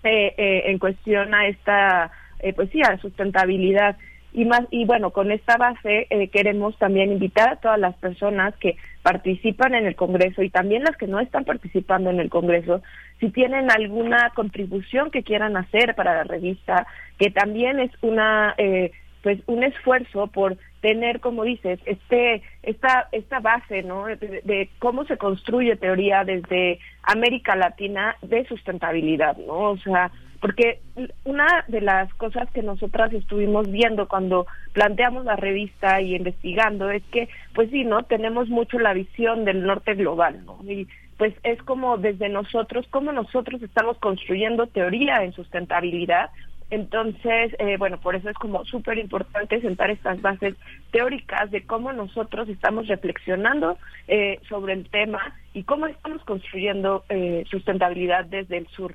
eh, 0.03 0.35
eh, 0.37 0.63
en 0.67 0.79
cuestión 0.79 1.35
a 1.35 1.47
esta, 1.47 2.11
eh, 2.41 2.53
pues 2.53 2.71
sí, 2.71 2.81
a 2.83 2.99
sustentabilidad. 2.99 3.97
Y 4.33 4.45
más 4.45 4.63
y 4.71 4.85
bueno, 4.85 5.11
con 5.11 5.33
esta 5.33 5.57
base 5.57 6.07
eh, 6.09 6.29
queremos 6.29 6.79
también 6.79 7.11
invitar 7.11 7.49
a 7.49 7.57
todas 7.57 7.81
las 7.81 7.97
personas 7.97 8.55
que 8.57 8.77
participan 9.03 9.75
en 9.75 9.87
el 9.87 9.97
Congreso 9.97 10.43
y 10.43 10.51
también 10.51 10.85
las 10.85 10.97
que 10.97 11.09
no 11.09 11.19
están 11.19 11.45
participando 11.45 12.11
en 12.11 12.21
el 12.21 12.31
Congreso, 12.31 12.81
si 13.19 13.31
tienen 13.31 13.71
alguna 13.73 14.31
contribución 14.35 15.11
que 15.11 15.25
quieran 15.25 15.57
hacer 15.57 15.97
para 15.97 16.15
la 16.15 16.25
revista, 16.25 16.87
que 17.19 17.31
también 17.31 17.81
es 17.81 17.91
una 18.03 18.55
eh, 18.57 18.93
pues 19.23 19.41
un 19.47 19.65
esfuerzo 19.65 20.29
por 20.29 20.57
tener 20.81 21.21
como 21.21 21.45
dices 21.45 21.79
este 21.85 22.43
esta 22.63 23.09
esta 23.13 23.41
base 23.41 23.83
no 23.83 24.07
de, 24.07 24.71
cómo 24.79 25.05
se 25.05 25.17
construye 25.17 25.77
teoría 25.77 26.25
desde 26.25 26.79
América 27.03 27.55
Latina 27.57 28.17
de 28.23 28.47
sustentabilidad 28.47 29.37
no 29.37 29.71
o 29.71 29.79
sea 29.79 30.11
porque 30.41 30.81
una 31.25 31.67
de 31.69 31.83
las 31.83 32.13
cosas 32.15 32.51
que 32.53 32.63
nosotras 32.63 33.13
estuvimos 33.13 33.71
viendo 33.71 34.09
cuando 34.09 34.47
planteamos 34.73 35.27
la 35.27 35.37
revista 35.37 36.01
y 36.01 36.17
investigando 36.17 36.91
es 36.91 37.03
que 37.13 37.29
pues 37.55 37.71
sí 37.71 37.85
no 37.85 38.05
tenemos 38.05 38.49
mucho 38.49 38.79
la 38.79 38.95
visión 38.95 39.45
del 39.45 39.65
norte 39.65 39.95
global 39.95 40.45
no 40.47 40.59
y 40.67 40.89
pues 41.19 41.35
es 41.43 41.63
como 41.65 41.99
desde 41.99 42.31
nosotros 42.31 42.87
cómo 42.91 43.13
nosotros 43.13 43.63
estamos 43.63 43.99
construyendo 43.99 44.67
teoría 44.67 45.23
en 45.23 45.33
sustentabilidad 45.33 46.31
entonces, 46.71 47.55
eh, 47.59 47.77
bueno, 47.79 47.99
por 47.99 48.15
eso 48.15 48.31
es 48.31 48.37
como 48.37 48.65
súper 48.65 48.99
importante 48.99 49.61
sentar 49.61 49.91
estas 49.91 50.21
bases 50.23 50.55
teóricas 50.93 51.51
de 51.51 51.67
cómo 51.67 51.93
nosotros 51.93 52.49
estamos 52.49 52.87
reflexionando 52.87 53.77
eh, 54.07 54.39
sobre 54.49 54.75
el 54.75 54.89
tema 54.89 55.35
y 55.53 55.65
cómo 55.65 55.87
estamos 55.87 56.23
construyendo 56.25 57.05
eh, 57.09 57.45
sustentabilidad 57.51 58.25
desde 58.27 58.59
el 58.59 58.69
sur. 58.69 58.95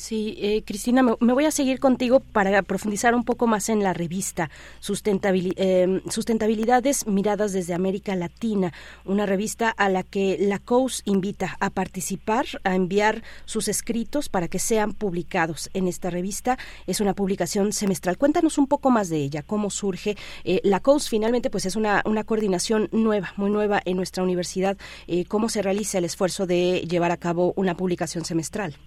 Sí, 0.00 0.34
eh, 0.38 0.62
Cristina, 0.64 1.02
me, 1.02 1.32
voy 1.34 1.44
a 1.44 1.50
seguir 1.50 1.78
contigo 1.78 2.20
para 2.20 2.62
profundizar 2.62 3.14
un 3.14 3.22
poco 3.22 3.46
más 3.46 3.68
en 3.68 3.82
la 3.82 3.92
revista 3.92 4.48
eh, 4.80 6.00
Sustentabilidades 6.08 7.06
Miradas 7.06 7.52
desde 7.52 7.74
América 7.74 8.16
Latina, 8.16 8.72
una 9.04 9.26
revista 9.26 9.68
a 9.68 9.90
la 9.90 10.02
que 10.02 10.38
la 10.40 10.58
COUS 10.58 11.02
invita 11.04 11.58
a 11.60 11.68
participar, 11.68 12.46
a 12.64 12.74
enviar 12.76 13.22
sus 13.44 13.68
escritos 13.68 14.30
para 14.30 14.48
que 14.48 14.58
sean 14.58 14.94
publicados 14.94 15.68
en 15.74 15.86
esta 15.86 16.08
revista. 16.08 16.56
Es 16.86 17.02
una 17.02 17.12
publicación 17.12 17.74
semestral. 17.74 18.16
Cuéntanos 18.16 18.56
un 18.56 18.68
poco 18.68 18.88
más 18.90 19.10
de 19.10 19.18
ella, 19.18 19.42
cómo 19.42 19.68
surge. 19.68 20.16
Eh, 20.44 20.62
la 20.64 20.80
COUS 20.80 21.10
finalmente 21.10 21.50
pues 21.50 21.66
es 21.66 21.76
una, 21.76 22.02
una 22.06 22.24
coordinación 22.24 22.88
nueva, 22.90 23.34
muy 23.36 23.50
nueva 23.50 23.82
en 23.84 23.98
nuestra 23.98 24.22
universidad. 24.22 24.78
Eh, 25.06 25.26
¿Cómo 25.26 25.50
se 25.50 25.60
realiza 25.60 25.98
el 25.98 26.06
esfuerzo 26.06 26.46
de 26.46 26.86
llevar 26.88 27.10
a 27.10 27.18
cabo 27.18 27.52
una 27.54 27.76
publicación 27.76 28.24
semestral? 28.24 28.78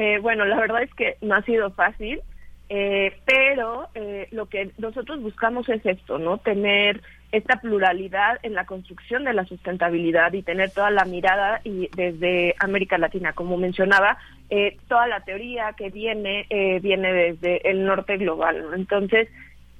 Eh, 0.00 0.20
bueno, 0.22 0.44
la 0.44 0.60
verdad 0.60 0.80
es 0.84 0.94
que 0.94 1.16
no 1.22 1.34
ha 1.34 1.42
sido 1.42 1.72
fácil, 1.72 2.20
eh, 2.68 3.16
pero 3.24 3.88
eh, 3.96 4.28
lo 4.30 4.46
que 4.46 4.70
nosotros 4.78 5.20
buscamos 5.20 5.68
es 5.68 5.84
esto, 5.84 6.18
¿no? 6.18 6.38
Tener 6.38 7.02
esta 7.32 7.60
pluralidad 7.60 8.38
en 8.44 8.54
la 8.54 8.64
construcción 8.64 9.24
de 9.24 9.34
la 9.34 9.44
sustentabilidad 9.44 10.32
y 10.34 10.42
tener 10.42 10.70
toda 10.70 10.92
la 10.92 11.04
mirada 11.04 11.60
y 11.64 11.90
desde 11.96 12.54
América 12.60 12.96
Latina, 12.96 13.32
como 13.32 13.56
mencionaba, 13.56 14.18
eh, 14.50 14.76
toda 14.86 15.08
la 15.08 15.18
teoría 15.24 15.72
que 15.72 15.90
viene 15.90 16.46
eh, 16.48 16.78
viene 16.78 17.12
desde 17.12 17.68
el 17.68 17.84
norte 17.84 18.18
global, 18.18 18.62
¿no? 18.62 18.74
Entonces, 18.74 19.28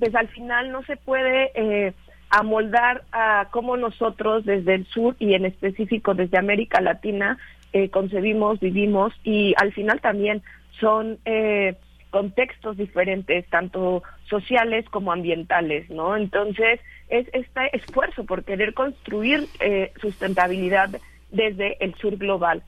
pues 0.00 0.12
al 0.16 0.26
final 0.26 0.72
no 0.72 0.82
se 0.82 0.96
puede 0.96 1.52
eh, 1.54 1.92
amoldar 2.28 3.04
a 3.12 3.46
cómo 3.52 3.76
nosotros 3.76 4.44
desde 4.44 4.74
el 4.74 4.86
sur 4.86 5.14
y 5.20 5.34
en 5.34 5.44
específico 5.44 6.14
desde 6.14 6.38
América 6.38 6.80
Latina 6.80 7.38
eh, 7.72 7.90
concebimos, 7.90 8.60
vivimos 8.60 9.12
y 9.24 9.54
al 9.56 9.72
final 9.72 10.00
también 10.00 10.42
son 10.80 11.18
eh, 11.24 11.74
contextos 12.10 12.76
diferentes, 12.76 13.46
tanto 13.48 14.02
sociales 14.28 14.86
como 14.90 15.12
ambientales, 15.12 15.90
¿no? 15.90 16.16
Entonces, 16.16 16.80
es 17.08 17.26
este 17.32 17.76
esfuerzo 17.76 18.24
por 18.24 18.44
querer 18.44 18.74
construir 18.74 19.46
eh, 19.60 19.92
sustentabilidad 20.00 20.90
desde 21.30 21.76
el 21.84 21.94
sur 21.96 22.16
global. 22.16 22.62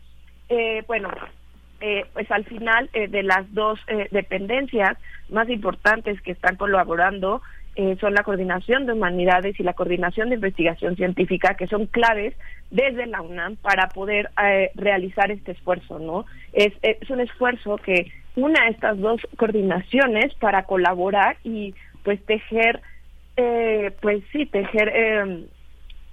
Eh, 0.48 0.82
bueno, 0.86 1.10
eh, 1.80 2.04
pues 2.12 2.30
al 2.30 2.44
final 2.44 2.90
eh, 2.92 3.08
de 3.08 3.22
las 3.22 3.52
dos 3.54 3.80
eh, 3.86 4.08
dependencias 4.10 4.98
más 5.30 5.48
importantes 5.48 6.20
que 6.20 6.32
están 6.32 6.56
colaborando 6.56 7.40
eh, 7.76 7.96
son 8.00 8.14
la 8.14 8.22
coordinación 8.22 8.86
de 8.86 8.92
humanidades 8.92 9.58
y 9.58 9.62
la 9.62 9.74
coordinación 9.74 10.28
de 10.28 10.34
investigación 10.36 10.96
científica, 10.96 11.54
que 11.54 11.66
son 11.66 11.86
claves 11.86 12.34
desde 12.70 13.06
la 13.06 13.22
UNAM 13.22 13.56
para 13.56 13.88
poder 13.88 14.30
eh, 14.42 14.70
realizar 14.74 15.30
este 15.30 15.52
esfuerzo, 15.52 15.98
¿no? 15.98 16.26
Es, 16.52 16.72
un 17.10 17.20
esfuerzo 17.20 17.76
que 17.76 18.10
una 18.36 18.68
estas 18.68 18.98
dos 18.98 19.20
coordinaciones 19.36 20.34
para 20.34 20.64
colaborar 20.64 21.36
y 21.44 21.74
pues 22.04 22.24
tejer, 22.26 22.80
eh, 23.36 23.92
pues 24.00 24.22
sí, 24.32 24.46
tejer 24.46 24.92
eh, 24.94 25.46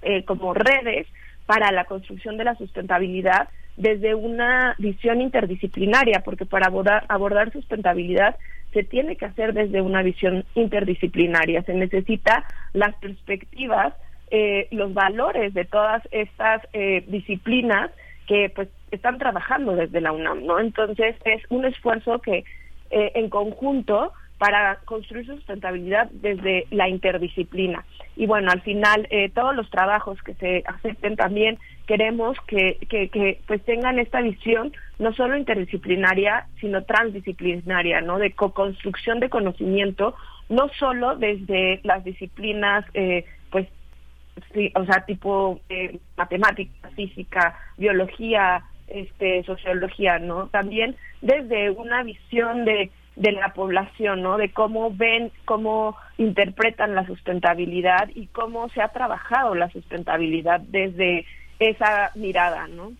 eh, 0.01 0.23
como 0.25 0.53
redes 0.53 1.07
para 1.45 1.71
la 1.71 1.85
construcción 1.85 2.37
de 2.37 2.43
la 2.43 2.55
sustentabilidad 2.55 3.49
desde 3.77 4.15
una 4.15 4.75
visión 4.79 5.21
interdisciplinaria, 5.21 6.21
porque 6.25 6.45
para 6.45 6.67
abordar, 6.67 7.05
abordar 7.07 7.51
sustentabilidad 7.51 8.35
se 8.77 8.83
tiene 8.83 9.15
que 9.15 9.25
hacer 9.25 9.55
desde 9.55 9.81
una 9.81 10.03
visión 10.03 10.45
interdisciplinaria. 10.53 11.63
Se 11.63 11.73
necesita 11.73 12.45
las 12.73 12.93
perspectivas, 12.97 13.91
eh, 14.29 14.67
los 14.69 14.93
valores 14.93 15.55
de 15.55 15.65
todas 15.65 16.07
estas 16.11 16.61
eh, 16.73 17.03
disciplinas 17.07 17.89
que 18.27 18.51
pues 18.53 18.69
están 18.91 19.17
trabajando 19.17 19.75
desde 19.75 19.99
la 19.99 20.11
UNAM, 20.11 20.45
¿no? 20.45 20.59
Entonces 20.59 21.15
es 21.25 21.41
un 21.49 21.65
esfuerzo 21.65 22.19
que 22.19 22.43
eh, 22.91 23.11
en 23.15 23.29
conjunto 23.31 24.13
para 24.37 24.77
construir 24.85 25.25
sustentabilidad 25.25 26.09
desde 26.11 26.67
la 26.69 26.87
interdisciplina. 26.87 27.85
Y 28.15 28.27
bueno, 28.27 28.51
al 28.51 28.61
final 28.61 29.07
eh, 29.09 29.29
todos 29.29 29.55
los 29.55 29.69
trabajos 29.69 30.21
que 30.21 30.35
se 30.35 30.63
acepten 30.65 31.15
también 31.15 31.57
queremos 31.87 32.37
que, 32.47 32.77
que, 32.89 33.39
pues 33.47 33.63
tengan 33.63 33.97
esta 33.99 34.21
visión 34.21 34.73
no 34.99 35.13
solo 35.13 35.37
interdisciplinaria, 35.37 36.47
sino 36.59 36.83
transdisciplinaria, 36.83 38.01
¿no? 38.01 38.19
De 38.19 38.31
co-construcción 38.31 39.19
de 39.19 39.29
conocimiento, 39.29 40.15
no 40.49 40.69
solo 40.79 41.15
desde 41.15 41.79
las 41.83 42.03
disciplinas, 42.03 42.85
eh, 42.93 43.25
pues, 43.49 43.67
o 44.75 44.85
sea, 44.85 45.05
tipo 45.05 45.59
eh, 45.69 45.99
matemática, 46.15 46.89
física, 46.95 47.57
biología, 47.77 48.63
este, 48.87 49.43
sociología, 49.43 50.19
¿no? 50.19 50.47
También 50.47 50.95
desde 51.21 51.71
una 51.71 52.03
visión 52.03 52.65
de 52.65 52.89
de 53.17 53.31
la 53.31 53.49
población, 53.53 54.21
¿no? 54.21 54.37
De 54.37 54.51
cómo 54.51 54.91
ven, 54.91 55.31
cómo 55.45 55.97
interpretan 56.17 56.93
la 56.93 57.05
sustentabilidad 57.05 58.09
y 58.13 58.27
cómo 58.27 58.69
se 58.69 58.81
ha 58.81 58.89
trabajado 58.89 59.55
la 59.55 59.69
sustentabilidad 59.71 60.61
desde 60.61 61.25
esa 61.59 62.11
mirada, 62.13 62.67
¿no? 62.67 62.93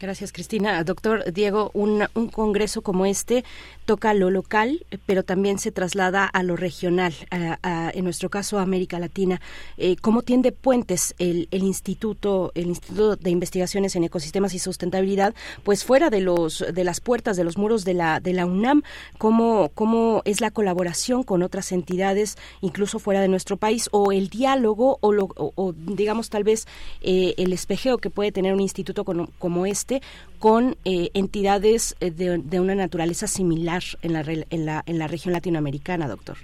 Gracias, 0.00 0.32
Cristina. 0.32 0.82
Doctor 0.82 1.32
Diego, 1.32 1.70
un, 1.74 2.04
un, 2.14 2.28
congreso 2.28 2.82
como 2.82 3.06
este 3.06 3.44
toca 3.84 4.12
lo 4.12 4.30
local, 4.30 4.84
pero 5.06 5.22
también 5.22 5.58
se 5.58 5.70
traslada 5.70 6.24
a 6.24 6.42
lo 6.42 6.56
regional, 6.56 7.14
a, 7.30 7.58
a, 7.62 7.90
en 7.90 8.04
nuestro 8.04 8.28
caso 8.28 8.58
América 8.58 8.98
Latina. 8.98 9.40
Eh, 9.76 9.96
¿Cómo 10.00 10.22
tiende 10.22 10.50
puentes 10.50 11.14
el, 11.18 11.48
el, 11.52 11.62
instituto, 11.62 12.50
el 12.54 12.66
Instituto 12.66 13.16
de 13.16 13.30
Investigaciones 13.30 13.94
en 13.94 14.04
Ecosistemas 14.04 14.54
y 14.54 14.58
Sustentabilidad, 14.58 15.34
pues 15.62 15.84
fuera 15.84 16.10
de 16.10 16.20
los 16.20 16.64
de 16.72 16.84
las 16.84 17.00
puertas, 17.00 17.36
de 17.36 17.44
los 17.44 17.56
muros 17.56 17.84
de 17.84 17.94
la 17.94 18.18
de 18.18 18.32
la 18.32 18.46
UNAM? 18.46 18.82
¿Cómo 19.18 19.70
cómo 19.74 20.22
es 20.24 20.40
la 20.40 20.50
colaboración 20.50 21.22
con 21.22 21.42
otras 21.42 21.70
entidades, 21.72 22.36
incluso 22.62 22.98
fuera 22.98 23.20
de 23.20 23.28
nuestro 23.28 23.56
país, 23.56 23.88
o 23.92 24.10
el 24.10 24.28
diálogo 24.28 24.98
o, 25.00 25.12
lo, 25.12 25.28
o, 25.36 25.52
o 25.54 25.72
digamos 25.72 26.30
tal 26.30 26.42
vez 26.42 26.66
eh, 27.00 27.34
el 27.36 27.52
espejeo 27.52 27.98
que 27.98 28.10
puede 28.10 28.32
tener 28.32 28.54
un 28.54 28.60
instituto 28.60 29.04
como, 29.04 29.28
como 29.52 29.66
este 29.66 30.00
con 30.38 30.76
eh, 30.86 31.10
entidades 31.12 31.94
de, 32.00 32.38
de, 32.38 32.60
una 32.60 32.74
naturaleza 32.74 33.26
similar 33.26 33.82
en 34.00 34.14
la, 34.14 34.24
en, 34.48 34.64
la, 34.64 34.82
en 34.86 34.98
la 34.98 35.06
región 35.08 35.34
latinoamericana, 35.34 36.08
doctor? 36.08 36.36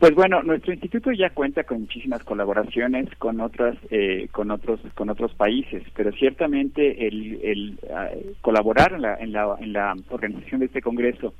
Pues 0.00 0.14
bueno, 0.14 0.42
nuestro 0.42 0.72
instituto 0.72 1.12
ya 1.12 1.28
cuenta 1.28 1.64
con 1.64 1.82
muchísimas 1.82 2.24
colaboraciones 2.24 3.14
con 3.18 3.38
otras, 3.42 3.76
eh, 3.90 4.28
con 4.32 4.50
otros, 4.50 4.80
con 4.94 5.10
otros 5.10 5.34
países, 5.34 5.82
pero 5.94 6.10
ciertamente 6.12 7.06
el, 7.06 7.38
el 7.42 7.78
ah, 7.94 8.08
colaborar 8.40 8.94
en 8.94 9.02
la, 9.02 9.16
en 9.16 9.32
la, 9.32 9.54
en 9.60 9.74
la 9.74 9.94
organización 10.08 10.60
de 10.60 10.66
este 10.66 10.80
congreso 10.80 11.34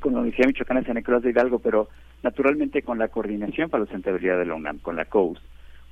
con 0.00 0.14
la 0.14 0.18
Universidad 0.18 0.48
Michoacana 0.48 0.80
de 0.80 0.86
San 0.86 0.96
Nicolás 0.96 1.22
de 1.22 1.30
Hidalgo, 1.30 1.60
pero 1.60 1.88
naturalmente 2.24 2.82
con 2.82 2.98
la 2.98 3.06
coordinación 3.06 3.70
para 3.70 3.82
la 3.82 3.86
sustentabilidad 3.86 4.38
de 4.38 4.46
la 4.46 4.54
UNAM, 4.56 4.78
con 4.78 4.96
la 4.96 5.04
COUS, 5.04 5.38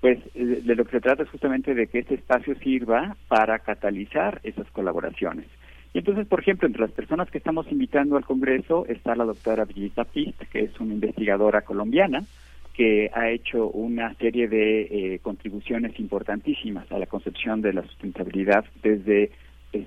pues 0.00 0.18
de 0.34 0.74
lo 0.74 0.84
que 0.84 0.92
se 0.92 1.00
trata 1.00 1.24
es 1.24 1.28
justamente 1.28 1.74
de 1.74 1.86
que 1.86 1.98
este 2.00 2.14
espacio 2.14 2.54
sirva 2.56 3.16
para 3.28 3.58
catalizar 3.58 4.40
esas 4.44 4.70
colaboraciones. 4.70 5.46
Y 5.92 5.98
entonces, 5.98 6.26
por 6.26 6.40
ejemplo, 6.40 6.66
entre 6.66 6.82
las 6.82 6.92
personas 6.92 7.30
que 7.30 7.38
estamos 7.38 7.70
invitando 7.70 8.16
al 8.16 8.24
Congreso 8.24 8.86
está 8.86 9.14
la 9.14 9.24
doctora 9.24 9.64
Villita 9.64 10.04
Pist, 10.04 10.40
que 10.50 10.60
es 10.60 10.80
una 10.80 10.94
investigadora 10.94 11.62
colombiana 11.62 12.24
que 12.72 13.10
ha 13.12 13.28
hecho 13.28 13.68
una 13.68 14.14
serie 14.14 14.48
de 14.48 14.82
eh, 14.82 15.18
contribuciones 15.18 15.98
importantísimas 15.98 16.90
a 16.90 16.98
la 16.98 17.06
concepción 17.06 17.60
de 17.60 17.72
la 17.72 17.82
sustentabilidad 17.82 18.64
desde 18.82 19.32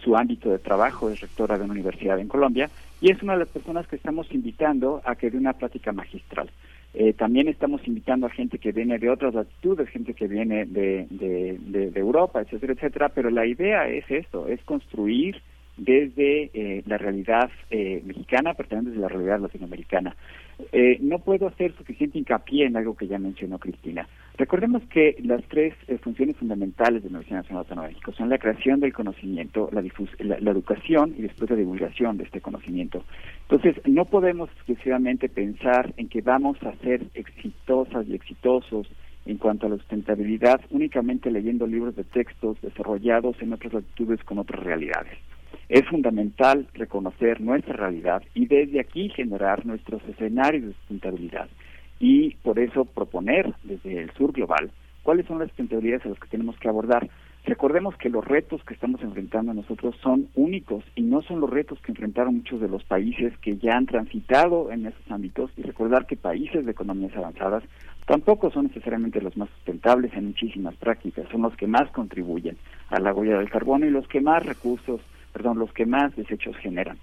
su 0.03 0.15
ámbito 0.15 0.49
de 0.49 0.59
trabajo, 0.59 1.09
es 1.09 1.19
rectora 1.19 1.57
de 1.57 1.63
una 1.63 1.73
universidad 1.73 2.19
en 2.19 2.27
Colombia, 2.27 2.69
y 3.01 3.11
es 3.11 3.21
una 3.23 3.33
de 3.33 3.39
las 3.39 3.49
personas 3.49 3.87
que 3.87 3.95
estamos 3.95 4.31
invitando 4.31 5.01
a 5.05 5.15
que 5.15 5.29
dé 5.29 5.37
una 5.37 5.53
plática 5.53 5.91
magistral. 5.91 6.49
Eh, 6.95 7.13
también 7.13 7.47
estamos 7.47 7.81
invitando 7.87 8.27
a 8.27 8.29
gente 8.29 8.59
que 8.59 8.71
viene 8.71 8.99
de 8.99 9.09
otras 9.09 9.33
latitudes, 9.33 9.89
gente 9.89 10.13
que 10.13 10.27
viene 10.27 10.65
de, 10.65 11.07
de, 11.09 11.91
Europa, 11.95 12.41
etcétera, 12.41 12.73
etcétera, 12.73 13.09
pero 13.09 13.31
la 13.31 13.47
idea 13.47 13.87
es 13.87 14.05
esto, 14.09 14.47
es 14.47 14.61
construir 14.63 15.41
desde 15.75 16.51
eh, 16.53 16.83
la 16.85 16.99
realidad 16.99 17.49
eh, 17.71 18.01
mexicana, 18.05 18.53
pero 18.53 18.81
desde 18.83 18.99
la 18.99 19.07
realidad 19.07 19.39
latinoamericana. 19.39 20.15
Eh, 20.71 20.97
no 21.01 21.19
puedo 21.19 21.47
hacer 21.47 21.75
suficiente 21.75 22.17
hincapié 22.17 22.65
en 22.65 22.77
algo 22.77 22.95
que 22.95 23.07
ya 23.07 23.19
mencionó 23.19 23.59
Cristina. 23.59 24.07
Recordemos 24.37 24.83
que 24.89 25.15
las 25.23 25.43
tres 25.45 25.73
eh, 25.87 25.97
funciones 25.97 26.37
fundamentales 26.37 27.03
de 27.03 27.09
la 27.09 27.17
Universidad 27.17 27.43
Nacional 27.57 27.93
de 27.93 28.13
son 28.13 28.29
la 28.29 28.37
creación 28.37 28.79
del 28.79 28.93
conocimiento, 28.93 29.69
la, 29.71 29.81
la 30.39 30.51
educación 30.51 31.13
y 31.17 31.21
después 31.23 31.49
la 31.49 31.55
divulgación 31.55 32.17
de 32.17 32.23
este 32.23 32.41
conocimiento. 32.41 33.03
Entonces, 33.49 33.75
no 33.85 34.05
podemos 34.05 34.49
exclusivamente 34.51 35.29
pensar 35.29 35.93
en 35.97 36.09
que 36.09 36.21
vamos 36.21 36.57
a 36.63 36.75
ser 36.77 37.03
exitosas 37.13 38.07
y 38.07 38.15
exitosos 38.15 38.87
en 39.25 39.37
cuanto 39.37 39.67
a 39.67 39.69
la 39.69 39.77
sustentabilidad 39.77 40.61
únicamente 40.69 41.31
leyendo 41.31 41.65
libros 41.65 41.95
de 41.95 42.03
textos 42.03 42.59
desarrollados 42.61 43.41
en 43.41 43.53
otras 43.53 43.73
latitudes 43.73 44.23
con 44.23 44.39
otras 44.39 44.63
realidades. 44.63 45.17
Es 45.69 45.87
fundamental 45.87 46.67
reconocer 46.73 47.41
nuestra 47.41 47.73
realidad 47.73 48.23
y 48.33 48.45
desde 48.45 48.79
aquí 48.79 49.09
generar 49.09 49.65
nuestros 49.65 50.01
escenarios 50.07 50.65
de 50.65 50.73
sustentabilidad. 50.73 51.47
Y 51.99 52.35
por 52.43 52.59
eso 52.59 52.85
proponer 52.85 53.53
desde 53.63 54.01
el 54.01 54.11
sur 54.11 54.31
global 54.31 54.71
cuáles 55.03 55.25
son 55.25 55.39
las 55.39 55.49
sustentabilidades 55.49 56.05
a 56.05 56.09
las 56.09 56.19
que 56.19 56.27
tenemos 56.27 56.57
que 56.57 56.69
abordar. 56.69 57.09
Recordemos 57.45 57.97
que 57.97 58.09
los 58.09 58.23
retos 58.23 58.63
que 58.63 58.73
estamos 58.73 59.01
enfrentando 59.01 59.53
nosotros 59.53 59.95
son 60.01 60.29
únicos 60.33 60.85
y 60.95 61.01
no 61.01 61.21
son 61.23 61.41
los 61.41 61.49
retos 61.49 61.77
que 61.81 61.91
enfrentaron 61.91 62.35
muchos 62.35 62.61
de 62.61 62.69
los 62.69 62.85
países 62.85 63.37
que 63.39 63.57
ya 63.57 63.75
han 63.75 63.85
transitado 63.85 64.71
en 64.71 64.85
esos 64.85 65.11
ámbitos. 65.11 65.51
Y 65.57 65.63
recordar 65.63 66.05
que 66.05 66.15
países 66.15 66.65
de 66.65 66.71
economías 66.71 67.15
avanzadas 67.17 67.63
tampoco 68.05 68.49
son 68.49 68.67
necesariamente 68.67 69.21
los 69.21 69.35
más 69.35 69.49
sustentables 69.49 70.13
en 70.13 70.27
muchísimas 70.27 70.75
prácticas, 70.75 71.27
son 71.31 71.41
los 71.41 71.55
que 71.57 71.67
más 71.67 71.89
contribuyen 71.91 72.57
a 72.89 72.99
la 72.99 73.13
huella 73.13 73.37
del 73.37 73.49
carbono 73.49 73.85
y 73.85 73.91
los 73.91 74.07
que 74.07 74.21
más 74.21 74.45
recursos, 74.45 75.01
perdón, 75.33 75.59
los 75.59 75.73
que 75.73 75.85
más 75.85 76.15
desechos 76.15 76.55
generan. 76.57 76.97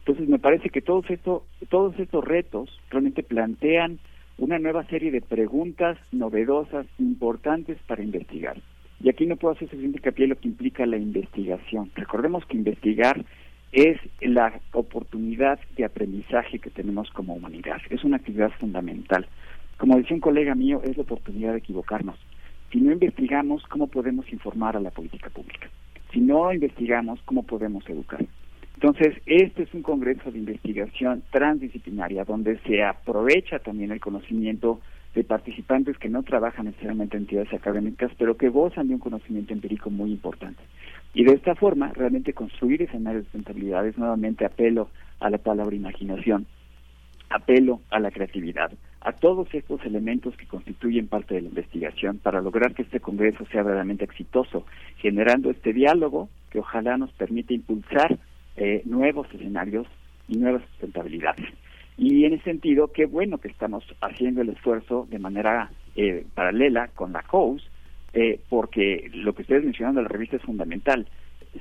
Entonces 0.00 0.28
me 0.28 0.38
parece 0.38 0.70
que 0.70 0.80
todos 0.80 1.08
esto, 1.10 1.44
todos 1.68 1.98
estos 1.98 2.24
retos 2.24 2.68
realmente 2.90 3.22
plantean 3.22 3.98
una 4.38 4.58
nueva 4.58 4.84
serie 4.86 5.10
de 5.10 5.20
preguntas 5.20 5.96
novedosas, 6.10 6.86
importantes 6.98 7.78
para 7.86 8.02
investigar. 8.02 8.56
Y 9.00 9.08
aquí 9.08 9.26
no 9.26 9.36
puedo 9.36 9.54
hacer 9.54 9.68
suficiente 9.68 9.98
hincapié 9.98 10.26
lo 10.26 10.36
que 10.36 10.48
implica 10.48 10.86
la 10.86 10.96
investigación. 10.96 11.90
Recordemos 11.94 12.44
que 12.46 12.56
investigar 12.56 13.24
es 13.72 13.98
la 14.20 14.60
oportunidad 14.72 15.58
de 15.76 15.84
aprendizaje 15.84 16.58
que 16.58 16.70
tenemos 16.70 17.10
como 17.10 17.34
humanidad. 17.34 17.78
Es 17.90 18.04
una 18.04 18.16
actividad 18.16 18.52
fundamental. 18.60 19.26
Como 19.78 19.96
decía 19.96 20.14
un 20.14 20.20
colega 20.20 20.54
mío, 20.54 20.80
es 20.84 20.96
la 20.96 21.02
oportunidad 21.02 21.52
de 21.52 21.58
equivocarnos. 21.58 22.16
Si 22.70 22.80
no 22.80 22.92
investigamos, 22.92 23.64
¿cómo 23.64 23.88
podemos 23.88 24.32
informar 24.32 24.76
a 24.76 24.80
la 24.80 24.90
política 24.90 25.28
pública? 25.30 25.68
Si 26.14 26.20
no 26.20 26.52
investigamos, 26.52 27.20
¿cómo 27.24 27.42
podemos 27.42 27.86
educar? 27.88 28.24
Entonces, 28.74 29.16
este 29.26 29.64
es 29.64 29.74
un 29.74 29.82
congreso 29.82 30.30
de 30.30 30.38
investigación 30.38 31.24
transdisciplinaria 31.32 32.24
donde 32.24 32.56
se 32.60 32.84
aprovecha 32.84 33.58
también 33.58 33.90
el 33.90 33.98
conocimiento 33.98 34.80
de 35.16 35.24
participantes 35.24 35.98
que 35.98 36.08
no 36.08 36.22
trabajan 36.22 36.66
necesariamente 36.66 37.16
en 37.16 37.24
entidades 37.24 37.52
académicas, 37.52 38.12
pero 38.16 38.36
que 38.36 38.48
gozan 38.48 38.86
de 38.86 38.94
un 38.94 39.00
conocimiento 39.00 39.52
empírico 39.52 39.90
muy 39.90 40.12
importante. 40.12 40.62
Y 41.14 41.24
de 41.24 41.32
esta 41.32 41.56
forma, 41.56 41.92
realmente 41.92 42.32
construir 42.32 42.82
escenarios 42.82 43.24
de 43.24 43.30
sustentabilidad 43.30 43.84
es 43.84 43.98
nuevamente 43.98 44.44
apelo 44.44 44.90
a 45.18 45.30
la 45.30 45.38
palabra 45.38 45.74
imaginación, 45.74 46.46
apelo 47.28 47.80
a 47.90 47.98
la 47.98 48.12
creatividad, 48.12 48.70
a 49.04 49.12
todos 49.12 49.52
estos 49.52 49.84
elementos 49.84 50.34
que 50.36 50.46
constituyen 50.46 51.08
parte 51.08 51.34
de 51.34 51.42
la 51.42 51.48
investigación 51.48 52.18
para 52.18 52.40
lograr 52.40 52.74
que 52.74 52.82
este 52.82 53.00
Congreso 53.00 53.44
sea 53.52 53.62
verdaderamente 53.62 54.04
exitoso, 54.04 54.64
generando 54.96 55.50
este 55.50 55.74
diálogo 55.74 56.30
que 56.50 56.58
ojalá 56.58 56.96
nos 56.96 57.12
permita 57.12 57.52
impulsar 57.52 58.18
eh, 58.56 58.82
nuevos 58.86 59.26
escenarios 59.34 59.86
y 60.26 60.38
nuevas 60.38 60.62
sustentabilidades. 60.70 61.46
Y 61.98 62.24
en 62.24 62.32
ese 62.32 62.44
sentido, 62.44 62.88
qué 62.92 63.04
bueno 63.04 63.38
que 63.38 63.48
estamos 63.48 63.84
haciendo 64.00 64.40
el 64.40 64.48
esfuerzo 64.48 65.06
de 65.10 65.18
manera 65.18 65.70
eh, 65.96 66.24
paralela 66.34 66.88
con 66.88 67.12
la 67.12 67.22
COUS, 67.22 67.62
eh, 68.14 68.40
porque 68.48 69.10
lo 69.12 69.34
que 69.34 69.42
ustedes 69.42 69.64
mencionan 69.64 69.96
de 69.96 70.02
la 70.02 70.08
revista 70.08 70.36
es 70.36 70.42
fundamental. 70.42 71.06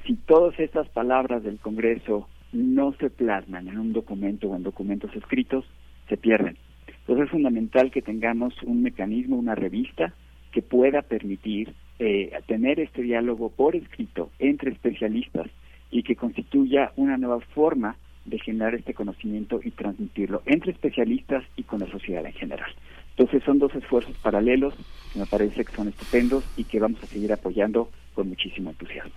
Si 0.07 0.15
todas 0.15 0.57
estas 0.59 0.87
palabras 0.89 1.43
del 1.43 1.59
Congreso 1.59 2.29
no 2.53 2.93
se 2.93 3.09
plasman 3.09 3.67
en 3.67 3.79
un 3.79 3.91
documento 3.91 4.47
o 4.47 4.55
en 4.55 4.63
documentos 4.63 5.13
escritos, 5.15 5.65
se 6.07 6.15
pierden. 6.15 6.57
Entonces 6.87 7.25
es 7.25 7.31
fundamental 7.31 7.91
que 7.91 8.01
tengamos 8.01 8.53
un 8.63 8.81
mecanismo, 8.81 9.37
una 9.37 9.55
revista 9.55 10.13
que 10.51 10.61
pueda 10.61 11.01
permitir 11.01 11.73
eh, 11.99 12.31
tener 12.47 12.79
este 12.79 13.01
diálogo 13.01 13.49
por 13.49 13.75
escrito 13.75 14.29
entre 14.39 14.71
especialistas 14.71 15.47
y 15.91 16.03
que 16.03 16.15
constituya 16.15 16.91
una 16.95 17.17
nueva 17.17 17.39
forma 17.53 17.97
de 18.25 18.39
generar 18.39 18.75
este 18.75 18.93
conocimiento 18.93 19.59
y 19.63 19.71
transmitirlo 19.71 20.41
entre 20.45 20.71
especialistas 20.71 21.43
y 21.55 21.63
con 21.63 21.79
la 21.79 21.91
sociedad 21.91 22.25
en 22.25 22.33
general. 22.33 22.71
Entonces 23.17 23.43
son 23.43 23.59
dos 23.59 23.73
esfuerzos 23.75 24.15
paralelos 24.21 24.73
que 25.11 25.19
me 25.19 25.25
parece 25.25 25.63
que 25.63 25.75
son 25.75 25.87
estupendos 25.87 26.43
y 26.57 26.63
que 26.63 26.79
vamos 26.79 27.01
a 27.03 27.05
seguir 27.05 27.31
apoyando 27.31 27.89
con 28.15 28.29
muchísimo 28.29 28.71
entusiasmo. 28.71 29.13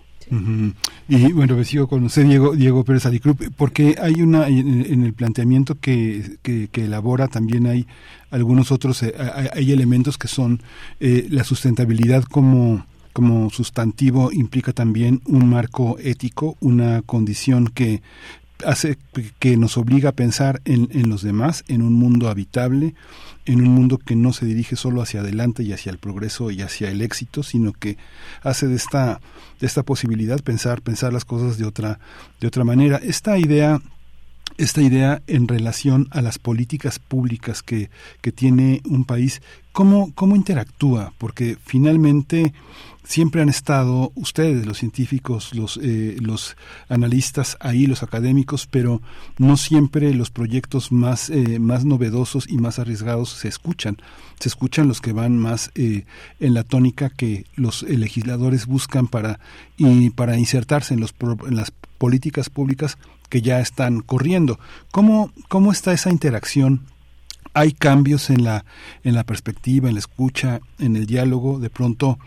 Y 1.08 1.32
bueno, 1.32 1.56
me 1.56 1.64
sigo 1.64 1.86
con 1.86 2.02
usted, 2.02 2.24
Diego, 2.24 2.56
Diego 2.56 2.84
Pérez 2.84 3.06
Alicrup, 3.06 3.40
porque 3.56 3.94
hay 4.00 4.22
una, 4.22 4.48
en, 4.48 5.04
el 5.04 5.14
planteamiento 5.14 5.78
que, 5.80 6.38
que, 6.42 6.68
elabora 6.74 7.28
también 7.28 7.66
hay 7.66 7.86
algunos 8.30 8.72
otros, 8.72 9.04
eh, 9.04 9.14
hay, 9.16 9.48
hay 9.52 9.72
elementos 9.72 10.18
que 10.18 10.26
son 10.26 10.60
eh, 10.98 11.26
la 11.30 11.44
sustentabilidad 11.44 12.24
como 12.24 12.84
como 13.16 13.48
sustantivo 13.48 14.30
implica 14.30 14.74
también 14.74 15.22
un 15.24 15.48
marco 15.48 15.96
ético, 15.98 16.58
una 16.60 17.00
condición 17.00 17.68
que 17.68 18.02
hace 18.64 18.98
que 19.38 19.56
nos 19.56 19.76
obliga 19.76 20.10
a 20.10 20.12
pensar 20.12 20.60
en, 20.64 20.88
en, 20.92 21.08
los 21.08 21.22
demás, 21.22 21.64
en 21.68 21.82
un 21.82 21.92
mundo 21.92 22.28
habitable, 22.28 22.94
en 23.44 23.60
un 23.60 23.68
mundo 23.68 23.98
que 23.98 24.16
no 24.16 24.32
se 24.32 24.46
dirige 24.46 24.76
solo 24.76 25.02
hacia 25.02 25.20
adelante 25.20 25.62
y 25.62 25.72
hacia 25.72 25.90
el 25.90 25.98
progreso 25.98 26.50
y 26.50 26.62
hacia 26.62 26.90
el 26.90 27.02
éxito, 27.02 27.42
sino 27.42 27.72
que 27.72 27.96
hace 28.42 28.66
de 28.66 28.76
esta, 28.76 29.20
de 29.60 29.66
esta 29.66 29.82
posibilidad 29.82 30.40
pensar, 30.40 30.82
pensar 30.82 31.12
las 31.12 31.24
cosas 31.24 31.58
de 31.58 31.64
otra, 31.64 31.98
de 32.40 32.48
otra 32.48 32.64
manera. 32.64 32.96
Esta 32.96 33.38
idea 33.38 33.80
esta 34.58 34.82
idea 34.82 35.22
en 35.26 35.48
relación 35.48 36.08
a 36.10 36.22
las 36.22 36.38
políticas 36.38 36.98
públicas 36.98 37.62
que, 37.62 37.90
que 38.20 38.32
tiene 38.32 38.80
un 38.84 39.04
país, 39.04 39.42
¿cómo, 39.72 40.12
¿cómo 40.14 40.36
interactúa? 40.36 41.12
Porque 41.18 41.56
finalmente 41.62 42.52
siempre 43.06 43.40
han 43.40 43.48
estado 43.48 44.12
ustedes, 44.14 44.66
los 44.66 44.78
científicos, 44.78 45.54
los, 45.54 45.78
eh, 45.82 46.16
los 46.20 46.56
analistas 46.88 47.56
ahí, 47.60 47.86
los 47.86 48.02
académicos, 48.02 48.66
pero 48.66 49.00
no 49.38 49.56
siempre 49.56 50.12
los 50.12 50.30
proyectos 50.30 50.92
más, 50.92 51.30
eh, 51.30 51.58
más 51.58 51.84
novedosos 51.84 52.48
y 52.48 52.58
más 52.58 52.78
arriesgados 52.78 53.30
se 53.30 53.48
escuchan. 53.48 53.98
Se 54.40 54.48
escuchan 54.48 54.88
los 54.88 55.00
que 55.00 55.12
van 55.12 55.38
más 55.38 55.70
eh, 55.74 56.04
en 56.40 56.54
la 56.54 56.64
tónica 56.64 57.10
que 57.10 57.46
los 57.54 57.82
legisladores 57.82 58.66
buscan 58.66 59.06
para, 59.06 59.38
y 59.76 60.10
para 60.10 60.38
insertarse 60.38 60.94
en, 60.94 61.00
los, 61.00 61.14
en 61.46 61.56
las 61.56 61.72
políticas 61.98 62.50
públicas 62.50 62.98
que 63.28 63.42
ya 63.42 63.60
están 63.60 64.00
corriendo. 64.00 64.58
¿Cómo, 64.90 65.30
cómo 65.48 65.72
está 65.72 65.92
esa 65.92 66.10
interacción 66.10 66.82
hay 67.54 67.72
cambios 67.72 68.28
en 68.28 68.44
la 68.44 68.66
en 69.02 69.14
la 69.14 69.24
perspectiva, 69.24 69.88
en 69.88 69.94
la 69.94 70.00
escucha, 70.00 70.60
en 70.78 70.94
el 70.94 71.06
diálogo. 71.06 71.58
De 71.58 71.70
pronto, 71.70 72.18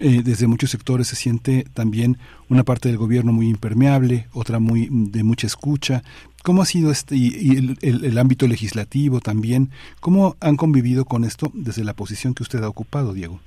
eh, 0.00 0.22
desde 0.24 0.46
muchos 0.46 0.70
sectores 0.70 1.08
se 1.08 1.16
siente 1.16 1.66
también 1.74 2.16
una 2.48 2.64
parte 2.64 2.88
del 2.88 2.96
gobierno 2.96 3.32
muy 3.34 3.48
impermeable, 3.50 4.28
otra 4.32 4.60
muy 4.60 4.88
de 4.90 5.22
mucha 5.24 5.46
escucha, 5.46 6.02
¿Cómo 6.42 6.62
ha 6.62 6.66
sido 6.66 6.90
este 6.90 7.16
y, 7.16 7.26
y 7.36 7.56
el, 7.56 7.78
el- 7.82 8.04
el 8.04 8.16
ámbito 8.16 8.46
legislativo 8.46 9.20
también? 9.20 9.70
¿Cómo 10.00 10.36
han 10.40 10.56
convivido 10.56 11.04
con 11.04 11.24
esto 11.24 11.50
desde 11.52 11.84
la 11.84 11.92
posición 11.92 12.32
que 12.32 12.44
usted 12.44 12.62
ha 12.62 12.68
ocupado, 12.68 13.12
Diego? 13.12 13.40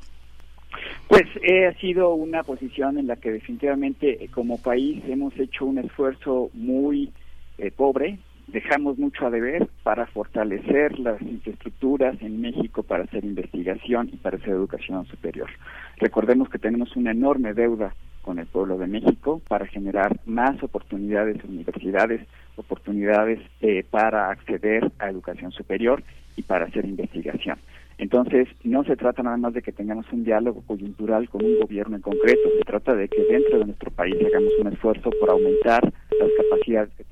Pues 1.12 1.28
eh, 1.44 1.68
ha 1.68 1.74
sido 1.74 2.14
una 2.14 2.42
posición 2.42 2.98
en 2.98 3.08
la 3.08 3.18
que 3.18 3.34
definitivamente 3.34 4.24
eh, 4.24 4.30
como 4.30 4.62
país 4.62 5.04
hemos 5.10 5.38
hecho 5.38 5.66
un 5.66 5.78
esfuerzo 5.78 6.50
muy 6.54 7.12
eh, 7.58 7.70
pobre, 7.70 8.18
dejamos 8.48 8.98
mucho 8.98 9.28
a 9.28 9.30
deber 9.30 9.68
para 9.84 10.08
fortalecer 10.08 10.98
las 11.00 11.22
infraestructuras 11.22 12.16
en 12.22 12.40
México 12.40 12.84
para 12.84 13.04
hacer 13.04 13.26
investigación 13.26 14.10
y 14.14 14.16
para 14.16 14.38
hacer 14.38 14.52
educación 14.52 15.06
superior. 15.08 15.50
Recordemos 15.98 16.48
que 16.48 16.60
tenemos 16.60 16.96
una 16.96 17.12
enorme 17.12 17.54
deuda 17.54 17.94
con 18.22 18.40
el 18.40 18.46
pueblo 18.46 18.78
de 18.78 18.88
México 18.88 19.42
para 19.50 19.68
generar 19.68 20.18
más 20.26 20.64
oportunidades 20.64 21.44
en 21.44 21.56
universidades, 21.56 22.26
oportunidades 22.56 23.42
eh, 23.60 23.84
para 23.90 24.30
acceder 24.30 24.90
a 24.98 25.10
educación 25.10 25.52
superior 25.52 26.04
y 26.38 26.44
para 26.44 26.68
hacer 26.68 26.86
investigación. 26.86 27.60
Entonces, 27.98 28.48
no 28.64 28.84
se 28.84 28.96
trata 28.96 29.22
nada 29.22 29.38
más 29.38 29.54
de 29.54 29.62
que 29.62 29.72
tengamos 29.72 30.06
un 30.12 30.24
diálogo 30.24 30.64
coyuntural 30.66 31.30
con 31.30 31.44
un 31.46 31.60
gobierno 31.60 31.96
en 31.96 32.02
concreto, 32.02 32.50
se 32.58 32.66
trata 32.66 32.96
de 32.96 33.08
que 33.08 33.24
dentro 33.24 33.60
de 33.60 33.66
nuestro 33.66 33.92
país 33.92 34.16
hagamos 34.26 34.52
un 34.60 34.68
esfuerzo 34.68 35.10
por 35.20 35.30
aumentar 35.30 35.84
las 35.84 36.30
capacidades 36.38 36.90
de 36.98 37.06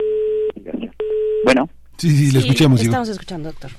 investigación. 0.56 0.94
Bueno. 1.44 1.70
Sí, 1.98 2.10
sí, 2.10 2.32
le 2.32 2.40
escuchamos, 2.40 2.80
Diego. 2.80 2.92
Estamos 2.92 3.10
escuchando, 3.10 3.50
doctor. 3.50 3.72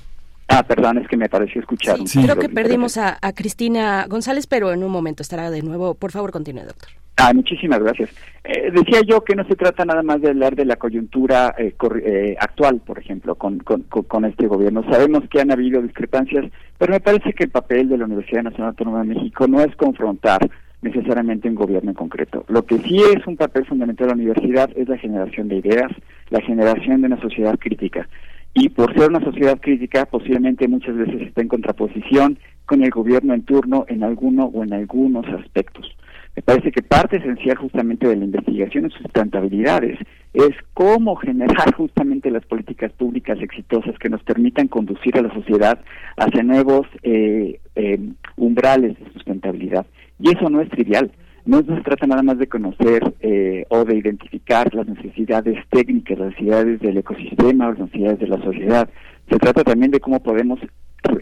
Ah, 0.47 0.63
perdón, 0.63 0.97
es 0.97 1.07
que 1.07 1.17
me 1.17 1.29
pareció 1.29 1.61
escuchar 1.61 1.99
un 1.99 2.05
Creo 2.05 2.23
sonido 2.23 2.35
que 2.37 2.49
perdimos 2.49 2.97
a, 2.97 3.17
a 3.21 3.33
Cristina 3.33 4.05
González, 4.07 4.47
pero 4.47 4.71
en 4.71 4.83
un 4.83 4.91
momento 4.91 5.23
estará 5.23 5.49
de 5.49 5.61
nuevo. 5.61 5.95
Por 5.95 6.11
favor, 6.11 6.31
continúe, 6.31 6.63
doctor. 6.65 6.89
Ah, 7.17 7.33
muchísimas 7.33 7.79
gracias. 7.79 8.09
Eh, 8.43 8.71
decía 8.71 9.01
yo 9.05 9.21
que 9.23 9.35
no 9.35 9.43
se 9.45 9.55
trata 9.55 9.85
nada 9.85 10.01
más 10.01 10.21
de 10.21 10.29
hablar 10.29 10.55
de 10.55 10.65
la 10.65 10.77
coyuntura 10.77 11.53
eh, 11.57 11.75
eh, 12.03 12.35
actual, 12.39 12.81
por 12.83 12.97
ejemplo, 12.97 13.35
con- 13.35 13.59
con 13.59 14.25
este 14.25 14.47
gobierno. 14.47 14.83
Sabemos 14.89 15.23
que 15.29 15.39
han 15.39 15.51
habido 15.51 15.81
discrepancias, 15.83 16.45
pero 16.79 16.93
me 16.93 16.99
parece 16.99 17.33
que 17.33 17.43
el 17.43 17.51
papel 17.51 17.89
de 17.89 17.97
la 17.99 18.05
Universidad 18.05 18.43
Nacional 18.43 18.69
Autónoma 18.69 19.03
de 19.03 19.13
México 19.13 19.45
no 19.47 19.61
es 19.61 19.75
confrontar 19.75 20.49
necesariamente 20.81 21.47
un 21.47 21.53
gobierno 21.55 21.91
en 21.91 21.95
concreto. 21.95 22.43
Lo 22.47 22.65
que 22.65 22.79
sí 22.79 22.97
es 23.15 23.27
un 23.27 23.37
papel 23.37 23.65
fundamental 23.67 24.07
de 24.07 24.13
la 24.15 24.19
universidad 24.19 24.71
es 24.75 24.89
la 24.89 24.97
generación 24.97 25.47
de 25.47 25.57
ideas, 25.57 25.91
la 26.31 26.41
generación 26.41 27.01
de 27.01 27.07
una 27.07 27.21
sociedad 27.21 27.55
crítica. 27.59 28.09
Y 28.55 28.69
por 28.69 28.91
ser 28.97 29.09
una 29.09 29.23
sociedad 29.23 29.59
crítica, 29.61 30.05
posiblemente 30.05 30.67
muchas 30.67 30.95
veces 30.95 31.21
está 31.21 31.41
en 31.41 31.49
contraposición 31.49 32.39
con 32.65 32.83
el 32.83 32.89
gobierno 32.89 33.35
en 33.35 33.43
turno 33.43 33.85
en 33.89 34.03
alguno 34.03 34.45
o 34.45 34.63
en 34.63 34.73
algunos 34.73 35.25
aspectos. 35.27 35.95
Me 36.35 36.41
parece 36.41 36.71
que 36.71 36.81
parte 36.81 37.17
esencial 37.17 37.57
justamente 37.57 38.07
de 38.07 38.15
la 38.15 38.25
investigación 38.25 38.85
en 38.85 38.91
sustentabilidades 38.91 39.99
es 40.33 40.51
cómo 40.73 41.15
generar 41.17 41.73
justamente 41.75 42.31
las 42.31 42.45
políticas 42.45 42.91
públicas 42.93 43.37
exitosas 43.41 43.97
que 43.99 44.09
nos 44.09 44.23
permitan 44.23 44.67
conducir 44.67 45.17
a 45.17 45.21
la 45.21 45.33
sociedad 45.33 45.79
hacia 46.17 46.43
nuevos 46.43 46.87
eh, 47.03 47.59
eh, 47.75 47.99
umbrales 48.37 48.97
de 48.97 49.11
sustentabilidad. 49.11 49.85
Y 50.19 50.31
eso 50.31 50.49
no 50.49 50.61
es 50.61 50.69
trivial. 50.69 51.11
No 51.43 51.63
se 51.63 51.81
trata 51.81 52.05
nada 52.05 52.21
más 52.21 52.37
de 52.37 52.47
conocer 52.47 53.15
eh, 53.19 53.65
o 53.69 53.83
de 53.83 53.97
identificar 53.97 54.73
las 54.75 54.87
necesidades 54.87 55.57
técnicas, 55.69 56.19
las 56.19 56.29
necesidades 56.29 56.79
del 56.79 56.97
ecosistema 56.97 57.67
o 57.67 57.71
las 57.71 57.79
necesidades 57.79 58.19
de 58.19 58.27
la 58.27 58.41
sociedad. 58.43 58.89
Se 59.27 59.37
trata 59.37 59.63
también 59.63 59.91
de 59.91 59.99
cómo 59.99 60.21
podemos 60.21 60.59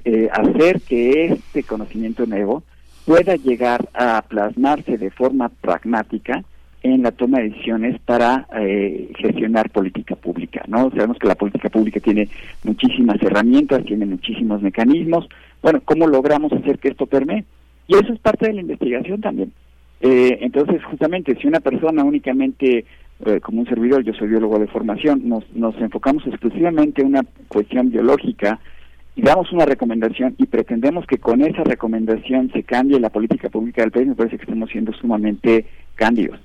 eh, 0.04 0.28
hacer 0.32 0.82
que 0.82 1.26
este 1.28 1.64
conocimiento 1.64 2.26
nuevo 2.26 2.64
pueda 3.10 3.36
llegar 3.38 3.90
a 3.96 4.22
plasmarse 4.22 5.00
de 5.00 5.10
forma 5.10 5.50
pragmática 5.50 6.44
en 6.84 7.02
la 7.02 7.10
toma 7.10 7.40
de 7.40 7.50
decisiones 7.50 8.00
para 8.02 8.46
eh, 8.56 9.12
gestionar 9.18 9.72
política 9.72 10.16
pública, 10.16 10.64
¿no? 10.68 10.92
Sabemos 10.92 11.18
que 11.18 11.28
la 11.28 11.34
política 11.34 11.70
pública 11.70 12.00
tiene 12.00 12.30
muchísimas 12.64 13.20
herramientas, 13.24 13.84
tiene 13.84 14.06
muchísimos 14.06 14.62
mecanismos. 14.62 15.28
Bueno, 15.60 15.82
¿cómo 15.86 16.06
logramos 16.06 16.54
hacer 16.54 16.78
que 16.78 16.90
esto 16.90 17.08
permee? 17.08 17.46
Y 17.88 17.96
eso 17.96 18.14
es 18.14 18.20
parte 18.20 18.46
de 18.46 18.54
la 18.54 18.62
investigación 18.62 19.20
también. 19.22 19.54
Eh, 20.02 20.38
entonces, 20.42 20.84
justamente, 20.84 21.36
si 21.42 21.48
una 21.48 21.62
persona 21.62 22.04
únicamente, 22.04 22.86
eh, 23.26 23.40
como 23.42 23.62
un 23.62 23.68
servidor, 23.68 24.04
yo 24.04 24.14
soy 24.14 24.28
biólogo 24.28 24.60
de 24.60 24.68
formación, 24.68 25.28
nos, 25.28 25.52
nos 25.56 25.76
enfocamos 25.82 26.28
exclusivamente 26.28 27.02
en 27.02 27.08
una 27.08 27.24
cuestión 27.48 27.90
biológica 27.90 28.60
damos 29.16 29.52
una 29.52 29.66
recomendación 29.66 30.36
y 30.38 30.46
pretendemos 30.46 31.06
que 31.06 31.18
con 31.18 31.42
esa 31.42 31.64
recomendación 31.64 32.52
se 32.52 32.64
cambie 32.64 33.00
la 33.00 33.10
política 33.10 33.50
pública 33.50 33.82
del 33.82 33.92
país, 33.92 34.08
me 34.08 34.16
parece 34.16 34.38
que 34.38 34.44
estamos 34.44 34.70
siendo 34.70 34.94
sumamente 34.94 35.66
cándidos. 35.96 36.40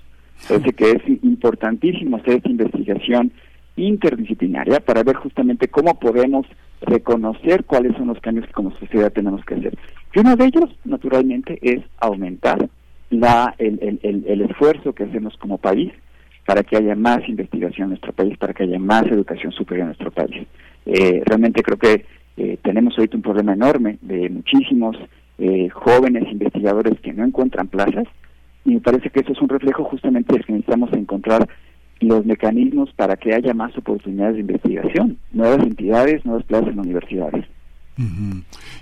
Parece 0.49 0.73
que 0.73 0.91
es 0.91 1.03
importantísimo 1.23 2.17
hacer 2.17 2.35
esta 2.35 2.51
investigación 2.51 3.33
interdisciplinaria 3.77 4.81
para 4.81 5.03
ver 5.03 5.17
justamente 5.17 5.69
cómo 5.69 5.99
podemos 5.99 6.47
reconocer 6.81 7.65
cuáles 7.65 7.97
son 7.97 8.09
los 8.09 8.21
cambios 8.21 8.47
que 8.47 8.53
como 8.53 8.77
sociedad 8.79 9.13
tenemos 9.13 9.45
que 9.45 9.55
hacer. 9.55 9.79
Y 10.15 10.21
uno 10.21 10.37
de 10.37 10.45
ellos, 10.45 10.71
naturalmente, 10.85 11.59
es 11.63 11.83
aumentar 11.99 12.69
la, 13.11 13.55
el, 13.59 13.79
el, 13.81 14.01
el, 14.03 14.25
el 14.27 14.41
esfuerzo 14.43 14.93
que 14.93 15.05
hacemos 15.05 15.37
como 15.39 15.59
país 15.59 15.93
para 16.47 16.63
que 16.63 16.77
haya 16.77 16.95
más 16.95 17.27
investigación 17.29 17.87
en 17.87 17.91
nuestro 17.91 18.13
país, 18.13 18.37
para 18.37 18.53
que 18.53 18.65
haya 18.65 18.79
más 18.79 19.07
educación 19.07 19.53
superior 19.53 19.85
en 19.85 19.89
nuestro 19.89 20.11
país. 20.11 20.47
Eh, 20.87 21.23
realmente 21.25 21.63
creo 21.63 21.79
que 21.79 22.05
eh, 22.37 22.59
tenemos 22.63 22.95
ahorita 22.97 23.17
un 23.17 23.23
problema 23.23 23.53
enorme 23.53 23.99
de 24.03 24.29
muchísimos 24.29 24.97
eh, 25.39 25.69
jóvenes 25.71 26.31
investigadores 26.31 26.99
que 27.01 27.13
no 27.13 27.25
encuentran 27.25 27.69
plazas 27.69 28.07
y 28.65 28.75
me 28.75 28.81
parece 28.81 29.11
que 29.11 29.21
eso 29.21 29.33
es 29.33 29.41
un 29.41 29.49
reflejo 29.49 29.85
justamente 29.85 30.35
de 30.35 30.41
que 30.41 30.53
necesitamos 30.53 30.93
encontrar 30.93 31.49
los 32.01 32.25
mecanismos 32.25 32.91
para 32.95 33.17
que 33.17 33.35
haya 33.35 33.55
más 33.55 33.77
oportunidades 33.77 34.35
de 34.35 34.41
investigación, 34.41 35.19
nuevas 35.33 35.65
entidades, 35.65 36.25
nuevas 36.25 36.45
plazas 36.45 36.69
en 36.69 36.81
universidades. 36.81 37.45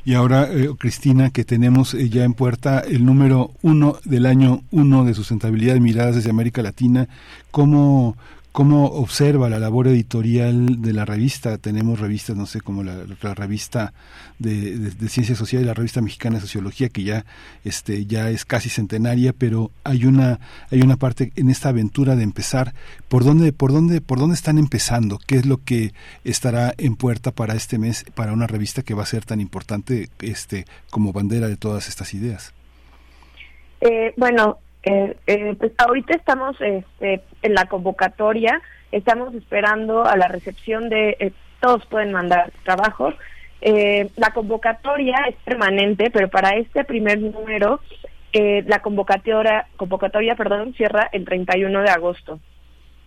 Y 0.05 0.15
ahora, 0.15 0.49
eh, 0.51 0.71
Cristina, 0.79 1.31
que 1.31 1.45
tenemos 1.45 1.93
eh, 1.93 2.09
ya 2.09 2.25
en 2.25 2.33
puerta 2.33 2.81
el 2.81 3.05
número 3.05 3.51
uno 3.61 3.97
del 4.05 4.25
año 4.25 4.63
uno 4.71 5.05
de 5.05 5.13
sustentabilidad 5.13 5.75
de 5.75 5.81
miradas 5.81 6.17
desde 6.17 6.31
América 6.31 6.63
Latina, 6.63 7.09
¿cómo, 7.51 8.17
cómo 8.53 8.85
observa 8.85 9.49
la 9.49 9.59
labor 9.59 9.89
editorial 9.89 10.83
de 10.83 10.93
la 10.93 11.05
revista? 11.05 11.57
Tenemos 11.59 11.99
revistas, 11.99 12.37
no 12.37 12.47
sé, 12.47 12.61
como 12.61 12.85
la, 12.85 13.05
revista 13.35 13.95
de, 14.39 14.79
de, 14.79 14.91
de 14.91 15.09
Ciencias 15.09 15.39
Sociales, 15.39 15.67
la 15.67 15.75
revista 15.75 16.03
mexicana 16.03 16.37
de 16.37 16.43
Sociología, 16.43 16.91
que 16.91 17.03
ya, 17.03 17.25
este, 17.65 18.05
ya 18.07 18.31
es 18.31 18.45
casi 18.45 18.69
centenaria, 18.69 19.33
pero 19.33 19.71
hay 19.85 20.05
una, 20.05 20.39
hay 20.71 20.83
una 20.83 20.97
parte 20.97 21.33
en 21.35 21.51
esta 21.51 21.71
aventura 21.71 22.15
de 22.15 22.23
empezar. 22.23 22.75
¿Por 23.09 23.25
dónde, 23.25 23.53
por 23.53 23.73
dónde, 23.73 24.03
por 24.03 24.19
dónde 24.19 24.35
están 24.35 24.59
empezando? 24.59 25.19
¿Qué 25.27 25.37
es 25.37 25.47
lo 25.47 25.57
que 25.65 25.93
estará 26.25 26.75
en 26.77 26.97
puerta 26.97 27.33
para 27.33 27.55
este 27.55 27.79
mes, 27.79 28.05
para 28.15 28.33
una 28.33 28.47
revista 28.47 28.83
que 28.83 28.95
va 28.95 29.03
a 29.03 29.07
ser 29.07 29.25
tan 29.25 29.41
importante, 29.41 30.11
este, 30.21 30.67
como 30.91 31.13
bandera 31.13 31.49
de 31.49 31.57
todas 31.57 31.89
estas 31.89 32.13
ideas? 32.13 32.53
Eh, 33.81 34.13
bueno, 34.17 34.59
eh, 34.83 35.17
eh, 35.27 35.55
pues 35.59 35.73
ahorita 35.79 36.15
estamos 36.15 36.61
este, 36.61 37.23
en 37.43 37.55
la 37.55 37.67
convocatoria, 37.67 38.61
estamos 38.91 39.35
esperando 39.35 40.05
a 40.05 40.17
la 40.17 40.29
recepción 40.29 40.89
de, 40.89 41.17
eh, 41.21 41.33
todos 41.61 41.87
pueden 41.87 42.13
mandar 42.13 42.53
trabajos. 42.65 43.15
Eh, 43.61 44.11
la 44.17 44.33
convocatoria 44.33 45.17
es 45.29 45.37
permanente, 45.45 46.11
pero 46.11 46.29
para 46.29 46.57
este 46.57 46.85
primer 46.85 47.21
número, 47.21 47.81
eh, 48.33 48.65
la 48.67 48.81
convocatoria, 48.81 49.69
convocatoria 49.77 50.35
perdón, 50.35 50.75
cierra 50.75 51.09
el 51.13 51.25
31 51.25 51.83
de 51.83 51.91
agosto. 51.91 52.41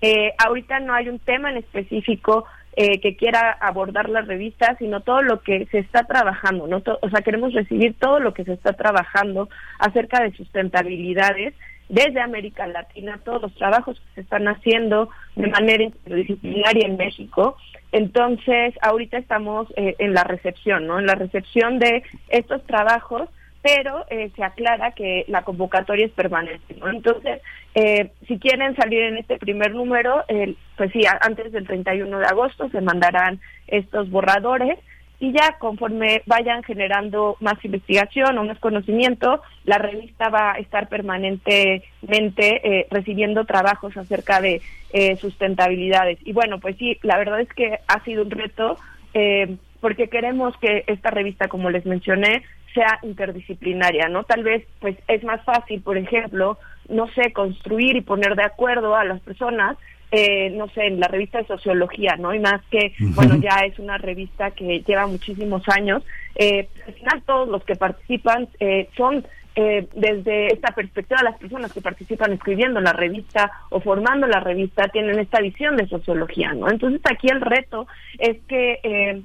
Eh, 0.01 0.33
ahorita 0.37 0.79
no 0.79 0.93
hay 0.93 1.09
un 1.09 1.19
tema 1.19 1.51
en 1.51 1.57
específico 1.57 2.45
eh, 2.75 2.99
que 2.99 3.15
quiera 3.15 3.51
abordar 3.51 4.09
la 4.09 4.21
revista, 4.21 4.75
sino 4.77 4.99
todo 4.99 5.21
lo 5.21 5.41
que 5.41 5.65
se 5.67 5.79
está 5.79 6.03
trabajando, 6.03 6.67
¿no? 6.67 6.81
O 7.01 7.09
sea, 7.09 7.21
queremos 7.21 7.53
recibir 7.53 7.95
todo 7.99 8.19
lo 8.19 8.33
que 8.33 8.43
se 8.43 8.53
está 8.53 8.73
trabajando 8.73 9.49
acerca 9.79 10.21
de 10.21 10.31
sustentabilidades 10.33 11.53
desde 11.89 12.19
América 12.19 12.67
Latina, 12.67 13.19
todos 13.23 13.43
los 13.43 13.55
trabajos 13.55 13.99
que 13.99 14.15
se 14.15 14.21
están 14.21 14.47
haciendo 14.47 15.09
de 15.35 15.47
manera 15.47 15.83
interdisciplinaria 15.83 16.87
en 16.87 16.97
México. 16.97 17.57
Entonces, 17.91 18.73
ahorita 18.81 19.17
estamos 19.17 19.67
eh, 19.77 19.95
en 19.99 20.13
la 20.13 20.23
recepción, 20.23 20.87
¿no? 20.87 20.99
En 20.99 21.05
la 21.05 21.15
recepción 21.15 21.79
de 21.79 22.03
estos 22.29 22.61
trabajos 22.65 23.29
pero 23.65 24.05
eh, 24.11 24.29
se 24.35 24.43
aclara 24.43 24.91
que 24.91 25.25
la 25.27 25.41
convocatoria 25.41 26.05
es 26.05 26.11
permanente. 26.11 26.75
¿no? 26.79 26.87
Entonces, 26.87 27.41
eh, 27.73 28.11
si 28.27 28.37
quieren 28.37 28.75
salir 28.75 29.01
en 29.01 29.17
este 29.17 29.39
primer 29.39 29.73
número, 29.73 30.23
eh, 30.27 30.53
pues 30.77 30.91
sí, 30.91 31.01
antes 31.19 31.51
del 31.51 31.65
31 31.65 32.19
de 32.19 32.25
agosto 32.27 32.69
se 32.69 32.79
mandarán 32.79 33.39
estos 33.65 34.11
borradores 34.11 34.77
y 35.19 35.31
ya 35.31 35.57
conforme 35.57 36.21
vayan 36.27 36.61
generando 36.61 37.37
más 37.39 37.55
investigación 37.65 38.37
o 38.37 38.43
más 38.43 38.59
conocimiento, 38.59 39.41
la 39.63 39.79
revista 39.79 40.29
va 40.29 40.51
a 40.51 40.59
estar 40.59 40.87
permanentemente 40.87 41.81
eh, 42.01 42.87
recibiendo 42.91 43.45
trabajos 43.45 43.97
acerca 43.97 44.41
de 44.41 44.61
eh, 44.93 45.15
sustentabilidades. 45.15 46.19
Y 46.23 46.33
bueno, 46.33 46.59
pues 46.59 46.77
sí, 46.77 46.99
la 47.01 47.17
verdad 47.17 47.41
es 47.41 47.49
que 47.49 47.79
ha 47.87 48.03
sido 48.03 48.21
un 48.21 48.29
reto 48.29 48.77
eh, 49.15 49.55
porque 49.81 50.07
queremos 50.07 50.55
que 50.57 50.83
esta 50.85 51.09
revista, 51.09 51.47
como 51.47 51.71
les 51.71 51.85
mencioné, 51.87 52.43
sea 52.75 52.99
interdisciplinaria, 53.01 54.07
¿no? 54.09 54.23
Tal 54.25 54.43
vez, 54.43 54.67
pues, 54.79 54.95
es 55.07 55.23
más 55.23 55.43
fácil, 55.43 55.81
por 55.81 55.97
ejemplo, 55.97 56.59
no 56.87 57.07
sé, 57.13 57.33
construir 57.33 57.95
y 57.95 58.01
poner 58.01 58.35
de 58.35 58.43
acuerdo 58.43 58.95
a 58.95 59.03
las 59.03 59.19
personas 59.21 59.77
eh, 60.11 60.51
no 60.51 60.69
sé, 60.69 60.85
en 60.85 60.99
la 60.99 61.07
revista 61.07 61.39
de 61.39 61.47
sociología, 61.47 62.15
¿no? 62.15 62.33
Y 62.33 62.39
más 62.39 62.61
que, 62.69 62.93
bueno, 62.99 63.35
ya 63.37 63.65
es 63.65 63.77
una 63.79 63.97
revista 63.97 64.51
que 64.51 64.81
lleva 64.87 65.07
muchísimos 65.07 65.63
años. 65.67 66.03
Eh, 66.35 66.69
al 66.87 66.93
final 66.93 67.23
todos 67.25 67.49
los 67.49 67.63
que 67.65 67.75
participan 67.75 68.47
eh, 68.59 68.87
son 68.95 69.25
eh, 69.57 69.87
desde 69.95 70.47
esta 70.47 70.73
perspectiva, 70.75 71.23
las 71.23 71.37
personas 71.37 71.71
que 71.71 71.79
participan 71.79 72.33
escribiendo 72.33 72.81
la 72.81 72.91
revista 72.91 73.51
o 73.69 73.79
formando 73.79 74.27
la 74.27 74.41
revista 74.41 74.89
tienen 74.89 75.17
esta 75.17 75.39
visión 75.39 75.77
de 75.77 75.87
sociología, 75.87 76.53
¿no? 76.53 76.69
Entonces 76.69 76.99
aquí 77.09 77.27
el 77.29 77.39
reto 77.39 77.87
es 78.19 78.37
que 78.49 78.79
eh, 78.83 79.21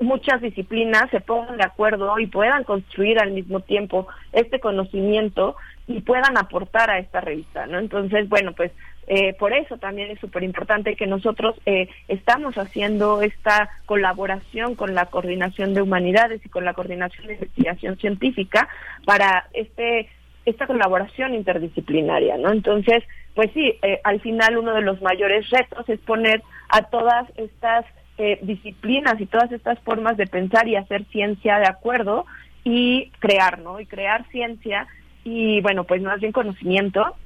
muchas 0.00 0.40
disciplinas 0.40 1.10
se 1.10 1.20
pongan 1.20 1.56
de 1.56 1.64
acuerdo 1.64 2.18
y 2.18 2.26
puedan 2.26 2.64
construir 2.64 3.18
al 3.18 3.30
mismo 3.30 3.60
tiempo 3.60 4.06
este 4.32 4.60
conocimiento 4.60 5.56
y 5.86 6.00
puedan 6.00 6.36
aportar 6.38 6.90
a 6.90 6.98
esta 6.98 7.20
revista, 7.20 7.66
¿no? 7.66 7.78
Entonces, 7.78 8.28
bueno, 8.28 8.52
pues 8.52 8.72
eh, 9.06 9.34
por 9.34 9.52
eso 9.52 9.76
también 9.76 10.10
es 10.10 10.18
súper 10.18 10.42
importante 10.42 10.96
que 10.96 11.06
nosotros 11.06 11.54
eh, 11.66 11.88
estamos 12.08 12.56
haciendo 12.56 13.20
esta 13.20 13.68
colaboración 13.84 14.74
con 14.74 14.94
la 14.94 15.06
Coordinación 15.06 15.74
de 15.74 15.82
Humanidades 15.82 16.44
y 16.44 16.48
con 16.48 16.64
la 16.64 16.72
Coordinación 16.72 17.26
de 17.26 17.34
Investigación 17.34 17.98
Científica 17.98 18.68
para 19.04 19.48
este 19.52 20.08
esta 20.46 20.66
colaboración 20.66 21.34
interdisciplinaria, 21.34 22.36
¿no? 22.36 22.52
Entonces, 22.52 23.02
pues 23.34 23.50
sí, 23.54 23.78
eh, 23.80 24.00
al 24.04 24.20
final 24.20 24.58
uno 24.58 24.74
de 24.74 24.82
los 24.82 25.00
mayores 25.00 25.48
retos 25.48 25.88
es 25.88 25.98
poner 26.00 26.42
a 26.68 26.82
todas 26.82 27.26
estas 27.36 27.86
eh, 28.18 28.38
disciplinas 28.42 29.20
y 29.20 29.26
todas 29.26 29.50
estas 29.52 29.78
formas 29.80 30.16
de 30.16 30.26
pensar 30.26 30.68
y 30.68 30.76
hacer 30.76 31.04
ciencia 31.06 31.58
de 31.58 31.66
acuerdo 31.66 32.26
y 32.64 33.10
crear, 33.18 33.58
¿no? 33.58 33.80
Y 33.80 33.86
crear 33.86 34.26
ciencia 34.28 34.86
y, 35.24 35.60
bueno, 35.62 35.84
pues 35.84 36.02
más 36.02 36.20
bien 36.20 36.32
conocimiento 36.32 37.16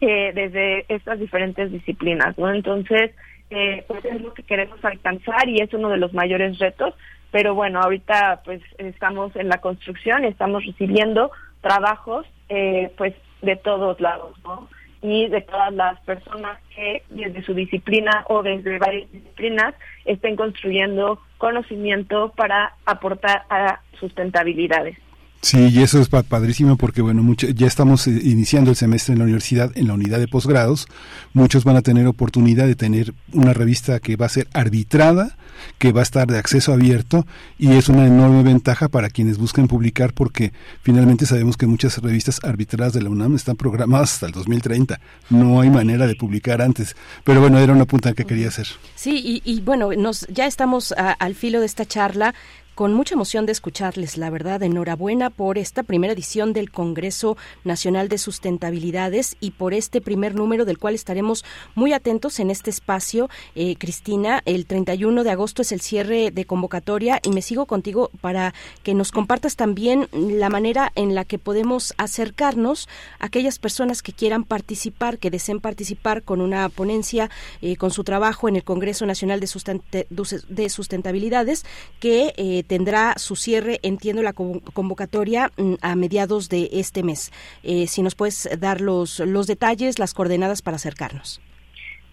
eh, 0.00 0.32
desde 0.34 0.84
estas 0.88 1.18
diferentes 1.18 1.72
disciplinas, 1.72 2.36
¿no? 2.36 2.52
Entonces, 2.52 3.12
eh, 3.50 3.84
pues 3.86 4.04
es 4.04 4.20
lo 4.20 4.34
que 4.34 4.42
queremos 4.42 4.84
alcanzar 4.84 5.48
y 5.48 5.60
es 5.60 5.72
uno 5.72 5.88
de 5.88 5.98
los 5.98 6.12
mayores 6.12 6.58
retos, 6.58 6.94
pero 7.30 7.54
bueno, 7.54 7.80
ahorita 7.80 8.42
pues 8.44 8.60
estamos 8.78 9.34
en 9.36 9.48
la 9.48 9.60
construcción 9.60 10.24
y 10.24 10.28
estamos 10.28 10.66
recibiendo 10.66 11.30
trabajos 11.60 12.26
eh, 12.48 12.92
pues 12.96 13.14
de 13.42 13.56
todos 13.56 14.00
lados, 14.00 14.36
¿no? 14.44 14.68
Y 15.08 15.28
de 15.28 15.40
todas 15.40 15.72
las 15.72 16.00
personas 16.00 16.58
que 16.74 17.04
desde 17.10 17.40
su 17.44 17.54
disciplina 17.54 18.24
o 18.28 18.42
desde 18.42 18.76
varias 18.80 19.08
disciplinas 19.12 19.72
estén 20.04 20.34
construyendo 20.34 21.20
conocimiento 21.38 22.32
para 22.36 22.74
aportar 22.84 23.44
a 23.48 23.82
sustentabilidades. 24.00 24.98
Sí, 25.42 25.68
y 25.68 25.82
eso 25.82 26.00
es 26.00 26.08
pa- 26.08 26.24
padrísimo 26.24 26.76
porque, 26.76 27.02
bueno, 27.02 27.22
mucho, 27.22 27.46
ya 27.48 27.66
estamos 27.68 28.06
eh, 28.08 28.20
iniciando 28.24 28.70
el 28.70 28.76
semestre 28.76 29.12
en 29.12 29.18
la 29.20 29.24
universidad, 29.26 29.70
en 29.76 29.86
la 29.86 29.94
unidad 29.94 30.18
de 30.18 30.26
posgrados. 30.26 30.86
Muchos 31.34 31.62
van 31.62 31.76
a 31.76 31.82
tener 31.82 32.06
oportunidad 32.08 32.66
de 32.66 32.74
tener 32.74 33.14
una 33.32 33.52
revista 33.52 34.00
que 34.00 34.16
va 34.16 34.26
a 34.26 34.30
ser 34.30 34.48
arbitrada, 34.54 35.36
que 35.78 35.92
va 35.92 36.00
a 36.00 36.02
estar 36.02 36.26
de 36.26 36.38
acceso 36.38 36.72
abierto 36.72 37.26
y 37.58 37.72
es 37.72 37.88
una 37.88 38.06
enorme 38.06 38.42
ventaja 38.42 38.88
para 38.88 39.08
quienes 39.08 39.38
busquen 39.38 39.68
publicar 39.68 40.12
porque 40.12 40.52
finalmente 40.82 41.26
sabemos 41.26 41.56
que 41.56 41.66
muchas 41.66 41.96
revistas 41.98 42.40
arbitradas 42.42 42.92
de 42.92 43.02
la 43.02 43.10
UNAM 43.10 43.36
están 43.36 43.56
programadas 43.56 44.14
hasta 44.14 44.26
el 44.26 44.32
2030. 44.32 45.00
No 45.30 45.60
hay 45.60 45.70
manera 45.70 46.06
de 46.08 46.16
publicar 46.16 46.60
antes. 46.60 46.96
Pero 47.24 47.40
bueno, 47.40 47.58
era 47.58 47.72
una 47.72 47.84
punta 47.84 48.12
que 48.14 48.24
quería 48.24 48.48
hacer. 48.48 48.66
Sí, 48.96 49.42
y, 49.44 49.50
y 49.50 49.60
bueno, 49.60 49.90
nos, 49.96 50.26
ya 50.28 50.46
estamos 50.46 50.92
a- 50.92 51.12
al 51.12 51.34
filo 51.36 51.60
de 51.60 51.66
esta 51.66 51.86
charla. 51.86 52.34
Con 52.76 52.92
mucha 52.92 53.14
emoción 53.14 53.46
de 53.46 53.52
escucharles, 53.52 54.18
la 54.18 54.28
verdad, 54.28 54.62
enhorabuena 54.62 55.30
por 55.30 55.56
esta 55.56 55.82
primera 55.82 56.12
edición 56.12 56.52
del 56.52 56.70
Congreso 56.70 57.38
Nacional 57.64 58.10
de 58.10 58.18
Sustentabilidades 58.18 59.38
y 59.40 59.52
por 59.52 59.72
este 59.72 60.02
primer 60.02 60.34
número 60.34 60.66
del 60.66 60.76
cual 60.76 60.94
estaremos 60.94 61.42
muy 61.74 61.94
atentos 61.94 62.38
en 62.38 62.50
este 62.50 62.68
espacio. 62.68 63.30
Eh, 63.54 63.76
Cristina, 63.78 64.42
el 64.44 64.66
31 64.66 65.24
de 65.24 65.30
agosto 65.30 65.62
es 65.62 65.72
el 65.72 65.80
cierre 65.80 66.30
de 66.30 66.44
convocatoria 66.44 67.18
y 67.22 67.30
me 67.30 67.40
sigo 67.40 67.64
contigo 67.64 68.10
para 68.20 68.52
que 68.82 68.92
nos 68.92 69.10
compartas 69.10 69.56
también 69.56 70.06
la 70.12 70.50
manera 70.50 70.92
en 70.96 71.14
la 71.14 71.24
que 71.24 71.38
podemos 71.38 71.94
acercarnos 71.96 72.90
a 73.20 73.24
aquellas 73.24 73.58
personas 73.58 74.02
que 74.02 74.12
quieran 74.12 74.44
participar, 74.44 75.16
que 75.16 75.30
deseen 75.30 75.60
participar 75.60 76.24
con 76.24 76.42
una 76.42 76.68
ponencia, 76.68 77.30
eh, 77.62 77.76
con 77.76 77.90
su 77.90 78.04
trabajo 78.04 78.50
en 78.50 78.56
el 78.56 78.64
Congreso 78.64 79.06
Nacional 79.06 79.40
de, 79.40 79.46
Sustente- 79.46 80.06
de 80.10 80.68
Sustentabilidades, 80.68 81.64
que 82.00 82.34
eh, 82.36 82.64
tendrá 82.66 83.14
su 83.16 83.36
cierre, 83.36 83.78
entiendo, 83.82 84.22
la 84.22 84.32
con- 84.32 84.60
convocatoria 84.60 85.50
mm, 85.56 85.74
a 85.82 85.94
mediados 85.96 86.48
de 86.48 86.68
este 86.72 87.02
mes. 87.02 87.32
Eh, 87.62 87.86
si 87.86 88.02
nos 88.02 88.14
puedes 88.14 88.48
dar 88.58 88.80
los, 88.80 89.20
los 89.20 89.46
detalles, 89.46 89.98
las 89.98 90.14
coordenadas 90.14 90.62
para 90.62 90.76
acercarnos. 90.76 91.40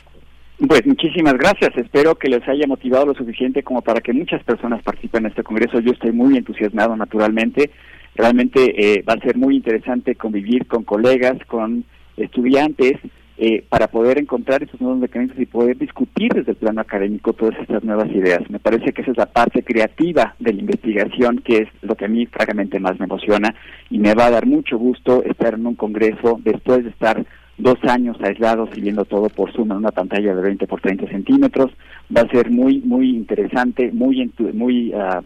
Pues 0.68 0.86
muchísimas 0.86 1.36
gracias. 1.36 1.72
Espero 1.78 2.16
que 2.16 2.28
les 2.28 2.46
haya 2.48 2.68
motivado 2.68 3.06
lo 3.06 3.14
suficiente 3.14 3.64
como 3.64 3.82
para 3.82 4.02
que 4.02 4.12
muchas 4.12 4.44
personas 4.44 4.84
participen 4.84 5.24
en 5.24 5.32
este 5.32 5.44
congreso. 5.44 5.80
Yo 5.80 5.94
estoy 5.94 6.12
muy 6.12 6.36
entusiasmado, 6.36 6.96
naturalmente. 6.98 7.72
Realmente 8.16 8.74
eh, 8.78 9.02
va 9.08 9.14
a 9.14 9.22
ser 9.22 9.38
muy 9.38 9.56
interesante 9.56 10.16
convivir 10.16 10.68
con 10.68 10.84
colegas, 10.84 11.38
con 11.48 11.86
estudiantes, 12.18 12.98
eh, 13.42 13.64
para 13.70 13.88
poder 13.88 14.20
encontrar 14.20 14.62
esos 14.64 14.82
nuevos 14.82 15.00
mecanismos 15.00 15.40
y 15.40 15.46
poder 15.46 15.78
discutir 15.78 16.34
desde 16.34 16.52
el 16.52 16.58
plano 16.58 16.82
académico 16.82 17.32
todas 17.32 17.58
estas 17.58 17.86
nuevas 17.86 18.12
ideas. 18.12 18.42
Me 18.50 18.60
parece 18.60 18.92
que 18.92 19.02
esa 19.02 19.12
es 19.12 19.18
la 19.18 19.28
parte 19.28 19.64
creativa 19.64 20.36
de 20.40 20.52
la 20.52 20.60
investigación, 20.60 21.38
que 21.38 21.60
es 21.60 21.70
lo 21.82 21.96
que 21.96 22.04
a 22.04 22.10
mí 22.10 22.26
francamente 22.26 22.82
más 22.82 23.00
me 23.00 23.06
emociona 23.06 23.56
y 23.90 23.98
me 23.98 24.14
va 24.14 24.26
a 24.26 24.32
dar 24.32 24.46
mucho 24.46 24.78
gusto 24.78 25.24
estar 25.24 25.54
en 25.54 25.66
un 25.66 25.76
congreso 25.76 26.42
después 26.44 26.84
de 26.84 26.90
estar 26.90 27.26
dos 27.58 27.78
años 27.84 28.18
aislados 28.22 28.72
y 28.76 28.82
viendo 28.82 29.06
todo 29.06 29.30
por 29.30 29.54
Zoom 29.54 29.72
en 29.72 29.78
una 29.78 29.92
pantalla 29.92 30.36
de 30.36 30.42
20 30.42 30.68
por 30.68 30.82
30 30.82 31.08
centímetros. 31.08 31.72
Va 32.14 32.24
a 32.24 32.30
ser 32.30 32.52
muy, 32.52 32.82
muy 32.82 33.16
interesante, 33.16 33.90
muy, 33.94 34.30
muy 34.54 34.92
ah, 34.92 35.22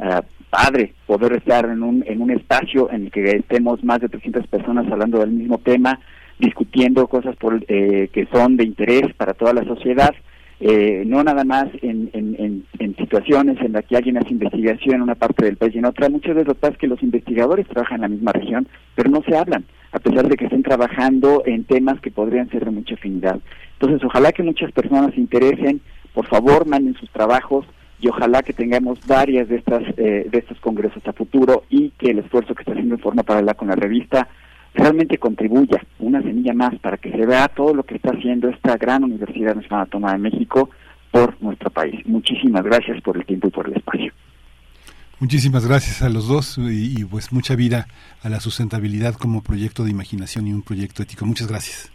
ah, 0.00 0.22
padre 0.50 0.92
poder 1.06 1.32
estar 1.32 1.64
en 1.64 1.82
un, 1.82 2.04
en 2.06 2.20
un 2.20 2.30
espacio 2.30 2.90
en 2.90 3.06
el 3.06 3.10
que 3.10 3.24
estemos 3.24 3.82
más 3.82 4.00
de 4.00 4.10
300 4.10 4.46
personas 4.48 4.86
hablando 4.92 5.20
del 5.20 5.30
mismo 5.30 5.56
tema, 5.56 5.98
discutiendo 6.38 7.06
cosas 7.06 7.36
por, 7.36 7.64
eh, 7.68 8.08
que 8.12 8.26
son 8.32 8.56
de 8.56 8.64
interés 8.64 9.14
para 9.14 9.34
toda 9.34 9.52
la 9.52 9.64
sociedad, 9.64 10.14
eh, 10.60 11.02
no 11.06 11.22
nada 11.22 11.44
más 11.44 11.66
en, 11.82 12.10
en, 12.12 12.64
en, 12.78 12.96
situaciones 12.96 13.60
en 13.60 13.72
las 13.72 13.84
que 13.84 13.96
alguien 13.96 14.16
hace 14.16 14.30
investigación 14.30 14.96
en 14.96 15.02
una 15.02 15.14
parte 15.14 15.44
del 15.44 15.56
país 15.56 15.74
y 15.74 15.78
en 15.78 15.84
otra. 15.84 16.08
Muchas 16.08 16.34
veces 16.34 16.48
lo 16.48 16.54
que 16.54 16.60
pasa 16.60 16.72
es 16.74 16.78
que 16.78 16.86
los 16.86 17.02
investigadores 17.02 17.66
trabajan 17.66 17.96
en 17.96 18.02
la 18.02 18.08
misma 18.08 18.32
región, 18.32 18.68
pero 18.94 19.10
no 19.10 19.22
se 19.28 19.36
hablan, 19.36 19.64
a 19.92 19.98
pesar 19.98 20.28
de 20.28 20.36
que 20.36 20.44
estén 20.44 20.62
trabajando 20.62 21.42
en 21.44 21.64
temas 21.64 22.00
que 22.00 22.10
podrían 22.10 22.48
ser 22.50 22.64
de 22.64 22.70
mucha 22.70 22.94
afinidad. 22.94 23.40
Entonces, 23.74 24.02
ojalá 24.04 24.32
que 24.32 24.42
muchas 24.42 24.72
personas 24.72 25.12
se 25.14 25.20
interesen, 25.20 25.80
por 26.14 26.26
favor, 26.28 26.66
manden 26.66 26.94
sus 26.94 27.10
trabajos 27.10 27.66
y 28.00 28.08
ojalá 28.08 28.42
que 28.42 28.52
tengamos 28.52 28.98
varias 29.06 29.48
de 29.48 29.56
estas 29.56 29.82
eh, 29.96 30.26
de 30.30 30.38
estos 30.38 30.58
congresos 30.60 31.06
a 31.06 31.12
futuro 31.12 31.64
y 31.68 31.90
que 31.90 32.10
el 32.10 32.20
esfuerzo 32.20 32.54
que 32.54 32.62
está 32.62 32.72
haciendo 32.72 32.94
en 32.94 33.00
forma 33.00 33.22
paralela 33.22 33.54
con 33.54 33.68
la 33.68 33.76
revista 33.76 34.28
realmente 34.74 35.18
contribuya 35.18 35.80
una 35.98 36.20
semilla 36.22 36.52
más 36.52 36.78
para 36.80 36.96
que 36.96 37.10
se 37.10 37.24
vea 37.24 37.48
todo 37.48 37.74
lo 37.74 37.84
que 37.84 37.94
está 37.96 38.10
haciendo 38.10 38.48
esta 38.48 38.76
gran 38.76 39.04
Universidad 39.04 39.54
Nacional 39.54 39.82
Autónoma 39.82 40.12
de 40.12 40.18
México 40.18 40.70
por 41.10 41.40
nuestro 41.40 41.70
país. 41.70 42.04
Muchísimas 42.06 42.64
gracias 42.64 43.00
por 43.02 43.16
el 43.16 43.24
tiempo 43.24 43.48
y 43.48 43.50
por 43.50 43.68
el 43.68 43.76
espacio. 43.76 44.12
Muchísimas 45.20 45.66
gracias 45.66 46.02
a 46.02 46.08
los 46.08 46.26
dos 46.26 46.58
y, 46.58 47.00
y 47.00 47.04
pues 47.04 47.32
mucha 47.32 47.54
vida 47.54 47.86
a 48.22 48.28
la 48.28 48.40
sustentabilidad 48.40 49.14
como 49.14 49.42
proyecto 49.42 49.84
de 49.84 49.90
imaginación 49.90 50.48
y 50.48 50.52
un 50.52 50.62
proyecto 50.62 51.02
ético. 51.02 51.24
Muchas 51.24 51.46
gracias. 51.46 51.90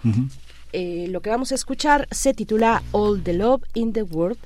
Eh, 0.72 1.08
lo 1.10 1.22
que 1.22 1.32
vamos 1.32 1.52
a 1.52 1.56
escuchar 1.56 2.08
se 2.12 2.34
titula 2.36 2.84
All 2.92 3.24
the 3.24 3.34
Love 3.34 3.64
in 3.74 3.92
the 3.94 4.04
World 4.04 4.38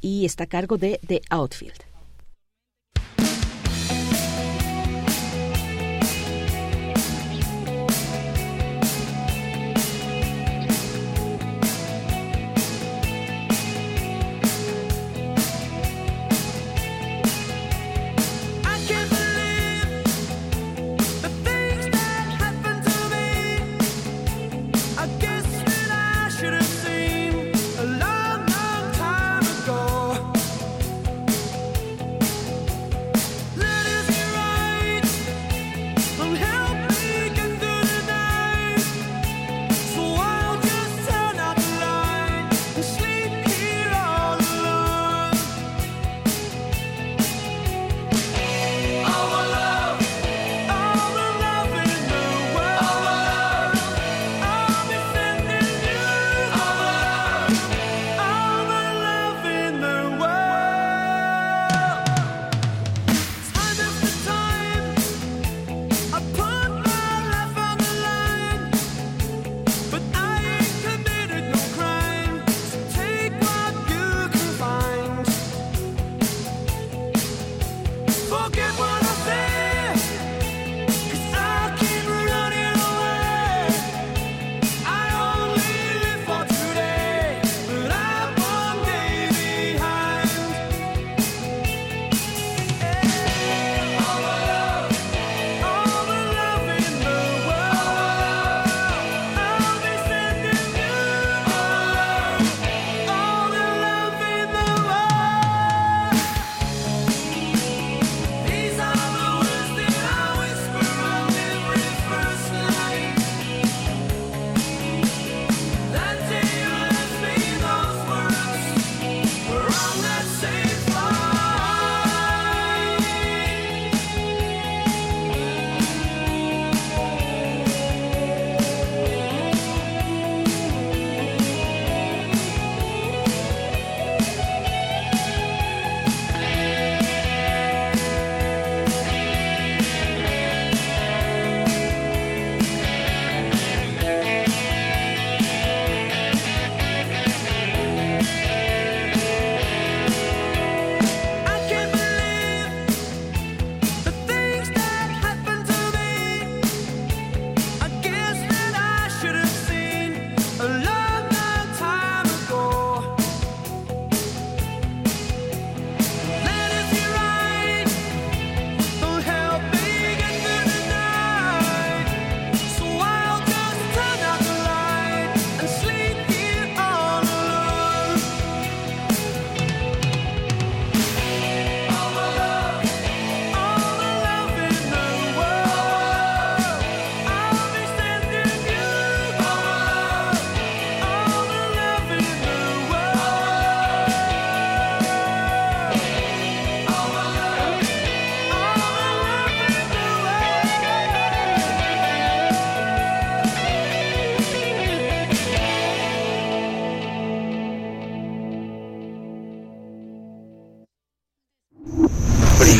y 0.00 0.24
está 0.24 0.44
a 0.44 0.46
cargo 0.46 0.76
de 0.76 1.00
The 1.06 1.22
Outfield. 1.30 1.95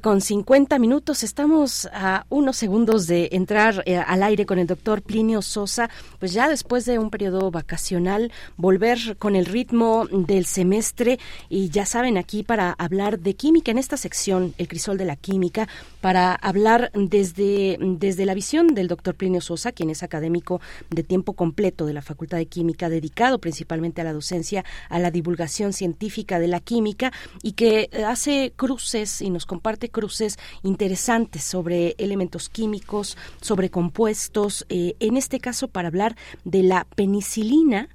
Con 0.00 0.22
50 0.22 0.78
minutos. 0.78 1.22
Estamos 1.22 1.86
a 1.92 2.24
unos 2.30 2.56
segundos 2.56 3.06
de 3.06 3.28
entrar 3.32 3.82
eh, 3.84 3.96
al 3.98 4.22
aire 4.22 4.46
con 4.46 4.58
el 4.58 4.66
doctor 4.66 5.02
Plinio 5.02 5.42
Sosa. 5.42 5.90
Pues 6.18 6.32
ya 6.32 6.48
después 6.48 6.86
de 6.86 6.98
un 6.98 7.10
periodo 7.10 7.50
vacacional, 7.50 8.32
volver 8.56 9.16
con 9.18 9.36
el 9.36 9.44
ritmo 9.44 10.06
del 10.10 10.46
semestre. 10.46 11.18
Y 11.50 11.68
ya 11.68 11.84
saben, 11.84 12.16
aquí 12.16 12.42
para 12.42 12.72
hablar 12.72 13.18
de 13.18 13.34
química 13.34 13.70
en 13.70 13.78
esta 13.78 13.98
sección, 13.98 14.54
el 14.56 14.66
crisol 14.66 14.96
de 14.96 15.04
la 15.04 15.16
química, 15.16 15.68
para 16.00 16.34
hablar 16.34 16.90
desde, 16.94 17.76
desde 17.80 18.24
la 18.24 18.34
visión 18.34 18.68
del 18.68 18.88
doctor 18.88 19.14
Plinio 19.14 19.42
Sosa, 19.42 19.72
quien 19.72 19.90
es 19.90 20.02
académico 20.02 20.60
de 20.90 21.02
tiempo 21.02 21.34
completo 21.34 21.84
de 21.84 21.92
la 21.92 22.02
Facultad 22.02 22.38
de 22.38 22.46
Química, 22.46 22.88
dedicado 22.88 23.40
principalmente 23.40 24.00
a 24.00 24.04
la 24.04 24.12
docencia, 24.14 24.64
a 24.88 24.98
la 24.98 25.10
divulgación 25.10 25.72
científica 25.72 26.38
de 26.38 26.48
la 26.48 26.60
química 26.60 27.12
y 27.42 27.52
que 27.52 27.90
eh, 27.92 28.04
hace 28.04 28.52
cruces 28.56 29.20
y 29.20 29.28
nos 29.28 29.44
comparte 29.44 29.81
cruces 29.90 30.38
interesantes 30.62 31.44
sobre 31.44 31.94
elementos 31.98 32.48
químicos, 32.48 33.16
sobre 33.40 33.70
compuestos, 33.70 34.66
eh, 34.68 34.94
en 35.00 35.16
este 35.16 35.40
caso 35.40 35.68
para 35.68 35.88
hablar 35.88 36.16
de 36.44 36.62
la 36.62 36.86
penicilina 36.96 37.88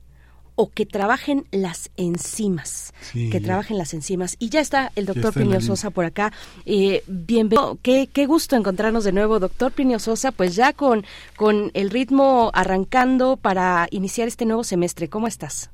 o 0.60 0.72
que 0.72 0.88
trabajen 0.88 1.46
las 1.52 1.92
enzimas, 1.98 2.92
Sí, 3.02 3.30
que 3.30 3.40
ya. 3.40 3.46
trabajen 3.46 3.78
las 3.78 3.94
enzimas. 3.94 4.36
Y 4.40 4.50
ya 4.50 4.60
está 4.60 4.92
el 4.96 5.06
doctor 5.06 5.26
está 5.30 5.40
Plinio. 5.40 5.62
Sosa 5.62 5.92
por 5.92 6.04
acá. 6.04 6.34
Eh, 6.66 7.04
bienvenido. 7.06 7.78
Qué, 7.84 8.10
qué 8.12 8.26
gusto 8.26 8.56
encontrarnos 8.56 9.04
de 9.04 9.12
nuevo, 9.12 9.38
doctor 9.40 9.72
Plinio 9.72 10.00
Sosa, 10.00 10.32
pues 10.32 10.56
ya 10.56 10.74
con, 10.74 11.06
con 11.36 11.70
el 11.76 11.92
ritmo 11.92 12.50
arrancando 12.56 13.38
para 13.38 13.88
iniciar 13.92 14.28
este 14.28 14.46
nuevo 14.46 14.64
semestre. 14.64 15.10
¿Cómo 15.10 15.28
estás? 15.28 15.70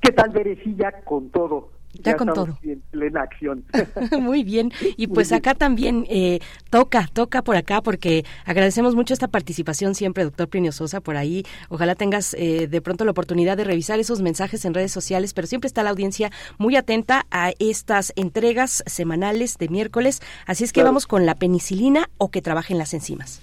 ¿Qué 0.00 0.12
tal, 0.12 0.30
Berecilla? 0.30 0.92
Con 1.04 1.30
todo. 1.30 1.70
Ya 1.94 2.16
con 2.16 2.28
todo. 2.32 2.58
En 2.62 2.80
plena 2.90 3.22
acción. 3.22 3.64
Muy 4.20 4.44
bien. 4.44 4.70
Y 4.96 5.06
pues 5.08 5.30
bien. 5.30 5.38
acá 5.38 5.54
también 5.54 6.04
eh, 6.08 6.38
toca, 6.70 7.08
toca 7.12 7.42
por 7.42 7.56
acá, 7.56 7.80
porque 7.82 8.24
agradecemos 8.44 8.94
mucho 8.94 9.14
esta 9.14 9.28
participación 9.28 9.94
siempre, 9.94 10.24
doctor 10.24 10.48
Plinio 10.48 10.70
Sosa, 10.72 11.00
por 11.00 11.16
ahí. 11.16 11.44
Ojalá 11.70 11.94
tengas 11.94 12.34
eh, 12.34 12.68
de 12.68 12.80
pronto 12.82 13.04
la 13.04 13.10
oportunidad 13.12 13.56
de 13.56 13.64
revisar 13.64 13.98
esos 13.98 14.20
mensajes 14.22 14.64
en 14.64 14.74
redes 14.74 14.92
sociales, 14.92 15.34
pero 15.34 15.46
siempre 15.46 15.66
está 15.66 15.82
la 15.82 15.90
audiencia 15.90 16.30
muy 16.58 16.76
atenta 16.76 17.26
a 17.30 17.52
estas 17.58 18.12
entregas 18.16 18.84
semanales 18.86 19.56
de 19.58 19.68
miércoles. 19.68 20.20
Así 20.46 20.64
es 20.64 20.72
que 20.72 20.80
Claro. 20.80 20.90
vamos 20.90 21.06
con 21.06 21.26
la 21.26 21.34
penicilina 21.34 22.08
o 22.18 22.30
que 22.30 22.42
trabajen 22.42 22.78
las 22.78 22.94
enzimas. 22.94 23.42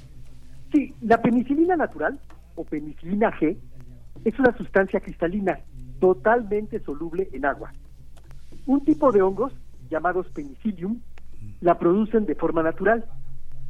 Sí, 0.71 0.93
la 1.01 1.21
penicilina 1.21 1.75
natural, 1.75 2.19
o 2.55 2.63
penicilina 2.63 3.31
G, 3.39 3.57
es 4.23 4.39
una 4.39 4.55
sustancia 4.57 4.99
cristalina 4.99 5.59
totalmente 5.99 6.79
soluble 6.81 7.27
en 7.33 7.45
agua. 7.45 7.73
Un 8.65 8.83
tipo 8.83 9.11
de 9.11 9.21
hongos, 9.21 9.53
llamados 9.89 10.27
penicillium, 10.29 10.99
la 11.61 11.77
producen 11.77 12.25
de 12.25 12.35
forma 12.35 12.63
natural. 12.63 13.05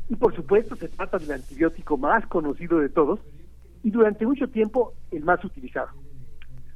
Y 0.09 0.15
por 0.15 0.35
supuesto 0.35 0.75
se 0.75 0.87
trata 0.89 1.17
del 1.17 1.31
antibiótico 1.31 1.97
más 1.97 2.25
conocido 2.27 2.79
de 2.79 2.89
todos 2.89 3.19
y 3.83 3.91
durante 3.91 4.25
mucho 4.25 4.47
tiempo 4.47 4.93
el 5.11 5.23
más 5.23 5.43
utilizado. 5.43 5.89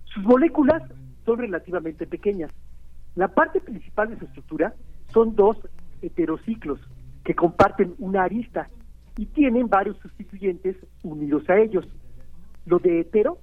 Sus 0.06 0.24
moléculas 0.24 0.84
son 1.26 1.40
relativamente 1.40 2.08
pequeñas. 2.08 2.52
La 3.16 3.28
parte 3.28 3.62
principal 3.62 4.10
de 4.10 4.18
su 4.18 4.26
estructura 4.26 4.74
son 5.14 5.36
dos 5.36 5.58
heterociclos 6.02 6.80
que 7.24 7.36
comparten 7.36 7.94
una 8.00 8.24
arista 8.24 8.70
y 9.18 9.26
tienen 9.26 9.68
varios 9.68 9.98
sustituyentes 9.98 10.78
unidos 11.04 11.48
a 11.50 11.58
ellos. 11.58 11.86
Lo 12.66 12.80
de 12.80 13.02
hetero 13.02 13.40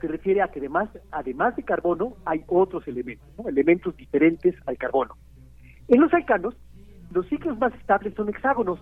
se 0.00 0.08
refiere 0.08 0.42
a 0.42 0.48
que 0.48 0.60
además, 0.60 0.88
además 1.10 1.56
de 1.56 1.62
carbono 1.62 2.14
hay 2.24 2.44
otros 2.46 2.86
elementos, 2.88 3.28
elementos 3.46 3.96
diferentes 3.96 4.54
al 4.66 4.76
carbono. 4.76 5.16
En 5.88 6.00
los 6.00 6.12
alcanos, 6.12 6.54
los 7.12 7.26
ciclos 7.28 7.58
más 7.58 7.74
estables 7.74 8.14
son 8.14 8.28
hexágonos. 8.28 8.80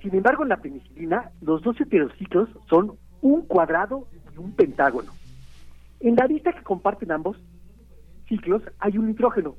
Sin 0.00 0.14
embargo, 0.14 0.42
en 0.42 0.48
la 0.48 0.56
penicilina, 0.56 1.30
los 1.40 1.62
dos 1.62 1.80
heterociclos 1.80 2.48
son 2.68 2.98
un 3.20 3.42
cuadrado 3.42 4.08
y 4.34 4.38
un 4.38 4.52
pentágono. 4.52 5.12
En 6.00 6.16
la 6.16 6.24
arista 6.24 6.52
que 6.52 6.64
comparten 6.64 7.12
ambos 7.12 7.36
ciclos 8.28 8.62
hay 8.80 8.98
un 8.98 9.06
nitrógeno. 9.06 9.54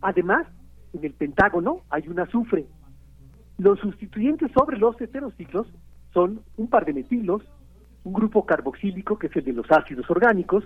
Además, 0.00 0.46
en 0.92 1.04
el 1.04 1.12
pentágono 1.12 1.82
hay 1.90 2.08
un 2.08 2.18
azufre. 2.18 2.66
Los 3.58 3.78
sustituyentes 3.78 4.50
sobre 4.52 4.78
los 4.78 5.00
heterociclos 5.00 5.68
son 6.12 6.42
un 6.56 6.68
par 6.68 6.84
de 6.84 6.92
metilos, 6.92 7.42
un 8.04 8.12
grupo 8.12 8.44
carboxílico, 8.44 9.18
que 9.18 9.26
es 9.28 9.36
el 9.36 9.44
de 9.44 9.52
los 9.52 9.70
ácidos 9.70 10.08
orgánicos, 10.10 10.64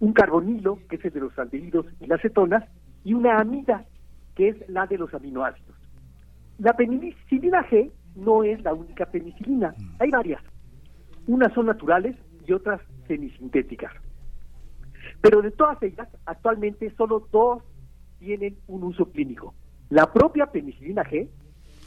un 0.00 0.12
carbonilo, 0.12 0.78
que 0.88 0.96
es 0.96 1.04
el 1.04 1.12
de 1.12 1.20
los 1.20 1.38
aldehídos 1.38 1.86
y 2.00 2.06
las 2.06 2.20
cetonas, 2.20 2.64
y 3.04 3.14
una 3.14 3.38
amida, 3.38 3.86
que 4.34 4.48
es 4.48 4.68
la 4.68 4.86
de 4.86 4.98
los 4.98 5.14
aminoácidos. 5.14 5.76
La 6.58 6.74
penicilina 6.74 7.64
G 7.68 7.90
no 8.16 8.44
es 8.44 8.62
la 8.62 8.74
única 8.74 9.06
penicilina, 9.06 9.74
hay 9.98 10.10
varias. 10.10 10.42
Unas 11.26 11.52
son 11.52 11.66
naturales 11.66 12.16
y 12.46 12.52
otras 12.52 12.80
semisintéticas. 13.06 13.92
Pero 15.20 15.40
de 15.40 15.52
todas 15.52 15.80
ellas, 15.82 16.08
actualmente 16.26 16.92
solo 16.96 17.28
dos 17.30 17.62
tienen 18.18 18.56
un 18.66 18.82
uso 18.84 19.10
clínico. 19.10 19.54
La 19.88 20.12
propia 20.12 20.46
penicilina 20.46 21.04
G, 21.04 21.28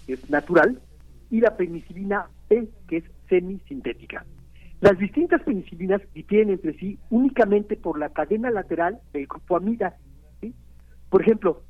que 0.08 0.14
es 0.14 0.30
natural, 0.30 0.82
y 1.30 1.42
la 1.42 1.58
penicilina 1.58 2.28
P, 2.48 2.70
que 2.88 2.98
es 2.98 3.04
semisintética. 3.28 4.26
Las 4.82 4.98
distintas 4.98 5.42
penicilinas 5.44 6.02
difieren 6.14 6.50
entre 6.50 6.74
sí 6.78 7.00
únicamente 7.10 7.76
por 7.78 7.98
la 7.98 8.10
cadena 8.10 8.52
lateral 8.52 9.00
del 9.14 9.28
grupo 9.28 9.58
amida. 9.58 9.96
Por 11.10 11.22
ejemplo, 11.22 11.62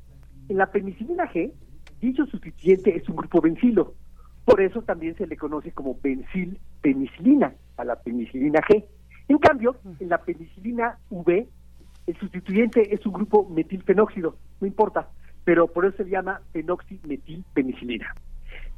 en 0.48 0.58
la 0.58 0.66
penicilina 0.70 1.30
G, 1.32 1.52
dicho 2.00 2.26
sustituyente 2.26 2.96
es 2.96 3.08
un 3.08 3.16
grupo 3.16 3.40
bencilo. 3.40 3.94
Por 4.44 4.60
eso 4.60 4.82
también 4.82 5.16
se 5.16 5.26
le 5.26 5.36
conoce 5.36 5.72
como 5.72 5.98
bencil 6.00 6.58
penicilina 6.80 7.54
a 7.76 7.84
la 7.84 7.96
penicilina 7.96 8.60
G. 8.60 8.84
En 9.28 9.38
cambio, 9.38 9.76
en 9.98 10.08
la 10.08 10.18
penicilina 10.18 10.98
V, 11.10 11.48
el 12.06 12.16
sustituyente 12.18 12.94
es 12.94 13.04
un 13.06 13.12
grupo 13.12 13.48
metilfenóxido, 13.48 14.36
no 14.60 14.66
importa, 14.66 15.08
pero 15.44 15.66
por 15.66 15.84
eso 15.84 15.96
se 15.96 16.10
llama 16.10 16.40
fenoximetilpenicilina. 16.52 18.14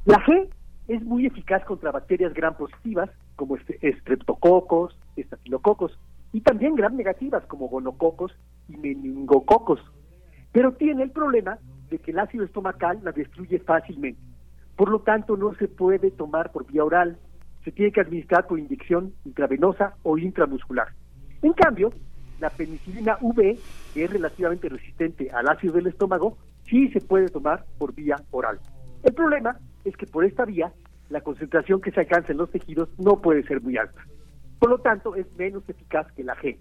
La 0.07 0.17
G 0.25 0.49
es 0.89 1.03
muy 1.05 1.27
eficaz 1.27 1.65
contra 1.65 1.93
bacterias 1.93 2.33
gram 2.35 2.57
positivas, 2.57 3.11
como 3.37 3.57
este- 3.57 3.79
estreptococos, 3.87 4.99
estafilococos, 5.17 5.99
y 6.33 6.41
también 6.41 6.75
gram 6.75 6.97
negativas, 6.97 7.45
como 7.47 7.69
gonococos 7.69 8.33
y 8.69 8.77
meningococos. 8.77 9.81
Pero 10.53 10.73
tiene 10.73 11.03
el 11.03 11.11
problema 11.11 11.59
de 11.91 11.99
que 11.99 12.11
el 12.11 12.19
ácido 12.19 12.45
estomacal 12.45 13.01
la 13.03 13.13
destruye 13.13 13.59
fácilmente. 13.61 14.21
Por 14.77 14.91
lo 14.91 15.01
tanto, 15.01 15.37
no 15.37 15.55
se 15.55 15.69
puede 15.69 16.11
tomar 16.11 16.53
por 16.53 16.67
vía 16.67 16.85
oral. 16.85 17.19
Se 17.65 17.73
tiene 17.73 17.93
que 17.93 18.01
administrar 18.01 18.47
por 18.47 18.59
inyección 18.59 19.13
intravenosa 19.25 19.95
o 20.03 20.17
intramuscular. 20.17 20.89
En 21.43 21.53
cambio, 21.53 21.93
la 22.41 22.51
penicilina 22.51 23.19
V, 23.21 23.59
que 23.93 24.05
es 24.05 24.11
relativamente 24.11 24.69
resistente 24.69 25.31
al 25.31 25.49
ácido 25.49 25.75
del 25.75 25.89
estómago, 25.89 26.39
sí 26.65 26.89
se 26.91 27.01
puede 27.01 27.29
tomar 27.29 27.65
por 27.79 27.95
vía 27.95 28.17
oral. 28.31 28.59
El 29.03 29.13
problema 29.15 29.59
es 29.89 29.97
que 29.97 30.07
por 30.07 30.25
esta 30.25 30.45
vía, 30.45 30.73
la 31.11 31.21
concentración 31.21 31.81
que 31.81 31.91
se 31.91 32.01
alcanza 32.01 32.33
en 32.33 32.39
los 32.39 32.51
tejidos 32.51 32.89
no 32.99 33.21
puede 33.21 33.43
ser 33.45 33.61
muy 33.61 33.77
alta. 33.77 34.01
Por 34.59 34.71
lo 34.71 34.79
tanto, 34.79 35.15
es 35.15 35.27
menos 35.37 35.69
eficaz 35.69 36.11
que 36.13 36.25
la 36.25 36.37
G. 36.37 36.59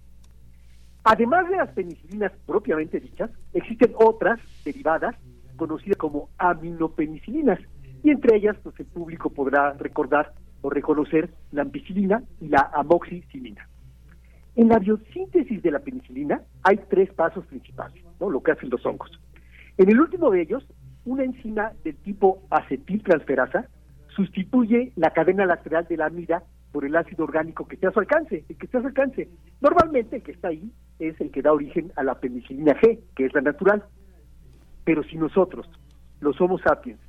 Además 1.03 1.49
de 1.49 1.57
las 1.57 1.69
penicilinas 1.69 2.31
propiamente 2.45 2.99
dichas, 2.99 3.31
existen 3.53 3.93
otras 3.95 4.39
derivadas 4.65 5.15
conocidas 5.56 5.97
como 5.97 6.30
aminopenicilinas, 6.38 7.59
y 8.03 8.11
entre 8.11 8.38
ellas 8.38 8.56
pues, 8.61 8.80
el 8.80 8.85
público 8.85 9.30
podrá 9.30 9.73
recordar 9.73 10.33
o 10.61 10.69
reconocer 10.69 11.30
la 11.51 11.64
ampicilina 11.64 12.23
y 12.39 12.47
la 12.47 12.69
amoxicilina. 12.73 13.67
En 14.56 14.69
la 14.69 14.80
biosíntesis 14.80 15.61
de 15.61 15.72
la 15.72 15.80
penicilina 15.80 16.41
hay 16.64 16.77
tres 16.89 17.14
pasos 17.14 17.45
principales, 17.45 18.03
¿no? 18.19 18.30
lo 18.30 18.41
que 18.41 18.51
hacen 18.51 18.69
los 18.69 18.85
hongos. 18.85 19.11
En 19.77 19.89
el 19.89 19.99
último 19.99 20.31
de 20.31 20.41
ellos, 20.41 20.65
una 21.08 21.24
enzima 21.24 21.72
del 21.84 21.95
tipo 21.95 22.44
acetiltransferasa 22.50 23.68
sustituye 24.10 24.92
la 24.95 25.11
cadena 25.11 25.45
lateral 25.45 25.88
de 25.88 25.98
la 25.98 26.08
amida 26.08 26.44
por 26.72 26.84
el 26.84 26.95
ácido 26.95 27.24
orgánico 27.24 27.66
que 27.66 27.76
está 27.76 27.88
a 27.90 27.92
su 27.94 28.00
alcance, 28.00 28.44
el 28.50 28.58
que 28.58 28.66
está 28.66 28.80
a 28.80 28.82
su 28.82 28.88
alcance. 28.88 29.30
Normalmente 29.61 30.18
el 30.18 30.24
que 30.24 30.34
está 30.34 30.50
ahí 30.50 30.69
es 31.00 31.19
el 31.22 31.32
que 31.32 31.42
da 31.42 31.53
origen 31.53 31.94
a 31.95 32.03
la 32.03 32.19
penicilina 32.19 32.74
G, 32.74 33.00
que 33.16 33.26
es 33.26 33.34
la 33.34 33.42
natural. 33.42 33.86
Pero 34.84 35.02
si 35.03 35.16
nosotros, 35.16 35.66
los 36.19 36.40
Homo 36.42 36.60
sapiens, 36.60 37.00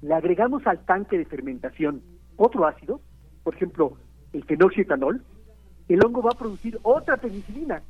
le 0.00 0.14
agregamos 0.14 0.64
al 0.66 0.84
tanque 0.84 1.18
de 1.18 1.24
fermentación 1.24 2.02
otro 2.36 2.66
ácido, 2.66 3.00
por 3.42 3.56
ejemplo, 3.56 3.96
el 4.32 4.44
fenoxietanol, 4.44 5.22
el 5.88 6.04
hongo 6.04 6.22
va 6.22 6.30
a 6.32 6.38
producir 6.38 6.78
otra 6.82 7.16
penicilina. 7.16 7.82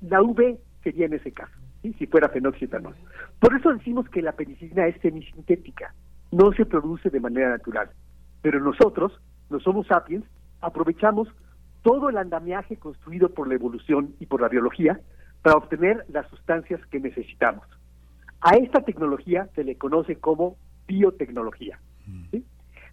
La 0.00 0.22
V 0.22 0.58
sería 0.82 1.06
en 1.06 1.12
ese 1.12 1.30
caso, 1.30 1.52
¿sí? 1.82 1.94
si 1.98 2.06
fuera 2.06 2.28
fenoxietanol. 2.28 2.94
Por 3.38 3.54
eso 3.54 3.72
decimos 3.72 4.08
que 4.08 4.22
la 4.22 4.32
penicilina 4.32 4.86
es 4.86 5.00
semisintética, 5.00 5.94
no 6.32 6.52
se 6.52 6.66
produce 6.66 7.10
de 7.10 7.20
manera 7.20 7.50
natural. 7.50 7.90
Pero 8.42 8.60
nosotros, 8.60 9.12
los 9.50 9.66
Homo 9.66 9.84
sapiens, 9.84 10.24
aprovechamos 10.60 11.28
todo 11.82 12.08
el 12.08 12.18
andamiaje 12.18 12.76
construido 12.76 13.30
por 13.30 13.48
la 13.48 13.54
evolución 13.54 14.14
y 14.20 14.26
por 14.26 14.40
la 14.40 14.48
biología 14.48 15.00
para 15.42 15.56
obtener 15.56 16.04
las 16.08 16.28
sustancias 16.28 16.80
que 16.90 17.00
necesitamos. 17.00 17.64
A 18.40 18.56
esta 18.56 18.80
tecnología 18.82 19.48
se 19.54 19.64
le 19.64 19.76
conoce 19.76 20.16
como 20.16 20.56
biotecnología. 20.86 21.78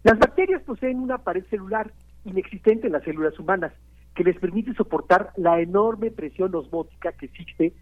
Las 0.02 0.18
bacterias 0.18 0.62
poseen 0.62 1.00
una 1.00 1.18
pared 1.18 1.44
celular 1.50 1.92
inexistente 2.24 2.86
en 2.86 2.92
las 2.92 3.04
células 3.04 3.38
humanas 3.38 3.72
que 4.14 4.24
les 4.24 4.38
permite 4.38 4.72
soportar 4.74 5.30
la 5.36 5.60
enorme 5.60 6.10
presión 6.10 6.54
osmótica 6.54 7.12
que 7.12 7.26
existe 7.26 7.74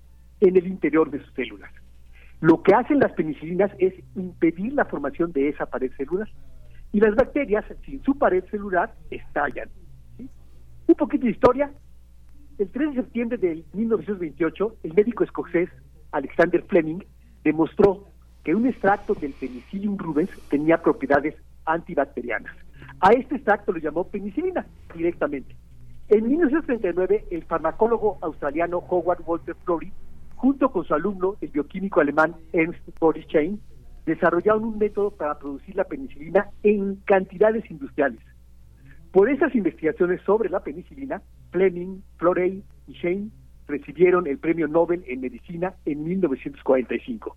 en 0.44 0.56
el 0.56 0.66
interior 0.66 1.10
de 1.10 1.20
sus 1.20 1.32
células. 1.34 1.70
Lo 2.40 2.62
que 2.62 2.74
hacen 2.74 2.98
las 2.98 3.12
penicilinas 3.12 3.70
es 3.78 3.94
impedir 4.14 4.74
la 4.74 4.84
formación 4.84 5.32
de 5.32 5.48
esa 5.48 5.66
pared 5.66 5.90
celular 5.96 6.28
y 6.92 7.00
las 7.00 7.14
bacterias, 7.14 7.64
sin 7.84 8.02
su 8.02 8.16
pared 8.18 8.44
celular, 8.50 8.94
estallan. 9.10 9.68
¿sí? 10.16 10.28
Un 10.86 10.94
poquito 10.94 11.24
de 11.24 11.32
historia. 11.32 11.70
El 12.58 12.68
3 12.70 12.90
de 12.90 13.02
septiembre 13.02 13.38
de 13.38 13.64
1928, 13.72 14.76
el 14.84 14.94
médico 14.94 15.24
escocés 15.24 15.68
Alexander 16.12 16.62
Fleming 16.62 17.00
demostró 17.42 18.06
que 18.44 18.54
un 18.54 18.66
extracto 18.66 19.14
del 19.14 19.32
Penicillium 19.32 19.96
rubens 19.96 20.30
tenía 20.50 20.80
propiedades 20.80 21.34
antibacterianas. 21.64 22.54
A 23.00 23.12
este 23.12 23.36
extracto 23.36 23.72
lo 23.72 23.78
llamó 23.78 24.04
penicilina 24.04 24.66
directamente. 24.94 25.56
En 26.08 26.28
1939, 26.28 27.24
el 27.30 27.44
farmacólogo 27.44 28.18
australiano 28.20 28.78
Howard 28.78 29.22
Walter 29.26 29.56
Florey, 29.64 29.90
junto 30.36 30.70
con 30.70 30.84
su 30.84 30.94
alumno, 30.94 31.36
el 31.40 31.48
bioquímico 31.48 32.00
alemán 32.00 32.34
Ernst 32.52 32.80
Boris 33.00 33.26
Chain, 33.28 33.60
desarrollaron 34.06 34.64
un 34.64 34.78
método 34.78 35.10
para 35.10 35.38
producir 35.38 35.76
la 35.76 35.84
penicilina 35.84 36.50
en 36.62 36.96
cantidades 37.06 37.70
industriales. 37.70 38.20
Por 39.12 39.30
esas 39.30 39.54
investigaciones 39.54 40.20
sobre 40.22 40.50
la 40.50 40.60
penicilina, 40.60 41.22
Fleming, 41.50 42.00
Florey 42.16 42.62
y 42.86 42.92
Shane 42.92 43.30
recibieron 43.66 44.26
el 44.26 44.38
premio 44.38 44.68
Nobel 44.68 45.04
en 45.06 45.20
Medicina 45.20 45.74
en 45.84 46.04
1945. 46.04 47.36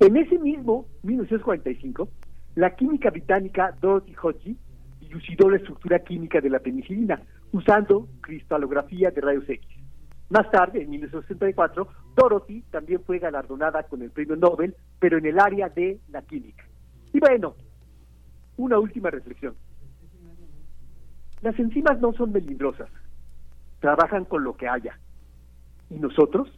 En 0.00 0.16
ese 0.16 0.38
mismo 0.38 0.86
1945, 1.04 2.08
la 2.56 2.74
química 2.74 3.10
británica 3.10 3.74
Dorothy 3.80 4.14
Hodge 4.20 4.56
dilucidó 5.00 5.48
la 5.48 5.56
estructura 5.58 6.00
química 6.00 6.40
de 6.40 6.50
la 6.50 6.58
penicilina 6.58 7.22
usando 7.52 8.08
cristalografía 8.20 9.10
de 9.10 9.20
rayos 9.20 9.48
X. 9.48 9.66
Más 10.30 10.50
tarde, 10.50 10.82
en 10.82 10.90
1964, 10.90 11.88
Dorothy 12.16 12.62
también 12.70 13.02
fue 13.04 13.18
galardonada 13.18 13.82
con 13.82 14.02
el 14.02 14.10
premio 14.10 14.36
Nobel, 14.36 14.74
pero 14.98 15.18
en 15.18 15.26
el 15.26 15.38
área 15.38 15.68
de 15.68 16.00
la 16.08 16.22
química. 16.22 16.64
Y 17.12 17.20
bueno, 17.20 17.54
una 18.56 18.78
última 18.78 19.10
reflexión. 19.10 19.54
Las 21.42 21.58
enzimas 21.58 22.00
no 22.00 22.12
son 22.12 22.32
melindrosas, 22.32 22.88
trabajan 23.80 24.24
con 24.24 24.44
lo 24.44 24.56
que 24.56 24.68
haya. 24.68 24.98
Y 25.90 25.96
nosotros, 25.96 26.48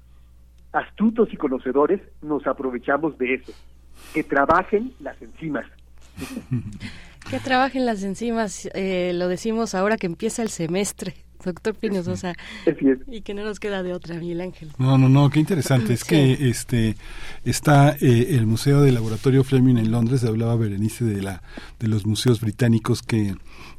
astutos 0.73 1.33
y 1.33 1.36
conocedores, 1.36 2.01
nos 2.23 2.47
aprovechamos 2.47 3.17
de 3.18 3.34
eso. 3.34 3.52
Que 4.12 4.23
trabajen 4.23 4.93
las 5.01 5.20
enzimas. 5.20 5.67
Que 7.31 7.41
trabajen 7.41 7.86
las 7.86 8.02
enzimas, 8.02 8.68
eh, 8.75 9.12
lo 9.15 9.28
decimos 9.28 9.75
ahora 9.75 9.97
que 9.97 10.07
empieza 10.07 10.43
el 10.43 10.51
semestre, 10.51 11.15
doctor 11.44 11.74
Pino 11.74 12.02
Sosa, 12.02 12.34
y 13.08 13.20
que 13.23 13.34
no 13.34 13.44
nos 13.44 13.60
queda 13.60 13.82
de 13.82 13.92
otra, 13.92 14.16
Miguel 14.16 14.40
Ángel. 14.40 14.70
No, 14.78 14.98
no, 14.98 15.08
no, 15.08 15.31
qué 15.31 15.40
interesante. 15.40 15.94
Es 15.94 16.00
Sí. 16.00 16.06
que 16.08 16.48
este 16.50 16.97
está 17.44 17.97
eh, 18.00 18.28
el 18.31 18.47
Museo 18.47 18.81
del 18.82 18.94
Laboratorio 18.94 19.44
Fleming 19.44 19.76
en 19.76 19.90
Londres, 19.90 20.24
hablaba 20.24 20.56
Berenice 20.56 21.05
de 21.05 21.23
la 21.23 21.42
de 21.78 21.89
los 21.89 22.06
museos 22.06 22.40
británicos 22.40 23.02
que 23.02 23.34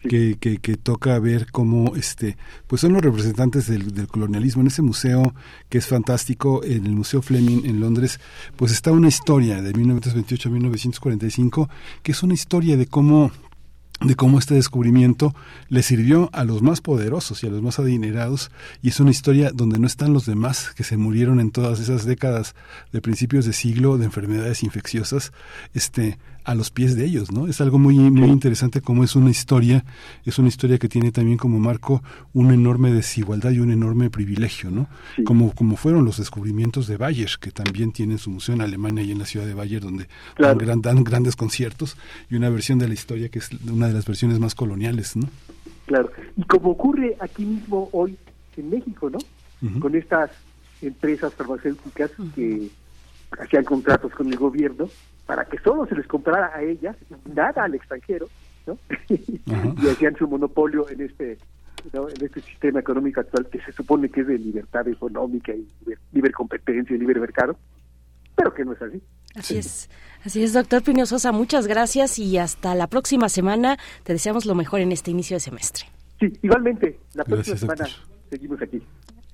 que, 0.08 0.38
que, 0.40 0.58
que 0.60 0.78
toca 0.78 1.18
ver 1.18 1.48
cómo 1.52 1.96
este 1.96 2.38
pues 2.68 2.82
son 2.82 2.94
los 2.94 3.02
representantes 3.02 3.68
del, 3.68 3.92
del 3.94 4.08
colonialismo 4.08 4.62
en 4.62 4.68
ese 4.68 4.84
museo 4.84 5.34
que 5.68 5.80
es 5.80 5.88
fantástico 5.88 6.64
en 6.64 6.86
el 6.86 6.92
Museo 6.92 7.24
Fleming 7.24 7.66
en 7.66 7.80
Londres 7.80 8.20
pues 8.56 8.72
está 8.72 8.92
una 8.92 9.08
historia 9.08 9.64
de 9.64 9.74
1928 9.74 10.50
a 10.50 10.52
1945 10.52 11.70
que 12.04 12.12
es 12.12 12.22
una 12.22 12.36
historia 12.36 12.78
de 12.78 12.86
cómo 12.86 13.32
de 14.02 14.16
cómo 14.16 14.40
este 14.40 14.56
descubrimiento 14.56 15.34
le 15.70 15.82
sirvió 15.82 16.30
a 16.34 16.44
los 16.44 16.62
más 16.62 16.82
poderosos 16.82 17.44
y 17.44 17.48
a 17.48 17.50
los 17.50 17.62
más 17.62 17.80
adinerados 17.80 18.52
y 18.82 18.90
es 18.90 19.00
una 19.00 19.12
historia 19.12 19.52
donde 19.54 19.80
no 19.80 19.88
están 19.88 20.14
los 20.14 20.26
demás 20.26 20.72
que 20.76 20.84
se 20.84 20.98
murieron 20.98 21.40
en 21.40 21.52
todas 21.52 21.80
esas 21.80 22.06
décadas 22.06 22.56
de 22.92 23.02
principios 23.02 23.46
de 23.46 23.54
siglo 23.54 23.98
de 23.98 24.06
enfermedades 24.06 24.64
infecciosas. 24.64 25.32
Este 25.74 26.18
a 26.46 26.56
los 26.56 26.70
pies 26.72 26.96
de 26.96 27.06
ellos 27.06 27.32
no 27.32 27.48
es 27.48 27.60
algo 27.60 27.78
muy 27.80 27.98
muy 27.98 28.30
interesante 28.30 28.80
como 28.82 29.04
es 29.04 29.16
una 29.16 29.32
historia 29.32 29.84
es 30.26 30.38
una 30.40 30.48
historia 30.48 30.78
que 30.78 30.88
tiene 30.88 31.12
también 31.12 31.38
como 31.38 31.60
marco 31.60 32.02
una 32.34 32.54
enorme 32.54 32.94
desigualdad 32.94 33.52
y 33.52 33.60
un 33.60 33.72
enorme 33.72 34.10
privilegio 34.10 34.70
no 34.72 34.88
como 35.26 35.52
como 35.54 35.76
fueron 35.76 36.06
los 36.06 36.18
descubrimientos 36.18 36.88
de 36.88 36.98
Bayer 36.98 37.32
que 37.42 37.52
también 37.52 37.92
tienen 37.92 38.18
su 38.20 38.30
museo 38.30 38.56
en 38.56 38.62
Alemania 38.62 39.04
y 39.04 39.12
en 39.12 39.20
la 39.20 39.26
ciudad 39.26 39.46
de 39.46 39.54
Bayer 39.56 39.82
donde 39.82 40.08
dan, 40.38 40.58
gran- 40.58 40.82
dan 40.82 41.04
grandes 41.04 41.36
conciertos 41.36 41.98
y 42.30 42.36
una 42.36 42.50
versión 42.50 42.80
de 42.80 42.88
la 42.88 42.94
historia 42.94 43.30
que 43.30 43.40
es 43.40 43.50
una 43.70 43.88
de 43.88 43.94
las 43.94 44.06
versiones 44.06 44.40
más 44.40 44.56
coloniales 44.56 45.16
no 45.16 45.28
Claro. 45.88 46.10
Y 46.36 46.42
como 46.46 46.72
ocurre 46.72 47.16
aquí 47.20 47.46
mismo 47.46 47.90
hoy 47.92 48.18
en 48.58 48.70
México, 48.72 49.10
¿no? 49.12 49.20
Con 49.80 49.96
estas 49.96 50.32
empresas 50.82 51.32
farmacéuticas 51.36 52.10
que 52.34 52.70
hacían 53.40 53.64
contratos 53.64 54.12
con 54.14 54.28
el 54.28 54.36
gobierno 54.38 54.90
para 55.26 55.46
que 55.46 55.58
solo 55.60 55.86
se 55.86 55.96
les 55.96 56.08
comprara 56.08 56.52
a 56.56 56.62
ellas, 56.62 56.96
y 57.10 57.30
nada 57.30 57.64
al 57.64 57.76
extranjero, 57.76 58.28
¿no? 58.68 58.78
y 59.10 59.90
hacían 59.90 60.16
su 60.16 60.28
monopolio 60.28 60.90
en 60.90 61.02
este 61.02 61.38
¿no? 61.94 62.10
en 62.10 62.24
este 62.24 62.42
sistema 62.42 62.80
económico 62.80 63.20
actual 63.20 63.48
que 63.48 63.60
se 63.62 63.72
supone 63.72 64.10
que 64.10 64.22
es 64.22 64.28
de 64.28 64.38
libertad 64.38 64.88
económica 64.88 65.54
y 65.54 65.68
libre 66.12 66.32
competencia 66.32 66.96
y 66.96 67.00
libre 67.00 67.20
mercado, 67.20 67.58
pero 68.36 68.54
que 68.54 68.66
no 68.66 68.74
es 68.74 68.82
así. 68.82 69.02
Así 69.36 69.58
es, 69.58 69.90
así 70.24 70.44
es, 70.44 70.54
doctor 70.54 70.82
Pino 70.82 71.06
Sosa, 71.06 71.32
muchas 71.32 71.68
gracias 71.68 72.20
y 72.20 72.38
hasta 72.38 72.74
la 72.74 72.88
próxima 72.88 73.30
semana. 73.30 73.78
Te 74.04 74.14
deseamos 74.14 74.46
lo 74.46 74.56
mejor 74.56 74.80
en 74.80 74.92
este 74.92 75.12
inicio 75.12 75.36
de 75.36 75.42
semestre. 75.42 75.86
Sí, 76.20 76.32
igualmente, 76.42 77.00
la 77.14 77.26
próxima 77.26 77.58
Gracias, 77.58 77.92
semana 77.92 78.16
seguimos 78.30 78.62
aquí. 78.62 78.82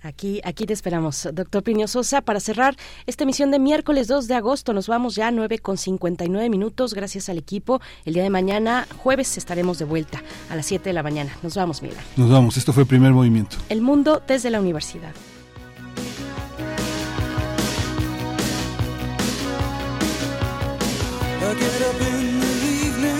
Aquí, 0.04 0.42
aquí 0.44 0.66
te 0.66 0.74
esperamos, 0.74 1.28
doctor 1.34 1.64
Pino 1.64 1.88
Sosa. 1.88 2.22
Para 2.22 2.40
cerrar 2.40 2.76
esta 3.06 3.24
emisión 3.24 3.52
de 3.52 3.60
miércoles 3.60 4.08
2 4.08 4.28
de 4.28 4.34
agosto, 4.36 4.74
nos 4.74 4.88
vamos 4.88 5.16
ya 5.16 5.28
a 5.28 5.32
9 5.32 5.60
con 5.60 5.78
59 5.78 6.50
minutos. 6.50 6.94
Gracias 6.94 7.30
al 7.30 7.38
equipo. 7.38 7.82
El 8.06 8.16
día 8.16 8.24
de 8.24 8.30
mañana, 8.30 8.88
jueves, 8.98 9.38
estaremos 9.38 9.78
de 9.78 9.86
vuelta 9.86 10.24
a 10.50 10.56
las 10.56 10.66
7 10.66 10.90
de 10.90 10.94
la 10.94 11.04
mañana. 11.04 11.32
Nos 11.44 11.56
vamos, 11.56 11.82
Miguel. 11.82 12.00
nos 12.18 12.30
vamos 12.30 12.58
esto 12.58 12.74
fue 12.74 12.84
el 12.84 12.88
primer 12.88 13.12
movimiento 13.12 13.58
El 13.70 13.82
mundo 13.82 14.22
desde 14.28 14.50
la 14.50 14.60
universidad. 14.60 15.14
I 21.44 21.54
get 21.56 21.82
up 21.82 22.02
in 22.02 22.40
the 22.40 22.52
evening 22.86 23.20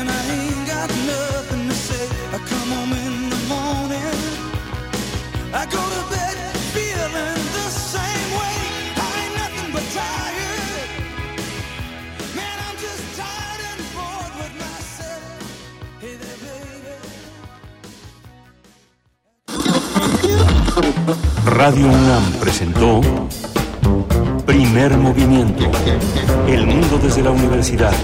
and 0.00 0.10
I 0.10 0.25
Radio 21.46 21.86
UNAM 21.86 22.32
presentó 22.38 23.00
Primer 24.44 24.98
Movimiento. 24.98 25.64
El 26.46 26.66
mundo 26.66 26.98
desde 27.02 27.22
la 27.22 27.30
universidad. 27.30 27.94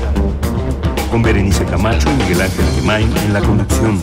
Con 1.11 1.23
Berenice 1.23 1.67
Camacho 1.67 2.09
y 2.11 2.15
Miguel 2.23 2.41
Ángel 2.41 2.65
Gemain 2.77 3.15
en 3.15 3.33
la 3.35 3.41
conducción. 3.41 4.03